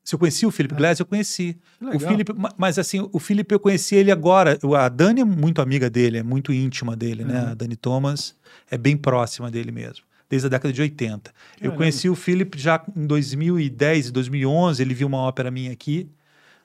Se 0.03 0.15
eu 0.15 0.19
conheci 0.19 0.47
o 0.47 0.51
Philip 0.51 0.75
Glass, 0.75 0.99
eu 0.99 1.07
conheci. 1.07 1.57
Que 1.79 1.97
O. 1.97 2.01
Felipe, 2.01 2.33
ma- 2.33 2.53
mas 2.57 2.79
assim, 2.79 3.07
o 3.13 3.19
Felipe 3.19 3.55
eu 3.55 3.61
conheci 3.61 3.95
ele 3.95 4.11
agora. 4.11 4.59
A 4.79 4.89
Dani 4.89 5.21
é 5.21 5.25
muito 5.25 5.61
amiga 5.61 5.91
dele, 5.91 6.19
é 6.19 6.23
muito 6.23 6.53
íntima 6.53 6.97
dele, 6.97 7.25
né? 7.25 7.43
Uhum. 7.45 7.51
A 7.51 7.55
Dani 7.55 7.77
Thomas 7.77 8.35
é 8.71 8.79
bem 8.79 8.97
próxima 8.97 9.51
dele 9.51 9.71
mesmo, 9.71 10.05
desde 10.29 10.47
a 10.47 10.51
década 10.51 10.73
de 10.73 10.81
80. 10.81 11.31
Eu 11.31 11.61
Caramba. 11.61 11.77
conheci 11.77 12.09
o 12.09 12.15
Felipe 12.17 12.59
já 12.59 12.83
em 12.97 13.07
2010 13.07 14.09
e 14.09 14.11
2011, 14.11 14.83
ele 14.83 14.95
viu 14.95 15.07
uma 15.07 15.19
ópera 15.19 15.51
minha 15.51 15.71
aqui 15.71 16.09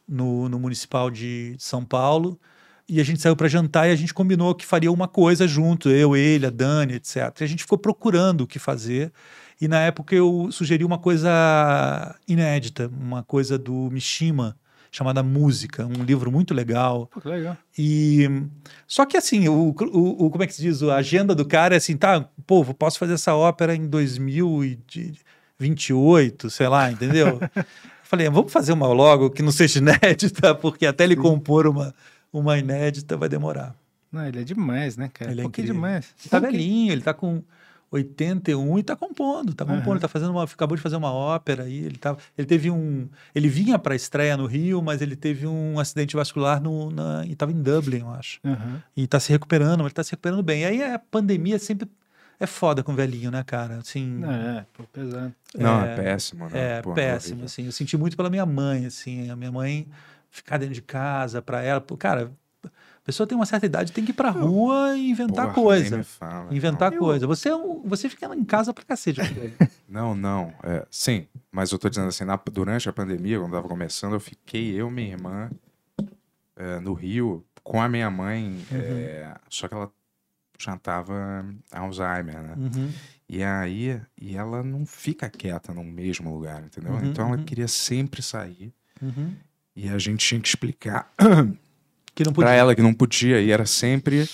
no, 0.08 0.48
no 0.50 0.60
Municipal 0.60 1.12
de 1.12 1.56
São 1.60 1.84
Paulo. 1.84 2.40
E 2.88 3.02
a 3.02 3.04
gente 3.04 3.20
saiu 3.20 3.36
para 3.36 3.48
jantar 3.48 3.90
e 3.90 3.92
a 3.92 3.96
gente 3.96 4.14
combinou 4.14 4.54
que 4.54 4.64
faria 4.66 4.92
uma 4.92 5.08
coisa 5.08 5.48
junto, 5.48 5.90
eu, 5.90 6.16
ele, 6.16 6.46
a 6.46 6.52
Dani, 6.52 6.94
etc. 6.94 7.16
E 7.42 7.44
a 7.44 7.48
gente 7.48 7.64
ficou 7.64 7.80
procurando 7.80 8.42
o 8.42 8.48
que 8.48 8.60
fazer. 8.60 9.12
E 9.60 9.68
na 9.68 9.80
época 9.82 10.14
eu 10.16 10.50
sugeri 10.52 10.84
uma 10.84 10.98
coisa 10.98 11.30
inédita, 12.28 12.92
uma 13.00 13.24
coisa 13.24 13.58
do 13.58 13.90
Mishima, 13.92 14.58
chamada 14.92 15.22
Música, 15.24 15.86
um 15.86 16.04
livro 16.04 16.32
muito 16.32 16.54
legal. 16.54 17.08
Pô, 17.08 17.20
que 17.22 17.28
legal. 17.28 17.58
E 17.78 18.28
só 18.88 19.06
que 19.06 19.16
assim, 19.18 19.48
o, 19.48 19.70
o, 19.70 20.26
o- 20.26 20.30
como 20.30 20.44
é 20.44 20.48
que 20.48 20.54
se 20.54 20.62
diz? 20.62 20.82
A 20.84 20.96
agenda 20.96 21.34
do 21.36 21.46
cara 21.46 21.74
é 21.76 21.78
assim, 21.78 21.96
tá, 21.98 22.16
eu 22.50 22.74
posso 22.74 22.98
fazer 23.00 23.14
essa 23.14 23.34
ópera 23.36 23.76
em 23.76 23.88
2028, 25.60 26.50
sei 26.50 26.68
lá, 26.68 26.92
entendeu? 26.92 27.40
Eu 28.06 28.08
Falei, 28.08 28.30
vamos 28.30 28.54
fazer 28.54 28.72
uma 28.72 28.86
logo 28.88 29.32
que 29.32 29.42
não 29.42 29.52
seja 29.52 29.80
inédita, 29.80 30.54
porque 30.54 30.86
até 30.86 31.04
ele 31.04 31.16
compor 31.16 31.66
uma, 31.66 31.92
uma 32.32 32.56
inédita 32.56 33.18
vai 33.18 33.28
demorar. 33.28 33.76
Não, 34.12 34.28
ele 34.28 34.42
é 34.42 34.44
demais, 34.44 34.96
né, 34.96 35.10
cara? 35.12 35.32
Ele 35.32 35.42
é 35.42 35.44
Pô, 35.44 35.50
demais. 35.50 36.06
Ele 36.22 36.30
tá 36.30 36.38
velhinho, 36.40 36.92
ele 36.94 37.02
tá 37.02 37.16
com 37.16 37.42
81 37.96 38.80
e 38.80 38.84
tá 38.84 38.96
compondo, 38.96 39.54
tá 39.54 39.66
compondo, 39.66 39.94
ele 39.94 40.00
tá 40.00 40.08
fazendo 40.08 40.32
uma, 40.32 40.44
acabou 40.44 40.76
de 40.76 40.82
fazer 40.84 40.96
uma 40.96 41.12
ópera 41.12 41.64
aí, 41.64 41.78
ele 41.86 41.98
tá, 41.98 42.16
ele 42.38 42.48
teve 42.48 42.70
um, 42.70 43.08
ele 43.34 43.48
vinha 43.50 43.78
para 43.80 43.96
estreia 43.96 44.36
no 44.38 44.46
Rio, 44.46 44.82
mas 44.82 45.02
ele 45.02 45.16
teve 45.16 45.48
um 45.48 45.80
acidente 45.80 46.16
vascular 46.16 46.62
no, 46.62 46.90
na, 46.92 47.26
e 47.26 47.36
tava 47.36 47.52
em 47.52 47.62
Dublin, 47.62 48.00
eu 48.00 48.10
acho. 48.12 48.40
Aham. 48.46 48.82
E 48.96 49.08
tá 49.08 49.20
se 49.20 49.32
recuperando, 49.32 49.84
mas 49.84 49.94
tá 49.94 50.04
se 50.04 50.12
recuperando 50.12 50.44
bem. 50.44 50.62
E 50.62 50.66
aí 50.66 50.84
a 50.84 51.00
pandemia 51.00 51.58
sempre 51.60 51.90
é 52.40 52.46
foda 52.46 52.84
com 52.84 52.92
o 52.92 52.96
velhinho, 52.96 53.32
né, 53.32 53.44
cara? 53.44 53.78
Assim, 53.78 54.22
É, 54.26 54.66
pô, 54.74 54.84
pesado. 54.84 55.34
Não, 55.58 55.82
É, 55.86 55.94
é, 55.94 55.96
péssimo, 55.96 56.50
né? 56.50 56.78
é 56.78 56.82
Pô, 56.82 56.94
péssimo, 56.94 57.34
horrível. 57.36 57.46
assim. 57.46 57.66
Eu 57.66 57.72
senti 57.72 57.96
muito 57.98 58.18
pela 58.18 58.30
minha 58.30 58.46
mãe, 58.46 58.86
assim. 58.86 59.30
A 59.30 59.36
minha 59.36 59.52
mãe 59.52 59.88
ficar 60.30 60.58
dentro 60.58 60.76
de 60.76 60.82
casa 60.82 61.42
para 61.42 61.62
ela. 61.64 61.80
Pô, 61.80 61.96
cara, 61.96 62.30
pessoa 63.06 63.28
tem 63.28 63.36
uma 63.38 63.46
certa 63.46 63.66
idade, 63.66 63.92
tem 63.92 64.04
que 64.04 64.12
ir 64.12 64.16
pra 64.16 64.30
rua 64.32 64.98
e 64.98 65.10
inventar 65.12 65.46
Porra, 65.46 65.54
coisa. 65.54 66.04
fala, 66.04 66.54
Inventar 66.54 66.92
não. 66.92 66.98
coisa. 66.98 67.28
Você, 67.28 67.50
é 67.50 67.58
você 67.86 68.10
fica 68.10 68.34
em 68.36 68.44
casa 68.44 68.74
pra 68.74 68.84
cacete. 68.84 69.22
Não, 69.88 70.16
não. 70.16 70.52
é, 70.64 70.86
sim, 70.90 71.28
mas 71.52 71.72
eu 71.72 71.78
tô 71.78 71.88
dizendo 71.88 72.08
assim, 72.08 72.26
na- 72.26 72.40
durante 72.52 72.90
a 72.90 72.94
pandemia, 72.94 73.40
quando 73.40 73.52
tava 73.54 73.68
começando, 73.68 74.14
eu 74.14 74.20
fiquei, 74.20 74.74
eu 74.74 74.90
e 74.90 74.92
minha 74.92 75.10
irmã, 75.12 75.52
é, 76.56 76.80
no 76.80 76.94
Rio, 76.94 77.46
com 77.64 77.80
a 77.82 77.88
minha 77.88 78.10
mãe, 78.10 78.60
é, 78.72 79.34
só 79.50 79.68
que 79.68 79.76
ela 79.76 79.92
já 80.60 80.76
tava 80.78 81.46
Alzheimer, 81.72 82.42
né? 82.42 82.56
Uhum. 82.58 82.92
E 83.30 83.44
aí, 83.44 84.02
e 84.20 84.36
ela 84.36 84.64
não 84.64 84.86
fica 84.86 85.30
quieta 85.30 85.74
no 85.74 85.84
mesmo 85.84 86.34
lugar, 86.34 86.64
entendeu? 86.64 86.94
Uhum, 86.94 87.06
então 87.06 87.28
ela 87.28 87.38
uhum. 87.38 87.44
queria 87.46 87.68
sempre 87.68 88.22
sair 88.22 88.74
Uhum. 89.02 89.34
e 89.76 89.88
a 89.90 89.98
gente 90.00 90.26
tinha 90.26 90.40
que 90.42 90.48
explicar 90.48 91.12
Que 92.16 92.24
não 92.24 92.32
podia. 92.34 92.48
pra 92.48 92.56
ela 92.56 92.74
que 92.74 92.82
não 92.82 92.94
podia 92.94 93.40
e 93.42 93.52
era 93.52 93.66
sempre 93.66 94.28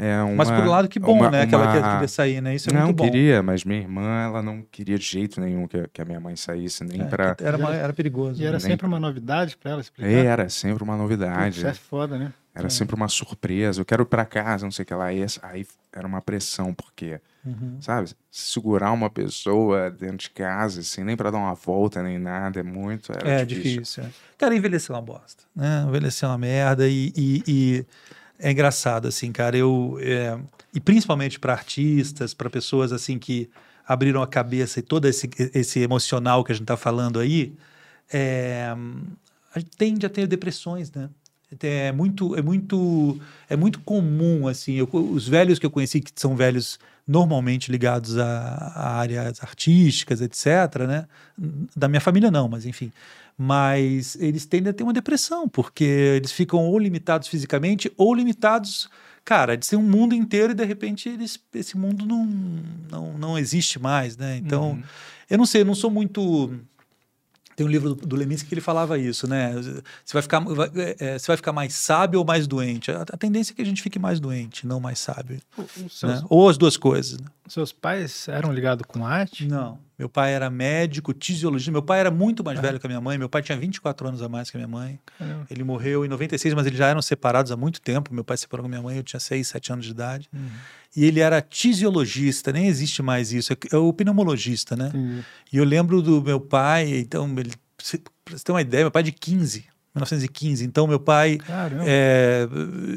É 0.00 0.22
uma, 0.22 0.36
Mas 0.36 0.48
por 0.48 0.60
um 0.60 0.70
lado, 0.70 0.86
que 0.88 1.00
bom, 1.00 1.14
uma- 1.14 1.28
né? 1.28 1.44
Que 1.44 1.52
ela 1.52 1.64
uma- 1.64 1.72
quer- 1.72 1.82
queria 1.94 2.06
sair, 2.06 2.40
né? 2.40 2.54
Isso 2.54 2.70
é 2.70 2.72
não 2.72 2.84
muito 2.84 2.96
bom. 2.98 3.04
queria, 3.04 3.42
mas 3.42 3.64
minha 3.64 3.80
irmã, 3.80 4.22
ela 4.26 4.40
não 4.40 4.62
queria 4.70 4.96
de 4.96 5.04
jeito 5.04 5.40
nenhum 5.40 5.66
que, 5.66 5.88
que 5.92 6.00
a 6.00 6.04
minha 6.04 6.20
mãe 6.20 6.36
saísse, 6.36 6.84
nem 6.84 7.00
É, 7.00 7.04
pra... 7.04 7.36
era, 7.42 7.56
uma- 7.56 7.74
era 7.74 7.92
perigoso. 7.92 8.40
E 8.40 8.44
era 8.46 8.58
Nem- 8.58 8.60
sempre 8.60 8.86
uma 8.86 9.00
novidade 9.00 9.56
pra 9.56 9.72
ela 9.72 9.80
explicar. 9.80 10.08
Era 10.08 10.48
sempre 10.48 10.84
uma 10.84 10.96
novidade. 10.96 11.58
Isso 11.58 11.66
é 11.66 11.74
foda, 11.74 12.16
né? 12.16 12.32
Era 12.54 12.70
sempre 12.70 12.94
uma 12.94 13.08
surpresa. 13.08 13.80
Eu 13.80 13.84
quero 13.84 14.04
ir 14.04 14.06
pra 14.06 14.24
casa, 14.24 14.64
não 14.64 14.70
sei 14.70 14.84
o 14.84 14.86
que 14.86 14.94
lá. 14.94 15.12
E 15.12 15.24
aí 15.42 15.66
era 15.92 16.06
uma 16.06 16.20
pressão, 16.22 16.72
porque, 16.72 17.20
Uhum. 17.48 17.76
sabe, 17.80 18.10
segurar 18.30 18.92
uma 18.92 19.08
pessoa 19.08 19.90
dentro 19.90 20.18
de 20.18 20.30
casa, 20.30 20.80
assim, 20.80 21.02
nem 21.04 21.16
pra 21.16 21.30
dar 21.30 21.38
uma 21.38 21.54
volta, 21.54 22.02
nem 22.02 22.18
nada, 22.18 22.60
é 22.60 22.62
muito. 22.62 23.12
Era 23.12 23.40
É 23.40 23.44
difícil. 23.44 24.02
é. 24.04 24.10
Cara, 24.36 24.54
envelhecer 24.54 24.90
é 24.90 24.98
uma 24.98 25.02
bosta. 25.02 25.44
Né? 25.54 25.84
Envelhecer 25.88 26.26
é 26.28 26.32
uma 26.32 26.38
merda 26.38 26.88
e, 26.88 27.12
e- 27.16 27.42
e 27.46 27.86
é 28.38 28.50
engraçado, 28.52 29.08
assim, 29.08 29.32
cara. 29.32 29.56
Eu, 29.56 29.98
é, 30.00 30.38
e 30.74 30.80
principalmente 30.80 31.38
para 31.40 31.52
artistas, 31.52 32.34
para 32.34 32.50
pessoas 32.50 32.92
assim 32.92 33.18
que 33.18 33.48
abriram 33.86 34.20
a 34.22 34.26
cabeça 34.26 34.78
e 34.80 34.82
todo 34.82 35.06
esse, 35.06 35.28
esse 35.54 35.80
emocional 35.80 36.44
que 36.44 36.52
a 36.52 36.54
gente 36.54 36.66
tá 36.66 36.76
falando 36.76 37.18
aí, 37.18 37.54
é, 38.12 38.74
a 39.54 39.58
gente 39.58 39.70
tende 39.76 40.04
a 40.06 40.10
ter 40.10 40.26
depressões, 40.26 40.90
né? 40.92 41.08
É 41.62 41.92
muito, 41.92 42.36
é 42.36 42.42
muito, 42.42 43.18
é 43.48 43.56
muito 43.56 43.80
comum 43.80 44.46
assim. 44.48 44.74
eu- 44.74 44.88
os 44.92 45.26
velhos 45.26 45.58
que 45.58 45.64
eu 45.64 45.70
conheci 45.70 46.00
que 46.00 46.10
são 46.14 46.36
velhos 46.36 46.78
normalmente 47.06 47.72
ligados 47.72 48.18
a, 48.18 48.72
a 48.74 48.96
áreas 48.98 49.42
artísticas, 49.42 50.20
etc. 50.20 50.46
Né? 50.86 51.06
Da 51.74 51.88
minha 51.88 52.00
família 52.00 52.30
não, 52.30 52.48
mas 52.48 52.66
enfim. 52.66 52.92
Mas 53.36 54.16
eles 54.20 54.44
tendem 54.44 54.70
a 54.70 54.74
ter 54.74 54.82
uma 54.82 54.92
depressão 54.92 55.48
porque 55.48 55.84
eles 55.84 56.32
ficam 56.32 56.58
ou 56.66 56.78
limitados 56.78 57.28
fisicamente 57.28 57.90
ou 57.96 58.12
limitados, 58.14 58.90
cara, 59.24 59.56
de 59.56 59.64
ser 59.64 59.76
um 59.76 59.82
mundo 59.82 60.14
inteiro 60.14 60.52
e 60.52 60.54
de 60.54 60.64
repente 60.64 61.08
eles, 61.08 61.38
esse 61.54 61.78
mundo 61.78 62.04
não, 62.04 62.26
não, 62.90 63.16
não 63.16 63.38
existe 63.38 63.78
mais, 63.78 64.16
né? 64.16 64.36
Então, 64.36 64.78
eu 65.30 65.38
não 65.38 65.46
sei, 65.46 65.60
eu 65.62 65.64
não 65.66 65.74
sou 65.74 65.90
muito 65.90 66.50
tem 67.58 67.66
um 67.66 67.68
livro 67.68 67.92
do, 67.92 68.06
do 68.06 68.14
Leminski 68.14 68.48
que 68.48 68.54
ele 68.54 68.60
falava 68.60 68.96
isso, 68.96 69.28
né? 69.28 69.52
Você 69.52 70.12
vai 70.12 70.22
ficar, 70.22 70.38
vai, 70.38 70.70
é, 70.76 71.18
você 71.18 71.26
vai 71.26 71.36
ficar 71.36 71.52
mais 71.52 71.74
sábio 71.74 72.20
ou 72.20 72.24
mais 72.24 72.46
doente? 72.46 72.92
A, 72.92 73.02
a 73.02 73.16
tendência 73.16 73.52
é 73.52 73.54
que 73.56 73.60
a 73.60 73.64
gente 73.64 73.82
fique 73.82 73.98
mais 73.98 74.20
doente, 74.20 74.64
não 74.64 74.78
mais 74.78 75.00
sábio. 75.00 75.40
Os 75.56 75.98
seus, 75.98 76.02
né? 76.04 76.22
Ou 76.30 76.48
as 76.48 76.56
duas 76.56 76.76
coisas. 76.76 77.18
Né? 77.18 77.26
seus 77.48 77.72
pais 77.72 78.28
eram 78.28 78.52
ligados 78.52 78.86
com 78.86 79.04
arte? 79.04 79.48
Não. 79.48 79.76
Meu 79.98 80.08
pai 80.08 80.32
era 80.32 80.48
médico, 80.48 81.12
tisiologista. 81.12 81.72
Meu 81.72 81.82
pai 81.82 81.98
era 81.98 82.12
muito 82.12 82.44
mais 82.44 82.60
velho 82.60 82.78
que 82.78 82.86
a 82.86 82.88
minha 82.88 83.00
mãe. 83.00 83.18
Meu 83.18 83.28
pai 83.28 83.42
tinha 83.42 83.58
24 83.58 84.06
anos 84.06 84.22
a 84.22 84.28
mais 84.28 84.48
que 84.50 84.56
a 84.56 84.60
minha 84.60 84.68
mãe. 84.68 85.00
Caramba. 85.18 85.46
Ele 85.50 85.64
morreu 85.64 86.04
em 86.04 86.08
96, 86.08 86.54
mas 86.54 86.66
eles 86.66 86.78
já 86.78 86.86
eram 86.86 87.02
separados 87.02 87.50
há 87.50 87.56
muito 87.56 87.80
tempo. 87.80 88.14
Meu 88.14 88.22
pai 88.22 88.36
se 88.36 88.42
separou 88.42 88.62
com 88.62 88.68
minha 88.68 88.82
mãe, 88.82 88.98
eu 88.98 89.02
tinha 89.02 89.18
6, 89.18 89.48
7 89.48 89.72
anos 89.72 89.84
de 89.84 89.90
idade. 89.90 90.30
E 90.96 91.04
ele 91.04 91.20
era 91.20 91.40
tisiologista, 91.40 92.50
nem 92.52 92.66
existe 92.66 93.02
mais 93.02 93.32
isso. 93.32 93.52
É, 93.52 93.56
é 93.72 93.76
o 93.76 93.92
pneumologista, 93.92 94.74
né? 94.76 94.90
E 95.52 95.56
eu 95.56 95.64
lembro 95.64 96.02
do 96.02 96.20
meu 96.22 96.40
pai, 96.40 96.98
então, 96.98 97.28
ele, 97.38 97.50
pra 97.76 98.36
você 98.36 98.44
ter 98.44 98.52
uma 98.52 98.60
ideia, 98.62 98.84
meu 98.84 98.90
pai 98.90 99.02
é 99.02 99.04
de 99.04 99.12
15, 99.12 99.64
1915. 99.94 100.64
Então, 100.64 100.86
meu 100.86 100.98
pai 101.00 101.38
é, 101.86 102.48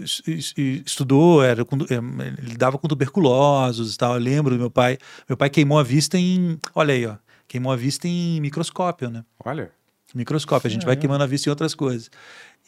es- 0.03 0.22
es- 0.27 0.53
estudou, 0.85 1.43
era, 1.43 1.63
com- 1.65 1.77
é, 1.77 1.95
ele 2.38 2.49
lidava 2.49 2.77
com 2.77 2.88
tuberculosos 2.88 3.93
e 3.93 3.97
tal. 3.97 4.13
Eu 4.15 4.19
lembro 4.22 4.53
do 4.55 4.59
meu 4.59 4.72
pai. 4.72 4.97
Meu 5.27 5.38
pai 5.38 5.49
queimou 5.49 5.77
a 5.80 5.84
vista 5.84 6.18
em. 6.18 6.57
Olha 6.76 6.93
aí, 6.93 7.05
ó. 7.05 7.15
Queimou 7.47 7.72
a 7.72 7.76
vista 7.76 8.07
em 8.07 8.39
microscópio, 8.39 9.09
né? 9.09 9.23
Olha, 9.43 9.72
Microscópio. 10.15 10.68
A 10.68 10.72
gente 10.72 10.85
vai 10.85 10.95
queimando 10.95 11.23
a 11.23 11.27
vista 11.27 11.49
em 11.49 11.51
outras 11.51 11.73
coisas. 11.76 12.09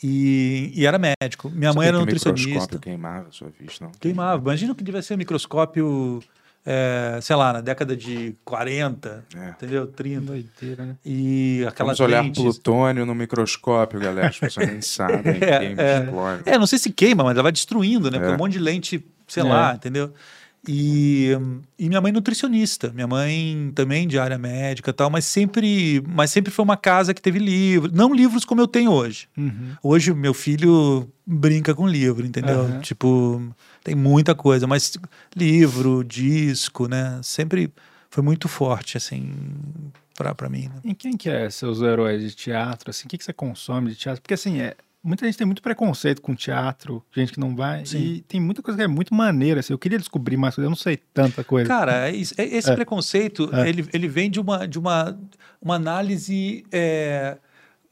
E, 0.02 0.72
e 0.76 0.86
era 0.86 0.98
médico. 0.98 1.49
Minha 1.49 1.74
mãe 1.74 1.86
sabia 1.86 1.90
era 1.90 1.98
que 1.98 2.06
nutricionista. 2.06 2.48
microscópio 2.49 2.80
queimava 2.80 3.28
a 3.28 3.32
sua 3.32 3.49
vista, 3.60 3.86
não? 3.86 3.91
Queimava. 3.99 4.41
Imagina 4.41 4.72
o 4.72 4.76
que 4.76 4.84
devia 4.84 5.02
ser 5.02 5.14
um 5.14 5.18
microscópio, 5.18 6.22
é, 6.65 7.20
sei 7.22 7.36
lá, 7.36 7.53
na 7.53 7.61
década 7.61 7.95
de 7.95 8.36
40, 8.44 9.24
É. 9.36 9.49
entendeu? 9.49 9.88
30. 9.88 10.22
Doideira, 10.22 10.86
né? 10.86 10.95
E 11.06 11.64
aquelas 11.68 11.98
Vamos 11.98 12.11
olhar 12.11 12.22
lentes. 12.24 12.41
plutônio 12.41 13.06
no 13.06 13.15
microscópio, 13.15 13.99
galera. 13.99 14.28
As 14.28 14.40
pessoas 14.40 14.68
nem 14.68 14.82
sabem. 14.82 15.38
É, 15.41 15.60
queima, 15.60 15.82
é. 15.82 15.99
explode. 16.03 16.44
É, 16.45 16.57
não 16.57 16.68
sei 16.68 16.80
se 16.80 16.91
queima, 16.91 17.24
mas 17.24 17.34
ela 17.34 17.44
vai 17.44 17.52
destruindo, 17.52 18.10
né? 18.11 18.18
Porque 18.18 18.32
É. 18.32 18.36
um 18.36 18.38
monte 18.40 18.53
de 18.53 18.60
lente, 18.60 19.06
sei 19.28 19.44
É. 19.44 19.45
lá, 19.45 19.74
entendeu? 19.76 20.14
E, 20.68 21.31
e 21.77 21.90
minha 21.90 21.99
mãe 21.99 22.11
nutricionista, 22.11 22.90
minha 22.94 23.07
mãe 23.07 23.72
também 23.76 24.07
de 24.07 24.18
área 24.18 24.38
médica 24.38 24.91
e 24.91 24.94
tal, 24.94 25.10
mas 25.10 25.26
sempre, 25.26 26.02
mas 26.07 26.31
sempre 26.31 26.52
foi 26.52 26.64
uma 26.64 26.77
casa 26.77 27.14
que 27.14 27.22
teve 27.22 27.38
livros, 27.38 27.91
não 27.91 28.14
livros 28.14 28.45
como 28.45 28.61
eu 28.61 28.68
tenho 28.68 28.91
hoje. 28.91 29.27
Uhum. 29.38 29.76
Hoje 29.84 30.14
meu 30.14 30.34
filho 30.34 31.10
brinca 31.26 31.76
com 31.76 31.85
livro, 31.85 32.26
entendeu? 32.26 32.61
Aham. 32.61 32.80
Tipo, 32.80 33.41
tem 33.84 33.94
muita 33.94 34.34
coisa, 34.34 34.65
mas 34.65 34.98
livro, 35.35 36.02
disco, 36.03 36.88
né? 36.88 37.19
Sempre 37.22 37.69
foi 38.10 38.23
muito 38.23 38.48
forte, 38.48 38.95
assim, 38.95 39.34
pra, 40.15 40.34
pra 40.34 40.48
mim. 40.48 40.69
Né? 40.69 40.81
E 40.85 40.94
quem 40.94 41.18
que 41.18 41.30
é 41.30 41.49
seus 41.49 41.81
heróis 41.81 42.22
de 42.22 42.34
teatro? 42.34 42.90
Assim, 42.90 43.06
o 43.06 43.10
que, 43.10 43.18
que 43.18 43.23
você 43.26 43.34
consome 43.34 43.90
de 43.90 43.98
teatro? 43.98 44.22
Porque 44.22 44.35
assim, 44.35 44.61
é, 44.61 44.76
muita 45.04 45.26
gente 45.26 45.38
tem 45.38 45.46
muito 45.46 45.62
preconceito 45.62 46.22
com 46.22 46.34
teatro, 46.34 47.04
gente 47.14 47.34
que 47.34 47.40
não 47.40 47.56
vai. 47.56 47.86
Sim. 47.86 47.98
E 48.00 48.22
tem 48.22 48.40
muita 48.40 48.62
coisa 48.62 48.78
que 48.78 48.84
é 48.84 48.88
muito 48.88 49.14
maneira. 49.14 49.60
Assim, 49.60 49.74
eu 49.74 49.78
queria 49.80 49.98
descobrir 50.00 50.38
mais 50.38 50.56
coisa, 50.56 50.66
eu 50.68 50.70
não 50.70 50.78
sei 50.78 50.98
tanta 50.98 51.44
coisa. 51.44 51.68
Cara, 51.68 52.10
é 52.10 52.16
é- 52.16 52.16
esse 52.56 52.70
É. 52.72 52.76
preconceito, 52.76 53.50
É. 53.54 53.68
ele, 53.68 53.88
ele 53.94 54.08
vem 54.08 54.32
de 54.32 54.40
uma, 54.40 54.68
de 54.68 54.80
uma, 54.80 55.18
uma 55.62 55.76
análise 55.76 56.64
é, 56.72 57.38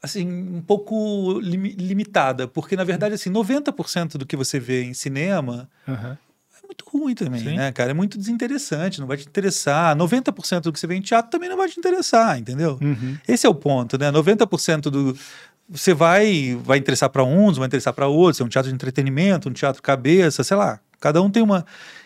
assim, 0.02 0.26
um 0.26 0.60
pouco 0.62 1.38
limi- 1.40 1.74
limitada, 1.78 2.48
porque, 2.48 2.74
na 2.76 2.84
verdade, 2.84 3.14
assim, 3.14 3.30
90% 3.30 4.16
do 4.18 4.26
que 4.26 4.36
você 4.36 4.58
vê 4.58 4.82
em 4.84 4.94
cinema 4.94 5.68
é 5.86 6.66
muito 6.66 6.84
ruim 6.88 7.14
também, 7.14 7.40
Sim. 7.40 7.56
né, 7.56 7.70
cara? 7.72 7.90
É 7.90 7.94
muito 7.94 8.16
desinteressante, 8.16 8.98
não 9.00 9.06
vai 9.06 9.16
te 9.18 9.26
interessar. 9.28 9.94
90% 9.94 10.62
do 10.64 10.72
que 10.72 10.80
você 10.80 10.86
vê 10.86 10.94
em 10.94 11.02
teatro 11.02 11.30
também 11.30 11.48
não 11.48 11.56
vai 11.56 11.68
te 11.68 11.78
interessar, 11.78 12.38
entendeu? 12.38 12.78
Uhum. 12.80 13.16
Esse 13.28 13.46
é 13.46 13.50
o 13.50 13.54
ponto, 13.54 13.98
né? 13.98 14.10
90% 14.10 14.90
do. 14.90 15.16
Você 15.72 15.94
vai, 15.94 16.58
vai 16.62 16.78
interessar 16.78 17.08
para 17.08 17.24
uns, 17.24 17.56
vai 17.56 17.66
interessar 17.66 17.92
para 17.92 18.06
outros. 18.06 18.40
É 18.40 18.44
um 18.44 18.48
teatro 18.48 18.70
de 18.70 18.74
entretenimento, 18.74 19.48
um 19.48 19.52
teatro 19.52 19.82
cabeça, 19.82 20.44
sei 20.44 20.56
lá. 20.56 20.78
Cada 21.00 21.20
um 21.22 21.30
tem 21.30 21.42
uma. 21.42 21.64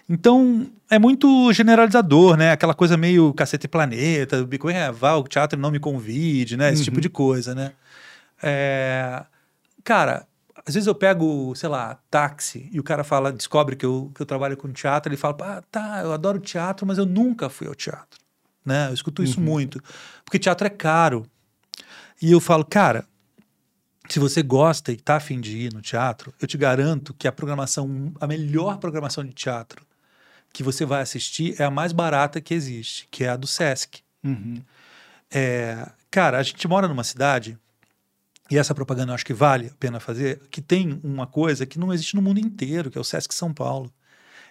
Então, 0.09 0.67
é 0.89 0.99
muito 0.99 1.53
generalizador, 1.53 2.37
né? 2.37 2.53
Aquela 2.53 2.75
coisa 2.75 2.97
meio 2.97 3.35
cacete 3.35 3.67
e 3.67 3.69
planeta, 3.69 4.41
o 4.41 4.47
bico 4.47 4.71
é, 4.71 4.91
vá, 4.91 5.17
o 5.17 5.25
teatro 5.25 5.59
não 5.59 5.71
me 5.71 5.81
convide, 5.81 6.57
né? 6.57 6.73
Esse 6.73 6.85
tipo 6.85 7.01
de 7.01 7.09
coisa, 7.09 7.55
né? 7.55 7.73
É, 8.43 9.25
Cara, 9.87 10.27
às 10.67 10.75
vezes 10.75 10.89
eu 10.89 10.97
pego, 10.97 11.55
sei 11.55 11.69
lá, 11.69 11.97
táxi 12.11 12.69
e 12.73 12.81
o 12.81 12.83
cara 12.83 13.05
fala, 13.05 13.33
descobre 13.33 13.77
que 13.77 13.87
eu, 13.87 14.11
que 14.13 14.21
eu 14.21 14.27
trabalho 14.27 14.57
com 14.57 14.69
teatro, 14.73 15.09
ele 15.09 15.17
fala, 15.17 15.37
ah, 15.43 15.63
tá, 15.71 16.01
eu 16.03 16.13
adoro 16.13 16.41
teatro, 16.41 16.85
mas 16.85 16.99
eu 16.99 17.07
nunca 17.07 17.49
fui 17.49 17.69
ao 17.69 17.75
teatro. 17.75 18.19
Né? 18.65 18.89
Eu 18.89 18.95
escuto 18.95 19.23
isso 19.23 19.41
muito. 19.41 19.81
Porque 20.25 20.41
teatro 20.41 20.67
é 20.67 20.71
caro. 20.71 21.25
E 22.21 22.33
eu 22.33 22.41
falo, 22.41 22.65
cara, 22.65 23.05
se 24.09 24.19
você 24.19 24.43
gosta 24.43 24.93
e 24.93 24.97
tá 24.97 25.17
afim 25.17 25.41
de 25.41 25.57
ir 25.57 25.73
no 25.73 25.81
teatro, 25.81 26.33
eu 26.41 26.47
te 26.47 26.57
garanto 26.57 27.15
que 27.15 27.27
a 27.27 27.33
programação, 27.33 28.13
a 28.21 28.27
melhor 28.27 28.79
programação 28.79 29.25
de 29.25 29.33
teatro 29.33 29.85
que 30.53 30.63
você 30.63 30.87
vai 30.87 31.03
assistir 31.03 31.55
é 31.61 31.65
a 31.65 31.71
mais 31.71 31.93
barata 31.93 32.41
que 32.41 32.55
existe, 32.55 33.07
que 33.11 33.25
é 33.25 33.29
a 33.29 33.37
do 33.37 33.47
Sesc. 33.47 34.01
Uhum. 34.25 34.63
É, 35.31 35.87
cara, 36.11 36.39
a 36.39 36.43
gente 36.43 36.67
mora 36.67 36.89
numa 36.89 37.05
cidade, 37.05 37.59
e 38.51 38.57
essa 38.57 38.75
propaganda 38.75 39.11
eu 39.11 39.15
acho 39.15 39.27
que 39.27 39.35
vale 39.35 39.67
a 39.67 39.75
pena 39.79 40.01
fazer, 40.01 40.41
que 40.51 40.63
tem 40.63 40.99
uma 41.03 41.27
coisa 41.27 41.67
que 41.67 41.79
não 41.79 41.93
existe 41.93 42.17
no 42.17 42.23
mundo 42.23 42.41
inteiro, 42.41 42.91
que 42.91 42.97
é 42.97 43.01
o 43.01 43.05
Sesc 43.05 43.35
São 43.35 43.53
Paulo. 43.53 43.93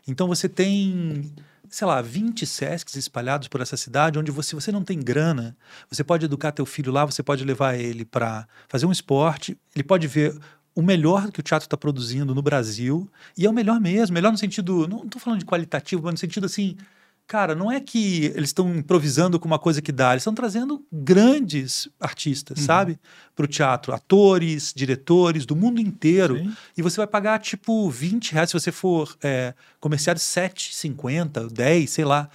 Então 0.07 0.27
você 0.27 0.47
tem, 0.47 1.33
sei 1.69 1.87
lá, 1.87 2.01
20 2.01 2.45
Sescs 2.45 2.95
espalhados 2.95 3.47
por 3.47 3.61
essa 3.61 3.77
cidade, 3.77 4.17
onde 4.19 4.31
você, 4.31 4.55
você 4.55 4.71
não 4.71 4.83
tem 4.83 4.99
grana, 4.99 5.55
você 5.89 6.03
pode 6.03 6.25
educar 6.25 6.51
teu 6.51 6.65
filho 6.65 6.91
lá, 6.91 7.05
você 7.05 7.21
pode 7.21 7.43
levar 7.43 7.75
ele 7.75 8.05
para 8.05 8.47
fazer 8.67 8.85
um 8.85 8.91
esporte, 8.91 9.57
ele 9.75 9.83
pode 9.83 10.07
ver 10.07 10.37
o 10.75 10.81
melhor 10.81 11.31
que 11.31 11.39
o 11.39 11.43
teatro 11.43 11.65
está 11.65 11.77
produzindo 11.77 12.35
no 12.35 12.41
Brasil, 12.41 13.09
e 13.37 13.45
é 13.45 13.49
o 13.49 13.53
melhor 13.53 13.79
mesmo, 13.79 14.13
melhor 14.13 14.31
no 14.31 14.37
sentido, 14.37 14.87
não 14.87 15.03
estou 15.03 15.21
falando 15.21 15.39
de 15.39 15.45
qualitativo, 15.45 16.03
mas 16.03 16.13
no 16.13 16.17
sentido 16.17 16.45
assim, 16.45 16.75
cara, 17.27 17.55
não 17.55 17.71
é 17.71 17.79
que 17.79 18.25
eles 18.35 18.49
estão 18.49 18.73
improvisando 18.75 19.39
com 19.39 19.47
uma 19.47 19.57
coisa 19.59 19.81
que 19.81 19.91
dá, 19.91 20.11
eles 20.11 20.21
estão 20.21 20.33
trazendo 20.33 20.83
grandes 20.91 21.87
artistas, 21.99 22.59
sabe? 22.59 22.99
Para 23.35 23.45
o 23.45 23.47
teatro, 23.47 23.93
atores, 23.93 24.71
diretores 24.75 25.45
do 25.45 25.55
mundo 25.55 25.81
inteiro. 25.81 26.37
Sim. 26.37 26.53
E 26.77 26.81
você 26.81 26.97
vai 26.97 27.07
pagar 27.07 27.39
tipo 27.39 27.89
20 27.89 28.31
reais 28.33 28.49
se 28.49 28.53
você 28.53 28.71
for 28.71 29.15
é, 29.23 29.53
comerciado 29.79 30.19
7,50, 30.19 31.49
10, 31.51 31.89
sei 31.89 32.05
lá. 32.05 32.29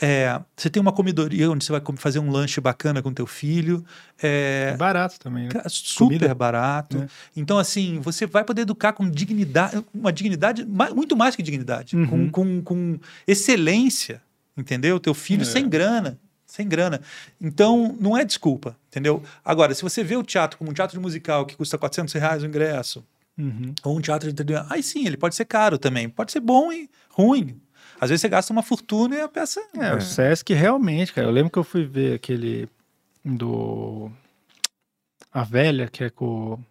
É, 0.00 0.40
você 0.56 0.68
tem 0.68 0.80
uma 0.80 0.90
comidoria 0.92 1.48
onde 1.48 1.64
você 1.64 1.70
vai 1.70 1.80
fazer 1.96 2.18
um 2.18 2.28
lanche 2.28 2.60
bacana 2.60 3.00
com 3.00 3.12
teu 3.14 3.26
filho. 3.28 3.84
É 4.20 4.72
É, 4.74 4.76
barato 4.76 5.20
também, 5.20 5.44
né? 5.44 5.50
Super 5.68 6.06
Comida. 6.18 6.34
barato. 6.34 6.98
É. 6.98 7.06
Então, 7.36 7.58
assim, 7.58 8.00
você 8.00 8.26
vai 8.26 8.42
poder 8.42 8.62
educar 8.62 8.92
com 8.92 9.08
dignidade, 9.08 9.84
uma 9.94 10.12
dignidade, 10.12 10.66
muito 10.94 11.16
mais 11.16 11.36
que 11.36 11.42
dignidade, 11.44 11.96
Uhum. 11.96 12.06
com, 12.08 12.30
com, 12.30 12.62
com 12.62 12.98
excelência, 13.24 14.20
entendeu? 14.56 14.98
Teu 15.00 15.14
filho 15.14 15.42
É. 15.42 15.44
sem 15.44 15.68
grana, 15.68 16.18
sem 16.46 16.68
grana. 16.68 17.00
Então, 17.40 17.96
não 18.00 18.16
é 18.16 18.24
desculpa, 18.24 18.76
entendeu? 18.88 19.22
Agora, 19.44 19.74
se 19.74 19.82
você 19.82 20.02
vê 20.04 20.16
o 20.16 20.22
teatro 20.22 20.58
como 20.58 20.70
um 20.70 20.74
teatro 20.74 21.00
musical 21.00 21.44
que 21.46 21.56
custa 21.56 21.76
400 21.78 22.12
reais 22.14 22.42
o 22.42 22.46
ingresso, 22.46 23.04
Uhum. 23.36 23.74
Ou 23.82 23.98
um 23.98 24.00
teatro 24.00 24.28
de 24.28 24.32
entretenimento. 24.32 24.72
Aí 24.72 24.80
sim, 24.80 25.08
ele 25.08 25.16
pode 25.16 25.34
ser 25.34 25.44
caro 25.44 25.76
também. 25.76 26.08
Pode 26.08 26.30
ser 26.30 26.38
bom 26.38 26.72
e 26.72 26.88
ruim. 27.10 27.60
Às 28.00 28.10
vezes 28.10 28.20
você 28.20 28.28
gasta 28.28 28.52
uma 28.52 28.62
fortuna 28.62 29.16
e 29.16 29.20
a 29.20 29.28
peça. 29.28 29.60
É, 29.76 29.92
o 29.92 30.00
Sesc 30.00 30.54
realmente, 30.54 31.12
cara. 31.12 31.26
Eu 31.26 31.32
lembro 31.32 31.50
que 31.50 31.58
eu 31.58 31.64
fui 31.64 31.84
ver 31.84 32.14
aquele 32.14 32.68
do. 33.24 34.08
A 35.32 35.42
Velha, 35.42 35.88
que 35.88 36.04
é 36.04 36.10
com 36.10 36.52
o 36.52 36.64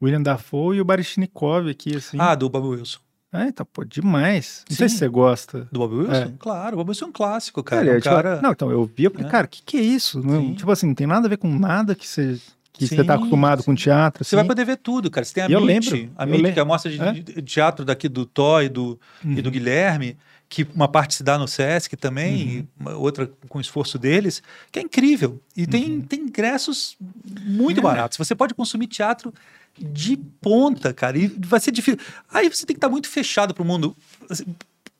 William 0.00 0.22
Dafoe 0.22 0.76
e 0.76 0.80
o 0.80 0.84
Baryshnikov 0.84 1.68
aqui, 1.68 1.96
assim. 1.96 2.18
Ah, 2.20 2.36
do 2.36 2.48
Bob 2.48 2.68
Wilson. 2.68 3.00
Ah, 3.36 3.48
então, 3.48 3.66
pô, 3.72 3.84
demais. 3.84 4.64
Não 4.70 4.76
sei 4.76 4.88
Sim. 4.88 4.92
se 4.94 4.98
você 5.00 5.08
gosta. 5.08 5.66
Do 5.72 5.80
Bob 5.80 5.94
Wilson? 5.96 6.12
É. 6.14 6.32
Claro, 6.38 6.74
o 6.74 6.78
Bob 6.78 6.88
Wilson 6.90 7.06
é 7.06 7.08
um 7.08 7.12
clássico, 7.12 7.62
cara. 7.64 7.84
Um 7.84 7.90
é, 7.90 8.00
tipo, 8.00 8.14
cara... 8.14 8.40
Não, 8.40 8.52
então, 8.52 8.70
eu 8.70 8.84
vi, 8.96 9.04
eu 9.04 9.10
falei, 9.10 9.24
né? 9.26 9.30
cara, 9.30 9.46
o 9.46 9.48
que, 9.48 9.60
que 9.62 9.76
é 9.76 9.80
isso? 9.82 10.22
Não- 10.22 10.40
Sim. 10.40 10.54
tipo 10.54 10.70
assim, 10.70 10.86
não 10.86 10.94
tem 10.94 11.06
nada 11.06 11.26
a 11.26 11.28
ver 11.28 11.36
com 11.36 11.48
nada 11.58 11.94
que 11.96 12.06
você, 12.06 12.38
que 12.72 12.86
você 12.86 12.96
Sim, 12.96 13.04
tá 13.04 13.14
acostumado 13.14 13.64
com 13.64 13.74
teatro. 13.74 14.22
Você 14.24 14.28
assim. 14.34 14.36
vai 14.36 14.44
poder 14.46 14.64
ver 14.64 14.76
tudo, 14.76 15.10
cara. 15.10 15.24
Você 15.24 15.34
tem 15.34 15.42
a 15.44 15.48
E 15.48 15.52
eu 15.52 15.60
MIT, 15.60 15.90
lembro, 15.90 16.12
a 16.16 16.22
MIT, 16.22 16.36
lembro. 16.42 16.52
que 16.52 16.58
é 16.60 16.62
a 16.62 16.64
mostra 16.64 16.90
de, 16.92 17.00
É? 17.00 17.12
de 17.12 17.42
teatro 17.42 17.84
daqui 17.84 18.08
do 18.08 18.24
Toy 18.24 18.68
do, 18.68 18.98
e 19.24 19.42
do 19.42 19.50
Guilherme, 19.50 20.16
que 20.48 20.64
uma 20.72 20.86
parte 20.86 21.16
se 21.16 21.24
dá 21.24 21.36
no 21.36 21.48
Sesc 21.48 21.96
também, 21.96 22.68
uma 22.78 22.94
outra 22.94 23.28
com 23.48 23.58
o 23.58 23.60
esforço 23.60 23.98
deles, 23.98 24.40
que 24.70 24.78
é 24.78 24.82
incrível. 24.82 25.40
E 25.56 25.66
tem, 25.66 26.00
tem 26.02 26.20
ingressos 26.20 26.96
muito 27.44 27.82
baratos. 27.82 28.16
Você 28.16 28.34
pode 28.36 28.54
consumir 28.54 28.86
teatro 28.86 29.34
de 29.78 30.16
ponta, 30.16 30.92
cara, 30.92 31.18
e 31.18 31.26
vai 31.26 31.58
ser 31.60 31.70
difícil. 31.72 32.00
Aí 32.32 32.48
você 32.48 32.64
tem 32.64 32.74
que 32.74 32.78
estar 32.78 32.88
muito 32.88 33.08
fechado 33.08 33.52
pro 33.54 33.64
mundo. 33.64 33.96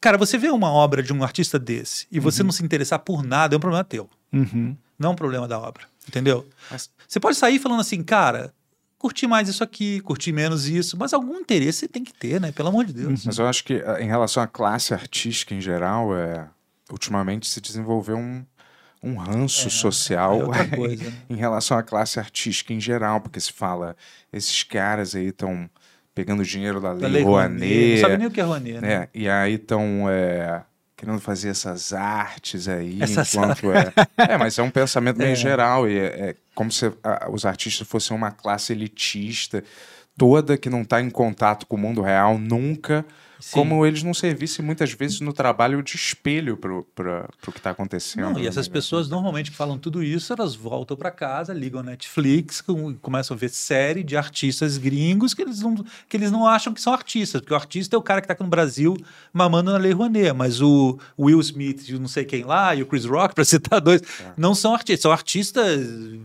Cara, 0.00 0.18
você 0.18 0.36
vê 0.36 0.48
uma 0.50 0.70
obra 0.70 1.02
de 1.02 1.12
um 1.12 1.22
artista 1.22 1.58
desse 1.58 2.06
e 2.12 2.20
você 2.20 2.42
não 2.42 2.52
se 2.52 2.62
interessar 2.64 2.98
por 2.98 3.22
nada, 3.22 3.54
é 3.54 3.56
um 3.56 3.60
problema 3.60 3.84
teu. 3.84 4.08
Uhum. 4.32 4.76
Não 4.98 5.10
é 5.10 5.12
um 5.12 5.16
problema 5.16 5.48
da 5.48 5.58
obra, 5.58 5.84
entendeu? 6.06 6.46
Mas- 6.70 6.90
Você 7.08 7.18
pode 7.18 7.36
sair 7.36 7.58
falando 7.58 7.80
assim, 7.80 8.02
cara, 8.02 8.52
curti 8.98 9.26
mais 9.26 9.48
isso 9.48 9.64
aqui, 9.64 10.00
curti 10.00 10.30
menos 10.32 10.66
isso, 10.68 10.96
mas 10.98 11.14
algum 11.14 11.38
interesse 11.38 11.80
você 11.80 11.88
tem 11.88 12.04
que 12.04 12.12
ter, 12.12 12.40
né? 12.40 12.52
Pelo 12.52 12.68
amor 12.68 12.84
de 12.84 12.92
Deus. 12.92 13.24
Mas 13.24 13.38
eu 13.38 13.46
acho 13.46 13.64
que 13.64 13.82
ah, 13.86 14.00
em 14.00 14.06
relação 14.06 14.42
à 14.42 14.46
classe 14.46 14.92
artística 14.92 15.54
em 15.54 15.60
geral, 15.60 16.14
é, 16.16 16.48
ultimamente 16.90 17.46
se 17.48 17.60
desenvolveu 17.60 18.16
um, 18.16 18.44
um 19.04 19.16
ranço 19.16 19.68
social 19.70 20.40
é 20.40 20.44
outra 20.44 20.68
coisa, 20.76 21.04
né? 21.04 21.12
em 21.28 21.36
relação 21.36 21.76
à 21.76 21.82
classe 21.82 22.18
artística 22.18 22.72
em 22.72 22.80
geral, 22.80 23.20
porque 23.20 23.38
se 23.40 23.52
fala, 23.52 23.96
esses 24.32 24.62
caras 24.62 25.14
aí 25.14 25.26
estão 25.28 25.68
pegando 26.14 26.44
dinheiro 26.44 26.80
da 26.80 26.94
Da 26.94 27.06
Lei 27.06 27.10
Lei 27.16 27.22
Rouanet, 27.22 27.60
Rouanet, 27.64 27.92
Não 27.94 28.00
sabe 28.00 28.16
nem 28.18 28.26
o 28.26 28.30
que 28.30 28.40
é 28.40 28.44
Rouanet, 28.44 28.80
né? 28.80 28.80
né? 28.80 29.08
E 29.14 29.28
aí 29.28 29.54
estão 29.54 30.04
querendo 30.96 31.20
fazer 31.20 31.48
essas 31.50 31.92
artes 31.92 32.68
aí, 32.68 33.02
Essas 33.02 33.34
enquanto 33.34 33.70
é... 33.72 33.92
É, 34.16 34.38
mas 34.38 34.58
é 34.58 34.62
um 34.62 34.70
pensamento 34.70 35.18
meio 35.18 35.32
É. 35.32 35.36
geral, 35.36 35.88
e 35.88 35.98
é, 35.98 36.04
é 36.04 36.34
como 36.54 36.70
se 36.70 36.90
ah, 37.02 37.28
os 37.30 37.44
artistas 37.44 37.86
fossem 37.86 38.16
uma 38.16 38.30
classe 38.30 38.72
elitista, 38.72 39.62
toda 40.16 40.56
que 40.56 40.70
não 40.70 40.82
está 40.82 41.00
em 41.00 41.10
contato 41.10 41.66
com 41.66 41.76
o 41.76 41.78
mundo 41.78 42.00
real 42.00 42.38
nunca, 42.38 43.04
Sim. 43.38 43.50
como 43.52 43.84
eles 43.84 44.02
não 44.02 44.14
servissem 44.14 44.64
muitas 44.64 44.92
vezes 44.92 45.20
no 45.20 45.32
trabalho 45.32 45.82
de 45.82 45.96
espelho 45.96 46.56
para 46.56 46.72
o 46.74 47.52
que 47.52 47.58
está 47.58 47.70
acontecendo. 47.70 48.34
Não, 48.34 48.38
e 48.38 48.46
essas 48.46 48.68
né? 48.68 48.72
pessoas 48.72 49.08
normalmente 49.08 49.50
que 49.50 49.56
falam 49.56 49.78
tudo 49.78 50.02
isso, 50.02 50.32
elas 50.32 50.54
voltam 50.54 50.96
para 50.96 51.10
casa, 51.10 51.52
ligam 51.52 51.82
Netflix, 51.82 52.60
com- 52.60 52.94
começam 52.94 53.36
a 53.36 53.38
ver 53.38 53.50
série 53.50 54.02
de 54.02 54.16
artistas 54.16 54.78
gringos 54.78 55.34
que 55.34 55.42
eles, 55.42 55.60
não, 55.60 55.74
que 56.08 56.16
eles 56.16 56.30
não 56.30 56.46
acham 56.46 56.72
que 56.72 56.80
são 56.80 56.92
artistas, 56.92 57.40
porque 57.40 57.52
o 57.52 57.56
artista 57.56 57.96
é 57.96 57.98
o 57.98 58.02
cara 58.02 58.20
que 58.20 58.24
está 58.24 58.34
aqui 58.34 58.42
no 58.42 58.48
Brasil 58.48 58.96
mamando 59.32 59.72
na 59.72 59.78
Lei 59.78 59.92
Rouanet, 59.92 60.32
mas 60.32 60.60
o 60.60 60.98
Will 61.18 61.40
Smith 61.40 61.88
e 61.88 61.98
não 61.98 62.08
sei 62.08 62.24
quem 62.24 62.44
lá, 62.44 62.74
e 62.74 62.82
o 62.82 62.86
Chris 62.86 63.04
Rock, 63.04 63.34
para 63.34 63.44
citar 63.44 63.80
dois, 63.80 64.00
não 64.36 64.54
são 64.54 64.74
artistas, 64.74 65.02
são 65.02 65.12
artistas, 65.12 65.80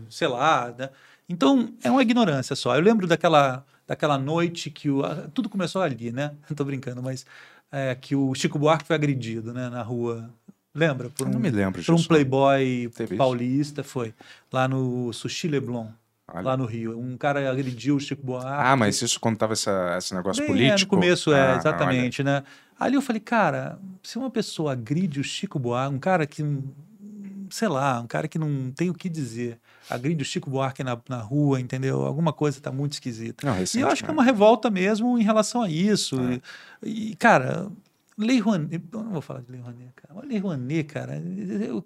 sei 0.08 0.28
lá, 0.28 0.74
né? 0.78 0.88
Então, 1.28 1.72
é 1.84 1.90
uma 1.90 2.02
ignorância 2.02 2.56
só. 2.56 2.74
Eu 2.74 2.80
lembro 2.82 3.06
daquela, 3.06 3.64
daquela 3.90 4.16
noite 4.16 4.70
que 4.70 4.88
o, 4.88 5.02
tudo 5.34 5.48
começou 5.48 5.82
ali, 5.82 6.12
né? 6.12 6.30
Não 6.48 6.54
tô 6.56 6.64
brincando, 6.64 7.02
mas 7.02 7.26
é, 7.72 7.92
que 7.96 8.14
o 8.14 8.32
Chico 8.36 8.56
Buarque 8.56 8.86
foi 8.86 8.94
agredido, 8.94 9.52
né, 9.52 9.68
na 9.68 9.82
rua. 9.82 10.30
Lembra? 10.72 11.10
Por 11.10 11.26
Eu 11.26 11.32
não 11.32 11.40
me 11.40 11.50
lembro 11.50 11.82
por 11.82 11.94
um 11.96 12.02
playboy 12.04 12.88
Teve 12.94 13.14
isso? 13.14 13.18
paulista, 13.18 13.82
foi. 13.82 14.14
Lá 14.52 14.68
no 14.68 15.12
Sushi 15.12 15.48
Leblon, 15.48 15.88
Olha. 16.32 16.42
lá 16.42 16.56
no 16.56 16.66
Rio. 16.66 16.96
Um 16.96 17.16
cara 17.16 17.50
agrediu 17.50 17.96
o 17.96 18.00
Chico 18.00 18.24
Buarque. 18.24 18.48
Ah, 18.48 18.76
mas 18.76 19.02
isso 19.02 19.18
quando 19.18 19.36
tava 19.36 19.54
essa, 19.54 19.96
esse 19.98 20.14
negócio 20.14 20.40
Bem, 20.40 20.50
é, 20.50 20.68
político? 20.70 20.94
no 20.94 21.02
começo, 21.02 21.32
é, 21.32 21.54
Ah, 21.54 21.56
exatamente, 21.56 22.22
né? 22.22 22.44
Ali 22.78 22.94
eu 22.94 23.02
falei, 23.02 23.18
cara, 23.20 23.76
se 24.04 24.16
uma 24.18 24.30
pessoa 24.30 24.70
agride 24.70 25.18
o 25.18 25.24
Chico 25.24 25.58
Buarque, 25.58 25.92
um 25.92 25.98
cara 25.98 26.24
que, 26.28 26.44
sei 27.50 27.66
lá, 27.66 28.00
um 28.00 28.06
cara 28.06 28.28
que 28.28 28.38
não 28.38 28.70
tem 28.70 28.88
o 28.88 28.94
que 28.94 29.08
dizer, 29.08 29.58
agride 29.90 30.22
o 30.22 30.24
Chico 30.24 30.48
Buarque 30.48 30.82
na, 30.84 30.98
na 31.08 31.18
rua, 31.20 31.60
entendeu? 31.60 32.02
Alguma 32.02 32.32
coisa 32.32 32.60
tá 32.60 32.70
muito 32.72 32.92
esquisita. 32.92 33.46
Não, 33.46 33.54
E 33.60 33.80
eu 33.80 33.88
acho 33.88 34.02
que 34.04 34.10
é 34.10 34.12
uma 34.12 34.24
revolta 34.24 34.70
mesmo 34.70 35.18
em 35.18 35.22
relação 35.22 35.62
a 35.62 35.68
isso. 35.70 36.18
É. 36.20 36.40
E, 36.82 37.10
e, 37.12 37.16
cara, 37.16 37.68
Lei 38.16 38.38
Rouanet, 38.38 38.82
eu 38.92 39.02
não 39.02 39.12
vou 39.12 39.20
falar 39.22 39.40
de 39.40 39.50
Lei 39.50 39.60
Rouanet, 39.60 39.92
cara. 39.96 40.14
Mas 40.14 40.28
Lei 40.28 40.38
Rouanet, 40.38 40.84
cara, 40.84 41.16
eu- 41.16 41.84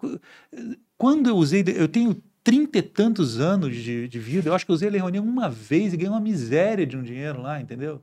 quando 0.97 1.29
eu 1.29 1.37
usei, 1.37 1.65
eu 1.77 1.89
tenho 1.89 2.21
trinta 2.43 2.79
e 2.79 2.83
tantos 2.83 3.41
anos 3.41 3.75
de, 3.75 4.07
de 4.09 4.19
vida, 4.19 4.49
eu 4.49 4.55
acho 4.55 4.65
que 4.67 4.71
eu 4.71 4.75
usei 4.75 4.91
Lei 4.91 5.01
Rouanet 5.01 5.21
uma 5.27 5.49
vez 5.49 5.93
e 5.93 5.97
ganhei 5.97 6.11
uma 6.11 6.21
miséria 6.21 6.87
de 6.87 6.97
um 6.97 7.03
dinheiro 7.03 7.41
lá, 7.41 7.61
entendeu? 7.61 8.03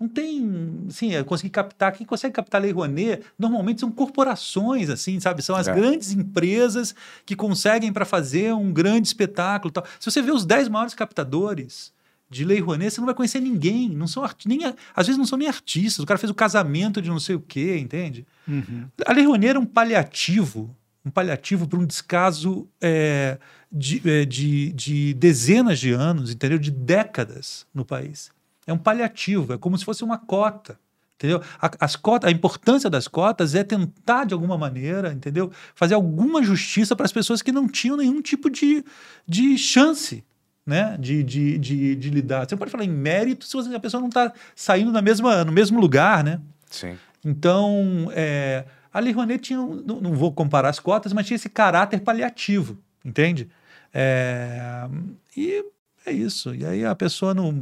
Não 0.00 0.08
tem, 0.08 0.86
assim, 0.88 1.12
eu 1.12 1.24
consegui 1.26 1.50
captar, 1.50 1.92
quem 1.92 2.06
consegue 2.06 2.32
captar 2.32 2.58
a 2.58 2.62
Lei 2.64 2.72
Rouanet, 2.72 3.22
normalmente 3.38 3.80
são 3.80 3.90
corporações, 3.92 4.88
assim, 4.88 5.20
sabe? 5.20 5.42
São 5.42 5.54
as 5.54 5.68
É. 5.68 5.74
grandes 5.74 6.10
empresas 6.12 6.94
que 7.26 7.36
conseguem 7.36 7.92
para 7.92 8.06
fazer 8.06 8.54
um 8.54 8.72
grande 8.72 9.08
espetáculo 9.08 9.70
tal. 9.70 9.84
Se 9.98 10.10
você 10.10 10.22
vê 10.22 10.32
os 10.32 10.46
10 10.46 10.68
maiores 10.68 10.94
captadores 10.94 11.92
de 12.30 12.44
Lei 12.46 12.60
Rouanet, 12.60 12.92
você 12.94 13.00
não 13.00 13.06
vai 13.06 13.14
conhecer 13.14 13.40
ninguém, 13.40 13.90
não 13.90 14.06
são 14.06 14.22
arti- 14.24 14.48
nem 14.48 14.60
às 14.94 15.06
vezes 15.06 15.18
não 15.18 15.26
são 15.26 15.36
nem 15.38 15.48
artistas, 15.48 16.02
o 16.02 16.06
cara 16.06 16.16
fez 16.16 16.30
o 16.30 16.34
casamento 16.34 17.02
de 17.02 17.10
não 17.10 17.20
sei 17.20 17.34
o 17.34 17.40
quê, 17.40 17.76
entende? 17.76 18.24
Uhum. 18.48 18.86
A 19.04 19.12
Lei 19.12 19.24
Rouanet 19.26 19.50
era 19.50 19.60
um 19.60 19.66
paliativo, 19.66 20.74
um 21.04 21.10
paliativo 21.10 21.66
para 21.68 21.78
um 21.78 21.84
descaso 21.84 22.66
é, 22.80 23.36
de, 23.70 24.00
é, 24.08 24.24
de, 24.24 24.72
de 24.72 25.12
dezenas 25.14 25.78
de 25.78 25.90
anos, 25.92 26.30
entendeu? 26.32 26.58
De 26.58 26.70
décadas 26.70 27.66
no 27.74 27.84
país. 27.84 28.30
É 28.70 28.72
um 28.72 28.78
paliativo, 28.78 29.52
é 29.52 29.58
como 29.58 29.76
se 29.76 29.84
fosse 29.84 30.04
uma 30.04 30.16
cota. 30.16 30.78
Entendeu? 31.16 31.42
A, 31.60 31.70
as 31.80 31.96
cotas, 31.96 32.28
a 32.28 32.30
importância 32.32 32.88
das 32.88 33.06
cotas 33.06 33.54
é 33.54 33.62
tentar, 33.62 34.24
de 34.24 34.32
alguma 34.32 34.56
maneira, 34.56 35.12
entendeu? 35.12 35.50
Fazer 35.74 35.94
alguma 35.94 36.42
justiça 36.42 36.96
para 36.96 37.04
as 37.04 37.12
pessoas 37.12 37.42
que 37.42 37.52
não 37.52 37.68
tinham 37.68 37.96
nenhum 37.96 38.22
tipo 38.22 38.48
de, 38.48 38.82
de 39.26 39.58
chance 39.58 40.24
né? 40.64 40.96
de, 40.98 41.22
de, 41.24 41.58
de, 41.58 41.96
de 41.96 42.10
lidar. 42.10 42.48
Você 42.48 42.54
não 42.54 42.58
pode 42.58 42.70
falar 42.70 42.84
em 42.84 42.88
mérito 42.90 43.44
se 43.44 43.52
você- 43.54 43.74
a 43.74 43.80
pessoa 43.80 44.00
não 44.00 44.08
está 44.08 44.32
saindo 44.54 44.92
na 44.92 45.02
mesma, 45.02 45.44
no 45.44 45.50
mesmo 45.52 45.80
lugar, 45.80 46.22
né? 46.22 46.40
Sim. 46.70 46.96
Então, 47.24 48.08
é, 48.12 48.64
a 48.92 49.00
Lei 49.00 49.12
Rouanet 49.12 49.42
tinha, 49.42 49.58
não, 49.58 50.00
não 50.00 50.12
vou 50.14 50.32
comparar 50.32 50.68
as 50.68 50.78
cotas, 50.78 51.12
mas 51.12 51.26
tinha 51.26 51.34
esse 51.34 51.48
caráter 51.48 52.00
paliativo, 52.00 52.78
entende? 53.04 53.50
É, 53.92 54.88
e 55.36 55.64
é 56.10 56.12
isso. 56.12 56.54
E 56.54 56.64
aí 56.64 56.84
a 56.84 56.94
pessoa 56.94 57.32
não. 57.34 57.56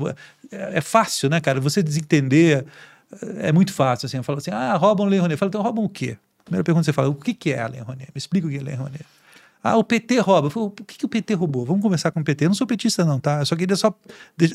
É, 0.51 0.79
é 0.79 0.81
fácil, 0.81 1.29
né, 1.31 1.41
cara? 1.41 1.61
Você 1.61 1.83
desentender 1.83 2.65
é 3.39 3.53
muito 3.53 3.73
fácil. 3.73 4.07
Assim, 4.07 4.23
fala 4.23 4.39
assim: 4.39 4.51
ah, 4.51 4.75
roubam 4.77 5.07
Lei 5.07 5.19
Rouanet. 5.19 5.39
Fala, 5.39 5.49
então 5.49 5.62
roubam 5.62 5.85
o 5.85 5.89
quê? 5.89 6.16
Primeira 6.45 6.65
pergunta 6.65 6.85
você 6.85 6.93
fala: 6.93 7.09
o 7.09 7.15
que 7.15 7.35
que 7.35 7.53
é 7.53 7.61
a 7.61 7.69
Lei 7.69 7.81
Rouanet? 7.81 8.09
Me 8.15 8.19
explica 8.19 8.47
o 8.47 8.51
que 8.51 8.57
é 8.57 8.61
a 8.61 8.65
Lei 8.65 8.75
Rouanet. 8.75 9.05
Ah, 9.61 9.77
o 9.77 9.83
PT 9.83 10.20
rouba. 10.20 10.47
Eu 10.47 10.51
falo, 10.53 10.66
o 10.66 10.70
que, 10.70 10.99
que 10.99 11.05
o 11.05 11.09
PT 11.09 11.35
roubou? 11.35 11.66
Vamos 11.66 11.83
conversar 11.83 12.12
com 12.12 12.20
o 12.20 12.25
PT. 12.25 12.45
Eu 12.45 12.51
não 12.51 12.55
sou 12.55 12.65
petista, 12.65 13.05
não, 13.05 13.19
tá? 13.19 13.41
Eu 13.41 13.47
só 13.47 13.57
queria 13.57 13.75
só. 13.75 13.93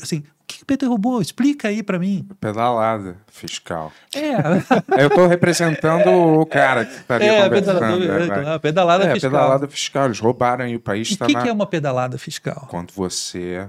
Assim, 0.02 0.20
o 0.20 0.22
que, 0.46 0.56
que 0.56 0.62
o 0.62 0.66
PT 0.66 0.86
roubou? 0.86 1.20
Explica 1.20 1.68
aí 1.68 1.82
pra 1.82 1.98
mim. 1.98 2.26
Pedalada 2.40 3.18
fiscal. 3.30 3.92
É, 4.14 4.32
Eu 5.04 5.10
tô 5.10 5.26
representando 5.26 6.08
o 6.10 6.46
cara 6.46 6.86
que 6.86 6.94
estaria 6.94 7.30
é, 7.32 7.42
conversando. 7.44 7.80
pedalada, 7.80 8.42
né, 8.42 8.54
é, 8.54 8.58
pedalada 8.58 9.04
É, 9.04 9.12
fiscal. 9.12 9.30
pedalada 9.30 9.68
fiscal. 9.68 10.04
Eles 10.06 10.18
roubaram 10.20 10.66
e 10.66 10.76
o 10.76 10.80
país 10.80 11.08
E 11.08 11.10
o 11.10 11.12
está 11.12 11.26
que, 11.26 11.34
na... 11.34 11.42
que 11.42 11.48
é 11.50 11.52
uma 11.52 11.66
pedalada 11.66 12.16
fiscal? 12.16 12.66
Quando 12.70 12.90
você 12.94 13.68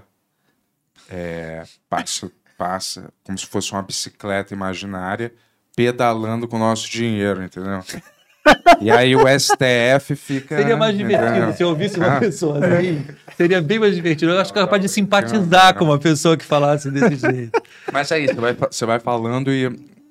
é, 1.09 1.63
passa, 1.89 2.31
passa 2.57 3.09
como 3.23 3.37
se 3.37 3.45
fosse 3.45 3.71
uma 3.71 3.81
bicicleta 3.81 4.53
imaginária 4.53 5.33
pedalando 5.75 6.47
com 6.47 6.55
o 6.55 6.59
nosso 6.59 6.89
dinheiro, 6.89 7.43
entendeu? 7.43 7.81
E 8.79 8.91
aí 8.91 9.15
o 9.15 9.21
STF 9.27 10.15
fica... 10.15 10.55
Seria 10.57 10.77
mais 10.77 10.93
entendeu? 10.95 11.17
divertido 11.19 11.53
se 11.57 11.63
eu 11.63 11.69
ouvisse 11.69 11.97
uma 11.97 12.17
Ah. 12.17 12.19
pessoa 12.19 12.63
assim. 12.63 13.03
Seria 13.35 13.61
bem 13.61 13.79
mais 13.79 13.95
divertido. 13.95 14.31
Eu 14.31 14.39
acho 14.39 14.53
que 14.53 14.59
é 14.59 14.61
capaz 14.61 14.81
de 14.81 14.87
simpatizar 14.87 15.73
com 15.75 15.85
uma 15.85 15.97
pessoa 15.97 16.37
que 16.37 16.45
falasse 16.45 16.91
desse 16.91 17.15
jeito. 17.31 17.59
Mas 17.91 18.11
é 18.11 18.19
isso, 18.19 18.35
você 18.35 18.41
vai, 18.41 18.53
você 18.53 18.85
vai 18.85 18.99
falando 18.99 19.51
e 19.51 19.67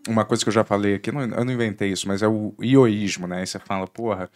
uma 0.09 0.25
coisa 0.25 0.43
que 0.45 0.49
eu 0.49 0.53
já 0.53 0.65
falei 0.65 0.97
aqui, 0.97 1.13
não- 1.13 1.23
eu 1.23 1.45
não 1.45 1.53
inventei 1.53 1.91
isso, 1.93 2.07
mas 2.09 2.23
é 2.23 2.29
o 2.29 2.53
ioísmo, 2.61 3.27
né? 3.29 3.39
Aí 3.41 3.47
você 3.47 3.59
fala, 3.61 3.87
porra, 3.87 4.29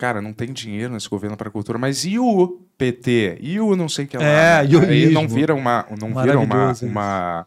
cara, 0.00 0.22
não 0.22 0.32
tem 0.32 0.50
dinheiro 0.50 0.94
nesse 0.94 1.10
governo 1.10 1.36
para 1.36 1.50
cultura, 1.50 1.78
mas 1.78 2.06
e 2.06 2.18
o 2.18 2.58
PT? 2.78 3.36
E 3.38 3.60
o 3.60 3.76
não 3.76 3.86
sei 3.86 4.06
o 4.06 4.08
que 4.08 4.16
lá? 4.16 4.24
É, 4.24 4.26
né? 4.26 4.58
Aí 4.60 4.72
ioísmo. 4.72 5.12
não 5.12 5.28
vira 5.28 5.54
uma, 5.54 5.84
não 6.00 6.08
vira 6.22 6.40
uma, 6.40 6.72
uma, 6.82 7.46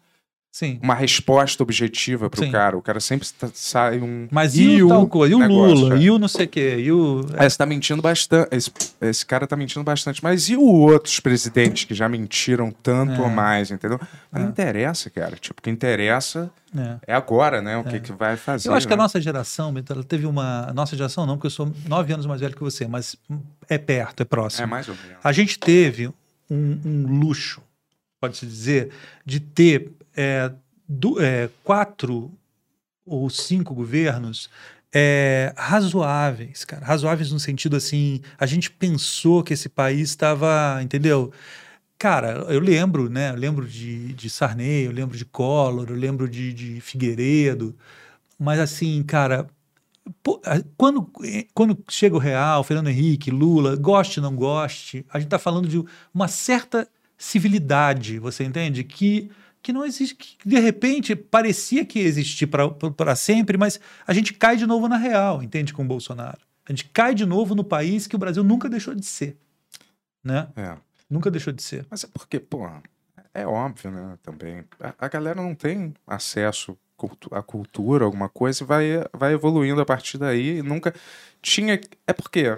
Sim. 0.55 0.79
uma 0.83 0.93
resposta 0.93 1.63
objetiva 1.63 2.29
pro 2.29 2.45
Sim. 2.45 2.51
cara. 2.51 2.77
O 2.77 2.81
cara 2.81 2.99
sempre 2.99 3.27
tá- 3.27 3.49
sai 3.55 3.99
um. 3.99 4.27
Mas 4.29 4.55
e, 4.55 4.83
o 4.83 4.87
tal 4.87 5.07
coisa? 5.07 5.33
E 5.33 5.35
o 5.35 5.39
negócio, 5.39 5.75
Lula? 5.75 5.95
é. 5.95 5.99
E 5.99 6.11
o 6.11 6.19
não 6.19 6.27
sei 6.27 6.45
o 6.45 6.47
quê? 6.47 6.75
E 6.77 6.91
o... 6.91 7.25
É, 7.35 7.49
você 7.49 7.57
tá 7.57 7.65
mentindo 7.65 8.03
bastante. 8.03 8.49
Esse, 8.55 8.71
esse 9.01 9.25
cara 9.25 9.47
tá 9.47 9.55
mentindo 9.55 9.83
bastante. 9.83 10.23
Mas 10.23 10.49
e 10.49 10.55
os 10.55 10.61
outros 10.61 11.19
presidentes 11.19 11.85
que 11.85 11.95
já 11.95 12.07
mentiram 12.07 12.69
tanto 12.69 13.13
É. 13.13 13.21
ou 13.21 13.29
mais, 13.31 13.71
entendeu? 13.71 13.99
Mas 14.31 14.43
não 14.43 14.49
interessa, 14.51 15.09
cara. 15.09 15.35
Tipo, 15.37 15.59
o 15.59 15.63
que 15.63 15.71
interessa 15.71 16.51
É. 16.77 16.97
é 17.07 17.15
agora, 17.15 17.59
né? 17.59 17.75
O 17.77 17.83
que, 17.83 17.99
que 17.99 18.11
vai 18.11 18.37
fazer. 18.37 18.69
Eu 18.69 18.75
acho 18.75 18.85
que 18.85 18.93
a 18.93 18.95
né? 18.95 19.01
nossa 19.01 19.19
geração, 19.19 19.73
ela 19.89 20.03
teve 20.03 20.27
uma. 20.27 20.71
Nossa 20.71 20.95
geração 20.95 21.25
não, 21.25 21.35
porque 21.35 21.47
eu 21.47 21.51
sou 21.51 21.73
nove 21.89 22.13
anos 22.13 22.27
mais 22.27 22.39
velho 22.41 22.55
que 22.55 22.61
você, 22.61 22.85
mas 22.87 23.15
é 23.67 23.79
perto, 23.79 24.21
é 24.21 24.23
próximo. 24.23 24.65
É 24.65 24.67
mais 24.67 24.87
ou 24.87 24.93
menos. 24.93 25.17
A 25.23 25.31
gente 25.31 25.57
teve 25.57 26.09
um, 26.47 26.79
um 26.85 27.19
luxo, 27.21 27.59
pode-se 28.21 28.45
dizer, 28.45 28.91
de 29.25 29.39
ter 29.39 29.91
é, 30.15 30.51
du- 30.87 31.19
é, 31.21 31.49
quatro 31.63 32.31
ou 33.05 33.29
cinco 33.29 33.73
governos 33.73 34.49
é, 34.93 35.53
razoáveis, 35.57 36.63
cara. 36.65 36.85
Razoáveis 36.85 37.31
no 37.31 37.39
sentido 37.39 37.75
assim, 37.75 38.21
a 38.37 38.45
gente 38.45 38.69
pensou 38.71 39.43
que 39.43 39.53
esse 39.53 39.67
país 39.69 40.09
estava, 40.09 40.79
entendeu? 40.83 41.31
Cara, 41.97 42.45
eu 42.49 42.59
lembro, 42.59 43.09
né? 43.09 43.31
Eu 43.31 43.35
lembro 43.35 43.67
de, 43.67 44.13
de 44.13 44.29
Sarney, 44.29 44.85
eu 44.85 44.91
lembro 44.91 45.17
de 45.17 45.25
Collor, 45.25 45.87
eu 45.89 45.95
lembro 45.95 46.29
de, 46.29 46.53
de 46.53 46.81
Figueiredo, 46.81 47.75
mas 48.39 48.59
assim, 48.59 49.03
cara, 49.03 49.47
quando, 50.77 51.09
quando 51.53 51.77
chega 51.89 52.15
o 52.15 52.19
Real, 52.19 52.63
Fernando 52.63 52.89
Henrique, 52.89 53.31
Lula, 53.31 53.75
goste 53.75 54.19
ou 54.19 54.23
não 54.23 54.35
goste, 54.35 55.05
a 55.11 55.17
gente 55.19 55.27
está 55.27 55.39
falando 55.39 55.67
de 55.67 55.81
uma 56.13 56.27
certa 56.27 56.87
civilidade, 57.17 58.19
você 58.19 58.43
entende? 58.43 58.83
Que, 58.83 59.31
que 59.63 59.73
não 59.73 59.83
existe, 59.85 60.13
que 60.15 60.37
de 60.47 60.59
repente 60.59 61.15
parecia 61.15 61.85
que 61.85 61.99
ia 61.99 62.05
existir 62.05 62.45
para 62.47 63.15
sempre, 63.15 63.57
mas 63.57 63.79
a 64.05 64.13
gente 64.13 64.33
cai 64.33 64.57
de 64.57 64.67
novo 64.67 64.87
na 64.89 64.97
real, 64.97 65.41
entende? 65.41 65.73
Com 65.73 65.83
o 65.83 65.87
Bolsonaro. 65.87 66.37
A 66.67 66.71
gente 66.71 66.85
cai 66.93 67.15
de 67.15 67.25
novo 67.25 67.55
no 67.55 67.63
país 67.63 68.05
que 68.05 68.15
o 68.15 68.19
Brasil 68.19 68.43
nunca 68.43 68.69
deixou 68.69 68.93
de 68.93 69.05
ser. 69.05 69.37
Né? 70.23 70.47
É. 70.55 70.75
Nunca 71.09 71.31
deixou 71.31 71.51
de 71.53 71.63
ser. 71.63 71.85
Mas 71.89 72.03
é 72.03 72.07
porque, 72.13 72.39
pô, 72.39 72.69
é 73.33 73.45
óbvio, 73.47 73.89
né? 73.91 74.17
Também. 74.21 74.63
A, 74.79 74.93
a 74.99 75.07
galera 75.07 75.41
não 75.41 75.55
tem 75.55 75.93
acesso 76.07 76.77
cultu- 76.95 77.33
à 77.33 77.41
cultura, 77.41 78.05
alguma 78.05 78.29
coisa, 78.29 78.63
e 78.63 78.67
vai, 78.67 78.85
vai 79.13 79.33
evoluindo 79.33 79.81
a 79.81 79.85
partir 79.85 80.17
daí. 80.17 80.59
E 80.59 80.61
nunca 80.63 80.93
tinha. 81.41 81.79
É 82.07 82.13
porque. 82.13 82.57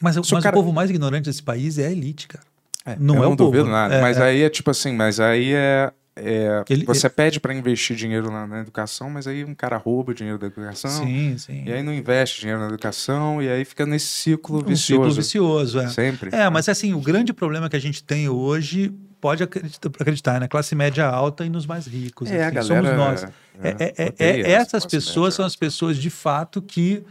Mas, 0.00 0.16
mas 0.16 0.30
cara- 0.42 0.56
o 0.56 0.60
povo 0.60 0.72
mais 0.72 0.90
ignorante 0.90 1.24
desse 1.26 1.42
país 1.42 1.78
é 1.78 1.86
a 1.86 1.90
elite, 1.92 2.26
cara. 2.28 2.44
É, 2.84 2.96
Não 2.98 3.14
eu 3.16 3.22
é 3.22 3.24
não 3.26 3.32
o 3.32 3.36
povo, 3.36 3.50
duvido 3.50 3.66
né? 3.66 3.72
nada. 3.72 3.94
É, 3.94 4.00
mas 4.02 4.18
é. 4.18 4.22
aí 4.24 4.42
é 4.42 4.50
tipo 4.50 4.70
assim, 4.70 4.92
mas 4.92 5.18
aí 5.20 5.52
é. 5.54 5.92
É, 6.16 6.62
Ele- 6.68 6.84
você 6.84 7.08
pede 7.08 7.40
para 7.40 7.52
investir 7.52 7.96
dinheiro 7.96 8.30
na, 8.30 8.46
na 8.46 8.60
educação, 8.60 9.10
mas 9.10 9.26
aí 9.26 9.44
um 9.44 9.54
cara 9.54 9.76
rouba 9.76 10.12
o 10.12 10.14
dinheiro 10.14 10.38
da 10.38 10.46
educação. 10.46 10.90
Sim, 11.04 11.36
sim. 11.38 11.64
E 11.66 11.72
aí 11.72 11.82
não 11.82 11.92
investe 11.92 12.40
dinheiro 12.40 12.60
na 12.60 12.68
educação, 12.68 13.42
e 13.42 13.48
aí 13.48 13.64
fica 13.64 13.84
nesse 13.84 14.06
ciclo 14.06 14.58
um 14.60 14.64
vicioso. 14.64 15.02
ciclo 15.10 15.14
vicioso, 15.14 15.80
é. 15.80 15.88
Sempre. 15.88 16.30
É, 16.34 16.48
mas 16.48 16.68
assim, 16.68 16.94
o 16.94 17.00
grande 17.00 17.32
problema 17.32 17.68
que 17.68 17.76
a 17.76 17.80
gente 17.80 18.02
tem 18.04 18.28
hoje, 18.28 18.92
pode 19.20 19.42
acreditar, 19.42 19.88
acreditar, 19.88 20.40
né? 20.40 20.46
Classe 20.46 20.74
média 20.74 21.06
alta 21.06 21.44
e 21.44 21.48
nos 21.48 21.66
mais 21.66 21.86
ricos. 21.86 22.30
É, 22.30 22.44
a 22.44 22.46
assim, 22.48 22.54
galera. 22.68 22.86
somos 22.86 22.96
nós. 22.96 23.24
é, 23.24 23.68
É, 23.68 23.94
é- 23.96 24.14
é- 24.18 24.40
é- 24.40 24.50
essas 24.52 24.84
pessoas 24.84 25.16
média. 25.26 25.36
são 25.36 25.44
as 25.46 25.56
pessoas 25.56 25.96
de 25.96 26.10
fato 26.10 26.60
que, 26.60 27.02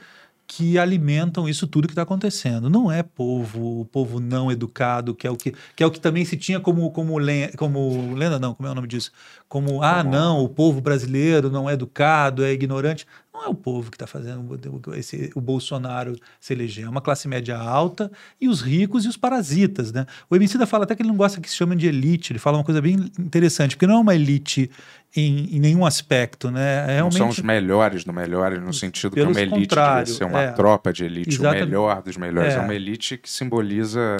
que 0.56 0.78
alimentam 0.78 1.50
isso 1.50 1.66
tudo 1.66 1.88
que 1.88 1.94
está 1.94 2.04
acontecendo. 2.04 2.70
Não 2.70 2.92
é 2.92 3.02
povo, 3.02 3.82
o 3.82 3.86
povo 3.86 4.20
não 4.20 4.52
educado, 4.52 5.16
que 5.16 5.26
é 5.26 5.32
o 5.32 5.36
que, 5.36 5.54
que 5.76 5.82
é 5.84 5.86
o 5.86 5.90
que 5.92 6.00
também 6.00 6.24
se 6.26 6.38
tinha 6.38 6.60
como 6.60 6.92
como 6.92 7.18
len- 7.18 7.50
como 7.58 8.14
lenda 8.14 8.38
não, 8.38 8.54
como 8.54 8.68
é 8.68 8.72
o 8.72 8.76
nome 8.76 8.88
disso? 8.88 9.12
Como 9.50 9.82
ah 9.82 10.04
não, 10.04 10.44
o 10.44 10.50
povo 10.50 10.80
brasileiro 10.80 11.50
não 11.50 11.68
é 11.70 11.74
educado, 11.74 12.44
é 12.44 12.52
ignorante. 12.54 13.06
Não 13.44 13.50
é 13.50 13.52
o 13.52 13.56
povo 13.56 13.92
que 13.92 13.96
está 13.98 14.08
fazendo 14.08 14.58
o- 14.88 14.96
esse, 14.96 15.30
o 15.36 15.42
Bolsonaro 15.42 16.16
se 16.40 16.54
eleger. 16.54 16.86
É 16.86 16.90
uma 16.90 17.02
classe 17.02 17.28
média 17.28 17.58
alta 17.58 18.10
e 18.40 18.48
os 18.48 18.62
ricos 18.62 19.04
e 19.04 19.10
os 19.10 19.18
parasitas, 19.18 19.92
né? 19.92 20.06
O 20.30 20.36
Emicida 20.36 20.66
fala 20.66 20.86
até 20.86 20.96
que 20.96 21.02
ele 21.02 21.10
não 21.10 21.18
gosta 21.18 21.42
que 21.42 21.50
se 21.50 21.56
chamem 21.58 21.78
de 21.78 21.86
elite. 21.88 22.32
Ele 22.32 22.40
fala 22.40 22.58
uma 22.58 22.64
coisa 22.64 22.82
bem 22.82 22.94
interessante, 23.20 23.76
porque 23.76 23.86
não 23.86 23.96
é 23.96 24.00
uma 24.00 24.16
elite 24.16 24.72
em, 25.14 25.58
em 25.58 25.60
nenhum 25.60 25.86
aspecto, 25.86 26.50
né? 26.50 26.84
É 26.84 26.88
Não 26.88 26.94
realmente 26.94 27.18
são 27.18 27.28
os 27.28 27.40
melhores 27.40 28.06
do 28.06 28.14
melhores, 28.14 28.62
no 28.62 28.74
sentido 28.74 29.10
que 29.10 29.16
Pelos 29.18 29.36
uma 29.36 29.42
elite 29.42 29.76
devia 29.76 30.06
ser 30.06 30.24
uma 30.24 30.42
é. 30.42 30.52
tropa 30.54 30.94
de 30.94 31.04
elite, 31.04 31.32
Exatamente. 31.36 31.64
o 31.64 31.66
melhor 31.68 32.02
dos 32.02 32.16
melhores. 32.16 32.54
É. 32.54 32.58
É. 32.58 32.60
uma 32.62 32.74
elite 32.74 33.18
que 33.18 33.30
simboliza 33.30 34.18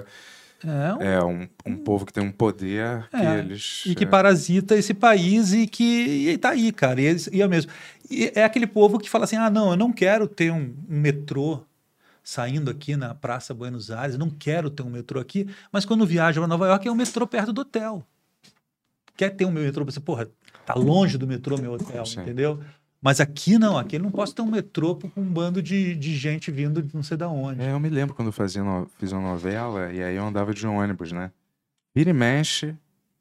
é, 0.66 0.94
um- 0.94 1.02
é, 1.02 1.24
um, 1.26 1.48
um 1.66 1.76
povo 1.76 2.06
que 2.06 2.14
tem 2.14 2.24
um 2.24 2.32
poder 2.32 3.06
que 3.10 3.18
É, 3.18 3.40
eles. 3.40 3.84
e 3.86 3.94
que 3.96 4.06
é, 4.06 4.08
parasita 4.08 4.76
esse 4.78 4.94
país 4.94 5.52
e 5.52 5.68
que 5.68 6.30
e 6.30 6.38
tá 6.38 6.52
aí, 6.52 6.72
cara. 6.72 7.02
E, 7.02 7.06
eles- 7.06 7.30
e 7.34 7.42
é 7.42 7.48
mesmo. 7.48 7.70
E 8.14 8.32
é 8.36 8.44
aquele 8.44 8.68
povo 8.68 9.00
que 9.00 9.10
fala 9.10 9.24
assim: 9.26 9.36
ah, 9.36 9.50
não, 9.50 9.72
eu 9.72 9.78
não 9.78 9.92
quero 9.92 10.28
ter 10.28 10.52
um, 10.52 10.76
um 10.90 11.00
metrô 11.00 11.64
saindo 12.24 12.72
aqui 12.72 12.96
na 12.96 13.14
Praça 13.14 13.54
Buenos 13.54 13.92
Aires, 13.92 14.18
não 14.18 14.30
quero 14.30 14.70
ter 14.70 14.82
um 14.84 14.90
metrô 14.90 15.20
aqui, 15.20 15.48
mas 15.72 15.84
quando 15.86 16.06
viaja 16.06 16.40
para 16.40 16.48
Nova 16.48 16.68
York 16.68 16.88
é 16.88 16.92
um 16.92 16.96
metrô 16.96 17.28
perto 17.28 17.52
do 17.52 17.62
hotel. 17.62 18.06
Quer 19.18 19.30
ter 19.32 19.46
um 19.46 19.52
metrô? 19.52 19.84
Você, 19.86 20.00
porra, 20.00 20.28
tá 20.66 20.74
longe 20.74 21.18
do 21.18 21.28
metrô 21.28 21.58
meu 21.58 21.74
hotel, 21.74 22.06
Sim. 22.06 22.22
entendeu? 22.22 22.60
Mas 23.02 23.20
aqui 23.20 23.58
não, 23.60 23.78
aqui 23.78 24.00
não 24.00 24.10
posso 24.10 24.34
ter 24.34 24.42
um 24.42 24.50
metrô 24.50 24.96
com 24.96 25.12
um 25.18 25.26
bando 25.26 25.62
de, 25.62 25.94
de 25.96 26.16
gente 26.16 26.50
vindo 26.50 26.82
de 26.82 26.96
não 26.96 27.04
sei 27.04 27.18
da 27.18 27.28
onde. 27.28 27.62
É, 27.62 27.72
eu 27.74 27.80
me 27.80 27.90
lembro 27.90 28.16
quando 28.16 28.30
eu 28.30 28.32
fazia 28.32 28.64
no- 28.64 28.90
fiz 28.98 29.12
uma 29.12 29.22
novela 29.22 29.92
e 29.92 30.02
aí 30.02 30.16
eu 30.16 30.26
andava 30.26 30.54
de 30.54 30.66
ônibus, 30.66 31.12
né? 31.12 31.30
Vira 31.94 32.10
e 32.12 32.14
mexe, 32.14 32.74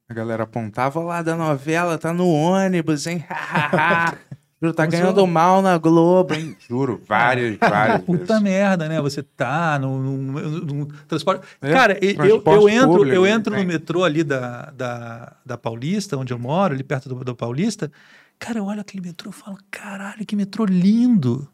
a 0.08 0.14
galera 0.14 0.44
apontava 0.44 1.00
"Ó 1.00 1.02
lá 1.02 1.20
da 1.20 1.36
novela, 1.36 1.98
tá 1.98 2.12
no 2.12 2.28
ônibus, 2.28 3.06
hein? 3.08 3.24
Juro, 4.62 4.72
tá 4.74 4.84
Como 4.86 4.92
ganhando 4.96 5.20
eu- 5.20 5.26
mal 5.26 5.60
na 5.60 5.76
Globo, 5.76 6.34
hein? 6.34 6.56
Juro, 6.68 7.00
várias, 7.08 7.56
várias 7.58 8.02
Puta 8.02 8.24
vezes. 8.34 8.42
merda, 8.42 8.88
né? 8.88 9.00
Você 9.00 9.20
tá 9.22 9.76
no, 9.80 9.98
no- 10.00 10.40
no 10.60 10.86
transporte. 11.08 11.44
É, 11.60 11.72
Cara, 11.72 11.98
e- 12.00 12.10
eu, 12.10 12.14
transporte 12.16 12.62
eu 12.62 12.68
entro, 12.68 12.88
público, 12.92 13.14
eu 13.16 13.26
entro 13.26 13.56
no 13.56 13.64
metrô 13.64 14.04
ali 14.04 14.22
da, 14.22 14.70
da, 14.70 15.32
da 15.44 15.58
Paulista, 15.58 16.16
onde 16.16 16.32
eu 16.32 16.38
moro, 16.38 16.74
ali 16.74 16.84
perto 16.84 17.08
do, 17.08 17.24
do 17.24 17.34
Paulista. 17.34 17.90
Cara, 18.38 18.58
eu 18.60 18.64
olho 18.64 18.80
aquele 18.80 19.04
metrô 19.04 19.30
e 19.30 19.32
falo: 19.34 19.58
caralho, 19.70 20.24
que 20.24 20.36
metrô 20.36 20.64
lindo. 20.64 21.48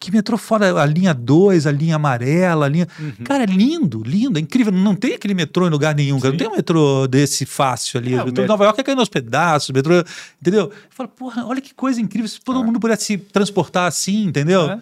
Que 0.00 0.10
metrô 0.10 0.38
foda, 0.38 0.80
a 0.80 0.86
linha 0.86 1.12
2, 1.12 1.66
a 1.66 1.70
linha 1.70 1.96
amarela, 1.96 2.64
a 2.64 2.68
linha. 2.70 2.88
Uhum. 2.98 3.12
Cara, 3.22 3.42
é 3.42 3.46
lindo, 3.46 4.02
lindo, 4.02 4.38
é 4.38 4.40
incrível. 4.40 4.72
Não 4.72 4.94
tem 4.96 5.12
aquele 5.12 5.34
metrô 5.34 5.66
em 5.66 5.70
lugar 5.70 5.94
nenhum, 5.94 6.18
cara. 6.18 6.32
Não 6.32 6.38
tem 6.38 6.48
um 6.48 6.56
metrô 6.56 7.06
desse 7.06 7.44
fácil 7.44 8.00
ali. 8.00 8.14
É, 8.14 8.22
o 8.22 8.24
metrô 8.24 8.32
de 8.32 8.40
met- 8.40 8.48
Nova 8.48 8.64
York 8.64 8.80
é 8.80 8.82
caindo 8.82 9.00
aos 9.00 9.10
pedaços, 9.10 9.68
o 9.68 9.72
metrô. 9.74 9.92
Entendeu? 10.40 10.62
Eu 10.64 10.72
falo, 10.88 11.08
porra, 11.10 11.44
olha 11.46 11.60
que 11.60 11.74
coisa 11.74 12.00
incrível. 12.00 12.26
Se 12.28 12.40
todo 12.40 12.64
mundo 12.64 12.80
pudesse 12.80 13.04
se 13.04 13.18
transportar 13.18 13.86
assim, 13.86 14.24
entendeu? 14.24 14.70
É. 14.70 14.78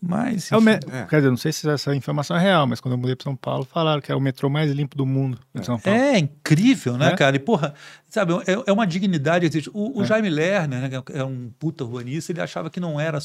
Mas. 0.00 0.50
É 0.50 0.56
o 0.56 0.60
me-. 0.60 0.72
É. 0.72 1.06
Quer 1.08 1.16
dizer, 1.16 1.30
não 1.30 1.36
sei 1.36 1.52
se 1.52 1.68
essa 1.68 1.94
informação 1.94 2.36
é 2.36 2.40
real, 2.40 2.66
mas 2.66 2.80
quando 2.80 2.92
eu 2.94 2.98
mudei 2.98 3.14
para 3.16 3.24
São 3.24 3.36
Paulo, 3.36 3.64
falaram 3.64 4.00
que 4.00 4.10
é 4.10 4.14
o 4.14 4.20
metrô 4.20 4.48
mais 4.48 4.70
limpo 4.72 4.96
do 4.96 5.06
mundo 5.06 5.38
em 5.54 5.62
São 5.62 5.78
Paulo. 5.78 5.98
É 5.98 6.18
incrível, 6.18 6.96
né, 6.96 7.08
É? 7.12 7.16
cara? 7.16 7.34
E, 7.36 7.38
porra, 7.38 7.72
sabe, 8.08 8.32
é, 8.46 8.62
é 8.66 8.72
uma 8.72 8.86
dignidade. 8.86 9.48
O, 9.72 9.98
o 10.00 10.02
É. 10.02 10.06
Jaime 10.06 10.28
Lerner, 10.30 10.80
né, 10.88 11.02
é 11.14 11.24
um 11.24 11.50
puta 11.58 11.84
urbanista, 11.84 12.30
ele 12.32 12.40
achava 12.40 12.68
que 12.70 12.80
não 12.80 12.98
era. 13.00 13.18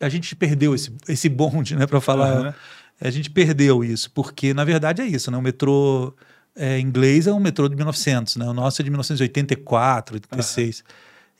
A 0.00 0.08
gente 0.08 0.34
perdeu 0.36 0.74
esse, 0.74 0.92
esse 1.08 1.28
bonde, 1.28 1.76
né, 1.76 1.86
para 1.86 2.00
falar. 2.00 2.32
Aham. 2.32 2.54
A 3.02 3.08
gente 3.10 3.30
perdeu 3.30 3.82
isso, 3.82 4.10
porque 4.10 4.52
na 4.52 4.62
verdade 4.64 5.00
é 5.00 5.06
isso, 5.06 5.30
né? 5.30 5.36
O 5.38 5.40
metrô 5.42 6.14
é, 6.54 6.78
inglês 6.78 7.26
é 7.26 7.32
um 7.32 7.40
metrô 7.40 7.66
de 7.68 7.74
1900, 7.74 8.36
né? 8.36 8.46
O 8.46 8.52
nosso 8.52 8.82
é 8.82 8.84
de 8.84 8.90
1984, 8.90 10.16
86. 10.16 10.84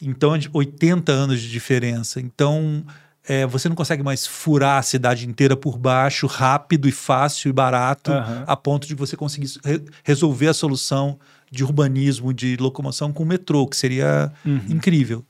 Então, 0.00 0.34
é 0.34 0.38
de 0.38 0.48
80 0.52 1.12
anos 1.12 1.40
de 1.42 1.50
diferença. 1.50 2.18
Então, 2.20 2.82
é, 3.28 3.44
você 3.44 3.68
não 3.68 3.76
consegue 3.76 4.02
mais 4.02 4.26
furar 4.26 4.78
a 4.78 4.82
cidade 4.82 5.28
inteira 5.28 5.54
por 5.54 5.76
baixo, 5.76 6.26
rápido 6.26 6.88
e 6.88 6.92
fácil 6.92 7.50
e 7.50 7.52
barato, 7.52 8.10
Aham. 8.10 8.44
a 8.46 8.56
ponto 8.56 8.86
de 8.88 8.94
você 8.94 9.14
conseguir 9.14 9.50
re- 9.62 9.82
resolver 10.02 10.48
a 10.48 10.54
solução 10.54 11.18
de 11.50 11.62
urbanismo, 11.62 12.32
de 12.32 12.56
locomoção 12.56 13.12
com 13.12 13.22
o 13.22 13.26
metrô, 13.26 13.66
que 13.66 13.76
seria 13.76 14.32
Uhum. 14.46 14.62
incrível. 14.70 15.22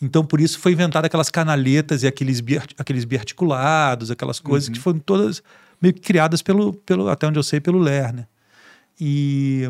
Então, 0.00 0.24
por 0.24 0.40
isso 0.40 0.58
foi 0.58 0.72
inventada 0.72 1.06
aquelas 1.06 1.30
canaletas 1.30 2.02
e 2.02 2.06
aqueles, 2.06 2.40
biart 2.40 2.72
aqueles 2.78 3.04
biarticulados, 3.04 4.10
aquelas 4.10 4.38
coisas 4.38 4.68
Uhum. 4.68 4.74
que 4.74 4.80
foram 4.80 4.98
todas 4.98 5.42
meio 5.80 5.94
que 5.94 6.00
criadas 6.00 6.42
pelo, 6.42 6.72
pelo 6.72 7.08
até 7.08 7.26
onde 7.26 7.38
eu 7.38 7.42
sei, 7.42 7.60
pelo 7.60 7.78
Lerner. 7.78 8.26
E, 9.00 9.62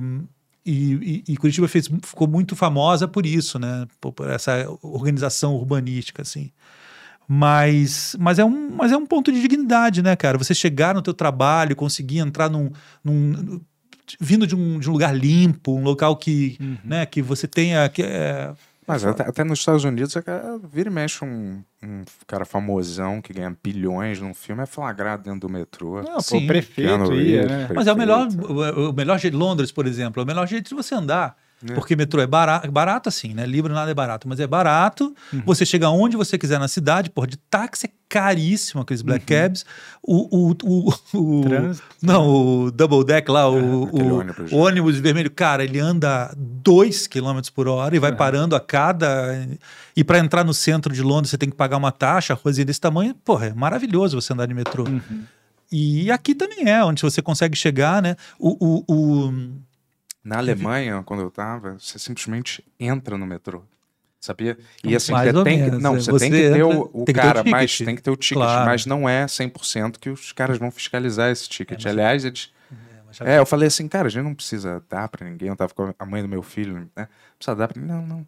e, 0.65 1.23
e- 1.27 1.33
e 1.33 1.37
Curitiba 1.37 1.69
fez, 1.69 1.89
ficou 2.03 2.27
muito 2.29 2.55
famosa 2.57 3.07
por 3.09 3.25
isso, 3.27 3.59
né? 3.59 3.87
Por, 4.01 4.13
por 4.13 4.29
essa 4.31 4.67
organização 4.83 5.55
urbanística, 5.55 6.23
assim. 6.23 6.51
Mas, 7.29 8.15
mas, 8.21 8.39
é 8.39 8.45
um, 8.45 8.71
mas 8.71 8.93
é 8.93 8.97
um 8.97 9.07
ponto 9.07 9.33
de 9.33 9.41
dignidade, 9.41 10.01
né, 10.03 10.15
cara? 10.15 10.39
Você 10.39 10.55
chegar 10.55 10.95
no 10.95 11.03
teu 11.03 11.13
trabalho, 11.15 11.75
conseguir 11.75 12.19
entrar 12.19 12.49
num... 12.49 12.71
num- 13.03 13.61
vindo 14.21 14.47
de 14.47 14.55
um, 14.55 14.79
de 14.79 14.89
um 14.89 14.93
lugar 14.93 15.13
limpo, 15.17 15.75
um 15.77 15.83
local 15.83 16.15
que, 16.17 16.57
Uhum. 16.61 16.77
né, 16.85 17.07
que 17.07 17.21
você 17.21 17.49
tenha... 17.49 17.89
Que, 17.89 18.03
é, 18.03 18.53
Mas 18.87 19.05
até, 19.05 19.25
até 19.25 19.43
nos 19.45 19.59
Estados 19.59 19.83
Unidos, 19.85 20.17
a 20.17 20.23
cara- 20.23 20.59
vira 20.73 20.89
e 20.89 20.93
mexe 20.93 21.25
um, 21.25 21.61
um 21.83 22.05
cara 22.27 22.45
famosão 22.45 23.21
que 23.21 23.33
ganha 23.33 23.57
bilhões 23.63 24.21
num 24.21 24.33
filme 24.33 24.63
é 24.63 24.67
flagrado 24.67 25.25
dentro 25.25 25.41
do 25.41 25.49
metrô. 25.49 26.03
Não, 26.03 26.15
pô, 26.15 26.21
Sim. 26.23 26.45
o 26.45 26.47
prefeito 26.47 27.13
ia, 27.15 27.47
né? 27.47 27.69
Mas 27.75 27.87
é 27.87 27.93
o 27.93 27.97
melhor, 27.97 28.29
o 28.29 28.93
melhor 28.93 29.19
jeito, 29.19 29.37
Londres, 29.37 29.73
por 29.73 29.87
exemplo, 29.87 30.21
é 30.21 30.25
o 30.25 30.27
melhor 30.27 30.47
jeito 30.47 30.69
de 30.69 30.75
você 30.75 30.95
andar. 30.95 31.37
Porque 31.75 31.97
metrô 31.97 32.21
é 32.21 32.27
barato, 32.27 32.71
barato 32.71 33.09
assim, 33.09 33.35
né? 33.35 33.45
Libra 33.47 33.73
nada 33.75 33.91
é 33.91 33.95
barato, 33.95 34.29
mas 34.29 34.39
é 34.41 34.47
barato. 34.47 35.15
Você 35.45 35.65
chega 35.67 35.89
onde 35.91 36.17
você 36.17 36.39
quiser 36.39 36.59
na 36.61 36.69
cidade, 36.69 37.11
porra, 37.11 37.27
de 37.27 37.37
táxi 37.37 37.87
é 37.87 37.91
caríssimo, 38.09 38.81
aqueles 38.83 39.03
black 39.03 39.25
cabs. 39.27 39.65
O, 40.03 40.51
o, 40.53 40.57
o, 40.63 40.93
o- 41.41 41.41
Trânsito. 41.43 41.85
não, 42.01 42.29
o 42.29 42.71
double 42.71 43.05
deck 43.05 43.29
lá, 43.31 43.49
o, 43.51 43.85
o- 43.85 44.15
ônibus. 44.19 44.53
o 44.53 44.57
ônibus 44.57 44.97
vermelho, 44.99 45.31
cara, 45.31 45.65
ele 45.65 45.79
anda 45.81 46.33
2 46.37 47.07
km 47.09 47.41
por 47.55 47.67
hora 47.69 47.95
e 47.97 47.99
vai 47.99 48.13
parando 48.15 48.55
a 48.55 48.61
cada. 48.61 49.47
E 49.97 50.05
para 50.05 50.19
entrar 50.19 50.45
no 50.45 50.55
centro 50.55 50.93
de 50.95 51.03
Londres, 51.03 51.31
você 51.31 51.39
tem 51.39 51.51
que 51.51 51.57
pagar 51.57 51.77
uma 51.77 51.91
taxa, 51.91 52.33
a 52.33 52.37
ruazinha 52.37 52.65
desse 52.65 52.81
tamanho. 52.81 53.15
Porra, 53.25 53.47
é 53.47 53.53
maravilhoso 53.55 54.21
você 54.21 54.33
andar 54.33 54.47
de 54.47 54.55
metrô. 54.55 54.85
E 55.73 56.11
aqui 56.13 56.33
também 56.35 56.69
é, 56.69 56.85
onde 56.85 57.03
você 57.03 57.21
consegue 57.21 57.57
chegar, 57.57 58.01
né? 58.01 58.15
O, 58.39 58.85
o- 58.87 59.25
Na 60.27 60.39
Alemanha, 60.39 61.03
quando 61.05 61.21
eu 61.23 61.31
tava, 61.31 61.77
você 61.79 61.99
simplesmente 61.99 62.65
entra 62.81 63.17
no 63.17 63.27
metrô. 63.27 63.63
Sabia? 64.21 64.59
E 64.83 64.97
assim, 64.97 65.13
Mais 65.13 65.31
você 65.33 65.45
tem 65.45 65.71
que, 65.71 65.77
não, 65.77 65.95
é. 65.95 66.01
você, 66.01 66.11
Você 66.11 66.19
tem 66.19 66.31
que 66.33 66.37
ter 66.51 66.57
entra- 66.61 66.67
o, 66.67 67.03
o 67.03 67.05
tem 67.05 67.15
que 67.15 67.21
ter 67.21 67.29
o 67.29 67.33
cara, 67.33 67.45
mas 67.45 67.79
tem 67.79 67.95
que 67.95 68.03
ter 68.03 68.11
o 68.11 68.17
ticket, 68.17 68.43
Claro. 68.43 68.67
mas 68.67 68.85
não 68.87 69.09
é 69.09 69.27
100% 69.27 69.99
que 70.01 70.11
os 70.11 70.33
caras 70.33 70.59
vão 70.59 70.71
fiscalizar 70.71 71.31
esse 71.31 71.49
ticket. 71.49 71.85
É, 71.85 71.89
Aliás, 71.91 72.25
eles 72.25 72.51
já- 73.13 73.25
É, 73.25 73.39
eu 73.39 73.47
falei 73.47 73.69
assim, 73.69 73.87
cara, 73.87 74.09
a 74.09 74.11
gente 74.11 74.25
não 74.25 74.35
precisa 74.35 74.83
dar 74.91 75.09
pra 75.09 75.25
ninguém. 75.29 75.49
Eu 75.49 75.55
tava 75.57 75.73
com 75.73 75.95
a 75.97 76.07
mãe 76.07 76.23
do 76.23 76.29
meu 76.29 76.43
filho, 76.43 76.75
né? 76.75 76.87
Não 76.97 77.07
precisa 77.39 77.55
dar 77.55 77.69
pra 77.69 77.81
Não, 77.81 78.05
não. 78.05 78.27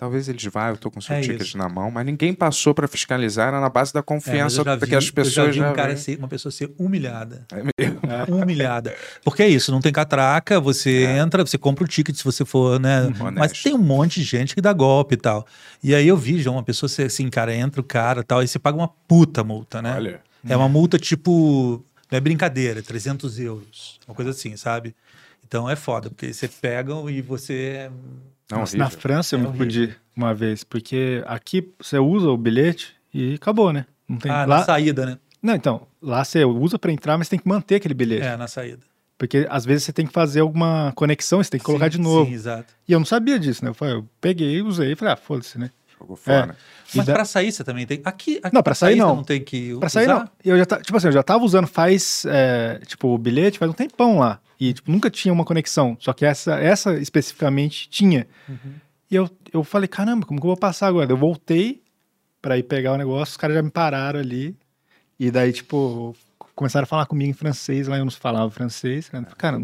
Talvez 0.00 0.30
eles 0.30 0.42
vá, 0.44 0.70
eu 0.70 0.78
tô 0.78 0.90
com 0.90 0.98
seu 0.98 1.14
É 1.14 1.20
ticket 1.20 1.42
isso. 1.48 1.58
na 1.58 1.68
mão, 1.68 1.90
mas 1.90 2.06
ninguém 2.06 2.32
passou 2.32 2.72
pra 2.72 2.88
fiscalizar, 2.88 3.48
era 3.48 3.60
na 3.60 3.68
base 3.68 3.92
da 3.92 4.00
É, 4.00 4.02
mas 4.02 4.06
confiança 4.06 4.62
eu 4.62 4.78
vi, 4.78 4.86
que 4.86 4.94
as 4.94 5.06
eu 5.08 5.12
pessoas 5.12 5.54
já 5.54 5.62
vi 5.62 5.70
um 5.70 5.74
cara 5.74 5.94
ser, 5.94 6.16
uma 6.18 6.26
pessoa 6.26 6.50
ser 6.50 6.72
humilhada. 6.78 7.44
É 7.52 7.56
mesmo. 7.84 8.00
humilhada. 8.34 8.96
Porque 9.22 9.42
é 9.42 9.48
isso, 9.50 9.70
não 9.70 9.78
tem 9.82 9.92
catraca, 9.92 10.58
você 10.58 11.04
entra, 11.04 11.44
você 11.44 11.58
compra 11.58 11.84
o 11.84 11.86
ticket 11.86 12.16
se 12.16 12.24
você 12.24 12.46
for, 12.46 12.80
né? 12.80 13.10
Mas 13.10 13.20
Honesto. 13.20 13.62
tem 13.62 13.74
um 13.74 13.78
monte 13.78 14.20
de 14.20 14.24
gente 14.24 14.54
que 14.54 14.62
dá 14.62 14.72
golpe 14.72 15.16
e 15.16 15.18
tal. 15.18 15.46
E 15.84 15.94
aí 15.94 16.08
eu 16.08 16.16
vi 16.16 16.40
já 16.40 16.50
uma 16.50 16.62
pessoa 16.62 16.88
ser 16.88 17.02
assim, 17.02 17.28
cara, 17.28 17.54
entra 17.54 17.78
o 17.78 17.84
cara 17.84 18.20
e 18.22 18.24
tal, 18.24 18.38
aí 18.38 18.48
você 18.48 18.58
paga 18.58 18.78
uma 18.78 18.88
puta 18.88 19.44
multa, 19.44 19.82
né? 19.82 19.96
Olha. 19.96 20.20
É 20.48 20.56
uma 20.56 20.68
multa 20.70 20.98
tipo. 20.98 21.84
Não 22.10 22.16
é 22.16 22.20
brincadeira, 22.20 22.78
é 22.78 22.82
300 22.82 23.38
euros. 23.38 24.00
Uma 24.08 24.14
coisa 24.14 24.30
assim, 24.30 24.56
sabe? 24.56 24.96
Então 25.46 25.68
é 25.68 25.76
foda, 25.76 26.08
porque 26.08 26.32
você 26.32 26.48
pega 26.48 26.94
e 27.10 27.20
você. 27.20 27.90
Não, 28.50 28.58
Nossa, 28.60 28.76
na. 28.76 28.90
França 28.90 29.34
eu 29.36 29.38
É 29.38 29.42
me 29.42 29.48
horrível. 29.48 29.66
fudi 29.66 29.96
uma 30.16 30.34
vez, 30.34 30.64
porque 30.64 31.22
aqui 31.26 31.68
você 31.80 31.98
usa 31.98 32.28
o 32.28 32.36
bilhete 32.36 32.94
e 33.14 33.34
acabou, 33.34 33.72
né? 33.72 33.86
Não 34.08 34.18
tem 34.18 34.30
Ah, 34.30 34.44
lá... 34.44 34.58
na 34.58 34.64
saída, 34.64 35.06
né? 35.06 35.18
Não, 35.42 35.54
então, 35.54 35.86
lá 36.02 36.22
você 36.24 36.44
usa 36.44 36.78
pra 36.78 36.92
entrar, 36.92 37.16
mas 37.16 37.28
tem 37.28 37.38
que 37.38 37.48
manter 37.48 37.76
aquele 37.76 37.94
bilhete. 37.94 38.26
É, 38.26 38.36
na 38.36 38.46
saída. 38.48 38.82
Porque 39.16 39.46
às 39.50 39.64
vezes 39.64 39.84
você 39.84 39.92
tem 39.92 40.06
que 40.06 40.12
fazer 40.12 40.40
alguma 40.40 40.92
conexão, 40.96 41.42
você 41.42 41.50
tem 41.50 41.60
que 41.60 41.64
colocar 41.66 41.86
Sim, 41.90 41.98
de 41.98 42.02
novo. 42.02 42.26
Sim, 42.26 42.32
exato. 42.34 42.74
E 42.88 42.92
eu 42.92 42.98
não 42.98 43.06
sabia 43.06 43.38
disso, 43.38 43.62
né? 43.64 43.70
Eu, 43.70 43.74
falei, 43.74 43.94
eu 43.94 44.08
peguei, 44.20 44.60
usei 44.62 44.92
e 44.92 44.96
falei, 44.96 45.14
ah, 45.14 45.16
foda-se, 45.16 45.58
né? 45.58 45.70
Jogou 46.00 46.16
fora. 46.16 46.56
E 46.94 46.96
Mas 46.96 47.06
da- 47.06 47.12
pra 47.12 47.24
sair 47.24 47.52
você 47.52 47.62
também 47.62 47.86
tem. 47.86 48.00
Aqui, 48.04 48.40
aqui 48.42 48.54
Não, 48.54 48.62
pra 48.62 48.74
sair 48.74 48.94
você 48.94 48.98
não. 49.00 49.16
não 49.16 49.22
tem 49.24 49.40
que. 49.44 49.76
Pra 49.78 49.88
sair, 49.88 50.06
não. 50.06 50.28
Eu 50.44 50.56
já 50.58 50.64
tá, 50.66 50.80
tipo 50.80 50.96
assim, 50.96 51.08
eu 51.08 51.12
já 51.12 51.22
tava 51.22 51.44
usando 51.44 51.66
faz, 51.66 52.24
é, 52.26 52.80
tipo, 52.86 53.08
o 53.08 53.18
bilhete 53.18 53.58
faz 53.58 53.70
um 53.70 53.74
tempão 53.74 54.18
lá. 54.18 54.40
E, 54.58 54.72
tipo, 54.72 54.90
nunca 54.90 55.08
tinha 55.10 55.32
uma 55.32 55.44
conexão. 55.44 55.96
Só 56.00 56.12
que 56.12 56.24
essa, 56.24 56.54
essa 56.58 56.94
especificamente 56.98 57.88
tinha. 57.88 58.26
E 59.10 59.14
eu, 59.14 59.28
eu 59.52 59.62
falei, 59.64 59.88
caramba, 59.88 60.24
como 60.26 60.40
que 60.40 60.46
eu 60.46 60.50
vou 60.50 60.56
passar 60.56 60.86
agora? 60.88 61.10
Eu 61.10 61.16
voltei 61.16 61.82
pra 62.42 62.56
ir 62.58 62.62
pegar 62.62 62.92
o 62.92 62.96
negócio, 62.96 63.32
os 63.32 63.36
caras 63.36 63.56
já 63.56 63.62
me 63.62 63.70
pararam 63.70 64.18
ali. 64.20 64.56
E 65.18 65.30
daí, 65.30 65.52
tipo, 65.52 66.16
começaram 66.54 66.84
a 66.84 66.86
falar 66.86 67.06
comigo 67.06 67.30
em 67.30 67.34
francês, 67.34 67.86
lá 67.88 67.98
eu 67.98 68.04
não 68.04 68.10
falava 68.12 68.50
francês. 68.50 69.10
Cara, 69.36 69.56
eu 69.56 69.60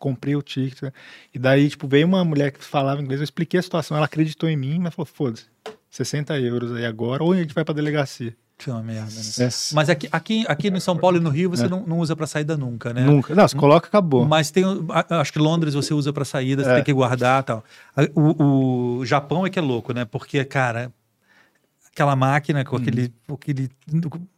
comprei 0.00 0.36
o 0.36 0.42
ticket. 0.42 0.82
né? 0.82 0.92
E 1.34 1.38
daí, 1.38 1.68
tipo, 1.68 1.86
veio 1.88 2.06
uma 2.06 2.24
mulher 2.24 2.50
que 2.52 2.62
falava 2.64 3.00
inglês, 3.00 3.20
eu 3.20 3.24
expliquei 3.24 3.58
a 3.60 3.62
situação, 3.62 3.96
ela 3.96 4.06
acreditou 4.06 4.48
em 4.48 4.56
mim, 4.56 4.78
mas 4.78 4.94
falou, 4.94 5.06
foda-se, 5.12 5.46
60 5.90 6.38
euros 6.40 6.72
aí 6.72 6.84
agora, 6.84 7.22
ou 7.24 7.32
a 7.32 7.36
gente 7.36 7.54
vai 7.54 7.64
pra 7.64 7.74
delegacia. 7.74 8.36
Isso 8.58 8.70
é 8.70 8.72
uma 8.72 8.82
merda, 8.82 9.10
né? 9.10 9.20
É. 9.46 9.48
Mas 9.74 9.90
aqui, 9.90 10.08
aqui, 10.10 10.44
aqui 10.48 10.70
no 10.70 10.80
São 10.80 10.96
Paulo 10.96 11.18
e 11.18 11.20
no 11.20 11.28
Rio 11.28 11.50
você 11.50 11.68
não, 11.68 11.84
não 11.86 11.98
usa 11.98 12.16
pra 12.16 12.26
saída 12.26 12.56
nunca, 12.56 12.90
né? 12.94 13.02
Nunca. 13.04 13.34
Não, 13.34 13.46
você 13.46 13.54
coloca, 13.54 13.86
acabou. 13.86 14.24
Mas 14.24 14.50
tem, 14.50 14.64
o- 14.64 14.86
acho 15.10 15.30
que 15.30 15.38
Londres 15.38 15.74
você 15.74 15.92
usa 15.92 16.10
pra 16.10 16.24
saída, 16.24 16.64
você 16.64 16.70
É. 16.70 16.74
tem 16.76 16.84
que 16.84 16.92
guardar 16.94 17.42
e 17.42 17.44
tal. 17.44 17.62
O, 18.14 19.00
o 19.00 19.04
Japão 19.04 19.44
é 19.46 19.50
que 19.50 19.58
é 19.58 19.62
louco, 19.62 19.92
né? 19.92 20.06
Porque, 20.06 20.42
cara, 20.42 20.90
aquela 21.92 22.16
máquina 22.16 22.64
com 22.64 22.76
aquele, 22.76 23.12
com 23.26 23.34
aquele. 23.34 23.68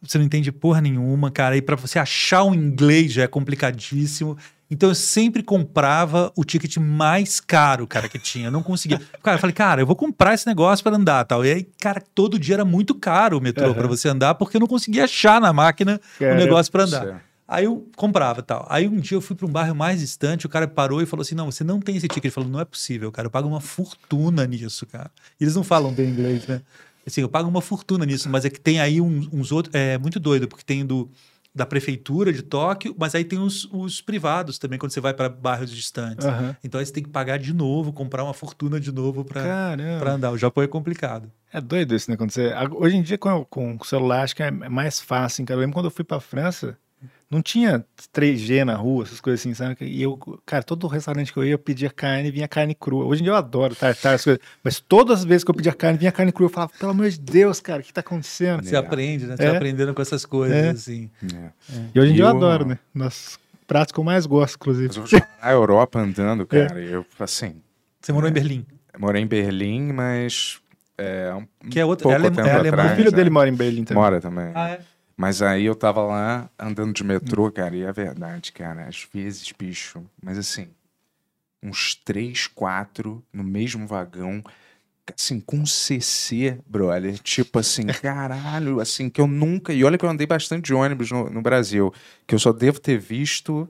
Você 0.01 0.17
não 0.17 0.25
entende 0.25 0.51
porra 0.51 0.81
nenhuma, 0.81 1.31
cara. 1.31 1.55
E 1.55 1.61
pra 1.61 1.77
você 1.77 1.97
achar 1.97 2.43
um 2.43 2.53
inglês 2.53 3.13
já 3.13 3.23
é 3.23 3.27
complicadíssimo. 3.27 4.37
Então 4.71 4.89
eu 4.89 4.95
sempre 4.95 5.41
comprava 5.41 6.31
o 6.35 6.43
ticket 6.43 6.77
mais 6.77 7.39
caro, 7.39 7.87
cara, 7.87 8.07
que 8.07 8.19
tinha. 8.19 8.47
Eu 8.47 8.51
não 8.51 8.61
conseguia. 8.61 9.01
Cara, 9.23 9.37
eu 9.37 9.41
falei, 9.41 9.53
cara, 9.53 9.81
eu 9.81 9.85
vou 9.87 9.95
comprar 9.95 10.35
esse 10.35 10.45
negócio 10.45 10.83
pra 10.83 10.95
andar 10.95 11.25
tal. 11.25 11.43
E 11.43 11.51
aí, 11.51 11.67
cara, 11.81 12.01
todo 12.13 12.37
dia 12.37 12.55
era 12.55 12.65
muito 12.65 12.93
caro 12.93 13.37
o 13.37 13.41
metrô 13.41 13.73
pra 13.73 13.87
você 13.87 14.07
andar, 14.07 14.35
porque 14.35 14.57
eu 14.57 14.61
não 14.61 14.67
conseguia 14.67 15.05
achar 15.05 15.41
na 15.41 15.51
máquina 15.51 15.99
o 16.19 16.35
negócio 16.35 16.71
pra 16.71 16.83
andar. 16.83 17.23
Aí 17.47 17.65
eu 17.65 17.89
comprava 17.95 18.43
tal. 18.43 18.67
Aí 18.69 18.87
um 18.87 18.97
dia 18.99 19.17
eu 19.17 19.21
fui 19.21 19.35
para 19.35 19.47
um 19.47 19.49
bairro 19.49 19.73
mais 19.73 20.01
distante, 20.01 20.45
o 20.45 20.49
cara 20.49 20.67
parou 20.67 21.01
e 21.01 21.07
falou 21.07 21.21
assim: 21.21 21.33
Não, 21.33 21.51
você 21.51 21.63
não 21.63 21.79
tem 21.79 21.95
esse 21.95 22.07
ticket. 22.07 22.25
Ele 22.25 22.31
falou: 22.31 22.47
Não 22.47 22.59
é 22.59 22.65
possível, 22.65 23.11
cara. 23.11 23.25
Eu 23.25 23.31
pago 23.31 23.47
uma 23.47 23.59
fortuna 23.59 24.45
nisso, 24.45 24.85
cara. 24.85 25.09
E 25.39 25.43
eles 25.43 25.55
não 25.55 25.63
falam 25.63 25.91
bem 25.91 26.09
inglês, 26.09 26.45
né? 26.45 26.61
Assim, 27.07 27.21
eu 27.21 27.29
pago 27.29 27.49
uma 27.49 27.61
fortuna 27.61 28.05
nisso, 28.05 28.29
mas 28.29 28.45
é 28.45 28.51
que 28.51 28.59
tem 28.59 28.79
aí 28.79 29.01
uns, 29.01 29.27
uns 29.33 29.51
outros. 29.51 29.73
É 29.73 29.97
muito 29.97 30.19
doido, 30.19 30.47
porque 30.47 30.63
tem 30.63 30.85
do 30.85 31.09
da 31.53 31.65
prefeitura 31.65 32.31
de 32.31 32.41
Tóquio, 32.43 32.95
mas 32.97 33.15
aí 33.15 33.23
tem 33.23 33.39
os, 33.39 33.67
os 33.71 34.01
privados 34.01 34.57
também, 34.59 34.77
quando 34.77 34.91
você 34.91 35.01
vai 35.01 35.13
para 35.13 35.27
bairros 35.29 35.71
distantes. 35.71 36.25
Aham. 36.25 36.55
Então 36.63 36.79
aí 36.79 36.85
você 36.85 36.93
tem 36.93 37.03
que 37.03 37.09
pagar 37.09 37.37
de 37.37 37.53
novo, 37.53 37.91
comprar 37.91 38.23
uma 38.23 38.33
fortuna 38.33 38.79
de 38.79 38.91
novo 38.91 39.25
para 39.25 40.13
andar. 40.13 40.31
O 40.31 40.37
Japão 40.37 40.63
é 40.63 40.67
complicado. 40.67 41.31
É 41.51 41.59
doido 41.59 41.95
isso, 41.95 42.09
né? 42.11 42.15
Quando 42.15 42.31
você... 42.31 42.53
Hoje 42.73 42.95
em 42.95 43.01
dia, 43.01 43.17
com, 43.17 43.43
com 43.45 43.75
o 43.75 43.83
celular, 43.85 44.21
acho 44.23 44.35
que 44.35 44.43
é 44.43 44.51
mais 44.51 44.99
fácil. 45.01 45.41
hein, 45.41 45.45
Cara, 45.45 45.57
eu 45.57 45.61
lembro 45.61 45.73
quando 45.73 45.85
eu 45.85 45.91
fui 45.91 46.05
pra 46.05 46.19
França, 46.19 46.77
não 47.29 47.41
tinha 47.41 47.85
3G 48.13 48.63
na 48.65 48.75
rua, 48.75 49.03
essas 49.03 49.21
coisas 49.21 49.39
assim, 49.39 49.53
sabe? 49.53 49.77
E 49.81 50.01
eu, 50.01 50.17
cara, 50.45 50.63
todo 50.63 50.87
restaurante 50.87 51.31
que 51.31 51.37
eu 51.37 51.43
ia, 51.45 51.51
eu 51.51 51.59
pedia 51.59 51.89
carne, 51.89 52.31
vinha 52.31 52.47
carne 52.47 52.73
crua. 52.73 53.05
Hoje 53.05 53.21
em 53.21 53.23
dia 53.23 53.31
eu 53.33 53.35
adoro 53.37 53.75
tartar, 53.75 54.13
essas 54.13 54.23
coisas. 54.23 54.41
Mas 54.63 54.79
todas 54.79 55.19
as 55.19 55.25
vezes 55.25 55.43
que 55.43 55.51
eu 55.51 55.55
pedia 55.55 55.73
carne, 55.73 55.97
vinha 55.99 56.11
carne 56.11 56.31
crua. 56.31 56.47
Eu 56.47 56.53
falava, 56.53 56.71
pelo 56.79 56.91
amor 56.91 57.09
de 57.09 57.19
Deus, 57.19 57.59
cara, 57.59 57.81
o 57.81 57.83
que 57.83 57.93
tá 57.93 58.01
acontecendo? 58.01 58.63
Você 58.63 58.75
aprende, 58.75 59.25
né? 59.27 59.35
Você 59.37 59.43
É. 59.43 59.55
aprendendo 59.55 59.93
com 59.93 60.01
essas 60.01 60.25
coisas, 60.25 60.57
É. 60.57 60.69
assim. 60.69 61.09
É. 61.33 61.49
E 61.93 61.99
hoje 61.99 62.11
em 62.11 62.15
dia 62.15 62.23
eu 62.23 62.27
o- 62.27 62.35
adoro, 62.37 62.65
né? 62.65 62.79
Nos 62.93 63.37
pratos 63.67 63.91
que 63.91 63.99
eu 63.99 64.03
mais 64.03 64.25
gosto, 64.25 64.55
inclusive. 64.55 64.87
Mas 64.87 64.95
eu 65.13 65.19
vou 65.19 65.27
a 65.41 65.51
Europa 65.51 65.99
andando, 65.99 66.47
cara. 66.47 66.81
e 66.81 66.91
Eu, 66.91 67.05
assim, 67.19 67.61
Você 68.01 68.11
morou 68.11 68.27
em 68.29 68.33
Berlim. 68.33 68.65
eu 68.93 68.99
morei 68.99 69.21
em 69.21 69.27
Berlim, 69.27 69.93
mas. 69.93 70.59
É, 70.97 71.31
um 71.33 71.69
Que 71.69 71.79
é 71.79 71.85
outra- 71.85 72.03
pouco 72.03 72.13
é 72.13 72.19
alem- 72.19 72.31
tempo 72.31 72.45
é 72.47 72.51
alemão. 72.51 72.79
atrás, 72.79 72.91
O 72.91 72.95
filho 72.97 73.11
né? 73.11 73.15
dele 73.17 73.29
mora 73.29 73.47
em 73.47 73.53
Berlim 73.53 73.83
também. 73.85 74.03
Mora 74.03 74.19
também. 74.19 74.51
Ah, 74.53 74.69
é? 74.71 74.79
Mas 75.19 75.41
aí 75.41 75.65
eu 75.65 75.75
tava 75.75 76.01
lá 76.01 76.49
andando 76.57 76.93
de 76.93 77.03
metrô, 77.03 77.51
cara, 77.51 77.75
e 77.75 77.81
é 77.81 77.91
verdade, 77.91 78.53
cara. 78.53 78.87
Às 78.87 79.05
vezes, 79.13 79.51
bicho, 79.51 80.01
mas 80.23 80.37
assim, 80.37 80.69
uns 81.61 81.93
três, 81.93 82.47
quatro 82.47 83.21
no 83.33 83.43
mesmo 83.43 83.85
vagão, 83.85 84.41
assim, 85.13 85.41
com 85.41 85.65
CC, 85.65 86.57
brother. 86.65 87.19
Tipo 87.19 87.59
assim, 87.59 87.87
caralho, 88.01 88.79
assim, 88.79 89.09
que 89.09 89.19
eu 89.19 89.27
nunca. 89.27 89.73
E 89.73 89.83
olha 89.83 89.97
que 89.97 90.05
eu 90.05 90.09
andei 90.09 90.25
bastante 90.25 90.67
de 90.67 90.73
ônibus 90.73 91.11
no, 91.11 91.29
no 91.29 91.41
Brasil, 91.41 91.93
que 92.25 92.33
eu 92.33 92.39
só 92.39 92.53
devo 92.53 92.79
ter 92.79 92.97
visto 92.97 93.67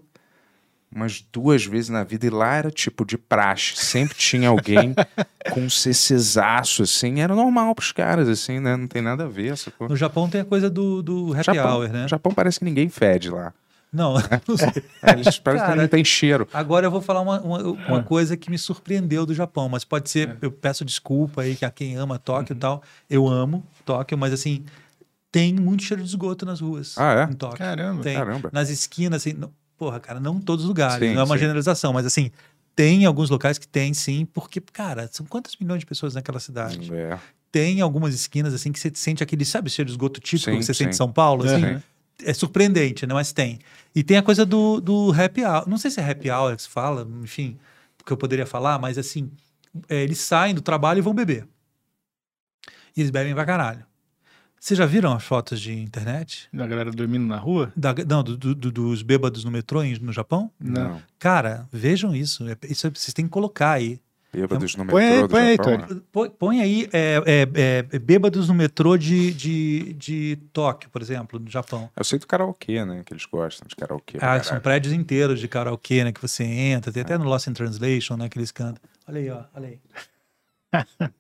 umas 0.93 1.21
duas 1.31 1.63
vezes 1.65 1.89
na 1.89 2.03
vida, 2.03 2.25
e 2.25 2.29
lá 2.29 2.55
era 2.55 2.71
tipo 2.71 3.05
de 3.05 3.17
praxe. 3.17 3.75
Sempre 3.75 4.15
tinha 4.17 4.49
alguém 4.49 4.93
com 5.53 5.61
um 5.61 5.69
CCzaço, 5.69 6.83
assim. 6.83 7.21
Era 7.21 7.35
normal 7.35 7.75
pros 7.75 7.91
caras, 7.91 8.27
assim, 8.27 8.59
né? 8.59 8.75
Não 8.75 8.87
tem 8.87 9.01
nada 9.01 9.25
a 9.25 9.27
ver, 9.27 9.55
sacou? 9.57 9.87
No 9.87 9.95
Japão 9.95 10.29
tem 10.29 10.41
a 10.41 10.45
coisa 10.45 10.69
do, 10.69 11.01
do 11.01 11.33
happy 11.33 11.43
Japão, 11.55 11.77
hour, 11.79 11.89
né? 11.89 12.07
Japão 12.07 12.33
parece 12.33 12.59
que 12.59 12.65
ninguém 12.65 12.89
fede 12.89 13.29
lá. 13.29 13.53
Não, 13.91 14.13
não 14.47 14.57
sei. 14.57 14.83
É, 15.01 15.11
eles 15.13 15.39
parecem 15.39 15.65
que 15.65 15.71
Cara, 15.71 15.81
não 15.81 15.87
tem 15.87 16.03
cheiro. 16.03 16.47
Agora 16.53 16.85
eu 16.85 16.91
vou 16.91 17.01
falar 17.01 17.21
uma, 17.21 17.39
uma, 17.41 17.57
Ah. 17.59 17.87
uma 17.87 18.03
coisa 18.03 18.35
que 18.37 18.49
me 18.51 18.57
surpreendeu 18.57 19.25
do 19.25 19.33
Japão, 19.33 19.67
mas 19.69 19.83
pode 19.83 20.05
É. 20.05 20.11
ser, 20.11 20.37
eu 20.41 20.51
peço 20.51 20.83
desculpa 20.85 21.41
aí 21.41 21.55
que 21.55 21.65
a 21.65 21.71
quem 21.71 21.95
ama 21.95 22.19
Tóquio 22.19 22.53
Uhum. 22.53 22.57
e 22.57 22.59
tal. 22.59 22.83
Eu 23.09 23.27
amo 23.27 23.65
Tóquio, 23.85 24.17
mas 24.17 24.31
assim, 24.33 24.63
tem 25.31 25.53
muito 25.53 25.83
cheiro 25.83 26.03
de 26.03 26.09
esgoto 26.09 26.45
nas 26.45 26.59
ruas. 26.61 26.95
Ah, 26.97 27.13
é? 27.27 27.31
Em 27.31 27.35
Tóquio. 27.35 27.57
Caramba. 27.59 28.01
Tem. 28.03 28.15
Caramba. 28.15 28.49
Nas 28.53 28.69
esquinas, 28.69 29.21
assim, 29.21 29.33
não- 29.33 29.51
porra, 29.79 29.99
cara, 29.99 30.19
não 30.19 30.35
em 30.35 30.41
todos 30.41 30.65
os 30.65 30.67
lugares, 30.67 31.07
Sim, 31.07 31.15
não 31.15 31.21
é 31.21 31.23
uma 31.23 31.35
sim. 31.35 31.39
generalização, 31.39 31.93
mas 31.93 32.05
assim, 32.05 32.29
tem 32.75 33.05
alguns 33.05 33.29
locais 33.29 33.57
que 33.57 33.67
tem 33.67 33.93
sim, 33.93 34.25
porque, 34.25 34.59
cara, 34.59 35.09
são 35.11 35.25
quantas 35.25 35.55
milhões 35.55 35.79
de 35.79 35.85
pessoas 35.85 36.13
naquela 36.13 36.39
cidade? 36.39 36.93
É. 36.93 37.17
Tem 37.51 37.81
algumas 37.81 38.13
esquinas, 38.13 38.53
assim, 38.53 38.71
que 38.71 38.79
você 38.79 38.91
sente 38.93 39.23
aquele, 39.23 39.45
sabe, 39.45 39.69
cheiro 39.69 39.87
de 39.87 39.93
esgoto 39.93 40.19
típico 40.19 40.51
Sim, 40.51 40.59
que 40.59 40.63
você 40.65 40.73
sente 40.73 40.91
em 40.91 40.97
São 40.97 41.11
Paulo? 41.11 41.45
Assim, 41.45 41.61
Sim. 41.61 41.83
É 42.23 42.33
surpreendente, 42.33 43.07
né? 43.07 43.13
Mas 43.13 43.31
tem. 43.31 43.59
E 43.95 44.03
tem 44.03 44.17
a 44.17 44.21
coisa 44.21 44.45
do, 44.45 44.81
do 44.81 45.11
happy 45.13 45.43
hour. 45.43 45.67
Não 45.67 45.77
sei 45.77 45.89
se 45.89 46.01
é 46.01 46.11
happy 46.11 46.29
hour 46.29 46.53
que 46.55 46.61
se 46.61 46.69
fala, 46.69 47.07
enfim, 47.23 47.57
que 48.05 48.11
eu 48.11 48.17
poderia 48.17 48.45
falar, 48.45 48.77
mas 48.77 48.97
assim, 48.97 49.31
é, 49.87 50.03
eles 50.03 50.19
saem 50.19 50.53
do 50.53 50.61
trabalho 50.61 50.99
e 50.99 51.01
vão 51.01 51.13
beber. 51.13 51.47
E 52.95 53.01
eles 53.01 53.09
bebem 53.09 53.33
pra 53.33 53.45
caralho. 53.45 53.85
Vocês 54.59 54.77
já 54.77 54.85
viram 54.85 55.13
as 55.13 55.23
fotos 55.23 55.59
de 55.61 55.71
internet? 55.73 56.49
Da 56.53 56.67
galera 56.67 56.91
dormindo 56.91 57.25
na 57.25 57.37
rua? 57.37 57.71
Da- 57.75 57.95
não, 58.07 58.21
do- 58.23 58.35
do- 58.37 58.53
do- 58.55 58.71
dos 58.71 59.01
bêbados 59.01 59.43
no 59.45 59.51
metrô 59.51 59.81
no 60.01 60.11
Japão? 60.11 60.51
Não. 60.59 61.01
Cara, 61.17 61.67
vejam 61.71 62.13
isso. 62.15 62.47
É- 62.47 62.57
Isso 62.69 62.85
é- 62.87 62.89
vocês 62.89 63.13
têm 63.13 63.25
que 63.25 63.31
colocar 63.31 63.71
aí. 63.71 63.99
Bêbados 64.31 64.75
no 64.75 64.85
Põe 64.85 65.03
aí, 65.05 65.09
metrô 65.11 65.27
do 65.27 65.31
põe 65.31 65.41
aí, 65.41 65.55
Japão, 65.55 65.77
Tony. 65.87 65.93
né? 65.95 66.01
Põe, 66.11 66.29
põe 66.29 66.61
aí 66.61 66.89
é, 66.93 67.23
é, 67.55 67.83
é, 67.93 67.99
bêbados 67.99 68.47
no 68.47 68.53
metrô 68.53 68.95
de, 68.95 69.33
de, 69.33 69.93
de 69.93 70.37
Tóquio, 70.53 70.87
por 70.91 71.01
exemplo, 71.01 71.39
no 71.39 71.49
Japão. 71.49 71.89
Eu 71.95 72.03
sei 72.03 72.19
do 72.19 72.27
karaokê, 72.27 72.85
né? 72.85 73.01
Que 73.03 73.13
eles 73.13 73.25
gostam 73.25 73.67
de 73.67 73.75
karaokê. 73.75 74.19
Ah, 74.21 74.43
são 74.43 74.59
prédios 74.59 74.93
inteiros 74.93 75.39
de 75.39 75.47
karaokê, 75.47 76.03
né? 76.03 76.11
Que 76.11 76.21
você 76.21 76.43
entra, 76.43 76.91
tem 76.91 77.01
até 77.01 77.17
no 77.17 77.23
Lost 77.23 77.47
in 77.47 77.53
Translation, 77.53 78.17
né? 78.17 78.29
Que 78.29 78.37
eles 78.37 78.51
cantam. 78.51 78.83
Olha 79.07 79.19
aí, 79.19 79.29
ó, 79.31 79.43
olha 79.55 79.67
aí. 79.69 79.79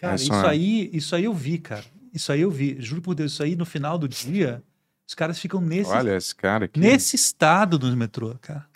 Cara, 0.00 0.14
Isso 0.14 0.24
isso 0.24 0.34
é- 0.34 0.48
aí, 0.48 0.90
isso 0.92 1.16
aí 1.16 1.24
eu 1.24 1.32
vi, 1.34 1.58
cara. 1.58 1.82
Isso 2.12 2.30
aí 2.32 2.40
eu 2.42 2.50
vi. 2.50 2.76
Juro 2.80 3.00
por 3.02 3.14
Deus, 3.14 3.32
isso 3.32 3.42
aí 3.42 3.56
no 3.56 3.64
final 3.64 3.96
do 3.98 4.08
dia, 4.08 4.62
os 5.08 5.14
caras 5.14 5.38
ficam 5.38 5.60
nesse, 5.60 5.90
Olha 5.90 6.16
esse 6.16 6.34
cara 6.34 6.66
aqui. 6.66 6.78
nesse 6.78 7.16
estado 7.16 7.78
no 7.78 7.96
metrô, 7.96 8.34
cara. 8.40 8.66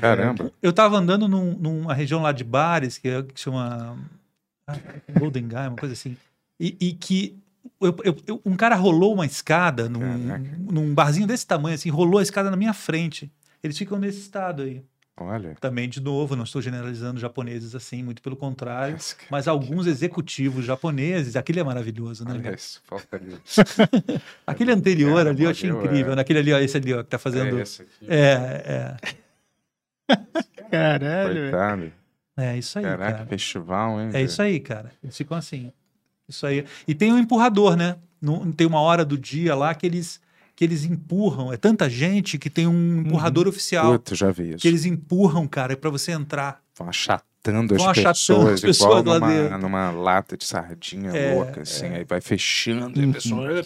Caramba. 0.00 0.52
Eu 0.62 0.72
tava 0.72 0.96
andando 0.98 1.26
num- 1.26 1.56
numa 1.56 1.94
região 1.94 2.20
lá 2.22 2.30
de 2.32 2.44
bares, 2.44 2.98
que, 2.98 3.08
é- 3.08 3.22
que 3.22 3.40
chama 3.40 3.98
ah, 4.68 4.76
Golden 5.18 5.48
Guy, 5.48 5.56
uma 5.68 5.76
coisa 5.76 5.94
assim. 5.94 6.16
E, 6.60 6.76
e 6.80 6.92
que 6.92 7.38
eu- 7.80 7.96
eu- 8.04 8.16
eu- 8.26 8.42
um 8.44 8.54
cara 8.56 8.74
rolou 8.76 9.14
uma 9.14 9.24
escada 9.26 9.88
num, 9.88 10.26
Caraca. 10.28 10.56
num 10.58 10.94
barzinho 10.94 11.26
desse 11.26 11.46
tamanho, 11.46 11.74
assim, 11.74 11.88
rolou 11.90 12.18
a 12.18 12.22
escada 12.22 12.50
na 12.50 12.56
minha 12.56 12.72
frente. 12.74 13.30
Eles 13.62 13.76
ficam 13.78 13.98
nesse 13.98 14.20
estado 14.20 14.62
aí. 14.62 14.82
Olha. 15.18 15.54
Também, 15.60 15.88
de 15.88 16.00
novo, 16.00 16.36
não 16.36 16.44
estou 16.44 16.60
generalizando 16.60 17.18
japoneses 17.18 17.74
assim, 17.74 18.02
muito 18.02 18.20
pelo 18.20 18.36
contrário. 18.36 18.98
Mas 19.30 19.48
alguns 19.48 19.86
executivos 19.86 20.64
japoneses, 20.64 21.36
aquele 21.36 21.58
é 21.60 21.64
maravilhoso, 21.64 22.22
né? 22.24 22.32
Olha 22.34 22.54
isso. 22.54 22.82
Falta 22.84 23.16
ali. 23.16 23.34
Aquele 24.46 24.72
anterior 24.72 25.16
Cara, 25.16 25.30
ali 25.30 25.44
eu 25.44 25.50
achei 25.50 25.70
incrível. 25.70 26.12
é. 26.12 26.16
Naquele 26.16 26.40
ali, 26.40 26.52
ó, 26.52 26.58
esse 26.58 26.76
ali, 26.76 26.92
ó, 26.92 27.02
que 27.02 27.08
tá 27.08 27.18
fazendo. 27.18 27.58
É 27.58 27.62
esse 27.62 27.82
aqui. 27.82 28.06
É, 28.08 28.96
Caralho, 30.70 31.34
velho. 31.34 31.50
Coitado. 31.50 31.92
é, 32.36 32.44
é 32.54 32.58
isso 32.58 32.78
aí, 32.78 32.84
Caraca, 32.84 33.12
cara. 33.12 33.26
festival, 33.26 34.00
hein? 34.00 34.10
É 34.12 34.22
isso 34.22 34.42
aí, 34.42 34.60
cara. 34.60 34.92
Eles 35.02 35.16
ficam 35.16 35.36
assim. 35.36 35.72
Isso 36.28 36.46
aí. 36.46 36.64
E 36.86 36.94
tem 36.94 37.12
um 37.12 37.18
empurrador, 37.18 37.76
né? 37.76 37.96
Tem 38.56 38.66
uma 38.66 38.80
hora 38.80 39.04
do 39.04 39.16
dia 39.16 39.54
lá 39.54 39.74
que 39.74 39.86
eles, 39.86 40.20
que 40.56 40.64
eles 40.64 40.84
empurram. 40.84 41.52
É 41.52 41.56
tanta 41.58 41.88
gente 41.88 42.38
que 42.38 42.48
tem 42.50 42.66
um 42.66 43.02
empurrador 43.02 43.46
oficial. 43.46 43.92
Puta, 43.92 44.14
já 44.14 44.30
vi 44.32 44.50
isso. 44.50 44.58
Que 44.58 44.68
eles 44.68 44.86
empurram, 44.86 45.46
cara, 45.46 45.76
para 45.76 45.90
você 45.90 46.12
entrar. 46.12 46.62
Vão 46.74 46.88
achatando 46.88 47.74
as 47.74 47.80
Vão 47.82 47.90
achatando 47.90 48.14
pessoas, 48.14 48.54
as 48.54 48.60
pessoas 48.60 49.00
igual 49.00 49.20
lá 49.20 49.20
numa, 49.20 49.42
dentro. 49.42 49.58
numa 49.58 49.90
lata 49.90 50.36
de 50.36 50.44
sardinha 50.44 51.10
É, 51.10 51.34
louca, 51.34 51.60
assim. 51.60 51.86
Aí 51.86 52.04
vai 52.04 52.20
fechando 52.22 52.98
e 53.00 53.08
a 53.10 53.12
pessoa... 53.12 53.64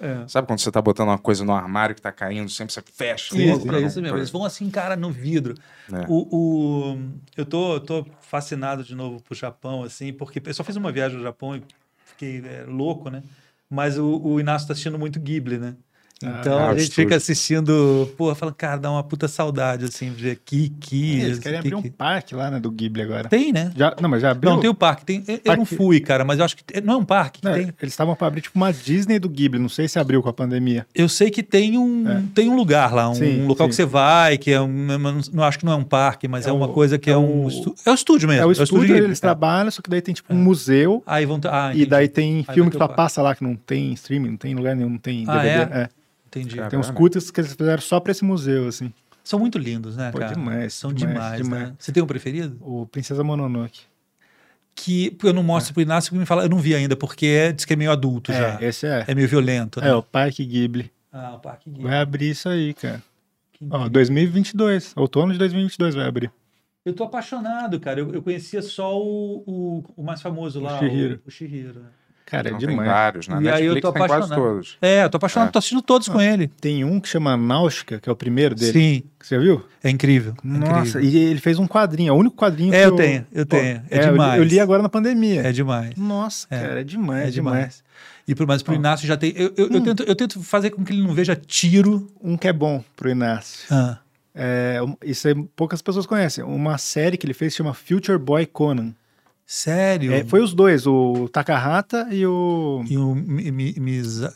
É. 0.00 0.26
Sabe 0.28 0.46
quando 0.46 0.58
você 0.58 0.70
tá 0.70 0.82
botando 0.82 1.08
uma 1.08 1.18
coisa 1.18 1.44
no 1.44 1.52
armário 1.52 1.94
que 1.94 2.02
tá 2.02 2.10
caindo, 2.12 2.50
sempre 2.50 2.74
você 2.74 2.82
fecha? 2.82 3.34
Isso, 3.36 3.68
é 3.68 3.72
não- 3.72 3.86
isso 3.86 4.02
mesmo. 4.02 4.18
Eles 4.18 4.28
vão 4.30 4.44
assim, 4.44 4.68
cara, 4.68 4.96
no 4.96 5.10
vidro. 5.10 5.54
É. 5.90 6.04
O, 6.08 6.92
o- 6.94 6.98
eu 7.36 7.46
tô, 7.46 7.74
eu 7.74 7.80
tô 7.80 8.06
fascinado 8.20 8.82
de 8.84 8.94
novo 8.94 9.20
pro 9.22 9.34
Japão, 9.34 9.82
assim, 9.82 10.12
porque 10.12 10.42
eu 10.44 10.52
só 10.54 10.62
fiz 10.64 10.76
uma 10.76 10.90
viagem 10.92 11.16
ao 11.16 11.22
Japão 11.22 11.56
e 11.56 11.62
fiquei 12.04 12.38
é, 12.44 12.64
louco, 12.66 13.08
né? 13.08 13.22
Mas 13.70 13.96
o, 13.96 14.20
o 14.22 14.38
Inácio 14.40 14.66
tá 14.66 14.72
assistindo 14.72 14.98
muito 14.98 15.18
Ghibli, 15.20 15.58
né? 15.58 15.74
Então 16.22 16.58
Ah, 16.58 16.68
a 16.68 16.72
o 16.72 16.78
gente 16.78 16.82
estúdio. 16.84 16.94
fica 17.04 17.16
assistindo, 17.16 18.08
porra, 18.16 18.34
falando, 18.34 18.54
cara, 18.54 18.76
dá 18.78 18.90
uma 18.90 19.02
puta 19.02 19.28
saudade, 19.28 19.84
assim, 19.84 20.10
de 20.12 20.22
ver 20.22 20.36
Kiki. 20.44 21.20
Eles 21.20 21.38
querem 21.38 21.58
abrir 21.58 21.74
um 21.74 21.82
parque 21.82 22.34
lá, 22.34 22.50
né, 22.50 22.58
do 22.60 22.70
Ghibli 22.70 23.02
agora. 23.02 23.28
Tem, 23.28 23.52
né? 23.52 23.72
Já, 23.76 23.94
não, 24.00 24.08
mas 24.08 24.22
já 24.22 24.30
abriu? 24.30 24.50
Não, 24.52 24.60
tem 24.60 24.70
o 24.70 24.74
parque. 24.74 25.04
Tem, 25.04 25.22
eu- 25.26 25.34
eu 25.34 25.40
não 25.56 25.56
Parque- 25.58 25.76
fui, 25.76 26.00
cara, 26.00 26.24
mas 26.24 26.38
eu 26.38 26.44
acho 26.44 26.56
que. 26.56 26.80
Não 26.80 26.94
é 26.94 26.96
um 26.98 27.04
parque 27.04 27.40
que 27.40 27.46
Não, 27.46 27.52
tem. 27.54 27.62
Eles 27.80 27.92
estavam 27.92 28.14
pra 28.14 28.28
abrir 28.28 28.40
tipo 28.40 28.56
uma 28.56 28.72
Disney 28.72 29.18
do 29.18 29.28
Ghibli. 29.28 29.58
Não 29.60 29.68
sei 29.68 29.86
se 29.88 29.98
abriu 29.98 30.22
com 30.22 30.28
a 30.28 30.32
pandemia. 30.32 30.86
Eu 30.94 31.08
sei 31.08 31.30
que 31.30 31.42
tem 31.42 31.76
um, 31.76 32.26
tem 32.34 32.48
um 32.48 32.56
lugar 32.56 32.94
lá, 32.94 33.08
um 33.08 33.12
É. 33.12 33.16
Sim, 33.16 33.46
local 33.46 33.66
sim. 33.66 33.70
que 33.70 33.76
você 33.76 33.84
vai, 33.84 34.38
que 34.38 34.50
é 34.50 34.60
um. 34.60 34.90
eu 34.92 34.98
Não, 34.98 35.20
não 35.32 35.44
acho 35.44 35.58
que 35.58 35.66
não 35.66 35.72
é 35.72 35.76
um 35.76 35.84
parque, 35.84 36.26
mas 36.28 36.46
é, 36.46 36.50
É 36.50 36.52
uma 36.52 36.66
o- 36.66 36.72
coisa 36.72 36.96
que 36.98 37.10
é, 37.10 37.12
é 37.12 37.16
um. 37.18 37.44
o- 37.44 37.48
estu- 37.48 37.74
é 37.84 37.90
o 37.90 37.94
estúdio 37.94 38.28
mesmo. 38.28 38.42
É 38.42 38.46
o 38.46 38.52
estúdio, 38.52 38.80
Ghibli, 38.94 39.04
eles 39.04 39.20
tá. 39.20 39.28
trabalham, 39.28 39.70
só 39.70 39.82
que 39.82 39.90
daí 39.90 40.00
tem 40.00 40.14
tipo 40.14 40.32
um 40.32 40.36
museu. 40.38 41.02
Aí 41.06 41.26
vão. 41.26 41.38
Ah, 41.46 41.72
E 41.74 41.84
daí 41.84 42.08
tem 42.08 42.42
vai 42.42 42.54
filme 42.54 42.70
que 42.70 42.76
o 42.76 42.78
só 42.78 42.86
parque. 42.86 42.96
passa 43.02 43.20
lá, 43.20 43.34
que 43.34 43.42
não 43.44 43.56
tem 43.56 43.92
streaming, 43.92 44.30
não 44.30 44.36
tem 44.36 44.52
em 44.52 44.54
lugar 44.54 44.74
nenhum, 44.74 44.90
não 44.90 44.98
tem 44.98 45.24
Ah, 45.28 45.38
DVD. 45.38 45.72
é? 45.74 45.88
É. 46.38 46.42
Entendi. 46.42 46.68
Tem 46.70 46.78
uns 46.78 46.90
curtas 46.90 47.30
que 47.30 47.40
eles 47.40 47.52
fizeram 47.54 47.82
só 47.82 48.00
pra 48.00 48.10
esse 48.12 48.24
museu, 48.24 48.68
assim. 48.68 48.92
São 49.22 49.38
muito 49.38 49.56
lindos, 49.56 49.96
né, 49.96 50.10
Pô, 50.12 50.18
cara? 50.18 50.34
demais, 50.34 50.74
São 50.74 50.92
demais, 50.92 51.14
demais, 51.14 51.42
demais. 51.42 51.62
né? 51.70 51.74
Você 51.78 51.92
tem 51.92 52.02
um 52.02 52.06
preferido? 52.06 52.58
O 52.60 52.86
Princesa 52.86 53.24
Mononoke. 53.24 53.82
Que 54.74 55.16
eu 55.22 55.32
não 55.32 55.42
mostro 55.42 55.72
pro 55.72 55.82
Inácio 55.82 56.10
porque 56.10 56.18
me 56.20 56.26
fala, 56.26 56.42
eu 56.42 56.48
não 56.48 56.58
vi 56.58 56.74
ainda, 56.74 56.96
porque 56.96 57.26
é, 57.26 57.52
diz 57.52 57.64
que 57.64 57.72
é 57.72 57.76
meio 57.76 57.90
adulto 57.92 58.32
já. 58.32 58.58
É, 58.60 58.64
esse 58.66 58.86
é. 58.86 59.04
É 59.06 59.14
meio 59.14 59.28
violento, 59.28 59.80
né? 59.80 59.88
É, 59.88 59.94
o 59.94 60.02
Parque 60.02 60.44
Ghibli. 60.44 60.90
Ah, 61.12 61.34
o 61.36 61.38
Parque 61.38 61.70
Gay. 61.70 61.82
Vai 61.84 61.98
abrir 62.00 62.30
isso 62.30 62.48
aí, 62.48 62.74
cara. 62.74 63.00
Ó, 63.62 63.64
incrível. 63.76 63.88
2022. 63.88 64.92
Outono 64.96 65.32
de 65.32 65.38
2022 65.38 65.94
vai 65.94 66.06
abrir. 66.08 66.30
Eu 66.84 66.92
tô 66.92 67.04
apaixonado, 67.04 67.78
cara. 67.78 68.00
Eu, 68.00 68.12
eu 68.12 68.20
conhecia 68.20 68.60
só 68.60 69.00
o, 69.00 69.44
o, 69.46 69.84
o 69.96 70.02
mais 70.02 70.20
famoso 70.20 70.60
lá, 70.60 70.76
Chihiro. 70.80 71.20
O, 71.24 71.28
o 71.28 71.30
Chihiro. 71.30 71.82
Né? 72.24 72.30
Cara, 72.38 72.48
é 72.48 72.50
Então, 72.50 72.58
tem 72.60 72.68
demais. 72.68 72.88
vários. 72.88 73.28
Na 73.28 73.36
E 73.36 73.38
aí 73.38 73.44
eu 73.66 73.74
Netflix 73.74 73.80
tô 73.82 73.92
tem 73.92 74.00
quase 74.06 74.14
apaixonado. 74.24 74.42
todos. 74.54 74.78
É, 74.80 75.04
eu 75.04 75.10
tô 75.10 75.16
apaixonado, 75.18 75.48
É. 75.48 75.52
tô 75.52 75.58
assistindo 75.58 75.82
todos 75.82 76.08
com 76.08 76.20
ele. 76.20 76.48
Tem 76.48 76.84
um 76.84 76.98
que 77.00 77.08
chama 77.08 77.36
Náutica, 77.36 78.00
que 78.00 78.08
é 78.08 78.12
o 78.12 78.16
primeiro 78.16 78.54
dele. 78.54 78.72
Sim, 78.72 79.02
Você 79.20 79.38
viu? 79.38 79.62
é 79.82 79.90
incrível. 79.90 80.34
é 80.42 80.46
Nossa, 80.48 80.98
incrível. 80.98 81.02
e 81.02 81.16
ele 81.30 81.40
fez 81.40 81.58
um 81.58 81.66
quadrinho, 81.66 82.08
é 82.08 82.12
o 82.12 82.16
único 82.16 82.34
quadrinho 82.36 82.72
É, 82.74 82.80
que 82.80 82.86
eu 82.86 82.96
tenho, 82.96 83.26
eu 83.32 83.46
tenho. 83.46 83.82
É 83.90 83.98
eu 83.98 84.00
li- 84.00 84.10
demais. 84.10 84.38
Eu 84.38 84.44
li 84.44 84.60
agora 84.60 84.82
na 84.82 84.88
pandemia. 84.88 85.42
É 85.42 85.52
demais. 85.52 85.94
Nossa, 85.96 86.46
É. 86.50 86.60
cara, 86.60 86.80
é 86.80 86.84
demais, 86.84 87.28
É 87.28 87.30
demais. 87.30 87.56
demais. 87.58 87.84
E 88.26 88.34
pro, 88.34 88.46
mas 88.46 88.62
pro 88.62 88.72
Ó. 88.72 88.76
Inácio 88.76 89.06
já 89.06 89.16
tem. 89.18 89.34
Eu, 89.36 89.52
eu, 89.56 89.68
eu 89.68 89.76
Hum. 89.80 89.82
tento, 89.84 90.02
eu 90.02 90.16
tento 90.16 90.42
fazer 90.42 90.70
com 90.70 90.82
que 90.82 90.92
ele 90.92 91.02
não 91.02 91.12
veja 91.12 91.36
tiro. 91.36 92.06
Um 92.22 92.36
que 92.38 92.48
é 92.48 92.52
bom 92.54 92.82
pro 92.96 93.10
Inácio. 93.10 93.66
Ah, 93.70 93.98
É, 94.36 94.78
isso 95.04 95.28
aí 95.28 95.34
poucas 95.54 95.80
pessoas 95.80 96.06
conhecem. 96.06 96.42
Uma 96.42 96.76
série 96.76 97.16
que 97.16 97.24
ele 97.24 97.34
fez 97.34 97.54
chama 97.54 97.72
Future 97.72 98.18
Boy 98.18 98.44
Conan. 98.46 98.92
Sério? 99.46 100.12
É, 100.12 100.24
foi 100.24 100.40
os 100.42 100.54
dois, 100.54 100.86
o 100.86 101.28
Takahata 101.32 102.08
e 102.10 102.26
o 102.26 102.84
E 102.88 102.96
o 102.96 103.14
Mi- 103.14 103.50
Mi- 103.50 103.74
Miza- 103.78 104.34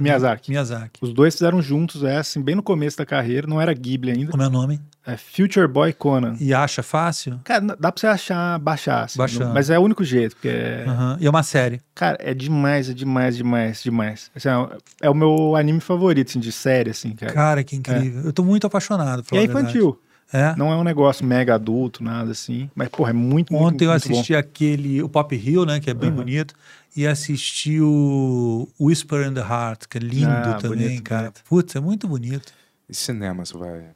Miyazaki. 0.00 0.50
Miyazaki. 0.50 1.00
Os 1.02 1.12
dois 1.12 1.34
fizeram 1.34 1.60
juntos, 1.60 2.04
é 2.04 2.18
assim, 2.18 2.40
bem 2.40 2.54
no 2.54 2.62
começo 2.62 2.96
da 2.96 3.04
carreira, 3.04 3.46
não 3.48 3.60
era 3.60 3.72
Ghibli 3.74 4.12
ainda. 4.12 4.30
Como 4.30 4.42
é 4.42 4.46
o 4.46 4.50
nome? 4.50 4.80
É 5.04 5.16
Future 5.16 5.66
Boy 5.66 5.92
Conan. 5.92 6.36
E 6.38 6.52
acha 6.54 6.82
fácil? 6.82 7.40
Cara, 7.42 7.60
dá 7.80 7.90
pra 7.90 7.98
você 8.00 8.06
achar, 8.06 8.58
baixar, 8.60 9.04
assim, 9.04 9.18
Baixando. 9.18 9.46
não- 9.46 9.54
mas 9.54 9.70
é 9.70 9.78
o 9.78 9.82
único 9.82 10.04
jeito, 10.04 10.36
porque 10.36 10.48
é, 10.48 10.84
Aham. 10.86 11.16
E 11.20 11.26
é 11.26 11.30
uma 11.30 11.42
série. 11.42 11.80
cara, 11.94 12.16
é 12.20 12.32
demais, 12.34 12.90
é 12.90 12.94
demais, 12.94 13.36
demais, 13.36 13.82
demais. 13.82 14.30
Assim, 14.36 14.48
é, 14.48 15.06
é 15.06 15.10
o 15.10 15.14
meu 15.14 15.56
anime 15.56 15.80
favorito, 15.80 16.28
assim, 16.28 16.38
de 16.38 16.52
série, 16.52 16.90
assim, 16.90 17.12
cara. 17.16 17.32
Cara, 17.32 17.64
que 17.64 17.74
incrível. 17.74 18.22
Eu 18.22 18.32
tô 18.32 18.44
muito 18.44 18.66
apaixonado. 18.66 19.24
pra 19.24 19.36
e 19.36 19.40
é 19.40 19.44
infantil, 19.44 19.98
É. 20.32 20.54
não 20.56 20.70
é 20.70 20.76
um 20.76 20.84
negócio 20.84 21.24
mega 21.24 21.54
adulto, 21.54 22.04
nada 22.04 22.32
assim, 22.32 22.70
mas, 22.74 22.88
porra, 22.88 23.10
é 23.10 23.12
muito, 23.14 23.52
muito, 23.52 23.64
Ontem 23.66 23.84
eu 23.86 23.90
muito 23.90 24.08
bom. 24.08 24.14
assisti 24.14 24.34
aquele, 24.34 25.02
o 25.02 25.08
Pop 25.08 25.34
Hill, 25.34 25.64
né, 25.64 25.80
que 25.80 25.88
é 25.88 25.94
bem 25.94 26.10
Aham. 26.10 26.16
bonito, 26.16 26.54
e 26.94 27.06
assisti 27.06 27.80
o 27.80 28.68
Whisper 28.78 29.26
in 29.26 29.34
the 29.34 29.40
Heart, 29.40 29.86
que 29.88 29.96
é 29.98 30.00
lindo 30.00 30.26
Ah, 30.30 30.58
também, 30.60 30.86
bonito, 30.88 31.02
cara. 31.02 31.22
bonito. 31.22 31.42
Putz, 31.48 31.76
é 31.76 31.80
muito 31.80 32.06
bonito. 32.06 32.52
E 32.88 32.94
cinema, 32.94 33.44
você 33.44 33.56
vai... 33.56 33.90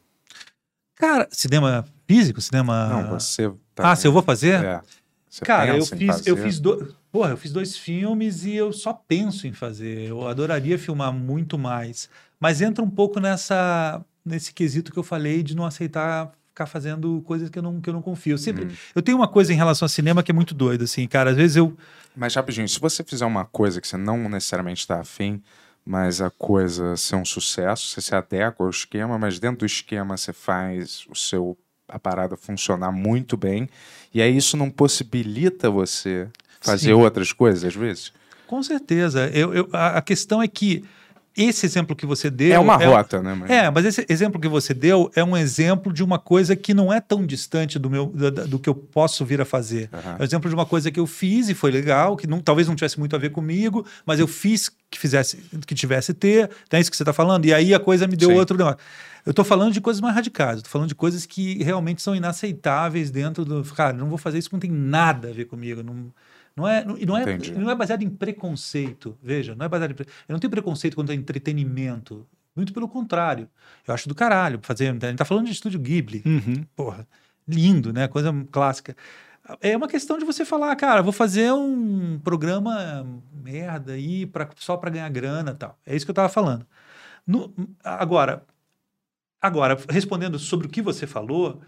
Cara, 0.97 1.29
cinema 1.31 1.85
físico, 2.07 2.41
cinema... 2.41 2.89
Não, 2.89 3.09
você... 3.11 3.51
Tá 3.75 3.91
Ah, 3.91 3.97
se 3.97 4.07
eu 4.07 4.13
vou 4.13 4.23
fazer? 4.23 4.63
É. 4.65 4.81
Você 5.29 5.45
Cara, 5.45 5.77
eu 5.77 5.85
fiz, 5.87 6.27
eu 6.27 6.37
fazer? 6.37 6.43
fiz 6.43 6.61
dois. 6.61 6.95
Porra, 7.11 7.31
eu 7.31 7.37
fiz 7.37 7.53
dois 7.53 7.77
filmes 7.77 8.45
e 8.45 8.55
eu 8.55 8.73
só 8.73 8.93
penso 8.93 9.47
em 9.47 9.53
fazer. 9.53 10.09
Eu 10.09 10.27
adoraria 10.29 10.79
filmar 10.79 11.13
muito 11.13 11.59
mais. 11.59 12.09
Mas 12.39 12.61
entra 12.61 12.85
um 12.85 12.89
pouco 12.91 13.19
nessa 13.19 14.03
nesse 14.25 14.53
quesito 14.53 14.93
que 14.93 14.99
eu 14.99 15.03
falei 15.03 15.43
de 15.43 15.55
não 15.57 15.65
aceitar 15.65 16.33
ficar 16.49 16.67
fazendo 16.67 17.23
coisas 17.25 17.49
que 17.49 17.59
eu 17.59 17.63
não, 17.63 17.81
que 17.81 17.89
eu 17.89 17.95
não 17.95 18.03
confio. 18.03 18.35
Eu 18.35 18.39
sempre, 18.39 18.67
Hum. 18.67 18.71
eu 18.95 19.01
tenho 19.01 19.17
uma 19.17 19.27
coisa 19.27 19.53
em 19.53 19.57
relação 19.57 19.87
ao 19.87 19.89
cinema 19.89 20.23
que 20.23 20.31
é 20.31 20.35
muito 20.35 20.55
doida, 20.55 20.85
assim, 20.85 21.07
cara. 21.09 21.31
Às 21.31 21.37
vezes 21.37 21.57
eu. 21.57 21.75
Mas 22.15 22.35
rapidinho, 22.35 22.69
se 22.69 22.79
você 22.79 23.03
fizer 23.03 23.25
uma 23.25 23.47
coisa 23.47 23.81
que 23.81 23.89
você 23.89 23.97
não 23.97 24.29
necessariamente 24.29 24.81
está 24.81 25.01
afim, 25.01 25.43
mas 25.85 26.21
a 26.21 26.29
coisa 26.31 26.95
ser 26.97 27.17
um 27.17 27.25
sucesso, 27.25 27.89
você 27.89 28.03
se 28.03 28.15
adequa 28.15 28.63
ao 28.63 28.69
esquema, 28.69 29.19
mas 29.19 29.39
dentro 29.39 29.61
do 29.61 29.67
esquema 29.67 30.15
você 30.17 30.33
faz 30.33 31.07
o 31.09 31.15
seu 31.17 31.57
a 31.89 31.99
parada 31.99 32.37
funcionar 32.37 32.93
muito 32.93 33.37
bem, 33.37 33.69
e 34.15 34.21
aí 34.23 34.35
isso 34.37 34.57
não 34.57 34.71
possibilita 34.71 35.71
você 35.71 36.29
fazer 36.61 36.87
Sim. 36.89 36.93
outras 36.93 37.33
coisas 37.33 37.65
às 37.65 37.75
vezes? 37.75 38.13
Com 38.47 38.63
certeza. 38.63 39.29
Eu, 39.29 39.53
eu- 39.55 39.69
a, 39.73 39.99
a 39.99 40.03
questão 40.03 40.43
é 40.43 40.47
que 40.49 40.85
esse 41.37 41.65
exemplo 41.67 41.95
que 41.97 42.05
você 42.07 42.31
deu. 42.31 42.53
É 42.55 42.59
uma 42.59 42.77
um- 42.77 42.91
rota, 42.91 43.23
né? 43.23 43.35
Mas... 43.35 43.51
É, 43.51 43.71
mas 43.71 43.85
esse 43.85 44.07
exemplo 44.09 44.41
que 44.41 44.49
você 44.49 44.73
deu 44.75 45.11
é 45.15 45.23
um 45.25 45.37
exemplo 45.37 45.93
de 45.93 46.03
uma 46.05 46.19
coisa 46.19 46.55
que 46.57 46.73
não 46.75 46.93
é 46.93 47.01
tão 47.01 47.25
distante 47.27 47.79
do, 47.79 47.89
meu, 47.89 48.07
da- 48.07 48.45
do 48.45 48.59
que 48.59 48.69
eu 48.69 48.75
posso 48.75 49.25
vir 49.25 49.41
a 49.41 49.45
fazer. 49.45 49.89
Aham. 49.93 50.17
É 50.19 50.23
um 50.23 50.25
exemplo 50.25 50.49
de 50.49 50.55
uma 50.55 50.67
coisa 50.67 50.91
que 50.91 51.01
eu 51.01 51.07
fiz 51.07 51.49
e 51.49 51.55
foi 51.55 51.71
legal, 51.71 52.17
que 52.17 52.27
não, 52.27 52.41
talvez 52.41 52.69
não 52.69 52.75
tivesse 52.75 52.99
muito 52.99 53.15
a 53.17 53.19
ver 53.19 53.31
comigo, 53.31 53.87
mas 54.05 54.21
eu 54.21 54.27
fiz 54.27 54.71
que 54.91 54.99
fizesse, 54.99 55.39
que 55.67 55.75
tivesse 55.75 56.13
ter, 56.13 56.51
é 56.71 56.79
isso 56.79 56.91
que 56.91 56.97
você 56.97 57.03
está 57.03 57.15
falando, 57.15 57.47
e 57.47 57.55
aí 57.55 57.73
a 57.73 57.81
coisa 57.81 58.07
me 58.07 58.15
deu 58.15 58.29
Sim. 58.29 58.37
outro 58.37 58.59
negócio. 58.59 58.79
Eu 59.25 59.31
estou 59.31 59.45
falando 59.45 59.73
de 59.73 59.81
coisas 59.81 60.01
mais 60.03 60.15
radicais, 60.15 60.59
estou 60.59 60.71
falando 60.71 60.89
de 60.89 60.95
coisas 60.95 61.25
que 61.25 61.63
realmente 61.63 62.03
são 62.03 62.15
inaceitáveis 62.15 63.11
dentro 63.11 63.45
do. 63.45 63.63
Cara, 63.73 63.93
não 63.93 64.09
vou 64.09 64.19
fazer 64.19 64.39
isso, 64.39 64.51
não 64.53 64.59
tem 64.61 64.71
nada 64.71 65.31
a 65.31 65.33
ver 65.33 65.45
comigo. 65.47 65.83
Não, 65.83 66.13
Não 66.57 66.69
é, 66.69 66.85
não, 66.85 66.97
não, 66.97 67.17
é, 67.17 67.23
Entendi. 67.23 67.53
não 67.53 67.71
é 67.71 67.75
baseado 67.75 68.03
em 68.03 68.11
preconceito. 68.11 69.17
Veja, 69.23 69.55
não 69.55 69.65
é 69.65 69.69
baseado 69.69 69.91
em. 69.93 69.95
pre- 69.95 70.07
Eu 70.29 70.33
não 70.35 70.39
tenho 70.39 70.51
preconceito 70.51 70.95
quanto 70.95 71.11
a 71.13 71.15
entretenimento. 71.15 72.27
Muito 72.55 72.73
pelo 72.75 72.87
contrário. 72.89 73.49
Eu 73.87 73.95
acho 73.95 74.09
do 74.09 74.15
caralho 74.15 74.59
fazer. 74.63 74.89
A 74.89 74.93
gente 74.93 75.17
tá 75.17 75.25
falando 75.25 75.47
de 75.47 75.53
estúdio 75.53 75.81
Ghibli. 75.81 76.23
Uhum. 76.27 76.65
Porra, 76.77 77.07
lindo, 77.49 77.93
né? 77.93 78.07
Coisa 78.09 78.31
clássica. 78.51 78.95
É 79.61 79.77
uma 79.77 79.89
questão 79.89 80.19
de 80.19 80.25
você 80.25 80.45
falar, 80.45 80.77
cara, 80.77 81.03
vou 81.03 81.13
fazer 81.13 81.51
um 81.53 82.19
programa 82.23 83.05
merda 83.43 83.95
aí 83.95 84.25
pra, 84.27 84.49
só 84.57 84.77
para 84.77 84.91
ganhar 84.91 85.09
grana 85.09 85.51
e 85.53 85.55
tal. 85.55 85.79
É 85.87 85.97
isso 85.97 86.05
que 86.05 86.11
eu 86.11 86.15
tava 86.15 86.29
falando. 86.29 86.65
No- 87.27 87.53
agora, 87.83 88.45
agora, 89.41 89.77
respondendo 89.89 90.39
sobre 90.39 90.67
o 90.67 90.71
que 90.71 90.83
você 90.83 91.07
falou, 91.07 91.61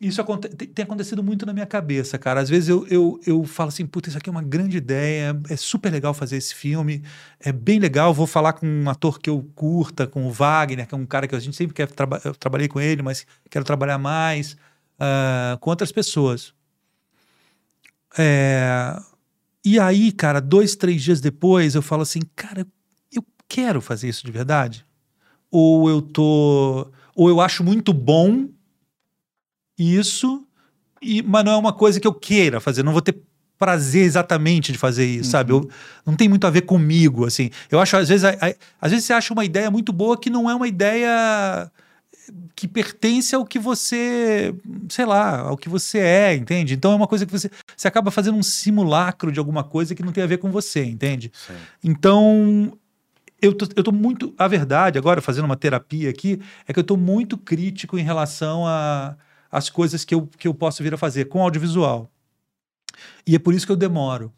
isso 0.00 0.20
aconte- 0.20 0.48
tem, 0.50 0.82
acontecido 0.84 1.22
muito 1.22 1.46
na 1.46 1.52
minha 1.54 1.66
cabeça, 1.66 2.18
cara. 2.18 2.40
Às 2.40 2.48
vezes 2.50 2.68
eu, 2.68 2.86
eu, 2.88 3.20
eu 3.26 3.44
falo 3.44 3.68
assim, 3.68 3.86
puta, 3.86 4.08
isso 4.08 4.18
aqui 4.18 4.28
é 4.28 4.32
uma 4.32 4.42
grande 4.42 4.76
ideia, 4.76 5.38
é 5.48 5.56
super 5.56 5.90
legal 5.90 6.12
fazer 6.12 6.36
esse 6.36 6.54
filme, 6.54 7.02
é 7.40 7.50
bem 7.52 7.78
legal, 7.78 8.12
vou 8.12 8.26
falar 8.26 8.52
com 8.52 8.66
um 8.66 8.90
ator 8.90 9.18
que 9.18 9.30
eu 9.30 9.42
curta, 9.54 10.06
com 10.06 10.26
o 10.26 10.30
Wagner, 10.30 10.86
que 10.86 10.94
é 10.94 10.98
um 10.98 11.06
cara 11.06 11.26
que 11.26 11.34
a 11.34 11.38
gente 11.40 11.56
sempre 11.56 11.74
quer 11.74 11.88
trabalhar, 11.90 12.26
eu 12.26 12.34
trabalhei 12.34 12.68
com 12.68 12.80
ele, 12.80 13.02
mas 13.02 13.26
quero 13.50 13.64
trabalhar 13.64 13.98
mais, 13.98 14.56
ah, 14.98 15.56
com 15.60 15.70
outras 15.70 15.90
pessoas. 15.92 16.54
É, 18.18 18.96
E 19.64 19.78
aí, 19.80 20.12
cara, 20.12 20.40
dois, 20.40 20.76
três 20.76 21.02
dias 21.02 21.20
depois, 21.22 21.74
eu 21.74 21.82
falo 21.82 22.02
assim, 22.02 22.20
cara, 22.36 22.66
eu 23.12 23.24
quero 23.48 23.80
fazer 23.80 24.08
isso 24.08 24.26
de 24.26 24.32
verdade? 24.32 24.86
Ou 25.50 25.88
eu 25.90 26.02
tô. 26.02 26.90
Ou 27.16 27.28
eu 27.30 27.40
acho 27.40 27.64
muito 27.64 27.92
bom 27.94 28.48
isso, 29.78 30.44
e, 31.02 31.22
mas 31.22 31.44
não 31.44 31.52
é 31.52 31.56
uma 31.56 31.72
coisa 31.72 32.00
que 32.00 32.06
eu 32.06 32.14
queira 32.14 32.60
fazer, 32.60 32.82
não 32.82 32.92
vou 32.92 33.02
ter 33.02 33.16
prazer 33.58 34.04
exatamente 34.04 34.70
de 34.72 34.76
fazer 34.78 35.06
isso, 35.06 35.30
sabe? 35.30 35.52
Eu, 35.52 35.68
não 36.04 36.14
tem 36.14 36.28
muito 36.28 36.46
a 36.46 36.50
ver 36.50 36.62
comigo, 36.62 37.24
assim. 37.24 37.50
Eu 37.70 37.80
acho, 37.80 37.96
às 37.96 38.08
vezes, 38.08 38.22
a- 38.24 38.36
a- 38.40 38.54
às 38.80 38.90
vezes 38.90 39.06
você 39.06 39.12
acha 39.14 39.32
uma 39.32 39.44
ideia 39.46 39.70
muito 39.70 39.92
boa 39.92 40.18
que 40.18 40.28
não 40.28 40.50
é 40.50 40.54
uma 40.54 40.68
ideia 40.68 41.70
que 42.54 42.66
pertence 42.66 43.34
ao 43.34 43.46
que 43.46 43.58
você, 43.58 44.54
sei 44.88 45.04
lá, 45.06 45.40
ao 45.40 45.56
que 45.56 45.68
você 45.68 45.98
é, 45.98 46.34
entende? 46.34 46.74
Então 46.74 46.92
é 46.92 46.94
uma 46.96 47.06
coisa 47.06 47.24
que 47.24 47.32
você, 47.32 47.50
você 47.76 47.86
acaba 47.88 48.10
fazendo 48.10 48.36
um 48.36 48.42
simulacro 48.42 49.30
de 49.32 49.38
alguma 49.38 49.62
coisa 49.64 49.94
que 49.94 50.02
não 50.02 50.12
tem 50.12 50.24
a 50.24 50.26
ver 50.26 50.38
com 50.38 50.50
você, 50.50 50.84
entende? 50.84 51.30
Sim. 51.46 51.54
Então, 51.84 52.72
eu 53.40 53.54
tô, 53.54 53.66
eu 53.76 53.82
tô 53.84 53.92
muito. 53.92 54.34
A 54.36 54.48
verdade, 54.48 54.98
agora 54.98 55.20
fazendo 55.22 55.44
uma 55.44 55.56
terapia 55.56 56.10
aqui, 56.10 56.40
é 56.66 56.72
que 56.72 56.78
eu 56.80 56.84
tô 56.84 56.96
muito 56.96 57.38
crítico 57.38 57.98
em 57.98 58.02
relação 58.02 58.66
a 58.66 59.16
as 59.56 59.70
coisas 59.70 60.04
que 60.04 60.14
eu, 60.14 60.26
que 60.26 60.46
eu 60.46 60.54
posso 60.54 60.82
vir 60.82 60.92
a 60.92 60.98
fazer 60.98 61.24
com 61.26 61.40
audiovisual. 61.42 62.10
E 63.26 63.34
é 63.34 63.38
por 63.38 63.54
isso 63.54 63.64
que 63.66 63.72
eu 63.72 63.76
demoro. 63.76 64.32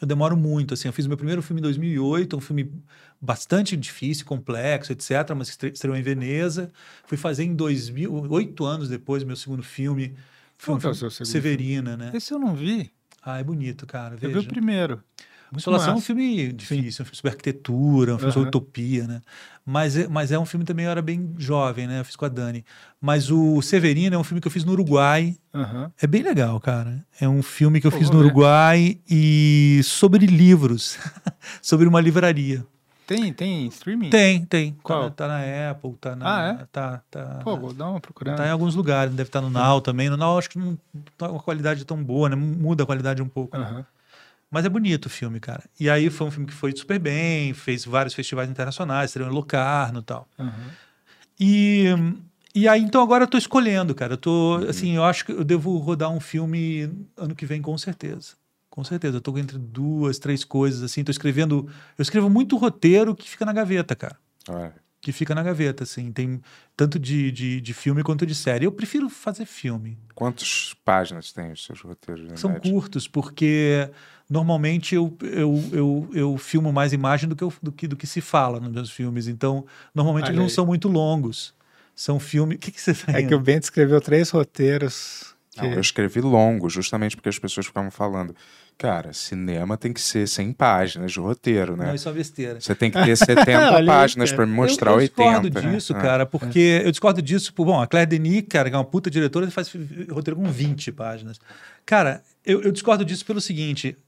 Eu 0.00 0.06
demoro 0.06 0.36
muito. 0.36 0.74
Assim, 0.74 0.88
eu 0.88 0.92
fiz 0.92 1.06
meu 1.06 1.16
primeiro 1.16 1.42
filme 1.42 1.60
em 1.60 1.62
2008, 1.62 2.36
um 2.36 2.40
filme 2.40 2.72
bastante 3.20 3.76
difícil, 3.76 4.24
complexo, 4.24 4.92
etc., 4.92 5.10
mas 5.36 5.48
estre- 5.48 5.70
estreou 5.72 5.96
em 5.96 6.02
Veneza. 6.02 6.70
Fui 7.04 7.18
fazer 7.18 7.44
em 7.44 7.54
2000, 7.54 8.12
oito 8.30 8.64
anos 8.64 8.88
depois, 8.88 9.22
meu 9.24 9.36
segundo 9.36 9.62
filme. 9.62 10.14
Foi 10.56 10.78
Qual 10.78 10.92
um 10.92 10.94
é 10.94 10.94
filme- 10.94 11.26
Severina, 11.26 11.96
né? 11.96 12.10
Esse 12.14 12.32
eu 12.32 12.38
não 12.38 12.54
vi. 12.54 12.90
Ah, 13.22 13.38
é 13.38 13.44
bonito, 13.44 13.86
cara. 13.86 14.14
Eu 14.14 14.18
vi 14.18 14.26
veja. 14.28 14.40
o 14.40 14.48
primeiro. 14.48 15.02
Muito 15.50 15.62
Insolação 15.62 15.88
é 15.88 15.90
um 15.92 15.94
massa. 15.94 16.06
filme 16.06 16.52
difícil, 16.52 17.02
um 17.02 17.06
filme 17.06 17.16
sobre 17.16 17.30
arquitetura, 17.30 18.14
um 18.14 18.18
filme 18.18 18.32
sobre 18.32 18.48
Aham. 18.48 18.48
utopia, 18.48 19.06
né? 19.06 19.20
Mas 19.66 19.96
é, 19.96 20.06
mas 20.06 20.30
é 20.30 20.38
um 20.38 20.46
filme 20.46 20.64
também, 20.64 20.84
eu 20.84 20.90
era 20.90 21.02
bem 21.02 21.34
jovem, 21.38 21.86
né? 21.86 22.00
Eu 22.00 22.04
fiz 22.04 22.14
com 22.16 22.24
a 22.24 22.28
Dani. 22.28 22.64
Mas 23.00 23.30
o 23.30 23.60
Severino 23.60 24.14
é 24.14 24.18
um 24.18 24.24
filme 24.24 24.40
que 24.40 24.46
eu 24.46 24.52
fiz 24.52 24.64
no 24.64 24.72
Uruguai. 24.72 25.36
Aham. 25.52 25.90
É 26.00 26.06
bem 26.06 26.22
legal, 26.22 26.58
cara. 26.60 27.04
É 27.20 27.28
um 27.28 27.42
filme 27.42 27.80
que 27.80 27.86
eu 27.86 27.90
Pô, 27.90 27.98
fiz 27.98 28.10
no. 28.10 28.18
Uruguai 28.18 28.98
e 29.08 29.80
sobre 29.84 30.24
livros, 30.26 30.98
sobre 31.60 31.86
uma 31.88 32.00
livraria. 32.00 32.64
Tem, 33.06 33.32
tem 33.32 33.66
streaming? 33.66 34.08
Tem, 34.08 34.44
tem. 34.44 34.72
Tá 34.72 34.78
Qual? 34.84 35.10
Tá 35.10 35.26
na 35.26 35.70
Apple, 35.70 35.94
tá 36.00 36.14
na. 36.14 36.36
Ah, 36.36 36.42
é? 36.60 36.66
Tá, 36.70 37.02
tá. 37.10 37.40
Pô, 37.42 37.56
vou 37.56 37.72
dar 37.74 37.88
uma 37.90 38.00
procurada. 38.00 38.36
Tá 38.36 38.46
em 38.46 38.52
alguns 38.52 38.76
lugares, 38.76 39.12
deve 39.12 39.28
estar 39.28 39.40
no 39.40 39.50
Now 39.50 39.80
também. 39.80 40.08
No 40.08 40.16
Now 40.16 40.38
acho 40.38 40.48
que 40.48 40.60
não 40.60 40.78
tá 41.18 41.28
uma 41.28 41.40
qualidade 41.40 41.84
tão 41.84 42.00
boa, 42.00 42.28
né? 42.28 42.36
Muda 42.36 42.84
a 42.84 42.86
qualidade 42.86 43.20
um 43.20 43.28
pouco. 43.28 43.56
Aham. 43.56 43.84
Mas 44.50 44.64
é 44.64 44.68
bonito 44.68 45.06
o 45.06 45.10
filme, 45.10 45.38
cara. 45.38 45.62
E 45.78 45.88
aí 45.88 46.10
foi 46.10 46.26
um 46.26 46.30
filme 46.30 46.46
que 46.46 46.52
foi 46.52 46.74
super 46.76 46.98
bem, 46.98 47.54
fez 47.54 47.84
vários 47.84 48.14
festivais 48.14 48.50
internacionais, 48.50 49.10
estreou 49.10 49.30
em 49.30 49.32
Locarno 49.32 50.00
e 50.00 50.02
tal. 50.02 50.28
Aham. 50.38 50.70
E, 51.38 51.86
e 52.54 52.68
aí, 52.68 52.82
então, 52.82 53.02
agora 53.02 53.24
eu 53.24 53.28
tô 53.28 53.38
escolhendo, 53.38 53.94
cara. 53.94 54.14
Eu 54.14 54.18
tô, 54.18 54.56
assim, 54.68 54.96
eu 54.96 55.04
acho 55.04 55.24
que 55.24 55.32
eu 55.32 55.44
devo 55.44 55.76
rodar 55.78 56.10
um 56.10 56.20
filme 56.20 56.90
ano 57.16 57.34
que 57.34 57.46
vem, 57.46 57.62
com 57.62 57.76
certeza. 57.78 58.34
Com 58.68 58.84
certeza. 58.84 59.16
Eu 59.16 59.20
tô 59.20 59.36
entre 59.38 59.56
duas, 59.56 60.18
três 60.18 60.44
coisas, 60.44 60.82
assim. 60.82 61.02
Tô 61.02 61.10
escrevendo... 61.10 61.68
Eu 61.96 62.02
escrevo 62.02 62.28
muito 62.28 62.56
roteiro 62.56 63.14
que 63.14 63.28
fica 63.28 63.44
na 63.44 63.52
gaveta, 63.52 63.96
cara. 63.96 64.16
Olha, 64.48 64.74
Que 65.00 65.12
fica 65.12 65.34
na 65.34 65.42
gaveta, 65.42 65.84
assim. 65.84 66.12
Tem 66.12 66.40
tanto 66.76 66.98
de, 66.98 67.32
de, 67.32 67.60
de 67.60 67.74
filme 67.74 68.02
quanto 68.02 68.26
de 68.26 68.34
série. 68.34 68.66
Eu 68.66 68.72
prefiro 68.72 69.08
fazer 69.08 69.46
filme. 69.46 69.96
Quantas 70.14 70.74
páginas 70.84 71.32
tem 71.32 71.52
os 71.52 71.64
seus 71.64 71.80
roteiros? 71.80 72.38
São 72.38 72.52
média? 72.52 72.70
curtos, 72.70 73.08
porque 73.08 73.90
normalmente 74.30 74.94
eu, 74.94 75.14
eu, 75.22 75.62
eu, 75.72 76.10
eu 76.14 76.38
filmo 76.38 76.72
mais 76.72 76.92
imagem 76.92 77.28
do 77.28 77.34
que, 77.34 77.42
eu- 77.42 77.52
do, 77.60 77.72
que, 77.72 77.88
do 77.88 77.96
que 77.96 78.06
se 78.06 78.20
fala 78.20 78.60
nos 78.60 78.70
meus 78.70 78.90
filmes. 78.90 79.26
Então, 79.26 79.66
normalmente 79.94 80.24
Olha 80.24 80.30
eles 80.30 80.38
não 80.38 80.44
aí. 80.44 80.50
são 80.50 80.64
muito 80.64 80.88
longos. 80.88 81.52
São 81.96 82.18
filmes. 82.20 82.56
O 82.56 82.60
que, 82.60 82.70
que 82.70 82.80
você 82.80 82.94
tá 82.94 83.12
É 83.18 83.22
que 83.22 83.34
o? 83.34 83.40
Bento 83.40 83.64
escreveu 83.64 84.00
três 84.00 84.30
roteiros. 84.30 85.34
Que... 85.52 85.62
Não, 85.62 85.72
eu 85.72 85.80
escrevi 85.80 86.20
longo, 86.20 86.70
justamente 86.70 87.16
porque 87.16 87.28
as 87.28 87.38
pessoas 87.38 87.66
ficavam 87.66 87.90
falando. 87.90 88.34
Cara, 88.78 89.12
cinema 89.12 89.76
tem 89.76 89.92
que 89.92 90.00
ser 90.00 90.26
100 90.26 90.54
páginas 90.54 91.12
de 91.12 91.18
roteiro, 91.20 91.76
né? 91.76 91.88
Não, 91.88 91.94
isso 91.94 92.08
é 92.08 92.12
uma 92.12 92.16
besteira. 92.16 92.58
Você 92.58 92.74
tem 92.74 92.90
que 92.90 93.02
ter 93.04 93.14
70 93.14 93.72
Olha 93.74 93.84
páginas 93.84 94.32
para 94.32 94.46
me 94.46 94.52
mostrar 94.54 94.92
eu, 94.92 94.94
eu 94.94 94.98
80. 95.00 95.20
discordo 95.50 95.60
né? 95.68 95.74
disso, 95.74 95.92
Ah. 95.94 96.00
cara, 96.00 96.24
porque 96.24 96.80
eu 96.82 96.90
discordo 96.90 97.20
disso. 97.20 97.52
por- 97.52 97.66
Bom, 97.66 97.78
a 97.82 97.86
Claire 97.86 98.08
Denis, 98.08 98.44
cara, 98.48 98.70
que 98.70 98.74
é 98.76 98.78
uma 98.78 98.84
puta 98.84 99.10
diretora, 99.10 99.50
faz 99.50 99.70
roteiro 100.10 100.36
com 100.40 100.50
20 100.50 100.92
páginas. 100.92 101.38
Cara, 101.84 102.22
eu, 102.46 102.62
eu 102.62 102.72
discordo 102.72 103.04
disso 103.04 103.26
pelo 103.26 103.40
seguinte. 103.40 103.98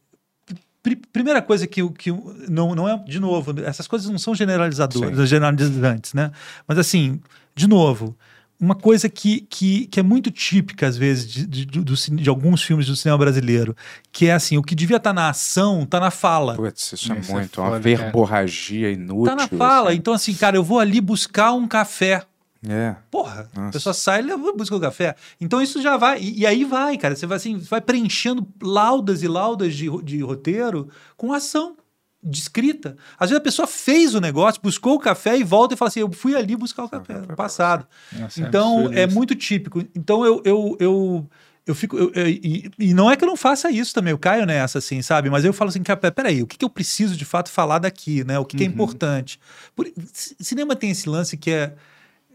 Pri- 0.82 0.96
primeira 1.12 1.40
coisa 1.40 1.66
que, 1.66 1.82
o- 1.82 1.90
que 1.90 2.10
não, 2.48 2.74
não 2.74 2.88
é, 2.88 2.96
de 2.98 3.20
novo, 3.20 3.54
essas 3.64 3.86
coisas 3.86 4.08
não 4.10 4.18
são 4.18 4.34
generalizadoras, 4.34 5.28
generalizantes, 5.28 6.12
né? 6.14 6.30
Mas 6.66 6.78
assim, 6.78 7.20
de 7.54 7.66
novo, 7.68 8.16
uma 8.60 8.74
coisa 8.76 9.08
que, 9.08 9.40
que, 9.50 9.86
que 9.86 9.98
é 9.98 10.02
muito 10.04 10.30
típica, 10.30 10.86
às 10.86 10.96
vezes, 10.96 11.26
de, 11.32 11.64
de, 11.66 11.96
cine- 11.96 12.22
de 12.22 12.28
alguns 12.28 12.62
filmes 12.62 12.86
do 12.86 12.94
cinema 12.94 13.18
brasileiro, 13.18 13.74
que 14.12 14.26
é 14.26 14.32
assim, 14.32 14.56
o 14.56 14.62
que 14.62 14.74
devia 14.74 14.98
estar 14.98 15.12
na 15.12 15.28
ação, 15.30 15.84
tá 15.84 15.98
na 15.98 16.10
fala. 16.12 16.54
Putz, 16.54 16.92
isso 16.92 17.12
é 17.12 17.18
Isso 17.18 17.30
é 17.32 17.34
muito. 17.34 17.60
uma 17.60 17.70
foda, 17.70 17.80
verborragia 17.80 18.90
inútil. 18.92 19.24
Tá 19.24 19.34
na 19.34 19.48
fala. 19.48 19.88
assim. 19.90 19.98
Então, 19.98 20.14
assim, 20.14 20.34
cara, 20.34 20.56
eu 20.56 20.62
vou 20.62 20.78
ali 20.78 21.00
buscar 21.00 21.52
um 21.52 21.66
café. 21.66 22.22
É. 22.68 22.94
Porra, 23.10 23.48
a 23.56 23.60
Nossa. 23.60 23.72
pessoa 23.72 23.92
sai 23.92 24.22
e 24.22 24.36
busca 24.56 24.76
o 24.76 24.80
café. 24.80 25.16
Então 25.40 25.60
isso 25.60 25.82
já 25.82 25.96
vai. 25.96 26.20
E, 26.20 26.40
e 26.40 26.46
aí 26.46 26.64
vai, 26.64 26.96
cara. 26.96 27.16
Você 27.16 27.26
vai 27.26 27.36
assim, 27.36 27.58
vai 27.58 27.80
preenchendo 27.80 28.46
laudas 28.62 29.22
e 29.22 29.28
laudas 29.28 29.74
de, 29.74 29.90
de 30.02 30.20
roteiro 30.22 30.88
com 31.16 31.32
ação. 31.32 31.76
De 32.24 32.38
escrita. 32.38 32.96
Às 33.18 33.30
vezes 33.30 33.40
a 33.40 33.42
pessoa 33.42 33.66
fez 33.66 34.14
o 34.14 34.20
negócio, 34.20 34.60
buscou 34.62 34.94
o 34.94 34.98
café 35.00 35.36
e 35.36 35.42
volta 35.42 35.74
e 35.74 35.76
fala 35.76 35.88
assim: 35.88 35.98
Eu 35.98 36.12
fui 36.12 36.36
ali 36.36 36.54
buscar 36.54 36.84
o 36.84 36.88
café 36.88 37.14
no 37.18 37.34
passado. 37.34 37.84
Nossa, 38.12 38.40
é 38.40 38.46
Então 38.46 38.92
é 38.92 39.06
isso. 39.06 39.14
muito 39.16 39.34
típico. 39.34 39.80
Então 39.92 40.24
eu, 40.24 40.40
eu, 40.44 40.76
eu, 40.78 41.28
eu 41.66 41.74
fico. 41.74 41.98
eu- 41.98 42.12
eu- 42.14 42.28
e, 42.28 42.70
e 42.78 42.94
não 42.94 43.10
é 43.10 43.16
que 43.16 43.24
eu 43.24 43.28
não 43.28 43.34
faça 43.36 43.72
isso 43.72 43.92
também, 43.92 44.12
eu 44.12 44.18
caio 44.18 44.46
nessa, 44.46 44.78
assim, 44.78 45.02
sabe? 45.02 45.28
Mas 45.30 45.44
eu 45.44 45.52
falo 45.52 45.70
assim, 45.70 45.82
cara, 45.82 46.12
peraí, 46.12 46.40
o 46.40 46.46
que, 46.46 46.56
que 46.56 46.64
eu 46.64 46.70
preciso 46.70 47.16
de 47.16 47.24
fato 47.24 47.50
falar 47.50 47.80
daqui, 47.80 48.22
né? 48.22 48.38
O 48.38 48.44
que, 48.44 48.56
que 48.56 48.62
é 48.62 48.66
Uhum. 48.68 48.72
importante? 48.72 49.40
Por- 49.74 49.90
cinema 50.12 50.76
tem 50.76 50.90
esse 50.92 51.08
lance 51.08 51.36
que 51.36 51.50
é 51.50 51.74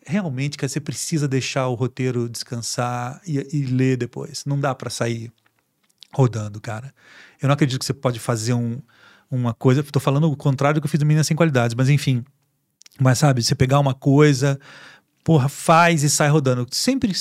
realmente 0.07 0.57
que 0.57 0.67
você 0.67 0.79
precisa 0.79 1.27
deixar 1.27 1.67
o 1.67 1.73
roteiro 1.73 2.29
descansar 2.29 3.21
e, 3.27 3.37
e 3.51 3.65
ler 3.65 3.97
depois. 3.97 4.45
Não 4.45 4.59
dá 4.59 4.73
pra 4.73 4.89
sair 4.89 5.31
rodando, 6.13 6.61
cara. 6.61 6.93
Eu 7.41 7.47
não 7.47 7.53
acredito 7.53 7.79
que 7.79 7.85
você 7.85 7.93
pode 7.93 8.19
fazer 8.19 8.53
um, 8.53 8.81
uma 9.29 9.53
coisa. 9.53 9.83
Tô 9.83 9.99
falando 9.99 10.31
o 10.31 10.37
contrário 10.37 10.75
do 10.75 10.81
que 10.81 10.87
eu 10.87 10.89
fiz 10.89 10.99
no 10.99 11.05
Minas 11.05 11.27
Sem 11.27 11.35
Qualidades, 11.35 11.75
mas 11.75 11.89
enfim. 11.89 12.23
Mas 12.99 13.19
sabe, 13.19 13.43
você 13.43 13.53
pegar 13.53 13.79
uma 13.79 13.93
coisa, 13.93 14.59
porra, 15.23 15.49
faz 15.49 16.03
e 16.03 16.09
sai 16.09 16.29
rodando. 16.29 16.65
Sempre, 16.71 17.11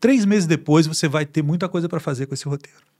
três 0.00 0.24
meses 0.24 0.46
depois, 0.46 0.86
você 0.86 1.06
vai 1.06 1.26
ter 1.26 1.42
muita 1.42 1.68
coisa 1.68 1.88
pra 1.88 2.00
fazer 2.00 2.26
com 2.26 2.34
esse 2.34 2.48
roteiro. 2.48 2.91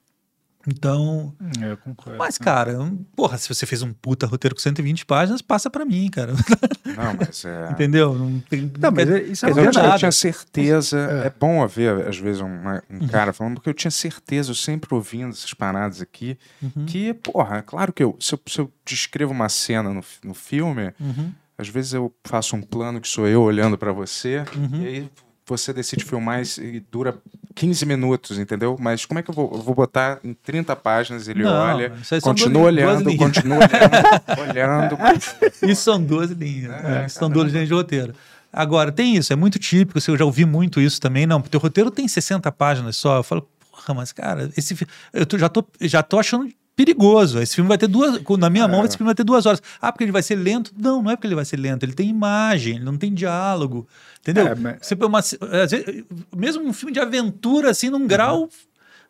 Então, 0.67 1.35
É, 1.61 1.73
Eu 1.73 1.77
concordo. 1.77 2.19
mas, 2.19 2.39
cara, 2.39 2.79
porra, 3.17 3.37
se 3.39 3.49
você 3.49 3.67
fez 3.67 3.83
um 3.83 3.93
puta 3.93 4.27
roteiro 4.27 4.55
com 4.55 4.61
120 4.61 5.05
páginas, 5.05 5.43
passa 5.43 5.69
pra 5.69 5.85
mim, 5.85 6.09
cara. 6.09 6.33
Não, 6.87 7.15
mas 7.19 7.45
é. 7.45 7.71
Entendeu? 7.71 8.15
Não, 8.15 8.39
tem, 8.41 8.71
Não, 8.79 8.91
mas 8.93 9.09
quer- 9.09 9.17
é- 9.21 9.25
isso 9.25 9.47
é 9.47 9.51
eu, 9.51 9.71
tinha, 9.71 9.85
eu 9.85 9.99
tinha 9.99 10.13
certeza. 10.13 10.99
É. 11.25 11.27
É. 11.27 11.31
bom 11.39 11.63
haver, 11.63 12.07
às 12.07 12.17
vezes, 12.19 12.41
uma- 12.41 12.83
um 12.91 13.07
cara 13.09 13.33
falando, 13.33 13.55
porque 13.55 13.69
eu 13.71 13.75
tinha 13.75 13.91
certeza, 13.91 14.51
eu 14.51 14.55
sempre 14.55 14.95
ouvindo 14.95 15.31
essas 15.31 15.53
paradas 15.55 16.01
aqui, 16.01 16.39
Uhum. 16.63 16.87
que, 16.87 17.13
porra, 17.15 17.59
é 17.59 17.63
claro 17.63 17.93
que 17.93 18.03
eu, 18.03 18.17
se, 18.21 18.35
eu, 18.35 18.41
se 18.47 18.59
eu 18.61 18.73
descrevo 18.85 19.33
uma 19.33 19.49
cena 19.49 19.93
no, 19.93 20.05
no 20.25 20.35
filme, 20.35 20.93
Uhum. 21.01 21.33
às 21.59 21.69
vezes 21.69 21.93
eu 21.95 22.13
faço 22.25 22.55
um 22.57 22.63
plano 22.63 23.01
que 23.01 23.09
sou 23.09 23.27
eu 23.27 23.43
olhando 23.43 23.77
pra 23.77 23.93
você, 23.93 24.45
Uhum. 24.57 24.81
e 24.83 24.87
aí 24.87 25.11
você 25.47 25.73
decide 25.73 26.05
filmar 26.05 26.43
e 26.59 26.81
dura 26.91 27.17
15 27.55 27.85
minutos, 27.85 28.39
entendeu? 28.39 28.77
Mas 28.81 29.05
como 29.05 29.19
é 29.21 29.23
que 29.23 29.31
eu 29.31 29.35
vou, 29.35 29.51
eu 29.53 29.61
vou 29.61 29.75
botar 29.75 30.19
em 30.25 30.33
30 30.35 30.75
páginas, 30.77 31.29
ele 31.29 31.43
Não, 31.43 31.53
olha, 31.53 31.93
continua 32.23 32.71
duas- 32.71 32.75
duas 32.75 32.97
olhando, 32.97 33.09
linhas. 33.11 33.19
continua 33.25 33.59
olhando, 34.39 34.95
olhando. 34.95 34.99
Isso 35.71 35.83
são 35.83 36.03
duas 36.03 36.31
linhas. 36.31 36.73
é, 36.85 37.07
isso 37.07 37.19
são 37.19 37.29
duas 37.31 37.53
linhas 37.53 37.69
de 37.69 37.75
roteiro. 37.75 38.15
Agora, 38.53 38.93
tem 38.93 39.17
isso, 39.17 39.33
é 39.33 39.37
muito 39.37 39.59
típico, 39.59 39.99
assim, 39.99 40.13
eu 40.13 40.19
já 40.19 40.25
ouvi 40.25 40.45
muito 40.45 40.81
isso 40.81 41.01
também. 41.01 41.27
Não, 41.27 41.41
porque 41.41 41.57
o 41.57 41.61
roteiro 41.61 41.91
tem 41.91 42.07
60 42.07 42.51
páginas 42.53 42.97
só. 42.97 43.17
Eu 43.17 43.23
falo, 43.23 43.49
porra, 43.71 43.95
mas, 43.95 44.13
cara, 44.13 44.51
esse 44.57 44.77
eu 45.13 45.25
tô- 45.25 45.39
já, 45.39 45.49
tô, 45.49 45.65
já 45.81 46.03
tô 46.03 46.19
achando 46.19 46.47
perigoso. 46.77 47.41
Esse 47.41 47.55
filme 47.55 47.69
vai 47.69 47.79
ter 47.79 47.87
duas. 47.87 48.21
Na 48.39 48.51
minha 48.51 48.67
mão, 48.69 48.85
esse 48.85 48.97
filme 48.97 49.09
vai 49.09 49.15
ter 49.15 49.25
duas 49.25 49.47
horas. 49.47 49.63
Ah, 49.81 49.93
porque 49.93 50.05
ele 50.05 50.13
vai 50.13 50.23
ser 50.23 50.37
lento? 50.37 50.73
Não, 50.77 51.03
não 51.03 51.11
é 51.11 51.17
porque 51.17 51.27
ele 51.27 51.35
vai 51.35 51.45
ser 51.45 51.57
lento. 51.59 51.85
Ele 51.85 51.93
tem 51.95 52.09
imagem, 52.09 52.77
ele 52.77 52.85
não 52.85 52.97
tem 52.97 53.13
diálogo. 53.13 53.87
Entendeu? 54.21 54.47
É, 54.49 54.55
mas- 54.55 54.77
Você 54.81 54.97
põe 54.97 55.09
uma, 55.09 55.19
às 55.19 55.71
vezes, 55.71 56.05
mesmo 56.35 56.65
um 56.65 56.73
filme 56.73 56.93
de 56.93 57.01
aventura, 57.01 57.71
assim, 57.71 57.91
num 57.91 58.07
grau. 58.07 58.49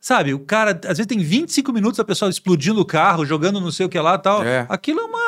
Sabe, 0.04 0.34
o 0.34 0.40
cara, 0.40 0.72
às 0.72 0.98
vezes 0.98 1.06
tem 1.06 1.20
25 1.20 1.72
minutos 1.72 2.00
a 2.00 2.04
pessoa 2.04 2.28
explodindo 2.28 2.80
o 2.80 2.84
carro, 2.84 3.24
jogando 3.24 3.60
não 3.60 3.70
sei 3.70 3.86
o 3.86 3.88
que 3.88 3.96
lá 4.00 4.16
e 4.16 4.18
tal. 4.18 4.42
É. 4.42 4.66
Aquilo 4.68 4.98
é 4.98 5.04
uma 5.04 5.21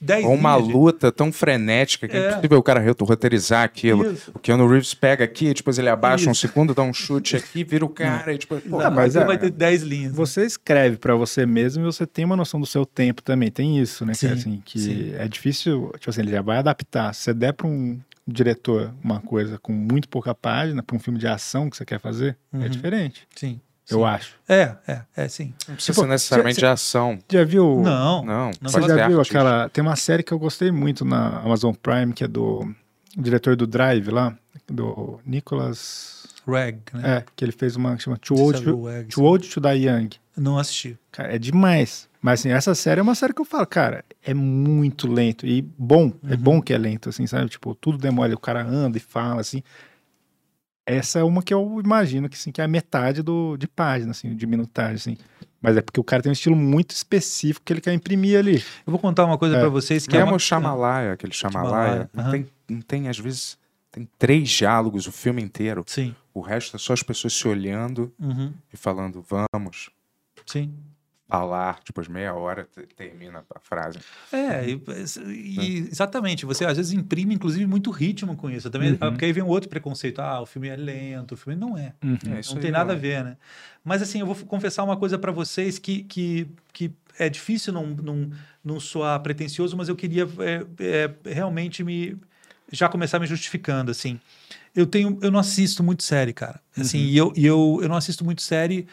10 0.00 0.24
Ou 0.24 0.34
uma 0.34 0.56
de- 0.60 0.72
luta 0.72 1.10
tão 1.12 1.32
frenética 1.32 2.06
que 2.08 2.16
é, 2.16 2.20
É. 2.20 2.30
impossível 2.32 2.58
o 2.58 2.62
cara 2.62 2.84
roteirizar 3.00 3.64
aquilo. 3.64 4.12
Isso. 4.12 4.30
O 4.34 4.38
Keanu 4.38 4.66
Reeves 4.68 4.94
pega 4.94 5.24
aqui, 5.24 5.52
depois 5.52 5.78
ele 5.78 5.88
abaixa 5.88 6.28
um 6.28 6.32
Isso. 6.32 6.40
segundo, 6.46 6.74
dá 6.74 6.82
um 6.82 6.92
chute 6.92 7.36
aqui, 7.36 7.64
vira 7.64 7.84
o 7.84 7.88
cara 7.88 8.32
e 8.32 8.38
tipo, 8.38 8.60
pô, 8.60 8.80
Ah, 8.80 8.90
mas 8.90 9.16
Aquilo 9.16 9.32
é- 9.32 9.36
vai 9.36 9.38
ter 9.38 9.50
10 9.50 9.82
linhas. 9.82 10.12
Você 10.14 10.44
escreve 10.44 10.96
pra 10.96 11.14
você 11.14 11.44
mesmo 11.46 11.82
e 11.82 11.86
você 11.86 12.06
tem 12.06 12.24
uma 12.24 12.36
noção 12.36 12.60
do 12.60 12.66
seu 12.66 12.84
tempo 12.86 13.22
também. 13.22 13.50
Tem 13.50 13.78
isso, 13.78 14.04
né? 14.04 14.12
que, 14.12 14.18
Sim, 14.18 14.26
assim, 14.32 14.62
que 14.64 14.78
sim. 14.78 15.12
é 15.16 15.26
difícil. 15.28 15.90
Tipo 15.98 16.10
assim, 16.10 16.20
ele 16.22 16.30
já 16.30 16.42
vai 16.42 16.58
adaptar. 16.58 17.14
Se 17.14 17.22
você 17.22 17.34
der 17.34 17.52
pra 17.52 17.66
um 17.66 17.98
diretor 18.26 18.92
uma 19.02 19.20
coisa 19.20 19.58
com 19.58 19.72
muito 19.72 20.08
pouca 20.08 20.34
página, 20.34 20.82
pra 20.82 20.94
um 20.94 21.00
filme 21.00 21.18
de 21.18 21.26
ação 21.26 21.68
que 21.68 21.76
você 21.76 21.84
quer 21.84 21.98
fazer, 21.98 22.36
é 22.52 22.68
diferente. 22.68 23.26
Sim. 23.34 23.60
Eu 23.90 24.04
acho. 24.04 24.34
É, 24.48 24.74
é, 24.86 25.00
é 25.16 25.28
sim. 25.28 25.52
não 25.68 25.74
precisa 25.74 25.92
Tipo, 25.92 26.02
ser 26.02 26.08
necessariamente 26.08 26.54
cê- 26.56 26.60
de 26.60 26.66
ação. 26.66 27.18
Já 27.30 27.44
viu? 27.44 27.80
Não. 27.82 28.24
Não, 28.24 28.50
Não 28.60 28.70
Você 28.70 28.80
já 28.80 28.86
viu 29.08 29.18
artista. 29.18 29.20
aquela. 29.38 29.68
Tem 29.68 29.82
uma 29.82 29.96
série 29.96 30.22
que 30.22 30.32
eu 30.32 30.38
gostei 30.38 30.70
muito 30.70 31.04
na 31.04 31.38
Amazon 31.40 31.72
Prime, 31.74 32.12
que 32.12 32.24
é 32.24 32.28
do 32.28 32.72
diretor 33.16 33.56
do 33.56 33.66
Drive 33.66 34.08
lá, 34.08 34.36
do 34.68 35.18
Nicholas. 35.26 36.20
Rag, 36.46 36.78
né? 36.94 37.18
É, 37.18 37.24
que 37.36 37.44
ele 37.44 37.52
fez 37.52 37.76
uma 37.76 37.96
que 37.96 38.02
chama 38.02 38.16
Too 38.16 38.36
Old, 38.38 38.62
to, 38.64 38.84
Rag, 38.86 39.06
Too 39.08 39.24
Old 39.24 39.48
to 39.48 39.60
Die 39.60 39.86
Young. 39.86 40.08
Não 40.36 40.58
assisti. 40.58 40.98
Cara, 41.12 41.34
é 41.34 41.38
demais. 41.38 42.08
Mas 42.22 42.40
assim, 42.40 42.50
essa 42.50 42.74
série 42.74 42.98
é 43.00 43.02
uma 43.02 43.14
série 43.14 43.32
que 43.34 43.40
eu 43.40 43.44
falo, 43.44 43.66
cara, 43.66 44.04
é 44.24 44.32
muito 44.34 45.06
lento 45.10 45.46
e 45.46 45.62
bom. 45.62 46.12
É 46.28 46.36
bom 46.36 46.60
que 46.60 46.72
é 46.72 46.78
lento, 46.78 47.08
assim, 47.10 47.26
sabe? 47.26 47.48
Tipo, 47.50 47.74
tudo 47.74 47.98
demora, 47.98 48.34
o 48.34 48.38
cara 48.38 48.62
anda 48.64 48.96
e 48.96 49.00
fala, 49.00 49.40
assim. 49.40 49.62
Essa 50.96 51.18
é 51.20 51.24
uma 51.24 51.42
que 51.42 51.52
eu 51.54 51.80
imagino 51.84 52.28
que, 52.28 52.36
assim, 52.36 52.50
que 52.52 52.60
é 52.60 52.64
a 52.64 52.68
metade 52.68 53.22
do, 53.22 53.56
de 53.56 53.66
página, 53.68 54.10
assim, 54.12 54.34
de 54.34 54.46
minutagem, 54.46 54.94
assim. 54.96 55.16
Mas 55.62 55.76
é 55.76 55.82
porque 55.82 56.00
o 56.00 56.04
cara 56.04 56.22
tem 56.22 56.30
um 56.30 56.32
estilo 56.32 56.56
muito 56.56 56.92
específico 56.92 57.64
que 57.66 57.72
ele 57.72 57.80
quer 57.82 57.92
imprimir 57.92 58.38
ali. 58.38 58.56
Eu 58.86 58.90
vou 58.90 58.98
contar 58.98 59.24
uma 59.26 59.36
coisa 59.36 59.56
É. 59.56 59.60
pra 59.60 59.68
vocês 59.68 60.06
que 60.06 60.16
é 60.16 60.18
Mesmo 60.20 60.32
uma... 60.32 60.36
o 60.36 60.40
Shyamalan, 60.40 61.12
aquele 61.12 61.32
Shyamalan, 61.34 62.08
não, 62.14 62.30
tem, 62.30 62.46
não 62.68 62.80
tem, 62.80 63.08
às 63.08 63.18
vezes, 63.18 63.58
tem 63.92 64.08
três 64.18 64.48
diálogos 64.48 65.06
o 65.06 65.12
filme 65.12 65.42
inteiro. 65.42 65.84
Sim. 65.86 66.14
O 66.32 66.40
resto 66.40 66.76
é 66.76 66.78
só 66.78 66.92
as 66.94 67.02
pessoas 67.02 67.34
se 67.34 67.46
olhando 67.46 68.10
Uhum. 68.18 68.52
e 68.72 68.76
falando, 68.76 69.22
vamos 69.52 69.90
Sim. 70.46 70.72
Falar. 71.30 71.80
Depois 71.86 72.08
meia 72.08 72.34
hora 72.34 72.64
te- 72.74 72.86
termina 72.96 73.44
a 73.54 73.60
frase. 73.60 73.98
É, 74.32 74.68
e, 74.68 74.82
e- 75.28 75.88
exatamente. 75.90 76.44
Você 76.46 76.64
às 76.64 76.76
vezes 76.76 76.92
imprime, 76.92 77.34
inclusive, 77.34 77.66
muito 77.66 77.90
ritmo 77.90 78.36
com 78.36 78.50
isso. 78.50 78.68
Também, 78.70 78.96
ah, 79.00 79.10
Porque 79.10 79.24
aí 79.24 79.32
vem 79.32 79.42
um 79.42 79.48
outro 79.48 79.68
preconceito. 79.68 80.20
Ah, 80.20 80.40
o 80.40 80.46
filme 80.46 80.68
é 80.68 80.76
lento, 80.76 81.32
o 81.32 81.36
filme 81.36 81.58
não 81.58 81.76
é. 81.78 81.94
É, 82.30 82.40
isso 82.40 82.54
não 82.54 82.60
tem 82.60 82.70
nada 82.70 82.92
a 82.92 82.96
eu- 82.96 83.00
ver, 83.00 83.24
né? 83.24 83.36
Mas 83.84 84.02
assim, 84.02 84.20
eu 84.20 84.26
vou 84.26 84.34
confessar 84.46 84.82
uma 84.84 84.96
coisa 84.96 85.18
pra 85.18 85.32
vocês 85.32 85.78
que, 85.78 86.02
que, 86.04 86.46
que 86.72 86.92
é 87.18 87.28
difícil 87.28 87.72
não, 87.72 87.86
não, 87.86 88.30
não 88.64 88.80
soar 88.80 89.18
pretencioso, 89.20 89.76
mas 89.76 89.88
eu 89.88 89.96
queria 89.96 90.24
é, 90.40 90.66
é, 91.24 91.32
realmente 91.32 91.82
me 91.82 92.16
já 92.72 92.88
começar 92.88 93.18
me 93.18 93.26
justificando, 93.26 93.90
assim. 93.90 94.20
Eu 94.74 94.86
tenho, 94.86 95.18
eu 95.22 95.30
não 95.30 95.40
assisto 95.40 95.82
muito 95.82 96.02
série, 96.04 96.32
cara. 96.32 96.60
Assim, 96.76 96.98
e 96.98 97.16
eu, 97.16 97.32
e 97.36 97.44
eu, 97.44 97.80
eu 97.82 97.88
não 97.88 97.96
assisto 97.96 98.24
muito 98.24 98.40
série 98.42 98.86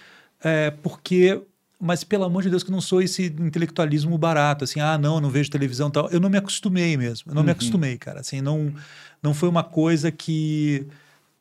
é, 0.43 0.72
porque 0.72 1.41
mas 1.80 2.03
pelo 2.03 2.23
amor 2.23 2.41
de 2.43 2.49
Deus 2.49 2.64
que 2.64 2.72
não 2.72 2.81
sou 2.81 3.01
esse 3.01 3.25
intelectualismo 3.39 4.17
barato, 4.17 4.64
assim, 4.64 4.80
ah, 4.80 4.97
não, 4.97 5.15
eu 5.15 5.22
não 5.22 5.30
vejo 5.30 5.49
televisão 5.49 5.89
tal. 5.91 6.09
Eu 6.09 6.19
não 6.19 6.30
me 6.30 6.38
acostumei 6.38 6.97
mesmo. 6.97 7.31
Eu 7.31 7.35
não 7.35 7.43
me 7.43 7.51
acostumei, 7.51 7.97
cara. 7.97 8.19
Assim, 8.22 8.41
não 8.41 8.73
não 9.22 9.33
foi 9.33 9.47
uma 9.49 9.64
coisa 9.64 10.11
que 10.11 10.88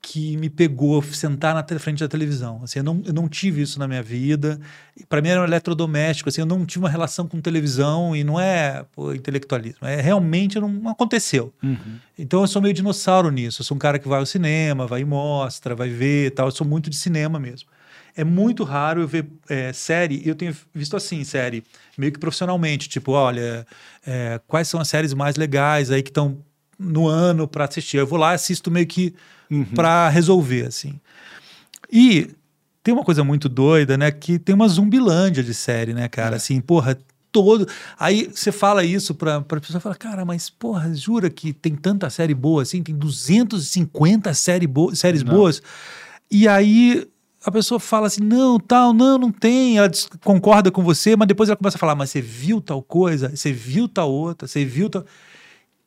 que 0.03 0.37
me 0.37 0.49
pegou 0.49 1.03
sentar 1.03 1.53
na 1.53 1.65
te- 1.65 1.77
frente 1.81 1.99
da 1.99 2.07
televisão. 2.07 2.61
Assim, 2.63 2.79
eu 2.79 2.85
não, 2.85 3.03
eu 3.05 3.13
não 3.13 3.29
tive 3.29 3.63
isso 3.63 3.77
na 3.77 3.89
minha 3.89 4.03
vida. 4.03 4.61
Para 5.09 5.21
mim 5.21 5.31
era 5.31 5.41
um 5.41 5.45
eletrodoméstico, 5.45 6.29
assim, 6.29 6.43
eu 6.43 6.47
não 6.47 6.65
tive 6.65 6.85
uma 6.85 6.89
relação 6.91 7.27
com 7.27 7.41
televisão 7.41 8.15
e 8.15 8.23
não 8.23 8.39
é 8.39 8.85
pô, 8.95 9.13
intelectualismo. 9.13 9.85
É 9.85 10.01
realmente 10.01 10.61
não, 10.61 10.69
não 10.69 10.93
aconteceu. 10.93 11.53
Então 12.17 12.43
eu 12.43 12.47
sou 12.47 12.63
meio 12.63 12.73
dinossauro 12.73 13.31
nisso. 13.33 13.63
Eu 13.63 13.65
sou 13.65 13.75
um 13.75 13.81
cara 13.81 13.99
que 13.99 14.07
vai 14.07 14.21
ao 14.21 14.27
cinema, 14.27 14.87
vai 14.87 15.01
e 15.01 15.05
mostra, 15.05 15.75
vai 15.75 15.89
ver 15.89 16.31
tal. 16.33 16.47
Eu 16.47 16.53
sou 16.53 16.65
muito 16.67 16.89
de 16.89 16.97
cinema 16.97 17.41
mesmo. 17.41 17.69
É 18.17 18.25
muito 18.25 18.65
raro 18.65 19.03
eu 19.03 19.09
ver 19.09 19.27
é, 19.49 19.73
série, 19.73 20.23
eu 20.27 20.35
tenho 20.35 20.57
visto 20.75 20.97
assim, 20.97 21.23
série, 21.23 21.63
meio 21.99 22.13
que 22.13 22.19
profissionalmente, 22.19 22.89
tipo, 22.89 23.13
olha, 23.13 23.67
é, 24.07 24.41
quais 24.47 24.69
são 24.69 24.81
as 24.81 24.89
séries 24.89 25.13
mais 25.13 25.37
legais 25.37 25.91
aí 25.91 26.03
que 26.03 26.11
estão 26.11 26.39
no 26.79 27.07
ano 27.07 27.47
para 27.47 27.65
assistir. 27.65 27.99
Eu 27.99 28.07
vou 28.07 28.19
lá 28.19 28.33
e 28.33 28.35
assisto 28.35 28.71
meio 28.71 28.87
que 28.87 29.15
para 29.75 30.09
resolver, 30.09 30.67
assim. 30.67 30.99
E 31.91 32.31
tem 32.83 32.95
uma 32.95 33.05
coisa 33.05 33.25
muito 33.25 33.49
doida, 33.49 33.97
né? 33.97 34.11
Que 34.11 34.39
tem 34.39 34.55
uma 34.55 34.69
zumbilândia 34.69 35.43
de 35.43 35.55
série, 35.55 35.93
né, 35.93 36.09
cara? 36.09 36.37
Assim, 36.37 36.61
porra, 36.61 36.99
todo. 37.33 37.69
Aí 37.99 38.31
você 38.33 38.51
fala 38.51 38.85
isso 38.85 39.15
pra, 39.15 39.41
pra 39.41 39.61
pessoa 39.61 39.81
fala, 39.81 39.95
cara, 39.95 40.25
mas 40.25 40.49
porra, 40.49 40.95
jura 40.95 41.29
que 41.29 41.53
tem 41.53 41.75
tanta 41.75 42.09
série 42.09 42.35
boa 42.35 42.63
assim? 42.63 42.83
Tem 42.83 42.95
250 42.95 44.33
série 44.35 44.67
bo 44.67 44.95
séries 44.95 45.23
boas. 45.23 45.63
E 46.31 46.49
aí 46.49 47.07
a 47.47 47.51
pessoa 47.53 47.79
fala 47.79 48.09
assim, 48.09 48.25
não, 48.25 48.59
tal, 48.59 48.93
não, 48.93 49.17
não 49.17 49.31
tem. 49.31 49.79
Ela 49.79 49.89
concorda 50.25 50.69
com 50.69 50.83
você, 50.83 51.15
mas 51.15 51.29
depois 51.29 51.49
ela 51.49 51.57
começa 51.57 51.77
a 51.77 51.79
falar, 51.79 51.95
mas 51.95 52.11
você 52.11 52.21
viu 52.21 52.61
tal 52.61 52.83
coisa? 52.83 53.29
Você 53.29 53.53
viu 53.53 53.87
tal 53.87 54.11
outra? 54.11 54.49
Você 54.49 54.65
viu 54.65 54.91
tal. 54.91 55.07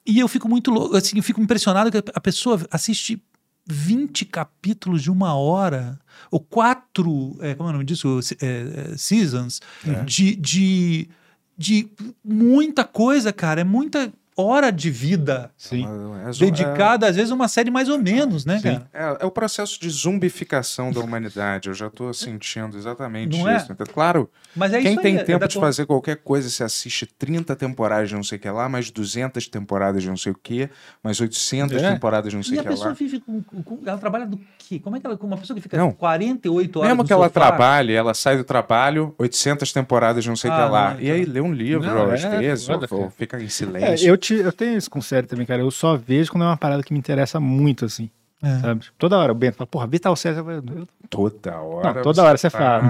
E 0.06 0.20
eu 0.20 0.28
fico 0.30 0.48
muito 0.48 0.72
louco, 0.72 0.96
assim, 0.96 1.18
eu 1.18 1.24
fico 1.24 1.42
impressionado 1.42 1.92
que 1.92 1.98
a 1.98 2.22
pessoa 2.22 2.66
assiste 2.72 3.22
20 3.68 4.24
capítulos 4.26 5.04
de 5.04 5.12
uma 5.12 5.36
hora, 5.36 6.00
ou 6.32 6.40
quatro, 6.40 7.38
é, 7.42 7.54
como 7.54 7.68
é 7.68 7.72
o 7.72 7.74
nome 7.74 7.86
disso? 7.86 8.22
É, 8.42 8.94
é, 8.94 8.98
seasons, 8.98 9.60
de, 10.06 10.38
de, 10.38 11.10
de 11.58 11.90
muita 12.24 12.86
coisa, 12.86 13.34
cara. 13.34 13.60
É 13.60 13.66
muita 13.66 14.14
hora 14.42 14.72
de 14.72 14.90
vida 14.90 15.52
Sim. 15.58 15.86
É, 16.28 16.32
zo- 16.32 16.40
dedicada, 16.46 17.08
às 17.08 17.16
vezes, 17.16 17.32
a 17.32 17.36
uma 17.36 17.48
série 17.48 17.70
mais 17.72 17.90
ou 17.90 17.98
menos, 17.98 18.46
né, 18.46 18.60
cara? 18.62 18.88
É, 18.94 19.24
é 19.24 19.26
o 19.26 19.32
processo 19.32 19.80
de 19.80 19.90
zumbificação 19.90 20.92
da 20.92 21.00
humanidade. 21.00 21.68
Eu 21.70 21.74
já 21.74 21.88
estou 21.88 22.14
sentindo 22.14 22.78
exatamente 22.78 23.38
Não 23.38 23.48
é? 23.50 23.58
isso. 23.58 23.72
Então, 23.72 23.86
claro, 23.92 24.30
Mas 24.56 24.74
é 24.74 24.82
quem 24.82 24.94
isso 24.94 25.02
tem 25.02 25.16
aí, 25.16 25.22
é 25.22 25.24
tempo 25.24 25.48
de 25.48 25.60
fazer 25.60 25.86
qualquer 25.86 26.18
coisa, 26.18 26.50
se 26.50 26.64
assiste 26.64 27.06
30 27.06 27.56
temporadas 27.56 28.10
de 28.10 28.16
não 28.16 28.24
sei 28.24 28.38
o 28.38 28.42
que 28.42 28.50
lá, 28.50 28.68
mais 28.70 28.90
200 28.92 29.48
temporadas 29.48 30.02
de 30.04 30.10
não 30.10 30.18
sei 30.18 30.32
o 30.32 30.36
que, 30.36 30.70
mais 31.04 31.20
800 31.20 31.82
É. 31.82 31.94
temporadas 31.94 32.30
de 32.32 32.36
não 32.36 32.44
sei 32.44 32.56
E 32.56 32.58
o 32.58 32.60
a 32.60 32.64
que 32.64 32.70
pessoa 32.70 32.90
lá. 32.90 32.94
vive 32.94 33.20
com, 33.20 33.42
com- 33.44 33.80
Ela 33.86 33.98
trabalha 33.98 34.26
do 34.26 34.40
quê? 34.58 34.80
Como 34.80 34.96
é 34.96 35.00
que 35.00 35.06
ela. 35.06 35.18
Uma 35.22 35.38
pessoa 35.38 35.56
que 35.56 35.62
fica 35.62 35.78
Não. 35.78 35.92
48 35.92 36.80
horas 36.80 36.90
Mesmo 36.92 37.06
que 37.06 37.14
ela 37.14 37.28
sofá, 37.28 37.40
trabalhe, 37.48 37.94
ela 37.94 38.14
sai 38.14 38.38
do 38.38 38.44
trabalho, 38.44 39.14
800 39.18 39.72
temporadas 39.72 40.24
de 40.24 40.30
não 40.30 40.36
sei 40.36 40.50
o 40.50 40.54
Ah, 40.54 40.66
que 40.66 40.72
lá. 40.72 40.94
não, 40.94 41.00
E 41.02 41.12
aí 41.12 41.22
então. 41.22 41.34
lê 41.34 41.42
um 41.42 41.54
livro, 41.54 41.86
Não, 41.88 42.12
é 42.12 42.14
às 42.16 42.24
vezes, 42.24 42.70
ou, 42.70 42.80
ou 42.92 43.10
fica 43.10 43.40
em 43.40 43.46
É, 43.46 43.50
silêncio. 43.50 44.08
eu, 44.08 44.18
te, 44.18 44.29
eu 44.36 44.52
tenho 44.52 44.78
isso 44.78 44.90
com 44.90 45.02
série 45.02 45.28
também, 45.28 45.46
cara. 45.46 45.62
Eu 45.62 45.72
só 45.72 45.96
vejo 45.98 46.32
quando 46.32 46.44
é 46.44 46.48
uma 46.48 46.58
parada 46.58 46.84
que 46.84 46.94
me 46.94 47.00
interessa 47.00 47.40
muito, 47.40 47.86
assim. 47.86 48.10
É. 48.42 48.60
Sabe? 48.60 48.86
Toda 48.98 49.18
hora 49.18 49.32
o 49.32 49.36
Bento 49.36 49.58
fala, 49.58 49.68
porra, 49.68 49.86
vê 49.88 50.00
tal 50.00 50.16
série. 50.16 50.38
Eu 50.38 50.50
eu- 50.50 50.88
Toda 51.10 51.58
hora. 51.60 51.94
Não, 51.94 52.02
toda 52.02 52.24
hora 52.24 52.38
você 52.38 52.50
fala. 52.50 52.84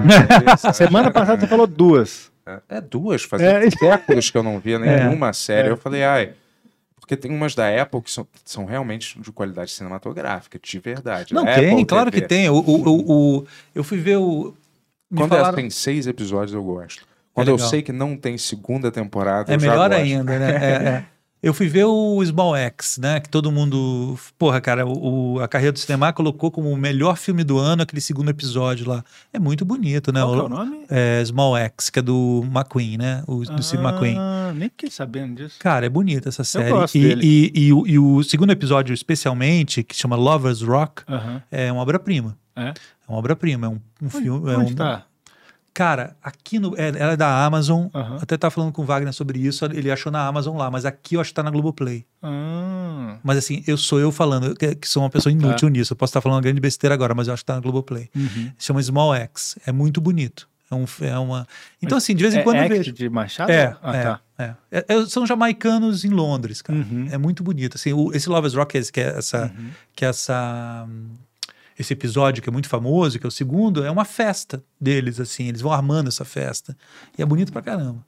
Ah, 0.64 0.72
Semana 0.72 1.10
passada 1.10 1.40
você 1.40 1.46
falou 1.46 1.66
duas. 1.66 2.30
É 2.68 2.80
duas, 2.80 3.22
fazia 3.22 3.64
É. 3.64 3.70
séculos 3.70 4.30
que 4.30 4.36
eu 4.38 4.42
não 4.42 4.58
via 4.58 4.76
É. 4.84 5.04
nenhuma 5.04 5.32
série. 5.32 5.68
Eu 5.68 5.76
falei, 5.76 6.04
ai. 6.04 6.32
Porque 7.00 7.16
tem 7.16 7.32
umas 7.32 7.54
da 7.56 7.66
Apple 7.82 8.00
que 8.02 8.10
são, 8.10 8.26
são 8.44 8.64
realmente 8.64 9.20
de 9.20 9.32
qualidade 9.32 9.72
cinematográfica, 9.72 10.58
de 10.62 10.78
verdade. 10.78 11.34
Não, 11.34 11.42
A 11.42 11.54
tem, 11.54 11.72
Apple 11.72 11.84
claro 11.86 12.10
TV. 12.10 12.22
que 12.22 12.28
tem. 12.28 12.48
O, 12.48 12.54
o, 12.54 12.88
o- 12.88 13.38
o- 13.38 13.46
eu 13.74 13.82
fui 13.82 13.98
ver 13.98 14.16
o. 14.18 14.54
Me 15.10 15.18
Quando 15.18 15.30
falaram, 15.30 15.48
ela 15.48 15.56
tem 15.56 15.68
seis 15.70 16.06
episódios, 16.06 16.54
eu 16.54 16.62
gosto. 16.62 17.04
Quando 17.34 17.48
eu 17.48 17.54
legal. 17.54 17.68
sei 17.68 17.82
que 17.82 17.92
não 17.92 18.16
tem 18.16 18.38
segunda 18.38 18.92
temporada, 18.92 19.52
É 19.52 19.56
eu 19.56 19.60
já 19.60 19.70
melhor 19.70 19.88
gosto. 19.90 20.00
ainda, 20.00 20.38
né? 20.38 20.50
É, 20.52 20.88
é. 20.88 21.04
Eu 21.42 21.54
fui 21.54 21.68
ver 21.68 21.84
o 21.84 22.22
Small 22.22 22.54
X, 22.54 22.98
né? 22.98 23.18
Que 23.18 23.28
todo 23.28 23.50
mundo. 23.50 24.18
Porra, 24.38 24.60
cara, 24.60 24.86
o, 24.86 25.40
a 25.40 25.48
carreira 25.48 25.72
do 25.72 25.78
cinema 25.78 26.12
colocou 26.12 26.50
como 26.50 26.70
o 26.70 26.76
melhor 26.76 27.16
filme 27.16 27.42
do 27.42 27.58
ano 27.58 27.82
aquele 27.82 28.00
segundo 28.02 28.28
episódio 28.30 28.86
lá. 28.86 29.02
É 29.32 29.38
muito 29.38 29.64
bonito, 29.64 30.12
né? 30.12 30.20
Qual 30.20 30.34
é 30.34 30.42
O- 30.42 30.44
o 30.44 30.48
nome? 30.50 30.84
é 30.90 31.22
Small 31.24 31.56
X, 31.56 31.88
que 31.88 31.98
é 31.98 32.02
do 32.02 32.42
McQueen, 32.44 32.98
né? 32.98 33.22
O, 33.26 33.36
do 33.42 33.62
Steve 33.62 33.82
McQueen. 33.82 34.16
Ah, 34.18 34.48
Ah, 34.50 34.52
nem 34.52 34.68
fiquei 34.68 34.90
sabendo 34.90 35.36
disso. 35.36 35.56
Cara, 35.60 35.86
é 35.86 35.88
bonita 35.88 36.28
essa 36.28 36.42
série. 36.44 36.70
gosto 36.70 36.98
e, 36.98 37.00
dele. 37.02 37.22
e, 37.54 37.66
e 37.68 37.72
o- 37.72 37.86
e 37.86 37.98
o 37.98 38.22
segundo 38.22 38.50
episódio, 38.50 38.92
especialmente, 38.92 39.82
que 39.82 39.94
chama 39.96 40.16
Lovers 40.16 40.60
Rock, 40.60 41.02
Aham. 41.08 41.40
é 41.50 41.70
uma 41.72 41.80
obra-prima. 41.82 42.36
É? 42.56 42.68
É 42.68 42.74
uma 43.08 43.16
obra-prima, 43.18 43.66
é 43.66 43.70
um, 43.70 43.80
um 44.02 44.10
filme. 44.10 44.52
É 44.52 44.58
um, 44.58 44.74
tá? 44.74 45.04
Cara, 45.80 46.14
aqui 46.22 46.58
no. 46.58 46.74
é- 46.76 46.88
ela 46.88 47.12
é 47.12 47.16
da 47.16 47.42
Amazon. 47.46 47.86
Aham. 47.94 48.18
Até 48.20 48.36
tava 48.36 48.50
falando 48.50 48.70
com 48.70 48.82
o 48.82 48.84
Wagner 48.84 49.14
sobre 49.14 49.38
isso. 49.38 49.64
Ele 49.64 49.90
achou 49.90 50.12
na 50.12 50.26
Amazon 50.26 50.54
lá, 50.58 50.70
mas 50.70 50.84
aqui 50.84 51.14
eu 51.14 51.22
acho 51.22 51.30
que 51.30 51.34
tá 51.34 51.42
na 51.42 51.50
Globoplay. 51.50 52.04
Ah, 52.22 53.16
Mas 53.24 53.38
assim, 53.38 53.64
eu 53.66 53.78
sou 53.78 53.98
eu 53.98 54.12
falando, 54.12 54.54
que, 54.54 54.74
que 54.74 54.86
sou 54.86 55.02
uma 55.02 55.08
pessoa 55.08 55.32
inútil 55.32 55.68
nisso. 55.70 55.94
Eu 55.94 55.96
posso 55.96 56.10
estar 56.10 56.20
falando 56.20 56.36
uma 56.36 56.42
grande 56.42 56.60
besteira 56.60 56.92
agora, 56.94 57.14
mas 57.14 57.28
eu 57.28 57.32
acho 57.34 57.42
que 57.42 57.46
tá 57.46 57.54
na 57.54 57.60
Globoplay. 57.60 58.10
uhum. 58.14 58.50
Chama 58.58 58.82
Small 58.82 59.14
X. 59.14 59.56
É 59.66 59.72
muito 59.72 60.00
bonito. 60.02 60.46
É, 60.70 60.74
um, 60.74 60.84
é 61.00 61.18
uma. 61.18 61.48
Então, 61.82 61.96
assim, 61.98 62.14
de 62.14 62.22
vez 62.22 62.34
em 62.34 62.38
é 62.40 62.42
quando 62.42 62.58
Act 62.58 62.68
vejo. 62.76 62.92
de 62.92 63.08
Machado? 63.08 63.50
É, 63.50 63.74
ah, 63.82 63.96
é, 63.96 64.02
tá. 64.02 64.20
é. 64.38 64.54
É- 64.70 64.84
é- 64.88 65.06
São 65.06 65.26
jamaicanos 65.26 66.04
em 66.04 66.10
Londres, 66.10 66.60
cara. 66.62 66.78
Uhum. 66.78 67.08
É 67.10 67.16
muito 67.18 67.42
bonito. 67.42 67.76
Assim, 67.76 67.92
o- 67.94 68.12
esse 68.12 68.28
Lovers 68.28 68.54
Rock, 68.54 68.80
que 68.92 69.00
é 69.00 69.16
essa, 69.18 69.44
Uhum. 69.58 69.70
que 69.96 70.04
é 70.04 70.08
essa, 70.08 70.86
hum, 70.88 71.08
esse 71.80 71.92
episódio 71.92 72.42
que 72.42 72.48
é 72.48 72.52
muito 72.52 72.68
famoso, 72.68 73.18
que 73.18 73.26
é 73.26 73.28
o 73.28 73.30
segundo, 73.30 73.84
é 73.84 73.90
uma 73.90 74.04
festa 74.04 74.62
deles, 74.80 75.18
assim. 75.18 75.48
Eles 75.48 75.60
vão 75.60 75.72
armando 75.72 76.08
essa 76.08 76.24
festa. 76.24 76.76
E 77.18 77.22
é 77.22 77.26
bonito 77.26 77.52
pra 77.52 77.62
caramba. 77.62 78.04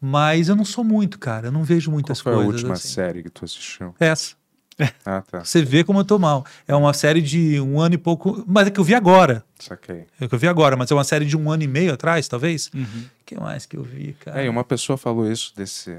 Mas 0.00 0.48
eu 0.48 0.56
não 0.56 0.64
sou 0.64 0.82
muito, 0.84 1.18
cara. 1.18 1.48
Eu 1.48 1.52
não 1.52 1.62
vejo 1.64 1.86
Qual 1.90 1.94
muitas 1.94 2.20
foi 2.20 2.32
a 2.32 2.36
coisas. 2.36 2.54
última 2.54 2.74
assim. 2.74 2.88
série 2.88 3.22
que 3.22 3.30
tu 3.30 3.44
assistiu? 3.44 3.94
Essa. 4.00 4.34
Ah, 5.06 5.22
tá. 5.22 5.44
Você 5.44 5.62
vê 5.62 5.84
como 5.84 6.00
eu 6.00 6.04
tô 6.04 6.18
mal. 6.18 6.44
É 6.66 6.74
uma 6.74 6.92
série 6.92 7.22
de 7.22 7.60
um 7.60 7.80
ano 7.80 7.94
e 7.94 7.98
pouco. 7.98 8.42
Mas 8.44 8.66
é 8.66 8.70
que 8.72 8.80
eu 8.80 8.82
vi 8.82 8.92
agora. 8.92 9.44
Saquei. 9.56 10.06
É 10.20 10.26
que 10.26 10.34
eu 10.34 10.38
vi 10.38 10.48
agora, 10.48 10.74
mas 10.76 10.90
é 10.90 10.94
uma 10.94 11.04
série 11.04 11.24
de 11.24 11.36
um 11.36 11.48
ano 11.48 11.62
e 11.62 11.68
meio 11.68 11.92
atrás, 11.94 12.26
talvez. 12.26 12.66
O 12.74 12.78
Uhum. 12.78 13.04
que 13.24 13.38
mais 13.38 13.66
que 13.66 13.76
eu 13.76 13.84
vi, 13.84 14.14
cara? 14.18 14.42
É, 14.42 14.46
e 14.46 14.48
uma 14.48 14.64
pessoa 14.64 14.96
falou 14.98 15.30
isso 15.30 15.52
desse 15.56 15.96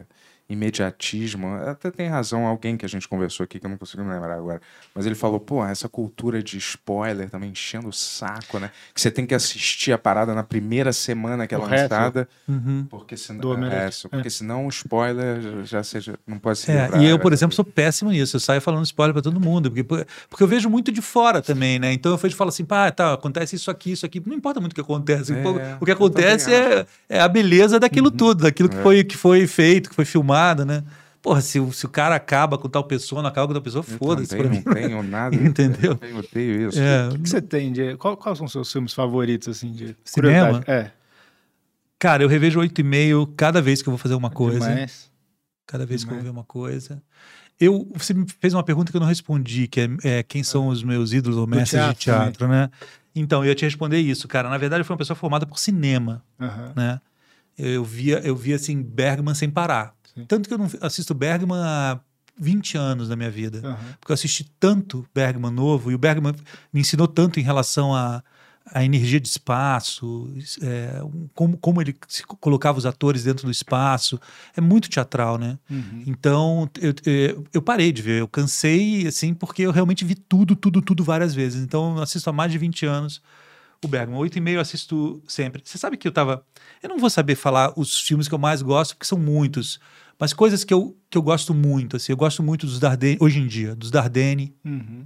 imediatismo. 0.49 1.55
Até 1.55 1.89
tem 1.91 2.07
razão 2.07 2.45
alguém 2.45 2.77
que 2.77 2.85
a 2.85 2.89
gente 2.89 3.07
conversou 3.07 3.43
aqui, 3.43 3.59
que 3.59 3.65
eu 3.65 3.69
não 3.69 3.77
consigo 3.77 4.03
me 4.03 4.13
lembrar 4.13 4.35
agora. 4.35 4.61
Mas 4.93 5.05
ele 5.05 5.15
falou, 5.15 5.39
pô, 5.39 5.65
essa 5.65 5.89
cultura 5.89 6.41
de 6.41 6.57
spoiler 6.57 7.29
também 7.29 7.51
enchendo 7.51 7.87
o 7.87 7.93
saco, 7.93 8.59
né? 8.59 8.69
Que 8.93 9.01
você 9.01 9.09
tem 9.09 9.25
que 9.25 9.33
assistir 9.33 9.91
a 9.91 9.97
parada 9.97 10.33
na 10.33 10.43
primeira 10.43 10.93
semana 10.93 11.47
que 11.47 11.55
é 11.55 11.57
lançada. 11.57 12.27
Uhum. 12.47 12.85
Porque 12.89 13.17
senão, 13.17 13.39
Do 13.39 13.65
é, 13.65 13.89
isso, 13.89 14.09
porque 14.09 14.29
senão 14.29 14.65
o 14.65 14.69
spoiler 14.69 15.63
já 15.65 15.83
seja, 15.83 16.17
não 16.27 16.37
pode 16.37 16.59
ser. 16.59 16.71
É, 16.71 16.97
e 16.99 17.05
eu, 17.05 17.17
por 17.19 17.33
exemplo, 17.33 17.55
sou 17.55 17.65
péssimo 17.65 18.11
nisso. 18.11 18.35
Eu 18.35 18.39
saio 18.39 18.61
falando 18.61 18.85
spoiler 18.85 19.13
pra 19.13 19.21
todo 19.21 19.39
mundo. 19.39 19.71
Porque, 19.71 20.05
porque 20.29 20.43
eu 20.43 20.47
vejo 20.47 20.69
muito 20.69 20.91
de 20.91 21.01
fora 21.01 21.41
também, 21.41 21.79
né? 21.79 21.91
Então 21.91 22.11
eu 22.11 22.17
vejo 22.17 22.35
falo 22.35 22.49
assim, 22.49 22.65
pá, 22.65 22.91
tá, 22.91 23.13
acontece 23.13 23.55
isso 23.55 23.71
aqui, 23.71 23.91
isso 23.93 24.05
aqui. 24.05 24.21
Não 24.25 24.35
importa 24.35 24.59
muito 24.59 24.73
o 24.73 24.75
que 24.75 24.81
acontece. 24.81 25.33
É, 25.33 25.77
o 25.79 25.85
que 25.85 25.91
acontece 25.91 26.53
é, 26.53 26.85
é 27.09 27.19
a 27.19 27.27
beleza 27.27 27.79
daquilo 27.79 28.11
tudo, 28.11 28.43
daquilo 28.43 28.69
que, 28.69 28.77
É. 28.77 28.81
foi, 28.83 29.03
que 29.03 29.17
foi 29.17 29.47
feito, 29.47 29.89
que 29.89 29.95
foi 29.95 30.05
filmado, 30.05 30.34
né? 30.65 30.83
Porra, 31.21 31.41
se, 31.41 31.59
o- 31.59 31.71
se 31.73 31.85
o 31.85 31.89
cara 31.89 32.13
acaba 32.15 32.57
com 32.57 32.69
tal 32.69 32.83
pessoa, 32.83 33.21
não 33.21 33.29
acaba 33.29 33.47
com 33.47 33.53
tal 33.53 33.61
pessoa, 33.61 33.81
foda-se 33.83 34.27
pra 34.35 34.43
Também 34.43 34.59
mim. 34.59 34.63
não 34.65 34.73
tenho 34.73 35.01
nada. 35.09 35.35
Entendeu? 35.35 35.91
Eu 35.93 35.95
também 35.97 36.15
odeio 36.15 36.69
isso. 36.69 36.79
É, 36.79 37.09
O 37.09 37.19
que 37.19 37.27
você 37.29 37.41
tem 37.41 37.71
de. 37.71 37.97
Qual, 37.97 38.15
quais 38.15 38.37
são 38.37 38.45
os 38.45 38.51
seus 38.51 38.71
filmes 38.71 38.93
favoritos, 38.93 39.47
assim, 39.47 39.71
de 39.71 39.95
Cinema? 40.03 40.61
É. 40.67 40.91
cara, 41.97 42.23
eu 42.23 42.27
revejo 42.27 42.59
oito 42.59 42.79
e 42.79 42.83
meio 42.83 43.25
cada 43.35 43.61
vez 43.61 43.81
que 43.81 43.89
eu 43.89 43.91
vou 43.91 43.97
fazer 43.97 44.13
uma 44.15 44.29
coisa. 44.29 44.59
Demais. 44.69 45.11
Cada 45.65 45.85
vez 45.85 46.03
que 46.03 46.09
eu 46.09 46.13
vou 46.15 46.19
Demais. 46.19 46.33
ver 46.35 46.39
uma 46.39 46.45
coisa. 46.45 47.01
Eu, 47.59 47.89
você 47.95 48.13
me 48.13 48.25
fez 48.39 48.53
uma 48.53 48.63
pergunta 48.63 48.91
que 48.91 48.97
eu 48.97 49.01
não 49.01 49.07
respondi, 49.07 49.67
que 49.67 49.81
é, 49.81 49.87
é, 50.03 50.23
quem 50.23 50.43
são 50.43 50.67
os 50.67 50.83
meus 50.83 51.13
ídolos 51.13 51.37
ou 51.37 51.45
Do 51.47 51.55
mestres 51.55 51.81
de 51.81 51.93
teatro 51.95 52.03
teatro, 52.03 52.47
né? 52.47 52.69
Então, 53.15 53.43
eu 53.43 53.47
ia 53.49 53.55
te 53.55 53.63
responder 53.63 53.97
isso, 53.97 54.27
cara. 54.27 54.49
Na 54.49 54.57
verdade, 54.57 54.81
eu 54.81 54.85
fui 54.85 54.93
uma 54.93 54.97
pessoa 54.97 55.15
formada 55.15 55.45
por 55.45 55.57
cinema, 55.57 56.21
Aham. 56.39 56.73
né? 56.75 57.01
Eu 57.57 57.83
via, 57.85 58.19
eu 58.19 58.35
via 58.35 58.57
assim, 58.57 58.83
Bergman 58.83 59.33
sem 59.33 59.49
parar. 59.49 59.94
Sim. 60.15 60.25
Tanto 60.25 60.47
que 60.47 60.53
eu 60.53 60.57
não 60.57 60.69
assisto 60.81 61.13
Bergman 61.13 61.59
há 61.61 61.99
20 62.37 62.77
anos 62.77 63.09
da 63.09 63.15
minha 63.15 63.31
vida. 63.31 63.59
Aham. 63.63 63.77
Porque 63.99 64.11
eu 64.11 64.13
assisti 64.13 64.43
tanto 64.59 65.05
Bergman 65.13 65.51
novo, 65.51 65.91
e 65.91 65.95
o 65.95 65.97
Bergman 65.97 66.33
me 66.71 66.81
ensinou 66.81 67.07
tanto 67.07 67.39
em 67.39 67.43
relação 67.43 67.93
a, 67.93 68.23
a 68.71 68.83
energia 68.83 69.19
de 69.19 69.27
espaço, 69.27 70.29
é, 70.61 71.01
como, 71.33 71.57
como 71.57 71.81
ele 71.81 71.95
colocava 72.39 72.77
os 72.77 72.85
atores 72.85 73.23
dentro 73.23 73.45
do 73.45 73.51
espaço. 73.51 74.19
É 74.55 74.61
muito 74.61 74.89
teatral, 74.89 75.37
né? 75.37 75.57
Uhum. 75.69 76.03
Então, 76.05 76.69
eu, 76.81 76.93
eu, 77.05 77.45
eu 77.53 77.61
parei 77.61 77.91
de 77.91 78.01
ver. 78.01 78.19
Eu 78.19 78.27
cansei, 78.27 79.07
assim, 79.07 79.33
porque 79.33 79.61
eu 79.61 79.71
realmente 79.71 80.03
vi 80.03 80.15
tudo, 80.15 80.55
tudo, 80.55 80.81
tudo 80.81 81.03
várias 81.03 81.33
vezes. 81.33 81.63
Então, 81.63 81.97
eu 81.97 82.03
assisto 82.03 82.29
há 82.29 82.33
mais 82.33 82.51
de 82.51 82.57
20 82.57 82.85
anos 82.85 83.21
o 83.83 83.87
Bergman. 83.87 84.17
Oito 84.19 84.37
e 84.37 84.41
meio 84.41 84.57
eu 84.57 84.61
assisto 84.61 85.21
sempre. 85.27 85.61
Você 85.63 85.77
sabe 85.77 85.95
que 85.95 86.07
eu 86.07 86.11
tava... 86.11 86.43
Eu 86.81 86.89
não 86.89 86.97
vou 86.97 87.09
saber 87.09 87.35
falar 87.35 87.71
os 87.77 87.99
filmes 87.99 88.27
que 88.27 88.33
eu 88.33 88.39
mais 88.39 88.61
gosto, 88.61 88.95
porque 88.95 89.05
são 89.05 89.19
muitos. 89.19 89.79
Mas 90.19 90.33
coisas 90.33 90.63
que 90.63 90.73
eu, 90.73 90.95
que 91.09 91.17
eu 91.17 91.21
gosto 91.21 91.53
muito, 91.53 91.95
assim. 91.97 92.11
Eu 92.11 92.17
gosto 92.17 92.41
muito 92.41 92.65
dos 92.65 92.79
Dardenne, 92.79 93.17
hoje 93.19 93.39
em 93.39 93.47
dia, 93.47 93.75
dos 93.75 93.91
Dardenne. 93.91 94.55
Uhum. 94.63 95.05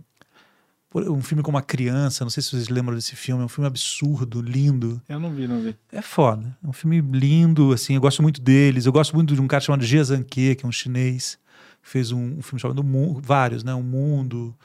Um 0.95 1.21
filme 1.21 1.43
como 1.43 1.55
A 1.57 1.61
Criança, 1.61 2.23
não 2.25 2.29
sei 2.31 2.41
se 2.41 2.49
vocês 2.49 2.67
lembram 2.67 2.95
desse 2.95 3.15
filme. 3.15 3.41
É 3.43 3.45
um 3.45 3.49
filme 3.49 3.67
absurdo, 3.67 4.41
lindo. 4.41 4.99
Eu 5.07 5.19
não 5.19 5.31
vi, 5.31 5.47
não 5.47 5.59
vi. 5.61 5.75
É 5.91 6.01
foda. 6.01 6.57
É 6.63 6.67
um 6.67 6.73
filme 6.73 6.99
lindo, 6.99 7.71
assim. 7.71 7.93
Eu 7.95 8.01
gosto 8.01 8.23
muito 8.23 8.41
deles. 8.41 8.85
Eu 8.87 8.91
gosto 8.91 9.15
muito 9.15 9.35
de 9.35 9.41
um 9.41 9.47
cara 9.47 9.61
chamado 9.61 9.83
Jia 9.83 10.03
Zanke, 10.03 10.55
que 10.55 10.65
é 10.65 10.67
um 10.67 10.71
chinês. 10.71 11.37
que 11.83 11.89
Fez 11.89 12.11
um, 12.11 12.37
um 12.37 12.41
filme 12.41 12.59
chamado 12.59 12.83
Mu- 12.83 13.19
vários, 13.23 13.63
né? 13.63 13.73
Um 13.75 13.83
Mundo. 13.83 14.55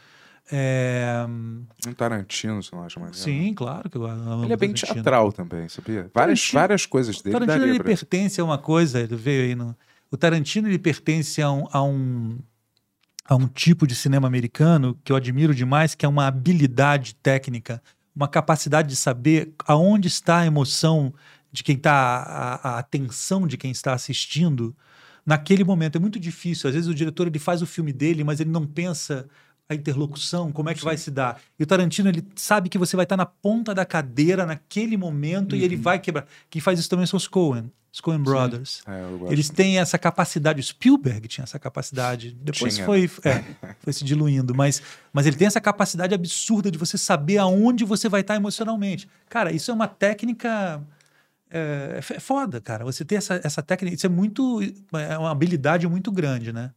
É, 0.53 1.25
Um 1.87 1.93
Tarantino, 1.97 2.63
você 2.63 2.75
não 2.77 2.85
acha 2.85 3.01
maneiro? 3.01 3.19
Sim, 3.19 3.53
claro 3.55 3.89
que 3.89 3.97
eu 3.97 4.05
amo 4.07 4.45
Ele 4.45 4.53
é 4.53 4.57
bem 4.57 4.73
Tarantino. 4.73 4.95
teatral 4.95 5.33
também, 5.33 5.69
sabia? 5.71 6.11
Várias, 6.15 6.41
Tarantino- 6.41 6.61
várias 6.61 6.87
coisas 6.87 7.19
O 7.19 7.23
dele 7.23 7.33
Tarantino 7.33 7.59
daria 7.59 7.71
ele 7.75 7.79
pra... 7.79 7.87
pertence 7.87 8.41
a 8.41 8.45
uma 8.45 8.59
coisa, 8.59 9.01
ele 9.01 9.17
veio 9.17 9.45
aí 9.45 9.55
no. 9.55 9.75
O 10.15 10.17
Tarantino 10.17 10.69
ele 10.69 10.79
pertence 10.79 11.43
a 11.43 11.51
um, 11.51 11.67
a 11.73 11.83
um 11.83 12.39
a 13.25 13.35
um 13.35 13.49
tipo 13.49 13.85
de 13.85 13.97
cinema 13.97 14.29
americano 14.29 14.97
que 15.03 15.11
eu 15.11 15.17
admiro 15.17 15.53
demais, 15.53 15.97
que 15.97 16.07
é 16.07 16.09
uma 16.09 16.29
habilidade 16.29 17.17
técnica, 17.17 17.83
uma 18.15 18.29
capacidade 18.29 18.91
de 18.91 18.95
saber 18.95 19.53
aonde 19.67 20.07
está 20.07 20.39
a 20.39 20.47
emoção 20.47 21.13
de 21.51 21.65
quem 21.65 21.75
está, 21.75 21.93
a, 21.93 22.69
a 22.69 22.79
atenção 22.79 23.45
de 23.45 23.57
quem 23.57 23.73
está 23.73 23.93
assistindo 23.93 24.73
naquele 25.27 25.65
momento. 25.65 25.97
É 25.97 26.01
muito 26.01 26.21
difícil. 26.21 26.69
Às 26.69 26.77
vezes 26.77 26.89
o 26.89 26.95
diretor 26.95 27.27
ele 27.27 27.41
faz 27.41 27.61
o 27.61 27.67
filme 27.67 27.93
dele, 27.93 28.23
mas 28.23 28.39
ele 28.39 28.51
não 28.51 28.65
pensa 28.65 29.29
a 29.69 29.75
interlocução, 29.75 30.53
como 30.53 30.71
é 30.71 30.75
que 30.75 30.85
vai 30.85 30.97
se 30.97 31.11
dar. 31.11 31.41
E 31.59 31.65
o 31.65 31.67
Tarantino, 31.67 32.09
ele 32.09 32.25
sabe 32.37 32.69
que 32.69 32.79
você 32.79 32.95
vai 32.95 33.05
estar 33.05 33.17
na 33.17 33.27
ponta 33.27 33.75
da 33.75 33.85
cadeira 33.85 34.47
naquele 34.47 34.97
momento 34.97 35.57
e 35.57 35.65
ele 35.65 35.75
vai 35.75 35.99
quebrar. 35.99 36.29
Quem 36.49 36.63
faz 36.63 36.79
isso 36.79 36.89
também 36.89 37.05
são 37.05 37.17
os 37.17 37.27
Coen, 37.27 37.73
Coen 38.01 38.19
Brothers. 38.19 38.83
É. 38.87 39.33
Eles 39.33 39.49
têm 39.49 39.79
essa 39.79 39.99
capacidade, 39.99 40.61
o 40.61 40.63
Spielberg 40.63 41.29
tinha 41.29 41.45
essa 41.45 41.59
capacidade, 41.59 42.37
depois 42.41 42.75
Tinha, 42.75 42.87
foi, 42.87 43.11
é, 43.25 43.45
foi 43.81 43.93
se 43.93 44.05
diluindo, 44.05 44.55
mas, 44.55 44.83
mas 45.13 45.27
ele 45.27 45.37
tem 45.37 45.47
essa 45.47 45.61
capacidade 45.61 46.15
absurda 46.15 46.71
de 46.71 46.79
você 46.79 46.99
saber 46.99 47.39
aonde 47.39 47.85
você 47.85 48.09
vai 48.09 48.23
estar 48.23 48.37
emocionalmente. 48.37 49.09
Cara, 49.29 49.53
isso 49.53 49.71
é 49.71 49.75
uma 49.75 49.89
técnica 49.89 50.83
é, 51.51 51.99
é 51.99 52.21
foda, 52.21 52.61
cara. 52.61 52.85
Você 52.85 53.05
ter 53.05 53.15
essa, 53.15 53.41
essa 53.45 53.63
técnica, 53.63 53.95
isso 53.95 54.07
é 54.07 54.09
muito, 54.09 54.61
é 54.93 55.17
uma 55.17 55.31
habilidade 55.31 55.87
muito 55.87 56.11
grande, 56.11 56.53
né? 56.53 56.73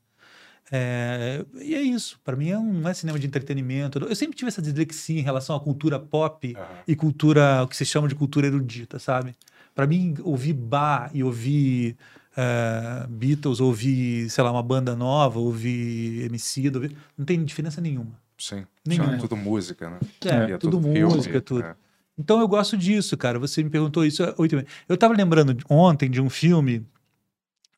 É, 0.72 1.46
e 1.62 1.74
é 1.74 1.82
isso. 1.82 2.20
Para 2.24 2.36
mim 2.36 2.50
é 2.50 2.58
um, 2.58 2.74
não 2.74 2.90
é 2.90 2.94
cinema 2.94 3.18
de 3.18 3.26
entretenimento. 3.26 4.00
Eu 4.00 4.16
sempre 4.16 4.38
tive 4.38 4.50
essa 4.50 4.62
dislexia 4.62 5.20
em 5.20 5.24
relação 5.24 5.56
à 5.56 5.60
cultura 5.60 6.00
pop 6.00 6.54
Aham. 6.56 6.66
e 6.88 6.96
cultura, 6.96 7.64
o 7.64 7.68
que 7.68 7.76
se 7.76 7.86
chama 7.86 8.08
de 8.08 8.16
cultura 8.16 8.48
erudita, 8.48 9.00
sabe? 9.00 9.36
Para 9.78 9.86
mim, 9.86 10.16
ouvir 10.24 10.54
Bach 10.54 11.12
e 11.14 11.24
ouvir 11.24 11.96
eh, 12.36 13.06
Beatles, 13.08 13.60
ouvir, 13.60 14.28
sei 14.32 14.44
lá, 14.44 14.52
uma 14.52 14.64
banda 14.64 14.96
nova, 14.96 15.38
ouvir 15.38 16.24
MC, 16.26 16.72
ouvir, 16.74 16.98
não 17.16 17.24
tem 17.24 17.46
diferença 17.46 17.80
nenhuma. 17.80 18.20
Sim. 18.40 18.66
Nenhuma. 18.84 19.14
Só 19.14 19.28
tudo 19.28 19.38
música, 19.38 19.88
né? 19.88 20.00
É, 20.26 20.54
E 20.54 20.58
tudo 20.58 20.82
filme, 20.82 21.04
música, 21.04 21.40
tudo. 21.40 21.62
é. 21.64 21.76
Então 22.18 22.40
eu 22.40 22.48
gosto 22.48 22.76
disso, 22.76 23.16
cara. 23.16 23.38
Você 23.38 23.64
me 23.64 23.70
perguntou 23.70 24.04
isso 24.04 24.24
há 24.24 24.34
oito. 24.40 24.56
Eu 24.90 24.98
tava 24.98 25.14
lembrando 25.14 25.56
ontem 25.70 26.10
de 26.10 26.20
um 26.20 26.28
filme, 26.32 26.84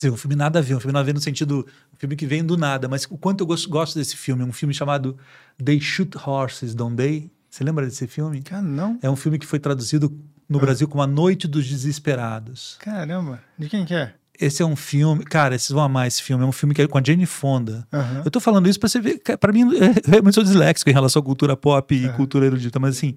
um 0.05 0.15
filme 0.15 0.37
nada 0.37 0.59
a 0.59 0.61
ver, 0.61 0.75
um 0.75 0.79
filme 0.79 0.93
nada 0.93 1.03
a 1.03 1.05
ver 1.05 1.13
no 1.13 1.19
sentido, 1.19 1.67
um 1.93 1.97
filme 1.97 2.15
que 2.15 2.25
vem 2.25 2.41
do 2.45 2.55
nada, 2.55 2.87
mas 2.87 3.03
o 3.09 3.17
quanto 3.17 3.41
eu 3.41 3.45
gosto, 3.47 3.69
gosto 3.69 3.99
desse 3.99 4.15
filme, 4.15 4.41
um 4.41 4.53
filme 4.53 4.73
chamado 4.73 5.17
They 5.61 5.81
Shoot 5.81 6.17
Horses, 6.17 6.73
Don't 6.73 6.95
They? 6.95 7.29
Você 7.49 7.63
lembra 7.63 7.85
desse 7.85 8.07
filme? 8.07 8.41
Cara, 8.41 8.61
não. 8.61 8.97
É 9.01 9.09
um 9.09 9.15
filme 9.15 9.37
que 9.39 9.45
foi 9.45 9.59
traduzido 9.59 10.09
no 10.49 10.59
Brasil 10.59 10.87
como 10.87 11.03
A 11.03 11.07
Noite 11.07 11.47
dos 11.47 11.67
Desesperados. 11.67 12.75
Caramba. 12.79 13.39
De 13.57 13.69
quem 13.69 13.85
que 13.85 13.93
é? 13.93 14.13
Esse 14.41 14.63
é 14.63 14.65
um 14.65 14.75
filme, 14.75 15.25
cara, 15.25 15.57
vocês 15.59 15.69
vão 15.69 15.83
amar 15.83 16.07
esse 16.07 16.23
filme, 16.23 16.43
é 16.43 16.47
um 16.47 16.51
filme 16.53 16.73
que 16.73 16.81
é 16.81 16.87
com 16.87 16.97
a 16.97 17.03
Jane 17.05 17.25
Fonda. 17.25 17.85
Aham. 17.93 18.21
Eu 18.23 18.31
tô 18.31 18.39
falando 18.39 18.69
isso 18.69 18.79
pra 18.79 18.87
você 18.87 18.99
ver, 19.01 19.21
pra 19.37 19.51
mim, 19.51 19.63
eu 19.75 19.93
realmente 20.07 20.33
sou 20.33 20.43
disléxico 20.43 20.89
em 20.89 20.93
relação 20.93 21.21
à 21.21 21.25
cultura 21.25 21.57
pop 21.57 21.93
e 21.93 22.05
É. 22.05 22.09
cultura 22.13 22.45
erudita, 22.45 22.79
mas 22.79 22.95
assim, 22.97 23.15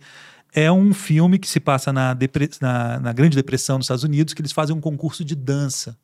é 0.52 0.70
um 0.70 0.92
filme 0.92 1.38
que 1.38 1.48
se 1.48 1.60
passa 1.60 1.92
na, 1.92 2.16
na, 2.60 2.98
na 3.00 3.12
Grande 3.12 3.36
Depressão 3.36 3.76
nos 3.78 3.84
Estados 3.84 4.02
Unidos, 4.04 4.34
que 4.34 4.42
eles 4.42 4.50
fazem 4.52 4.74
um 4.74 4.80
concurso 4.80 5.24
de 5.24 5.34
dança. 5.36 5.96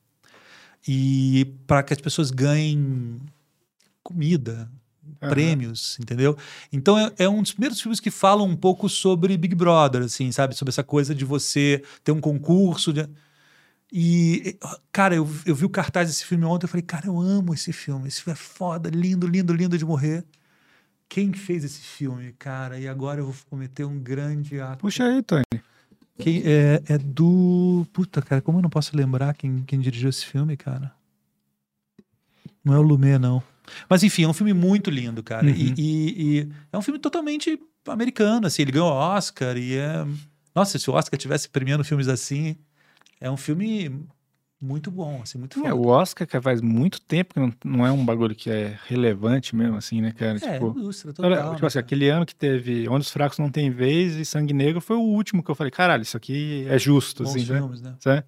E 0.87 1.53
para 1.67 1.83
que 1.83 1.93
as 1.93 2.01
pessoas 2.01 2.31
ganhem 2.31 3.19
comida, 4.05 4.71
Aham. 5.23 5.29
prêmios, 5.29 5.97
entendeu? 6.01 6.37
Então 6.73 6.99
é, 6.99 7.13
é 7.19 7.29
um 7.29 7.43
dos 7.43 7.53
primeiros 7.53 7.81
filmes 7.81 8.01
que 8.01 8.11
falam 8.11 8.47
um 8.47 8.57
pouco 8.57 8.89
sobre 8.89 9.37
Big 9.37 9.55
Brother, 9.55 10.03
assim, 10.03 10.31
sabe? 10.33 10.55
Sobre 10.55 10.71
essa 10.71 10.85
coisa 10.85 11.15
de 11.15 11.25
você 11.25 11.83
ter 12.05 12.13
um 12.13 12.21
concurso. 12.21 12.93
de- 12.93 13.09
E, 13.93 14.59
cara, 14.93 15.15
eu, 15.15 15.29
eu 15.47 15.55
vi 15.55 15.65
o 15.65 15.71
cartaz 15.71 16.09
desse 16.09 16.25
filme 16.25 16.45
ontem, 16.45 16.65
eu 16.67 16.69
falei, 16.69 16.83
cara, 16.83 17.07
eu 17.07 17.19
amo 17.21 17.55
esse 17.55 17.73
filme. 17.73 18.07
Esse 18.09 18.23
filme 18.23 18.35
é 18.35 18.37
foda, 18.43 18.91
lindo, 18.91 19.27
lindo, 19.27 19.53
lindo 19.53 19.79
de 19.79 19.85
morrer. 19.85 20.25
Quem 21.09 21.33
fez 21.33 21.65
esse 21.65 21.81
filme, 21.81 22.35
cara? 22.39 22.79
E 22.79 22.87
agora 22.87 23.21
eu 23.21 23.25
vou 23.27 23.35
cometer 23.49 23.85
um 23.85 23.99
grande 23.99 24.61
ato. 24.61 24.79
Puxa 24.81 25.05
aí, 25.05 25.23
Tony. 25.23 25.43
Quem, 26.19 26.43
é, 26.45 26.83
é 26.87 26.99
do. 26.99 27.87
Puta, 27.93 28.21
cara, 28.21 28.43
como 28.43 28.59
eu 28.59 28.63
não 28.63 28.69
posso 28.69 28.95
lembrar 28.97 29.33
quem, 29.35 29.63
quem 29.63 29.81
dirigiu 29.81 30.11
esse 30.11 30.27
filme, 30.27 30.57
cara? 30.57 30.93
Não 32.63 32.75
é 32.75 32.79
o 32.79 32.83
Lumet, 32.83 33.19
não. 33.19 33.43
Mas 33.89 34.03
enfim, 34.03 34.25
é 34.25 34.29
um 34.29 34.33
filme 34.33 34.53
muito 34.53 34.91
lindo, 34.91 35.23
cara. 35.23 35.47
Uhum. 35.47 35.53
E, 35.55 35.75
e- 35.77 36.39
e 36.41 36.49
é 36.73 36.79
um 36.79 36.83
filme 36.83 36.99
totalmente 36.99 37.59
americano, 37.87 38.47
assim. 38.47 38.63
Ele 38.63 38.73
ganhou 38.73 38.91
Oscar 38.91 39.57
e 39.57 39.77
é. 39.77 40.07
Nossa, 40.55 40.79
se 40.79 40.91
o 40.91 40.95
Oscar 40.95 41.19
tivesse 41.19 41.49
premiando 41.49 41.85
filmes 41.85 42.09
assim, 42.09 42.57
é 43.21 43.31
um 43.31 43.37
filme 43.37 44.05
muito 44.61 44.91
bom, 44.91 45.21
assim, 45.23 45.39
muito 45.39 45.57
É, 45.61 45.63
foda. 45.71 45.75
o 45.77 45.87
Oscar, 45.87 46.27
cara, 46.27 46.43
faz 46.43 46.61
muito 46.61 47.01
tempo 47.01 47.33
que 47.35 47.39
não, 47.39 47.53
não 47.65 47.87
é 47.87 47.93
um 47.93 48.05
bagulho 48.05 48.35
que 48.35 48.51
é 48.51 48.77
relevante 48.89 49.55
mesmo, 49.55 49.77
assim, 49.77 50.01
né, 50.01 50.11
cara? 50.11 50.37
É, 50.43 50.55
tipo, 50.55 50.75
olha, 51.23 51.37
total. 51.37 51.55
tipo 51.55 51.65
assim, 51.67 51.79
né, 51.79 51.81
aquele 51.81 52.09
ano 52.09 52.27
que 52.27 52.35
teve 52.35 52.89
Onde 52.89 53.03
os 53.07 53.11
Fracos 53.13 53.39
Não 53.39 53.51
Tem 53.51 53.71
Vez 53.71 54.17
e 54.17 54.25
Sangue 54.25 54.53
Negro 54.53 54.81
foi 54.81 54.97
o 54.97 55.01
último 55.01 55.45
que 55.45 55.51
eu 55.51 55.55
falei, 55.55 55.71
caralho, 55.71 56.03
isso 56.03 56.17
aqui 56.17 56.67
é 56.69 56.77
justo, 56.77 57.23
Bons 57.23 57.37
assim, 57.37 57.53
né? 57.53 57.59
filmes, 57.61 57.81
né? 57.81 57.95
Sabe? 58.01 58.25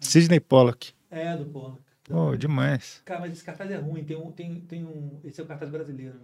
Sidney 0.00 0.38
Pollack. 0.40 0.92
É, 1.10 1.34
do 1.34 1.46
Pollock. 1.46 1.80
Pô, 2.08 2.36
demais. 2.36 3.02
Cara, 3.04 3.20
mas 3.20 3.32
esse 3.32 3.44
cartaz 3.44 3.70
é 3.70 3.76
ruim. 3.76 4.04
Tem 4.04 4.16
um, 4.16 4.32
tem, 4.32 4.60
tem 4.62 4.84
um. 4.84 5.20
Esse 5.24 5.40
é 5.40 5.44
o 5.44 5.46
cartaz 5.46 5.70
brasileiro. 5.70 6.20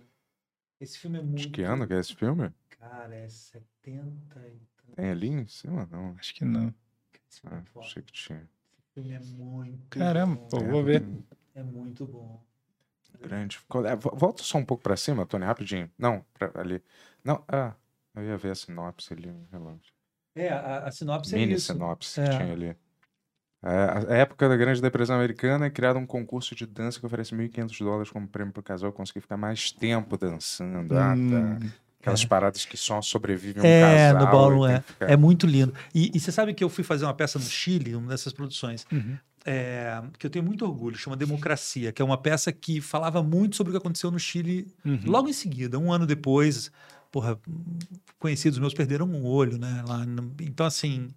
Esse 0.81 0.99
filme 0.99 1.19
é 1.19 1.23
muito. 1.23 1.37
De 1.37 1.49
que 1.49 1.63
ano 1.63 1.87
que 1.87 1.95
é 1.95 1.99
esse 1.99 2.15
filme? 2.15 2.53
Cara, 2.71 3.15
é 3.15 3.29
70 3.29 4.41
e. 4.49 4.61
Tem 4.97 5.11
ali 5.11 5.29
em 5.29 5.47
cima? 5.49 5.89
Não. 5.91 6.15
Acho 6.19 6.35
que 6.35 6.45
não. 6.45 6.73
Esse 7.31 7.41
filme 7.41 7.57
Ah, 7.57 7.63
é 7.77 7.79
achei 7.81 8.03
que 8.03 8.13
tinha. 8.13 8.39
Esse 8.79 8.93
filme 8.95 9.13
é 9.15 9.21
muito. 9.21 9.99
Caramba, 9.99 10.37
bom. 10.37 10.49
pô, 10.49 10.59
É, 10.59 10.69
vou 10.69 10.85
ver. 10.85 11.05
É 11.55 11.63
muito 11.63 12.07
bom. 12.07 12.43
Grande. 13.21 13.59
É? 13.89 13.97
Vo- 13.97 14.15
Volta 14.17 14.43
só 14.43 14.59
um 14.59 14.65
pouco 14.65 14.83
pra 14.83 14.97
cima, 14.97 15.25
Tony, 15.27 15.45
rapidinho. 15.45 15.91
Não, 15.99 16.25
pra, 16.35 16.51
ali. 16.61 16.83
Não, 17.23 17.45
ah, 17.49 17.75
eu 18.15 18.23
ia 18.25 18.37
ver 18.37 18.51
a 18.51 18.55
sinopse 18.55 19.13
ali, 19.13 19.31
um 19.31 19.47
relógio. 19.51 19.93
É, 20.35 20.49
a, 20.49 20.87
a 20.87 20.91
sinopse 20.91 21.35
é 21.35 21.39
Mini 21.39 21.55
isso. 21.55 21.73
sinopse 21.73 22.21
É. 22.21 22.25
que 22.29 22.37
tinha 22.37 22.53
ali. 22.53 22.77
É, 23.67 24.12
a 24.12 24.17
época 24.18 24.47
da 24.49 24.57
Grande 24.57 24.83
Depressão 24.83 25.17
Americana 25.17 25.67
é 25.67 25.70
criado 25.70 25.99
um 25.99 26.05
concurso 26.07 26.55
de 26.55 26.67
dança 26.67 27.01
que 27.01 27.07
oferece 27.07 27.34
1.500 27.34 27.78
dólares 27.78 28.10
como 28.10 28.28
prêmio 28.28 28.52
pro 28.52 28.62
casal 28.62 28.93
conseguir 28.93 29.20
ficar 29.23 29.36
mais 29.39 29.73
tempo 29.73 30.18
dançando. 30.18 30.94
Ah, 30.97 31.15
Hum, 31.17 31.31
tá. 31.60 31.67
Aquelas 32.01 32.23
paradas 32.26 32.67
que 32.67 32.76
só 32.76 33.01
sobrevivem 33.01 33.62
um 33.62 33.67
É, 33.67 34.12
casal. 34.12 34.26
no 34.26 34.31
ballroom 34.31 34.67
é. 34.67 34.81
ficar- 34.83 35.10
É 35.10 35.17
muito 35.17 35.47
lindo. 35.47 35.73
E, 35.94 36.10
e 36.15 36.20
você 36.20 36.31
sabe 36.31 36.52
que 36.52 36.62
eu 36.62 36.68
fui 36.68 36.84
fazer 36.84 37.07
uma 37.07 37.15
peça 37.15 37.39
no 37.39 37.44
Chile, 37.47 37.97
uma 37.97 38.09
dessas 38.10 38.31
produções, 38.31 38.86
Uhum. 38.93 39.17
é, 39.47 40.02
que 40.18 40.26
eu 40.26 40.31
tenho 40.31 40.44
muito 40.44 40.67
orgulho, 40.67 40.97
chama 40.99 41.17
Democracia, 41.17 41.91
que 41.93 42.02
é 42.02 42.05
uma 42.05 42.18
peça 42.18 42.52
que 42.52 42.83
falava 42.83 43.23
muito 43.23 43.57
sobre 43.57 43.70
o 43.70 43.73
que 43.73 43.78
aconteceu 43.78 44.10
no 44.10 44.18
Chile 44.18 44.67
Uhum. 44.84 45.01
logo 45.07 45.31
em 45.31 45.33
seguida, 45.33 45.78
um 45.78 45.91
ano 45.91 46.05
depois. 46.07 46.70
Porra, 47.10 47.39
conhecidos 48.18 48.59
meus 48.59 48.75
perderam 48.75 49.07
um 49.07 49.25
olho, 49.25 49.57
né? 49.57 49.83
Lá 49.89 50.05
então, 50.43 50.67
assim, 50.67 51.09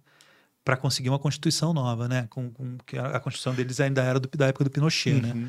para 0.68 0.76
conseguir 0.76 1.08
uma 1.08 1.18
constituição 1.18 1.72
nova, 1.72 2.06
né? 2.06 2.26
Com, 2.28 2.50
com- 2.50 2.76
que 2.84 2.98
a, 2.98 3.18
constituição 3.18 3.54
deles 3.54 3.80
ainda 3.80 4.02
era 4.02 4.20
do- 4.20 4.28
da 4.36 4.48
época 4.48 4.64
do 4.64 4.70
Pinochet, 4.70 5.18
né? 5.18 5.32
Uhum. 5.32 5.48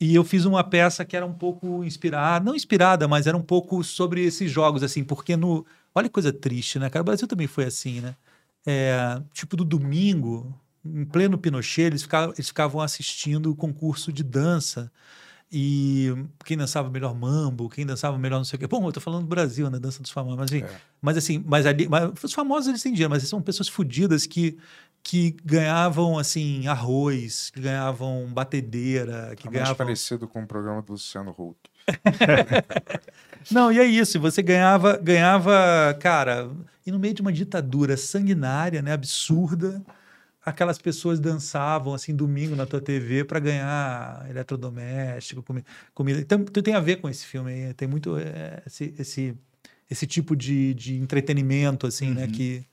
E 0.00 0.14
eu 0.14 0.22
fiz 0.22 0.44
uma 0.44 0.62
peça 0.62 1.04
que 1.04 1.16
era 1.16 1.26
um 1.26 1.32
pouco 1.32 1.82
inspirada, 1.82 2.44
não 2.44 2.54
inspirada, 2.54 3.08
mas 3.08 3.26
era 3.26 3.36
um 3.36 3.42
pouco 3.42 3.82
sobre 3.82 4.24
esses 4.24 4.48
jogos, 4.48 4.84
assim, 4.84 5.02
porque 5.02 5.36
no. 5.36 5.66
Olha 5.92 6.06
que 6.08 6.12
coisa 6.14 6.32
triste, 6.32 6.78
né, 6.78 6.88
cara? 6.88 7.02
O 7.02 7.04
Brasil 7.04 7.26
também 7.26 7.48
foi 7.48 7.64
assim, 7.64 8.00
né? 8.00 8.14
É, 8.64 9.20
tipo, 9.32 9.56
do 9.56 9.64
domingo, 9.64 10.54
em 10.84 11.04
pleno 11.04 11.36
Pinochet, 11.36 11.86
eles 11.86 12.02
ficavam, 12.02 12.32
eles 12.36 12.46
ficavam 12.46 12.80
assistindo 12.80 13.50
o 13.50 13.56
concurso 13.56 14.12
de 14.12 14.22
dança. 14.22 14.92
E 15.50 16.12
quem 16.44 16.56
dançava 16.56 16.90
melhor 16.90 17.14
mambo, 17.14 17.68
quem 17.68 17.86
dançava 17.86 18.18
melhor 18.18 18.38
não 18.38 18.44
sei 18.44 18.56
o 18.56 18.60
quê. 18.60 18.66
Bom, 18.66 18.86
eu 18.86 18.92
tô 18.92 19.00
falando 19.00 19.22
do 19.22 19.28
Brasil, 19.28 19.70
né? 19.70 19.78
Dança 19.78 20.02
dos 20.02 20.10
famosos. 20.10 20.38
Mas, 20.38 20.50
enfim, 20.52 20.64
É. 20.64 20.70
mas 21.00 21.16
assim, 21.16 21.44
mas 21.46 21.66
ali. 21.66 21.88
Mas 21.88 22.10
os 22.24 22.32
famosos 22.32 22.68
eles 22.68 22.82
têm 22.82 22.92
dinheiro, 22.92 23.10
mas 23.10 23.22
são 23.28 23.40
pessoas 23.40 23.68
fodidas 23.68 24.26
que, 24.26 24.58
que 25.04 25.36
ganhavam, 25.44 26.18
assim, 26.18 26.66
arroz, 26.66 27.50
que 27.50 27.60
ganhavam 27.60 28.26
batedeira, 28.32 29.34
que 29.36 29.46
mais 29.46 29.54
ganhavam. 29.58 29.76
parecido 29.76 30.26
com 30.26 30.42
o 30.42 30.46
programa 30.46 30.82
do 30.82 30.92
Luciano 30.92 31.30
Huck. 31.30 31.56
Não, 33.50 33.70
e 33.70 33.78
é 33.78 33.84
isso. 33.84 34.18
Você 34.20 34.42
ganhava, 34.42 34.96
ganhava, 34.96 35.52
cara, 36.00 36.50
e 36.84 36.90
no 36.90 36.98
meio 36.98 37.14
de 37.14 37.22
uma 37.22 37.32
ditadura 37.32 37.96
sanguinária, 37.96 38.82
né, 38.82 38.92
absurda, 38.92 39.80
aquelas 40.46 40.78
pessoas 40.78 41.18
dançavam 41.18 41.92
assim 41.92 42.14
domingo 42.14 42.54
na 42.54 42.64
tua 42.64 42.80
TV 42.80 43.24
para 43.24 43.40
ganhar 43.40 44.24
eletrodoméstico, 44.30 45.42
comi- 45.42 45.64
comida. 45.92 46.20
Então, 46.20 46.42
tem 46.44 46.72
a 46.74 46.80
ver 46.80 46.96
com 47.00 47.08
esse 47.08 47.26
filme 47.26 47.52
aí. 47.52 47.74
Tem 47.74 47.88
muito 47.88 48.16
é, 48.16 48.62
esse, 48.64 48.94
esse, 48.96 49.34
esse 49.90 50.06
tipo 50.06 50.36
de, 50.36 50.72
de 50.74 50.96
entretenimento, 50.96 51.86
assim, 51.86 52.12
né, 52.14 52.28
que 52.28 52.64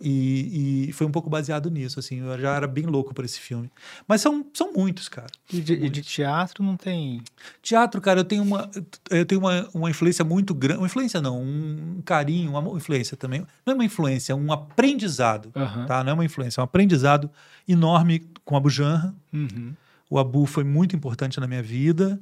e, 0.00 0.88
e 0.88 0.92
foi 0.92 1.06
um 1.06 1.10
pouco 1.10 1.30
baseado 1.30 1.70
nisso, 1.70 1.98
assim. 1.98 2.20
Eu 2.20 2.38
já 2.38 2.54
era 2.54 2.66
bem 2.66 2.84
louco 2.84 3.14
por 3.14 3.24
esse 3.24 3.40
filme. 3.40 3.70
Mas 4.06 4.20
são, 4.20 4.44
são 4.52 4.72
muitos, 4.72 5.08
cara. 5.08 5.28
E 5.50 5.60
de, 5.60 5.72
e 5.72 5.88
de 5.88 6.02
teatro 6.02 6.62
não 6.62 6.76
tem. 6.76 7.22
Teatro, 7.62 8.00
cara, 8.00 8.20
eu 8.20 8.24
tenho 8.24 8.42
uma, 8.42 8.70
eu 9.10 9.24
tenho 9.24 9.40
uma, 9.40 9.68
uma 9.72 9.88
influência 9.88 10.24
muito 10.24 10.54
grande. 10.54 10.80
Uma 10.80 10.86
influência 10.86 11.20
não, 11.20 11.42
um 11.42 12.02
carinho, 12.04 12.50
uma 12.50 12.76
influência 12.76 13.16
também. 13.16 13.40
Não 13.64 13.72
é 13.72 13.74
uma 13.74 13.84
influência, 13.84 14.32
é 14.32 14.36
um 14.36 14.52
aprendizado. 14.52 15.50
Aham. 15.56 15.86
Tá? 15.86 16.04
Não 16.04 16.10
é 16.10 16.14
uma 16.14 16.24
influência, 16.24 16.60
é 16.60 16.62
um 16.62 16.64
aprendizado 16.64 17.30
enorme 17.66 18.28
com 18.44 18.54
a 18.54 18.60
Bujanra. 18.60 19.14
Uhum. 19.32 19.72
O 20.10 20.18
Abu 20.18 20.44
foi 20.44 20.62
muito 20.62 20.94
importante 20.94 21.40
na 21.40 21.46
minha 21.46 21.62
vida. 21.62 22.20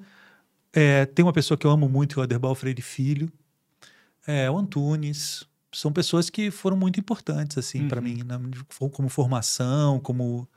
É, 0.73 1.07
tem 1.07 1.25
uma 1.25 1.33
pessoa 1.33 1.59
que 1.59 1.67
eu 1.67 1.71
amo 1.71 1.89
muito, 1.89 2.15
que 2.15 2.21
é 2.21 2.23
o 2.23 2.25
Aderbal 2.25 2.55
Freire 2.55 2.83
Filho. 2.83 3.31
É, 4.27 4.49
o 4.49 4.57
Antunes. 4.57 5.45
São 5.75 5.93
pessoas 5.93 6.31
que 6.31 6.51
foram 6.51 6.77
muito 6.77 6.99
importantes, 7.01 7.59
assim, 7.59 7.89
para 7.89 8.01
Uhum. 8.01 8.07
mim, 8.07 8.23
na- 8.23 8.39
como 8.91 9.09
formação, 9.09 9.99
como 10.01 10.49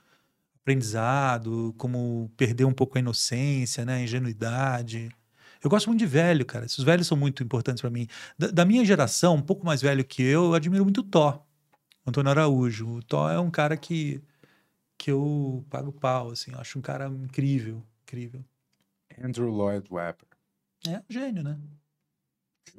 aprendizado, 0.62 1.74
como 1.78 2.30
perder 2.36 2.66
um 2.66 2.74
pouco 2.74 2.98
a 2.98 3.00
inocência, 3.00 3.86
né, 3.86 3.96
a 3.96 4.02
ingenuidade. 4.02 5.10
Eu 5.64 5.70
gosto 5.70 5.88
muito 5.88 6.00
de 6.00 6.06
velho, 6.06 6.46
cara. 6.46 6.66
Esses 6.66 6.84
velhos 6.84 7.08
são 7.08 7.18
muito 7.18 7.42
importantes 7.44 7.82
para 7.82 7.90
mim. 7.90 8.08
Da, 8.38 8.48
da 8.48 8.66
minha 8.66 8.84
geração, 8.86 9.36
um 9.36 9.42
pouco 9.42 9.66
mais 9.66 9.82
velho 9.82 10.04
que 10.06 10.22
eu, 10.22 10.46
eu 10.46 10.54
admiro 10.54 10.84
muito 10.84 11.00
o 11.02 11.04
Tó, 11.04 11.46
Antônio 12.06 12.30
Araújo. 12.32 12.88
O 12.98 13.04
Tó 13.04 13.30
é 13.30 13.40
um 13.40 13.50
cara 13.50 13.76
que, 13.78 14.22
que 14.98 15.10
eu 15.10 15.66
pago 15.70 15.92
pau, 15.92 16.32
assim. 16.32 16.52
Eu 16.52 16.60
acho 16.60 16.78
um 16.78 16.82
cara 16.82 17.08
incrível, 17.08 17.82
incrível. 18.04 18.44
Andrew 19.22 19.50
Lloyd 19.50 19.88
Webber. 19.90 20.28
É 20.88 20.98
um 21.00 21.04
gênio, 21.10 21.44
né? 21.44 21.58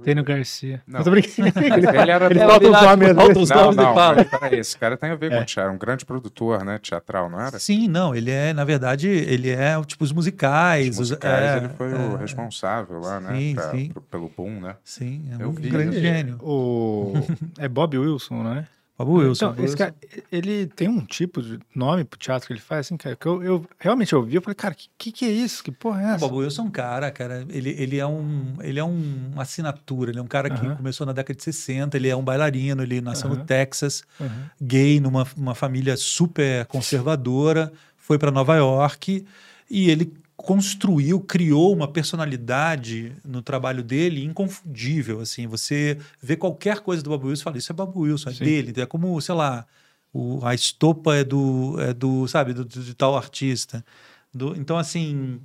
Tênio 0.02 0.22
Garcia. 0.24 0.82
Não. 0.86 1.00
Eu 1.00 1.04
tô 1.04 1.10
brincando. 1.10 1.48
Ele 1.58 2.10
era 2.10 2.26
Ele 2.26 2.38
falta 2.40 2.66
os 2.66 2.72
nomes 2.72 3.48
falta 3.48 3.82
Não, 3.82 3.92
e 3.92 3.94
fala. 3.94 4.24
peraí, 4.24 4.58
esse 4.58 4.78
cara 4.78 4.96
tem 4.96 5.10
a 5.10 5.14
ver 5.14 5.32
É. 5.32 5.38
com 5.38 5.44
teatro. 5.44 5.72
Um 5.72 5.78
grande 5.78 6.04
produtor, 6.04 6.64
né? 6.64 6.78
Teatral, 6.78 7.28
não 7.28 7.40
era? 7.40 7.58
Sim, 7.58 7.88
não, 7.88 8.14
ele 8.14 8.30
é, 8.30 8.52
na 8.52 8.64
verdade, 8.64 9.08
ele 9.08 9.50
é 9.50 9.80
tipo 9.84 10.04
os 10.04 10.12
musicais. 10.12 10.90
Os 10.90 10.98
musicais, 10.98 11.42
é, 11.42 11.56
ele 11.58 11.68
foi 11.70 11.92
o 11.92 12.16
é, 12.16 12.18
responsável 12.18 13.00
lá, 13.00 13.20
né? 13.20 13.36
Sim, 13.38 13.54
pra- 13.54 13.70
sim. 13.70 13.88
pro- 13.90 14.02
pelo 14.02 14.32
boom, 14.36 14.60
né? 14.60 14.76
Sim, 14.84 15.28
é 15.38 15.42
Eu 15.42 15.48
um 15.48 15.52
vi, 15.52 15.68
grande 15.68 15.96
eu 15.96 16.00
vi. 16.02 16.08
gênio. 16.08 16.36
O... 16.42 17.12
É 17.58 17.68
Bob 17.68 17.96
Wilson, 17.98 18.42
não 18.42 18.52
é? 18.56 18.66
Bob 18.98 19.10
Wilson. 19.12 19.52
Então, 19.52 19.64
esse 19.64 19.76
cara, 19.76 19.94
ele 20.32 20.66
tem 20.66 20.88
um 20.88 21.00
tipo 21.04 21.40
de 21.40 21.58
nome 21.74 22.04
pro 22.04 22.18
teatro 22.18 22.46
que 22.48 22.52
ele 22.52 22.60
faz, 22.60 22.86
assim, 22.86 22.96
cara, 22.96 23.14
que 23.14 23.26
eu, 23.26 23.42
eu 23.42 23.64
realmente 23.78 24.12
ouvi, 24.14 24.34
eu 24.34 24.42
falei, 24.42 24.56
cara, 24.56 24.74
que, 24.74 24.88
que 24.98 25.12
que 25.12 25.24
é 25.24 25.30
isso? 25.30 25.62
Que 25.62 25.70
porra 25.70 26.02
é 26.02 26.04
O 26.04 26.08
essa? 26.16 26.18
Bob 26.28 26.38
Wilson 26.38 26.62
é 26.62 26.64
um 26.64 26.70
cara, 26.70 27.10
cara, 27.12 27.46
ele, 27.48 27.70
ele 27.78 27.96
é 27.98 28.06
um 28.06 28.56
ele 28.60 28.78
é 28.80 28.84
um, 28.84 29.30
uma 29.32 29.42
assinatura, 29.42 30.10
ele 30.10 30.18
é 30.18 30.22
um 30.22 30.26
cara 30.26 30.50
que 30.50 30.66
Aham. 30.66 30.74
começou 30.76 31.06
na 31.06 31.12
década 31.12 31.36
de 31.36 31.44
60, 31.44 31.96
ele 31.96 32.08
é 32.08 32.16
um 32.16 32.22
bailarino, 32.24 32.82
ele 32.82 33.00
nasceu 33.00 33.28
no 33.28 33.36
Aham. 33.36 33.44
Texas, 33.44 34.02
Uhum. 34.18 34.44
gay, 34.60 34.98
numa 35.00 35.24
uma 35.36 35.54
família 35.54 35.96
super 35.96 36.66
conservadora, 36.66 37.72
foi 37.96 38.18
para 38.18 38.30
Nova 38.30 38.56
York 38.56 39.24
e 39.70 39.90
ele 39.90 40.12
construiu, 40.38 41.18
criou 41.18 41.74
uma 41.74 41.88
personalidade 41.88 43.12
no 43.24 43.42
trabalho 43.42 43.82
dele 43.82 44.24
inconfundível, 44.24 45.20
assim, 45.20 45.48
você 45.48 45.98
vê 46.22 46.36
qualquer 46.36 46.78
coisa 46.78 47.02
do 47.02 47.10
Bob 47.10 47.26
Wilson 47.26 47.42
e 47.42 47.44
fala, 47.44 47.58
isso 47.58 47.72
é 47.72 47.74
Bob 47.74 47.98
Wilson, 47.98 48.30
é 48.30 48.32
Sim. 48.32 48.44
dele, 48.44 48.80
é 48.80 48.86
como, 48.86 49.20
sei 49.20 49.34
lá, 49.34 49.66
o, 50.12 50.38
a 50.46 50.54
estopa 50.54 51.16
é 51.16 51.24
do, 51.24 51.74
é 51.80 51.92
do 51.92 52.26
sabe, 52.28 52.54
do, 52.54 52.64
de 52.64 52.94
tal 52.94 53.16
artista. 53.16 53.84
Do- 54.32 54.54
então, 54.56 54.78
assim, 54.78 55.40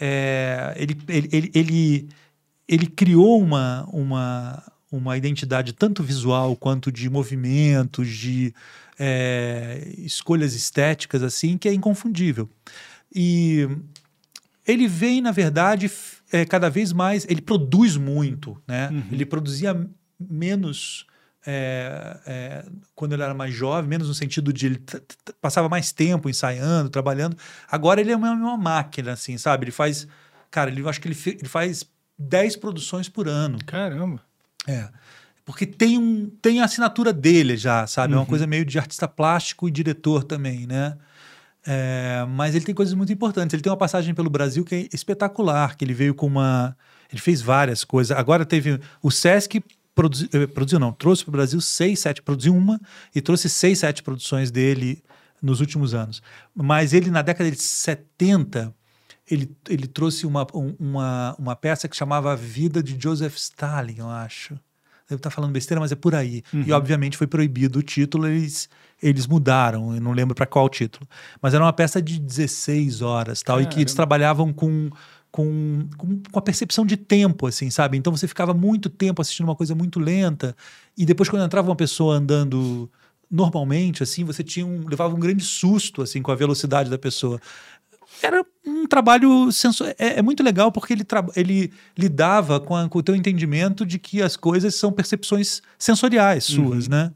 é, 0.00 0.74
ele, 0.76 0.98
ele, 1.08 1.28
ele, 1.32 1.50
ele, 1.54 2.08
ele 2.66 2.86
criou 2.88 3.40
uma, 3.40 3.88
uma, 3.92 4.62
uma 4.90 5.16
identidade 5.16 5.72
tanto 5.72 6.02
visual 6.02 6.56
quanto 6.56 6.90
de 6.90 7.08
movimentos, 7.08 8.08
de 8.08 8.52
é, 8.98 9.92
escolhas 9.98 10.54
estéticas, 10.54 11.22
assim, 11.22 11.56
que 11.56 11.68
é 11.68 11.72
inconfundível. 11.72 12.50
E 13.14 13.68
ele 14.66 14.86
vem, 14.88 15.20
na 15.20 15.30
verdade, 15.32 15.90
é, 16.32 16.44
cada 16.44 16.68
vez 16.70 16.92
mais. 16.92 17.26
Ele 17.28 17.40
produz 17.42 17.96
muito, 17.96 18.60
né? 18.66 18.88
Uhum. 18.90 19.04
Ele 19.12 19.26
produzia 19.26 19.88
menos 20.18 21.06
é, 21.46 22.18
é, 22.26 22.64
quando 22.94 23.12
ele 23.12 23.22
era 23.22 23.34
mais 23.34 23.52
jovem, 23.54 23.88
menos 23.88 24.08
no 24.08 24.14
sentido 24.14 24.52
de 24.52 24.66
ele 24.66 24.82
passava 25.40 25.68
mais 25.68 25.92
tempo 25.92 26.28
ensaiando, 26.28 26.88
trabalhando. 26.88 27.36
Agora 27.70 28.00
ele 28.00 28.10
é 28.12 28.16
uma, 28.16 28.30
uma 28.32 28.56
máquina, 28.56 29.12
assim, 29.12 29.36
sabe? 29.36 29.64
Ele 29.64 29.72
faz. 29.72 30.06
Cara, 30.50 30.70
ele, 30.70 30.80
eu 30.80 30.88
acho 30.88 31.00
que 31.00 31.08
ele, 31.08 31.18
ele 31.26 31.48
faz 31.48 31.84
10 32.18 32.56
produções 32.56 33.08
por 33.08 33.28
ano. 33.28 33.58
Caramba. 33.66 34.22
É. 34.66 34.88
Porque 35.44 35.66
tem, 35.66 35.98
um, 35.98 36.30
tem 36.40 36.60
a 36.60 36.64
assinatura 36.64 37.12
dele 37.12 37.56
já, 37.56 37.86
sabe? 37.86 38.14
É 38.14 38.16
Uhum. 38.16 38.22
uma 38.22 38.26
coisa 38.26 38.46
meio 38.46 38.64
de 38.64 38.78
artista 38.78 39.06
plástico 39.06 39.68
e 39.68 39.70
diretor 39.70 40.24
também, 40.24 40.66
né? 40.66 40.96
É, 41.66 42.24
mas 42.28 42.54
ele 42.54 42.64
tem 42.64 42.74
coisas 42.74 42.94
muito 42.94 43.12
importantes. 43.12 43.54
Ele 43.54 43.62
tem 43.62 43.70
uma 43.70 43.76
passagem 43.78 44.14
pelo 44.14 44.28
Brasil 44.30 44.64
que 44.64 44.74
é 44.74 44.88
espetacular, 44.92 45.76
que 45.76 45.84
ele 45.84 45.94
veio 45.94 46.14
com 46.14 46.26
uma... 46.26 46.76
Ele 47.10 47.20
fez 47.20 47.40
várias 47.40 47.84
coisas. 47.84 48.16
Agora 48.16 48.44
teve... 48.44 48.80
O 49.02 49.10
Sesc 49.10 49.62
produzi, 49.94 50.28
eh, 50.32 50.46
produziu, 50.46 50.78
não, 50.78 50.92
trouxe 50.92 51.24
para 51.24 51.30
o 51.30 51.32
Brasil 51.32 51.60
seis, 51.60 52.00
sete, 52.00 52.20
produziu 52.20 52.54
uma 52.54 52.80
e 53.14 53.20
trouxe 53.20 53.48
seis, 53.48 53.78
sete 53.78 54.02
produções 54.02 54.50
dele 54.50 55.02
nos 55.40 55.60
últimos 55.60 55.94
anos. 55.94 56.20
Mas 56.54 56.92
ele, 56.92 57.10
na 57.10 57.22
década 57.22 57.50
de 57.50 57.56
70, 57.60 58.74
ele, 59.30 59.50
ele 59.68 59.86
trouxe 59.86 60.26
uma, 60.26 60.46
um- 60.54 60.74
uma, 60.78 61.36
uma 61.38 61.56
peça 61.56 61.88
que 61.88 61.96
chamava 61.96 62.32
A 62.32 62.36
Vida 62.36 62.82
de 62.82 62.96
Joseph 63.00 63.36
Stalin, 63.36 63.96
eu 63.98 64.08
acho. 64.10 64.54
Devo 65.08 65.18
estar 65.18 65.30
falando 65.30 65.52
besteira, 65.52 65.80
mas 65.80 65.92
é 65.92 65.94
por 65.94 66.14
aí. 66.14 66.42
E, 66.66 66.72
obviamente, 66.72 67.16
foi 67.16 67.26
proibido 67.26 67.78
o 67.78 67.82
título, 67.82 68.26
eles, 68.26 68.68
eles 69.02 69.26
mudaram, 69.26 69.94
eu 69.94 70.00
não 70.00 70.12
lembro 70.12 70.34
para 70.34 70.46
qual 70.46 70.68
título. 70.68 71.06
Mas 71.40 71.54
era 71.54 71.62
uma 71.62 71.72
peça 71.72 72.00
de 72.00 72.18
16 72.18 73.02
horas 73.02 73.42
tal, 73.42 73.60
e 73.60 73.66
que 73.66 73.80
eles 73.80 73.94
trabalhavam 73.94 74.52
com, 74.52 74.90
com, 75.30 75.86
com, 75.96 76.38
a 76.38 76.42
percepção 76.42 76.86
de 76.86 76.96
tempo, 76.96 77.46
assim, 77.46 77.70
sabe? 77.70 77.96
Então 77.96 78.14
você 78.14 78.26
ficava 78.26 78.54
muito 78.54 78.88
tempo 78.88 79.20
assistindo 79.20 79.46
uma 79.46 79.56
coisa 79.56 79.74
muito 79.74 80.00
lenta, 80.00 80.56
e 80.96 81.04
depois, 81.04 81.28
quando 81.28 81.44
entrava 81.44 81.68
uma 81.68 81.76
pessoa 81.76 82.16
andando 82.16 82.90
normalmente, 83.30 84.02
assim, 84.02 84.22
você 84.22 84.44
tinha 84.44 84.64
um, 84.66 84.86
levava 84.86 85.14
um 85.14 85.18
grande 85.18 85.42
susto, 85.42 86.02
assim, 86.02 86.22
com 86.22 86.30
a 86.30 86.36
velocidade 86.36 86.88
da 86.88 86.98
pessoa 86.98 87.40
era 88.22 88.44
um 88.66 88.86
trabalho 88.86 89.50
senso... 89.50 89.84
é, 89.84 89.94
é 89.98 90.22
muito 90.22 90.42
legal 90.42 90.70
porque 90.70 90.92
ele, 90.92 91.04
tra... 91.04 91.24
ele 91.34 91.72
lidava 91.98 92.60
com, 92.60 92.76
a- 92.76 92.88
com 92.88 92.98
o 92.98 93.02
teu 93.02 93.14
entendimento 93.16 93.84
de 93.84 93.98
que 93.98 94.22
as 94.22 94.36
coisas 94.36 94.74
são 94.74 94.92
percepções 94.92 95.60
sensoriais 95.78 96.44
suas, 96.44 96.88
né? 96.88 97.10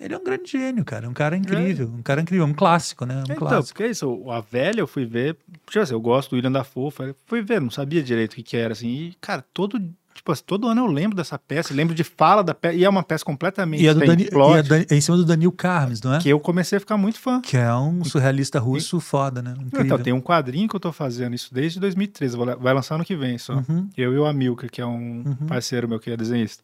Ele 0.00 0.14
é 0.14 0.18
um 0.18 0.22
grande 0.22 0.50
gênio, 0.52 0.84
cara. 0.84 1.06
É 1.06 1.08
um 1.08 1.12
cara 1.12 1.36
incrível. 1.36 1.88
Um 1.92 2.02
cara 2.02 2.20
incrível. 2.20 2.46
Um 2.46 2.54
clássico, 2.54 3.04
né? 3.04 3.16
Um 3.18 3.22
Então, 3.24 3.36
clássico. 3.36 3.66
porque 3.74 3.82
é 3.82 3.90
isso, 3.90 4.30
a 4.30 4.40
velha 4.40 4.80
eu 4.80 4.86
fui 4.86 5.04
ver, 5.04 5.36
tipo 5.66 5.80
assim, 5.80 5.92
eu 5.94 6.00
gosto 6.00 6.30
do 6.30 6.36
William 6.36 6.52
Dafoe, 6.52 6.90
falei, 6.90 7.14
fui 7.26 7.42
ver, 7.42 7.60
não 7.60 7.70
sabia 7.70 8.02
direito 8.02 8.32
o 8.32 8.36
que 8.36 8.42
que 8.42 8.56
era, 8.56 8.72
assim, 8.72 8.88
e, 8.88 9.14
cara, 9.20 9.44
todo, 9.52 9.80
tipo 10.14 10.30
assim, 10.30 10.42
todo 10.46 10.68
ano 10.68 10.82
eu 10.82 10.86
lembro 10.86 11.16
dessa 11.16 11.36
peça, 11.36 11.74
lembro 11.74 11.94
de 11.96 12.04
fala 12.04 12.44
da 12.44 12.54
peça, 12.54 12.76
e 12.76 12.84
é 12.84 12.88
uma 12.88 13.02
peça 13.02 13.24
completamente 13.24 13.82
E 13.82 13.88
é, 13.88 13.94
do 13.94 13.98
Dani... 14.00 14.26
plot, 14.30 14.68
e 14.70 14.72
é, 14.74 14.86
é 14.90 14.94
em 14.96 15.00
cima 15.00 15.16
do 15.16 15.24
Daniel 15.24 15.50
Carmes, 15.50 16.00
não 16.00 16.14
é? 16.14 16.20
que 16.20 16.28
eu 16.28 16.38
comecei 16.38 16.76
a 16.76 16.80
ficar 16.80 16.96
muito 16.96 17.18
fã. 17.18 17.40
Que 17.40 17.56
é 17.56 17.74
um 17.74 18.04
surrealista 18.04 18.60
russo 18.60 19.00
foda, 19.00 19.42
né? 19.42 19.54
Incrível. 19.58 19.84
Então, 19.84 19.98
tem 19.98 20.12
um 20.12 20.20
quadrinho 20.20 20.68
que 20.68 20.76
eu 20.76 20.80
tô 20.80 20.92
fazendo 20.92 21.34
isso 21.34 21.52
desde 21.52 21.80
2013, 21.80 22.36
vou 22.36 22.46
la- 22.46 22.54
vai 22.54 22.72
lançar 22.72 22.94
ano 22.94 23.04
que 23.04 23.16
vem 23.16 23.36
só. 23.36 23.54
Uhum. 23.54 23.88
Eu 23.96 24.12
e 24.14 24.18
o 24.18 24.26
Amilcar, 24.26 24.70
que 24.70 24.80
é 24.80 24.86
um 24.86 25.24
parceiro 25.48 25.88
meu 25.88 25.98
que 25.98 26.08
é 26.10 26.16
desenhista. 26.16 26.62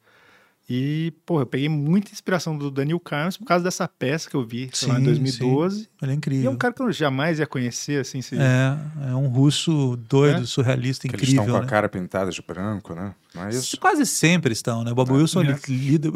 E, 0.69 1.13
porra, 1.27 1.43
eu 1.43 1.47
peguei 1.47 1.69
muita 1.69 2.11
inspiração 2.11 2.57
do 2.57 2.71
Daniel 2.71 2.99
Carnes 2.99 3.37
por 3.37 3.45
causa 3.45 3.63
dessa 3.63 3.87
peça 3.87 4.31
que 4.31 4.35
eu 4.35 4.43
vi 4.47 4.71
sei 4.73 4.89
lá, 4.89 4.95
em 4.95 4.99
Sim, 5.01 5.05
2012. 5.05 5.89
Ele 6.01 6.11
é 6.11 6.15
E 6.15 6.17
incrível. 6.17 6.51
é 6.51 6.55
um 6.55 6.57
cara 6.57 6.73
que 6.73 6.81
eu 6.83 6.91
jamais 6.91 7.39
ia 7.39 7.47
conhecer, 7.47 8.01
assim, 8.01 8.23
se... 8.23 8.35
É, 8.37 8.79
é 9.11 9.15
um 9.15 9.29
russo 9.29 9.95
doido, 10.09 10.43
É? 10.43 10.47
surrealista, 10.47 11.07
Que 11.07 11.15
eles 11.17 11.29
estão 11.29 11.43
incrível. 11.45 11.55
com 11.55 11.59
a 11.61 11.65
né? 11.67 11.71
cara 11.71 11.87
pintada 11.89 12.31
de 12.31 12.41
branco, 12.41 12.95
né? 12.95 13.15
Mas 13.35 13.57
Isso 13.57 13.77
quase 13.79 14.07
sempre 14.07 14.53
estão, 14.55 14.83
né? 14.85 14.93
O 14.93 14.95
Bob 14.95 15.13
Wilson, 15.13 15.43
É. 15.43 15.45
ele 15.49 15.59
lida. 15.69 16.09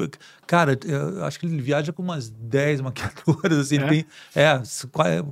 Cara, 0.46 0.78
eu 0.86 1.24
acho 1.24 1.38
que 1.38 1.44
ele 1.44 1.60
viaja 1.60 1.92
com 1.92 2.02
umas 2.02 2.30
10 2.30 2.80
maquiadoras, 2.80 3.58
assim. 3.58 3.76
É? 3.78 3.86
tem. 3.88 4.06
É, 4.34 4.62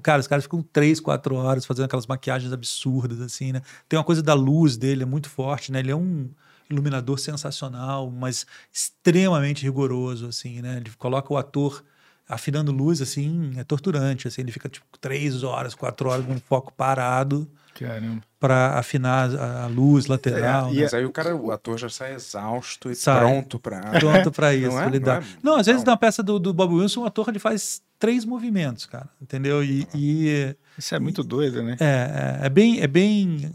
cara, 0.02 0.20
os 0.20 0.26
caras 0.26 0.44
ficam 0.44 0.60
3, 0.72 1.00
4 1.00 1.34
horas 1.36 1.64
fazendo 1.64 1.86
aquelas 1.86 2.06
maquiagens 2.06 2.52
absurdas, 2.52 3.20
assim, 3.22 3.52
né? 3.52 3.62
Tem 3.88 3.96
uma 3.98 4.04
coisa 4.04 4.22
da 4.22 4.34
luz 4.34 4.76
dele, 4.76 5.04
é 5.04 5.06
muito 5.06 5.30
forte, 5.30 5.72
né? 5.72 5.78
Ele 5.78 5.90
é 5.92 5.96
um 5.96 6.28
iluminador 6.70 7.18
sensacional, 7.18 8.10
mas 8.10 8.46
extremamente 8.72 9.62
rigoroso, 9.62 10.26
assim, 10.28 10.60
né? 10.62 10.78
Ele 10.78 10.90
coloca 10.98 11.32
o 11.32 11.36
ator 11.36 11.84
afinando 12.28 12.72
luz, 12.72 13.00
assim, 13.00 13.52
é 13.56 13.64
torturante, 13.64 14.26
assim. 14.26 14.42
Ele 14.42 14.52
fica, 14.52 14.68
tipo, 14.68 14.86
3 15.00 15.42
horas, 15.42 15.74
4 15.74 16.08
horas 16.08 16.26
num 16.26 16.40
foco 16.40 16.72
parado 16.72 17.48
Caramba. 17.72 18.20
para 18.40 18.78
afinar 18.78 19.30
a, 19.36 19.64
a 19.64 19.66
luz 19.68 20.06
lateral, 20.06 20.70
É, 20.70 20.72
né? 20.74 20.80
Mas 20.82 20.94
aí 20.94 21.04
o 21.04 21.12
cara, 21.12 21.36
o 21.36 21.52
ator 21.52 21.78
já 21.78 21.88
sai 21.88 22.14
exausto 22.14 22.90
e 22.90 22.96
Sai. 22.96 23.20
pronto 23.20 23.58
pra. 23.60 23.80
pronto 24.00 24.32
pra 24.32 24.52
isso. 24.56 24.70
Não 24.70 24.80
é? 24.82 24.90
Não 24.98 25.12
é? 25.12 25.22
Não, 25.42 25.56
às 25.56 25.66
vezes 25.66 25.84
Não. 25.84 25.92
na 25.92 25.96
peça 25.96 26.20
do, 26.22 26.38
do 26.40 26.52
Bob 26.52 26.74
Wilson, 26.74 27.02
o 27.02 27.06
ator 27.06 27.28
ele 27.28 27.38
faz 27.38 27.80
três 27.98 28.24
movimentos, 28.24 28.86
cara, 28.86 29.08
entendeu? 29.22 29.62
E, 29.62 29.86
e 29.94 30.56
Isso 30.76 30.94
é 30.94 30.98
muito 30.98 31.22
doido, 31.22 31.62
né? 31.62 31.76
é, 31.80 32.40
é, 32.42 32.46
é 32.46 32.48
bem, 32.50 32.80
é 32.80 32.86
bem, 32.88 33.52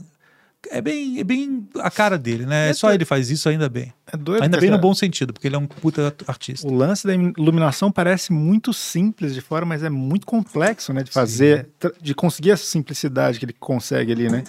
é 0.69 0.81
bem, 0.81 1.19
é 1.19 1.23
bem 1.23 1.67
a 1.79 1.89
cara 1.89 2.17
dele, 2.17 2.45
né? 2.45 2.69
É 2.69 2.73
Só 2.73 2.87
doido. 2.87 2.97
ele 2.99 3.05
faz 3.05 3.29
isso 3.29 3.49
ainda 3.49 3.67
bem. 3.67 3.93
É 4.11 4.15
doido. 4.17 4.43
Ainda 4.43 4.57
porque, 4.57 4.67
bem 4.69 4.75
no 4.75 4.81
bom 4.81 4.93
sentido, 4.93 5.33
porque 5.33 5.47
ele 5.47 5.55
é 5.55 5.59
um 5.59 5.65
puta 5.67 6.05
art- 6.05 6.23
artista. 6.27 6.67
O 6.67 6.73
lance 6.73 7.05
da 7.07 7.13
iluminação 7.15 7.91
parece 7.91 8.31
muito 8.31 8.73
simples 8.73 9.33
de 9.33 9.41
fora, 9.41 9.65
mas 9.65 9.83
é 9.83 9.89
muito 9.89 10.25
complexo, 10.25 10.93
né? 10.93 11.03
De 11.03 11.11
fazer, 11.11 11.69
tra- 11.79 11.93
de 12.01 12.13
conseguir 12.13 12.51
essa 12.51 12.65
simplicidade 12.65 13.39
que 13.39 13.45
ele 13.45 13.55
consegue 13.59 14.11
ali, 14.11 14.29
né? 14.29 14.43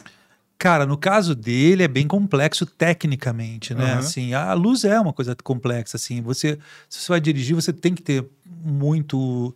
Cara, 0.58 0.86
no 0.86 0.96
caso 0.96 1.34
dele 1.34 1.82
é 1.82 1.88
bem 1.88 2.06
complexo 2.06 2.64
tecnicamente, 2.64 3.74
né? 3.74 3.92
Aham. 3.92 3.98
Assim, 3.98 4.32
a 4.34 4.52
luz 4.54 4.84
é 4.84 5.00
uma 5.00 5.12
coisa 5.12 5.34
complexa, 5.42 5.96
assim. 5.96 6.22
Você, 6.22 6.56
se 6.88 7.00
você 7.00 7.08
vai 7.08 7.20
dirigir, 7.20 7.54
você 7.56 7.72
tem 7.72 7.94
que 7.94 8.02
ter 8.02 8.24
muito 8.64 9.54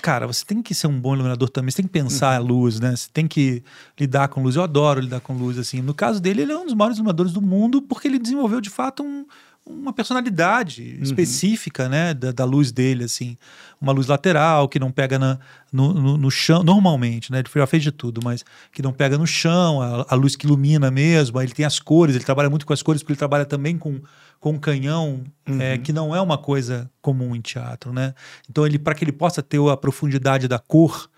cara, 0.00 0.26
você 0.26 0.44
tem 0.44 0.62
que 0.62 0.74
ser 0.74 0.86
um 0.86 0.98
bom 1.00 1.14
iluminador 1.14 1.48
também, 1.48 1.70
você 1.70 1.76
tem 1.78 1.86
que 1.86 1.92
pensar 1.92 2.34
a 2.34 2.38
luz, 2.38 2.80
né? 2.80 2.94
Você 2.96 3.08
tem 3.12 3.26
que 3.28 3.62
lidar 3.98 4.28
com 4.28 4.42
luz. 4.42 4.56
Eu 4.56 4.62
adoro 4.62 5.00
lidar 5.00 5.20
com 5.20 5.34
luz, 5.34 5.58
assim. 5.58 5.80
No 5.82 5.94
caso 5.94 6.20
dele, 6.20 6.42
ele 6.42 6.52
é 6.52 6.56
um 6.58 6.64
dos 6.64 6.74
maiores 6.74 6.96
iluminadores 6.98 7.32
do 7.32 7.40
mundo 7.42 7.80
porque 7.82 8.08
ele 8.08 8.18
desenvolveu, 8.18 8.60
de 8.60 8.70
fato, 8.70 9.02
um- 9.02 9.24
uma 9.66 9.92
personalidade 9.92 10.98
específica, 11.02 11.88
né? 11.88 12.14
Da, 12.14 12.32
da 12.32 12.44
luz 12.44 12.72
dele, 12.72 13.04
assim. 13.04 13.36
Uma 13.80 13.92
luz 13.92 14.06
lateral, 14.06 14.68
que 14.68 14.78
não 14.78 14.90
pega 14.90 15.18
na- 15.18 15.38
no, 15.72 15.92
no- 15.94 16.16
no 16.16 16.30
chão, 16.30 16.62
normalmente, 16.62 17.30
né? 17.30 17.38
Ele 17.40 17.48
já 17.54 17.66
fez 17.66 17.82
de 17.82 17.92
tudo, 17.92 18.20
mas 18.24 18.44
que 18.72 18.82
não 18.82 18.92
pega 18.92 19.16
no 19.18 19.26
chão, 19.26 19.80
a, 19.80 20.06
a 20.08 20.14
luz 20.14 20.34
que 20.34 20.46
ilumina 20.46 20.90
mesmo. 20.90 21.38
Aí 21.38 21.46
ele 21.46 21.52
tem 21.54 21.64
as 21.64 21.78
cores, 21.78 22.14
ele 22.16 22.24
trabalha 22.24 22.50
muito 22.50 22.66
com 22.66 22.72
as 22.72 22.82
cores, 22.82 23.02
porque 23.02 23.12
ele 23.12 23.18
trabalha 23.18 23.44
também 23.44 23.76
com, 23.78 24.00
com 24.40 24.58
canhão, 24.58 25.22
é, 25.60 25.76
que 25.76 25.92
não 25.92 26.16
é 26.16 26.20
uma 26.20 26.38
coisa 26.38 26.90
comum 27.02 27.36
em 27.36 27.42
teatro, 27.42 27.92
né? 27.92 28.14
Então, 28.48 28.66
ele 28.66 28.78
para 28.78 28.94
que 28.94 29.04
ele 29.04 29.12
possa 29.12 29.42
ter 29.42 29.60
a 29.68 29.76
profundidade 29.76 30.48
da 30.48 30.58
cor, 30.58 31.10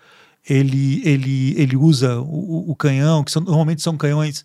ele, 0.47 1.01
ele, 1.07 1.55
ele 1.57 1.77
usa 1.77 2.19
o, 2.19 2.69
o 2.69 2.75
canhão, 2.75 3.23
que 3.23 3.31
são, 3.31 3.41
normalmente 3.41 3.81
são 3.81 3.95
canhões. 3.95 4.43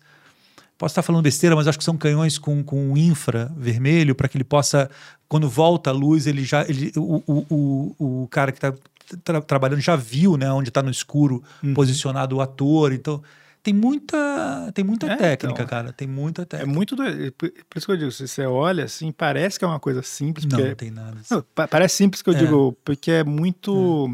Posso 0.77 0.93
estar 0.93 1.01
falando 1.01 1.23
besteira, 1.23 1.57
mas 1.57 1.67
acho 1.67 1.77
que 1.77 1.83
são 1.83 1.97
canhões 1.97 2.37
com, 2.37 2.63
com 2.63 2.95
infra 2.95 3.51
vermelho, 3.57 4.15
para 4.15 4.29
que 4.29 4.37
ele 4.37 4.45
possa, 4.45 4.89
quando 5.27 5.49
volta 5.49 5.89
a 5.89 5.93
luz, 5.93 6.25
ele 6.25 6.45
já. 6.45 6.61
Ele, 6.61 6.93
o, 6.95 7.21
o, 7.27 7.45
o, 7.99 8.23
o 8.23 8.27
cara 8.29 8.53
que 8.53 8.65
está 8.65 9.41
trabalhando 9.41 9.81
já 9.81 9.97
viu 9.97 10.37
né, 10.37 10.49
onde 10.53 10.69
está 10.69 10.81
no 10.81 10.89
escuro 10.89 11.43
posicionado 11.75 12.37
o 12.37 12.41
ator. 12.41 12.93
Então, 12.93 13.21
tem 13.71 13.73
muita, 13.79 14.71
tem 14.73 14.83
muita 14.83 15.05
É, 15.07 15.15
técnica, 15.15 15.61
então. 15.61 15.65
cara. 15.67 15.93
Tem 15.93 16.07
muita 16.07 16.41
É 16.41 16.45
técnica. 16.45 16.73
muito 16.73 16.95
doido. 16.95 17.31
Por 17.33 17.51
isso 17.75 17.85
que 17.85 17.91
eu 17.91 17.97
digo, 17.97 18.11
se 18.11 18.27
você 18.27 18.45
olha 18.45 18.85
assim, 18.85 19.11
parece 19.11 19.59
que 19.59 19.65
é 19.65 19.67
uma 19.67 19.79
coisa 19.79 20.01
simples, 20.01 20.45
Não, 20.45 20.49
porque 20.51 20.67
não 20.69 20.75
tem 20.75 20.91
nada. 20.91 21.17
Não, 21.29 21.43
pa- 21.53 21.67
parece 21.67 21.95
simples 21.95 22.21
que 22.21 22.29
eu 22.29 22.33
É. 22.33 22.37
digo, 22.37 22.75
porque 22.83 23.11
é 23.11 23.23
muito. 23.23 24.09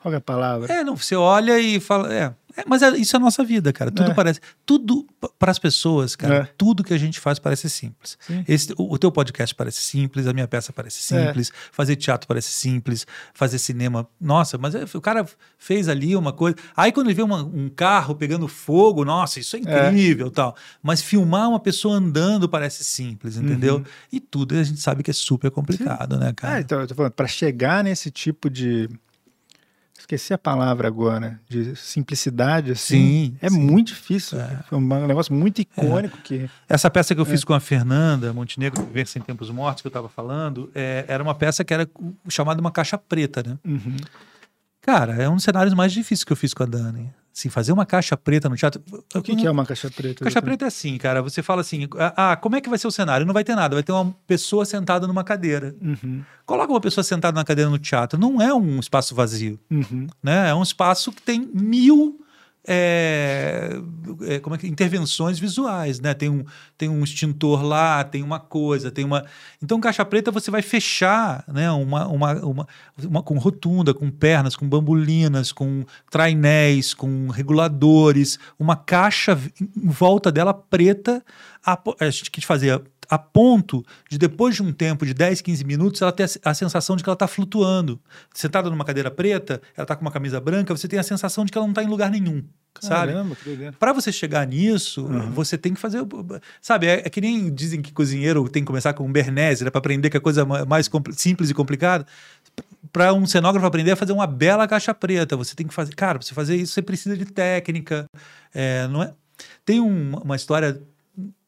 Qual 0.00 0.10
que 0.10 0.16
é 0.16 0.18
a 0.18 0.20
palavra? 0.20 0.72
É, 0.72 0.82
não, 0.82 0.96
você 0.96 1.14
olha 1.14 1.58
e 1.60 1.78
fala. 1.78 2.12
É, 2.12 2.32
é, 2.56 2.64
mas 2.66 2.82
é- 2.82 2.96
isso 2.96 3.16
é 3.16 3.18
a 3.18 3.20
nossa 3.20 3.42
vida, 3.44 3.72
cara. 3.72 3.90
Tudo 3.90 4.10
É. 4.10 4.14
parece. 4.14 4.40
Tudo 4.66 5.06
para 5.38 5.50
as 5.50 5.58
pessoas, 5.58 6.14
cara. 6.16 6.34
É. 6.36 6.48
Tudo 6.56 6.82
que 6.84 6.92
a 6.94 6.98
gente 6.98 7.18
faz 7.20 7.38
parece 7.38 7.68
simples. 7.70 8.16
Sim. 8.20 8.44
Esse, 8.48 8.72
o, 8.76 8.94
o 8.94 8.98
teu 8.98 9.10
podcast 9.12 9.54
parece 9.54 9.80
simples, 9.82 10.26
a 10.26 10.32
minha 10.32 10.46
peça 10.48 10.72
parece 10.72 11.14
É. 11.14 11.26
simples, 11.26 11.52
fazer 11.70 11.96
teatro 11.96 12.26
parece 12.28 12.50
simples, 12.52 13.06
fazer 13.34 13.58
cinema. 13.58 14.06
Nossa, 14.20 14.56
mas 14.58 14.74
é, 14.74 14.84
o 14.94 15.00
cara 15.00 15.24
fez 15.58 15.88
ali 15.88 16.14
uma 16.16 16.32
coisa. 16.32 16.56
Aí 16.76 16.92
quando 16.92 17.06
ele 17.08 17.14
vê 17.14 17.22
uma- 17.22 17.42
um 17.44 17.68
carro 17.68 18.14
pegando 18.14 18.46
fogo, 18.48 19.04
nossa, 19.04 19.40
isso 19.40 19.56
é 19.56 19.58
incrível 19.60 20.30
tal. 20.30 20.56
Mas 20.82 21.00
filmar 21.02 21.48
uma 21.48 21.60
pessoa 21.60 21.96
andando 21.96 22.48
parece 22.48 22.84
simples, 22.84 23.36
entendeu? 23.36 23.76
Uhum. 23.76 23.84
E 24.12 24.20
tudo 24.20 24.54
a 24.56 24.62
gente 24.62 24.80
sabe 24.80 25.02
que 25.02 25.10
é 25.10 25.14
super 25.14 25.50
complicado, 25.50 26.18
né, 26.18 26.28
Ah, 26.28 26.32
cara? 26.34 26.60
então, 26.60 26.80
eu 26.80 26.86
tô 26.86 26.94
falando, 26.94 27.12
para 27.12 27.26
chegar 27.26 27.82
nesse 27.84 28.10
tipo 28.10 28.50
de. 28.50 28.88
Esqueci 30.02 30.34
a 30.34 30.38
palavra 30.38 30.88
agora, 30.88 31.40
de 31.48 31.76
simplicidade, 31.76 32.72
assim. 32.72 32.96
Sim, 33.30 33.36
É 33.40 33.48
sim. 33.48 33.56
muito 33.60 33.88
difícil. 33.88 34.36
Foi 34.68 34.76
um 34.76 35.06
negócio 35.06 35.32
muito 35.32 35.60
icônico 35.60 36.18
que. 36.18 36.50
Essa 36.68 36.90
peça 36.90 37.14
que 37.14 37.20
eu 37.20 37.24
É. 37.24 37.28
fiz 37.28 37.44
com 37.44 37.54
a 37.54 37.60
Fernanda 37.60 38.32
Montenegro, 38.32 38.82
Viver 38.84 39.06
Sem 39.06 39.22
Tempos 39.22 39.48
Mortos, 39.48 39.80
que 39.80 39.86
eu 39.86 39.90
estava 39.90 40.08
falando, 40.08 40.68
é, 40.74 41.04
era 41.06 41.22
uma 41.22 41.36
peça 41.36 41.62
que 41.62 41.72
era 41.72 41.88
chamada 42.28 42.60
uma 42.60 42.72
caixa 42.72 42.98
preta, 42.98 43.44
né? 43.46 43.56
Uhum. 43.64 43.96
Cara, 44.80 45.14
é 45.14 45.28
um 45.28 45.36
dos 45.36 45.44
cenários 45.44 45.72
mais 45.72 45.92
difíceis 45.92 46.24
que 46.24 46.32
eu 46.32 46.36
fiz 46.36 46.52
com 46.52 46.64
a 46.64 46.66
Dani. 46.66 47.08
Assim, 47.34 47.48
fazer 47.48 47.72
uma 47.72 47.86
caixa 47.86 48.14
preta 48.14 48.46
no 48.46 48.56
teatro. 48.56 48.82
O 49.14 49.22
que, 49.22 49.34
que 49.34 49.46
é 49.46 49.50
uma 49.50 49.64
caixa 49.64 49.90
preta? 49.90 50.22
Caixa 50.22 50.42
preta 50.42 50.66
é 50.66 50.68
assim, 50.68 50.98
cara. 50.98 51.22
Você 51.22 51.42
fala 51.42 51.62
assim: 51.62 51.88
ah, 51.98 52.36
como 52.36 52.56
é 52.56 52.60
que 52.60 52.68
vai 52.68 52.78
ser 52.78 52.86
o 52.86 52.90
cenário? 52.90 53.24
Não 53.24 53.32
vai 53.32 53.42
ter 53.42 53.54
nada, 53.54 53.74
vai 53.74 53.82
ter 53.82 53.92
uma 53.92 54.14
pessoa 54.26 54.66
sentada 54.66 55.06
numa 55.06 55.24
cadeira. 55.24 55.74
Uhum, 55.80 56.22
Coloca 56.44 56.70
uma 56.70 56.80
pessoa 56.80 57.02
sentada 57.02 57.34
na 57.34 57.44
cadeira 57.44 57.70
no 57.70 57.78
teatro. 57.78 58.18
Não 58.18 58.40
é 58.40 58.52
um 58.52 58.78
espaço 58.78 59.14
vazio, 59.14 59.58
uhum. 59.70 60.06
né? 60.22 60.50
É 60.50 60.54
um 60.54 60.62
espaço 60.62 61.10
que 61.10 61.22
tem 61.22 61.48
mil 61.54 62.21
é, 62.66 63.70
é, 64.22 64.38
como 64.38 64.54
é 64.54 64.58
que, 64.58 64.68
intervenções 64.68 65.38
visuais, 65.38 65.98
né? 66.00 66.14
Tem 66.14 66.28
um, 66.28 66.44
tem 66.78 66.88
um 66.88 67.02
extintor 67.02 67.62
lá, 67.62 68.04
tem 68.04 68.22
uma 68.22 68.38
coisa, 68.38 68.90
tem 68.90 69.04
uma. 69.04 69.24
Então, 69.62 69.80
caixa 69.80 70.04
preta 70.04 70.30
você 70.30 70.50
vai 70.50 70.62
fechar, 70.62 71.44
né? 71.48 71.70
Uma, 71.72 72.06
uma, 72.06 72.32
uma, 72.34 72.68
uma- 73.04 73.22
com 73.22 73.36
rotunda, 73.38 73.92
com 73.92 74.10
pernas, 74.10 74.54
com 74.54 74.68
bambulinas, 74.68 75.50
com 75.50 75.84
trainéis, 76.10 76.94
com 76.94 77.28
reguladores, 77.28 78.38
uma 78.58 78.76
caixa 78.76 79.38
em 79.60 79.88
volta 79.88 80.30
dela 80.30 80.54
preta. 80.54 81.22
A, 81.64 81.78
a 82.00 82.10
gente 82.10 82.46
fazer 82.46 82.80
a 83.14 83.18
ponto 83.18 83.84
de 84.08 84.16
depois 84.16 84.54
de 84.56 84.62
um 84.62 84.72
tempo 84.72 85.04
de 85.04 85.12
10, 85.12 85.42
15 85.42 85.64
minutos, 85.64 86.00
ela 86.00 86.10
ter 86.10 86.22
a, 86.22 86.28
se- 86.28 86.40
a 86.42 86.54
sensação 86.54 86.96
de 86.96 87.02
que 87.02 87.08
ela 87.10 87.14
está 87.14 87.28
flutuando. 87.28 88.00
Sentada 88.32 88.70
numa 88.70 88.86
cadeira 88.86 89.10
preta, 89.10 89.60
ela 89.76 89.84
está 89.84 89.94
com 89.94 90.00
uma 90.00 90.10
camisa 90.10 90.40
branca, 90.40 90.74
você 90.74 90.88
tem 90.88 90.98
a 90.98 91.02
sensação 91.02 91.44
de 91.44 91.52
que 91.52 91.58
ela 91.58 91.66
não 91.66 91.72
está 91.72 91.82
em 91.84 91.88
lugar 91.88 92.10
nenhum, 92.10 92.42
sabe? 92.80 93.12
Caramba, 93.12 93.36
doideira. 93.44 93.72
Para 93.78 93.92
você 93.92 94.10
chegar 94.10 94.46
nisso, 94.46 95.06
você 95.34 95.58
tem 95.58 95.74
que 95.74 95.80
fazer. 95.80 95.98
Sabe, 96.62 96.86
é, 96.86 97.02
é 97.04 97.10
que 97.10 97.20
nem 97.20 97.52
dizem 97.54 97.82
que 97.82 97.92
cozinheiro 97.92 98.48
tem 98.48 98.62
que 98.62 98.66
começar 98.66 98.94
com 98.94 99.04
um 99.06 99.12
bernese, 99.12 99.62
né, 99.62 99.68
para 99.70 99.78
aprender 99.80 100.08
que 100.08 100.16
é 100.16 100.20
coisa 100.20 100.46
ma- 100.46 100.64
mais 100.64 100.88
simples 101.12 101.50
e 101.50 101.54
complicada. 101.54 102.06
Para 102.90 103.12
um 103.12 103.26
cenógrafo 103.26 103.66
aprender 103.66 103.90
a 103.92 103.96
fazer 103.96 104.12
uma 104.12 104.26
bela 104.26 104.66
caixa 104.66 104.94
preta, 104.94 105.36
você 105.36 105.54
tem 105.54 105.66
que 105.66 105.74
fazer. 105.74 105.94
Cara, 105.94 106.18
pra 106.18 106.26
você 106.26 106.34
fazer 106.34 106.56
isso, 106.56 106.72
você 106.72 106.80
precisa 106.82 107.14
de 107.16 107.26
técnica. 107.26 108.06
é, 108.54 108.86
não 108.88 109.02
é? 109.02 109.12
Tem 109.64 109.80
um- 109.80 110.14
uma 110.18 110.36
história 110.36 110.80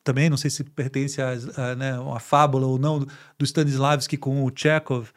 também, 0.04 0.28
não 0.28 0.36
sei 0.36 0.50
se 0.50 0.62
pertence 0.62 1.20
a, 1.20 1.30
a, 1.56 1.74
né, 1.74 1.98
uma 1.98 2.20
fábula 2.20 2.66
ou 2.66 2.78
não, 2.78 3.00
do, 3.00 3.44
Stanislavski 3.44 4.18
com 4.18 4.44
o 4.44 4.52
Chekhov, 4.54 5.08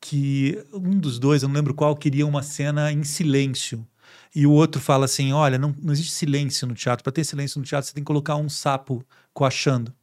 que 0.00 0.62
um 0.72 0.98
dos 0.98 1.18
dois, 1.18 1.42
eu 1.42 1.48
não 1.48 1.56
lembro 1.56 1.72
qual, 1.72 1.96
queria 1.96 2.26
uma 2.26 2.42
cena 2.42 2.92
em 2.92 3.02
silêncio. 3.02 3.86
E 4.34 4.46
o 4.46 4.50
outro 4.52 4.80
fala 4.80 5.06
assim: 5.06 5.32
olha, 5.32 5.56
não, 5.56 5.74
não 5.80 5.92
existe 5.92 6.12
silêncio 6.12 6.66
no 6.66 6.74
teatro. 6.74 7.02
Para 7.02 7.12
ter 7.12 7.24
silêncio 7.24 7.58
no 7.58 7.64
teatro, 7.64 7.88
você 7.88 7.94
tem 7.94 8.02
que 8.02 8.06
colocar 8.06 8.36
um 8.36 8.48
sapo 8.48 9.02
coachando. 9.32 9.94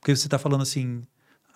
Porque 0.00 0.14
você 0.16 0.26
está 0.26 0.38
falando 0.38 0.62
assim: 0.62 1.02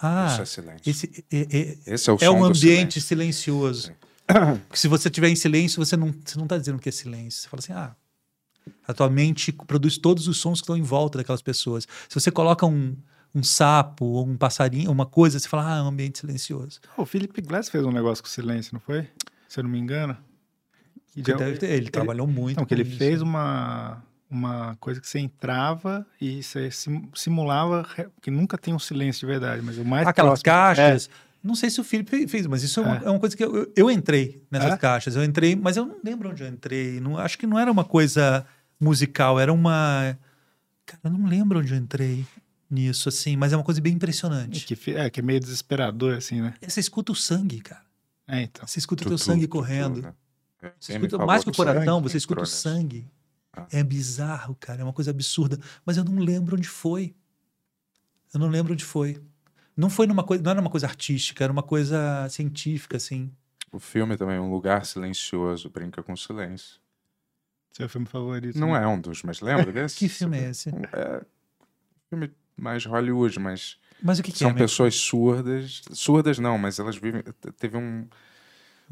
ah, 0.01 0.27
Isso 0.31 0.43
é 0.43 0.45
silêncio. 0.45 0.91
esse 0.91 1.25
é, 1.33 1.59
é- 1.59 1.95
Esse 1.95 2.11
é 2.11 2.13
o 2.13 2.19
é 2.21 2.31
um 2.31 2.45
ambiente 2.45 3.01
silêncio. 3.01 3.01
silencioso. 3.01 3.93
Porque 4.27 4.77
se 4.77 4.89
você 4.89 5.09
estiver 5.09 5.29
em 5.29 5.37
silêncio, 5.37 5.83
você 5.85 5.97
não 5.97 6.09
está 6.09 6.39
não 6.39 6.47
tá 6.47 6.59
dizendo 6.59 6.79
que 6.81 6.89
é 6.89 6.93
silêncio. 6.93 7.43
Você 7.43 7.49
fala 7.49 7.61
assim: 7.61 7.73
ah, 7.73 7.97
a 8.87 8.95
tua 8.95 9.09
mente 9.11 9.53
produz 9.53 9.99
todos 9.99 10.29
os 10.29 10.39
sons 10.39 10.61
que 10.61 10.65
estão 10.65 10.77
em 10.77 10.83
volta 10.83 11.19
daquelas 11.19 11.43
pessoas. 11.43 11.87
Se 12.09 12.19
você 12.19 12.31
coloca 12.31 12.65
um, 12.67 12.97
um 13.35 13.43
sapo 13.43 14.05
ou 14.05 14.27
um 14.27 14.37
passarinho, 14.37 14.91
uma 14.91 15.07
coisa, 15.07 15.39
você 15.39 15.49
fala: 15.49 15.75
ah, 15.75 15.79
é 15.79 15.83
um 15.83 15.89
ambiente 15.89 16.19
silencioso. 16.19 16.81
O 16.97 17.05
Philip 17.05 17.41
Glass 17.43 17.69
fez 17.69 17.85
um 17.85 17.93
negócio 17.93 18.23
com 18.23 18.31
silêncio, 18.31 18.71
não 18.75 18.81
foi? 18.81 19.09
Se 19.49 19.61
eu 19.61 19.65
não 19.65 19.71
me 19.71 19.79
engano. 19.79 20.17
De- 21.15 21.23
ter- 21.35 21.71
ele, 21.71 21.89
trabalhou 21.91 22.27
muito. 22.27 22.59
Não, 22.59 22.67
que 22.67 22.75
ele 22.75 22.83
isso. 22.83 22.99
fez 22.99 23.23
uma, 23.23 24.03
uma 24.31 24.77
coisa 24.79 25.01
que 25.01 25.09
você 25.09 25.19
entrava 25.19 26.07
e 26.21 26.43
você 26.43 26.71
sim- 26.71 27.09
simulava, 27.15 27.87
que 28.21 28.31
nunca 28.31 28.59
tem 28.59 28.75
um 28.75 28.79
silêncio 28.79 29.21
de 29.21 29.27
verdade, 29.27 29.63
mas 29.63 29.79
o 29.79 29.85
mais 29.85 30.07
Aquelas 30.07 30.43
próximo- 30.43 30.77
caixas. 30.77 31.11
Não 31.43 31.55
sei 31.55 31.71
se 31.71 31.81
o 31.81 31.85
Felipe 31.85 32.11
fe- 32.11 32.27
fez, 32.29 32.47
mas 32.47 32.63
isso 32.65 32.81
é 32.81 32.83
uma, 32.83 32.97
É. 32.97 33.05
é 33.05 33.11
uma 33.11 33.21
coisa 33.21 33.37
que 33.37 33.43
eu, 33.45 33.57
eu- 33.57 33.73
eu 33.77 33.91
entrei 33.91 34.43
nessas 34.51 34.73
É? 34.73 34.77
caixas. 34.77 35.15
Eu 35.17 35.23
entrei, 35.25 35.55
mas 35.57 35.77
eu 35.77 35.87
não 35.87 35.97
lembro 36.05 36.29
onde 36.31 36.43
eu 36.43 36.49
entrei. 36.49 36.99
Não, 37.01 37.17
acho 37.17 37.39
que 37.39 37.47
não 37.47 37.59
era 37.59 37.71
uma 37.73 37.85
coisa 37.85 38.45
musical, 38.81 39.39
era 39.41 39.53
uma. 39.53 40.19
Cara, 40.85 41.01
eu 41.05 41.11
não 41.11 41.27
lembro 41.29 41.59
onde 41.61 41.73
eu 41.73 41.79
entrei 41.79 42.25
nisso, 42.71 43.09
assim, 43.09 43.37
mas 43.37 43.53
é 43.53 43.57
uma 43.57 43.65
coisa 43.65 43.81
bem 43.81 43.93
É, 43.93 43.97
impressionante. 43.97 44.65
que, 44.67 44.77
fi- 44.77 44.95
é, 44.95 45.09
que 45.11 45.21
é 45.21 45.23
meio 45.23 45.41
desesperador, 45.41 46.15
assim, 46.17 46.41
né? 46.41 46.55
Você 46.67 46.81
escuta 46.81 47.13
o 47.13 47.15
sangue, 47.15 47.61
cara. 47.61 47.83
É, 48.27 48.43
então. 48.43 48.67
Você 48.67 48.79
escuta 48.79 49.05
o 49.05 49.07
teu 49.09 49.19
sangue 49.19 49.43
tutu, 49.47 49.51
correndo. 49.59 50.03
né? 50.03 50.15
É, 50.63 50.73
Você 50.81 50.93
escuta 50.95 51.19
mais 51.25 51.45
que 51.45 51.51
o 51.51 51.55
coração, 51.55 52.03
que 52.03 52.09
você 52.11 52.17
escuta 52.17 52.43
o 52.43 52.47
sangue. 52.47 53.07
Ah. 53.53 53.67
É 53.71 53.83
bizarro, 53.85 54.57
cara. 54.59 54.81
É 54.81 54.85
uma 54.85 54.93
coisa 54.93 55.11
absurda. 55.11 55.59
Mas 55.85 55.97
eu 55.97 56.05
não 56.05 56.19
lembro 56.19 56.57
onde 56.57 56.69
foi. 56.69 57.15
Eu 58.35 58.41
não 58.41 58.49
lembro 58.49 58.73
onde 58.73 58.85
foi. 58.85 59.21
Não 59.77 59.89
foi 59.91 60.07
numa 60.07 60.25
coisa, 60.25 60.43
não 60.43 60.51
era 60.51 60.61
uma 60.61 60.71
coisa 60.71 60.87
artística, 60.87 61.43
era 61.45 61.53
uma 61.53 61.63
coisa 61.63 62.27
científica, 62.31 62.97
assim. 62.97 63.31
O 63.71 63.79
filme 63.79 64.17
também, 64.17 64.39
Um 64.39 64.51
Lugar 64.51 64.85
Silencioso, 64.87 65.69
brinca 65.71 66.03
com 66.03 66.17
silêncio. 66.17 66.81
Seu 67.77 67.89
filme 67.89 68.07
favorito. 68.07 68.59
Não 68.59 68.73
né? 68.73 68.83
é 68.83 68.87
um 68.87 68.99
dos, 69.01 69.23
mas 69.23 69.41
lembra 69.41 69.71
desse? 69.73 69.97
Que 69.97 70.09
filme 70.09 70.39
é 70.39 70.51
esse? 70.51 70.71
É 70.93 71.21
filme 72.09 72.31
mais 72.57 72.85
Hollywood, 72.87 73.39
mas 73.39 73.77
Mas 74.03 74.19
o 74.19 74.23
que, 74.23 74.33
que 74.33 74.39
são 74.39 74.49
é? 74.51 74.53
mesmo? 74.53 74.67
pessoas 74.67 74.95
surdas. 74.95 75.83
Surdas 75.93 76.39
não, 76.39 76.57
mas 76.57 76.79
elas 76.79 76.97
vivem. 76.97 77.23
Teve 77.59 77.77
um, 77.77 78.07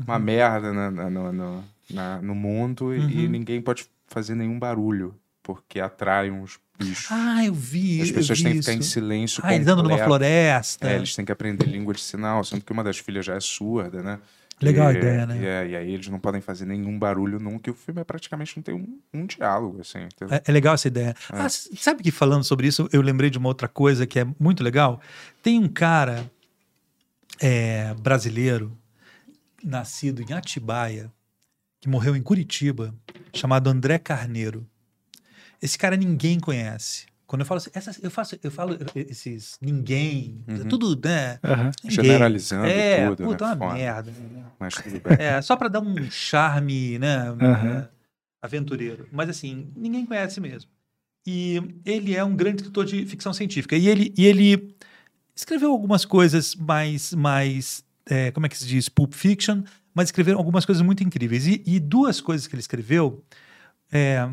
uma 0.07 0.19
merda 0.19 0.73
na, 0.73 0.91
na- 0.91 1.11
no, 1.11 1.65
na- 1.91 2.21
no 2.23 2.35
mundo 2.35 2.95
e- 2.95 2.99
e 2.99 3.25
Uhum. 3.25 3.31
ninguém 3.31 3.63
pode 3.63 3.87
fazer 4.07 4.35
nenhum 4.35 4.59
barulho, 4.59 5.15
porque 5.43 5.81
atrai 5.81 6.31
uns 6.31 6.59
bichos. 6.79 7.07
Ah, 7.11 7.45
eu 7.45 7.55
vi. 7.55 8.03
As 8.03 8.11
pessoas 8.11 8.39
vi 8.39 8.45
têm 8.45 8.53
que 8.55 8.61
ficar 8.61 8.73
em 8.75 8.79
isso. 8.81 8.91
silêncio. 8.91 9.43
Ah, 9.47 9.55
eles 9.55 9.67
andam 9.67 9.85
numa 9.85 9.97
floresta. 9.99 10.91
É, 10.91 10.97
eles 10.97 11.15
têm 11.15 11.25
que 11.25 11.33
aprender 11.33 11.65
língua 11.67 11.95
de 11.95 12.01
sinal, 12.03 12.45
sendo 12.45 12.63
que 12.65 12.73
uma 12.73 12.85
das 12.85 12.99
filhas 12.99 13.25
já 13.25 13.35
é 13.35 13.41
surda, 13.41 14.03
né? 14.03 14.19
Legal 14.63 14.87
a 14.89 14.93
E- 14.93 14.97
ideia, 14.97 15.27
né? 15.27 15.37
E, 15.39 15.47
é, 15.47 15.69
e 15.69 15.77
aí 15.77 15.93
eles 15.93 16.09
não 16.09 16.19
podem 16.19 16.41
fazer 16.41 16.65
nenhum 16.65 16.99
barulho 16.99 17.39
nunca, 17.41 17.69
e 17.69 17.73
o 17.73 17.75
filme 17.75 18.01
é 18.01 18.05
praticamente 18.05 18.57
não 18.57 18.63
tem 18.63 18.75
um, 18.75 18.99
um 19.13 19.27
diálogo, 19.27 19.81
assim. 19.81 20.07
É, 20.31 20.43
é 20.47 20.53
legal 20.53 20.75
essa 20.75 20.89
ideia. 20.89 21.15
Ah, 21.31 21.45
s- 21.47 21.69
sabe 21.77 22.03
que 22.03 22.11
falando 22.11 22.45
sobre 22.45 22.67
isso, 22.67 22.89
eu 22.93 23.03
lembrei 23.03 23.29
de 23.31 23.37
uma 23.39 23.49
outra 23.49 23.69
coisa 23.69 24.07
que 24.07 24.19
é 24.19 24.27
muito 24.39 24.63
legal. 24.63 25.01
Tem 25.43 25.59
um 25.59 25.69
cara 25.69 26.31
é, 27.41 27.93
brasileiro, 27.95 28.77
nascido 29.63 30.23
em 30.23 30.33
Atibaia, 30.33 31.11
que 31.81 31.89
morreu 31.89 32.15
em 32.17 32.23
Curitiba, 32.23 32.95
chamado 33.35 33.69
André 33.69 33.99
Carneiro. 33.99 34.67
Esse 35.61 35.77
cara 35.79 35.97
ninguém 35.97 36.39
conhece. 36.39 37.07
Quando 37.35 37.41
eu 37.41 37.47
falo 37.47 37.59
assim, 37.59 37.71
essas- 37.75 38.01
eu, 38.03 38.11
faço, 38.11 38.39
eu 38.43 38.51
falo 38.51 38.79
esses 38.95 39.59
ninguém, 39.61 40.43
Uhum. 40.49 40.69
tudo, 40.69 41.01
né? 41.05 41.41
Aham. 41.43 41.71
Ninguém. 41.83 41.97
Generalizando 42.05 42.67
é, 42.69 43.09
tudo, 43.11 43.25
puta, 43.25 43.45
né? 43.45 43.51
uma 43.53 43.57
Foda. 43.57 43.75
merda. 43.75 44.11
né? 44.13 44.45
Mas 44.61 44.75
tudo 44.75 45.01
bem. 45.01 45.17
É, 45.19 45.43
só 45.43 45.57
para 45.57 45.69
dar 45.69 45.81
um 45.81 46.11
charme, 46.11 46.99
né? 46.99 47.25
É, 47.41 47.89
Aventureiro. 48.41 49.09
Mas 49.11 49.29
assim, 49.29 49.69
ninguém 49.75 50.07
conhece 50.07 50.41
mesmo. 50.41 50.71
E 51.27 51.61
ele 51.85 52.15
é 52.15 52.23
um 52.23 52.37
grande 52.37 52.59
escritor 52.59 52.85
de 52.85 53.05
ficção 53.07 53.33
científica. 53.33 53.75
E 53.77 53.89
ele, 53.89 54.15
e 54.17 54.27
ele 54.27 54.77
escreveu 55.35 55.71
algumas 55.73 56.05
coisas 56.05 56.55
mais, 56.55 57.13
mais 57.15 57.83
é, 58.07 58.31
como 58.31 58.47
é 58.47 58.49
que 58.49 58.57
se 58.59 58.67
diz? 58.67 58.89
Pulp 58.89 59.13
Fiction, 59.15 59.63
mas 59.95 60.09
escreveu 60.09 60.37
algumas 60.39 60.65
coisas 60.65 60.83
muito 60.85 61.03
incríveis. 61.03 61.47
E, 61.47 61.63
e 61.67 61.81
duas 61.81 62.21
coisas 62.21 62.47
que 62.47 62.55
ele 62.55 62.61
escreveu. 62.61 63.25
É, 63.91 64.29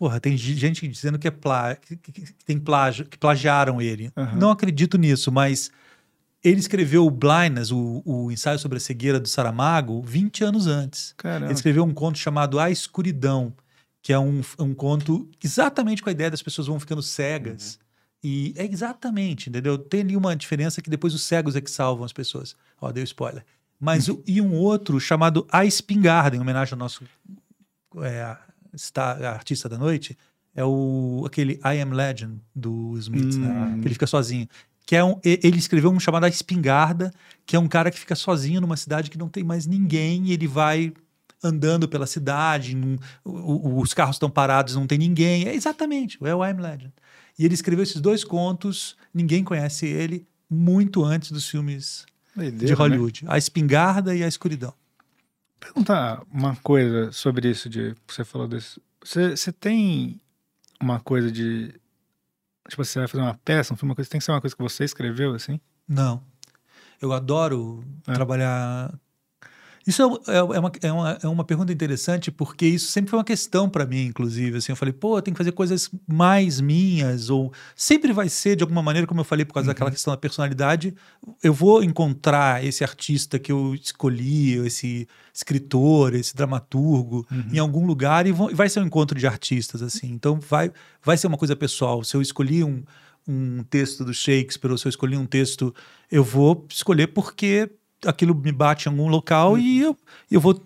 porra, 0.00 0.18
tem 0.18 0.34
gente 0.34 0.88
dizendo 0.88 1.18
que 1.18 1.28
é 1.28 1.30
plá, 1.30 1.76
que, 1.76 1.94
que- 1.94 2.32
tem 2.46 2.58
plágio, 2.58 3.04
que 3.04 3.18
plagiaram 3.18 3.82
ele. 3.82 4.10
Aham. 4.16 4.38
Não 4.38 4.50
acredito 4.50 4.96
nisso, 4.96 5.30
mas 5.30 5.70
ele 6.42 6.58
escreveu 6.58 7.04
o 7.06 7.10
Blindness, 7.10 7.70
o, 7.70 8.00
o 8.06 8.32
ensaio 8.32 8.58
sobre 8.58 8.78
a 8.78 8.80
cegueira 8.80 9.20
do 9.20 9.28
Saramago, 9.28 10.00
20 10.00 10.42
anos 10.42 10.66
antes. 10.66 11.12
Caramba. 11.18 11.46
Ele 11.48 11.52
escreveu 11.52 11.84
um 11.84 11.92
conto 11.92 12.16
chamado 12.16 12.58
A 12.58 12.70
Escuridão, 12.70 13.52
que 14.00 14.10
é 14.10 14.18
um, 14.18 14.40
um 14.58 14.72
conto 14.72 15.28
exatamente 15.44 16.02
com 16.02 16.08
a 16.08 16.12
ideia 16.12 16.30
das 16.30 16.40
pessoas 16.40 16.66
vão 16.66 16.80
ficando 16.80 17.02
cegas. 17.02 17.78
E 18.24 18.54
é 18.56 18.64
exatamente, 18.64 19.50
entendeu? 19.50 19.76
Tem 19.76 20.00
ali 20.00 20.16
uma 20.16 20.34
diferença 20.34 20.80
que 20.80 20.88
depois 20.88 21.12
os 21.12 21.22
cegos 21.22 21.54
é 21.56 21.60
que 21.60 21.70
salvam 21.70 22.04
as 22.06 22.12
pessoas. 22.12 22.56
Ó, 22.80 22.90
deu 22.90 23.04
spoiler. 23.04 23.44
Mas 23.78 24.08
o- 24.08 24.22
e 24.26 24.40
um 24.40 24.54
outro 24.54 24.98
chamado 24.98 25.46
A 25.52 25.66
Espingarda, 25.66 26.34
em 26.36 26.40
homenagem 26.40 26.72
ao 26.72 26.78
nosso 26.78 27.04
é, 28.02 28.36
star- 28.76 29.22
artista 29.24 29.68
da 29.68 29.76
noite, 29.78 30.16
é 30.54 30.64
o 30.64 31.22
aquele 31.26 31.54
I 31.64 31.80
Am 31.80 31.92
Legend 31.94 32.40
do 32.54 32.96
Smith, 32.98 33.36
né? 33.36 33.48
Hum. 33.48 33.80
Que 33.80 33.86
ele 33.88 33.94
fica 33.94 34.06
sozinho. 34.06 34.48
Que 34.86 34.96
é 34.96 35.04
um, 35.04 35.20
ele 35.24 35.58
escreveu 35.58 35.90
um 35.90 36.00
chamado 36.00 36.24
A 36.24 36.28
Espingarda, 36.28 37.12
que 37.46 37.54
é 37.54 37.58
um 37.58 37.68
cara 37.68 37.90
que 37.90 37.98
fica 37.98 38.16
sozinho 38.16 38.60
numa 38.60 38.76
cidade 38.76 39.08
que 39.10 39.16
não 39.18 39.28
tem 39.28 39.44
mais 39.44 39.66
ninguém 39.66 40.26
e 40.26 40.32
ele 40.32 40.48
vai 40.48 40.92
andando 41.42 41.88
pela 41.88 42.06
cidade, 42.06 42.74
num- 42.74 42.98
o- 43.24 43.80
os 43.80 43.94
carros 43.94 44.16
estão 44.16 44.28
parados, 44.28 44.74
não 44.74 44.86
tem 44.86 44.98
ninguém. 44.98 45.46
É 45.46 45.54
exatamente, 45.54 46.18
é 46.22 46.34
o 46.34 46.44
I 46.44 46.50
Am 46.50 46.60
Legend. 46.60 46.92
E 47.38 47.44
ele 47.44 47.54
escreveu 47.54 47.82
esses 47.82 48.00
dois 48.00 48.24
contos, 48.24 48.96
ninguém 49.14 49.42
conhece 49.44 49.86
ele, 49.86 50.26
muito 50.50 51.02
antes 51.04 51.30
dos 51.30 51.48
filmes 51.48 52.04
Doideira, 52.34 52.66
de 52.66 52.72
né? 52.72 52.78
Hollywood. 52.78 53.24
A 53.28 53.38
Espingarda 53.38 54.14
e 54.14 54.22
a 54.24 54.28
Escuridão. 54.28 54.74
Perguntar 55.60 56.22
uma 56.32 56.56
coisa 56.56 57.12
sobre 57.12 57.48
isso 57.50 57.68
de 57.68 57.94
você 58.08 58.24
falou 58.24 58.48
desse. 58.48 58.80
Você, 59.04 59.36
você 59.36 59.52
tem 59.52 60.20
uma 60.80 60.98
coisa 61.00 61.30
de. 61.30 61.68
Tipo, 62.68 62.84
você 62.84 62.98
vai 63.00 63.08
fazer 63.08 63.22
uma 63.22 63.38
peça, 63.44 63.72
um 63.74 63.76
filme, 63.76 63.90
uma 63.90 63.94
coisa, 63.96 64.10
tem 64.10 64.18
que 64.18 64.24
ser 64.24 64.32
uma 64.32 64.40
coisa 64.40 64.56
que 64.56 64.62
você 64.62 64.84
escreveu, 64.84 65.34
assim? 65.34 65.60
Não. 65.86 66.22
Eu 67.00 67.12
adoro 67.12 67.84
É. 68.06 68.12
trabalhar. 68.12 68.92
Isso 69.86 70.02
é, 70.26 70.36
é 70.36 70.42
uma, 70.42 70.72
é, 70.82 70.92
uma, 70.92 71.18
é 71.22 71.28
uma 71.28 71.44
pergunta 71.44 71.72
interessante, 71.72 72.30
porque 72.30 72.66
isso 72.66 72.90
sempre 72.90 73.10
foi 73.10 73.18
uma 73.18 73.24
questão 73.24 73.68
para 73.68 73.86
mim, 73.86 74.06
inclusive. 74.06 74.58
Assim, 74.58 74.72
eu 74.72 74.76
falei, 74.76 74.92
pô, 74.92 75.16
eu 75.16 75.22
tenho 75.22 75.34
que 75.34 75.38
fazer 75.38 75.52
coisas 75.52 75.90
mais 76.06 76.60
minhas, 76.60 77.30
ou 77.30 77.52
sempre 77.74 78.12
vai 78.12 78.28
ser, 78.28 78.56
de 78.56 78.62
alguma 78.62 78.82
maneira, 78.82 79.06
como 79.06 79.20
eu 79.20 79.24
falei, 79.24 79.44
por 79.44 79.54
causa 79.54 79.68
daquela 79.68 79.90
questão 79.90 80.12
da 80.12 80.18
personalidade, 80.18 80.94
eu 81.42 81.52
vou 81.52 81.82
encontrar 81.82 82.64
esse 82.64 82.84
artista 82.84 83.38
que 83.38 83.50
eu 83.50 83.74
escolhi, 83.74 84.54
esse 84.66 85.08
escritor, 85.32 86.14
esse 86.14 86.34
dramaturgo, 86.34 87.26
em 87.52 87.58
algum 87.58 87.86
lugar, 87.86 88.26
e 88.26 88.30
e 88.30 88.54
vai 88.54 88.68
ser 88.68 88.80
um 88.80 88.86
encontro 88.86 89.18
de 89.18 89.26
artistas, 89.26 89.82
assim. 89.82 90.08
Então, 90.12 90.38
vai, 90.40 90.70
vai 91.02 91.16
ser 91.16 91.26
uma 91.26 91.36
coisa 91.36 91.56
pessoal. 91.56 92.04
Se 92.04 92.16
eu 92.16 92.22
escolhi 92.22 92.62
um, 92.62 92.82
um 93.26 93.64
texto 93.64 94.04
do 94.04 94.14
Shakespeare, 94.14 94.70
ou 94.70 94.78
se 94.78 94.86
eu 94.86 94.90
escolhi 94.90 95.16
um 95.16 95.26
texto, 95.26 95.74
eu 96.10 96.22
vou 96.22 96.66
escolher 96.70 97.08
porque 97.08 97.70
aquilo 98.06 98.34
me 98.34 98.52
bate 98.52 98.88
em 98.88 98.92
algum 98.92 99.08
local 99.08 99.58
e 99.58 99.80
eu, 99.80 99.96
eu 100.30 100.40
vou. 100.40 100.60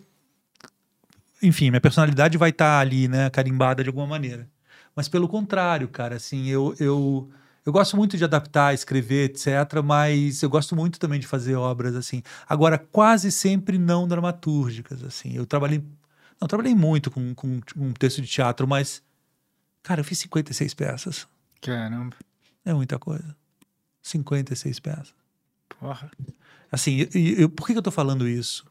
Enfim, 1.43 1.71
minha 1.71 1.81
personalidade 1.81 2.39
vai 2.39 2.51
estar 2.51 2.79
ali, 2.81 3.07
né, 3.07 3.29
carimbada 3.31 3.83
de 3.83 3.89
alguma 3.89 4.07
maneira. 4.07 4.49
Mas 4.97 5.09
pelo 5.09 5.29
contrário, 5.29 5.89
cara, 5.89 6.17
assim, 6.17 6.47
eu, 6.49 6.75
eu, 6.79 7.31
eu 7.67 7.73
gosto 7.73 7.97
muito 7.97 8.17
de 8.17 8.25
adaptar, 8.25 8.73
escrever, 8.73 9.31
etc., 9.31 9.83
mas 9.85 10.43
eu 10.43 10.49
gosto 10.49 10.77
muito 10.77 10.99
também 10.99 11.19
de 11.19 11.27
fazer 11.27 11.57
obras, 11.57 11.95
assim. 11.97 12.23
Agora, 12.49 12.79
quase 12.79 13.33
sempre 13.33 13.77
não 13.77 14.07
dramaturgicas, 14.07 15.03
assim. 15.03 15.35
Eu 15.35 15.45
trabalhei. 15.45 15.83
Não, 16.41 16.49
trabalhei 16.49 16.75
muito 16.75 17.11
com, 17.11 17.35
com 17.35 17.61
um 17.77 17.93
texto 17.93 18.23
de 18.23 18.29
teatro, 18.29 18.67
mas. 18.67 19.03
Cara, 19.83 20.01
eu 20.01 20.05
fiz 20.05 20.19
56 20.19 20.73
peças. 20.75 21.27
Caramba. 21.61 22.17
É 22.65 22.73
muita 22.73 22.99
coisa. 22.99 23.37
56 24.03 24.81
peças. 24.81 25.24
Porra. 25.69 26.11
Assim, 26.71 27.07
e- 27.15 27.19
e 27.19 27.43
eu- 27.43 27.49
por 27.49 27.67
que, 27.67 27.73
eu 27.77 27.83
tô 27.83 27.91
falando 27.91 28.27
isso? 28.29 28.65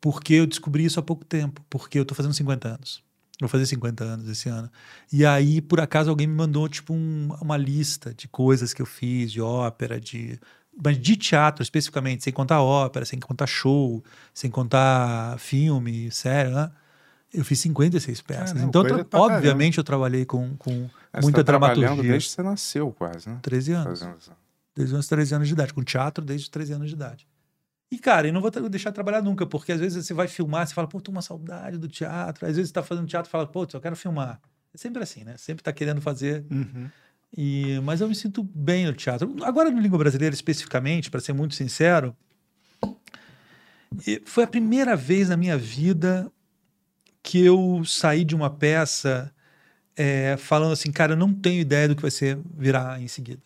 Porque 0.00 0.34
eu 0.34 0.46
descobri 0.46 0.84
isso 0.84 0.98
há 0.98 1.02
pouco 1.02 1.24
tempo. 1.24 1.62
Porque 1.68 1.98
eu 1.98 2.04
tô 2.04 2.14
fazendo 2.14 2.34
50 2.34 2.68
anos. 2.68 3.02
Vou 3.40 3.48
fazer 3.48 3.64
50 3.66 4.04
anos 4.04 4.28
esse 4.28 4.48
ano. 4.48 4.70
E 5.12 5.24
aí, 5.24 5.60
por 5.62 5.80
acaso, 5.80 6.10
alguém 6.10 6.26
me 6.26 6.34
mandou, 6.34 6.68
tipo, 6.68 6.92
um- 6.92 7.34
uma 7.40 7.56
lista 7.56 8.12
de 8.14 8.28
coisas 8.28 8.74
que 8.74 8.82
eu 8.82 8.86
fiz, 8.86 9.32
de 9.32 9.40
ópera, 9.40 10.00
de. 10.00 10.38
Mas 10.82 10.98
de 10.98 11.16
teatro 11.16 11.62
especificamente, 11.62 12.22
sem 12.22 12.32
contar 12.32 12.62
ópera, 12.62 13.04
sem 13.04 13.18
contar 13.18 13.46
show, 13.46 14.02
sem 14.32 14.50
contar 14.50 15.38
filme, 15.38 16.10
série, 16.10 16.50
né? 16.50 16.70
Eu 17.32 17.44
fiz 17.44 17.58
56 17.60 18.20
peças. 18.20 18.52
Caramba, 18.52 18.68
então, 18.68 18.82
obviamente, 19.20 19.78
eu 19.78 19.84
trabalhei 19.84 20.24
com, 20.24 20.56
com 20.56 20.70
muita 21.22 21.38
tá 21.38 21.44
trabalhando 21.44 21.74
dramaturgia. 21.76 22.12
desde 22.12 22.28
que 22.28 22.34
você 22.34 22.42
nasceu, 22.42 22.90
quase, 22.92 23.28
né? 23.28 23.38
13 23.42 23.72
anos 23.72 24.00
Fazendo. 24.00 24.36
Desde 24.80 24.96
os 24.96 25.06
13 25.06 25.34
anos 25.34 25.48
de 25.48 25.54
idade, 25.54 25.74
com 25.74 25.82
teatro 25.82 26.24
desde 26.24 26.44
os 26.44 26.48
13 26.48 26.72
anos 26.74 26.88
de 26.88 26.94
idade. 26.94 27.26
E, 27.90 27.98
cara, 27.98 28.28
e 28.28 28.32
não 28.32 28.40
vou 28.40 28.50
deixar 28.68 28.90
de 28.90 28.94
trabalhar 28.94 29.20
nunca, 29.20 29.44
porque 29.44 29.72
às 29.72 29.80
vezes 29.80 30.06
você 30.06 30.14
vai 30.14 30.28
filmar, 30.28 30.66
você 30.66 30.72
fala, 30.72 30.86
pô, 30.86 31.00
tô 31.00 31.10
uma 31.10 31.22
saudade 31.22 31.76
do 31.76 31.88
teatro. 31.88 32.46
Às 32.46 32.54
vezes 32.54 32.68
você 32.68 32.74
tá 32.74 32.82
fazendo 32.82 33.06
teatro 33.06 33.28
e 33.28 33.32
fala, 33.32 33.46
pô, 33.46 33.66
eu 33.72 33.80
quero 33.80 33.96
filmar. 33.96 34.40
É 34.72 34.78
sempre 34.78 35.02
assim, 35.02 35.24
né? 35.24 35.36
Sempre 35.36 35.64
tá 35.64 35.72
querendo 35.72 36.00
fazer. 36.00 36.44
Uhum. 36.50 36.88
E, 37.36 37.80
mas 37.82 38.00
eu 38.00 38.08
me 38.08 38.14
sinto 38.14 38.44
bem 38.44 38.86
no 38.86 38.92
teatro. 38.92 39.34
Agora, 39.42 39.70
no 39.70 39.80
língua 39.80 39.98
brasileira, 39.98 40.32
especificamente, 40.32 41.10
para 41.10 41.20
ser 41.20 41.32
muito 41.32 41.56
sincero, 41.56 42.16
foi 44.24 44.44
a 44.44 44.48
primeira 44.48 44.94
vez 44.94 45.28
na 45.28 45.36
minha 45.36 45.58
vida 45.58 46.30
que 47.22 47.44
eu 47.44 47.82
saí 47.84 48.24
de 48.24 48.36
uma 48.36 48.50
peça 48.50 49.32
é, 49.96 50.36
falando 50.36 50.72
assim, 50.72 50.92
cara, 50.92 51.12
eu 51.12 51.16
não 51.16 51.32
tenho 51.34 51.60
ideia 51.60 51.88
do 51.88 51.96
que 51.96 52.02
vai 52.02 52.10
ser 52.10 52.38
virar 52.56 53.00
em 53.02 53.08
seguida. 53.08 53.42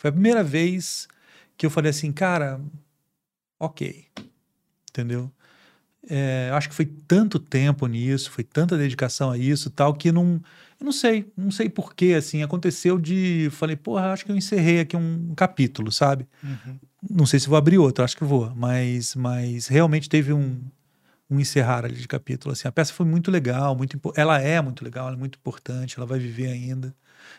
Foi 0.00 0.08
a 0.08 0.12
primeira 0.12 0.42
vez 0.42 1.06
que 1.58 1.66
eu 1.66 1.70
falei 1.70 1.90
assim, 1.90 2.10
cara, 2.10 2.58
ok. 3.58 4.06
Entendeu? 4.88 5.30
É, 6.08 6.50
acho 6.54 6.70
que 6.70 6.74
foi 6.74 6.86
tanto 6.86 7.38
tempo 7.38 7.86
nisso, 7.86 8.30
foi 8.30 8.42
tanta 8.42 8.78
dedicação 8.78 9.30
a 9.30 9.36
isso 9.36 9.68
tal, 9.68 9.92
que 9.92 10.10
não. 10.10 10.40
Eu 10.80 10.86
não 10.86 10.92
sei, 10.92 11.30
não 11.36 11.50
sei 11.50 11.68
porquê, 11.68 12.14
assim, 12.16 12.42
aconteceu 12.42 12.98
de. 12.98 13.50
Falei, 13.52 13.76
porra, 13.76 14.10
acho 14.10 14.24
que 14.24 14.32
eu 14.32 14.36
encerrei 14.36 14.80
aqui 14.80 14.96
um 14.96 15.34
capítulo, 15.34 15.92
sabe? 15.92 16.26
Não 17.10 17.26
sei 17.26 17.38
se 17.38 17.46
vou 17.46 17.58
abrir 17.58 17.76
outro, 17.76 18.02
acho 18.02 18.16
que 18.16 18.24
vou, 18.24 18.50
mas, 18.56 19.14
mas 19.14 19.66
realmente 19.66 20.08
teve 20.08 20.32
um, 20.32 20.62
um 21.28 21.38
encerrar 21.38 21.84
ali 21.84 21.96
de 21.96 22.08
capítulo. 22.08 22.52
Assim, 22.52 22.66
a 22.66 22.72
peça 22.72 22.94
foi 22.94 23.04
muito 23.04 23.30
legal, 23.30 23.76
muito, 23.76 24.00
ela 24.16 24.40
é 24.40 24.62
muito 24.62 24.82
legal, 24.82 25.08
ela 25.08 25.16
é 25.16 25.18
muito 25.18 25.38
importante, 25.38 25.98
ela 25.98 26.06
vai 26.06 26.18
viver 26.18 26.46
ainda. 26.46 26.94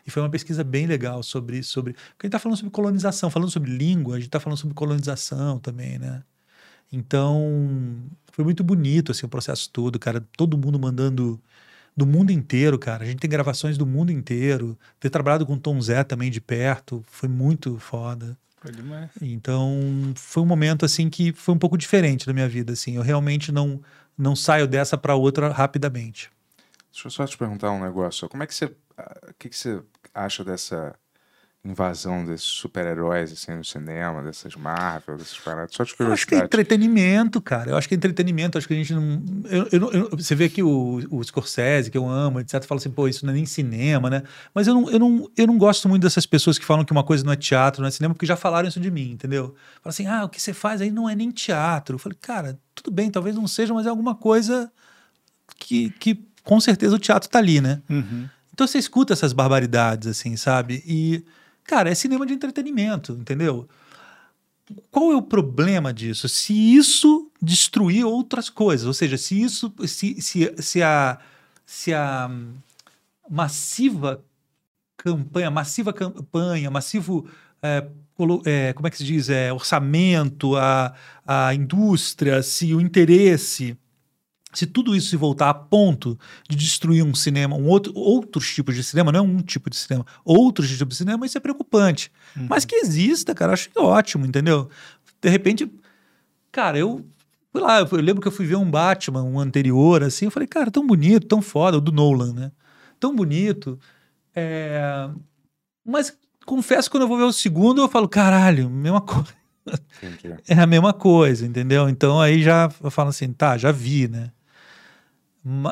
E 0.06 0.12
foi 0.12 0.22
uma 0.22 0.30
pesquisa 0.30 0.64
bem 0.64 0.86
legal 0.88 1.22
sobre. 1.24 1.64
sobre 1.64 1.94
porque 1.94 2.26
a 2.26 2.28
gente 2.28 2.30
está 2.30 2.40
falando 2.40 2.58
sobre 2.58 2.72
colonização, 2.72 3.30
falando 3.30 3.52
sobre 3.52 3.72
língua, 3.72 4.16
a 4.16 4.20
gente 4.20 4.28
está 4.28 4.40
falando 4.40 4.58
sobre 4.58 4.74
colonização 4.74 5.60
também, 5.60 6.00
né? 6.00 6.24
Então, 6.92 8.02
foi 8.32 8.44
muito 8.44 8.64
bonito 8.64 9.12
assim, 9.12 9.26
o 9.26 9.30
processo 9.30 9.70
todo, 9.70 9.98
cara. 9.98 10.26
Todo 10.36 10.58
mundo 10.58 10.78
mandando 10.78 11.40
do 11.96 12.06
mundo 12.06 12.32
inteiro, 12.32 12.78
cara. 12.78 13.04
A 13.04 13.08
gente 13.08 13.20
tem 13.20 13.30
gravações 13.30 13.78
do 13.78 13.86
mundo 13.86 14.12
inteiro. 14.12 14.78
Ter 15.00 15.10
trabalhado 15.10 15.46
com 15.46 15.54
o 15.54 15.60
Tom 15.60 15.80
Zé 15.82 16.04
também 16.04 16.30
de 16.30 16.42
perto 16.42 17.04
foi 17.08 17.30
muito 17.30 17.78
foda. 17.78 18.38
Foi 18.62 18.72
demais. 18.72 19.10
Então, 19.22 20.14
foi 20.16 20.44
um 20.44 20.46
momento 20.46 20.86
assim 20.86 21.10
que 21.10 21.34
foi 21.34 21.56
um 21.56 21.58
pouco 21.58 21.78
diferente 21.78 22.26
da 22.26 22.34
minha 22.34 22.48
vida, 22.48 22.74
assim. 22.74 22.96
Eu 22.96 23.02
realmente 23.02 23.52
não 23.52 23.82
não 24.18 24.36
saio 24.36 24.68
dessa 24.68 24.98
para 24.98 25.16
outra 25.16 25.52
rapidamente. 25.52 26.30
Deixa 26.92 27.08
eu 27.08 27.12
só 27.12 27.26
te 27.26 27.38
perguntar 27.38 27.72
um 27.72 27.82
negócio. 27.82 28.30
Como 28.30 28.44
é 28.44 28.48
que 28.48 28.54
você. 28.54 28.72
Ah, 29.02 29.30
O 29.30 29.34
que, 29.38 29.50
que 29.50 29.58
você 29.58 29.82
acha 30.14 30.44
dessa 30.44 30.94
invasão 31.64 32.26
desses 32.26 32.48
super-heróis 32.48 33.32
assim, 33.32 33.52
no 33.56 33.64
cinema, 33.64 34.24
dessas 34.24 34.56
Marvel, 34.56 35.16
dessas 35.16 35.38
paradas? 35.38 35.76
Só 35.76 35.84
de 35.84 35.94
Eu 36.00 36.12
acho 36.12 36.26
que 36.26 36.34
é 36.34 36.38
curiosidade. 36.40 36.46
entretenimento, 36.46 37.40
cara. 37.40 37.70
Eu 37.70 37.78
acho 37.78 37.88
que 37.88 37.94
é 37.94 37.98
entretenimento. 37.98 38.58
Acho 38.58 38.68
que 38.68 38.74
a 38.74 38.78
gente 38.78 38.92
não. 38.96 39.22
eu- 39.46 39.68
eu 39.72 39.80
não- 39.80 39.92
eu- 39.92 40.10
você 40.10 40.34
vê 40.34 40.46
aqui 40.46 40.64
o, 40.64 41.02
o 41.12 41.24
Scorsese, 41.24 41.92
que 41.92 41.98
eu 41.98 42.10
amo, 42.10 42.40
etc., 42.40 42.64
fala 42.66 42.80
assim, 42.80 42.90
pô, 42.90 43.08
isso 43.08 43.26
não 43.28 43.32
é 43.32 43.36
nem 43.36 43.46
cinema, 43.46 44.10
né? 44.10 44.24
Mas 44.56 44.66
eu 44.66 44.74
não, 44.74 44.90
eu, 44.90 44.98
não, 44.98 45.32
eu 45.38 45.46
não 45.46 45.58
gosto 45.60 45.88
muito 45.88 46.02
dessas 46.02 46.26
pessoas 46.26 46.58
que 46.58 46.66
falam 46.66 46.84
que 46.84 46.92
uma 46.92 47.04
coisa 47.04 47.24
não 47.24 47.32
é 47.32 47.36
teatro, 47.36 47.82
não 47.82 47.88
é 47.88 47.92
cinema, 47.92 48.16
porque 48.16 48.26
já 48.26 48.36
falaram 48.36 48.68
isso 48.68 48.80
de 48.80 48.90
mim, 48.90 49.12
entendeu? 49.12 49.54
Fala 49.84 49.92
assim, 49.92 50.08
ah, 50.08 50.24
o 50.26 50.30
que 50.30 50.42
você 50.42 50.54
faz 50.54 50.82
aí 50.82 50.90
não 50.90 51.08
é 51.08 51.14
nem 51.16 51.30
teatro. 51.30 51.94
Eu 51.94 52.00
falei, 52.00 52.18
cara, 52.20 52.60
tudo 52.74 52.90
bem, 52.90 53.12
talvez 53.12 53.36
não 53.36 53.48
seja, 53.48 53.72
mas 53.72 53.86
é 53.86 53.90
alguma 53.90 54.16
coisa 54.16 54.72
que, 55.58 55.92
que 55.92 56.26
com 56.44 56.60
certeza 56.60 56.96
o 56.96 57.00
teatro 57.00 57.30
tá 57.30 57.38
ali, 57.38 57.62
né? 57.62 57.84
Uhum. 57.88 58.28
Então 58.62 58.68
você 58.68 58.78
escuta 58.78 59.12
essas 59.12 59.34
barbaridades, 59.34 60.08
assim, 60.08 60.38
sabe? 60.38 60.84
E, 60.86 61.26
cara, 61.64 61.90
é 61.90 61.96
cinema 61.96 62.28
de 62.28 62.34
entretenimento, 62.34 63.14
entendeu? 63.14 63.68
Qual 64.92 65.12
é 65.12 65.16
o 65.16 65.22
problema 65.24 65.92
disso? 65.92 66.30
Se 66.30 66.54
isso 66.54 67.32
destruir 67.42 68.06
outras 68.06 68.52
coisas, 68.52 68.86
ou 68.86 68.94
seja, 68.94 69.18
se 69.18 69.42
isso, 69.42 69.74
se, 69.88 70.22
se, 70.22 70.54
se 70.60 70.84
a, 70.84 71.18
se 71.66 71.92
a 71.92 72.30
hum, 72.30 72.54
massiva 73.28 74.24
campanha, 74.96 75.50
massiva 75.50 75.92
campanha, 75.92 76.70
massivo, 76.70 77.28
é, 77.64 77.88
é, 78.46 78.74
como 78.74 78.88
é 78.88 78.92
que 78.92 78.98
se 78.98 79.04
diz, 79.04 79.28
é, 79.28 79.52
orçamento, 79.52 80.56
a, 80.56 80.94
a 81.26 81.52
indústria, 81.56 82.44
se 82.44 82.76
o 82.76 82.80
interesse 82.80 83.76
se 84.54 84.66
tudo 84.66 84.96
isso 84.96 85.10
se 85.10 85.16
voltar 85.16 85.50
a 85.50 85.54
ponto 85.54 86.18
de 86.50 86.56
destruir 86.56 87.04
um 87.04 87.14
cinema, 87.16 87.56
um 87.56 87.68
outro, 87.68 87.94
outros 87.96 88.54
tipos 88.54 88.76
de 88.76 88.84
cinema, 88.84 89.12
não 89.12 89.20
é 89.20 89.24
um 89.24 89.38
tipo 89.38 89.70
de 89.70 89.76
cinema, 89.76 90.06
outros 90.26 90.70
tipos 90.70 90.90
de 90.90 90.96
cinema, 90.96 91.26
isso 91.26 91.38
é 91.38 91.42
preocupante. 91.42 92.12
Mas 92.50 92.66
que 92.66 92.76
exista, 92.76 93.34
cara, 93.34 93.54
acho 93.54 93.70
que 93.70 93.78
é 93.78 93.82
ótimo, 93.82 94.26
entendeu? 94.26 94.70
De 95.22 95.30
repente, 95.30 95.72
cara, 96.52 96.78
eu 96.78 97.06
fui 97.52 97.62
lá, 97.62 97.80
eu 97.80 97.88
lembro 97.98 98.22
que 98.22 98.28
eu 98.28 98.32
fui 98.32 98.46
ver 98.46 98.56
um 98.56 98.70
Batman, 98.70 99.24
um 99.24 99.40
anterior, 99.40 100.04
assim, 100.04 100.26
eu 100.26 100.32
falei, 100.32 100.48
cara, 100.48 100.72
tão 100.72 100.86
bonito, 100.86 101.28
tão 101.28 101.42
foda, 101.42 101.78
o 101.78 101.82
do 101.82 101.92
Nolan, 101.92 102.34
né? 102.34 102.52
Tão 103.00 103.16
bonito. 103.16 103.80
É... 104.36 105.10
Mas 105.86 106.18
confesso 106.46 106.90
que 106.90 106.92
quando 106.92 107.04
eu 107.04 107.08
vou 107.08 107.18
ver 107.18 107.24
o 107.24 107.34
segundo, 107.34 107.82
eu 107.82 107.90
falo, 107.90 108.08
caralho, 108.08 108.70
mesma 108.70 109.02
coisa. 109.02 109.42
É 110.48 110.56
a 110.56 110.66
mesma 110.66 110.92
coisa, 110.92 111.46
entendeu? 111.46 111.88
Então 111.88 112.20
aí 112.20 112.42
já 112.42 112.70
eu 112.84 112.90
falo 112.90 113.10
assim, 113.10 113.32
tá, 113.32 113.58
já 113.58 113.72
vi, 113.72 114.08
né? 114.08 114.32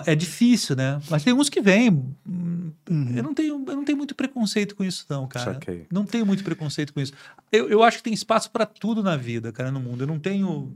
É 0.06 0.16
difícil, 0.16 0.76
né? 0.76 1.00
Mas 1.10 1.24
tem 1.24 1.32
uns 1.34 1.48
que 1.50 1.62
vêm. 1.62 1.90
hum, 2.28 2.72
Eu, 3.16 3.22
não 3.24 3.34
tenho, 3.36 3.64
eu 3.68 3.76
não 3.76 3.86
tenho 3.86 3.98
muito 3.98 4.16
preconceito 4.16 4.76
com 4.76 4.84
isso, 4.84 5.06
não, 5.10 5.28
cara. 5.28 5.54
Saquei. 5.54 5.86
Não 5.92 6.06
tenho 6.06 6.26
muito 6.26 6.44
preconceito 6.44 6.92
com 6.94 7.00
isso. 7.00 7.14
Eu, 7.52 7.70
eu 7.70 7.84
acho 7.84 7.98
que 7.98 8.04
tem 8.04 8.14
espaço 8.14 8.50
pra 8.50 8.66
tudo 8.66 9.04
na 9.04 9.16
vida, 9.16 9.52
cara, 9.52 9.72
no 9.72 9.80
mundo. 9.80 10.04
Eu 10.04 10.08
não 10.08 10.18
tenho. 10.20 10.76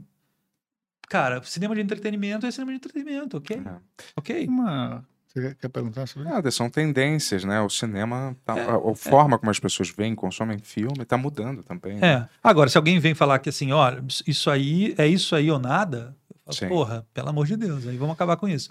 Cara, 1.08 1.42
cinema 1.42 1.74
de 1.74 1.80
entretenimento 1.80 2.46
é 2.46 2.50
cinema 2.50 2.70
de 2.72 2.76
entretenimento, 2.76 3.36
ok? 3.36 3.56
É. 3.64 3.74
Ok? 4.16 4.46
Uma... 4.46 5.04
Você 5.26 5.54
quer- 5.56 5.68
perguntar 5.68 6.06
sobre 6.06 6.26
isso? 6.28 6.34
Nada, 6.34 6.50
são 6.52 6.70
tendências, 6.70 7.42
né? 7.44 7.60
O 7.60 7.68
cinema, 7.68 8.36
tá- 8.44 8.56
É, 8.56 8.62
a, 8.70 8.76
a 8.76 8.94
forma 8.94 9.36
como 9.38 9.50
as 9.50 9.58
pessoas 9.58 9.90
veem, 9.90 10.14
consomem 10.14 10.58
filme, 10.58 11.02
está 11.02 11.18
mudando 11.18 11.62
também. 11.64 11.98
né? 11.98 12.06
É. 12.08 12.28
Agora, 12.42 12.70
se 12.70 12.76
alguém 12.78 12.98
vem 13.00 13.14
falar 13.14 13.40
que 13.40 13.48
assim, 13.48 13.72
olha, 13.72 14.02
isso 14.26 14.48
aí 14.48 14.94
é 14.96 15.06
isso 15.08 15.34
aí 15.34 15.50
ou 15.50 15.58
nada, 15.58 16.16
Sim. 16.52 16.68
porra, 16.68 17.06
pelo 17.14 17.28
amor 17.30 17.46
de 17.46 17.56
Deus, 17.56 17.86
aí 17.86 17.96
vamos 17.96 18.14
acabar 18.14 18.36
com 18.36 18.48
isso. 18.48 18.70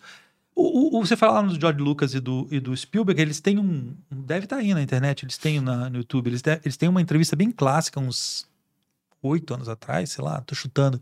O, 0.55 0.97
o- 0.99 1.05
você 1.05 1.17
fala 1.17 1.33
lá 1.33 1.41
no 1.43 1.59
George 1.59 1.79
Lucas 1.79 2.13
e 2.13 2.19
do, 2.19 2.47
e 2.51 2.59
do 2.59 2.75
Spielberg, 2.77 3.19
eles 3.19 3.39
têm 3.41 3.57
um. 3.57 3.95
Deve 4.11 4.45
estar 4.45 4.57
aí 4.57 4.73
na 4.73 4.81
internet, 4.83 5.23
eles 5.23 5.37
têm 5.37 5.59
na, 5.59 5.89
no 5.89 5.97
YouTube, 5.97 6.27
eles, 6.27 6.41
de- 6.43 6.59
eles 6.63 6.77
têm 6.77 6.87
uma 6.89 7.01
entrevista 7.01 7.35
bem 7.35 7.49
clássica, 7.49 7.99
uns 7.99 8.47
oito 9.21 9.53
anos 9.53 9.67
atrás, 9.69 10.11
sei 10.11 10.23
lá, 10.23 10.41
tô 10.41 10.53
chutando, 10.53 11.01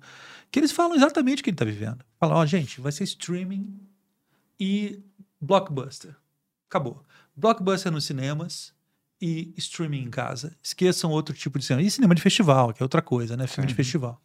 que 0.50 0.59
eles 0.59 0.72
falam 0.72 0.95
exatamente 0.95 1.41
o 1.41 1.43
que 1.43 1.50
ele 1.50 1.58
tá 1.58 1.66
vivendo. 1.66 2.06
Falam, 2.19 2.38
ó, 2.38 2.45
gente, 2.45 2.80
vai 2.80 2.91
ser 2.91 3.03
streaming 3.03 3.77
e 4.59 5.00
blockbuster. 5.41 6.16
Acabou. 6.69 7.03
Blockbuster 7.35 7.91
nos 7.91 8.06
cinemas 8.06 8.74
e 9.19 9.53
streaming 9.58 10.03
em 10.03 10.09
casa. 10.09 10.56
Esqueçam 10.64 11.11
outro 11.11 11.33
tipo 11.35 11.58
de 11.59 11.66
cinema. 11.66 11.82
E 11.85 11.91
cinema 11.91 12.16
de 12.16 12.22
festival, 12.22 12.74
que 12.74 12.82
é 12.82 12.85
outra 12.85 13.01
coisa, 13.01 13.35
né? 13.35 13.48
Filme 13.48 13.67
de 13.67 13.74
festival. 13.75 14.22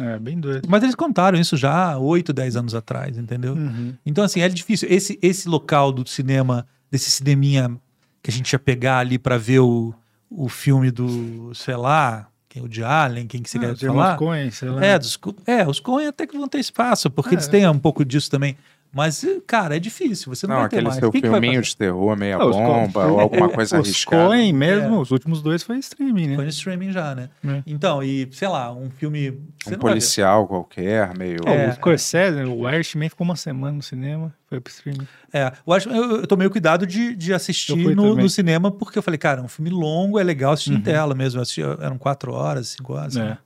É, 0.00 0.18
bem 0.18 0.38
doido. 0.38 0.68
Mas 0.68 0.82
eles 0.82 0.94
contaram 0.94 1.38
isso 1.38 1.56
já 1.56 1.92
há 1.92 1.98
8, 1.98 2.32
10 2.32 2.56
anos 2.56 2.74
atrás, 2.74 3.16
entendeu? 3.18 3.54
Uhum. 3.54 3.94
Então, 4.04 4.24
assim, 4.24 4.40
é 4.40 4.48
difícil. 4.48 4.88
Esse, 4.90 5.18
esse 5.20 5.48
local 5.48 5.92
do 5.92 6.08
cinema, 6.08 6.66
desse 6.90 7.10
cineminha 7.10 7.76
que 8.22 8.30
a 8.30 8.32
gente 8.32 8.52
ia 8.52 8.58
pegar 8.58 8.98
ali 8.98 9.18
pra 9.18 9.36
ver 9.38 9.60
o, 9.60 9.94
o 10.30 10.48
filme 10.48 10.90
do, 10.90 11.52
sei 11.54 11.76
lá, 11.76 12.28
quem, 12.48 12.62
o 12.62 12.68
de 12.68 12.82
Allen, 12.82 13.26
quem 13.26 13.42
que 13.42 13.50
você 13.50 13.58
Ah, 13.58 13.74
quer 13.74 13.86
falar? 13.86 14.16
Coen, 14.16 14.50
sei 14.50 14.68
lá. 14.70 14.84
É, 14.84 14.98
dos, 14.98 15.18
é, 15.46 15.66
os 15.68 15.80
Coen 15.80 16.08
até 16.08 16.26
que 16.26 16.36
vão 16.36 16.48
ter 16.48 16.58
espaço, 16.58 17.10
porque 17.10 17.30
Ah, 17.30 17.34
eles 17.34 17.46
é. 17.46 17.50
têm 17.50 17.68
um 17.68 17.78
pouco 17.78 18.04
disso 18.04 18.30
também. 18.30 18.56
Mas, 18.90 19.24
cara, 19.46 19.76
é 19.76 19.78
difícil, 19.78 20.34
você 20.34 20.46
não, 20.46 20.54
Não, 20.54 20.60
vai 20.62 20.70
ter 20.70 20.76
aquele 20.76 20.88
mais. 20.88 20.98
seu 20.98 21.12
que 21.12 21.20
filminho 21.20 21.54
fazer? 21.54 21.66
de 21.66 21.76
terror, 21.76 22.16
meia 22.16 22.42
os 22.42 22.56
bomba, 22.56 23.02
Coen- 23.02 23.10
ou 23.12 23.20
alguma 23.20 23.48
coisa 23.50 23.78
Os 23.78 23.86
arriscada. 23.86 24.26
Coen 24.28 24.52
mesmo, 24.52 24.96
É. 24.96 24.98
os 24.98 25.10
últimos 25.10 25.42
dois 25.42 25.62
foi 25.62 25.76
streaming, 25.78 26.28
né? 26.28 26.34
Foi 26.36 26.44
no 26.44 26.50
streaming 26.50 26.90
já, 26.90 27.14
né? 27.14 27.28
É. 27.46 27.62
Então, 27.66 28.02
e, 28.02 28.28
sei 28.32 28.48
lá, 28.48 28.72
um 28.72 28.88
filme... 28.90 29.30
você 29.62 29.70
Um 29.70 29.72
não 29.72 29.78
policial 29.78 30.46
qualquer, 30.48 31.16
meio. 31.16 31.38
É. 31.46 31.68
O 31.68 31.74
Scorsese, 31.74 32.42
o 32.44 32.68
Irishman 32.68 33.08
ficou 33.10 33.24
uma 33.26 33.36
semana 33.36 33.72
no 33.76 33.82
cinema, 33.82 34.34
foi 34.48 34.58
pro 34.60 34.72
streaming. 34.72 35.06
É, 35.32 35.52
eu, 35.66 35.72
acho, 35.74 35.88
eu, 35.90 36.20
eu 36.22 36.26
tomei 36.26 36.46
o 36.46 36.50
cuidado 36.50 36.86
de, 36.86 37.14
de 37.14 37.34
assistir 37.34 37.94
no, 37.94 38.14
no 38.16 38.28
cinema, 38.28 38.70
porque 38.70 38.98
eu 38.98 39.02
falei, 39.02 39.18
cara, 39.18 39.40
é 39.40 39.44
um 39.44 39.48
filme 39.48 39.70
longo, 39.70 40.18
é 40.18 40.24
legal 40.24 40.52
assistir 40.52 40.72
em 40.72 40.76
Uhum. 40.76 40.82
tela 40.82 41.14
mesmo. 41.14 41.38
Eu 41.38 41.42
assisti, 41.42 41.60
eram 41.62 41.98
quatro 41.98 42.32
horas, 42.32 42.68
cinco 42.68 42.94
horas. 42.94 43.16
É. 43.16 43.22
né? 43.24 43.38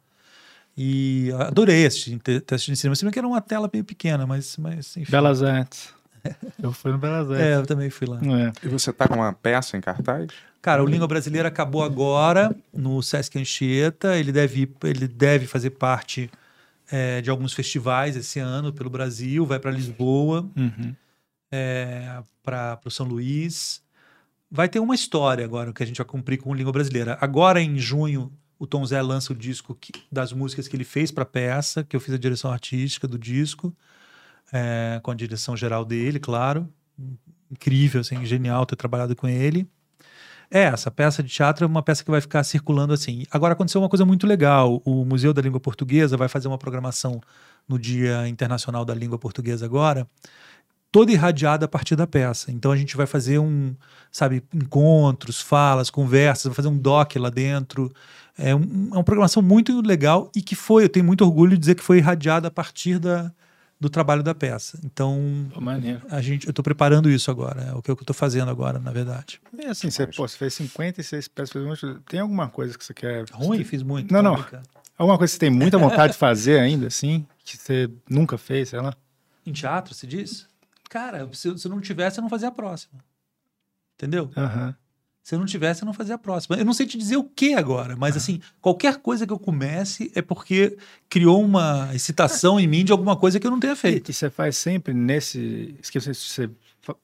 E 0.76 1.31
adorei 1.39 1.84
assistir, 1.86 2.18
assistido 2.51 2.73
em 2.73 2.76
cinema. 2.76 2.94
Se 2.97 3.05
bem 3.05 3.12
que 3.12 3.18
era 3.18 3.28
uma 3.28 3.41
tela 3.41 3.68
meio 3.73 3.84
pequena, 3.84 4.26
mas, 4.26 4.57
mas 4.57 4.97
enfim. 4.97 5.10
Belas 5.10 5.42
Artes. 5.42 5.92
Eu 6.62 6.73
fui 6.73 6.92
no 6.92 6.99
Belas 6.99 7.28
É, 7.31 7.55
Artes. 7.55 7.59
eu 7.60 7.67
também 7.67 7.91
fui 7.91 8.07
lá. 8.07 8.18
É. 8.18 8.52
E 8.67 8.68
você 8.68 8.92
tá 8.92 9.07
com 9.09 9.15
uma 9.17 9.33
peça 9.33 9.76
em 9.76 9.81
cartaz? 9.81 10.28
Cara, 10.62 10.83
o 10.83 10.86
Língua 10.86 11.09
Brasileira 11.09 11.49
acabou 11.49 11.83
agora 11.83 12.55
no 12.73 13.02
Sesc 13.02 13.39
Anchieta. 13.39 14.17
Ele 14.17 14.31
deve, 14.33 14.73
ele 14.84 15.09
deve 15.09 15.47
fazer 15.47 15.70
parte 15.70 16.31
é, 16.91 17.20
de 17.20 17.28
alguns 17.28 17.52
festivais 17.52 18.17
esse 18.17 18.39
ano 18.39 18.73
pelo 18.73 18.89
Brasil. 18.89 19.44
Vai 19.44 19.59
para 19.59 19.70
Lisboa, 19.73 20.49
Uhum. 20.57 20.94
é, 21.51 22.23
para 22.42 22.78
o 22.84 22.91
São 22.91 23.05
Luís. 23.07 23.83
Vai 24.51 24.68
ter 24.68 24.78
uma 24.78 24.94
história 24.94 25.44
agora 25.44 25.73
que 25.73 25.83
a 25.83 25.86
gente 25.86 25.97
vai 25.99 26.07
cumprir 26.07 26.39
com 26.39 26.51
o 26.51 26.55
Língua 26.55 26.73
Brasileira. 26.73 27.18
Agora, 27.20 27.60
em 27.60 27.76
junho, 27.78 28.33
o 28.63 28.67
Tom 28.67 28.87
Zé 28.87 29.03
lança 29.03 29.33
o 29.33 29.37
disco 29.37 29.75
que- 29.75 29.91
das 30.11 30.33
músicas 30.33 30.69
que 30.69 30.77
ele 30.77 30.85
fez 30.85 31.11
para 31.11 31.25
a 31.25 31.27
peça, 31.27 31.83
que 31.83 31.97
eu 31.97 32.01
fiz 32.01 32.15
a 32.15 32.17
direção 32.17 32.49
artística 32.49 33.09
do 33.09 33.19
disco, 33.19 33.75
é, 34.53 35.01
com 35.03 35.11
a 35.11 35.15
direção 35.17 35.57
geral 35.57 35.85
dele, 35.85 36.21
claro. 36.21 36.69
Incrível, 37.51 38.03
assim, 38.03 38.25
genial 38.25 38.65
ter 38.65 38.77
trabalhado 38.77 39.17
com 39.17 39.27
ele. 39.27 39.67
É, 40.49 40.65
essa 40.65 40.93
peça 40.93 41.25
de 41.25 41.29
teatro 41.29 41.65
é 41.65 41.67
uma 41.67 41.83
peça 41.83 42.05
que 42.05 42.11
vai 42.11 42.21
ficar 42.21 42.45
circulando 42.45 42.93
assim. 42.93 43.25
Agora 43.33 43.55
aconteceu 43.55 43.81
uma 43.81 43.89
coisa 43.89 44.05
muito 44.05 44.29
legal. 44.29 44.81
O 44.85 45.05
Museu 45.05 45.33
da 45.33 45.43
Língua 45.43 45.59
Portuguesa 45.59 46.17
vai 46.17 46.29
fazer 46.29 46.47
uma 46.47 46.59
programação 46.59 47.21
no 47.67 47.81
Dia 47.81 48.29
Internacional 48.29 48.85
da 48.85 48.95
Língua 48.95 49.19
Portuguesa 49.19 49.65
agora, 49.65 50.07
toda 50.93 51.11
irradiada 51.11 51.65
a 51.65 51.69
partir 51.69 51.97
da 51.97 52.07
peça. 52.07 52.53
Então 52.53 52.71
a 52.71 52.77
gente 52.77 52.97
vai 52.97 53.07
fazer 53.07 53.39
um, 53.39 53.75
sabe, 54.11 54.45
encontros, 54.55 55.41
falas, 55.41 55.89
conversas, 55.89 56.45
vai 56.45 56.55
fazer 56.55 56.69
um 56.69 56.77
doc 56.77 57.17
lá 57.17 57.31
dentro. 57.31 57.91
É, 58.39 58.55
um- 58.55 58.89
é 58.93 58.94
uma 58.94 59.05
programação 59.05 59.43
muito 59.43 59.81
legal 59.83 60.31
e 60.35 60.41
que 60.43 60.55
foi, 60.55 60.85
eu 60.85 60.89
tenho 60.89 61.05
muito 61.05 61.23
orgulho 61.25 61.52
de 61.52 61.59
dizer 61.59 61.75
que 61.75 61.83
foi 61.83 61.99
irradiada 61.99 62.49
a 62.49 62.51
partir 62.51 62.99
da, 62.99 63.31
do 63.78 63.91
trabalho 63.91 64.23
da 64.23 64.35
peça. 64.35 64.78
Então 64.85 65.20
Pô, 65.52 65.61
a 66.11 66.20
gente, 66.23 66.47
eu 66.47 66.51
estou 66.51 66.62
preparando 66.62 67.11
isso 67.11 67.31
agora, 67.31 67.62
é 67.62 67.75
o 67.75 67.83
que 67.83 67.91
eu 67.91 67.94
estou 67.94 68.15
fazendo 68.15 68.51
agora, 68.51 68.78
na 68.78 68.91
verdade. 68.91 69.41
E 69.59 69.67
assim, 69.67 69.91
você, 69.91 70.07
pô, 70.07 70.27
você 70.27 70.36
fez 70.39 70.55
56 70.55 71.28
peças, 71.28 71.51
fez 71.52 71.65
monte- 71.65 72.01
tem 72.09 72.20
alguma 72.20 72.49
coisa 72.49 72.77
que 72.77 72.85
você 72.85 72.94
quer... 72.94 73.25
Ruim, 73.33 73.62
fiz 73.65 73.83
muito. 73.83 74.11
Não, 74.12 74.20
tô 74.23 74.28
não. 74.31 74.35
brincando. 74.35 74.69
Alguma 74.97 75.19
coisa 75.19 75.31
que 75.31 75.35
você 75.35 75.41
tem 75.41 75.51
muita 75.51 75.78
vontade 75.78 76.12
de 76.12 76.19
fazer 76.19 76.59
ainda, 76.61 76.86
assim, 76.86 77.27
que 77.44 77.57
você 77.57 77.91
nunca 78.09 78.39
fez, 78.39 78.69
sei 78.70 78.81
lá? 78.81 78.94
Em 79.44 79.52
teatro, 79.52 79.93
se 79.94 80.07
diz? 80.07 80.47
Cara, 80.89 81.28
se, 81.33 81.59
se 81.59 81.67
eu 81.67 81.70
não 81.70 81.81
tivesse, 81.81 82.19
eu 82.19 82.23
não 82.23 82.28
fazia 82.31 82.49
a 82.49 82.52
próxima. 82.52 83.01
Entendeu? 83.97 84.31
Aham. 84.36 84.75
Se 85.23 85.34
eu 85.36 85.39
não 85.39 85.47
tivesse, 85.47 85.83
eu 85.83 85.86
não 85.86 85.92
fazia 85.94 86.17
a 86.17 86.18
próxima. 86.18 86.57
Eu 86.57 86.65
não 86.65 86.73
sei 86.73 86.84
te 86.84 86.99
dizer 86.99 87.17
o 87.17 87.23
que 87.23 87.55
agora, 87.55 87.94
mas 87.97 88.17
assim, 88.17 88.41
qualquer 88.60 88.97
coisa 88.97 89.25
que 89.26 89.33
eu 89.33 89.39
comece 89.39 90.10
é 90.17 90.20
porque 90.23 90.76
criou 91.09 91.44
uma 91.44 91.91
excitação 91.94 92.59
em 92.59 92.67
mim 92.67 92.84
de 92.84 92.91
alguma 92.91 93.15
coisa 93.15 93.39
que 93.39 93.47
eu 93.47 93.51
não 93.51 93.60
tenha 93.60 93.76
feito. 93.76 94.10
e 94.10 94.15
você 94.15 94.28
faz 94.28 94.57
sempre 94.57 94.92
nesse... 94.92 95.76
Esqueci, 95.81 96.12
você, 96.12 96.51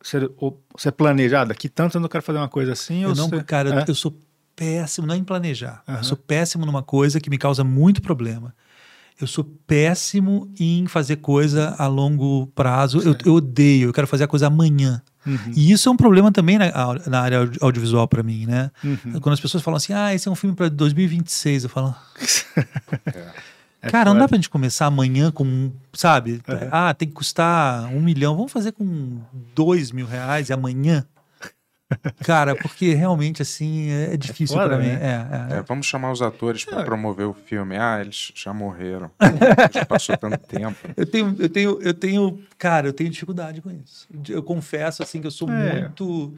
você, 0.03 0.29
você 0.77 0.91
planeja, 0.91 1.43
ah, 1.43 1.45
daqui 1.45 1.69
tanto 1.69 1.97
eu 1.97 2.01
não 2.01 2.09
quero 2.09 2.25
fazer 2.25 2.39
uma 2.39 2.49
coisa 2.49 2.73
assim, 2.73 3.05
Eu 3.05 3.15
não, 3.15 3.29
você... 3.29 3.45
cara, 3.45 3.69
eu- 3.71 3.79
É? 3.79 3.85
eu 3.87 3.95
sou 3.95 4.13
péssimo 4.57 5.07
não 5.07 5.15
em 5.15 5.23
planejar. 5.23 5.85
Aham. 5.87 5.99
Eu 5.99 6.05
sou 6.05 6.17
péssimo 6.17 6.67
numa 6.67 6.83
coisa 6.83 7.21
que 7.21 7.31
me 7.31 7.39
causa 7.39 7.63
muito 7.63 8.03
problema. 8.03 8.53
Eu 9.21 9.27
sou 9.29 9.45
péssimo 9.45 10.53
em 10.59 10.87
fazer 10.87 11.17
coisa 11.17 11.75
a 11.79 11.87
longo 11.87 12.47
prazo. 12.55 13.01
Eu, 13.01 13.17
eu 13.25 13.35
odeio, 13.35 13.89
eu 13.89 13.93
quero 13.93 14.07
fazer 14.07 14.25
a 14.25 14.29
coisa 14.29 14.47
amanhã. 14.49 15.03
Uhum, 15.29 15.53
E 15.55 15.71
isso 15.73 15.89
é 15.89 15.93
um 15.93 15.97
problema 15.97 16.33
também 16.33 16.59
na, 16.59 16.71
na 17.07 17.21
área 17.21 17.39
audi- 17.39 17.59
audiovisual 17.61 18.09
para 18.09 18.23
mim, 18.23 18.47
né? 18.47 18.71
uhum. 18.83 19.21
Quando 19.21 19.35
as 19.35 19.41
pessoas 19.41 19.63
falam 19.63 19.77
assim, 19.77 19.93
ah, 19.93 20.15
esse 20.15 20.27
é 20.29 20.31
um 20.31 20.35
filme 20.35 20.57
para 20.57 20.69
2026, 20.69 21.65
eu 21.65 21.71
falo, 21.71 21.95
É 23.81 23.91
cara, 23.91 24.11
não 24.13 24.19
dá 24.19 24.27
pra 24.27 24.37
gente 24.37 24.51
começar 24.51 24.87
amanhã 24.87 25.31
com, 25.31 25.71
sabe? 25.93 26.41
Uhum. 26.49 26.69
Ah, 26.73 26.93
tem 26.93 27.07
que 27.07 27.15
custar 27.15 27.85
um 27.95 28.01
milhão, 28.01 28.35
vamos 28.35 28.51
fazer 28.51 28.73
com 28.73 29.21
dois 29.55 29.93
mil 29.93 30.05
reais 30.07 30.49
e 30.49 30.53
amanhã? 30.53 31.05
Cara, 32.25 32.55
porque 32.55 32.93
realmente, 32.95 33.41
assim, 33.43 33.91
é 33.91 34.17
difícil 34.17 34.57
foda, 34.57 34.71
pra 34.71 34.79
mim. 34.79 34.89
né? 34.89 34.99
É, 35.51 35.55
é, 35.55 35.59
É, 35.59 35.63
vamos 35.63 35.87
chamar 35.87 36.13
os 36.13 36.21
atores 36.21 36.65
para 36.65 36.83
promover 36.85 37.27
o 37.27 37.33
filme. 37.33 37.77
Ah, 37.77 37.99
eles 38.01 38.31
já 38.35 38.53
morreram. 38.53 39.11
Já 39.73 39.85
passou 39.87 40.17
tanto 40.17 40.39
tempo. 40.47 40.77
Eu 40.97 41.07
tenho, 41.07 41.37
eu 41.39 41.49
tenho, 41.49 41.79
eu 41.83 41.95
tenho, 41.95 42.39
cara, 42.59 42.89
eu 42.89 42.93
tenho 42.93 43.09
dificuldade 43.11 43.61
com 43.63 43.71
isso. 43.71 44.07
Eu 44.29 44.43
confesso 44.43 45.03
assim 45.03 45.21
que 45.21 45.27
eu 45.27 45.31
sou 45.31 45.49
É. 45.51 45.81
muito 45.81 46.35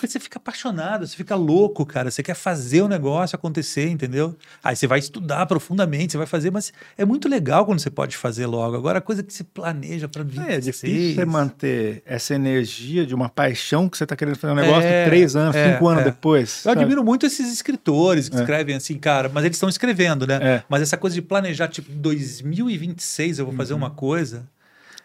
você 0.00 0.20
fica 0.20 0.38
apaixonado, 0.38 1.06
você 1.06 1.16
fica 1.16 1.34
louco, 1.34 1.84
cara. 1.86 2.10
Você 2.10 2.22
quer 2.22 2.34
fazer 2.34 2.82
o 2.82 2.88
negócio 2.88 3.36
acontecer, 3.36 3.88
entendeu? 3.88 4.36
Aí 4.62 4.74
você 4.76 4.86
vai 4.86 4.98
estudar 4.98 5.46
profundamente, 5.46 6.12
você 6.12 6.18
vai 6.18 6.26
fazer, 6.26 6.50
mas 6.50 6.72
é 6.96 7.04
muito 7.04 7.28
legal 7.28 7.64
quando 7.66 7.78
você 7.80 7.90
pode 7.90 8.16
fazer 8.16 8.46
logo. 8.46 8.76
Agora, 8.76 8.98
a 8.98 9.02
coisa 9.02 9.22
que 9.22 9.32
se 9.32 9.44
planeja 9.44 10.08
para 10.08 10.22
26... 10.22 10.48
É, 10.48 10.54
é 10.54 10.60
difícil 10.60 11.14
você 11.14 11.24
manter 11.24 12.02
essa 12.06 12.34
energia 12.34 13.06
de 13.06 13.14
uma 13.14 13.28
paixão 13.28 13.88
que 13.88 13.96
você 13.96 14.06
tá 14.06 14.16
querendo 14.16 14.36
fazer 14.36 14.52
um 14.52 14.56
negócio 14.56 14.82
É, 14.88 15.04
três 15.06 15.34
anos, 15.36 15.54
é, 15.56 15.72
cinco 15.72 15.88
anos 15.88 16.02
é. 16.02 16.04
depois. 16.04 16.56
Eu 16.64 16.70
sabe? 16.72 16.80
admiro 16.80 17.04
muito 17.04 17.26
esses 17.26 17.52
escritores 17.52 18.28
que 18.28 18.36
É. 18.36 18.40
escrevem 18.40 18.76
assim, 18.76 18.98
cara, 18.98 19.28
mas 19.32 19.44
eles 19.44 19.56
estão 19.56 19.68
escrevendo, 19.68 20.26
né? 20.26 20.38
É. 20.42 20.62
Mas 20.68 20.82
essa 20.82 20.96
coisa 20.96 21.14
de 21.14 21.22
planejar, 21.22 21.68
tipo, 21.68 21.90
2026 21.92 23.38
eu 23.38 23.46
vou 23.46 23.54
fazer 23.54 23.74
uma 23.74 23.90
coisa. 23.90 24.46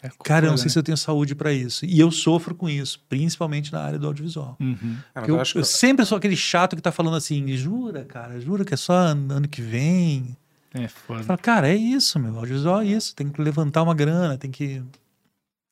É 0.01 0.09
Cara, 0.23 0.45
eu 0.45 0.51
não 0.51 0.57
sei 0.57 0.69
se 0.69 0.79
eu 0.79 0.83
tenho 0.83 0.97
saúde 0.97 1.35
para 1.35 1.51
isso. 1.51 1.85
E 1.85 1.99
eu 1.99 2.09
sofro 2.09 2.55
com 2.55 2.69
isso, 2.69 3.01
principalmente 3.09 3.71
na 3.73 3.81
área 3.81 3.99
do 3.99 4.07
audiovisual. 4.07 4.55
né? 4.59 4.65
Uhum. 4.81 4.97
É, 5.13 5.19
eu, 5.21 5.25
eu 5.35 5.41
acho 5.41 5.57
eu 5.57 5.61
que 5.61 5.67
sempre 5.67 6.05
sou 6.05 6.17
aquele 6.17 6.37
chato 6.37 6.75
que 6.75 6.81
tá 6.81 6.91
falando 6.91 7.17
assim, 7.17 7.45
jura, 7.57 8.05
cara, 8.05 8.39
jura 8.39 8.63
que 8.63 8.73
é 8.73 8.77
só 8.77 8.93
ano 8.93 9.47
que 9.47 9.61
vem. 9.61 10.37
É 10.73 10.87
foda. 10.87 11.23
falo, 11.23 11.39
cara, 11.39 11.67
é 11.67 11.75
isso, 11.75 12.17
meu. 12.19 12.37
Audiovisual 12.37 12.81
é 12.81 12.85
isso. 12.85 13.13
Tem 13.15 13.27
que 13.27 13.41
levantar 13.41 13.81
uma 13.83 13.93
grana, 13.93 14.37
tem 14.37 14.51
que. 14.51 14.81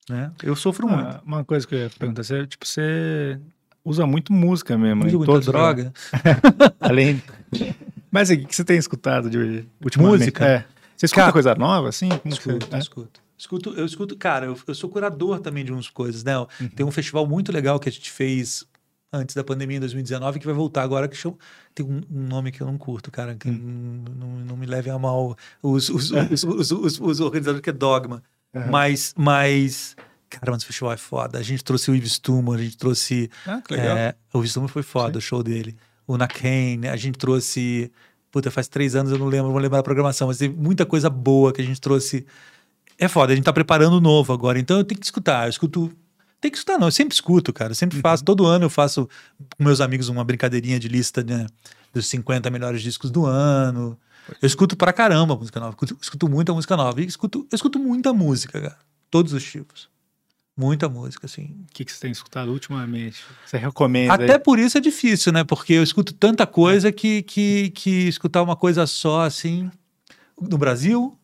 Né? 0.10 0.32
Eu 0.42 0.56
sofro 0.56 0.88
muito. 0.88 1.06
Ah, 1.08 1.22
uma 1.26 1.44
coisa 1.46 1.68
que 1.68 1.76
eu 1.76 1.80
ia 1.80 1.90
perguntar, 1.90 2.24
você, 2.24 2.48
tipo, 2.48 2.66
você 2.68 3.40
usa 3.86 4.06
muito 4.06 4.34
música 4.34 4.78
mesmo, 4.78 5.04
né? 5.04 5.12
Em 5.12 5.16
muita 5.16 5.40
droga. 5.40 5.94
Além. 6.80 7.22
Mas 8.12 8.32
assim, 8.32 8.42
o 8.44 8.48
que 8.48 8.56
você 8.56 8.64
tem 8.64 8.78
escutado 8.78 9.30
de 9.30 9.66
ultimamente? 9.84 10.20
Música? 10.20 10.46
É. 10.46 10.66
Você 10.96 11.06
escuta 11.06 11.22
Cara, 11.22 11.34
coisa 11.34 11.56
nova, 11.56 11.90
assim? 11.90 12.10
Como 12.10 12.22
que 12.22 12.30
Escuto, 12.30 12.66
você- 12.68 12.76
é? 12.76 12.80
escuto. 12.80 13.22
Escuto, 13.38 13.74
eu 13.78 13.86
escuto, 13.86 14.16
cara, 14.18 14.48
eu, 14.48 14.58
eu 14.68 14.76
sou 14.76 14.90
curador 14.90 15.40
também 15.40 15.64
de 15.64 15.72
umas 15.72 15.90
coisas, 15.90 16.24
né? 16.24 16.38
Uhum. 16.40 16.70
Tem 16.76 16.86
um 16.86 16.92
festival 16.92 17.28
muito 17.28 17.52
legal 17.52 17.80
que 17.80 17.88
a 17.88 17.92
gente 17.92 18.10
fez 18.10 18.66
antes 19.12 19.36
da 19.36 19.44
pandemia 19.44 19.78
em 19.78 19.80
2019 19.80 20.40
que 20.40 20.46
vai 20.46 20.56
voltar 20.56 20.84
agora 20.84 21.08
que 21.08 21.16
chama, 21.16 21.38
tem 21.74 21.86
um, 21.86 22.02
nome 22.10 22.52
que 22.52 22.62
eu 22.62 22.68
não 22.68 22.78
curto, 22.78 23.10
cara, 23.12 23.36
que 23.36 23.50
Hum. 23.50 24.04
não, 24.18 24.28
não, 24.40 24.58
me 24.58 24.66
leve 24.66 24.90
a 24.90 25.00
mal 25.00 25.38
os, 25.62 25.90
os, 25.90 26.12
os, 26.12 27.00
os, 27.00 27.20
organizadores 27.22 27.62
que 27.62 27.70
é 27.70 27.74
dogma, 27.74 28.22
Aham. 28.54 28.70
mas, 28.70 29.14
mas 29.18 29.96
cara, 30.30 30.52
mas 30.52 30.64
o 30.64 30.66
festival 30.66 30.94
é 30.94 30.98
foda. 30.98 31.40
A 31.40 31.44
gente 31.44 31.64
trouxe 31.64 31.90
o 31.90 31.96
Yves 31.96 32.20
Tumor, 32.20 32.58
a 32.58 32.62
gente 32.62 32.78
trouxe 32.78 33.30
Ah, 33.46 33.62
que 33.66 33.74
legal. 33.76 33.98
é, 33.98 34.16
o 34.34 34.40
Yves 34.40 34.54
Tumor 34.54 34.70
foi 34.70 34.84
foda, 34.84 35.18
o 35.18 35.22
show 35.22 35.42
dele. 35.42 35.78
O 36.06 36.18
Nakane, 36.18 36.88
a 36.88 36.96
gente 36.96 37.18
trouxe. 37.18 37.92
Puta, 38.32 38.52
faz 38.52 38.68
três 38.68 38.96
anos 38.96 39.12
eu 39.12 39.18
não 39.18 39.28
lembro, 39.28 39.52
vou 39.52 39.60
lembrar 39.60 39.80
a 39.80 39.84
programação, 39.84 40.28
mas 40.28 40.38
teve 40.38 40.56
muita 40.56 40.86
coisa 40.86 41.10
boa 41.10 41.54
que 41.54 41.62
a 41.62 41.64
gente 41.64 41.80
trouxe. 41.80 42.26
É 43.00 43.08
foda, 43.08 43.34
a 43.34 43.36
gente 43.36 43.46
tá 43.46 43.54
preparando 43.54 44.02
novo 44.02 44.34
agora, 44.34 44.60
então 44.60 44.78
eu 44.78 44.84
tenho 44.84 45.00
que 45.00 45.06
escutar. 45.06 45.46
Eu 45.46 45.50
escuto. 45.50 45.92
Tem 46.42 46.52
que 46.52 46.58
escutar, 46.58 46.78
não, 46.78 46.88
eu 46.88 46.92
sempre 46.92 47.14
escuto, 47.14 47.54
cara. 47.54 47.72
Eu 47.72 47.76
sempre 47.76 48.00
faço, 48.00 48.24
todo 48.24 48.46
ano 48.46 48.66
eu 48.66 48.70
faço 48.70 49.08
com 49.58 49.64
meus 49.64 49.82
amigos 49.82 50.08
uma 50.08 50.24
brincadeirinha 50.24 50.80
de 50.80 50.88
lista 50.88 51.24
né, 51.24 51.48
dos 51.94 52.08
50 52.08 52.50
melhores 52.50 52.82
discos 52.82 53.10
do 53.10 53.26
ano. 53.26 53.98
Eu 54.42 54.46
escuto 54.46 54.76
pra 54.76 54.92
caramba 54.94 55.36
música 55.36 55.60
nova. 55.60 55.72
Escuto, 55.72 55.98
escuto 56.02 56.30
muita 56.30 56.54
música 56.54 56.76
nova. 56.76 57.02
E 57.02 57.06
escuto, 57.06 57.48
eu 57.52 57.56
escuto 57.56 57.80
muita 57.80 58.14
música, 58.14 58.60
cara. 58.60 58.78
Todos 59.10 59.34
os 59.34 59.44
tipos. 59.44 59.90
Muita 60.56 60.90
música, 60.90 61.28
assim. 61.28 61.56
O 61.70 61.74
que, 61.74 61.86
que 61.86 61.92
você 61.92 62.00
tem 62.00 62.12
escutado 62.12 62.52
ultimamente? 62.52 63.24
Você 63.46 63.58
recomenda? 63.58 64.14
Até 64.14 64.34
aí? 64.34 64.40
por 64.40 64.58
isso 64.60 64.78
é 64.78 64.82
difícil, 64.82 65.32
né? 65.32 65.44
Porque 65.44 65.74
eu 65.74 65.84
escuto 65.84 66.14
tanta 66.14 66.46
coisa 66.48 66.92
que, 66.92 67.22
que, 67.22 67.70
que 67.70 68.08
escutar 68.08 68.42
uma 68.42 68.56
coisa 68.56 68.86
só, 68.88 69.22
assim. 69.22 69.72
No 70.40 70.58
Brasil, 70.58 71.17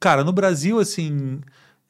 cara, 0.00 0.22
no 0.24 0.32
Brasil, 0.32 0.78
assim. 0.78 1.40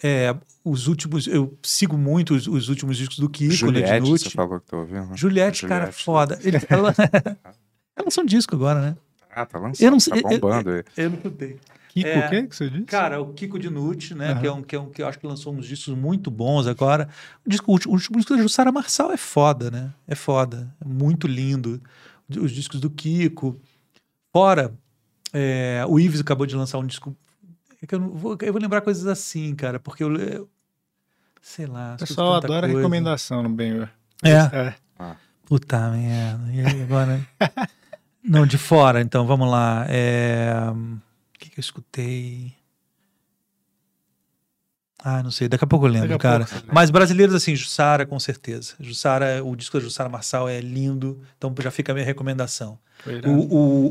é, 0.02 0.34
os 0.64 0.86
últimos. 0.86 1.26
Eu 1.26 1.56
sigo 1.62 1.96
muito 1.96 2.34
os, 2.34 2.46
os 2.46 2.68
últimos 2.68 2.96
discos 2.96 3.18
do 3.18 3.28
Kiko, 3.28 3.50
né? 3.50 3.56
Juliette, 3.56 4.04
De 4.04 4.10
você 4.10 4.30
falou 4.30 4.60
que 4.60 4.66
tá 4.66 4.76
ouvindo? 4.76 5.16
Juliette, 5.16 5.66
cara, 5.66 5.86
Juliette. 5.86 6.04
foda. 6.04 6.38
Ele, 6.42 6.56
ela, 6.68 6.94
ela 7.96 8.04
lançou 8.04 8.22
um 8.22 8.26
disco 8.26 8.54
agora, 8.54 8.80
né? 8.80 8.96
Ah, 9.34 9.46
tá 9.46 9.58
lançando, 9.58 9.84
Eu 9.86 9.90
não 9.90 10.00
sei- 10.00 10.20
tá 10.22 10.28
bombando 10.28 10.70
aí. 10.70 10.84
Eu 10.96 11.10
não 11.10 11.16
escutei. 11.16 11.56
Kiko, 11.90 12.08
É, 12.08 12.26
o 12.26 12.30
que 12.30 12.42
que 12.48 12.56
você 12.56 12.68
disse? 12.70 12.84
Cara, 12.84 13.20
o 13.20 13.32
Kiko 13.32 13.58
Dinucci, 13.58 14.14
né? 14.14 14.32
Aham. 14.32 14.40
Que, 14.40 14.46
é 14.46 14.52
um, 14.52 14.62
que, 14.62 14.76
é 14.76 14.80
um, 14.80 14.90
que 14.90 15.02
eu 15.02 15.06
acho 15.08 15.18
que 15.18 15.26
lançou 15.26 15.54
uns 15.54 15.66
discos 15.66 15.94
muito 15.96 16.30
bons 16.30 16.66
agora. 16.66 17.08
O, 17.46 17.48
disco, 17.48 17.70
o 17.70 17.72
último- 17.74 17.92
o 17.92 17.96
último 17.96 18.16
disco 18.18 18.36
da 18.36 18.42
Jussara 18.42 18.70
Marçal 18.70 19.10
é 19.10 19.16
foda, 19.16 19.70
né? 19.70 19.92
É 20.06 20.14
foda. 20.14 20.72
É 20.80 20.86
muito 20.86 21.26
lindo. 21.26 21.80
Os 22.38 22.50
discos 22.52 22.78
do 22.78 22.90
Kiko. 22.90 23.58
Fora, 24.32 24.72
é, 25.32 25.82
o 25.88 25.98
Ives 25.98 26.20
acabou 26.20 26.46
de 26.46 26.54
lançar 26.54 26.78
um 26.78 26.86
disco. 26.86 27.16
É 27.82 27.86
que 27.86 27.94
eu, 27.94 28.00
não 28.00 28.10
vou, 28.10 28.36
eu 28.40 28.52
vou 28.52 28.60
lembrar 28.60 28.80
coisas 28.80 29.06
assim, 29.06 29.54
cara, 29.54 29.78
porque 29.78 30.02
eu. 30.02 30.14
eu- 30.16 30.48
sei 31.40 31.66
lá. 31.66 31.94
o 31.94 31.98
pessoal 31.98 32.34
adora 32.34 32.62
coisa. 32.66 32.76
recomendação 32.76 33.42
no 33.42 33.48
Benhur. 33.48 33.88
É. 34.22 34.32
É. 34.56 34.74
Puta 35.46 35.90
merda. 35.90 36.52
E 36.52 36.60
aí 36.60 36.82
agora? 36.82 37.26
Não, 38.22 38.44
de 38.44 38.58
fora, 38.58 39.00
então, 39.00 39.26
vamos 39.26 39.50
lá. 39.50 39.86
É, 39.88 40.52
O 40.74 41.38
que, 41.38 41.48
que 41.48 41.58
eu 41.58 41.62
escutei? 41.62 42.52
Ah, 45.02 45.22
não 45.22 45.30
sei, 45.30 45.48
daqui 45.48 45.64
a 45.64 45.66
pouco 45.66 45.86
eu 45.86 45.90
lembro, 45.90 46.18
cara. 46.18 46.44
pouco 46.44 46.60
você 46.60 46.72
Mas 46.72 46.90
brasileiros, 46.90 47.34
assim, 47.34 47.54
Jussara, 47.54 48.04
com 48.04 48.18
certeza. 48.18 48.74
Jussara, 48.80 49.42
o 49.44 49.54
disco 49.54 49.78
da 49.78 49.84
Jussara 49.84 50.08
Marçal 50.08 50.48
é 50.48 50.60
lindo, 50.60 51.22
então 51.36 51.54
já 51.60 51.70
fica 51.70 51.92
a 51.92 51.94
minha 51.94 52.04
recomendação. 52.04 52.78
Irado. 53.06 53.30
O, 53.30 53.86
o, 53.86 53.88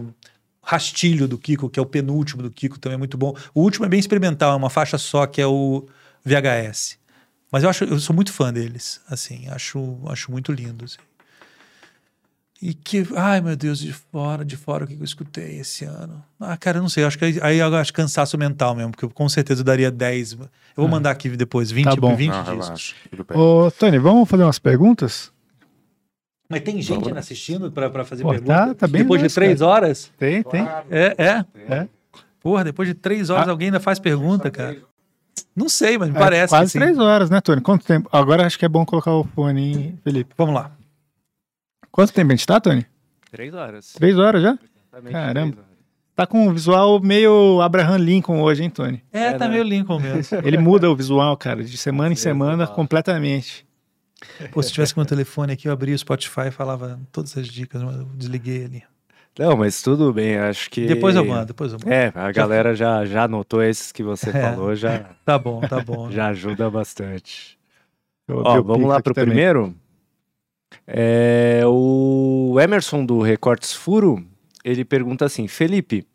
o 0.00 0.14
Rastilho 0.62 1.26
do 1.26 1.36
Kiko, 1.36 1.68
que 1.68 1.78
é 1.78 1.82
o 1.82 1.86
penúltimo 1.86 2.42
do 2.42 2.50
Kiko, 2.50 2.78
também 2.78 2.94
é 2.94 2.98
muito 2.98 3.18
bom. 3.18 3.34
O 3.54 3.62
último 3.62 3.84
é 3.84 3.88
bem 3.88 3.98
experimental, 4.00 4.52
é 4.52 4.56
uma 4.56 4.70
faixa 4.70 4.96
só, 4.96 5.26
que 5.26 5.40
é 5.40 5.46
o 5.46 5.86
VHS. 6.24 6.98
Mas 7.50 7.64
eu 7.64 7.68
acho, 7.70 7.84
eu 7.84 7.98
sou 7.98 8.14
muito 8.14 8.32
fã 8.32 8.52
deles, 8.52 9.00
assim, 9.10 9.46
acho, 9.48 9.98
acho 10.06 10.30
muito 10.30 10.52
lindo. 10.52 10.84
assim. 10.84 10.96
E 12.62 12.72
que, 12.74 13.04
ai 13.16 13.40
meu 13.40 13.56
Deus, 13.56 13.80
de 13.80 13.92
fora, 13.92 14.44
de 14.44 14.56
fora, 14.56 14.84
o 14.84 14.86
que 14.86 14.94
eu 14.94 15.02
escutei 15.02 15.58
esse 15.58 15.84
ano? 15.84 16.22
Ah, 16.38 16.56
cara, 16.56 16.78
eu 16.78 16.82
não 16.82 16.88
sei, 16.88 17.02
acho 17.02 17.18
que 17.18 17.24
aí, 17.42 17.58
eu 17.58 17.74
acho 17.74 17.92
cansaço 17.92 18.38
mental 18.38 18.72
mesmo, 18.76 18.92
porque 18.92 19.04
eu 19.04 19.10
com 19.10 19.28
certeza 19.28 19.62
eu 19.62 19.64
daria 19.64 19.90
10. 19.90 20.32
Eu 20.34 20.48
vou 20.76 20.86
mandar 20.88 21.10
aqui 21.10 21.28
depois, 21.30 21.72
20, 21.72 21.84
Tá 21.86 21.96
bom. 21.96 22.14
20 22.14 22.30
Não, 22.30 22.44
discos. 22.56 22.94
relaxa. 23.18 23.34
Ô, 23.34 23.68
Tony, 23.72 23.98
vamos 23.98 24.28
fazer 24.28 24.44
umas 24.44 24.60
perguntas? 24.60 25.31
Mas 26.52 26.60
tem 26.60 26.80
gente 26.82 27.08
ainda 27.08 27.18
assistindo 27.20 27.72
para 27.72 28.04
fazer 28.04 28.22
Pô, 28.22 28.28
pergunta? 28.30 28.52
tá- 28.68 28.74
tá 28.74 28.86
bem 28.86 29.02
Depois 29.02 29.22
de 29.22 29.28
três 29.34 29.60
horas? 29.62 30.12
Tem, 30.18 30.42
tem. 30.42 30.62
É, 30.90 31.14
é. 31.18 31.44
É. 31.74 31.88
Porra, 32.40 32.62
depois 32.62 32.86
de 32.88 32.94
três 32.94 33.30
horas 33.30 33.48
Ah. 33.48 33.50
alguém 33.50 33.68
ainda 33.68 33.80
faz 33.80 33.98
pergunta, 33.98 34.50
cara. 34.50 34.76
Não 35.56 35.68
sei, 35.68 35.96
mas 35.96 36.10
me 36.10 36.16
É, 36.16 36.18
parece. 36.18 36.50
quase 36.50 36.66
que 36.66 36.72
sim. 36.72 36.78
três 36.78 36.98
horas, 36.98 37.30
né, 37.30 37.40
Tony? 37.40 37.60
Quanto 37.62 37.84
tempo? 37.86 38.08
Agora 38.12 38.46
acho 38.46 38.58
que 38.58 38.64
é 38.64 38.68
bom 38.68 38.84
colocar 38.84 39.12
o 39.12 39.24
fone, 39.24 39.62
hein, 39.72 39.98
Felipe? 40.04 40.34
Vamos 40.36 40.54
lá. 40.54 40.70
Quanto 41.90 42.12
tempo 42.12 42.32
a 42.32 42.34
gente 42.36 42.46
tá, 42.46 42.60
Tony? 42.60 42.86
Três 43.30 43.54
horas. 43.54 43.92
Três 43.94 44.18
horas 44.18 44.42
já? 44.42 44.58
Exatamente 44.92 45.12
Caramba. 45.12 45.52
três 45.52 45.58
horas. 45.58 45.72
Tá 46.14 46.26
com 46.26 46.46
um 46.48 46.52
visual 46.52 47.00
meio 47.00 47.60
Abraham 47.62 47.96
Lincoln 47.96 48.40
hoje, 48.42 48.62
hein, 48.62 48.68
Tony? 48.70 49.02
É, 49.10 49.28
É, 49.28 49.32
tá 49.32 49.46
né? 49.46 49.52
meio 49.54 49.62
Lincoln 49.64 49.98
mesmo. 49.98 50.38
Ele 50.44 50.58
muda 50.58 50.90
o 50.90 50.94
visual, 50.94 51.34
cara, 51.38 51.64
de 51.64 51.76
semana 51.78 52.12
em 52.12 52.16
semana 52.16 52.58
visual. 52.58 52.74
completamente. 52.76 53.66
Pô, 54.52 54.62
se 54.62 54.72
tivesse 54.72 54.94
com 54.94 55.00
o 55.00 55.02
meu 55.02 55.08
telefone 55.08 55.52
aqui, 55.52 55.68
eu 55.68 55.72
abria 55.72 55.94
o 55.94 55.98
Spotify 55.98 56.48
e 56.48 56.50
falava 56.50 57.00
todas 57.10 57.36
as 57.36 57.46
dicas, 57.48 57.82
mas 57.82 57.96
eu 57.96 58.04
desliguei 58.14 58.64
ali. 58.64 58.82
Não, 59.38 59.56
mas 59.56 59.80
tudo 59.80 60.12
bem, 60.12 60.36
acho 60.36 60.68
que. 60.70 60.86
Depois 60.86 61.16
eu 61.16 61.24
mando, 61.24 61.46
depois 61.46 61.72
eu 61.72 61.78
mando. 61.78 61.90
É, 61.92 62.12
a 62.14 62.30
galera 62.32 62.74
já, 62.74 63.04
já 63.06 63.24
anotou 63.24 63.62
esses 63.62 63.90
que 63.90 64.02
você 64.02 64.28
É. 64.30 64.32
falou, 64.32 64.74
já, 64.74 65.10
Tá 65.24 65.38
bom, 65.38 65.60
tá 65.60 65.80
bom. 65.80 66.10
já 66.10 66.28
ajuda 66.28 66.68
bastante. 66.70 67.58
Ó, 68.28 68.58
o 68.58 68.62
vamos 68.62 68.88
lá 68.88 69.00
pro 69.02 69.14
também. 69.14 69.28
primeiro. 69.30 69.74
É, 70.86 71.62
o 71.66 72.56
Emerson 72.60 73.04
do 73.04 73.20
Recortes 73.20 73.72
Furo, 73.72 74.24
ele 74.64 74.84
pergunta 74.84 75.24
assim, 75.24 75.46
Felipe, 75.48 76.06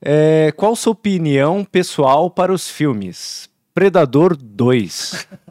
é, 0.00 0.52
qual 0.56 0.74
sua 0.76 0.92
opinião 0.92 1.64
pessoal 1.64 2.30
para 2.30 2.52
os 2.52 2.68
filmes 2.68 3.48
Predador 3.74 4.36
2? 4.36 5.26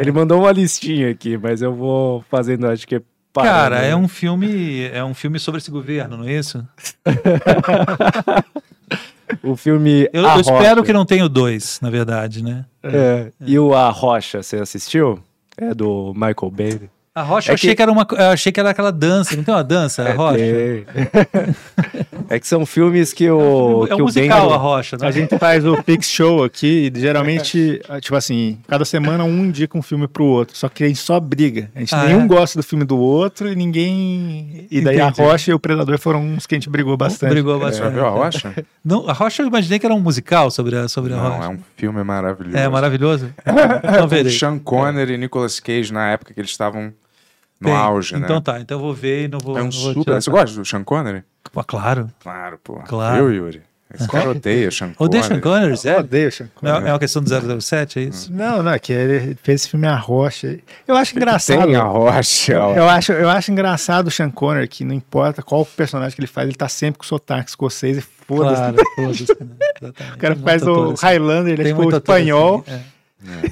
Ele 0.00 0.10
mandou 0.12 0.40
uma 0.40 0.50
listinha 0.52 1.10
aqui, 1.10 1.38
mas 1.38 1.62
eu 1.62 1.74
vou 1.74 2.24
fazendo, 2.30 2.66
acho 2.66 2.86
que 2.86 2.96
é 2.96 3.02
parando. 3.32 3.52
Cara, 3.54 3.78
é 3.82 3.94
um 3.94 4.08
filme, 4.08 4.82
é 4.88 5.04
um 5.04 5.14
filme 5.14 5.38
sobre 5.38 5.58
esse 5.58 5.70
governo, 5.70 6.16
não 6.18 6.24
é 6.28 6.32
isso? 6.32 6.66
O 9.42 9.56
filme 9.56 10.08
Eu, 10.12 10.28
A 10.28 10.34
eu 10.34 10.40
espero 10.42 10.84
que 10.84 10.92
não 10.92 11.06
tenha 11.06 11.24
o 11.24 11.28
dois, 11.28 11.80
na 11.80 11.88
verdade, 11.90 12.44
né? 12.44 12.66
É, 12.82 13.32
E 13.40 13.58
o 13.58 13.74
A 13.74 13.88
Rocha, 13.88 14.42
você 14.42 14.56
assistiu? 14.58 15.20
É 15.56 15.74
do 15.74 16.12
Michael 16.14 16.50
Bay. 16.52 16.80
A 17.14 17.22
Rocha, 17.22 17.50
É 17.50 17.52
eu 17.52 17.54
achei 17.54 17.70
que- 17.70 17.76
que 17.76 17.82
era 17.82 17.90
uma, 17.90 18.06
eu 18.10 18.26
achei 18.30 18.52
que 18.52 18.60
era 18.60 18.70
aquela 18.70 18.92
dança, 18.92 19.34
não 19.34 19.42
tem 19.42 19.52
uma 19.54 19.64
dança, 19.64 20.02
a 20.02 20.12
Rocha? 20.12 20.38
É, 20.44 20.84
é 22.34 22.40
que 22.40 22.46
são 22.46 22.64
filmes 22.64 23.12
que 23.12 23.28
o. 23.30 23.86
é 23.88 23.94
um 23.94 23.96
que 23.96 24.02
o 24.02 24.04
musical, 24.06 24.46
Ben- 24.48 24.54
a 24.54 24.58
Rocha, 24.58 24.96
né? 25.00 25.06
A 25.06 25.10
gente 25.10 25.38
faz 25.38 25.64
o 25.66 25.82
Pix 25.82 26.08
Show 26.08 26.42
aqui 26.44 26.90
e 26.94 27.00
geralmente, 27.00 27.80
ah, 27.88 28.00
tipo 28.00 28.16
assim, 28.16 28.58
cada 28.66 28.84
semana 28.84 29.24
um 29.24 29.44
indica 29.44 29.76
um 29.76 29.82
filme 29.82 30.08
pro 30.08 30.24
outro. 30.24 30.56
Só 30.56 30.68
que 30.68 30.84
a 30.84 30.86
gente 30.88 30.98
só 30.98 31.20
briga. 31.20 31.70
A 31.74 31.80
gente 31.80 31.94
Ah, 31.94 32.04
nenhum 32.04 32.22
é? 32.22 32.26
gosta 32.26 32.58
do 32.58 32.62
filme 32.62 32.84
do 32.84 32.96
outro 32.98 33.50
e 33.50 33.54
ninguém. 33.54 34.66
E 34.70 34.80
daí 34.80 34.96
Entendi. 34.98 35.20
a 35.20 35.24
Rocha 35.24 35.50
e 35.50 35.54
o 35.54 35.58
Predador 35.58 35.98
foram 35.98 36.22
uns 36.24 36.46
que 36.46 36.54
a 36.54 36.58
gente 36.58 36.70
brigou 36.70 36.96
bastante. 36.96 37.30
Brigou 37.30 37.58
Você 37.58 37.78
já 37.78 37.84
bastante. 37.84 37.94
viu 37.94 38.06
a 38.06 38.10
Rocha? 38.10 38.54
Não, 38.84 39.08
a 39.08 39.12
Rocha 39.12 39.42
eu 39.42 39.46
imaginei 39.46 39.78
que 39.78 39.86
era 39.86 39.94
um 39.94 40.00
musical 40.00 40.50
sobre 40.50 40.76
a, 40.76 40.88
sobre 40.88 41.12
a 41.12 41.16
Não, 41.16 41.30
Rocha. 41.30 41.44
é 41.44 41.48
um 41.48 41.58
filme 41.76 42.02
maravilhoso. 42.02 42.56
É 42.56 42.68
maravilhoso. 42.68 43.32
Então 43.84 44.08
verei. 44.08 44.32
Sean 44.32 44.58
Connery 44.58 45.14
e 45.14 45.18
Nicolas 45.18 45.60
Cage 45.60 45.92
na 45.92 46.10
época 46.12 46.32
que 46.32 46.40
eles 46.40 46.50
estavam 46.50 46.92
no 47.62 47.68
Tem. 47.68 47.76
auge, 47.76 48.14
Então 48.16 48.36
né? 48.36 48.42
tá, 48.44 48.60
então 48.60 48.76
eu 48.78 48.82
vou 48.82 48.92
ver 48.94 49.24
e 49.24 49.28
não 49.28 49.38
vou. 49.38 49.56
É 49.56 49.60
um 49.62 49.64
não 49.64 49.70
vou 49.70 49.80
super... 49.92 50.04
tirar 50.04 50.20
Você 50.20 50.30
gosta 50.30 50.56
do 50.58 50.64
Sean 50.64 50.84
Connery? 50.84 51.22
Pô, 51.52 51.62
claro. 51.64 52.10
Claro, 52.22 52.58
pô. 52.62 52.74
Claro. 52.86 53.18
Eu, 53.24 53.32
Yuri. 53.32 53.62
Esse 53.94 54.08
cara 54.08 54.30
odeia 54.30 54.70
Sean 54.70 54.86
Connery. 54.94 54.96
Odeia 55.04 55.22
Sean 55.22 55.40
Connery, 55.40 55.76
sério? 55.76 56.00
odeio, 56.00 56.32
Sean 56.32 56.48
Não, 56.62 56.72
Connery. 56.72 56.88
é 56.88 56.92
uma 56.94 56.98
questão 56.98 57.22
do 57.22 57.60
007, 57.60 57.98
é 57.98 58.02
isso? 58.04 58.32
Não, 58.32 58.62
não, 58.62 58.72
é 58.72 58.78
que 58.78 58.90
ele 58.90 59.36
fez 59.42 59.60
esse 59.60 59.68
filme 59.70 59.86
A 59.86 59.94
Rocha. 59.96 60.58
Eu 60.88 60.96
acho 60.96 61.14
engraçado. 61.14 61.62
Tem 61.66 61.76
a 61.76 61.82
Rocha. 61.82 62.58
ó. 62.58 62.74
Eu 62.74 62.88
acho, 62.88 63.12
eu 63.12 63.28
acho 63.28 63.52
engraçado 63.52 64.06
o 64.06 64.10
Sean 64.10 64.30
Connery, 64.30 64.66
que 64.66 64.82
não 64.82 64.94
importa 64.94 65.42
qual 65.42 65.66
personagem 65.66 66.14
que 66.14 66.20
ele 66.22 66.26
faz, 66.26 66.48
ele 66.48 66.56
tá 66.56 66.68
sempre 66.70 66.98
com 67.00 67.04
sotaque 67.04 67.50
escocês 67.50 67.98
e 67.98 68.00
foda-se. 68.00 68.56
Claro, 68.62 68.76
foda-se. 68.96 69.26
né? 69.40 69.56
O 70.14 70.16
cara 70.18 70.36
faz 70.36 70.62
o. 70.66 70.94
Highlander, 70.94 71.52
ele 71.54 71.62
é 71.62 71.64
Tem 71.66 71.74
tipo 71.74 71.86
o 71.86 71.90
espanhol. 71.96 72.64
assim, 72.66 72.76
é. 72.76 72.82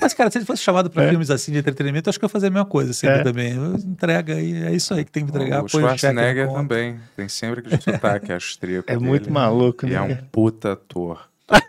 Mas, 0.01 0.13
cara, 0.15 0.31
se 0.31 0.39
ele 0.39 0.45
fosse 0.45 0.63
chamado 0.63 0.91
pra 0.91 1.05
É. 1.05 1.09
filmes 1.11 1.31
assim 1.31 1.53
de 1.53 1.59
entretenimento, 1.59 2.09
eu 2.09 2.11
acho 2.11 2.19
que 2.19 2.25
eu 2.25 2.29
ia 2.29 2.31
fazer 2.31 2.49
a 2.49 2.51
mesma 2.51 2.65
coisa 2.67 2.93
sempre 2.93 3.21
É. 3.21 3.23
também. 3.23 3.53
Eu 3.55 3.75
entrega 3.77 4.35
aí, 4.35 4.65
é 4.65 4.73
isso 4.75 4.93
aí 4.95 5.05
que 5.05 5.13
tem 5.13 5.25
que 5.25 5.31
entregar. 5.31 5.63
O 5.63 5.67
o 5.67 5.69
Schwarzenegger 5.69 6.47
conta. 6.49 6.59
também. 6.61 6.99
Tem 7.17 7.29
sempre 7.29 7.61
aquele 7.61 7.81
sotaque 7.81 8.33
austríaco 8.33 8.91
É 8.91 8.97
muito 8.99 9.23
dele. 9.25 9.35
maluco, 9.35 9.87
E 9.87 9.91
né? 9.91 9.97
é 9.97 10.01
um 10.01 10.17
puta 10.33 10.73
ator. 10.73 11.29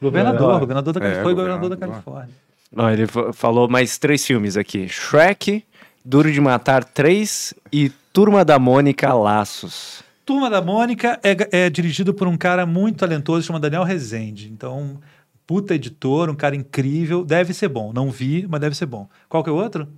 Governador, 0.00 0.60
governador 0.60 0.92
da 0.94 1.00
É, 1.00 1.02
Califórnia. 1.02 1.22
Foi 1.22 1.34
governador 1.34 1.68
da. 1.70 1.76
Califórnia. 1.76 2.34
Ó, 2.76 2.90
ele 2.90 3.06
fa- 3.06 3.32
falou 3.32 3.68
mais 3.68 3.98
três 3.98 4.24
filmes 4.26 4.56
aqui: 4.56 4.88
Shrek, 4.88 5.64
Duro 6.04 6.30
de 6.32 6.40
Matar 6.40 6.84
3 6.84 7.54
e 7.72 7.90
Turma 8.12 8.44
da 8.44 8.58
Mônica 8.58 9.12
Laços. 9.14 10.02
Turma 10.24 10.48
da 10.48 10.62
Mônica 10.62 11.18
é, 11.22 11.64
é 11.66 11.70
dirigido 11.70 12.14
por 12.14 12.26
um 12.28 12.36
cara 12.36 12.64
muito 12.64 12.98
talentoso, 12.98 13.46
chama 13.46 13.58
Daniel 13.60 13.82
Rezende. 13.84 14.48
Então, 14.52 14.98
puta 15.46 15.74
editor, 15.74 16.30
um 16.30 16.34
cara 16.34 16.56
incrível. 16.56 17.24
Deve 17.24 17.52
ser 17.54 17.68
bom. 17.68 17.92
Não 17.92 18.10
vi, 18.10 18.46
mas 18.48 18.60
deve 18.60 18.76
ser 18.76 18.86
bom. 18.86 19.08
Qual 19.28 19.42
que 19.42 19.50
é 19.50 19.52
o 19.52 19.56
outro? 19.56 19.88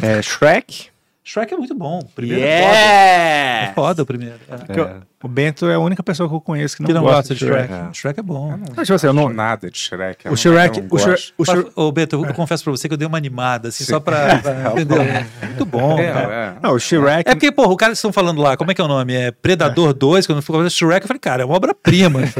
É, 0.00 0.20
Shrek. 0.20 0.88
Shrek 1.24 1.54
é 1.54 1.56
muito 1.56 1.74
bom. 1.74 2.00
Primeiro 2.14 2.42
é 2.44 2.62
foda. 2.62 2.78
É 2.78 3.72
foda 3.74 4.02
o 4.02 4.06
primeiro. 4.06 4.38
É. 4.48 4.56
Porque 4.56 5.06
o- 5.26 5.28
O 5.28 5.28
Bento 5.28 5.68
é 5.68 5.74
a 5.74 5.78
única 5.78 6.02
pessoa 6.02 6.28
que 6.28 6.34
eu 6.34 6.40
conheço 6.40 6.76
que 6.76 6.82
não, 6.82 6.86
Que 6.86 6.94
não 6.94 7.02
gosta 7.02 7.34
de 7.34 7.40
Shrek. 7.44 7.72
É. 7.72 7.92
Shrek 7.92 8.20
é 8.20 8.22
bom. 8.22 8.56
Não, 8.56 8.82
tipo 8.84 8.94
assim, 8.94 9.06
eu 9.08 9.12
não, 9.12 9.28
Nada 9.28 9.70
de 9.70 9.78
Shrek. 9.78 10.24
eu 10.26 10.32
o 10.32 10.36
Shrek, 10.36 10.78
eu 10.78 10.86
o 10.90 10.98
Shrek, 10.98 11.32
o 11.36 11.44
Shrek, 11.44 11.70
Ô, 11.74 11.92
Beto, 11.92 12.16
eu, 12.16 12.24
eu 12.26 12.34
confesso 12.34 12.62
pra 12.64 12.70
você 12.70 12.88
que 12.88 12.94
eu 12.94 12.98
dei 12.98 13.06
uma 13.06 13.18
animada, 13.18 13.68
assim, 13.68 13.84
Sim. 13.84 13.90
só 13.92 14.00
pra. 14.00 14.38
pra 14.38 14.72
entendeu? 14.72 15.02
Muito 15.42 15.64
bom. 15.66 15.98
É, 15.98 16.12
cara. 16.12 16.34
é. 16.34 16.52
não, 16.62 16.72
o 16.74 16.78
Shrek, 16.78 17.28
É 17.28 17.34
porque, 17.34 17.50
porra, 17.52 17.72
o 17.72 17.76
cara 17.76 17.92
que 17.92 17.96
estão 17.96 18.12
falando 18.12 18.40
lá, 18.40 18.56
como 18.56 18.70
é 18.70 18.74
que 18.74 18.80
é 18.80 18.84
o 18.84 18.88
nome? 18.88 19.14
É 19.14 19.30
Predador 19.30 19.92
2, 19.92 20.26
quando 20.26 20.38
eu 20.38 20.42
fui 20.42 20.70
Shrek, 20.70 21.02
eu 21.04 21.08
falei, 21.08 21.20
cara, 21.20 21.42
é 21.42 21.44
uma 21.44 21.56
obra-prima. 21.56 22.20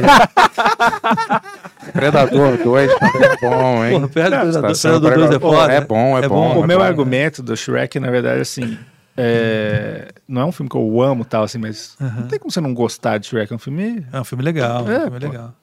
Predador 1.93 2.57
2 2.57 2.93
também 2.95 3.21
é 3.23 3.37
bom, 3.41 3.85
hein? 3.85 3.91
Porra, 3.93 4.07
Predador, 4.07 4.61
Predador 4.61 4.71
2 4.71 4.85
é 4.85 4.99
Predador- 5.09 5.39
foda. 5.39 5.73
É 5.73 5.81
bom, 5.81 6.17
é, 6.17 6.25
É 6.25 6.29
bom. 6.29 6.53
bom. 6.53 6.61
o 6.61 6.63
é 6.63 6.67
meu 6.67 6.81
argumento 6.81 7.41
do 7.41 7.55
Shrek, 7.55 7.99
na 7.99 8.09
verdade, 8.11 8.41
assim, 8.41 8.77
é, 9.17 10.09
não 10.27 10.43
é 10.43 10.45
um 10.45 10.51
filme 10.51 10.69
que 10.69 10.77
eu 10.77 11.01
amo 11.01 11.25
tal, 11.25 11.43
assim, 11.43 11.57
mas 11.57 11.95
não 11.99 12.27
tem 12.27 12.37
como 12.39 12.51
você 12.51 12.61
não 12.61 12.73
gostar 12.73 13.17
de 13.17 13.25
Shrek. 13.27 13.51
É 13.51 13.55
um 13.55 13.59
filme. 13.59 14.05
É 14.13 14.19
um 14.21 14.23
filme 14.23 14.43
legal, 14.43 14.87
é, 14.87 14.93
É, 14.93 14.97
um 14.99 15.01
filme 15.03 15.19
pô. 15.19 15.25
legal. 15.25 15.53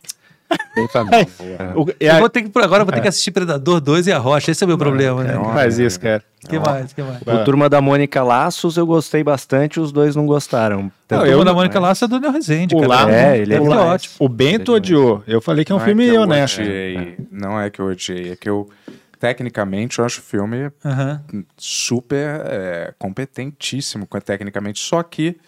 O- 1.74 1.86
é 1.98 2.16
Eu 2.16 2.18
vou 2.20 2.28
ter 2.28 2.42
que, 2.42 2.58
agora 2.60 2.82
eu 2.82 2.86
vou 2.86 2.94
ter 2.94 3.00
que 3.00 3.08
assistir 3.08 3.30
Predador 3.32 3.80
2 3.80 4.06
e 4.06 4.12
A 4.12 4.18
Rocha. 4.18 4.50
Esse 4.50 4.62
é 4.62 4.66
o 4.66 4.68
meu 4.68 4.78
problema, 4.78 5.24
né? 5.24 5.34
é 5.34 5.38
uma- 5.38 5.52
faz 5.54 5.78
isso, 5.78 5.98
cara. 5.98 6.22
que 6.48 6.58
mais? 6.58 6.92
que 6.92 7.02
mais? 7.02 7.20
O 7.22 7.44
Turma 7.44 7.68
da 7.68 7.80
Mônica 7.80 8.22
Laços 8.22 8.76
eu 8.76 8.86
gostei 8.86 9.24
bastante, 9.24 9.80
os 9.80 9.90
dois 9.90 10.14
não 10.14 10.26
gostaram. 10.26 10.92
Não, 11.10 11.20
eu 11.24 11.32
eu 11.32 11.38
da 11.38 11.46
não- 11.46 11.54
Mônica 11.54 11.80
Laço 11.80 12.04
é 12.04 12.08
do 12.08 12.12
Daniel 12.16 12.32
Rezende, 12.32 12.74
O 12.76 12.80
cara. 12.80 12.88
Laço- 12.88 13.08
É, 13.08 13.38
ele 13.38 13.54
é 13.54 13.56
Ele 13.56 13.66
é 13.66 13.76
ótimo. 13.76 14.14
O 14.18 14.28
Bento 14.28 14.72
é 14.72 14.74
odiou. 14.76 15.22
Eu 15.26 15.40
falei 15.40 15.64
que 15.64 15.72
é 15.72 15.74
um 15.74 15.78
Não 15.78 15.84
filme 15.86 16.18
honesto. 16.18 16.60
Não 17.32 17.58
é 17.60 17.70
que 17.70 17.80
eu 17.80 17.86
odiei, 17.86 18.32
é 18.32 18.36
que 18.36 18.48
eu, 18.48 18.68
tecnicamente, 19.24 19.98
eu 19.98 20.04
acho 20.04 20.20
o 20.20 20.22
filme 20.22 20.70
Aham. 20.84 21.24
super 21.56 22.42
é, 22.44 22.94
competentíssimo 22.98 24.06
co- 24.06 24.20
tecnicamente, 24.20 24.78
só 24.78 25.02
que 25.02 25.38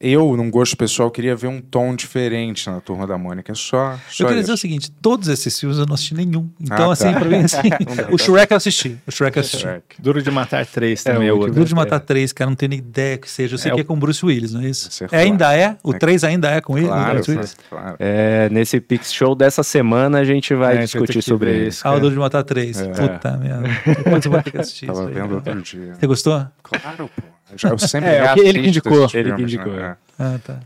eu, 0.00 0.36
num 0.36 0.50
gosto 0.50 0.76
pessoal, 0.76 1.10
queria 1.10 1.34
ver 1.34 1.46
um 1.46 1.60
tom 1.60 1.94
diferente 1.94 2.68
na 2.68 2.80
Turma 2.80 3.06
da 3.06 3.16
Mônica, 3.16 3.54
só, 3.54 3.98
só 4.10 4.24
Eu 4.24 4.28
queria 4.28 4.40
isso. 4.40 4.40
dizer 4.42 4.52
o 4.52 4.56
seguinte: 4.56 4.90
todos 5.00 5.28
esses 5.28 5.58
filmes 5.58 5.78
eu 5.78 5.86
não 5.86 5.94
assisti 5.94 6.14
nenhum. 6.14 6.50
Então, 6.60 6.76
Ah, 6.76 6.78
tá. 6.86 6.92
assim, 6.92 7.12
pra 7.14 7.24
mim, 7.24 7.36
assim, 7.36 7.58
o 8.12 8.18
Shrek 8.18 8.52
eu 8.52 8.56
assisti. 8.56 8.96
O 9.06 9.10
Shrek 9.10 9.36
eu 9.36 9.40
assisti. 9.40 9.58
Shrek. 9.62 9.82
Duro 10.00 10.22
de 10.22 10.30
Matar 10.30 10.66
3 10.66 11.02
também 11.02 11.22
É, 11.22 11.30
é 11.30 11.32
o 11.32 11.36
outro. 11.38 11.54
Duro 11.54 11.64
de 11.66 11.74
Matar 11.74 12.00
3, 12.00 12.32
cara, 12.32 12.50
não 12.50 12.56
tenho 12.56 12.70
nem 12.70 12.78
ideia 12.78 13.16
que 13.18 13.30
seja. 13.30 13.54
Eu 13.54 13.58
sei 13.58 13.72
É 13.72 13.74
que 13.74 13.80
é 13.80 13.84
com 13.84 13.94
o 13.94 13.96
Bruce 13.96 14.24
Willis, 14.24 14.52
não 14.52 14.60
é 14.62 14.68
isso? 14.68 14.88
Acertou. 14.88 15.18
É, 15.18 15.22
ainda 15.22 15.56
é? 15.56 15.76
O 15.82 15.94
É. 15.94 15.98
3 15.98 16.24
ainda 16.24 16.50
é 16.50 16.60
com 16.60 16.76
ele? 16.76 16.86
Claro, 16.88 17.14
Bruce 17.14 17.30
Willis? 17.30 17.56
claro. 17.68 17.96
É, 17.98 18.48
nesse 18.50 18.80
Pix 18.80 19.12
Show 19.12 19.34
dessa 19.34 19.62
semana 19.62 20.18
a 20.18 20.24
gente 20.24 20.54
vai 20.54 20.76
É, 20.76 20.80
discutir 20.80 21.22
sobre 21.22 21.50
ver 21.52 21.68
isso. 21.68 21.80
Ah, 21.86 21.94
o 21.94 22.00
Duro 22.00 22.12
de 22.14 22.18
Matar 22.20 22.42
3. 22.44 22.80
É. 22.80 22.88
Puta 22.88 23.36
merda. 23.38 23.68
Depois 23.86 24.24
eu 24.24 24.30
vou 24.30 24.42
ter 24.42 24.50
que 24.50 24.58
assistir 24.58 24.86
Tava 24.86 25.06
vendo 25.06 25.34
outro 25.36 25.62
dia. 25.62 25.94
Você 25.98 26.06
gostou? 26.06 26.46
Claro, 26.62 27.08
pô. 27.16 27.35
Eu 27.62 27.78
sempre 27.78 28.10
É, 28.10 28.30
o 28.30 28.34
que 28.34 28.40
ele 28.40 28.52
que 28.52 28.58
reassisto 28.60 28.88
indicou. 28.88 29.08
Ele 29.14 29.32
que 29.34 29.42
indicou, 29.42 29.72
né? 29.72 29.96
Ah, 30.18 30.38
tá. 30.44 30.58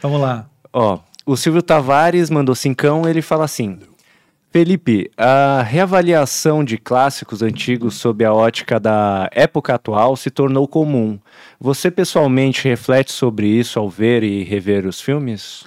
Vamos 0.00 0.20
lá. 0.20 0.46
Ó, 0.72 0.98
o 1.24 1.36
Silvio 1.36 1.62
Tavares 1.62 2.30
mandou 2.30 2.54
cincão, 2.54 3.08
ele 3.08 3.22
fala 3.22 3.44
assim: 3.44 3.78
Felipe, 4.50 5.10
a 5.16 5.62
reavaliação 5.62 6.64
de 6.64 6.76
clássicos 6.76 7.42
antigos 7.42 7.94
sob 7.94 8.24
a 8.24 8.32
ótica 8.32 8.78
da 8.78 9.28
época 9.32 9.74
atual 9.74 10.16
se 10.16 10.30
tornou 10.30 10.68
comum. 10.68 11.18
Você 11.58 11.90
pessoalmente 11.90 12.68
reflete 12.68 13.12
sobre 13.12 13.46
isso 13.46 13.78
ao 13.78 13.88
ver 13.88 14.22
e 14.22 14.42
rever 14.44 14.86
os 14.86 15.00
filmes? 15.00 15.64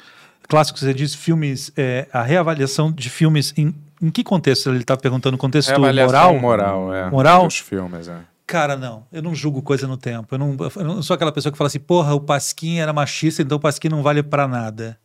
Clássico, 0.48 0.78
você 0.78 0.94
diz 0.94 1.16
filmes, 1.16 1.72
é, 1.76 2.08
a 2.14 2.22
reavaliação 2.22 2.92
de 2.92 3.10
filmes 3.10 3.54
em, 3.58 3.74
em 4.00 4.12
que 4.12 4.24
contexto? 4.24 4.70
Ele 4.70 4.80
está 4.80 4.96
perguntando 4.96 5.38
contexto 5.38 5.72
É 5.72 5.78
moral? 5.78 6.38
moral, 6.38 6.94
é. 6.94 7.10
Moral? 7.10 7.46
Dos 7.48 7.58
filmes, 7.58 8.08
é. 8.08 8.18
Cara, 8.48 8.76
não. 8.78 9.08
Eu 9.12 9.24
não 9.24 9.34
julgo 9.34 9.62
coisa 9.62 9.88
no 9.88 9.98
tempo. 9.98 10.36
Eu 10.36 10.38
não, 10.40 10.56
eu 10.76 10.84
não 10.84 11.02
sou 11.02 11.16
aquela 11.16 11.32
pessoa 11.32 11.52
que 11.52 11.58
fala 11.58 11.68
assim, 11.68 11.80
porra, 11.80 12.14
o 12.14 12.20
Pasquim 12.20 12.78
era 12.78 12.94
machista, 12.94 13.42
então 13.42 13.58
o 13.58 13.62
Pasquim 13.62 13.90
não 13.90 14.04
vale 14.04 14.22
pra 14.22 14.48
nada. 14.48 15.00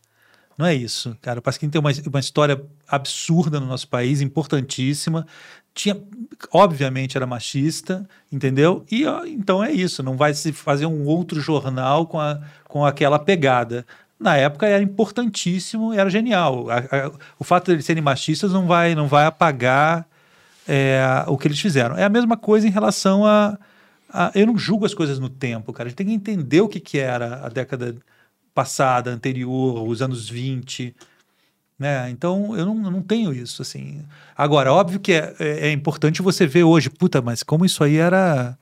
Não 0.59 0.67
é 0.67 0.75
isso, 0.75 1.17
cara. 1.23 1.39
O 1.39 1.43
Pasquim 1.43 1.71
tem 1.71 1.81
uma, 1.81 1.91
uma 2.09 2.21
história 2.21 2.63
absurda 2.87 3.59
no 3.59 3.65
nosso 3.67 3.89
país, 3.89 4.21
importantíssima. 4.21 5.27
Tinha, 5.73 5.97
obviamente, 6.53 7.17
era 7.17 7.27
machista, 7.27 8.07
entendeu? 8.31 8.85
E 8.91 9.07
ó, 9.07 9.25
então 9.25 9.65
é 9.65 9.73
isso. 9.73 10.03
Não 10.03 10.19
vai 10.19 10.35
se 10.35 10.53
fazer 10.53 10.85
um 10.85 11.07
outro 11.07 11.41
jornal 11.41 12.07
com, 12.07 12.21
a, 12.21 12.41
com 12.69 12.85
aquela 12.85 13.19
pegada. 13.19 13.87
Na 14.19 14.37
época 14.37 14.67
era 14.67 14.83
importantíssimo, 14.83 15.95
era 15.95 16.11
genial. 16.11 16.69
A- 16.69 16.79
a- 17.07 17.13
o 17.39 17.45
fato 17.45 17.67
de 17.67 17.73
eles 17.73 17.87
serem 17.87 18.03
machistas 18.03 18.53
não 18.53 18.67
vai, 18.67 18.95
não 18.95 19.09
vai 19.09 19.25
apagar 19.25 20.07
é, 20.71 21.25
o 21.27 21.37
que 21.37 21.49
eles 21.49 21.61
fizeram. 21.61 21.97
É 21.97 22.05
a 22.05 22.09
mesma 22.09 22.37
coisa 22.37 22.67
em 22.67 22.71
relação 22.71 23.27
a, 23.27 23.59
a- 24.13 24.31
Eu 24.35 24.47
não 24.47 24.57
julgo 24.59 24.87
as 24.87 24.95
coisas 24.95 25.19
no 25.19 25.29
tempo, 25.29 25.73
cara. 25.73 25.89
A 25.89 25.91
gente 25.91 25.97
tem 25.99 26.07
que 26.07 26.13
entender 26.15 26.61
o 26.61 26.69
que, 26.69 26.81
que 26.81 26.99
era 26.99 27.45
a 27.47 27.49
década 27.49 27.97
passada, 28.55 29.11
anterior, 29.11 29.83
os 29.89 30.03
anos 30.03 30.29
20. 30.29 30.95
Né? 31.79 32.11
Então, 32.11 32.57
eu 32.57 32.67
não, 32.67 32.75
não 32.75 33.03
tenho 33.03 33.33
isso, 33.33 33.63
assim. 33.63 34.03
Agora, 34.37 34.73
óbvio 34.73 35.01
que 35.01 35.13
é, 35.13 35.35
é, 35.41 35.69
é 35.69 35.73
importante 35.73 36.23
você 36.23 36.47
ver 36.47 36.65
hoje, 36.65 36.91
puta, 36.91 37.23
mas 37.23 37.43
como 37.43 37.65
isso 37.65 37.83
aí 37.85 37.97
era... 37.97 38.59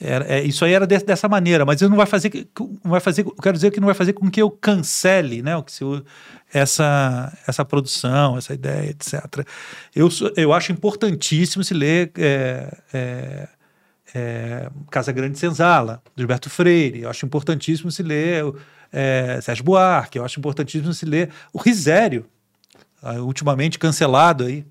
era- 0.00 0.24
é, 0.26 0.42
isso 0.42 0.64
aí 0.64 0.72
era 0.72 0.86
de- 0.86 0.98
dessa 1.04 1.28
maneira, 1.28 1.64
mas 1.66 1.80
não 1.82 1.96
vai 1.96 2.06
fazer, 2.06 2.48
não 2.82 2.90
vai 2.90 3.00
fazer, 3.00 3.22
eu 3.26 3.32
quero 3.32 3.54
dizer 3.54 3.70
que 3.70 3.78
não 3.80 3.86
vai 3.86 3.94
fazer 3.94 4.14
com 4.14 4.30
que 4.30 4.40
eu 4.40 4.50
cancele, 4.50 5.42
né, 5.42 5.56
o 5.56 5.62
que 5.62 5.70
se, 5.72 5.84
essa 6.52 7.36
essa 7.46 7.64
produção, 7.64 8.36
essa 8.38 8.54
ideia, 8.54 8.90
etc. 8.90 9.46
Eu, 9.94 10.08
eu 10.36 10.52
acho 10.52 10.72
importantíssimo 10.72 11.62
se 11.62 11.74
ler 11.74 12.10
é, 12.16 12.76
é, 12.92 13.48
é, 14.14 14.70
Casa 14.90 15.12
Grande 15.12 15.38
Senzala, 15.38 16.02
Gilberto 16.16 16.50
Freire. 16.50 17.02
Eu 17.02 17.10
acho 17.10 17.24
importantíssimo 17.26 17.90
se 17.90 18.02
ler 18.02 18.44
é, 18.92 19.38
Sérgio 19.42 19.64
Buarque. 19.64 20.18
Eu 20.18 20.24
acho 20.24 20.40
importantíssimo 20.40 20.92
se 20.92 21.04
ler 21.04 21.30
o 21.52 21.58
Risério, 21.60 22.26
ultimamente 23.22 23.78
cancelado 23.78 24.44
aí. 24.44 24.64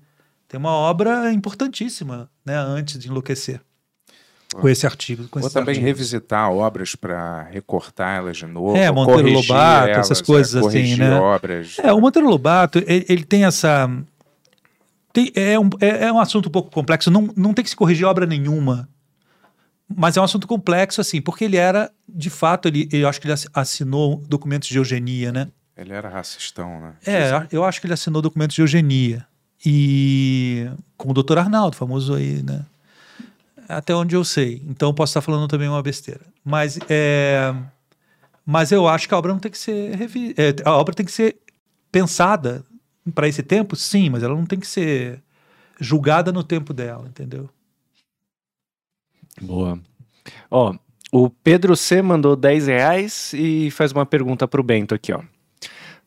Tem 0.46 0.58
uma 0.58 0.72
obra 0.72 1.32
importantíssima, 1.32 2.28
né, 2.44 2.56
antes 2.56 2.98
de 2.98 3.08
enlouquecer. 3.08 3.60
Com 4.54 4.68
esse 4.68 4.84
artigo. 4.86 5.28
Com 5.28 5.40
Ou 5.40 5.48
também 5.48 5.74
artigos. 5.74 5.86
revisitar 5.86 6.50
obras 6.50 6.94
para 6.96 7.44
recortar 7.44 8.16
elas 8.18 8.36
de 8.36 8.46
novo. 8.46 8.76
É, 8.76 8.90
Monteiro 8.90 9.30
Lobato, 9.32 9.88
elas, 9.88 9.98
essas 9.98 10.20
é, 10.20 10.24
coisas 10.24 10.54
assim, 10.56 10.66
corrigir 10.66 10.98
né? 10.98 11.18
obras. 11.18 11.76
É, 11.78 11.92
o 11.92 12.00
Monteiro 12.00 12.28
Lobato, 12.28 12.78
ele, 12.86 13.06
ele 13.08 13.24
tem 13.24 13.44
essa. 13.44 13.88
tem- 15.12 15.30
é, 15.36 15.58
um, 15.58 15.70
é, 15.80 16.06
é 16.06 16.12
um 16.12 16.18
assunto 16.18 16.46
um 16.48 16.52
pouco 16.52 16.70
complexo, 16.70 17.10
não, 17.10 17.28
não 17.36 17.54
tem 17.54 17.62
que 17.62 17.70
se 17.70 17.76
corrigir 17.76 18.04
obra 18.06 18.26
nenhuma. 18.26 18.88
Mas 19.92 20.16
é 20.16 20.20
um 20.20 20.24
assunto 20.24 20.46
complexo, 20.46 21.00
assim, 21.00 21.20
porque 21.20 21.44
ele 21.44 21.56
era, 21.56 21.90
de 22.08 22.30
fato, 22.30 22.68
ele, 22.68 22.88
eu 22.92 23.08
acho 23.08 23.20
que 23.20 23.26
ele 23.26 23.34
assi- 23.34 23.48
assinou 23.52 24.22
documentos 24.28 24.68
de 24.68 24.78
eugenia, 24.78 25.32
né? 25.32 25.48
Ele 25.76 25.92
era 25.92 26.08
racistão, 26.08 26.80
né? 26.80 26.92
É, 27.06 27.46
eu 27.50 27.64
acho 27.64 27.80
que 27.80 27.86
ele 27.88 27.94
assinou 27.94 28.20
documentos 28.22 28.54
de 28.54 28.62
eugenia. 28.62 29.26
E 29.66 30.68
com 30.96 31.10
o 31.10 31.14
doutor 31.14 31.38
Arnaldo, 31.38 31.76
famoso 31.76 32.14
aí, 32.14 32.42
né? 32.42 32.64
Até 33.70 33.94
onde 33.94 34.14
eu 34.14 34.24
sei. 34.24 34.62
Então 34.66 34.92
posso 34.92 35.10
estar 35.10 35.20
falando 35.20 35.48
também 35.48 35.68
uma 35.68 35.82
besteira. 35.82 36.20
Mas, 36.44 36.78
é, 36.88 37.54
mas 38.44 38.72
eu 38.72 38.88
acho 38.88 39.08
que 39.08 39.14
a 39.14 39.18
obra 39.18 39.32
não 39.32 39.40
tem 39.40 39.50
que 39.50 39.58
ser 39.58 39.94
revi... 39.94 40.34
é, 40.36 40.54
a 40.64 40.76
obra 40.76 40.94
tem 40.94 41.06
que 41.06 41.12
ser 41.12 41.38
pensada 41.90 42.64
para 43.14 43.28
esse 43.28 43.42
tempo, 43.42 43.76
sim, 43.76 44.10
mas 44.10 44.22
ela 44.22 44.34
não 44.34 44.46
tem 44.46 44.58
que 44.58 44.66
ser 44.66 45.22
julgada 45.80 46.30
no 46.30 46.44
tempo 46.44 46.72
dela, 46.72 47.08
entendeu? 47.08 47.48
Boa. 49.40 49.78
Ó, 50.50 50.74
o 51.12 51.30
Pedro 51.30 51.74
C 51.76 52.02
mandou 52.02 52.36
10 52.36 52.66
reais 52.66 53.32
e 53.32 53.70
faz 53.70 53.92
uma 53.92 54.06
pergunta 54.06 54.46
pro 54.46 54.62
Bento 54.62 54.94
aqui, 54.94 55.12
ó. 55.12 55.22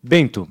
Bento, 0.01 0.47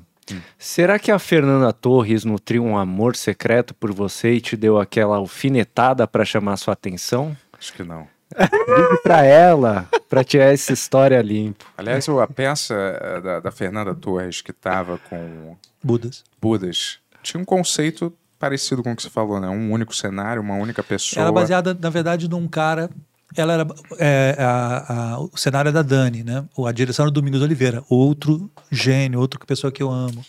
será 0.57 0.97
que 0.99 1.11
a 1.11 1.19
Fernanda 1.19 1.71
Torres 1.73 2.25
nutriu 2.25 2.63
um 2.63 2.77
amor 2.77 3.15
secreto 3.15 3.73
por 3.73 3.93
você 3.93 4.33
e 4.33 4.41
te 4.41 4.55
deu 4.55 4.79
aquela 4.79 5.17
alfinetada 5.17 6.07
pra 6.07 6.25
chamar 6.25 6.57
sua 6.57 6.73
atenção? 6.73 7.35
Acho 7.57 7.73
que 7.73 7.83
não. 7.83 8.07
Ligue 8.35 9.01
pra 9.03 9.23
ela, 9.23 9.87
pra 10.09 10.23
tirar 10.23 10.45
essa 10.45 10.73
história 10.73 11.21
limpo. 11.21 11.65
Aliás, 11.77 12.07
a 12.09 12.27
peça 12.27 12.73
eh, 12.73 13.21
da, 13.21 13.39
da 13.39 13.51
Fernanda 13.51 13.93
Torres, 13.93 14.41
que 14.41 14.51
estava 14.51 14.97
com 15.09 15.55
Budas. 15.83 16.23
Budas, 16.41 16.99
tinha 17.21 17.39
um 17.39 17.45
conceito 17.45 18.11
parecido 18.39 18.83
com 18.83 18.91
o 18.91 18.95
que 18.95 19.03
você 19.03 19.09
falou, 19.09 19.39
né? 19.39 19.47
Um 19.47 19.71
único 19.71 19.95
cenário, 19.95 20.41
uma 20.41 20.55
única 20.55 20.83
pessoa. 20.83 21.23
Era 21.23 21.31
baseada, 21.31 21.77
na 21.79 21.89
verdade, 21.89 22.29
num 22.29 22.47
cara. 22.47 22.89
Ela 23.35 23.53
era. 23.53 23.67
é, 23.99 24.35
a- 24.39 25.13
a- 25.13 25.19
o 25.19 25.31
cenário 25.35 25.69
é 25.69 25.71
da 25.71 25.81
Dani, 25.81 26.23
né? 26.23 26.45
A 26.67 26.71
direção 26.71 27.05
é 27.05 27.07
do 27.09 27.13
Domingos 27.13 27.41
Oliveira. 27.41 27.83
Outro 27.89 28.49
gênio, 28.71 29.19
outra 29.19 29.39
pessoa 29.45 29.71
que 29.71 29.81
eu 29.81 29.89
amo, 29.91 30.23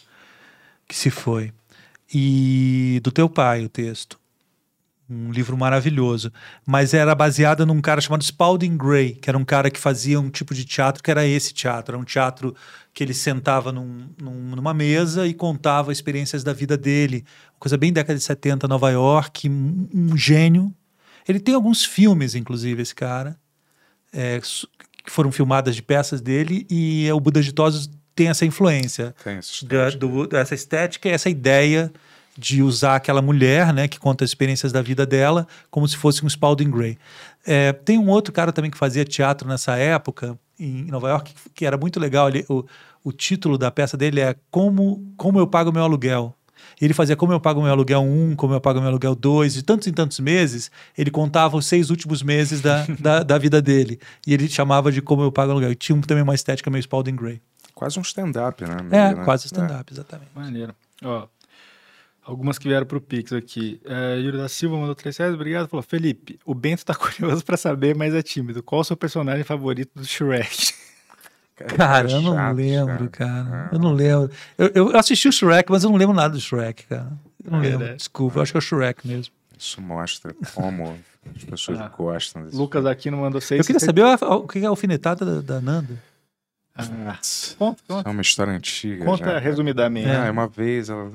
que 0.88 0.96
se 0.96 1.10
foi. 1.10 1.52
E 2.12 3.00
do 3.02 3.10
teu 3.10 3.28
pai, 3.28 3.64
o 3.64 3.68
texto. 3.68 4.18
Um 5.08 5.30
livro 5.30 5.56
maravilhoso. 5.56 6.32
Mas 6.66 6.94
era 6.94 7.14
baseada 7.14 7.66
num 7.66 7.80
cara 7.80 8.00
chamado 8.00 8.22
Spalding 8.24 8.76
Gray, 8.76 9.12
que 9.14 9.28
era 9.28 9.36
um 9.36 9.44
cara 9.44 9.70
que 9.70 9.78
fazia 9.78 10.18
um 10.18 10.30
tipo 10.30 10.54
de 10.54 10.64
teatro 10.64 11.02
que 11.02 11.10
era 11.10 11.26
esse 11.26 11.52
teatro. 11.52 11.94
Era 11.94 12.00
um 12.00 12.04
teatro 12.04 12.54
que 12.92 13.02
ele 13.04 13.12
sentava 13.12 13.70
num- 13.70 14.08
num- 14.20 14.56
numa 14.56 14.72
mesa 14.72 15.26
e 15.26 15.34
contava 15.34 15.92
experiências 15.92 16.42
da 16.42 16.52
vida 16.54 16.76
dele. 16.76 17.24
Coisa 17.58 17.76
bem 17.76 17.92
década 17.92 18.18
de 18.18 18.24
70, 18.24 18.66
Nova 18.66 18.90
York, 18.90 19.48
um, 19.48 19.88
um 19.92 20.16
gênio. 20.16 20.72
Ele 21.28 21.40
tem 21.40 21.54
alguns 21.54 21.84
filmes, 21.84 22.34
inclusive, 22.34 22.82
esse 22.82 22.94
cara, 22.94 23.36
é, 24.12 24.40
que 24.40 25.10
foram 25.10 25.32
filmadas 25.32 25.74
de 25.74 25.82
peças 25.82 26.20
dele, 26.20 26.66
e 26.70 27.10
o 27.12 27.20
Buda 27.20 27.42
de 27.42 27.52
Tosos 27.52 27.90
tem 28.14 28.28
essa 28.28 28.46
influência 28.46 29.14
Tem 29.24 29.38
esse 29.38 29.64
da, 29.66 29.90
do, 29.90 30.26
dessa 30.26 30.54
estética 30.54 31.08
e 31.08 31.12
essa 31.12 31.28
ideia 31.28 31.92
de 32.36 32.62
usar 32.62 32.96
aquela 32.96 33.22
mulher, 33.22 33.72
né, 33.72 33.86
que 33.86 33.98
conta 33.98 34.24
as 34.24 34.30
experiências 34.30 34.72
da 34.72 34.82
vida 34.82 35.06
dela, 35.06 35.46
como 35.70 35.86
se 35.86 35.96
fosse 35.96 36.24
um 36.24 36.28
Spalding 36.28 36.70
Gray. 36.70 36.98
É, 37.46 37.72
tem 37.72 37.98
um 37.98 38.08
outro 38.08 38.32
cara 38.32 38.52
também 38.52 38.70
que 38.70 38.78
fazia 38.78 39.04
teatro 39.04 39.48
nessa 39.48 39.76
época, 39.76 40.38
em 40.58 40.84
Nova 40.86 41.08
York, 41.08 41.32
que 41.54 41.64
era 41.64 41.76
muito 41.76 42.00
legal. 42.00 42.28
Ele, 42.28 42.44
o, 42.48 42.64
o 43.04 43.12
título 43.12 43.56
da 43.56 43.70
peça 43.70 43.96
dele 43.96 44.20
é 44.20 44.34
Como, 44.50 45.12
como 45.16 45.38
Eu 45.38 45.46
Pago 45.46 45.72
Meu 45.72 45.82
Aluguel. 45.82 46.34
Ele 46.80 46.92
fazia 46.94 47.16
Como 47.16 47.32
Eu 47.32 47.40
Pago 47.40 47.62
Meu 47.62 47.70
Aluguel 47.70 48.00
1, 48.02 48.36
Como 48.36 48.54
Eu 48.54 48.60
Pago 48.60 48.80
Meu 48.80 48.88
Aluguel 48.88 49.14
2, 49.14 49.54
de 49.54 49.62
tantos 49.62 49.86
em 49.86 49.92
tantos 49.92 50.18
meses, 50.20 50.70
ele 50.96 51.10
contava 51.10 51.56
os 51.56 51.66
seis 51.66 51.90
últimos 51.90 52.22
meses 52.22 52.60
da, 52.60 52.84
da, 52.98 53.22
da 53.22 53.38
vida 53.38 53.60
dele. 53.62 53.98
E 54.26 54.32
ele 54.34 54.48
chamava 54.48 54.90
de 54.92 55.00
Como 55.02 55.22
Eu 55.22 55.32
Pago 55.32 55.52
Aluguel. 55.52 55.72
E 55.72 55.74
tinha 55.74 55.94
um- 55.96 56.00
também 56.00 56.22
uma 56.22 56.34
estética 56.34 56.70
meio 56.70 56.80
Spalding 56.82 57.16
Gray. 57.16 57.40
Quase 57.74 57.98
um 57.98 58.02
stand-up, 58.02 58.62
né? 58.64 58.76
meio, 58.82 58.94
É, 59.02 59.14
né? 59.14 59.24
quase 59.24 59.46
stand-up, 59.46 59.92
exatamente. 59.92 60.30
Maneiro. 60.34 60.74
Ó, 61.04 61.26
algumas 62.24 62.56
que 62.56 62.68
vieram 62.68 62.86
pro 62.86 63.00
Pix 63.00 63.32
aqui. 63.32 63.80
É, 63.84 64.16
Yuri 64.20 64.36
da 64.38 64.48
Silva 64.48 64.76
mandou 64.78 64.94
3 64.94 65.16
reais, 65.16 65.34
obrigado. 65.34 65.68
Falou, 65.68 65.82
Felipe, 65.82 66.38
o 66.44 66.54
Bento 66.54 66.84
tá 66.84 66.94
curioso 66.96 67.44
pra 67.44 67.56
saber, 67.56 67.94
mas 67.96 68.14
é 68.14 68.22
tímido. 68.22 68.62
Qual 68.62 68.80
o 68.80 68.84
seu 68.84 68.96
personagem 68.96 69.42
favorito 69.44 69.90
do 69.96 70.04
Shrek? 70.04 70.72
É, 71.56 71.64
Cara, 71.64 72.10
eu 72.10 72.20
não 72.20 72.34
chato, 72.34 72.56
lembro, 72.56 73.08
cara. 73.10 73.68
Eu 73.72 73.78
não 73.78 73.92
lembro. 73.92 74.30
Eu, 74.58 74.70
eu 74.74 74.96
assisti 74.98 75.28
o 75.28 75.32
Shrek, 75.32 75.70
mas 75.70 75.84
eu 75.84 75.90
não 75.90 75.96
lembro 75.96 76.14
nada 76.14 76.34
do 76.34 76.40
Shrek, 76.40 76.84
cara. 76.86 77.12
Eu 77.44 77.50
não 77.52 77.58
É, 77.60 77.62
lembro. 77.68 77.86
né? 77.86 77.94
Desculpa, 77.94 78.38
eu 78.38 78.42
acho 78.42 78.52
que 78.52 78.56
é 78.56 78.58
o 78.58 78.62
Shrek 78.62 79.06
mesmo. 79.06 79.32
Isso 79.56 79.80
mostra 79.80 80.34
como 80.54 80.98
as 81.36 81.44
pessoas 81.44 81.80
Ah. 81.80 81.88
gostam 81.88 82.42
desse 82.44 82.56
Lucas 82.56 82.84
Aquino 82.86 83.16
mandou 83.18 83.40
6 83.40 83.60
Eu 83.60 83.64
queria 83.64 83.78
saber 83.80 84.02
a- 84.02 84.18
a- 84.20 84.36
o 84.36 84.48
que 84.48 84.58
é 84.58 84.66
a 84.66 84.68
alfinetada 84.68 85.24
da, 85.24 85.54
da 85.54 85.60
Nanda. 85.60 85.96
Ah, 86.76 86.84
conta, 87.56 87.80
conta. 87.86 88.08
é 88.08 88.12
uma 88.12 88.20
história 88.20 88.52
antiga. 88.52 89.04
Conta 89.04 89.24
já. 89.30 89.38
resumidamente. 89.38 90.08
É, 90.08 90.28
uma 90.28 90.48
vez 90.48 90.88
ela 90.88 91.08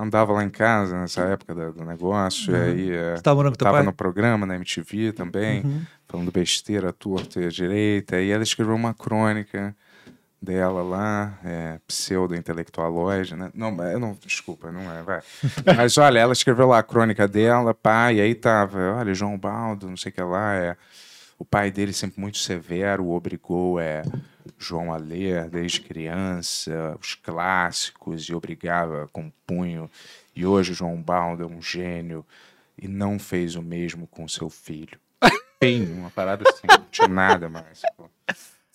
andava 0.00 0.32
lá 0.32 0.42
em 0.44 0.50
casa 0.50 0.98
nessa 0.98 1.22
época 1.22 1.54
da- 1.54 1.70
do 1.70 1.84
negócio, 1.84 2.54
e 2.54 2.56
aí 2.56 3.16
Você 3.16 3.22
tava 3.22 3.36
morando 3.36 3.52
com 3.52 3.58
teu 3.58 3.70
pai? 3.70 3.82
no 3.82 3.92
programa 3.92 4.46
na 4.46 4.54
MTV 4.56 5.12
também, 5.12 5.62
Uhum. 5.64 5.82
falando 6.08 6.32
besteira, 6.32 6.92
torta 6.92 7.40
e 7.40 7.46
à 7.46 7.48
direita, 7.48 8.20
e 8.20 8.30
ela 8.30 8.42
escreveu 8.42 8.74
uma 8.74 8.94
crônica 8.94 9.74
dela 10.42 10.82
lá, 10.82 11.38
é, 11.44 11.78
pseudo-intelectualoide, 11.86 13.36
né? 13.36 13.50
Não, 13.54 13.70
não, 13.98 14.16
desculpa, 14.24 14.72
não 14.72 14.90
é, 14.90 15.02
vai. 15.02 15.20
Mas 15.76 15.98
olha, 15.98 16.18
ela 16.18 16.32
escreveu 16.32 16.68
lá 16.68 16.78
a 16.78 16.82
crônica 16.82 17.28
dela, 17.28 17.74
pá, 17.74 18.12
e 18.12 18.20
aí 18.20 18.34
tava, 18.34 18.78
olha, 18.98 19.12
João 19.12 19.38
Baldo, 19.38 19.88
não 19.88 19.96
sei 19.96 20.10
o 20.10 20.14
que 20.14 20.22
lá, 20.22 20.54
é, 20.54 20.76
o 21.40 21.44
pai 21.44 21.70
dele 21.70 21.94
sempre 21.94 22.20
muito 22.20 22.36
severo, 22.36 23.08
obrigou 23.08 23.80
é, 23.80 24.02
João 24.58 24.92
a 24.92 24.98
ler 24.98 25.48
desde 25.48 25.80
criança, 25.80 26.98
os 27.00 27.14
clássicos, 27.14 28.24
e 28.24 28.34
obrigava 28.34 29.08
com 29.10 29.32
punho. 29.46 29.90
E 30.36 30.44
hoje 30.44 30.74
João 30.74 31.00
Baldo 31.00 31.42
é 31.42 31.46
um 31.46 31.62
gênio 31.62 32.26
e 32.76 32.86
não 32.86 33.18
fez 33.18 33.56
o 33.56 33.62
mesmo 33.62 34.06
com 34.06 34.28
seu 34.28 34.50
filho. 34.50 35.00
Tem 35.58 35.90
uma 35.90 36.10
parada 36.10 36.44
assim, 36.46 36.66
não 36.68 36.84
tinha 36.90 37.08
nada 37.08 37.48
mais. 37.48 37.80
pô. 37.96 38.10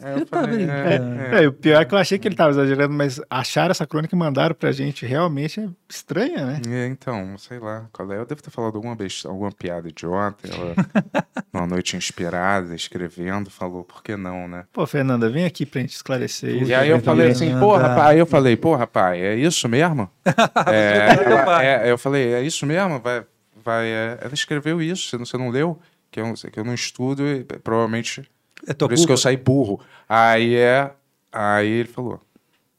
É, 0.03 0.14
eu 0.14 0.25
tá 0.25 0.41
falei, 0.41 0.57
brincando. 0.57 1.22
é, 1.22 1.40
é. 1.40 1.43
É, 1.43 1.48
o 1.48 1.53
pior 1.53 1.82
é 1.82 1.85
que 1.85 1.93
eu 1.93 1.98
achei 1.98 2.19
que 2.19 2.27
ele 2.27 2.35
tava 2.35 2.49
exagerando, 2.49 2.93
mas 2.93 3.22
acharam 3.30 3.72
essa 3.72 3.88
crônica 3.88 4.14
e 4.14 4.19
mandaram 4.19 4.53
pra 4.53 4.72
gente 4.74 5.06
realmente 5.06 5.61
é 5.61 5.69
estranha, 5.90 6.45
né? 6.45 6.61
É, 6.69 6.88
então, 6.88 7.38
sei 7.38 7.59
lá, 7.59 7.88
qual 7.93 8.11
é? 8.11 8.17
Eu 8.17 8.25
devo 8.25 8.41
ter 8.43 8.49
falado 8.49 8.75
alguma, 8.75 8.93
besta, 8.93 9.30
alguma 9.30 9.51
piada 9.53 9.88
idiota. 9.88 10.49
Ela, 10.51 10.75
numa 11.53 11.65
noite 11.65 11.95
inspirada, 11.95 12.75
escrevendo, 12.75 13.49
falou, 13.49 13.85
por 13.85 14.03
que 14.03 14.17
não, 14.17 14.49
né? 14.49 14.65
Pô, 14.74 14.85
Fernanda, 14.85 15.30
vem 15.30 15.45
aqui 15.45 15.65
pra 15.65 15.80
gente 15.80 15.93
esclarecer 15.93 16.53
isso. 16.53 16.69
E 16.72 16.75
aí 16.75 16.90
eu 16.90 17.01
falei 17.01 17.30
assim, 17.32 17.45
Fernanda. 17.45 17.65
pô, 17.65 17.77
rapaz, 17.77 18.09
aí 18.09 18.19
eu 18.19 18.25
falei, 18.25 18.57
pô, 18.57 18.75
rapaz, 18.75 19.17
é 19.22 19.35
isso 19.35 19.69
mesmo? 19.69 20.09
É, 20.67 21.07
ela- 21.25 21.64
é, 21.64 21.91
eu 21.91 21.98
falei, 21.98 22.33
é 22.33 22.41
isso 22.41 22.65
mesmo? 22.65 22.99
Vai, 22.99 23.24
vai, 23.64 23.85
é, 23.88 24.17
ela 24.22 24.33
escreveu 24.33 24.82
isso, 24.82 25.09
você 25.09 25.17
não, 25.17 25.25
você 25.25 25.38
não 25.38 25.49
leu? 25.49 25.80
Que 26.11 26.19
eu, 26.19 26.33
que 26.51 26.59
eu 26.59 26.64
não 26.65 26.74
estudo 26.74 27.25
e 27.27 27.43
provavelmente 27.43 28.24
É 28.67 28.74
por 28.74 28.93
isso 28.93 29.06
que 29.06 29.11
eu 29.11 29.16
culpa? 29.16 29.22
saí 29.22 29.38
burro. 29.38 29.80
Aí 30.08 30.56
é, 30.56 30.92
aí 31.32 31.67
ele 31.67 31.90
falou, 31.90 32.22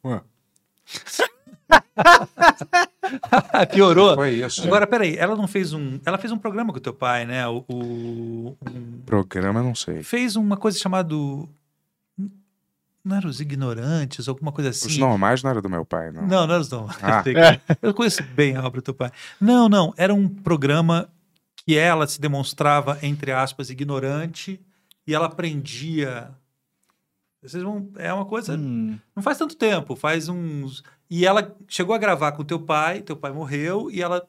ué, 0.05 0.20
Piorou. 3.72 4.14
foi 4.14 4.30
isso. 4.34 4.62
Agora, 4.64 4.86
peraí, 4.86 5.16
ela 5.16 5.36
não 5.36 5.46
fez 5.46 5.72
um. 5.72 5.98
Ela 6.05 6.18
fez 6.18 6.32
um 6.32 6.38
programa 6.38 6.72
com 6.72 6.78
o 6.78 6.82
teu 6.82 6.94
pai, 6.94 7.24
né? 7.24 7.46
O, 7.48 7.64
o- 7.68 8.56
um- 8.68 9.00
Programa, 9.05 9.62
não 9.62 9.74
sei. 9.74 10.02
fez 10.02 10.36
uma 10.36 10.56
coisa 10.56 10.78
chamada. 10.78 11.14
Não 13.05 13.16
era 13.16 13.28
os 13.28 13.40
ignorantes, 13.40 14.28
alguma 14.28 14.50
coisa 14.50 14.70
assim. 14.70 14.88
Os 14.88 14.98
normais 14.98 15.42
não 15.42 15.50
era 15.50 15.62
do 15.62 15.70
meu 15.70 15.84
pai, 15.84 16.10
não. 16.10 16.22
Não, 16.22 16.46
não 16.46 16.55
era 16.55 16.60
os 16.60 16.70
normais. 16.70 16.98
Ah. 17.02 17.22
Eu 17.80 17.94
conheço 17.94 18.22
bem 18.34 18.56
a 18.56 18.64
obra 18.64 18.80
do 18.80 18.84
teu 18.84 18.94
pai. 18.94 19.12
Não, 19.40 19.68
não. 19.68 19.94
Era 19.96 20.12
um 20.12 20.28
programa 20.28 21.08
que 21.64 21.76
ela 21.76 22.06
se 22.08 22.20
demonstrava, 22.20 22.98
entre 23.02 23.30
aspas, 23.30 23.70
ignorante 23.70 24.60
e 25.07 25.15
ela 25.15 25.26
aprendia. 25.26 26.35
Vocês 27.43 27.62
vão. 27.62 27.91
É 27.97 28.12
uma 28.12 28.26
coisa. 28.26 28.57
Hum, 28.57 28.99
Não 29.15 29.23
faz 29.23 29.39
tanto 29.39 29.57
tempo, 29.57 29.94
faz 29.94 30.28
uns. 30.28 30.83
E 31.09 31.25
ela 31.25 31.57
chegou 31.68 31.94
a 31.94 31.99
gravar 31.99 32.33
com 32.33 32.44
teu 32.44 32.60
pai, 32.60 33.02
teu 33.02 33.17
pai 33.17 33.33
morreu, 33.33 33.91
e 33.91 34.02
ela. 34.02 34.26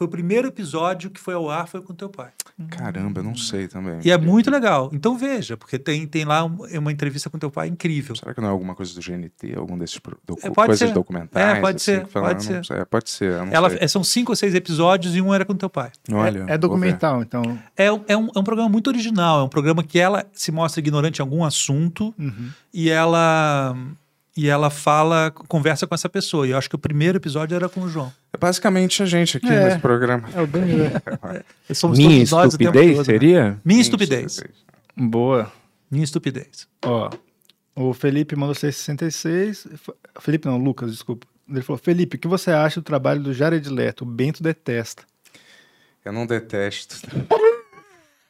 Foi 0.00 0.06
o 0.06 0.10
primeiro 0.10 0.48
episódio 0.48 1.10
que 1.10 1.20
foi 1.20 1.34
ao 1.34 1.50
ar, 1.50 1.68
foi 1.68 1.82
com 1.82 1.92
teu 1.92 2.08
pai. 2.08 2.30
Caramba, 2.70 3.20
eu 3.20 3.24
não 3.24 3.36
sei 3.36 3.68
também. 3.68 4.00
E 4.02 4.10
é 4.10 4.16
muito 4.16 4.50
legal. 4.50 4.88
Então 4.94 5.14
veja, 5.18 5.58
porque 5.58 5.78
tem, 5.78 6.06
tem 6.06 6.24
lá 6.24 6.42
um- 6.42 6.64
uma 6.78 6.90
entrevista 6.90 7.28
com 7.28 7.38
teu 7.38 7.50
pai 7.50 7.68
incrível. 7.68 8.16
Será 8.16 8.32
que 8.32 8.40
não 8.40 8.48
é 8.48 8.50
alguma 8.50 8.74
coisa 8.74 8.94
do 8.94 9.00
GNT, 9.02 9.54
algum 9.58 9.76
desses 9.76 10.00
docu- 10.26 10.40
É, 10.42 10.48
pode 10.48 10.68
coisas 10.68 10.88
ser. 10.88 10.94
documentais? 10.94 11.58
É, 11.58 11.60
pode 11.60 11.76
assim, 11.76 11.84
ser, 11.84 12.06
falam? 12.06 12.28
pode 12.30 12.44
ser. 12.44 12.64
sei. 12.64 12.76
É, 12.78 12.84
pode 12.86 13.10
ser, 13.10 13.32
Ela, 13.52 13.68
sei. 13.68 13.78
é, 13.82 13.88
são 13.88 14.02
cinco 14.02 14.32
ou 14.32 14.36
seis 14.36 14.54
episódios 14.54 15.14
e 15.14 15.20
um 15.20 15.34
era 15.34 15.44
com 15.44 15.54
teu 15.54 15.68
pai. 15.68 15.90
Olha, 16.10 16.46
é, 16.48 16.54
é 16.54 16.56
documental, 16.58 17.20
então. 17.20 17.58
É, 17.76 17.92
um- 17.92 18.02
é, 18.08 18.16
um, 18.16 18.28
é 18.34 18.38
um 18.38 18.42
programa 18.44 18.70
muito 18.70 18.86
original. 18.86 19.40
É 19.40 19.44
um 19.44 19.48
programa 19.50 19.82
que 19.84 19.98
ela 19.98 20.24
se 20.32 20.50
mostra 20.50 20.80
ignorante 20.80 21.18
em 21.18 21.22
algum 21.22 21.44
assunto 21.44 22.14
Uhum. 22.18 22.48
e 22.72 22.88
ela 22.88 23.76
e 24.36 24.48
ela 24.48 24.70
fala, 24.70 25.30
conversa 25.48 25.86
com 25.86 25.94
essa 25.94 26.08
pessoa. 26.08 26.46
E 26.46 26.50
eu 26.50 26.58
acho 26.58 26.68
que 26.68 26.76
o 26.76 26.78
primeiro 26.78 27.18
episódio 27.18 27.54
era 27.54 27.68
com 27.68 27.80
o 27.82 27.88
João. 27.88 28.12
É 28.32 28.38
basicamente 28.38 29.02
a 29.02 29.06
gente 29.06 29.36
aqui 29.36 29.48
É. 29.48 29.64
nesse 29.64 29.78
programa. 29.80 30.28
É 30.34 30.40
o 30.40 30.46
bem. 30.46 30.64
Somos 31.74 31.98
Minha 31.98 32.10
todos 32.18 32.30
nós 32.30 32.54
o 32.54 32.58
tempo 32.58 32.70
estupidez 32.70 32.96
todo, 32.96 33.06
né? 33.06 33.12
seria? 33.12 33.60
Minha 33.64 33.80
estupidez. 33.80 34.42
Boa. 34.96 35.52
Minha 35.90 36.04
estupidez. 36.04 36.68
Ó, 36.84 37.10
o 37.74 37.92
Felipe 37.92 38.36
mandou 38.36 38.54
666. 38.54 39.66
F- 39.74 39.92
Felipe 40.20 40.46
não, 40.46 40.56
Lucas, 40.58 40.92
desculpa. 40.92 41.26
Ele 41.48 41.62
falou, 41.62 41.78
Felipe, 41.78 42.16
o 42.16 42.20
que 42.20 42.28
você 42.28 42.52
acha 42.52 42.80
do 42.80 42.84
trabalho 42.84 43.20
do 43.22 43.32
Jared 43.34 43.68
Leto? 43.68 44.02
O 44.02 44.06
Bento 44.06 44.40
detesta. 44.42 45.02
Eu 46.04 46.12
não 46.12 46.24
detesto. 46.26 46.96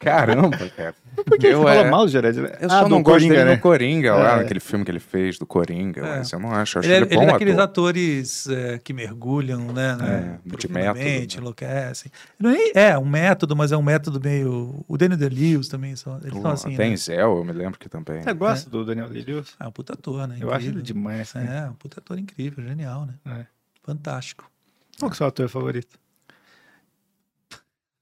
Caramba, 0.00 0.56
cara. 0.74 0.94
Por 1.14 1.38
que 1.38 1.46
Eu, 1.48 1.58
você 1.58 1.64
fala 1.64 1.86
é- 1.86 1.90
mal 1.90 2.06
do 2.06 2.10
Jared 2.10 2.40
Leto? 2.40 2.58
Eu 2.62 2.66
ah, 2.66 2.70
só 2.70 2.82
do 2.84 2.88
não 2.88 3.02
gosto 3.02 3.16
Coringa, 3.18 3.34
dele 3.34 3.44
né? 3.50 3.54
no 3.56 3.60
Coringa, 3.60 4.14
lá, 4.14 4.32
É. 4.32 4.36
naquele 4.38 4.60
filme 4.60 4.84
que 4.84 4.90
ele 4.90 4.98
fez 4.98 5.38
do 5.38 5.44
Coringa, 5.44 6.00
É. 6.00 6.16
mas 6.18 6.32
eu 6.32 6.38
não 6.40 6.50
acho. 6.52 6.78
Eu 6.78 6.80
acho 6.80 6.88
Ele 6.88 6.94
é, 6.94 6.96
ele, 6.96 7.04
ele 7.06 7.14
é 7.14 7.18
bom 7.18 7.26
daqueles 7.32 7.54
ator. 7.58 7.64
atores 7.90 8.48
é, 8.48 8.78
que 8.78 8.92
mergulham, 8.94 9.60
né? 9.72 9.94
né, 9.96 10.38
É, 10.50 10.56
de 10.56 10.72
método, 10.72 10.98
né? 11.04 11.26
enlouquecem. 11.36 12.10
Não 12.38 12.50
é, 12.50 12.70
é 12.74 12.98
um 12.98 13.04
método, 13.04 13.54
mas 13.54 13.72
é 13.72 13.76
um 13.76 13.82
método 13.82 14.18
meio. 14.18 14.82
O 14.88 14.96
Daniel 14.96 15.18
Day-Lewis 15.18 15.68
também 15.68 15.94
são, 15.96 16.18
eles 16.22 16.32
O 16.38 16.40
são 16.40 16.50
assim. 16.50 16.70
né? 16.70 16.76
Denzel, 16.78 17.36
eu 17.36 17.44
me 17.44 17.52
lembro 17.52 17.78
que 17.78 17.88
também. 17.88 18.22
Você 18.22 18.32
gosta 18.32 18.70
do 18.70 18.82
Daniel 18.84 19.10
Day-Lewis? 19.10 19.54
É 19.60 19.66
um 19.68 19.72
puta 19.72 19.92
ator, 19.92 20.26
né? 20.26 20.38
Eu 20.40 20.48
acho 20.50 20.60
ele 20.68 20.78
Incrível. 20.78 20.82
demais. 20.82 21.34
né? 21.34 21.64
É, 21.66 21.70
um 21.70 21.74
puta 21.74 22.00
ator 22.00 22.18
incrível, 22.18 22.64
genial, 22.66 23.04
né? 23.04 23.14
É. 23.40 23.44
Fantástico. 23.82 24.50
Qual 24.98 25.10
que 25.10 25.14
é 25.14 25.16
o 25.16 25.18
seu 25.18 25.26
ator 25.26 25.48
favorito? 25.48 25.98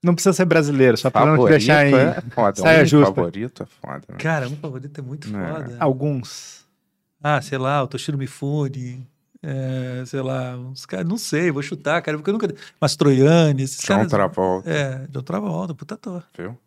Não 0.03 0.13
precisa 0.13 0.31
ser 0.33 0.45
brasileiro, 0.45 0.95
só 0.97 1.09
pra 1.09 1.25
não 1.25 1.43
te 1.43 1.49
deixar 1.49 1.85
em 1.85 1.93
é 1.93 2.21
foda. 2.31 2.61
saia 2.61 2.83
um 2.83 2.85
justa. 2.85 3.13
favorito 3.13 3.63
é 3.63 3.65
foda. 3.65 4.01
Né? 4.07 4.15
Cara, 4.17 4.47
um 4.47 4.55
favorito 4.55 4.97
é 4.99 5.01
muito 5.01 5.27
É. 5.27 5.53
foda. 5.53 5.77
alguns. 5.79 6.65
Ah, 7.21 7.41
sei 7.41 7.57
lá, 7.57 7.83
o 7.83 7.87
Toshiro 7.87 8.17
Mifune. 8.17 9.05
É, 9.41 10.03
sei 10.05 10.21
lá, 10.21 10.57
uns 10.57 10.85
caras, 10.85 11.07
não 11.07 11.17
sei, 11.17 11.49
vou 11.49 11.61
chutar, 11.63 12.01
cara, 12.01 12.17
porque 12.17 12.29
eu 12.29 12.33
nunca. 12.33 12.53
Mastroianni, 12.79 13.63
esses 13.63 13.79
John 13.81 13.95
caras. 13.95 14.07
Travolta, 14.09 14.69
É, 14.69 15.07
John 15.09 15.21
Travolta, 15.21 15.73
puta 15.73 15.95
ator. 15.95 16.23
viu? 16.37 16.57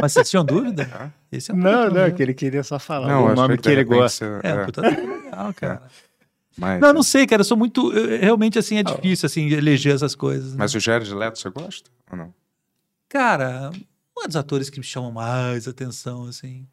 Mas 0.00 0.12
vocês 0.12 0.30
tinham 0.30 0.44
dúvida? 0.44 0.88
Ah. 0.94 1.10
Esse 1.32 1.50
é 1.50 1.54
um 1.54 1.56
Não, 1.58 1.90
não, 1.90 2.00
é 2.02 2.10
que 2.12 2.22
ele 2.22 2.32
queria 2.34 2.62
só 2.62 2.78
falar 2.78 3.08
Não, 3.08 3.26
o 3.26 3.34
nome 3.34 3.56
de 3.56 3.62
que 3.62 3.70
ele 3.70 3.82
gosta. 3.84 4.40
você- 4.40 4.46
É, 4.46 4.50
é, 4.50 4.64
puta 4.64 4.86
ator 4.88 5.08
legal, 5.08 5.54
cara. 5.54 5.82
mas, 6.56 6.80
Não, 6.80 6.92
não 6.92 7.02
sei, 7.02 7.26
cara, 7.26 7.40
eu 7.40 7.44
sou 7.44 7.56
muito. 7.56 7.92
eu- 7.92 8.20
Realmente, 8.20 8.56
assim, 8.58 8.76
é 8.78 8.82
difícil, 8.84 9.26
assim, 9.26 9.48
eleger 9.50 9.94
essas 9.94 10.14
coisas. 10.14 10.52
né? 10.52 10.56
Mas 10.58 10.74
o 10.74 10.80
Jared 10.80 11.12
Leto 11.12 11.38
você 11.40 11.50
gosta 11.50 11.90
ou 12.10 12.16
não? 12.18 12.34
Cara, 13.10 13.70
um 14.16 14.26
dos 14.26 14.36
atores 14.36 14.70
que 14.70 14.78
me 14.78 14.84
chamam 14.84 15.10
mais 15.10 15.66
atenção, 15.66 16.26
assim. 16.26 16.66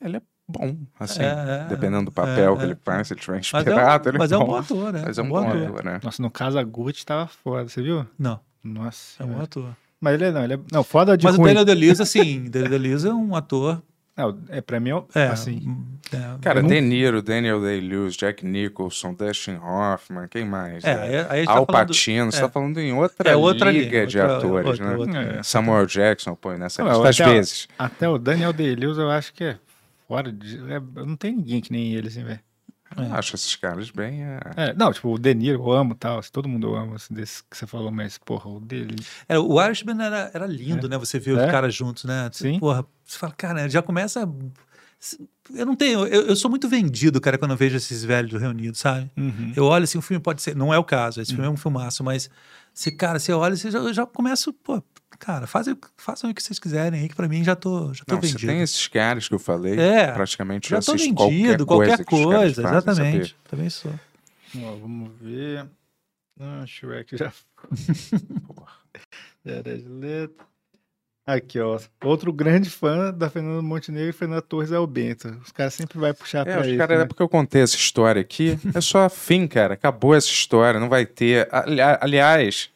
Ele 0.00 0.16
é 0.16 0.22
bom, 0.48 0.74
assim. 0.98 1.20
É, 1.22 1.26
é, 1.26 1.66
dependendo 1.68 2.06
do 2.06 2.12
papel 2.12 2.54
é, 2.54 2.56
que 2.56 2.62
ele 2.64 2.72
é. 2.72 2.78
faz, 2.82 3.08
se 3.08 3.12
ele 3.12 3.20
estiver 3.20 3.36
Mas 3.36 3.52
é, 3.52 3.58
inspirado, 3.60 4.08
ele 4.08 4.18
mas 4.18 4.32
é 4.32 4.34
é 4.34 4.38
um 4.38 4.40
bom. 4.40 4.46
bom 4.46 4.56
ator, 4.56 4.92
né? 4.92 5.02
Mas 5.06 5.18
é 5.18 5.22
um 5.22 5.28
bom 5.28 5.36
ator, 5.46 5.84
né? 5.84 6.00
Nossa, 6.02 6.22
no 6.22 6.30
caso 6.30 6.58
a 6.58 6.64
Gucci 6.64 7.04
tava 7.04 7.26
foda, 7.26 7.68
você 7.68 7.82
viu? 7.82 8.06
Não, 8.18 8.40
Nossa. 8.64 9.22
é 9.22 9.26
um 9.26 9.34
bom 9.34 9.42
ator. 9.42 9.76
Mas 10.00 10.14
ele 10.14 10.24
é, 10.24 10.32
não, 10.32 10.44
ele 10.44 10.54
é. 10.54 10.60
Não, 10.72 10.82
foda 10.82 11.16
de 11.16 11.24
Mas 11.24 11.34
o 11.34 11.38
ruim. 11.38 11.48
Daniel 11.48 11.64
Day-Lewis, 11.66 12.00
assim, 12.00 12.48
Daniel 12.48 12.70
Day-Lewis 12.70 13.04
é 13.04 13.12
um 13.12 13.36
ator. 13.36 13.82
Não, 14.16 14.38
é, 14.48 14.60
pra 14.62 14.80
mim, 14.80 14.90
É, 15.14 15.26
assim. 15.26 15.76
é, 16.10 16.38
Cara, 16.40 16.62
não- 16.62 16.68
De 16.70 16.80
Niro, 16.80 17.20
Daniel 17.20 17.60
Day-Lewis, 17.60 18.16
Jack 18.16 18.46
Nicholson, 18.46 19.12
Dustin 19.12 19.56
Hoffman, 19.62 20.26
quem 20.28 20.44
mais? 20.46 20.82
É, 20.84 20.94
né? 20.94 21.02
aí- 21.02 21.40
aí 21.40 21.44
tá 21.46 21.52
Al 21.52 21.66
falando- 21.66 21.88
Pacino, 21.88 22.32
você 22.32 22.38
é. 22.38 22.40
tá 22.40 22.48
falando 22.48 22.78
em 22.78 22.92
outra, 22.94 23.30
É 23.30 23.36
outra 23.36 23.70
liga 23.70 23.84
liga, 23.84 24.06
de 24.06 24.18
outra- 24.18 24.36
atores, 24.38 24.66
outra- 24.68 24.86
né? 24.86 24.96
outra- 24.96 25.22
É. 25.38 25.42
Samuel 25.42 25.84
Jackson 25.86 26.34
põe 26.34 26.56
nessa 26.56 26.82
Não, 26.82 26.90
lista 27.04 27.08
às 27.24 27.30
vezes. 27.30 27.68
até 27.78 28.08
o 28.08 28.16
Daniel 28.16 28.52
Day-Lewis 28.54 28.96
eu 28.96 29.10
acho 29.10 29.34
que 29.34 29.44
é 29.44 29.58
fora 30.08 30.32
de. 30.32 30.56
é- 30.72 30.80
não 31.04 31.14
tem 31.16 31.36
ninguém 31.36 31.60
que 31.60 31.70
nem 31.70 31.92
ele, 31.94 32.08
assim, 32.08 32.24
velho. 32.24 32.40
Eu 32.96 33.14
acho 33.14 33.34
esses 33.34 33.54
caras 33.56 33.90
bem. 33.90 34.22
é, 34.24 34.40
É, 34.56 34.74
não, 34.74 34.92
tipo, 34.92 35.12
o 35.14 35.18
De 35.18 35.34
Niro 35.34 35.58
eu 35.62 35.72
amo 35.72 35.94
tal, 35.94 36.18
assim, 36.18 36.30
todo 36.32 36.48
mundo 36.48 36.74
ama, 36.74 36.96
assim, 36.96 37.12
desse 37.14 37.42
que 37.44 37.56
você 37.56 37.66
falou, 37.66 37.90
mas, 37.90 38.18
porra, 38.18 38.48
o 38.50 38.60
dele... 38.60 38.96
Era, 39.28 39.40
o 39.40 39.62
Irishman 39.62 40.00
era, 40.02 40.30
era 40.32 40.46
lindo, 40.46 40.88
né? 40.88 40.96
Você 40.98 41.18
vê 41.18 41.32
os 41.32 41.38
É. 41.38 41.50
caras 41.50 41.74
juntos, 41.74 42.04
né? 42.04 42.28
Sim. 42.32 42.58
Porra, 42.58 42.84
você 43.04 43.18
fala, 43.18 43.32
cara, 43.36 43.68
já 43.68 43.82
começa. 43.82 44.28
Eu 45.54 45.66
não 45.66 45.76
tenho. 45.76 46.06
Eu, 46.06 46.22
eu 46.28 46.36
sou 46.36 46.50
muito 46.50 46.68
vendido, 46.68 47.20
cara, 47.20 47.36
quando 47.38 47.50
eu 47.52 47.56
vejo 47.56 47.76
esses 47.76 48.02
velhos 48.02 48.40
reunidos, 48.40 48.80
sabe? 48.80 49.10
Uhum. 49.16 49.52
Eu 49.54 49.64
olho 49.64 49.84
assim, 49.84 49.98
o 49.98 50.02
filme 50.02 50.20
pode 50.22 50.40
ser. 50.42 50.56
Não 50.56 50.72
é 50.72 50.78
o 50.78 50.84
caso, 50.84 51.20
esse 51.20 51.32
filme 51.32 51.46
é 51.46 51.50
um 51.50 51.56
filmaço, 51.56 52.02
mas. 52.02 52.30
Se, 52.72 52.90
cara, 52.90 53.18
você 53.18 53.32
olha, 53.32 53.54
você 53.56 53.70
já, 53.70 53.78
eu 53.78 53.92
já 53.94 54.04
começo, 54.06 54.52
pô, 54.52 54.82
cara, 55.18 55.46
fazem, 55.46 55.76
façam 55.96 56.30
o 56.30 56.34
que 56.34 56.42
vocês 56.42 56.58
quiserem 56.58 57.00
aí, 57.00 57.08
que 57.08 57.14
pra 57.14 57.28
mim 57.28 57.42
já 57.44 57.54
tô, 57.56 57.92
já 57.94 58.04
tô 58.04 58.14
Não, 58.14 58.20
você 58.20 58.28
vendido. 58.32 58.52
tem 58.52 58.60
esses 58.62 58.86
caras 58.88 59.28
que 59.28 59.34
eu 59.34 59.38
falei, 59.38 59.78
É. 59.78 60.12
praticamente 60.12 60.68
já 60.70 60.80
tô 60.80 60.92
assisto 60.92 61.14
vendido, 61.28 61.66
qualquer 61.66 61.88
qualquer 61.98 62.04
coisa. 62.04 62.24
caras 62.30 62.38
coisa, 62.54 62.62
fazem, 62.62 62.78
exatamente. 62.78 63.28
sabia? 63.28 63.34
Também 63.50 63.70
sou. 63.70 63.92
Ó, 64.58 64.76
vamos 64.76 65.10
ver... 65.20 65.66
Ah, 66.38 66.64
Shrek 66.66 67.16
já... 67.16 67.32
Jared 69.44 69.86
Leto. 69.88 70.44
Aqui, 71.26 71.58
ó. 71.58 71.78
Outro 72.04 72.32
grande 72.32 72.70
fã 72.70 73.12
da 73.12 73.28
Fernanda 73.28 73.60
Montenegro 73.60 74.10
e 74.10 74.12
Fernanda 74.12 74.42
Torres 74.42 74.70
é 74.70 74.78
o 74.78 74.86
Bento. 74.86 75.28
Os 75.44 75.50
caras 75.50 75.74
sempre 75.74 75.98
vai 75.98 76.14
puxar 76.14 76.46
É, 76.46 76.52
pra 76.52 76.60
os 76.60 76.68
isso, 76.68 76.76
cara, 76.78 76.98
né? 76.98 77.02
é 77.02 77.06
porque 77.06 77.20
eu 77.22 77.28
contei 77.28 77.62
essa 77.62 77.74
história 77.74 78.20
aqui. 78.20 78.56
É 78.72 78.80
só 78.80 79.08
fim, 79.10 79.48
cara. 79.48 79.74
Acabou 79.74 80.14
essa 80.14 80.28
história. 80.28 80.78
Não 80.78 80.88
vai 80.88 81.04
ter. 81.04 81.48
Ali- 81.52 81.80
aliás, 81.80 82.70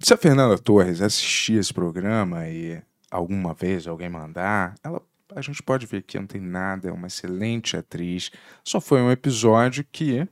se 0.00 0.14
a 0.14 0.16
Fernanda 0.16 0.56
Torres 0.58 1.00
assistir 1.02 1.58
esse 1.58 1.72
programa 1.72 2.48
e 2.48 2.80
alguma 3.10 3.52
vez 3.52 3.86
alguém 3.86 4.08
mandar, 4.08 4.74
ela, 4.82 5.02
a 5.34 5.42
gente 5.42 5.62
pode 5.62 5.86
ver 5.86 6.02
que 6.02 6.18
não 6.18 6.26
tem 6.26 6.40
nada. 6.40 6.88
É 6.88 6.92
uma 6.92 7.06
excelente 7.06 7.76
atriz. 7.76 8.30
Só 8.64 8.80
foi 8.80 9.00
um 9.00 9.10
episódio 9.10 9.84
que 9.90 10.26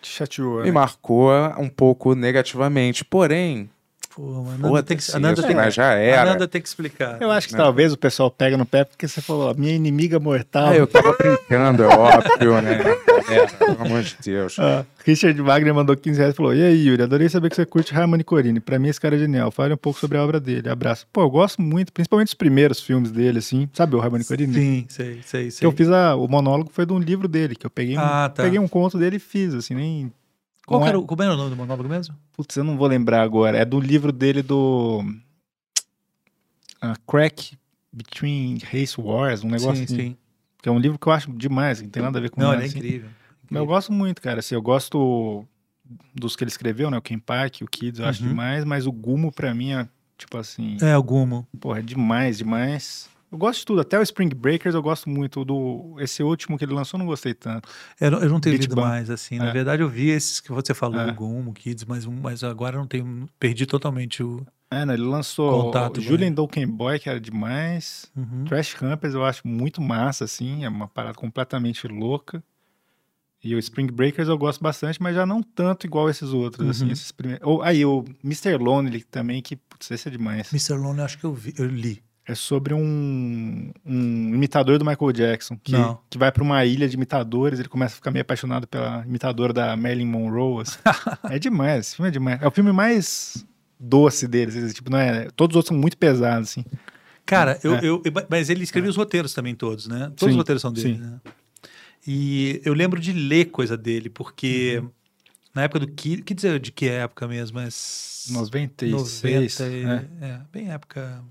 Te 0.00 0.10
chateou, 0.10 0.58
me 0.58 0.66
né? 0.66 0.72
marcou 0.72 1.30
um 1.58 1.68
pouco 1.68 2.14
negativamente. 2.14 3.04
Porém, 3.04 3.70
Pô, 4.14 4.46
a 4.48 4.56
Nanda 4.58 4.82
tem 4.84 4.96
que, 4.96 5.10
a 5.12 5.18
Nanda 5.18 5.42
tem, 5.42 5.56
mas 5.56 5.74
já 5.74 5.90
a 5.90 5.94
era. 5.94 6.24
Nanda 6.30 6.46
tem 6.46 6.62
que 6.62 6.68
explicar. 6.68 7.20
Eu 7.20 7.32
acho 7.32 7.48
que 7.48 7.54
né? 7.54 7.58
talvez 7.58 7.92
o 7.92 7.96
pessoal 7.96 8.30
pega 8.30 8.56
no 8.56 8.64
pé 8.64 8.84
porque 8.84 9.08
você 9.08 9.20
falou, 9.20 9.52
minha 9.56 9.74
inimiga 9.74 10.20
mortal. 10.20 10.68
Ah, 10.68 10.76
eu 10.76 10.86
tava 10.86 11.12
brincando, 11.18 11.82
é 11.82 11.88
óbvio, 11.88 12.60
né? 12.62 12.78
É, 13.26 13.46
pelo 13.46 13.80
amor 13.80 14.02
de 14.02 14.14
Deus. 14.22 14.58
Ah, 14.58 14.84
Richard 15.02 15.40
Wagner 15.40 15.72
mandou 15.74 15.96
15 15.96 16.18
reais 16.18 16.34
e 16.34 16.36
falou: 16.36 16.54
E 16.54 16.62
aí, 16.62 16.86
Yuri, 16.86 17.02
adorei 17.04 17.26
saber 17.26 17.48
que 17.48 17.56
você 17.56 17.64
curte 17.64 17.94
Harmony 17.96 18.22
Corine. 18.22 18.60
Pra 18.60 18.78
mim, 18.78 18.88
esse 18.88 19.00
cara 19.00 19.16
é 19.16 19.18
genial. 19.18 19.50
Fale 19.50 19.72
um 19.72 19.78
pouco 19.78 19.98
sobre 19.98 20.18
a 20.18 20.22
obra 20.22 20.38
dele. 20.38 20.68
Abraço. 20.68 21.06
Pô, 21.10 21.22
eu 21.22 21.30
gosto 21.30 21.62
muito, 21.62 21.90
principalmente 21.90 22.28
os 22.28 22.34
primeiros 22.34 22.80
filmes 22.80 23.10
dele, 23.10 23.38
assim. 23.38 23.66
Sabe 23.72 23.96
o 23.96 24.00
Harmony 24.02 24.24
Corine? 24.26 24.52
Sim, 24.52 24.86
sei, 24.90 25.20
sei, 25.24 25.44
Que 25.46 25.50
sei. 25.52 25.66
eu 25.66 25.72
fiz 25.72 25.88
a- 25.88 26.14
o 26.16 26.28
monólogo 26.28 26.70
foi 26.70 26.84
de 26.84 26.92
um 26.92 26.98
livro 26.98 27.26
dele, 27.26 27.54
que 27.56 27.64
eu 27.64 27.70
peguei, 27.70 27.96
um, 27.96 28.00
Ah, 28.00 28.28
tá. 28.32 28.42
peguei 28.42 28.58
um 28.58 28.68
conto 28.68 28.98
dele 28.98 29.16
e 29.16 29.20
fiz, 29.20 29.54
assim, 29.54 29.74
nem. 29.74 30.12
Qual 30.66 30.84
é- 30.84 30.88
era, 30.88 30.98
o- 30.98 31.06
como 31.06 31.22
era 31.22 31.34
o 31.34 31.36
nome 31.36 31.50
do 31.50 31.56
monólogo 31.56 31.88
mesmo? 31.88 32.14
Putz, 32.32 32.56
eu 32.56 32.64
não 32.64 32.76
vou 32.76 32.86
lembrar 32.88 33.22
agora. 33.22 33.58
É 33.58 33.64
do 33.64 33.78
livro 33.80 34.10
dele 34.12 34.42
do. 34.42 35.02
ah, 36.80 36.94
Crack 37.06 37.56
Between 37.92 38.58
Race 38.58 39.00
Wars, 39.00 39.44
um 39.44 39.48
negócio 39.48 39.76
sim, 39.76 39.84
assim. 39.84 39.96
sim. 39.96 40.16
Que 40.62 40.68
é 40.68 40.72
um 40.72 40.78
livro 40.78 40.98
que 40.98 41.06
eu 41.06 41.12
acho 41.12 41.30
demais, 41.32 41.78
que 41.78 41.84
não 41.84 41.90
tem 41.90 42.02
nada 42.02 42.18
a 42.18 42.22
ver 42.22 42.30
com 42.30 42.40
Não, 42.40 42.50
nada, 42.50 42.62
é 42.62 42.66
assim. 42.66 42.78
incrível. 42.78 43.10
Mas 43.50 43.60
eu 43.60 43.66
gosto 43.66 43.92
muito, 43.92 44.22
cara. 44.22 44.40
Assim, 44.40 44.54
eu 44.54 44.62
gosto 44.62 45.46
dos 46.14 46.34
que 46.34 46.42
ele 46.42 46.50
escreveu, 46.50 46.90
né? 46.90 46.96
O 46.96 47.02
Ken 47.02 47.18
Park, 47.18 47.60
o 47.60 47.66
Kids, 47.66 48.00
eu 48.00 48.06
acho 48.06 48.22
Uhum. 48.22 48.30
demais, 48.30 48.64
mas 48.64 48.86
o 48.86 48.92
Gumo, 48.92 49.30
pra 49.30 49.54
mim, 49.54 49.72
é 49.72 49.86
tipo 50.16 50.38
assim. 50.38 50.78
É, 50.80 50.96
o 50.96 51.02
Gumo. 51.02 51.46
Porra, 51.60 51.80
é 51.80 51.82
demais, 51.82 52.38
demais. 52.38 53.08
Eu 53.34 53.38
gosto 53.38 53.58
de 53.58 53.66
tudo, 53.66 53.80
até 53.80 53.98
o 53.98 54.02
Spring 54.02 54.28
Breakers 54.28 54.76
eu 54.76 54.82
gosto 54.82 55.10
muito. 55.10 55.44
Do, 55.44 55.96
esse 55.98 56.22
último 56.22 56.56
que 56.56 56.64
ele 56.64 56.72
lançou, 56.72 56.96
eu 56.96 57.00
não 57.00 57.06
gostei 57.06 57.34
tanto. 57.34 57.68
Eu, 58.00 58.12
não- 58.12 58.18
eu 58.20 58.28
não 58.30 58.38
tenho 58.38 58.54
Beat 58.56 58.68
lido 58.70 58.80
mais, 58.80 59.10
assim. 59.10 59.38
Na 59.38 59.48
É. 59.48 59.52
verdade, 59.52 59.82
eu 59.82 59.88
vi 59.88 60.08
esses 60.10 60.38
que 60.40 60.52
você 60.52 60.72
falou, 60.72 61.00
É. 61.00 61.10
o 61.10 61.14
Gumo, 61.14 61.50
o 61.50 61.52
Kids, 61.52 61.84
mas, 61.84 62.06
mas 62.06 62.44
agora 62.44 62.76
eu 62.76 62.80
não 62.80 62.86
tenho. 62.86 63.28
Perdi 63.40 63.66
totalmente 63.66 64.22
o. 64.22 64.46
É, 64.70 64.86
né? 64.86 64.94
Ele 64.94 65.02
lançou 65.02 65.64
Contato, 65.64 65.98
o 65.98 66.00
Julian. 66.00 66.30
Dolken 66.32 66.66
Boy, 66.66 66.98
que 67.00 67.08
era 67.08 67.20
demais. 67.20 68.10
Uhum. 68.16 68.44
Trash 68.44 68.74
Campers 68.74 69.14
eu 69.14 69.24
acho 69.24 69.46
muito 69.46 69.82
massa, 69.82 70.24
assim. 70.24 70.64
É 70.64 70.68
uma 70.68 70.86
parada 70.86 71.14
completamente 71.14 71.88
louca. 71.88 72.40
E 73.42 73.54
o 73.54 73.58
Spring 73.58 73.88
Breakers 73.88 74.28
eu 74.28 74.38
gosto 74.38 74.62
bastante, 74.62 75.02
mas 75.02 75.14
já 75.16 75.26
não 75.26 75.42
tanto 75.42 75.86
igual 75.86 76.08
esses 76.08 76.30
outros, 76.32 76.68
assim. 76.68 76.86
Uhum. 76.86 76.92
Esses 76.92 77.10
primeiros... 77.12 77.46
Ou, 77.46 77.62
aí, 77.62 77.84
o 77.84 78.04
Mr. 78.24 78.56
Lonely 78.56 79.02
também, 79.04 79.42
que, 79.42 79.54
putz, 79.56 79.90
esse 79.90 80.08
é 80.08 80.10
demais. 80.10 80.50
Mr. 80.52 80.74
Lone, 80.80 81.00
eu 81.00 81.04
acho 81.04 81.18
que 81.18 81.24
eu, 81.24 81.34
vi, 81.34 81.52
eu 81.58 81.66
li. 81.66 82.02
É 82.26 82.34
sobre 82.34 82.72
um, 82.72 83.70
um 83.84 84.34
imitador 84.34 84.78
do 84.78 84.84
Michael 84.84 85.12
Jackson, 85.12 85.58
que, 85.62 85.72
Não. 85.72 86.00
que 86.08 86.16
vai 86.16 86.32
pra 86.32 86.42
uma 86.42 86.64
ilha 86.64 86.88
de 86.88 86.96
imitadores, 86.96 87.58
ele 87.60 87.68
começa 87.68 87.92
a 87.94 87.96
ficar 87.96 88.10
meio 88.10 88.22
apaixonado 88.22 88.66
pela 88.66 89.04
imitadora 89.06 89.52
da 89.52 89.76
Marilyn 89.76 90.06
Monroe. 90.06 90.62
assim. 90.62 90.78
é 91.30 91.38
demais, 91.38 91.86
esse 91.88 91.96
filme 91.96 92.08
é 92.08 92.12
demais. 92.12 92.40
É 92.42 92.46
o 92.46 92.50
filme 92.50 92.72
mais 92.72 93.44
doce 93.78 94.26
deles, 94.26 94.72
tipo, 94.72 94.90
não 94.90 94.98
é, 94.98 95.28
todos 95.36 95.54
os 95.54 95.56
outros 95.56 95.68
são 95.68 95.76
muito 95.76 95.98
pesados, 95.98 96.48
assim. 96.50 96.64
Cara, 97.26 97.58
eu, 97.62 97.74
É. 97.74 97.80
eu- 97.84 98.02
mas 98.30 98.48
ele 98.48 98.64
escreveu 98.64 98.88
os 98.90 98.96
roteiros 98.96 99.34
também 99.34 99.54
todos, 99.54 99.86
né? 99.86 100.06
Todos 100.16 100.20
Sim, 100.20 100.30
os 100.30 100.36
roteiros 100.36 100.62
são 100.62 100.72
dele, 100.72 100.96
né? 100.98 101.20
E 102.06 102.60
eu 102.64 102.72
lembro 102.74 103.00
de 103.00 103.12
ler 103.12 103.46
coisa 103.46 103.76
dele, 103.76 104.08
porque 104.10 104.78
Uhum. 104.82 104.90
na 105.54 105.62
época 105.62 105.80
do 105.80 105.88
que 105.88 106.34
dizer 106.34 106.58
de 106.60 106.70
que 106.72 106.86
época 106.88 107.26
mesmo? 107.28 107.58
É 107.60 107.66
s- 107.66 108.32
96, 108.32 108.92
90 109.60 109.66
e- 109.66 109.84
né? 109.84 110.06
é, 110.20 110.40
bem 110.52 110.70
época 110.70 111.22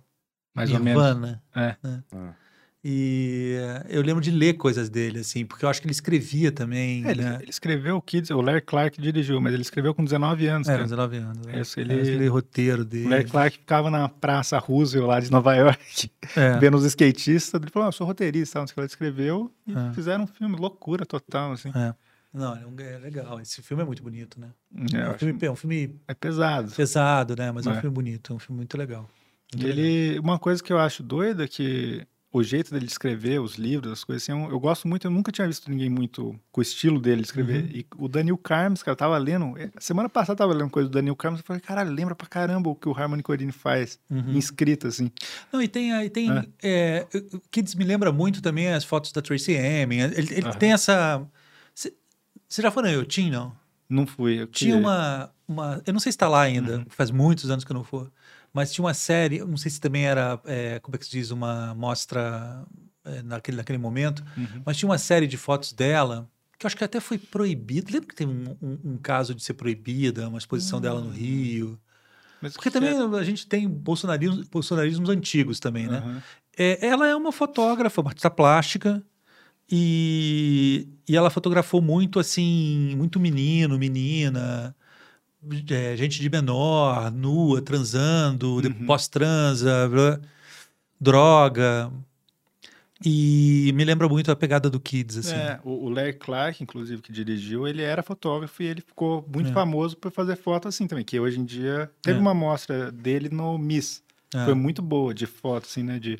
mais 0.53 0.71
ou 0.71 0.79
menos. 0.79 1.01
Nirvana. 1.03 1.43
É. 1.55 1.75
né? 1.83 2.03
Ah. 2.13 2.33
E 2.85 3.55
eh, 3.57 3.85
eu 3.91 4.01
lembro 4.01 4.21
de 4.21 4.29
ler 4.29 4.55
coisas 4.55 4.89
dele, 4.89 5.19
assim, 5.19 5.45
porque 5.45 5.63
eu 5.63 5.69
acho 5.69 5.79
que 5.79 5.87
ele 5.87 5.93
escrevia 5.93 6.51
também, 6.51 7.05
É, 7.07 7.11
ele, 7.11 7.21
né? 7.21 7.37
ele 7.41 7.49
escreveu 7.49 7.95
o 7.95 8.01
Kids, 8.01 8.29
o 8.29 8.41
Larry 8.41 8.59
Clark 8.59 9.01
dirigiu, 9.01 9.39
mas 9.39 9.53
ele 9.53 9.61
escreveu 9.61 9.93
com 9.93 10.03
19 10.03 10.45
anos, 10.47 10.67
cara. 10.67 10.83
19 10.83 11.15
anos. 11.15 11.45
né? 11.47 11.61
Isso, 11.61 11.79
Ele... 11.79 11.93
ele- 11.93 12.11
Ele 12.11 12.27
roteiro 12.27 12.83
dele. 12.83 13.05
O 13.05 13.09
Larry 13.09 13.23
Clark 13.23 13.57
ficava 13.57 13.89
na 13.89 14.09
Praça 14.09 14.57
Roosevelt 14.59 15.07
lá 15.07 15.19
de 15.21 15.31
Nova 15.31 15.55
York, 15.55 16.11
É. 16.35 16.57
vendo 16.59 16.75
os 16.75 16.83
skatistas. 16.83 17.61
Ele 17.61 17.71
falou, 17.71 17.85
ah, 17.85 17.89
eu 17.89 17.93
sou 17.93 18.05
roteirista, 18.05 18.59
não 18.59 18.67
sei 18.67 18.73
o 18.73 18.75
que 18.75 18.79
ele 18.81 18.87
escreveu. 18.87 19.49
E 19.65 19.71
É. 19.71 19.93
fizeram 19.93 20.25
um 20.25 20.27
filme, 20.27 20.57
loucura 20.57 21.05
total, 21.05 21.53
assim. 21.53 21.69
É. 21.73 21.93
Não, 22.33 22.53
é, 22.53 22.65
um- 22.65 22.75
é 22.79 22.97
legal. 22.97 23.39
Esse 23.39 23.61
filme 23.61 23.81
é 23.81 23.85
muito 23.85 24.03
bonito, 24.03 24.37
né? 24.41 24.49
É, 24.93 24.97
É, 24.97 25.09
um, 25.09 25.17
filme, 25.17 25.39
é 25.41 25.51
um 25.51 25.55
filme 25.55 25.95
é 26.05 26.13
pesado. 26.13 26.69
pesado, 26.73 27.33
né? 27.37 27.49
Mas 27.49 27.65
é 27.65 27.69
um 27.69 27.73
É. 27.75 27.79
filme 27.79 27.93
bonito, 27.93 28.33
é 28.33 28.35
um 28.35 28.39
filme 28.39 28.57
muito 28.57 28.77
legal. 28.77 29.09
E 29.57 29.65
ele, 29.65 30.19
uma 30.19 30.37
coisa 30.39 30.61
que 30.63 30.71
eu 30.73 30.77
acho 30.79 31.01
doida 31.03 31.43
é 31.43 31.47
que 31.47 32.05
o 32.31 32.41
jeito 32.41 32.73
dele 32.73 32.87
escrever 32.87 33.39
os 33.39 33.55
livros, 33.57 33.91
as 33.93 34.03
coisas 34.03 34.23
assim, 34.23 34.31
eu, 34.31 34.49
eu 34.49 34.59
gosto 34.59 34.87
muito, 34.87 35.05
eu 35.05 35.11
nunca 35.11 35.31
tinha 35.31 35.45
visto 35.45 35.69
ninguém 35.69 35.87
muito 35.87 36.35
com 36.51 36.61
o 36.61 36.63
estilo 36.63 36.99
dele 36.99 37.21
de 37.21 37.27
escrever. 37.27 37.65
Uhum. 37.65 37.69
E 37.71 37.85
o 37.95 38.07
Daniel 38.07 38.37
Carmes, 38.37 38.81
cara, 38.81 38.93
eu 38.93 38.97
tava 38.97 39.15
lendo, 39.19 39.55
eh, 39.55 39.69
semana 39.77 40.09
passada 40.09 40.31
eu 40.33 40.37
tava 40.37 40.53
lendo 40.53 40.71
coisa 40.71 40.89
do 40.89 40.93
Daniel 40.93 41.15
Carmes, 41.15 41.41
eu 41.41 41.45
falei, 41.45 41.61
cara, 41.61 41.83
lembra 41.83 42.15
pra 42.15 42.25
caramba 42.25 42.71
o 42.71 42.75
que 42.75 42.89
o 42.89 42.91
Harmony 42.97 43.21
Corine 43.21 43.51
faz, 43.51 43.99
Uhum. 44.09 44.33
em 44.33 44.37
escrita, 44.39 44.87
assim. 44.87 45.11
Não, 45.51 45.61
e 45.61 45.67
tem, 45.67 45.93
aí 45.93 46.09
tem 46.09 46.31
É. 46.63 47.05
é, 47.13 47.17
o 47.33 47.39
Kids 47.51 47.75
me 47.75 47.83
lembra 47.85 48.11
muito 48.11 48.41
também 48.41 48.67
as 48.69 48.83
fotos 48.83 49.11
da 49.11 49.21
Tracy 49.21 49.51
Emin. 49.51 49.99
Ele, 49.99 50.15
ele 50.33 50.41
Aham. 50.47 50.53
tem 50.57 50.73
essa. 50.73 51.23
Você 51.75 52.61
já 52.61 52.71
foi 52.71 52.83
na 52.83 52.91
Eutin, 52.91 53.29
não? 53.31 53.53
Não 53.89 54.05
fui. 54.07 54.41
Eu 54.41 54.47
Tinha 54.47 54.73
queria. 54.73 54.75
uma, 54.87 55.31
uma. 55.47 55.81
Eu 55.85 55.93
não 55.93 55.99
sei 55.99 56.11
se 56.11 56.15
está 56.15 56.27
lá 56.27 56.41
ainda, 56.41 56.77
Uhum. 56.77 56.85
faz 56.89 57.11
muitos 57.11 57.49
anos 57.49 57.63
que 57.63 57.71
eu 57.71 57.75
não 57.75 57.83
for. 57.83 58.11
Mas 58.53 58.71
tinha 58.71 58.85
uma 58.85 58.93
série, 58.93 59.39
não 59.39 59.57
sei 59.57 59.71
se 59.71 59.79
também 59.81 60.05
era, 60.05 60.39
é, 60.45 60.79
como 60.79 60.95
é 60.95 60.99
que 60.99 61.05
se 61.05 61.11
diz, 61.11 61.31
uma 61.31 61.73
mostra 61.73 62.63
é, 63.03 63.23
naquele, 63.23 63.57
naquele 63.57 63.79
momento, 63.79 64.23
Uhum. 64.37 64.61
mas 64.65 64.77
tinha 64.77 64.87
uma 64.87 64.97
série 64.99 65.25
de 65.27 65.37
fotos 65.37 65.73
dela 65.73 66.29
que 66.59 66.65
eu 66.65 66.67
acho 66.67 66.77
que 66.77 66.83
até 66.83 66.99
foi 66.99 67.17
proibida. 67.17 67.91
Lembra 67.91 68.07
que 68.07 68.15
teve 68.15 68.31
um, 68.31 68.55
um- 68.61 68.79
um 68.93 68.97
caso 68.97 69.33
de 69.35 69.43
ser 69.43 69.55
proibida, 69.55 70.29
uma 70.29 70.37
exposição 70.37 70.79
dela 70.79 71.01
Hum. 71.01 71.05
no 71.05 71.09
Rio? 71.09 71.79
Mas 72.39 72.53
Porque 72.53 72.69
que 72.69 72.73
também 72.73 72.91
é- 72.95 73.17
a 73.19 73.23
gente 73.23 73.47
tem 73.47 73.67
bolsonarismo, 73.67 74.43
bolsonarismos 74.51 75.09
antigos 75.09 75.59
também, 75.59 75.87
né? 75.87 75.97
Aham. 75.97 76.21
É, 76.55 76.85
ela 76.87 77.07
é 77.07 77.15
uma 77.15 77.31
fotógrafa, 77.31 77.99
uma 78.01 78.11
artista 78.11 78.29
plástica, 78.29 79.03
e, 79.69 80.87
e 81.09 81.15
ela 81.17 81.29
fotografou 81.29 81.81
muito 81.81 82.19
assim, 82.19 82.93
muito 82.95 83.19
menino, 83.19 83.77
menina, 83.79 84.75
é, 85.71 85.95
gente 85.97 86.19
de 86.19 86.29
menor, 86.29 87.11
nua, 87.11 87.61
transando, 87.61 88.55
Uhum. 88.57 88.85
pós-transa, 88.85 89.89
droga. 90.99 91.91
E 93.05 93.71
me 93.75 93.83
lembra 93.83 94.07
muito 94.07 94.31
a 94.31 94.35
pegada 94.35 94.69
do 94.69 94.79
Kids, 94.79 95.17
assim. 95.17 95.35
É, 95.35 95.59
o, 95.63 95.85
o 95.85 95.89
Larry 95.89 96.13
Clark, 96.13 96.63
inclusive, 96.63 97.01
que 97.01 97.11
dirigiu, 97.11 97.67
ele 97.67 97.81
era 97.81 98.01
fotógrafo 98.01 98.63
e 98.63 98.65
ele 98.65 98.79
ficou 98.81 99.27
muito 99.33 99.49
É. 99.49 99.53
famoso 99.53 99.97
por 99.97 100.09
fazer 100.11 100.37
foto 100.37 100.69
assim 100.69 100.87
também, 100.87 101.03
que 101.03 101.19
hoje 101.19 101.37
em 101.39 101.43
dia 101.43 101.91
teve 102.01 102.17
É. 102.17 102.21
uma 102.21 102.33
mostra 102.33 102.91
dele 102.91 103.27
no 103.29 103.57
Miss. 103.57 104.01
É. 104.33 104.45
Foi 104.45 104.53
muito 104.53 104.81
boa 104.81 105.13
de 105.13 105.25
foto, 105.25 105.65
assim, 105.65 105.83
né? 105.83 105.99
De... 105.99 106.17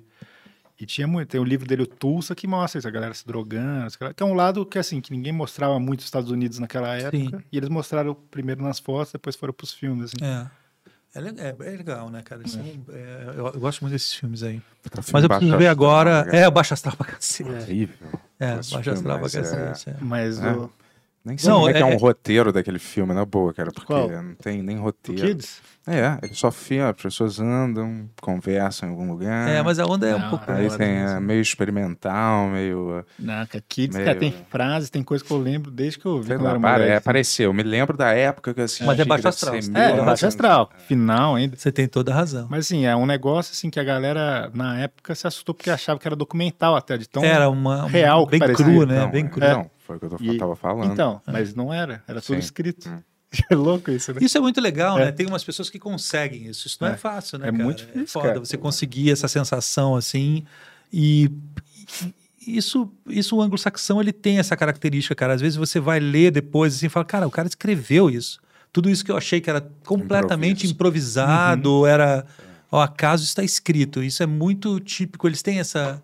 E 0.84 0.86
tinha 0.86 1.08
muito. 1.08 1.30
Tem 1.30 1.40
o 1.40 1.44
livro 1.46 1.66
dele, 1.66 1.84
o 1.84 1.88
Tulsa, 1.88 2.36
que 2.36 2.46
mostra 2.46 2.78
isso, 2.80 2.88
a 2.88 2.92
galera 2.92 3.14
se 3.14 3.26
drogando. 3.26 3.88
Que 4.14 4.22
é 4.22 4.26
um 4.26 4.34
lado 4.34 4.66
que, 4.66 4.78
assim, 4.78 5.00
que 5.00 5.12
ninguém 5.12 5.32
mostrava 5.32 5.80
muito 5.80 6.00
nos 6.02 6.06
Estados 6.06 6.30
Unidos 6.30 6.60
naquela 6.60 6.94
época. 6.96 7.18
Sim. 7.18 7.32
E 7.52 7.58
eles 7.58 7.70
mostraram 7.70 8.14
primeiro 8.30 8.62
nas 8.62 8.80
fotos, 8.80 9.14
depois 9.14 9.36
foram 9.36 9.54
pros 9.54 9.72
filmes, 9.74 10.12
assim. 10.14 10.26
É. 10.26 10.48
É, 11.16 11.20
é- 11.22 11.56
é 11.74 11.78
legal, 11.78 12.10
né, 12.10 12.22
cara? 12.24 12.42
Isso 12.44 12.60
é- 12.60 13.34
eu, 13.38 13.48
eu 13.48 13.60
gosto 13.60 13.82
muito 13.82 13.94
desses 13.94 14.14
filmes 14.14 14.42
aí. 14.44 14.62
Filme 14.82 15.04
Mas 15.14 15.24
eu 15.24 15.30
preciso 15.30 15.58
ver 15.58 15.68
agora. 15.68 16.26
cara. 16.26 16.38
É, 16.38 16.48
o 16.48 16.52
Baixo 16.52 16.74
Astral 16.74 16.98
pra 16.98 17.06
cacete. 17.06 17.50
Horrível. 17.50 17.96
É, 18.40 18.60
esse 18.60 18.72
Baixo 18.72 18.84
filme, 18.84 18.90
Astral 18.98 19.16
pra 19.20 19.22
mas 19.22 19.36
é- 19.36 19.42
cacete. 19.42 19.90
é. 19.92 19.96
Mas 20.02 20.40
É. 20.42 20.52
o, 20.52 20.70
Nem 21.26 21.38
sei 21.38 21.50
Não, 21.50 21.58
como 21.60 21.70
é 21.70 21.74
que 21.74 21.78
é 21.80 21.82
é- 21.82 21.86
um 21.86 21.92
é- 21.92 21.98
roteiro 21.98 22.52
daquele 22.52 22.80
filme, 22.80 23.14
na 23.14 23.24
boa, 23.24 23.54
cara, 23.54 23.72
porque 23.72 23.88
Qual? 23.88 24.10
não 24.10 24.36
tem 24.36 24.62
nem 24.62 24.78
o 24.78 24.82
roteiro. 24.82 25.22
Kids? 25.26 25.62
É, 25.86 26.18
ele 26.24 26.34
só 26.34 26.50
filma, 26.50 26.90
as 26.92 27.02
pessoas 27.02 27.40
andam, 27.42 28.10
conversam 28.22 28.88
em 28.88 28.92
algum 28.94 29.10
lugar. 29.12 29.50
É, 29.50 29.62
mas 29.62 29.80
a 29.80 29.86
onda 29.86 30.08
é 30.08 30.16
um 30.16 30.20
Não, 30.20 30.30
pouco. 30.30 30.50
Aí 30.50 30.70
tem 30.78 30.94
mesmo. 30.96 31.18
é, 31.18 31.20
meio 31.20 31.42
experimental, 31.42 32.48
meio. 32.48 33.06
Não, 33.20 33.46
cara, 33.46 33.64
Kids, 33.68 33.96
Meio- 33.96 34.06
cara, 34.08 34.18
tem 34.20 34.34
frases, 34.50 34.90
tem 34.90 35.04
coisa 35.04 35.24
que 35.24 35.32
eu 35.32 35.38
lembro 35.38 35.70
desde 35.72 36.00
que 36.00 36.06
eu 36.06 36.22
vi 36.22 36.28
Sei 36.28 36.38
quando 36.38 36.54
lá, 36.54 36.60
pare- 36.60 36.86
é, 36.86 36.96
apareceu. 36.96 37.50
Eu 37.50 37.54
me 37.54 37.64
lembro 37.64 37.98
da 37.98 38.12
época 38.12 38.54
que 38.54 38.60
eu 38.62 38.64
assisti. 38.66 38.84
Mas 38.86 39.00
é 39.00 39.06
Baixo 39.06 39.28
Astral, 39.28 39.56
É, 39.56 39.58
anos 39.92 40.06
Baixo. 40.06 40.26
Astral, 40.28 40.70
final 40.88 41.36
ainda. 41.36 41.58
Você 41.58 41.72
tem 41.72 41.88
toda 41.88 42.12
a 42.12 42.16
razão. 42.16 42.48
Mas 42.50 42.66
assim, 42.66 42.86
é 42.86 42.96
um 42.96 43.06
negócio 43.06 43.52
assim 43.52 43.70
que 43.70 43.80
a 43.80 43.84
galera, 43.84 44.50
na 44.54 44.80
época, 44.80 45.14
se 45.16 45.28
assustou 45.28 45.54
porque 45.54 45.70
achava 45.70 46.00
que 46.00 46.08
era 46.08 46.16
documental 46.16 46.76
até, 46.76 46.98
de 46.98 47.08
tão... 47.10 47.24
Era 47.24 47.50
uma, 47.50 47.80
uma- 47.82 47.88
real 47.90 48.26
que 48.26 48.32
bem 48.32 48.40
parecia. 48.40 48.66
cru, 48.66 48.86
né? 48.86 49.00
Não, 49.00 49.12
bem 49.12 49.26
é, 49.26 49.28
cru. 49.28 49.40
Não, 49.42 49.70
foi 49.86 49.98
o 49.98 50.00
que 50.00 50.06
eu 50.06 50.10
tô- 50.10 50.24
E- 50.24 50.38
tava 50.38 50.56
falando. 50.56 50.92
Então, 50.94 51.22
mas 51.28 51.54
não 51.54 51.74
era, 51.74 52.04
era 52.08 52.22
tudo 52.22 52.36
Sim. 52.36 52.40
escrito. 52.40 52.90
Hum. 52.90 53.00
É 53.50 53.56
louco 53.56 53.90
isso, 53.90 54.14
né? 54.14 54.20
Isso 54.22 54.38
é 54.38 54.42
muito 54.42 54.62
legal, 54.62 55.00
É. 55.00 55.06
né? 55.06 55.12
Tem 55.12 55.26
umas 55.26 55.44
pessoas 55.44 55.68
que 55.70 55.80
conseguem 55.80 56.46
isso. 56.48 56.68
Isso 56.68 56.78
não 56.80 56.90
é, 56.90 56.94
É. 56.94 56.98
fácil, 56.98 57.40
né? 57.40 57.48
É 57.48 57.52
cara? 57.52 57.64
muito 57.64 57.78
difícil, 57.80 58.08
foda 58.08 58.28
cara. 58.28 58.40
você 58.40 58.56
conseguir 58.58 59.10
essa 59.12 59.28
sensação 59.28 59.96
assim. 59.96 60.44
E 60.92 61.32
isso, 62.46 62.92
isso 63.08 63.36
o 63.38 63.42
anglo-saxão 63.42 64.02
ele 64.02 64.12
tem 64.12 64.38
essa 64.38 64.56
característica, 64.56 65.16
cara. 65.16 65.34
Às 65.34 65.42
vezes 65.42 65.56
você 65.58 65.80
vai 65.80 66.00
ler 66.00 66.32
depois 66.32 66.76
assim 66.76 66.86
e 66.88 66.90
fala, 66.90 67.06
cara, 67.06 67.28
o 67.28 67.32
cara 67.32 67.48
escreveu 67.48 68.10
isso. 68.10 68.40
Tudo 68.72 68.90
isso 68.90 69.04
que 69.06 69.12
eu 69.12 69.18
achei 69.18 69.40
que 69.40 69.50
era 69.50 69.62
completamente 69.86 70.68
Improviso. 70.68 70.74
improvisado, 71.20 71.86
era 71.86 72.26
ao 72.70 72.82
acaso 72.82 73.24
está 73.24 73.44
escrito. 73.44 74.04
Isso 74.04 74.22
é 74.22 74.26
muito 74.26 74.80
típico. 74.80 75.28
Eles 75.28 75.42
têm 75.42 75.60
essa 75.60 76.02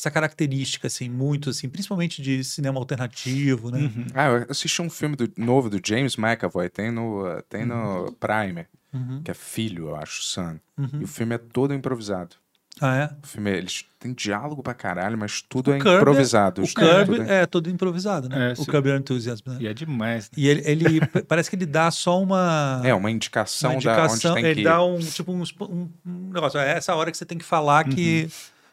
essa 0.00 0.10
característica 0.10 0.86
assim, 0.86 1.08
muito 1.08 1.50
assim, 1.50 1.68
principalmente 1.68 2.20
de 2.22 2.42
cinema 2.42 2.78
alternativo, 2.78 3.70
né? 3.70 3.90
Ah, 4.14 4.28
eu 4.28 4.46
assisti 4.48 4.80
um 4.82 4.90
filme 4.90 5.16
do- 5.16 5.30
novo 5.36 5.68
do 5.70 5.80
James 5.84 6.16
McAvoy, 6.16 6.68
tem 6.68 6.90
no, 6.90 7.24
uh, 7.26 7.42
tem 7.48 7.64
no 7.64 8.12
Prime, 8.18 8.66
Uhum. 8.92 9.22
que 9.22 9.30
é 9.30 9.34
Filho, 9.34 9.88
eu 9.90 9.96
acho, 9.96 10.22
Son. 10.22 10.58
Uhum. 10.76 11.00
E 11.00 11.04
o 11.04 11.08
filme 11.08 11.34
é 11.34 11.38
todo 11.38 11.72
improvisado. 11.74 12.36
Ah, 12.80 12.96
é? 12.96 13.10
O 13.22 13.26
filme, 13.26 13.50
eles 13.50 13.84
têm 13.98 14.14
diálogo 14.14 14.62
pra 14.62 14.72
caralho, 14.72 15.18
mas 15.18 15.42
tudo 15.42 15.70
é 15.72 15.76
Curb 15.78 15.90
é- 15.90 15.96
improvisado. 15.98 16.62
O 16.62 16.72
Curb 16.74 17.20
é- 17.28 17.42
é 17.42 17.46
todo 17.46 17.68
improvisado, 17.68 18.26
né? 18.28 18.50
É, 18.56 18.60
o 18.60 18.64
Curb 18.64 18.88
Your 18.88 18.98
Enthusiasm, 18.98 19.42
né? 19.50 19.58
E 19.60 19.66
é 19.68 19.74
demais. 19.74 20.30
E 20.34 20.48
ele, 20.48 20.62
ele 20.64 21.00
parece 21.28 21.50
que 21.50 21.56
ele 21.56 21.66
dá 21.66 21.90
só 21.90 22.22
uma. 22.22 22.80
É, 22.82 22.94
uma 22.94 23.10
indicação, 23.10 23.70
uma 23.72 23.76
indicação. 23.76 24.32
da 24.32 24.32
onde 24.32 24.42
tem 24.42 24.44
ele 24.46 24.54
que 24.54 24.60
ir. 24.62 24.64
dá 24.64 24.82
um 24.82 24.98
tipo 24.98 25.30
um, 25.30 25.42
um- 25.62 25.90
um 26.06 26.30
negócio. 26.32 26.58
É 26.58 26.70
essa 26.78 26.94
hora 26.94 27.10
que 27.10 27.18
você 27.18 27.26
tem 27.26 27.36
que 27.36 27.44
falar 27.44 27.84
que, 27.84 28.22
Uhum. 28.22 28.30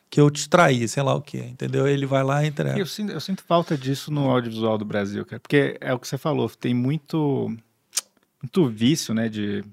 Que 0.09 0.21
eu 0.21 0.29
te 0.31 0.47
traí, 0.49 0.87
sei 0.87 1.03
lá 1.03 1.13
o 1.15 1.21
quê. 1.21 1.39
Entendeu? 1.39 1.87
Ele 1.87 2.05
vai 2.05 2.23
lá 2.23 2.43
e 2.43 2.47
entrega. 2.47 2.77
Eu 2.79 2.85
sinto, 2.85 3.11
eu 3.11 3.19
sinto 3.19 3.43
falta 3.43 3.77
disso 3.77 4.11
no 4.11 4.29
audiovisual 4.29 4.77
do 4.77 4.85
Brasil, 4.85 5.25
cara. 5.25 5.39
Porque 5.39 5.77
é 5.81 5.93
o 5.93 5.99
que 5.99 6.07
você 6.07 6.17
falou, 6.17 6.49
tem 6.49 6.73
muito, 6.73 7.53
muito 8.41 8.69
vício, 8.69 9.13
né? 9.13 9.27
De. 9.29 9.63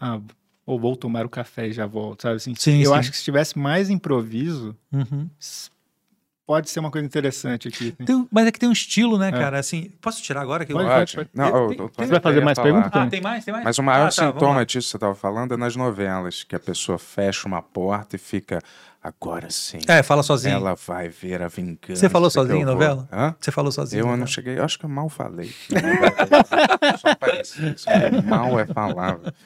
Ah, 0.00 0.20
ou 0.64 0.78
vou 0.78 0.96
tomar 0.96 1.26
o 1.26 1.28
café 1.28 1.68
e 1.68 1.72
já 1.72 1.86
volto, 1.86 2.22
sabe? 2.22 2.36
Assim, 2.36 2.54
Sim, 2.56 2.80
eu 2.82 2.92
sim. 2.92 2.96
acho 2.96 3.10
que 3.10 3.16
se 3.16 3.24
tivesse 3.24 3.58
mais 3.58 3.90
improviso, 3.90 4.76
Uhum. 4.92 5.28
pode 6.46 6.70
ser 6.70 6.80
uma 6.80 6.90
coisa 6.90 7.06
interessante 7.06 7.68
aqui. 7.68 7.94
assim. 7.94 8.04
Tem 8.04 8.28
mas 8.30 8.46
é 8.46 8.52
que 8.52 8.58
tem 8.58 8.68
um 8.68 8.72
estilo, 8.72 9.16
né, 9.18 9.28
É. 9.28 9.32
cara? 9.32 9.58
Assim, 9.58 9.90
posso 10.00 10.22
tirar 10.22 10.40
agora? 10.40 10.64
Que 10.64 10.72
eu... 10.72 10.76
Pode, 10.76 10.88
Pode. 10.88 11.14
pode, 11.16 11.30
Não, 11.34 11.44
Tem- 11.44 11.54
eu- 11.54 11.68
tem- 11.68 11.78
eu- 11.78 11.88
tem- 11.88 12.04
eu 12.06 12.10
Vai 12.10 12.20
fazer 12.20 12.44
mais 12.44 12.58
perguntas? 12.58 12.90
Ah, 12.92 13.06
tem 13.06 13.20
mais? 13.20 13.44
Tem 13.44 13.52
mais? 13.52 13.64
Mas 13.64 13.78
o 13.78 13.82
maior 13.82 14.06
Ah, 14.06 14.10
tá, 14.12 14.32
sintoma 14.32 14.54
lá. 14.56 14.64
disso 14.64 14.86
que 14.86 14.90
você 14.90 14.96
estava 14.96 15.14
falando 15.14 15.54
é 15.54 15.56
nas 15.56 15.76
novelas, 15.76 16.42
que 16.44 16.54
a 16.56 16.60
pessoa 16.60 16.98
fecha 16.98 17.46
uma 17.48 17.62
porta 17.62 18.16
e 18.16 18.18
fica, 18.18 18.60
agora 19.02 19.50
sim, 19.50 19.78
É, 19.88 20.02
fala 20.02 20.22
sozinho. 20.22 20.54
ela 20.54 20.74
vai 20.86 21.08
ver 21.08 21.42
a 21.42 21.48
vingança. 21.48 21.96
Você 21.96 22.08
falou 22.08 22.30
sozinho 22.30 22.60
em 22.60 22.64
vou." 22.64 22.74
novela? 22.74 23.08
Hã? 23.12 23.34
Você 23.40 23.50
falou 23.50 23.72
sozinho. 23.72 24.00
Eu 24.06 24.16
não 24.16 24.26
cheguei, 24.26 24.58
eu 24.58 24.64
acho 24.64 24.78
que 24.78 24.84
eu 24.84 24.88
mal 24.90 25.08
falei. 25.08 25.50
Só 27.00 27.14
parecia. 27.16 27.74
Mal 28.24 28.58
é 28.60 28.64
palavra. 28.66 29.32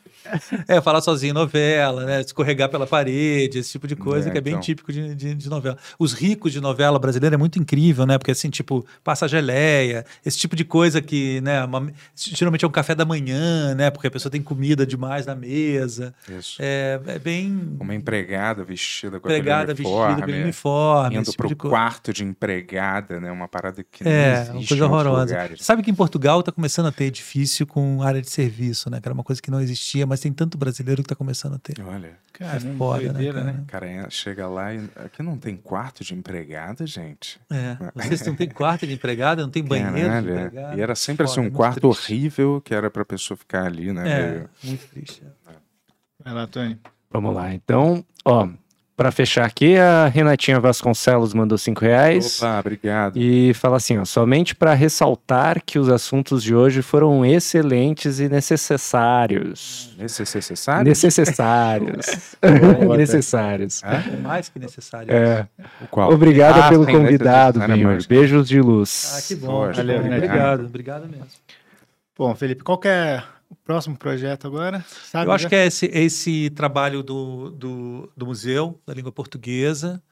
É, 0.67 0.81
falar 0.81 1.01
sozinho 1.03 1.31
em 1.31 1.35
novela, 1.35 2.05
né? 2.05 2.21
Escorregar 2.21 2.69
pela 2.69 2.85
parede, 2.85 3.61
esse 3.61 3.71
tipo 3.71 3.87
de 3.87 3.95
coisa 3.95 4.29
É, 4.29 4.33
que 4.33 4.39
é 4.39 4.41
bem 4.41 4.55
então. 4.55 4.61
típico 4.61 4.93
de, 4.93 5.15
de, 5.15 5.35
de 5.37 5.49
novela. 5.49 5.79
Os 6.01 6.13
ricos 6.13 6.51
de 6.53 6.61
novela 6.61 6.99
brasileira 6.99 7.37
é 7.37 7.39
muito 7.39 7.61
incrível, 7.61 8.05
né? 8.05 8.19
Porque 8.19 8.33
assim, 8.33 8.51
tipo, 8.51 8.85
passa 9.05 9.29
geleia, 9.29 10.05
esse 10.25 10.37
tipo 10.37 10.57
de 10.57 10.65
coisa 10.65 11.01
que, 11.01 11.41
né? 11.43 11.63
uma- 11.65 11.93
geralmente 12.17 12.65
é 12.65 12.69
um 12.69 12.73
café 12.73 12.93
da 12.93 13.05
manhã, 13.05 13.73
né? 13.77 13.89
Porque 13.89 14.09
a 14.09 14.11
pessoa 14.11 14.29
tem 14.29 14.43
comida 14.43 14.85
demais 14.85 15.27
na 15.27 15.37
mesa. 15.37 16.13
Isso. 16.29 16.57
É, 16.61 17.01
é 17.07 17.19
bem 17.21 17.77
Uma 17.79 17.95
empregada 17.95 18.65
vestida 18.65 19.21
com 19.21 19.29
empregada, 19.29 19.46
aquele 19.51 19.67
vestida, 19.75 19.89
uniforme, 19.99 20.23
com 20.33 20.43
uniforme, 20.43 21.17
indo 21.17 21.25
tipo 21.25 21.37
pro 21.37 21.49
de 21.49 21.55
coisa. 21.57 21.77
quarto 21.77 22.13
de 22.13 22.25
empregada, 22.25 23.21
né? 23.21 23.31
Uma 23.31 23.49
parada 23.49 23.83
que 23.85 24.05
não 24.05 24.11
É, 24.11 24.33
existe 24.33 24.51
uma 24.53 24.61
em 24.63 24.67
coisa 24.67 24.85
horrorosa. 24.87 25.21
lugares. 25.35 25.65
Sabe 25.65 25.83
que 25.83 25.91
em 25.91 25.95
Portugal 25.95 26.41
está 26.41 26.53
começando 26.53 26.87
a 26.87 26.93
ter 26.93 27.05
edifício 27.05 27.67
com 27.67 28.03
área 28.03 28.21
de 28.21 28.31
serviço, 28.31 28.89
né? 28.91 29.01
Que 29.01 29.09
era 29.09 29.15
uma 29.15 29.25
coisa 29.25 29.41
que 29.43 29.51
não 29.51 29.61
existia, 29.61 30.07
mas 30.07 30.21
tem 30.21 30.33
tanto 30.33 30.57
brasileiro 30.59 31.03
que 31.03 31.07
está 31.07 31.15
começando 31.15 31.55
a 31.55 31.59
ter. 31.59 31.81
Olha, 31.83 32.19
Cara, 32.33 32.57
é 32.59 32.61
foda, 32.77 33.03
né, 33.03 33.09
doideira, 33.13 33.43
cara? 33.45 33.65
cara, 33.67 33.87
é- 33.89 34.11
chega 34.11 34.47
lá 34.47 34.75
e 34.75 34.79
aqui 34.97 35.23
não 35.23 35.39
tem 35.39 35.57
quarto 35.57 36.05
de 36.05 36.15
empregada, 36.15 36.87
gente. 36.87 37.41
É. 37.51 37.77
Vocês 37.95 38.27
não 38.27 38.35
tem 38.35 38.49
quarto 38.49 38.87
de 38.87 38.93
empregada, 38.93 39.43
não 39.43 39.51
tem 39.51 39.63
banheiro 39.65 39.95
de 39.97 40.03
Caralho, 40.03 40.31
é. 40.31 40.37
empregada. 40.47 40.77
E 40.77 40.81
era 40.81 40.95
sempre 40.95 41.25
assim 41.25 41.35
Foda, 41.37 41.41
um 41.41 41.45
muito 41.45 41.57
quarto 41.57 41.81
triste. 41.81 42.13
horrível 42.13 42.61
que 42.63 42.75
era 42.75 42.91
pra 42.91 43.05
pessoa 43.07 43.37
ficar 43.39 43.65
ali, 43.65 43.93
né? 43.93 44.03
É, 44.11 44.31
meio- 44.33 44.51
muito 44.65 44.87
triste. 44.89 45.23
Vai 46.23 46.35
lá, 46.35 46.47
Tony. 46.47 46.79
Vamos 47.11 47.35
lá. 47.35 47.55
Então, 47.55 48.05
ó, 48.25 48.49
pra 48.97 49.13
fechar 49.13 49.45
aqui, 49.45 49.77
a 49.77 50.07
Renatinha 50.09 50.59
Vasconcelos 50.59 51.35
mandou 51.35 51.59
5 51.59 51.81
reais. 51.83 52.39
Opa, 52.43 52.61
obrigado. 52.61 53.17
E 53.19 53.53
fala 53.55 53.77
assim, 53.77 53.99
ó, 53.99 54.05
somente 54.05 54.55
para 54.55 54.73
ressaltar 54.73 55.63
que 55.65 55.79
os 55.79 55.89
assuntos 55.89 56.43
de 56.43 56.55
hoje 56.55 56.81
foram 56.83 57.25
excelentes 57.27 58.19
e 58.21 58.29
necessários. 58.29 59.95
Esse 59.99 60.23
é 60.23 60.25
necessário? 60.35 60.89
Necessários. 60.89 62.07
necessários. 62.97 63.83
É 64.17 64.17
mais 64.17 64.49
que 64.49 64.59
necessário. 64.59 65.13
É. 65.13 65.47
O 65.83 65.87
qual? 65.89 66.13
Obrigado 66.13 66.61
Ah, 66.61 66.69
pelo 66.69 66.87
convidado, 66.87 67.59
mas- 67.61 68.07
Beijos 68.07 68.49
de 68.49 68.61
luz. 68.61 69.15
Ah, 69.17 69.23
que 69.29 69.35
bom. 69.35 69.71
Valeu, 69.73 69.99
obrigado. 69.99 70.17
obrigado. 70.17 70.65
Obrigado 70.67 71.09
mesmo. 71.09 71.27
Bom, 72.17 72.35
Felipe, 72.35 72.63
qual 72.63 72.79
que 72.79 72.89
é 72.89 73.23
o 73.49 73.55
próximo 73.57 73.97
projeto 73.97 74.47
agora? 74.47 74.85
Sabe 75.05 75.27
Eu 75.29 75.33
acho 75.33 75.43
já? 75.45 75.49
que 75.49 75.55
é 75.55 75.67
esse, 75.67 75.87
esse 75.87 76.51
trabalho 76.51 77.03
do, 77.03 77.51
do, 77.51 78.13
do 78.17 78.27
Museu 78.27 78.81
da 78.87 78.93
Língua 78.95 79.13
Portuguesa, 79.13 80.03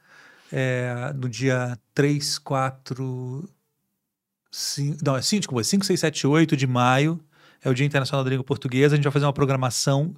é, 0.51 1.11
no 1.15 1.27
dia 1.29 1.77
3, 1.93 2.37
4, 2.39 3.49
5, 4.51 4.97
não, 5.05 5.15
é 5.17 5.21
5, 5.21 5.63
5, 5.63 5.85
6, 5.85 5.99
7, 5.99 6.27
8 6.27 6.55
de 6.55 6.65
maio, 6.67 7.19
é 7.63 7.69
o 7.69 7.73
Dia 7.73 7.85
Internacional 7.85 8.23
da 8.23 8.29
Língua 8.29 8.43
Portuguesa, 8.43 8.93
a 8.93 8.97
gente 8.97 9.03
vai 9.03 9.11
fazer 9.11 9.25
uma 9.25 9.33
programação 9.33 10.15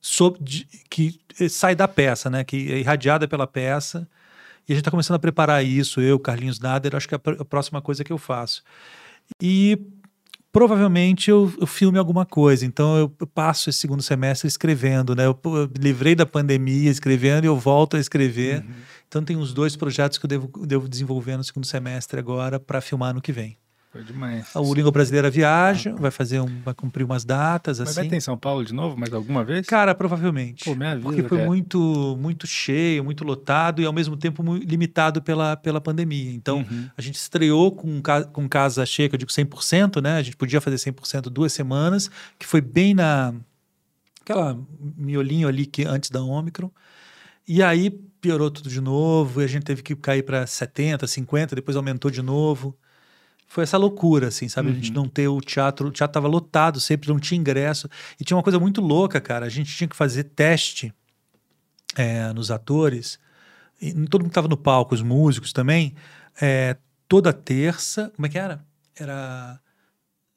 sobre, 0.00 0.42
de- 0.42 0.64
que 0.88 1.20
eh, 1.40 1.48
sai 1.48 1.74
da 1.74 1.88
peça, 1.88 2.30
né, 2.30 2.44
que 2.44 2.72
é 2.72 2.78
irradiada 2.78 3.26
pela 3.26 3.46
peça, 3.46 4.08
e 4.68 4.72
a 4.72 4.74
gente 4.74 4.82
está 4.82 4.90
começando 4.90 5.16
a 5.16 5.20
preparar 5.20 5.64
isso, 5.64 6.00
eu, 6.00 6.18
Carlinhos 6.18 6.60
Nader, 6.60 6.94
acho 6.94 7.08
que 7.08 7.14
é 7.14 7.16
a 7.16 7.18
pr- 7.18 7.40
a 7.40 7.44
próxima 7.44 7.82
coisa 7.82 8.04
que 8.04 8.12
eu 8.12 8.18
faço. 8.18 8.62
E 9.42 9.78
provavelmente 10.52 11.30
eu, 11.30 11.52
eu 11.60 11.66
filme 11.66 11.98
alguma 11.98 12.24
coisa. 12.26 12.64
Então 12.64 12.96
eu 12.96 13.12
eu 13.20 13.26
passo 13.26 13.70
esse 13.70 13.78
segundo 13.78 14.02
semestre 14.02 14.48
escrevendo, 14.48 15.14
né? 15.14 15.26
Eu, 15.26 15.38
eu 15.44 15.70
livrei 15.78 16.14
da 16.14 16.26
pandemia 16.26 16.90
escrevendo 16.90 17.44
e 17.44 17.46
eu 17.46 17.56
volto 17.56 17.96
a 17.96 18.00
escrever. 18.00 18.64
Então 19.08 19.24
tem 19.24 19.36
uns 19.36 19.52
dois 19.52 19.76
projetos 19.76 20.18
que 20.18 20.24
eu 20.24 20.28
devo, 20.28 20.66
devo 20.66 20.88
desenvolver 20.88 21.36
no 21.36 21.44
segundo 21.44 21.66
semestre 21.66 22.18
agora 22.18 22.60
para 22.60 22.80
filmar 22.80 23.14
no 23.14 23.20
que 23.20 23.32
vem. 23.32 23.56
Foi 23.92 24.04
demais. 24.04 24.46
O 24.54 24.72
Língua 24.72 24.92
Brasileira 24.92 25.28
viaja, 25.28 25.92
vai 25.96 26.12
fazer 26.12 26.38
um, 26.40 26.62
vai 26.62 26.72
cumprir 26.72 27.02
umas 27.02 27.24
datas 27.24 27.80
Mas 27.80 27.88
assim. 27.88 28.00
vai 28.02 28.08
ter 28.08 28.16
em 28.16 28.20
São 28.20 28.38
Paulo 28.38 28.64
de 28.64 28.72
novo, 28.72 28.96
mais 28.96 29.12
alguma 29.12 29.42
vez? 29.42 29.66
Cara, 29.66 29.92
provavelmente. 29.96 30.64
Pô, 30.64 30.76
me 30.76 30.86
avisa, 30.86 31.02
porque 31.02 31.22
foi 31.24 31.38
cara. 31.38 31.46
muito 31.48 32.16
muito 32.20 32.46
cheio, 32.46 33.02
muito 33.02 33.24
lotado 33.24 33.82
e 33.82 33.84
ao 33.84 33.92
mesmo 33.92 34.16
tempo 34.16 34.44
muito 34.44 34.64
limitado 34.64 35.20
pela, 35.20 35.56
pela 35.56 35.80
pandemia. 35.80 36.32
Então, 36.32 36.58
Uhum. 36.58 36.88
a 36.96 37.02
gente 37.02 37.16
estreou 37.16 37.72
com, 37.72 38.00
com 38.32 38.48
casa 38.48 38.86
cheia, 38.86 39.08
que 39.08 39.16
eu 39.16 39.18
digo 39.18 39.32
100%, 39.32 40.00
né? 40.00 40.18
A 40.18 40.22
gente 40.22 40.36
podia 40.36 40.60
fazer 40.60 40.76
100% 40.76 41.22
duas 41.22 41.52
semanas, 41.52 42.08
que 42.38 42.46
foi 42.46 42.60
bem 42.60 42.94
na 42.94 43.34
aquela 44.22 44.56
miolinho 44.96 45.48
ali 45.48 45.66
que 45.66 45.84
antes 45.84 46.10
da 46.10 46.22
Ômicron. 46.22 46.70
E 47.48 47.60
aí 47.60 47.90
piorou 48.20 48.50
tudo 48.52 48.68
de 48.68 48.80
novo, 48.80 49.40
e 49.40 49.44
a 49.44 49.48
gente 49.48 49.64
teve 49.64 49.82
que 49.82 49.96
cair 49.96 50.22
para 50.22 50.46
70, 50.46 51.08
50, 51.08 51.56
depois 51.56 51.76
aumentou 51.76 52.08
de 52.08 52.22
novo. 52.22 52.76
Foi 53.52 53.64
essa 53.64 53.76
loucura, 53.76 54.28
assim, 54.28 54.48
sabe? 54.48 54.70
A 54.70 54.72
gente 54.72 54.92
não 54.92 55.08
ter 55.08 55.26
o 55.26 55.40
teatro, 55.40 55.88
o 55.88 55.90
teatro 55.90 56.14
tava 56.14 56.28
lotado, 56.28 56.78
sempre 56.78 57.08
não 57.08 57.18
tinha 57.18 57.36
ingresso. 57.36 57.88
E 58.18 58.22
tinha 58.22 58.36
uma 58.36 58.44
coisa 58.44 58.60
muito 58.60 58.80
louca, 58.80 59.20
cara. 59.20 59.44
A 59.44 59.48
gente 59.48 59.76
tinha 59.76 59.88
que 59.88 59.96
fazer 59.96 60.22
teste 60.22 60.94
é, 61.96 62.32
nos 62.32 62.52
atores. 62.52 63.18
E 63.82 63.92
todo 64.06 64.20
mundo 64.22 64.30
estava 64.30 64.46
no 64.46 64.56
palco, 64.56 64.94
os 64.94 65.02
músicos 65.02 65.52
também. 65.52 65.96
é, 66.40 66.76
toda 67.08 67.32
terça. 67.32 68.12
Como 68.14 68.24
é 68.24 68.28
que 68.28 68.38
era? 68.38 68.64
Era. 68.94 69.60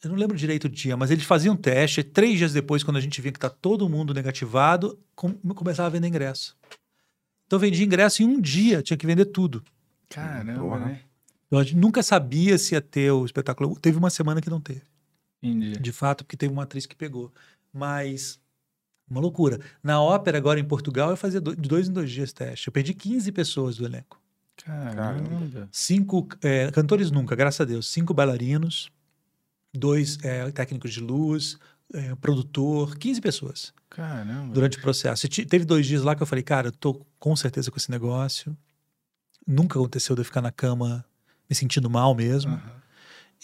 Eu 0.03 0.09
não 0.09 0.17
lembro 0.17 0.35
direito 0.35 0.65
o 0.65 0.69
dia, 0.69 0.97
mas 0.97 1.11
eles 1.11 1.23
faziam 1.23 1.55
teste. 1.55 1.99
e 1.99 2.03
Três 2.03 2.37
dias 2.39 2.51
depois, 2.51 2.83
quando 2.83 2.97
a 2.97 2.99
gente 2.99 3.21
via 3.21 3.31
que 3.31 3.39
tá 3.39 3.49
todo 3.49 3.87
mundo 3.87 4.11
negativado, 4.11 4.99
com- 5.15 5.33
começava 5.53 5.85
a 5.87 5.91
vender 5.91 6.07
ingresso. 6.07 6.57
Então 7.45 7.59
vendia 7.59 7.85
ingresso 7.85 8.23
em 8.23 8.25
um 8.25 8.41
dia, 8.41 8.81
tinha 8.81 8.97
que 8.97 9.05
vender 9.05 9.25
tudo. 9.25 9.63
Caramba, 10.09 10.59
Porra. 10.59 10.79
né? 10.79 10.99
Então, 11.53 11.61
a 11.61 11.63
gente 11.63 11.77
nunca 11.77 12.01
sabia 12.01 12.57
se 12.57 12.73
ia 12.73 12.81
ter 12.81 13.11
o 13.11 13.23
espetáculo. 13.23 13.79
Teve 13.79 13.95
uma 13.95 14.09
semana 14.09 14.41
que 14.41 14.49
não 14.49 14.59
teve, 14.59 14.81
Entendi. 15.39 15.79
de 15.79 15.91
fato, 15.91 16.23
porque 16.23 16.35
teve 16.35 16.51
uma 16.51 16.63
atriz 16.63 16.87
que 16.87 16.95
pegou. 16.95 17.31
Mas, 17.71 18.39
uma 19.07 19.21
loucura. 19.21 19.59
Na 19.83 20.01
ópera, 20.01 20.39
agora 20.39 20.59
em 20.59 20.63
Portugal, 20.63 21.11
eu 21.11 21.15
fazia 21.15 21.39
de 21.39 21.55
dois 21.55 21.87
em 21.87 21.93
dois 21.93 22.09
dias 22.09 22.33
teste. 22.33 22.69
Eu 22.69 22.73
perdi 22.73 22.95
15 22.95 23.31
pessoas 23.31 23.77
do 23.77 23.85
elenco. 23.85 24.19
Caramba. 24.65 25.69
Cinco 25.71 26.27
é, 26.41 26.71
cantores 26.71 27.11
nunca, 27.11 27.35
graças 27.35 27.61
a 27.61 27.65
Deus. 27.65 27.87
Cinco 27.87 28.15
bailarinos, 28.15 28.89
dois 29.71 30.17
é, 30.23 30.49
técnicos 30.49 30.91
de 30.91 31.01
luz, 31.01 31.59
é, 31.93 32.15
produtor, 32.15 32.97
15 32.97 33.21
pessoas 33.21 33.73
Caramba. 33.91 34.51
durante 34.51 34.79
o 34.79 34.81
processo. 34.81 35.29
Teve 35.29 35.65
dois 35.65 35.85
dias 35.85 36.01
lá 36.01 36.15
que 36.15 36.23
eu 36.23 36.27
falei, 36.27 36.43
cara, 36.43 36.69
eu 36.69 36.71
tô 36.71 37.05
com 37.19 37.35
certeza 37.35 37.69
com 37.69 37.77
esse 37.77 37.91
negócio. 37.91 38.57
Nunca 39.45 39.77
aconteceu 39.77 40.15
de 40.15 40.21
eu 40.21 40.25
ficar 40.25 40.41
na 40.41 40.51
cama 40.51 41.05
me 41.49 41.55
sentindo 41.55 41.89
mal 41.89 42.13
mesmo. 42.15 42.53
Aham. 42.53 42.83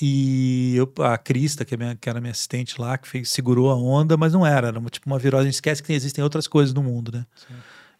E 0.02 0.76
eu, 0.78 0.92
a 1.04 1.18
Crista, 1.18 1.66
que, 1.66 1.74
é 1.74 1.78
minha, 1.78 1.96
que 1.96 2.10
era 2.10 2.22
minha 2.22 2.32
assistente 2.32 2.80
lá, 2.80 2.98
que 2.98 3.06
fez, 3.08 3.30
segurou 3.30 3.70
a 3.70 3.76
onda, 3.76 4.16
mas 4.16 4.32
não 4.32 4.46
era. 4.46 4.70
Era 4.70 4.80
uma, 4.80 4.90
tipo 4.90 5.06
uma 5.08 5.20
virose. 5.20 5.42
A 5.42 5.46
gente 5.46 5.56
esquece 5.56 5.84
que 5.84 5.92
existem 5.92 6.24
outras 6.24 6.48
coisas 6.48 6.74
no 6.74 6.82
mundo, 6.82 7.12
né? 7.12 7.26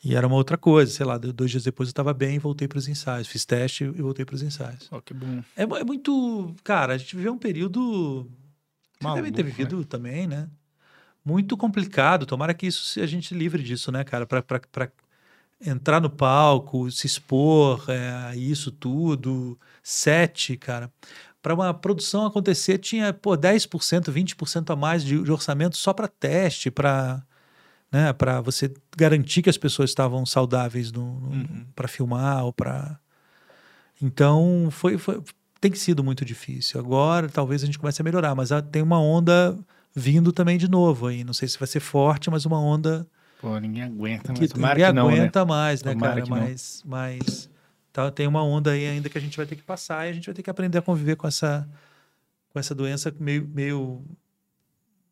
E 0.02 0.16
era 0.16 0.26
uma 0.26 0.38
outra 0.38 0.58
coisa. 0.58 0.90
Sei 0.94 1.06
lá, 1.06 1.18
dois 1.18 1.52
dias 1.52 1.64
depois 1.66 1.90
eu 1.90 1.92
estava 1.92 2.14
bem 2.14 2.36
e 2.36 2.40
voltei 2.40 2.70
para 2.70 2.78
os 2.78 2.88
ensaios. 2.88 3.28
Fiz 3.28 3.44
teste 3.46 3.84
e 3.84 4.02
voltei 4.02 4.24
para 4.24 4.36
os 4.36 4.42
ensaios. 4.42 4.88
Ó, 4.92 5.02
que 5.02 5.14
bom. 5.14 5.44
É, 5.58 5.64
é 5.64 5.84
muito. 5.84 6.56
Cara, 6.64 6.94
a 6.94 6.98
gente 6.98 7.14
viveu 7.18 7.34
um 7.34 7.38
período. 7.38 8.22
Vocês 8.22 9.02
Maluco, 9.02 9.18
devem 9.22 9.34
ter 9.34 9.44
né? 9.44 9.50
vivido 9.50 9.84
também, 9.84 10.26
né? 10.26 10.48
Muito 11.24 11.58
complicado. 11.58 12.26
Tomara 12.26 12.54
que 12.54 12.66
isso 12.66 12.86
se- 12.86 13.02
a 13.02 13.06
gente 13.06 13.34
livre 13.34 13.62
disso, 13.62 13.92
né, 13.92 14.06
cara? 14.06 14.26
Para 14.26 14.42
entrar 15.66 16.00
no 16.00 16.10
palco, 16.10 16.90
se 16.92 17.08
expor 17.08 17.86
é, 17.90 18.10
a 18.30 18.36
isso 18.36 18.72
tudo. 18.72 19.60
Sete, 19.84 20.56
cara. 20.58 20.92
Para 21.42 21.54
uma 21.54 21.74
produção 21.74 22.26
acontecer, 22.26 22.78
tinha 22.78 23.14
pô, 23.14 23.38
10%, 23.38 24.12
20% 24.12 24.70
a 24.72 24.76
mais 24.76 25.04
de, 25.04 25.22
de 25.22 25.32
orçamento 25.32 25.78
só 25.78 25.94
para 25.94 26.08
teste, 26.08 26.70
para 26.70 27.24
né, 27.92 28.14
para 28.14 28.40
você 28.42 28.72
garantir 28.96 29.42
que 29.42 29.50
as 29.50 29.58
pessoas 29.58 29.90
estavam 29.90 30.26
saudáveis 30.26 30.92
Uhum. 30.94 31.66
para 31.76 31.88
filmar 31.88 32.46
ou 32.46 32.54
para 32.54 33.00
então 34.02 34.70
foi, 34.72 34.98
foi 34.98 35.22
tem 35.60 35.74
sido 35.76 36.04
muito 36.04 36.24
difícil. 36.24 36.80
Agora 36.80 37.28
talvez 37.30 37.64
a 37.64 37.66
gente 37.66 37.80
comece 37.80 38.02
a 38.02 38.06
melhorar, 38.06 38.36
mas 38.36 38.50
tem 38.72 38.82
uma 38.82 39.00
onda 39.00 39.58
vindo 39.96 40.32
também 40.32 40.58
de 40.58 40.70
novo 40.70 41.08
aí. 41.08 41.24
Não 41.24 41.34
sei 41.34 41.48
se 41.48 41.58
vai 41.60 41.68
ser 41.68 41.80
forte, 41.80 42.30
mas 42.30 42.46
uma 42.46 42.60
onda 42.60 43.08
Pô, 43.40 43.58
ninguém 43.58 43.84
aguenta, 43.84 44.34
que 44.34 44.48
tomara 44.48 44.74
ninguém 44.76 44.88
que 44.88 44.94
não, 44.94 45.08
né? 45.08 45.14
aguenta 45.14 45.46
mais, 45.46 45.82
né, 45.82 45.94
Tomara 45.94 46.22
cara? 46.22 46.30
Mas, 46.30 46.84
mas 46.86 47.50
tá, 47.92 48.12
tem 48.12 48.28
uma 48.28 48.44
onda 48.44 48.72
aí 48.72 48.86
ainda 48.86 49.10
que 49.10 49.18
a 49.18 49.22
gente 49.22 49.38
vai 49.38 49.46
ter 49.46 49.56
que 49.56 49.64
passar 49.64 50.06
e 50.06 50.10
a 50.10 50.14
gente 50.14 50.26
vai 50.26 50.36
ter 50.36 50.44
que 50.44 50.50
aprender 50.50 50.78
a 50.78 50.82
conviver 50.82 51.16
com 51.16 51.26
essa 51.26 51.68
com 52.50 52.60
essa 52.60 52.76
doença 52.76 53.14
meio, 53.20 53.48
meio 53.48 54.04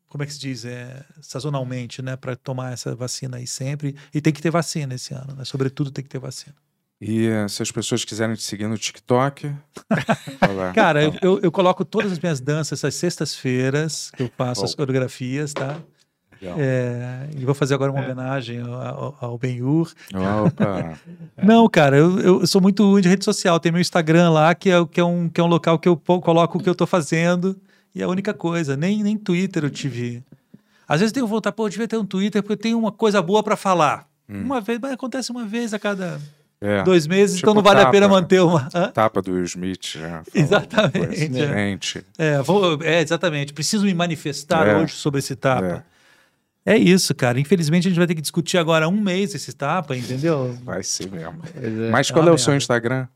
como 0.08 0.22
é 0.22 0.26
que 0.26 0.32
se 0.32 0.38
diz? 0.40 0.64
É, 0.64 1.04
sazonalmente, 1.22 2.02
né? 2.02 2.16
Para 2.16 2.34
tomar 2.36 2.72
essa 2.72 2.94
vacina 2.94 3.36
aí 3.38 3.46
sempre. 3.46 3.94
E 4.12 4.20
tem 4.20 4.32
que 4.32 4.42
ter 4.42 4.50
vacina 4.50 4.94
esse 4.94 5.14
ano, 5.14 5.34
né? 5.34 5.44
Sobretudo 5.44 5.90
tem 5.90 6.02
que 6.02 6.10
ter 6.10 6.18
vacina. 6.18 6.54
E 7.00 7.28
se 7.48 7.62
as 7.62 7.70
pessoas 7.70 8.04
quiserem 8.04 8.34
te 8.34 8.42
seguir 8.42 8.66
no 8.66 8.76
TikTok. 8.76 9.54
Cara, 10.74 11.04
eu, 11.04 11.14
eu, 11.22 11.40
eu 11.40 11.52
coloco 11.52 11.84
todas 11.84 12.10
as 12.10 12.18
minhas 12.18 12.40
danças 12.40 12.84
às 12.84 12.94
sextas-feiras, 12.94 14.10
que 14.16 14.24
eu 14.24 14.30
faço 14.36 14.64
as 14.64 14.72
Oh. 14.72 14.76
coreografias, 14.76 15.52
tá? 15.52 15.80
É, 16.42 17.26
e 17.36 17.44
vou 17.44 17.54
fazer 17.54 17.74
agora 17.74 17.90
uma 17.90 18.00
homenagem 18.02 18.60
ao, 18.60 19.16
ao, 19.20 19.38
Ben-Hur. 19.38 19.92
Não, 21.42 21.68
cara, 21.68 21.96
eu, 21.96 22.18
eu 22.20 22.46
sou 22.46 22.60
muito 22.60 22.88
ruim 22.88 23.02
de 23.02 23.08
rede 23.08 23.24
social. 23.24 23.58
Tem 23.60 23.72
meu 23.72 23.80
Instagram 23.80 24.30
lá, 24.30 24.54
que 24.54 24.70
é, 24.70 24.78
o- 24.78 24.86
que 24.86 25.00
é, 25.00 25.04
um, 25.04 25.28
que 25.28 25.40
é 25.40 25.44
um 25.44 25.48
local 25.48 25.78
que 25.78 25.88
eu 25.88 25.96
coloco 25.96 26.58
o 26.58 26.62
que 26.62 26.68
eu 26.68 26.74
tô 26.74 26.86
fazendo. 26.86 27.56
E 27.94 28.00
é 28.00 28.04
a 28.04 28.08
única 28.08 28.32
coisa. 28.34 28.76
Nem, 28.76 29.02
nem 29.02 29.16
Twitter 29.16 29.64
eu 29.64 29.70
tive. 29.70 30.22
Às 30.86 31.00
vezes 31.00 31.10
eu 31.10 31.14
tenho 31.14 31.26
vontade, 31.26 31.54
pô, 31.56 31.66
eu 31.66 31.68
devia 31.70 31.88
ter 31.88 31.96
um 31.96 32.04
Twitter 32.06 32.42
porque 32.42 32.52
eu 32.52 32.56
tenho 32.56 32.78
uma 32.78 32.92
coisa 32.92 33.20
boa 33.20 33.42
para 33.42 33.56
falar. 33.56 34.06
Uma 34.28 34.60
vez, 34.60 34.78
mas 34.80 34.92
acontece 34.92 35.30
uma 35.30 35.44
vez 35.46 35.72
a 35.72 35.78
cada 35.78 36.20
é. 36.60 36.82
dois 36.82 37.06
meses, 37.06 37.36
Tipo 37.36 37.46
então 37.46 37.54
não 37.54 37.62
vale 37.62 37.78
a 37.80 37.84
tapa. 37.84 37.92
pena 37.92 38.06
manter 38.08 38.40
uma. 38.42 38.68
Hã? 38.74 38.88
Tapa 38.88 39.22
do 39.22 39.32
Will 39.32 39.44
Smith 39.44 39.92
falou 39.96 40.22
Exatamente, 40.34 42.04
é. 42.18 42.34
É, 42.36 42.42
vou- 42.42 42.78
é, 42.82 43.00
exatamente. 43.00 43.54
Preciso 43.54 43.86
me 43.86 43.94
manifestar 43.94 44.66
É. 44.66 44.76
hoje 44.76 44.92
sobre 44.92 45.20
esse 45.20 45.34
tapa. 45.34 45.82
É. 46.74 46.78
isso, 46.78 47.14
cara. 47.14 47.38
Infelizmente 47.40 47.86
a 47.86 47.90
gente 47.90 47.98
vai 47.98 48.06
ter 48.06 48.14
que 48.14 48.20
discutir 48.22 48.58
agora 48.58 48.88
um 48.88 49.00
mês 49.00 49.34
esse 49.34 49.52
tapa, 49.52 49.96
entendeu? 49.96 50.56
vai 50.64 50.82
ser 50.82 51.10
mesmo. 51.10 51.40
é. 51.56 51.90
Mas 51.90 52.10
É 52.10 52.12
qual 52.12 52.24
uma 52.24 52.30
é 52.30 52.34
o 52.34 52.38
seu. 52.38 52.54
Instagram? 52.56 53.06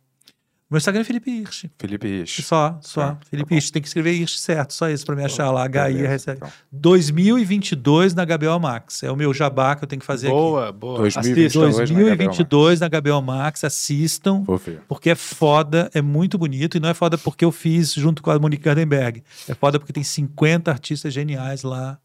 Meu 0.71 0.79
Instagram 0.79 1.03
é 1.03 1.05
Felipe 1.05 1.31
Hirsch. 1.31 1.67
Felipe 1.79 2.09
Rich. 2.09 2.43
Só, 2.45 2.79
só. 2.81 3.09
Tá, 3.09 3.19
Felipe 3.29 3.51
tá. 3.51 3.55
Hirsch. 3.55 3.71
Tem 3.71 3.83
que 3.83 3.89
escrever 3.89 4.13
Hirsch 4.15 4.39
certo, 4.39 4.73
só 4.73 4.89
isso 4.89 5.05
pra 5.05 5.15
me 5.15 5.23
achar 5.23 5.51
lá. 5.51 5.69
Beleza, 5.69 6.33
HI. 6.33 6.37
então. 6.37 6.49
2022 6.73 8.15
na 8.15 8.25
HBO 8.25 8.59
Max. 8.59 9.03
É 9.03 9.11
o 9.11 9.17
meu 9.17 9.35
jabá 9.35 9.77
que 9.77 9.85
eu 9.85 9.89
tenho 9.89 10.01
que 10.01 10.07
fazer 10.07 10.29
aqui. 10.29 10.35
Boa, 10.37 10.73
boa. 10.73 10.99
2022 11.01 11.75
Assista. 11.79 11.95
na 11.95 12.01
2022 12.07 12.81
na 12.81 12.89
HBO 12.89 13.21
Max. 13.21 13.65
Assistam. 13.65 14.43
Vou 14.45 14.57
ver. 14.57 14.81
Porque 14.89 15.11
é 15.11 15.15
foda, 15.15 15.91
é 15.93 16.01
muito 16.01 16.39
bonito. 16.39 16.79
E 16.79 16.81
não 16.81 16.89
é 16.89 16.95
foda 16.95 17.19
porque 17.19 17.45
eu 17.45 17.53
fiz 17.53 17.93
junto 17.93 18.23
com 18.23 18.31
a 18.31 18.39
Monique 18.39 18.63
Gardenberg. 18.65 19.23
É 19.49 19.53
foda 19.55 19.79
porque 19.79 19.93
tem 19.93 20.03
50 20.03 20.71
artistas 20.71 21.13
geniais 21.13 21.63
lá. 21.63 21.99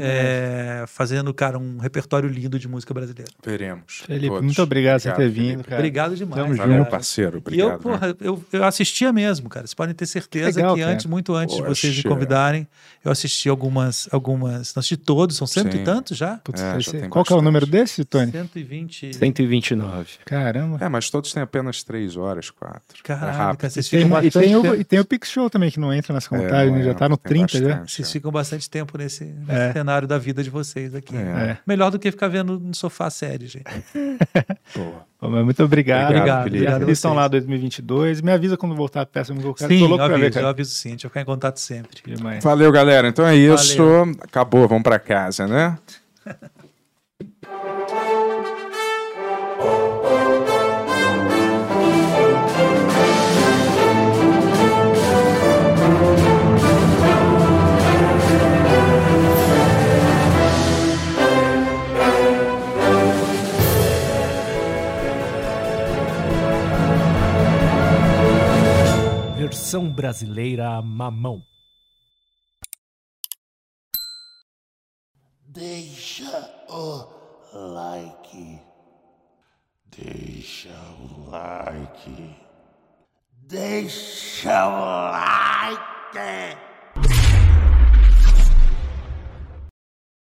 É, 0.00 0.84
fazendo, 0.86 1.32
cara, 1.32 1.58
um 1.58 1.78
repertório 1.78 2.28
lindo 2.28 2.58
de 2.58 2.68
música 2.68 2.92
brasileira. 2.92 3.30
Veremos. 3.44 4.02
Felipe, 4.06 4.28
Todos. 4.28 4.42
muito 4.44 4.62
obrigado 4.62 5.00
por 5.02 5.04
ter 5.04 5.10
Obrigado, 5.12 5.32
vindo, 5.34 5.48
Felipe. 5.50 5.68
cara. 5.68 5.76
Obrigado 5.80 6.16
demais. 6.16 6.42
Tamo 6.42 6.56
cara. 6.56 6.68
Valeu, 6.68 6.86
parceiro. 6.86 7.36
E 7.36 7.38
Obrigado. 7.38 7.70
eu, 7.72 7.78
porra, 7.78 8.16
eu, 8.20 8.44
eu 8.52 8.64
assistia 8.64 9.12
mesmo, 9.12 9.48
cara. 9.48 9.66
Vocês 9.66 9.74
podem 9.74 9.94
ter 9.94 10.06
certeza 10.06 10.58
Legal, 10.60 10.74
que 10.74 10.80
cara. 10.80 10.92
antes, 10.92 11.06
muito 11.06 11.34
antes 11.34 11.56
de 11.56 11.62
Poxa. 11.62 11.74
vocês 11.74 11.96
me 11.96 12.02
convidarem, 12.02 12.66
eu 13.04 13.10
assisti 13.10 13.48
algumas, 13.48 14.08
algumas. 14.12 14.74
Não 14.74 14.80
assisti 14.80 14.96
todos, 14.96 15.36
são 15.36 15.46
cento 15.46 15.72
Sim. 15.72 15.80
e 15.80 15.84
tantos 15.84 16.16
já? 16.16 16.36
Putz, 16.44 16.60
É, 16.60 16.80
já 16.80 17.08
Qual 17.08 17.24
que 17.24 17.32
é 17.32 17.36
o 17.36 17.42
número 17.42 17.66
desse, 17.66 18.04
Tony? 18.04 18.30
120. 18.30 19.14
129. 19.14 20.08
Caramba. 20.24 20.78
É, 20.84 20.88
mas 20.88 21.10
todos 21.10 21.32
têm 21.32 21.42
apenas 21.42 21.82
três 21.82 22.16
horas, 22.16 22.50
quatro. 22.50 23.02
Caralho, 23.02 23.28
é 23.28 23.32
rápido. 23.36 23.58
cara, 23.60 23.70
vocês 23.70 23.88
Tem, 23.88 24.00
ficam 24.02 24.18
e, 24.18 24.22
bastante 24.22 24.44
tem 24.46 24.56
o, 24.56 24.62
tempo. 24.62 24.74
e 24.76 24.84
tem 24.84 25.00
o 25.00 25.04
Pix 25.04 25.30
Show 25.30 25.48
também, 25.50 25.70
que 25.70 25.80
não 25.80 25.92
entra 25.92 26.12
nessa 26.14 26.34
É, 26.34 26.38
contagem, 26.38 26.70
não 26.70 26.78
né? 26.78 26.84
já 26.84 26.90
é, 26.90 26.94
tá 26.94 27.08
no 27.08 27.16
tem 27.16 27.46
30 27.46 27.58
já. 27.68 27.84
Vocês 27.86 28.10
ficam 28.10 28.30
bastante 28.30 28.68
tempo 28.68 28.96
nesse, 28.98 29.24
nesse 29.24 29.61
É. 29.68 29.72
cenário 29.72 30.06
da 30.08 30.18
vida 30.18 30.42
de 30.42 30.50
vocês 30.50 30.94
aqui. 30.94 31.16
É. 31.16 31.20
É. 31.20 31.58
Melhor 31.66 31.90
do 31.90 31.98
que 31.98 32.10
ficar 32.10 32.28
vendo 32.28 32.58
no 32.58 32.74
sofá 32.74 33.08
série, 33.10 33.46
gente. 33.46 33.64
Boa. 34.74 35.06
Pô, 35.18 35.28
muito 35.30 35.62
obrigado. 35.62 36.10
Obrigado, 36.10 36.44
Felipe. 36.44 36.64
obrigado 36.64 36.82
Assistam 36.84 37.08
vocês. 37.10 37.16
lá 37.16 37.28
2022. 37.28 38.20
Me 38.20 38.32
avisa 38.32 38.56
quando 38.56 38.74
voltar 38.74 39.02
a 39.02 39.06
peça. 39.06 39.32
Eu 39.32 39.36
Sim, 39.36 39.68
tô 39.68 39.74
eu 39.74 39.80
louco 39.88 40.04
pra 40.04 40.16
ver, 40.16 40.26
aviso, 40.26 40.38
eu 40.40 40.48
aviso 40.48 40.70
sim. 40.74 40.88
A 40.88 40.92
gente 40.92 41.02
vai 41.02 41.10
ficar 41.10 41.20
em 41.20 41.24
contato 41.24 41.58
sempre. 41.58 42.02
Demais. 42.04 42.42
Valeu, 42.42 42.72
galera. 42.72 43.08
Então 43.08 43.26
é 43.26 43.36
isso. 43.36 43.82
Acabou. 44.20 44.66
Vamos 44.66 44.82
pra 44.82 44.98
casa, 44.98 45.46
né? 45.46 45.78
Versão 69.52 69.92
brasileira 69.92 70.80
mamão. 70.80 71.42
Deixa 75.46 76.64
o 76.70 77.04
like. 77.52 78.62
Deixa 79.84 80.70
o 80.70 81.28
like. 81.28 82.34
Deixa 83.46 84.68
o 84.68 85.10
like. 85.10 86.71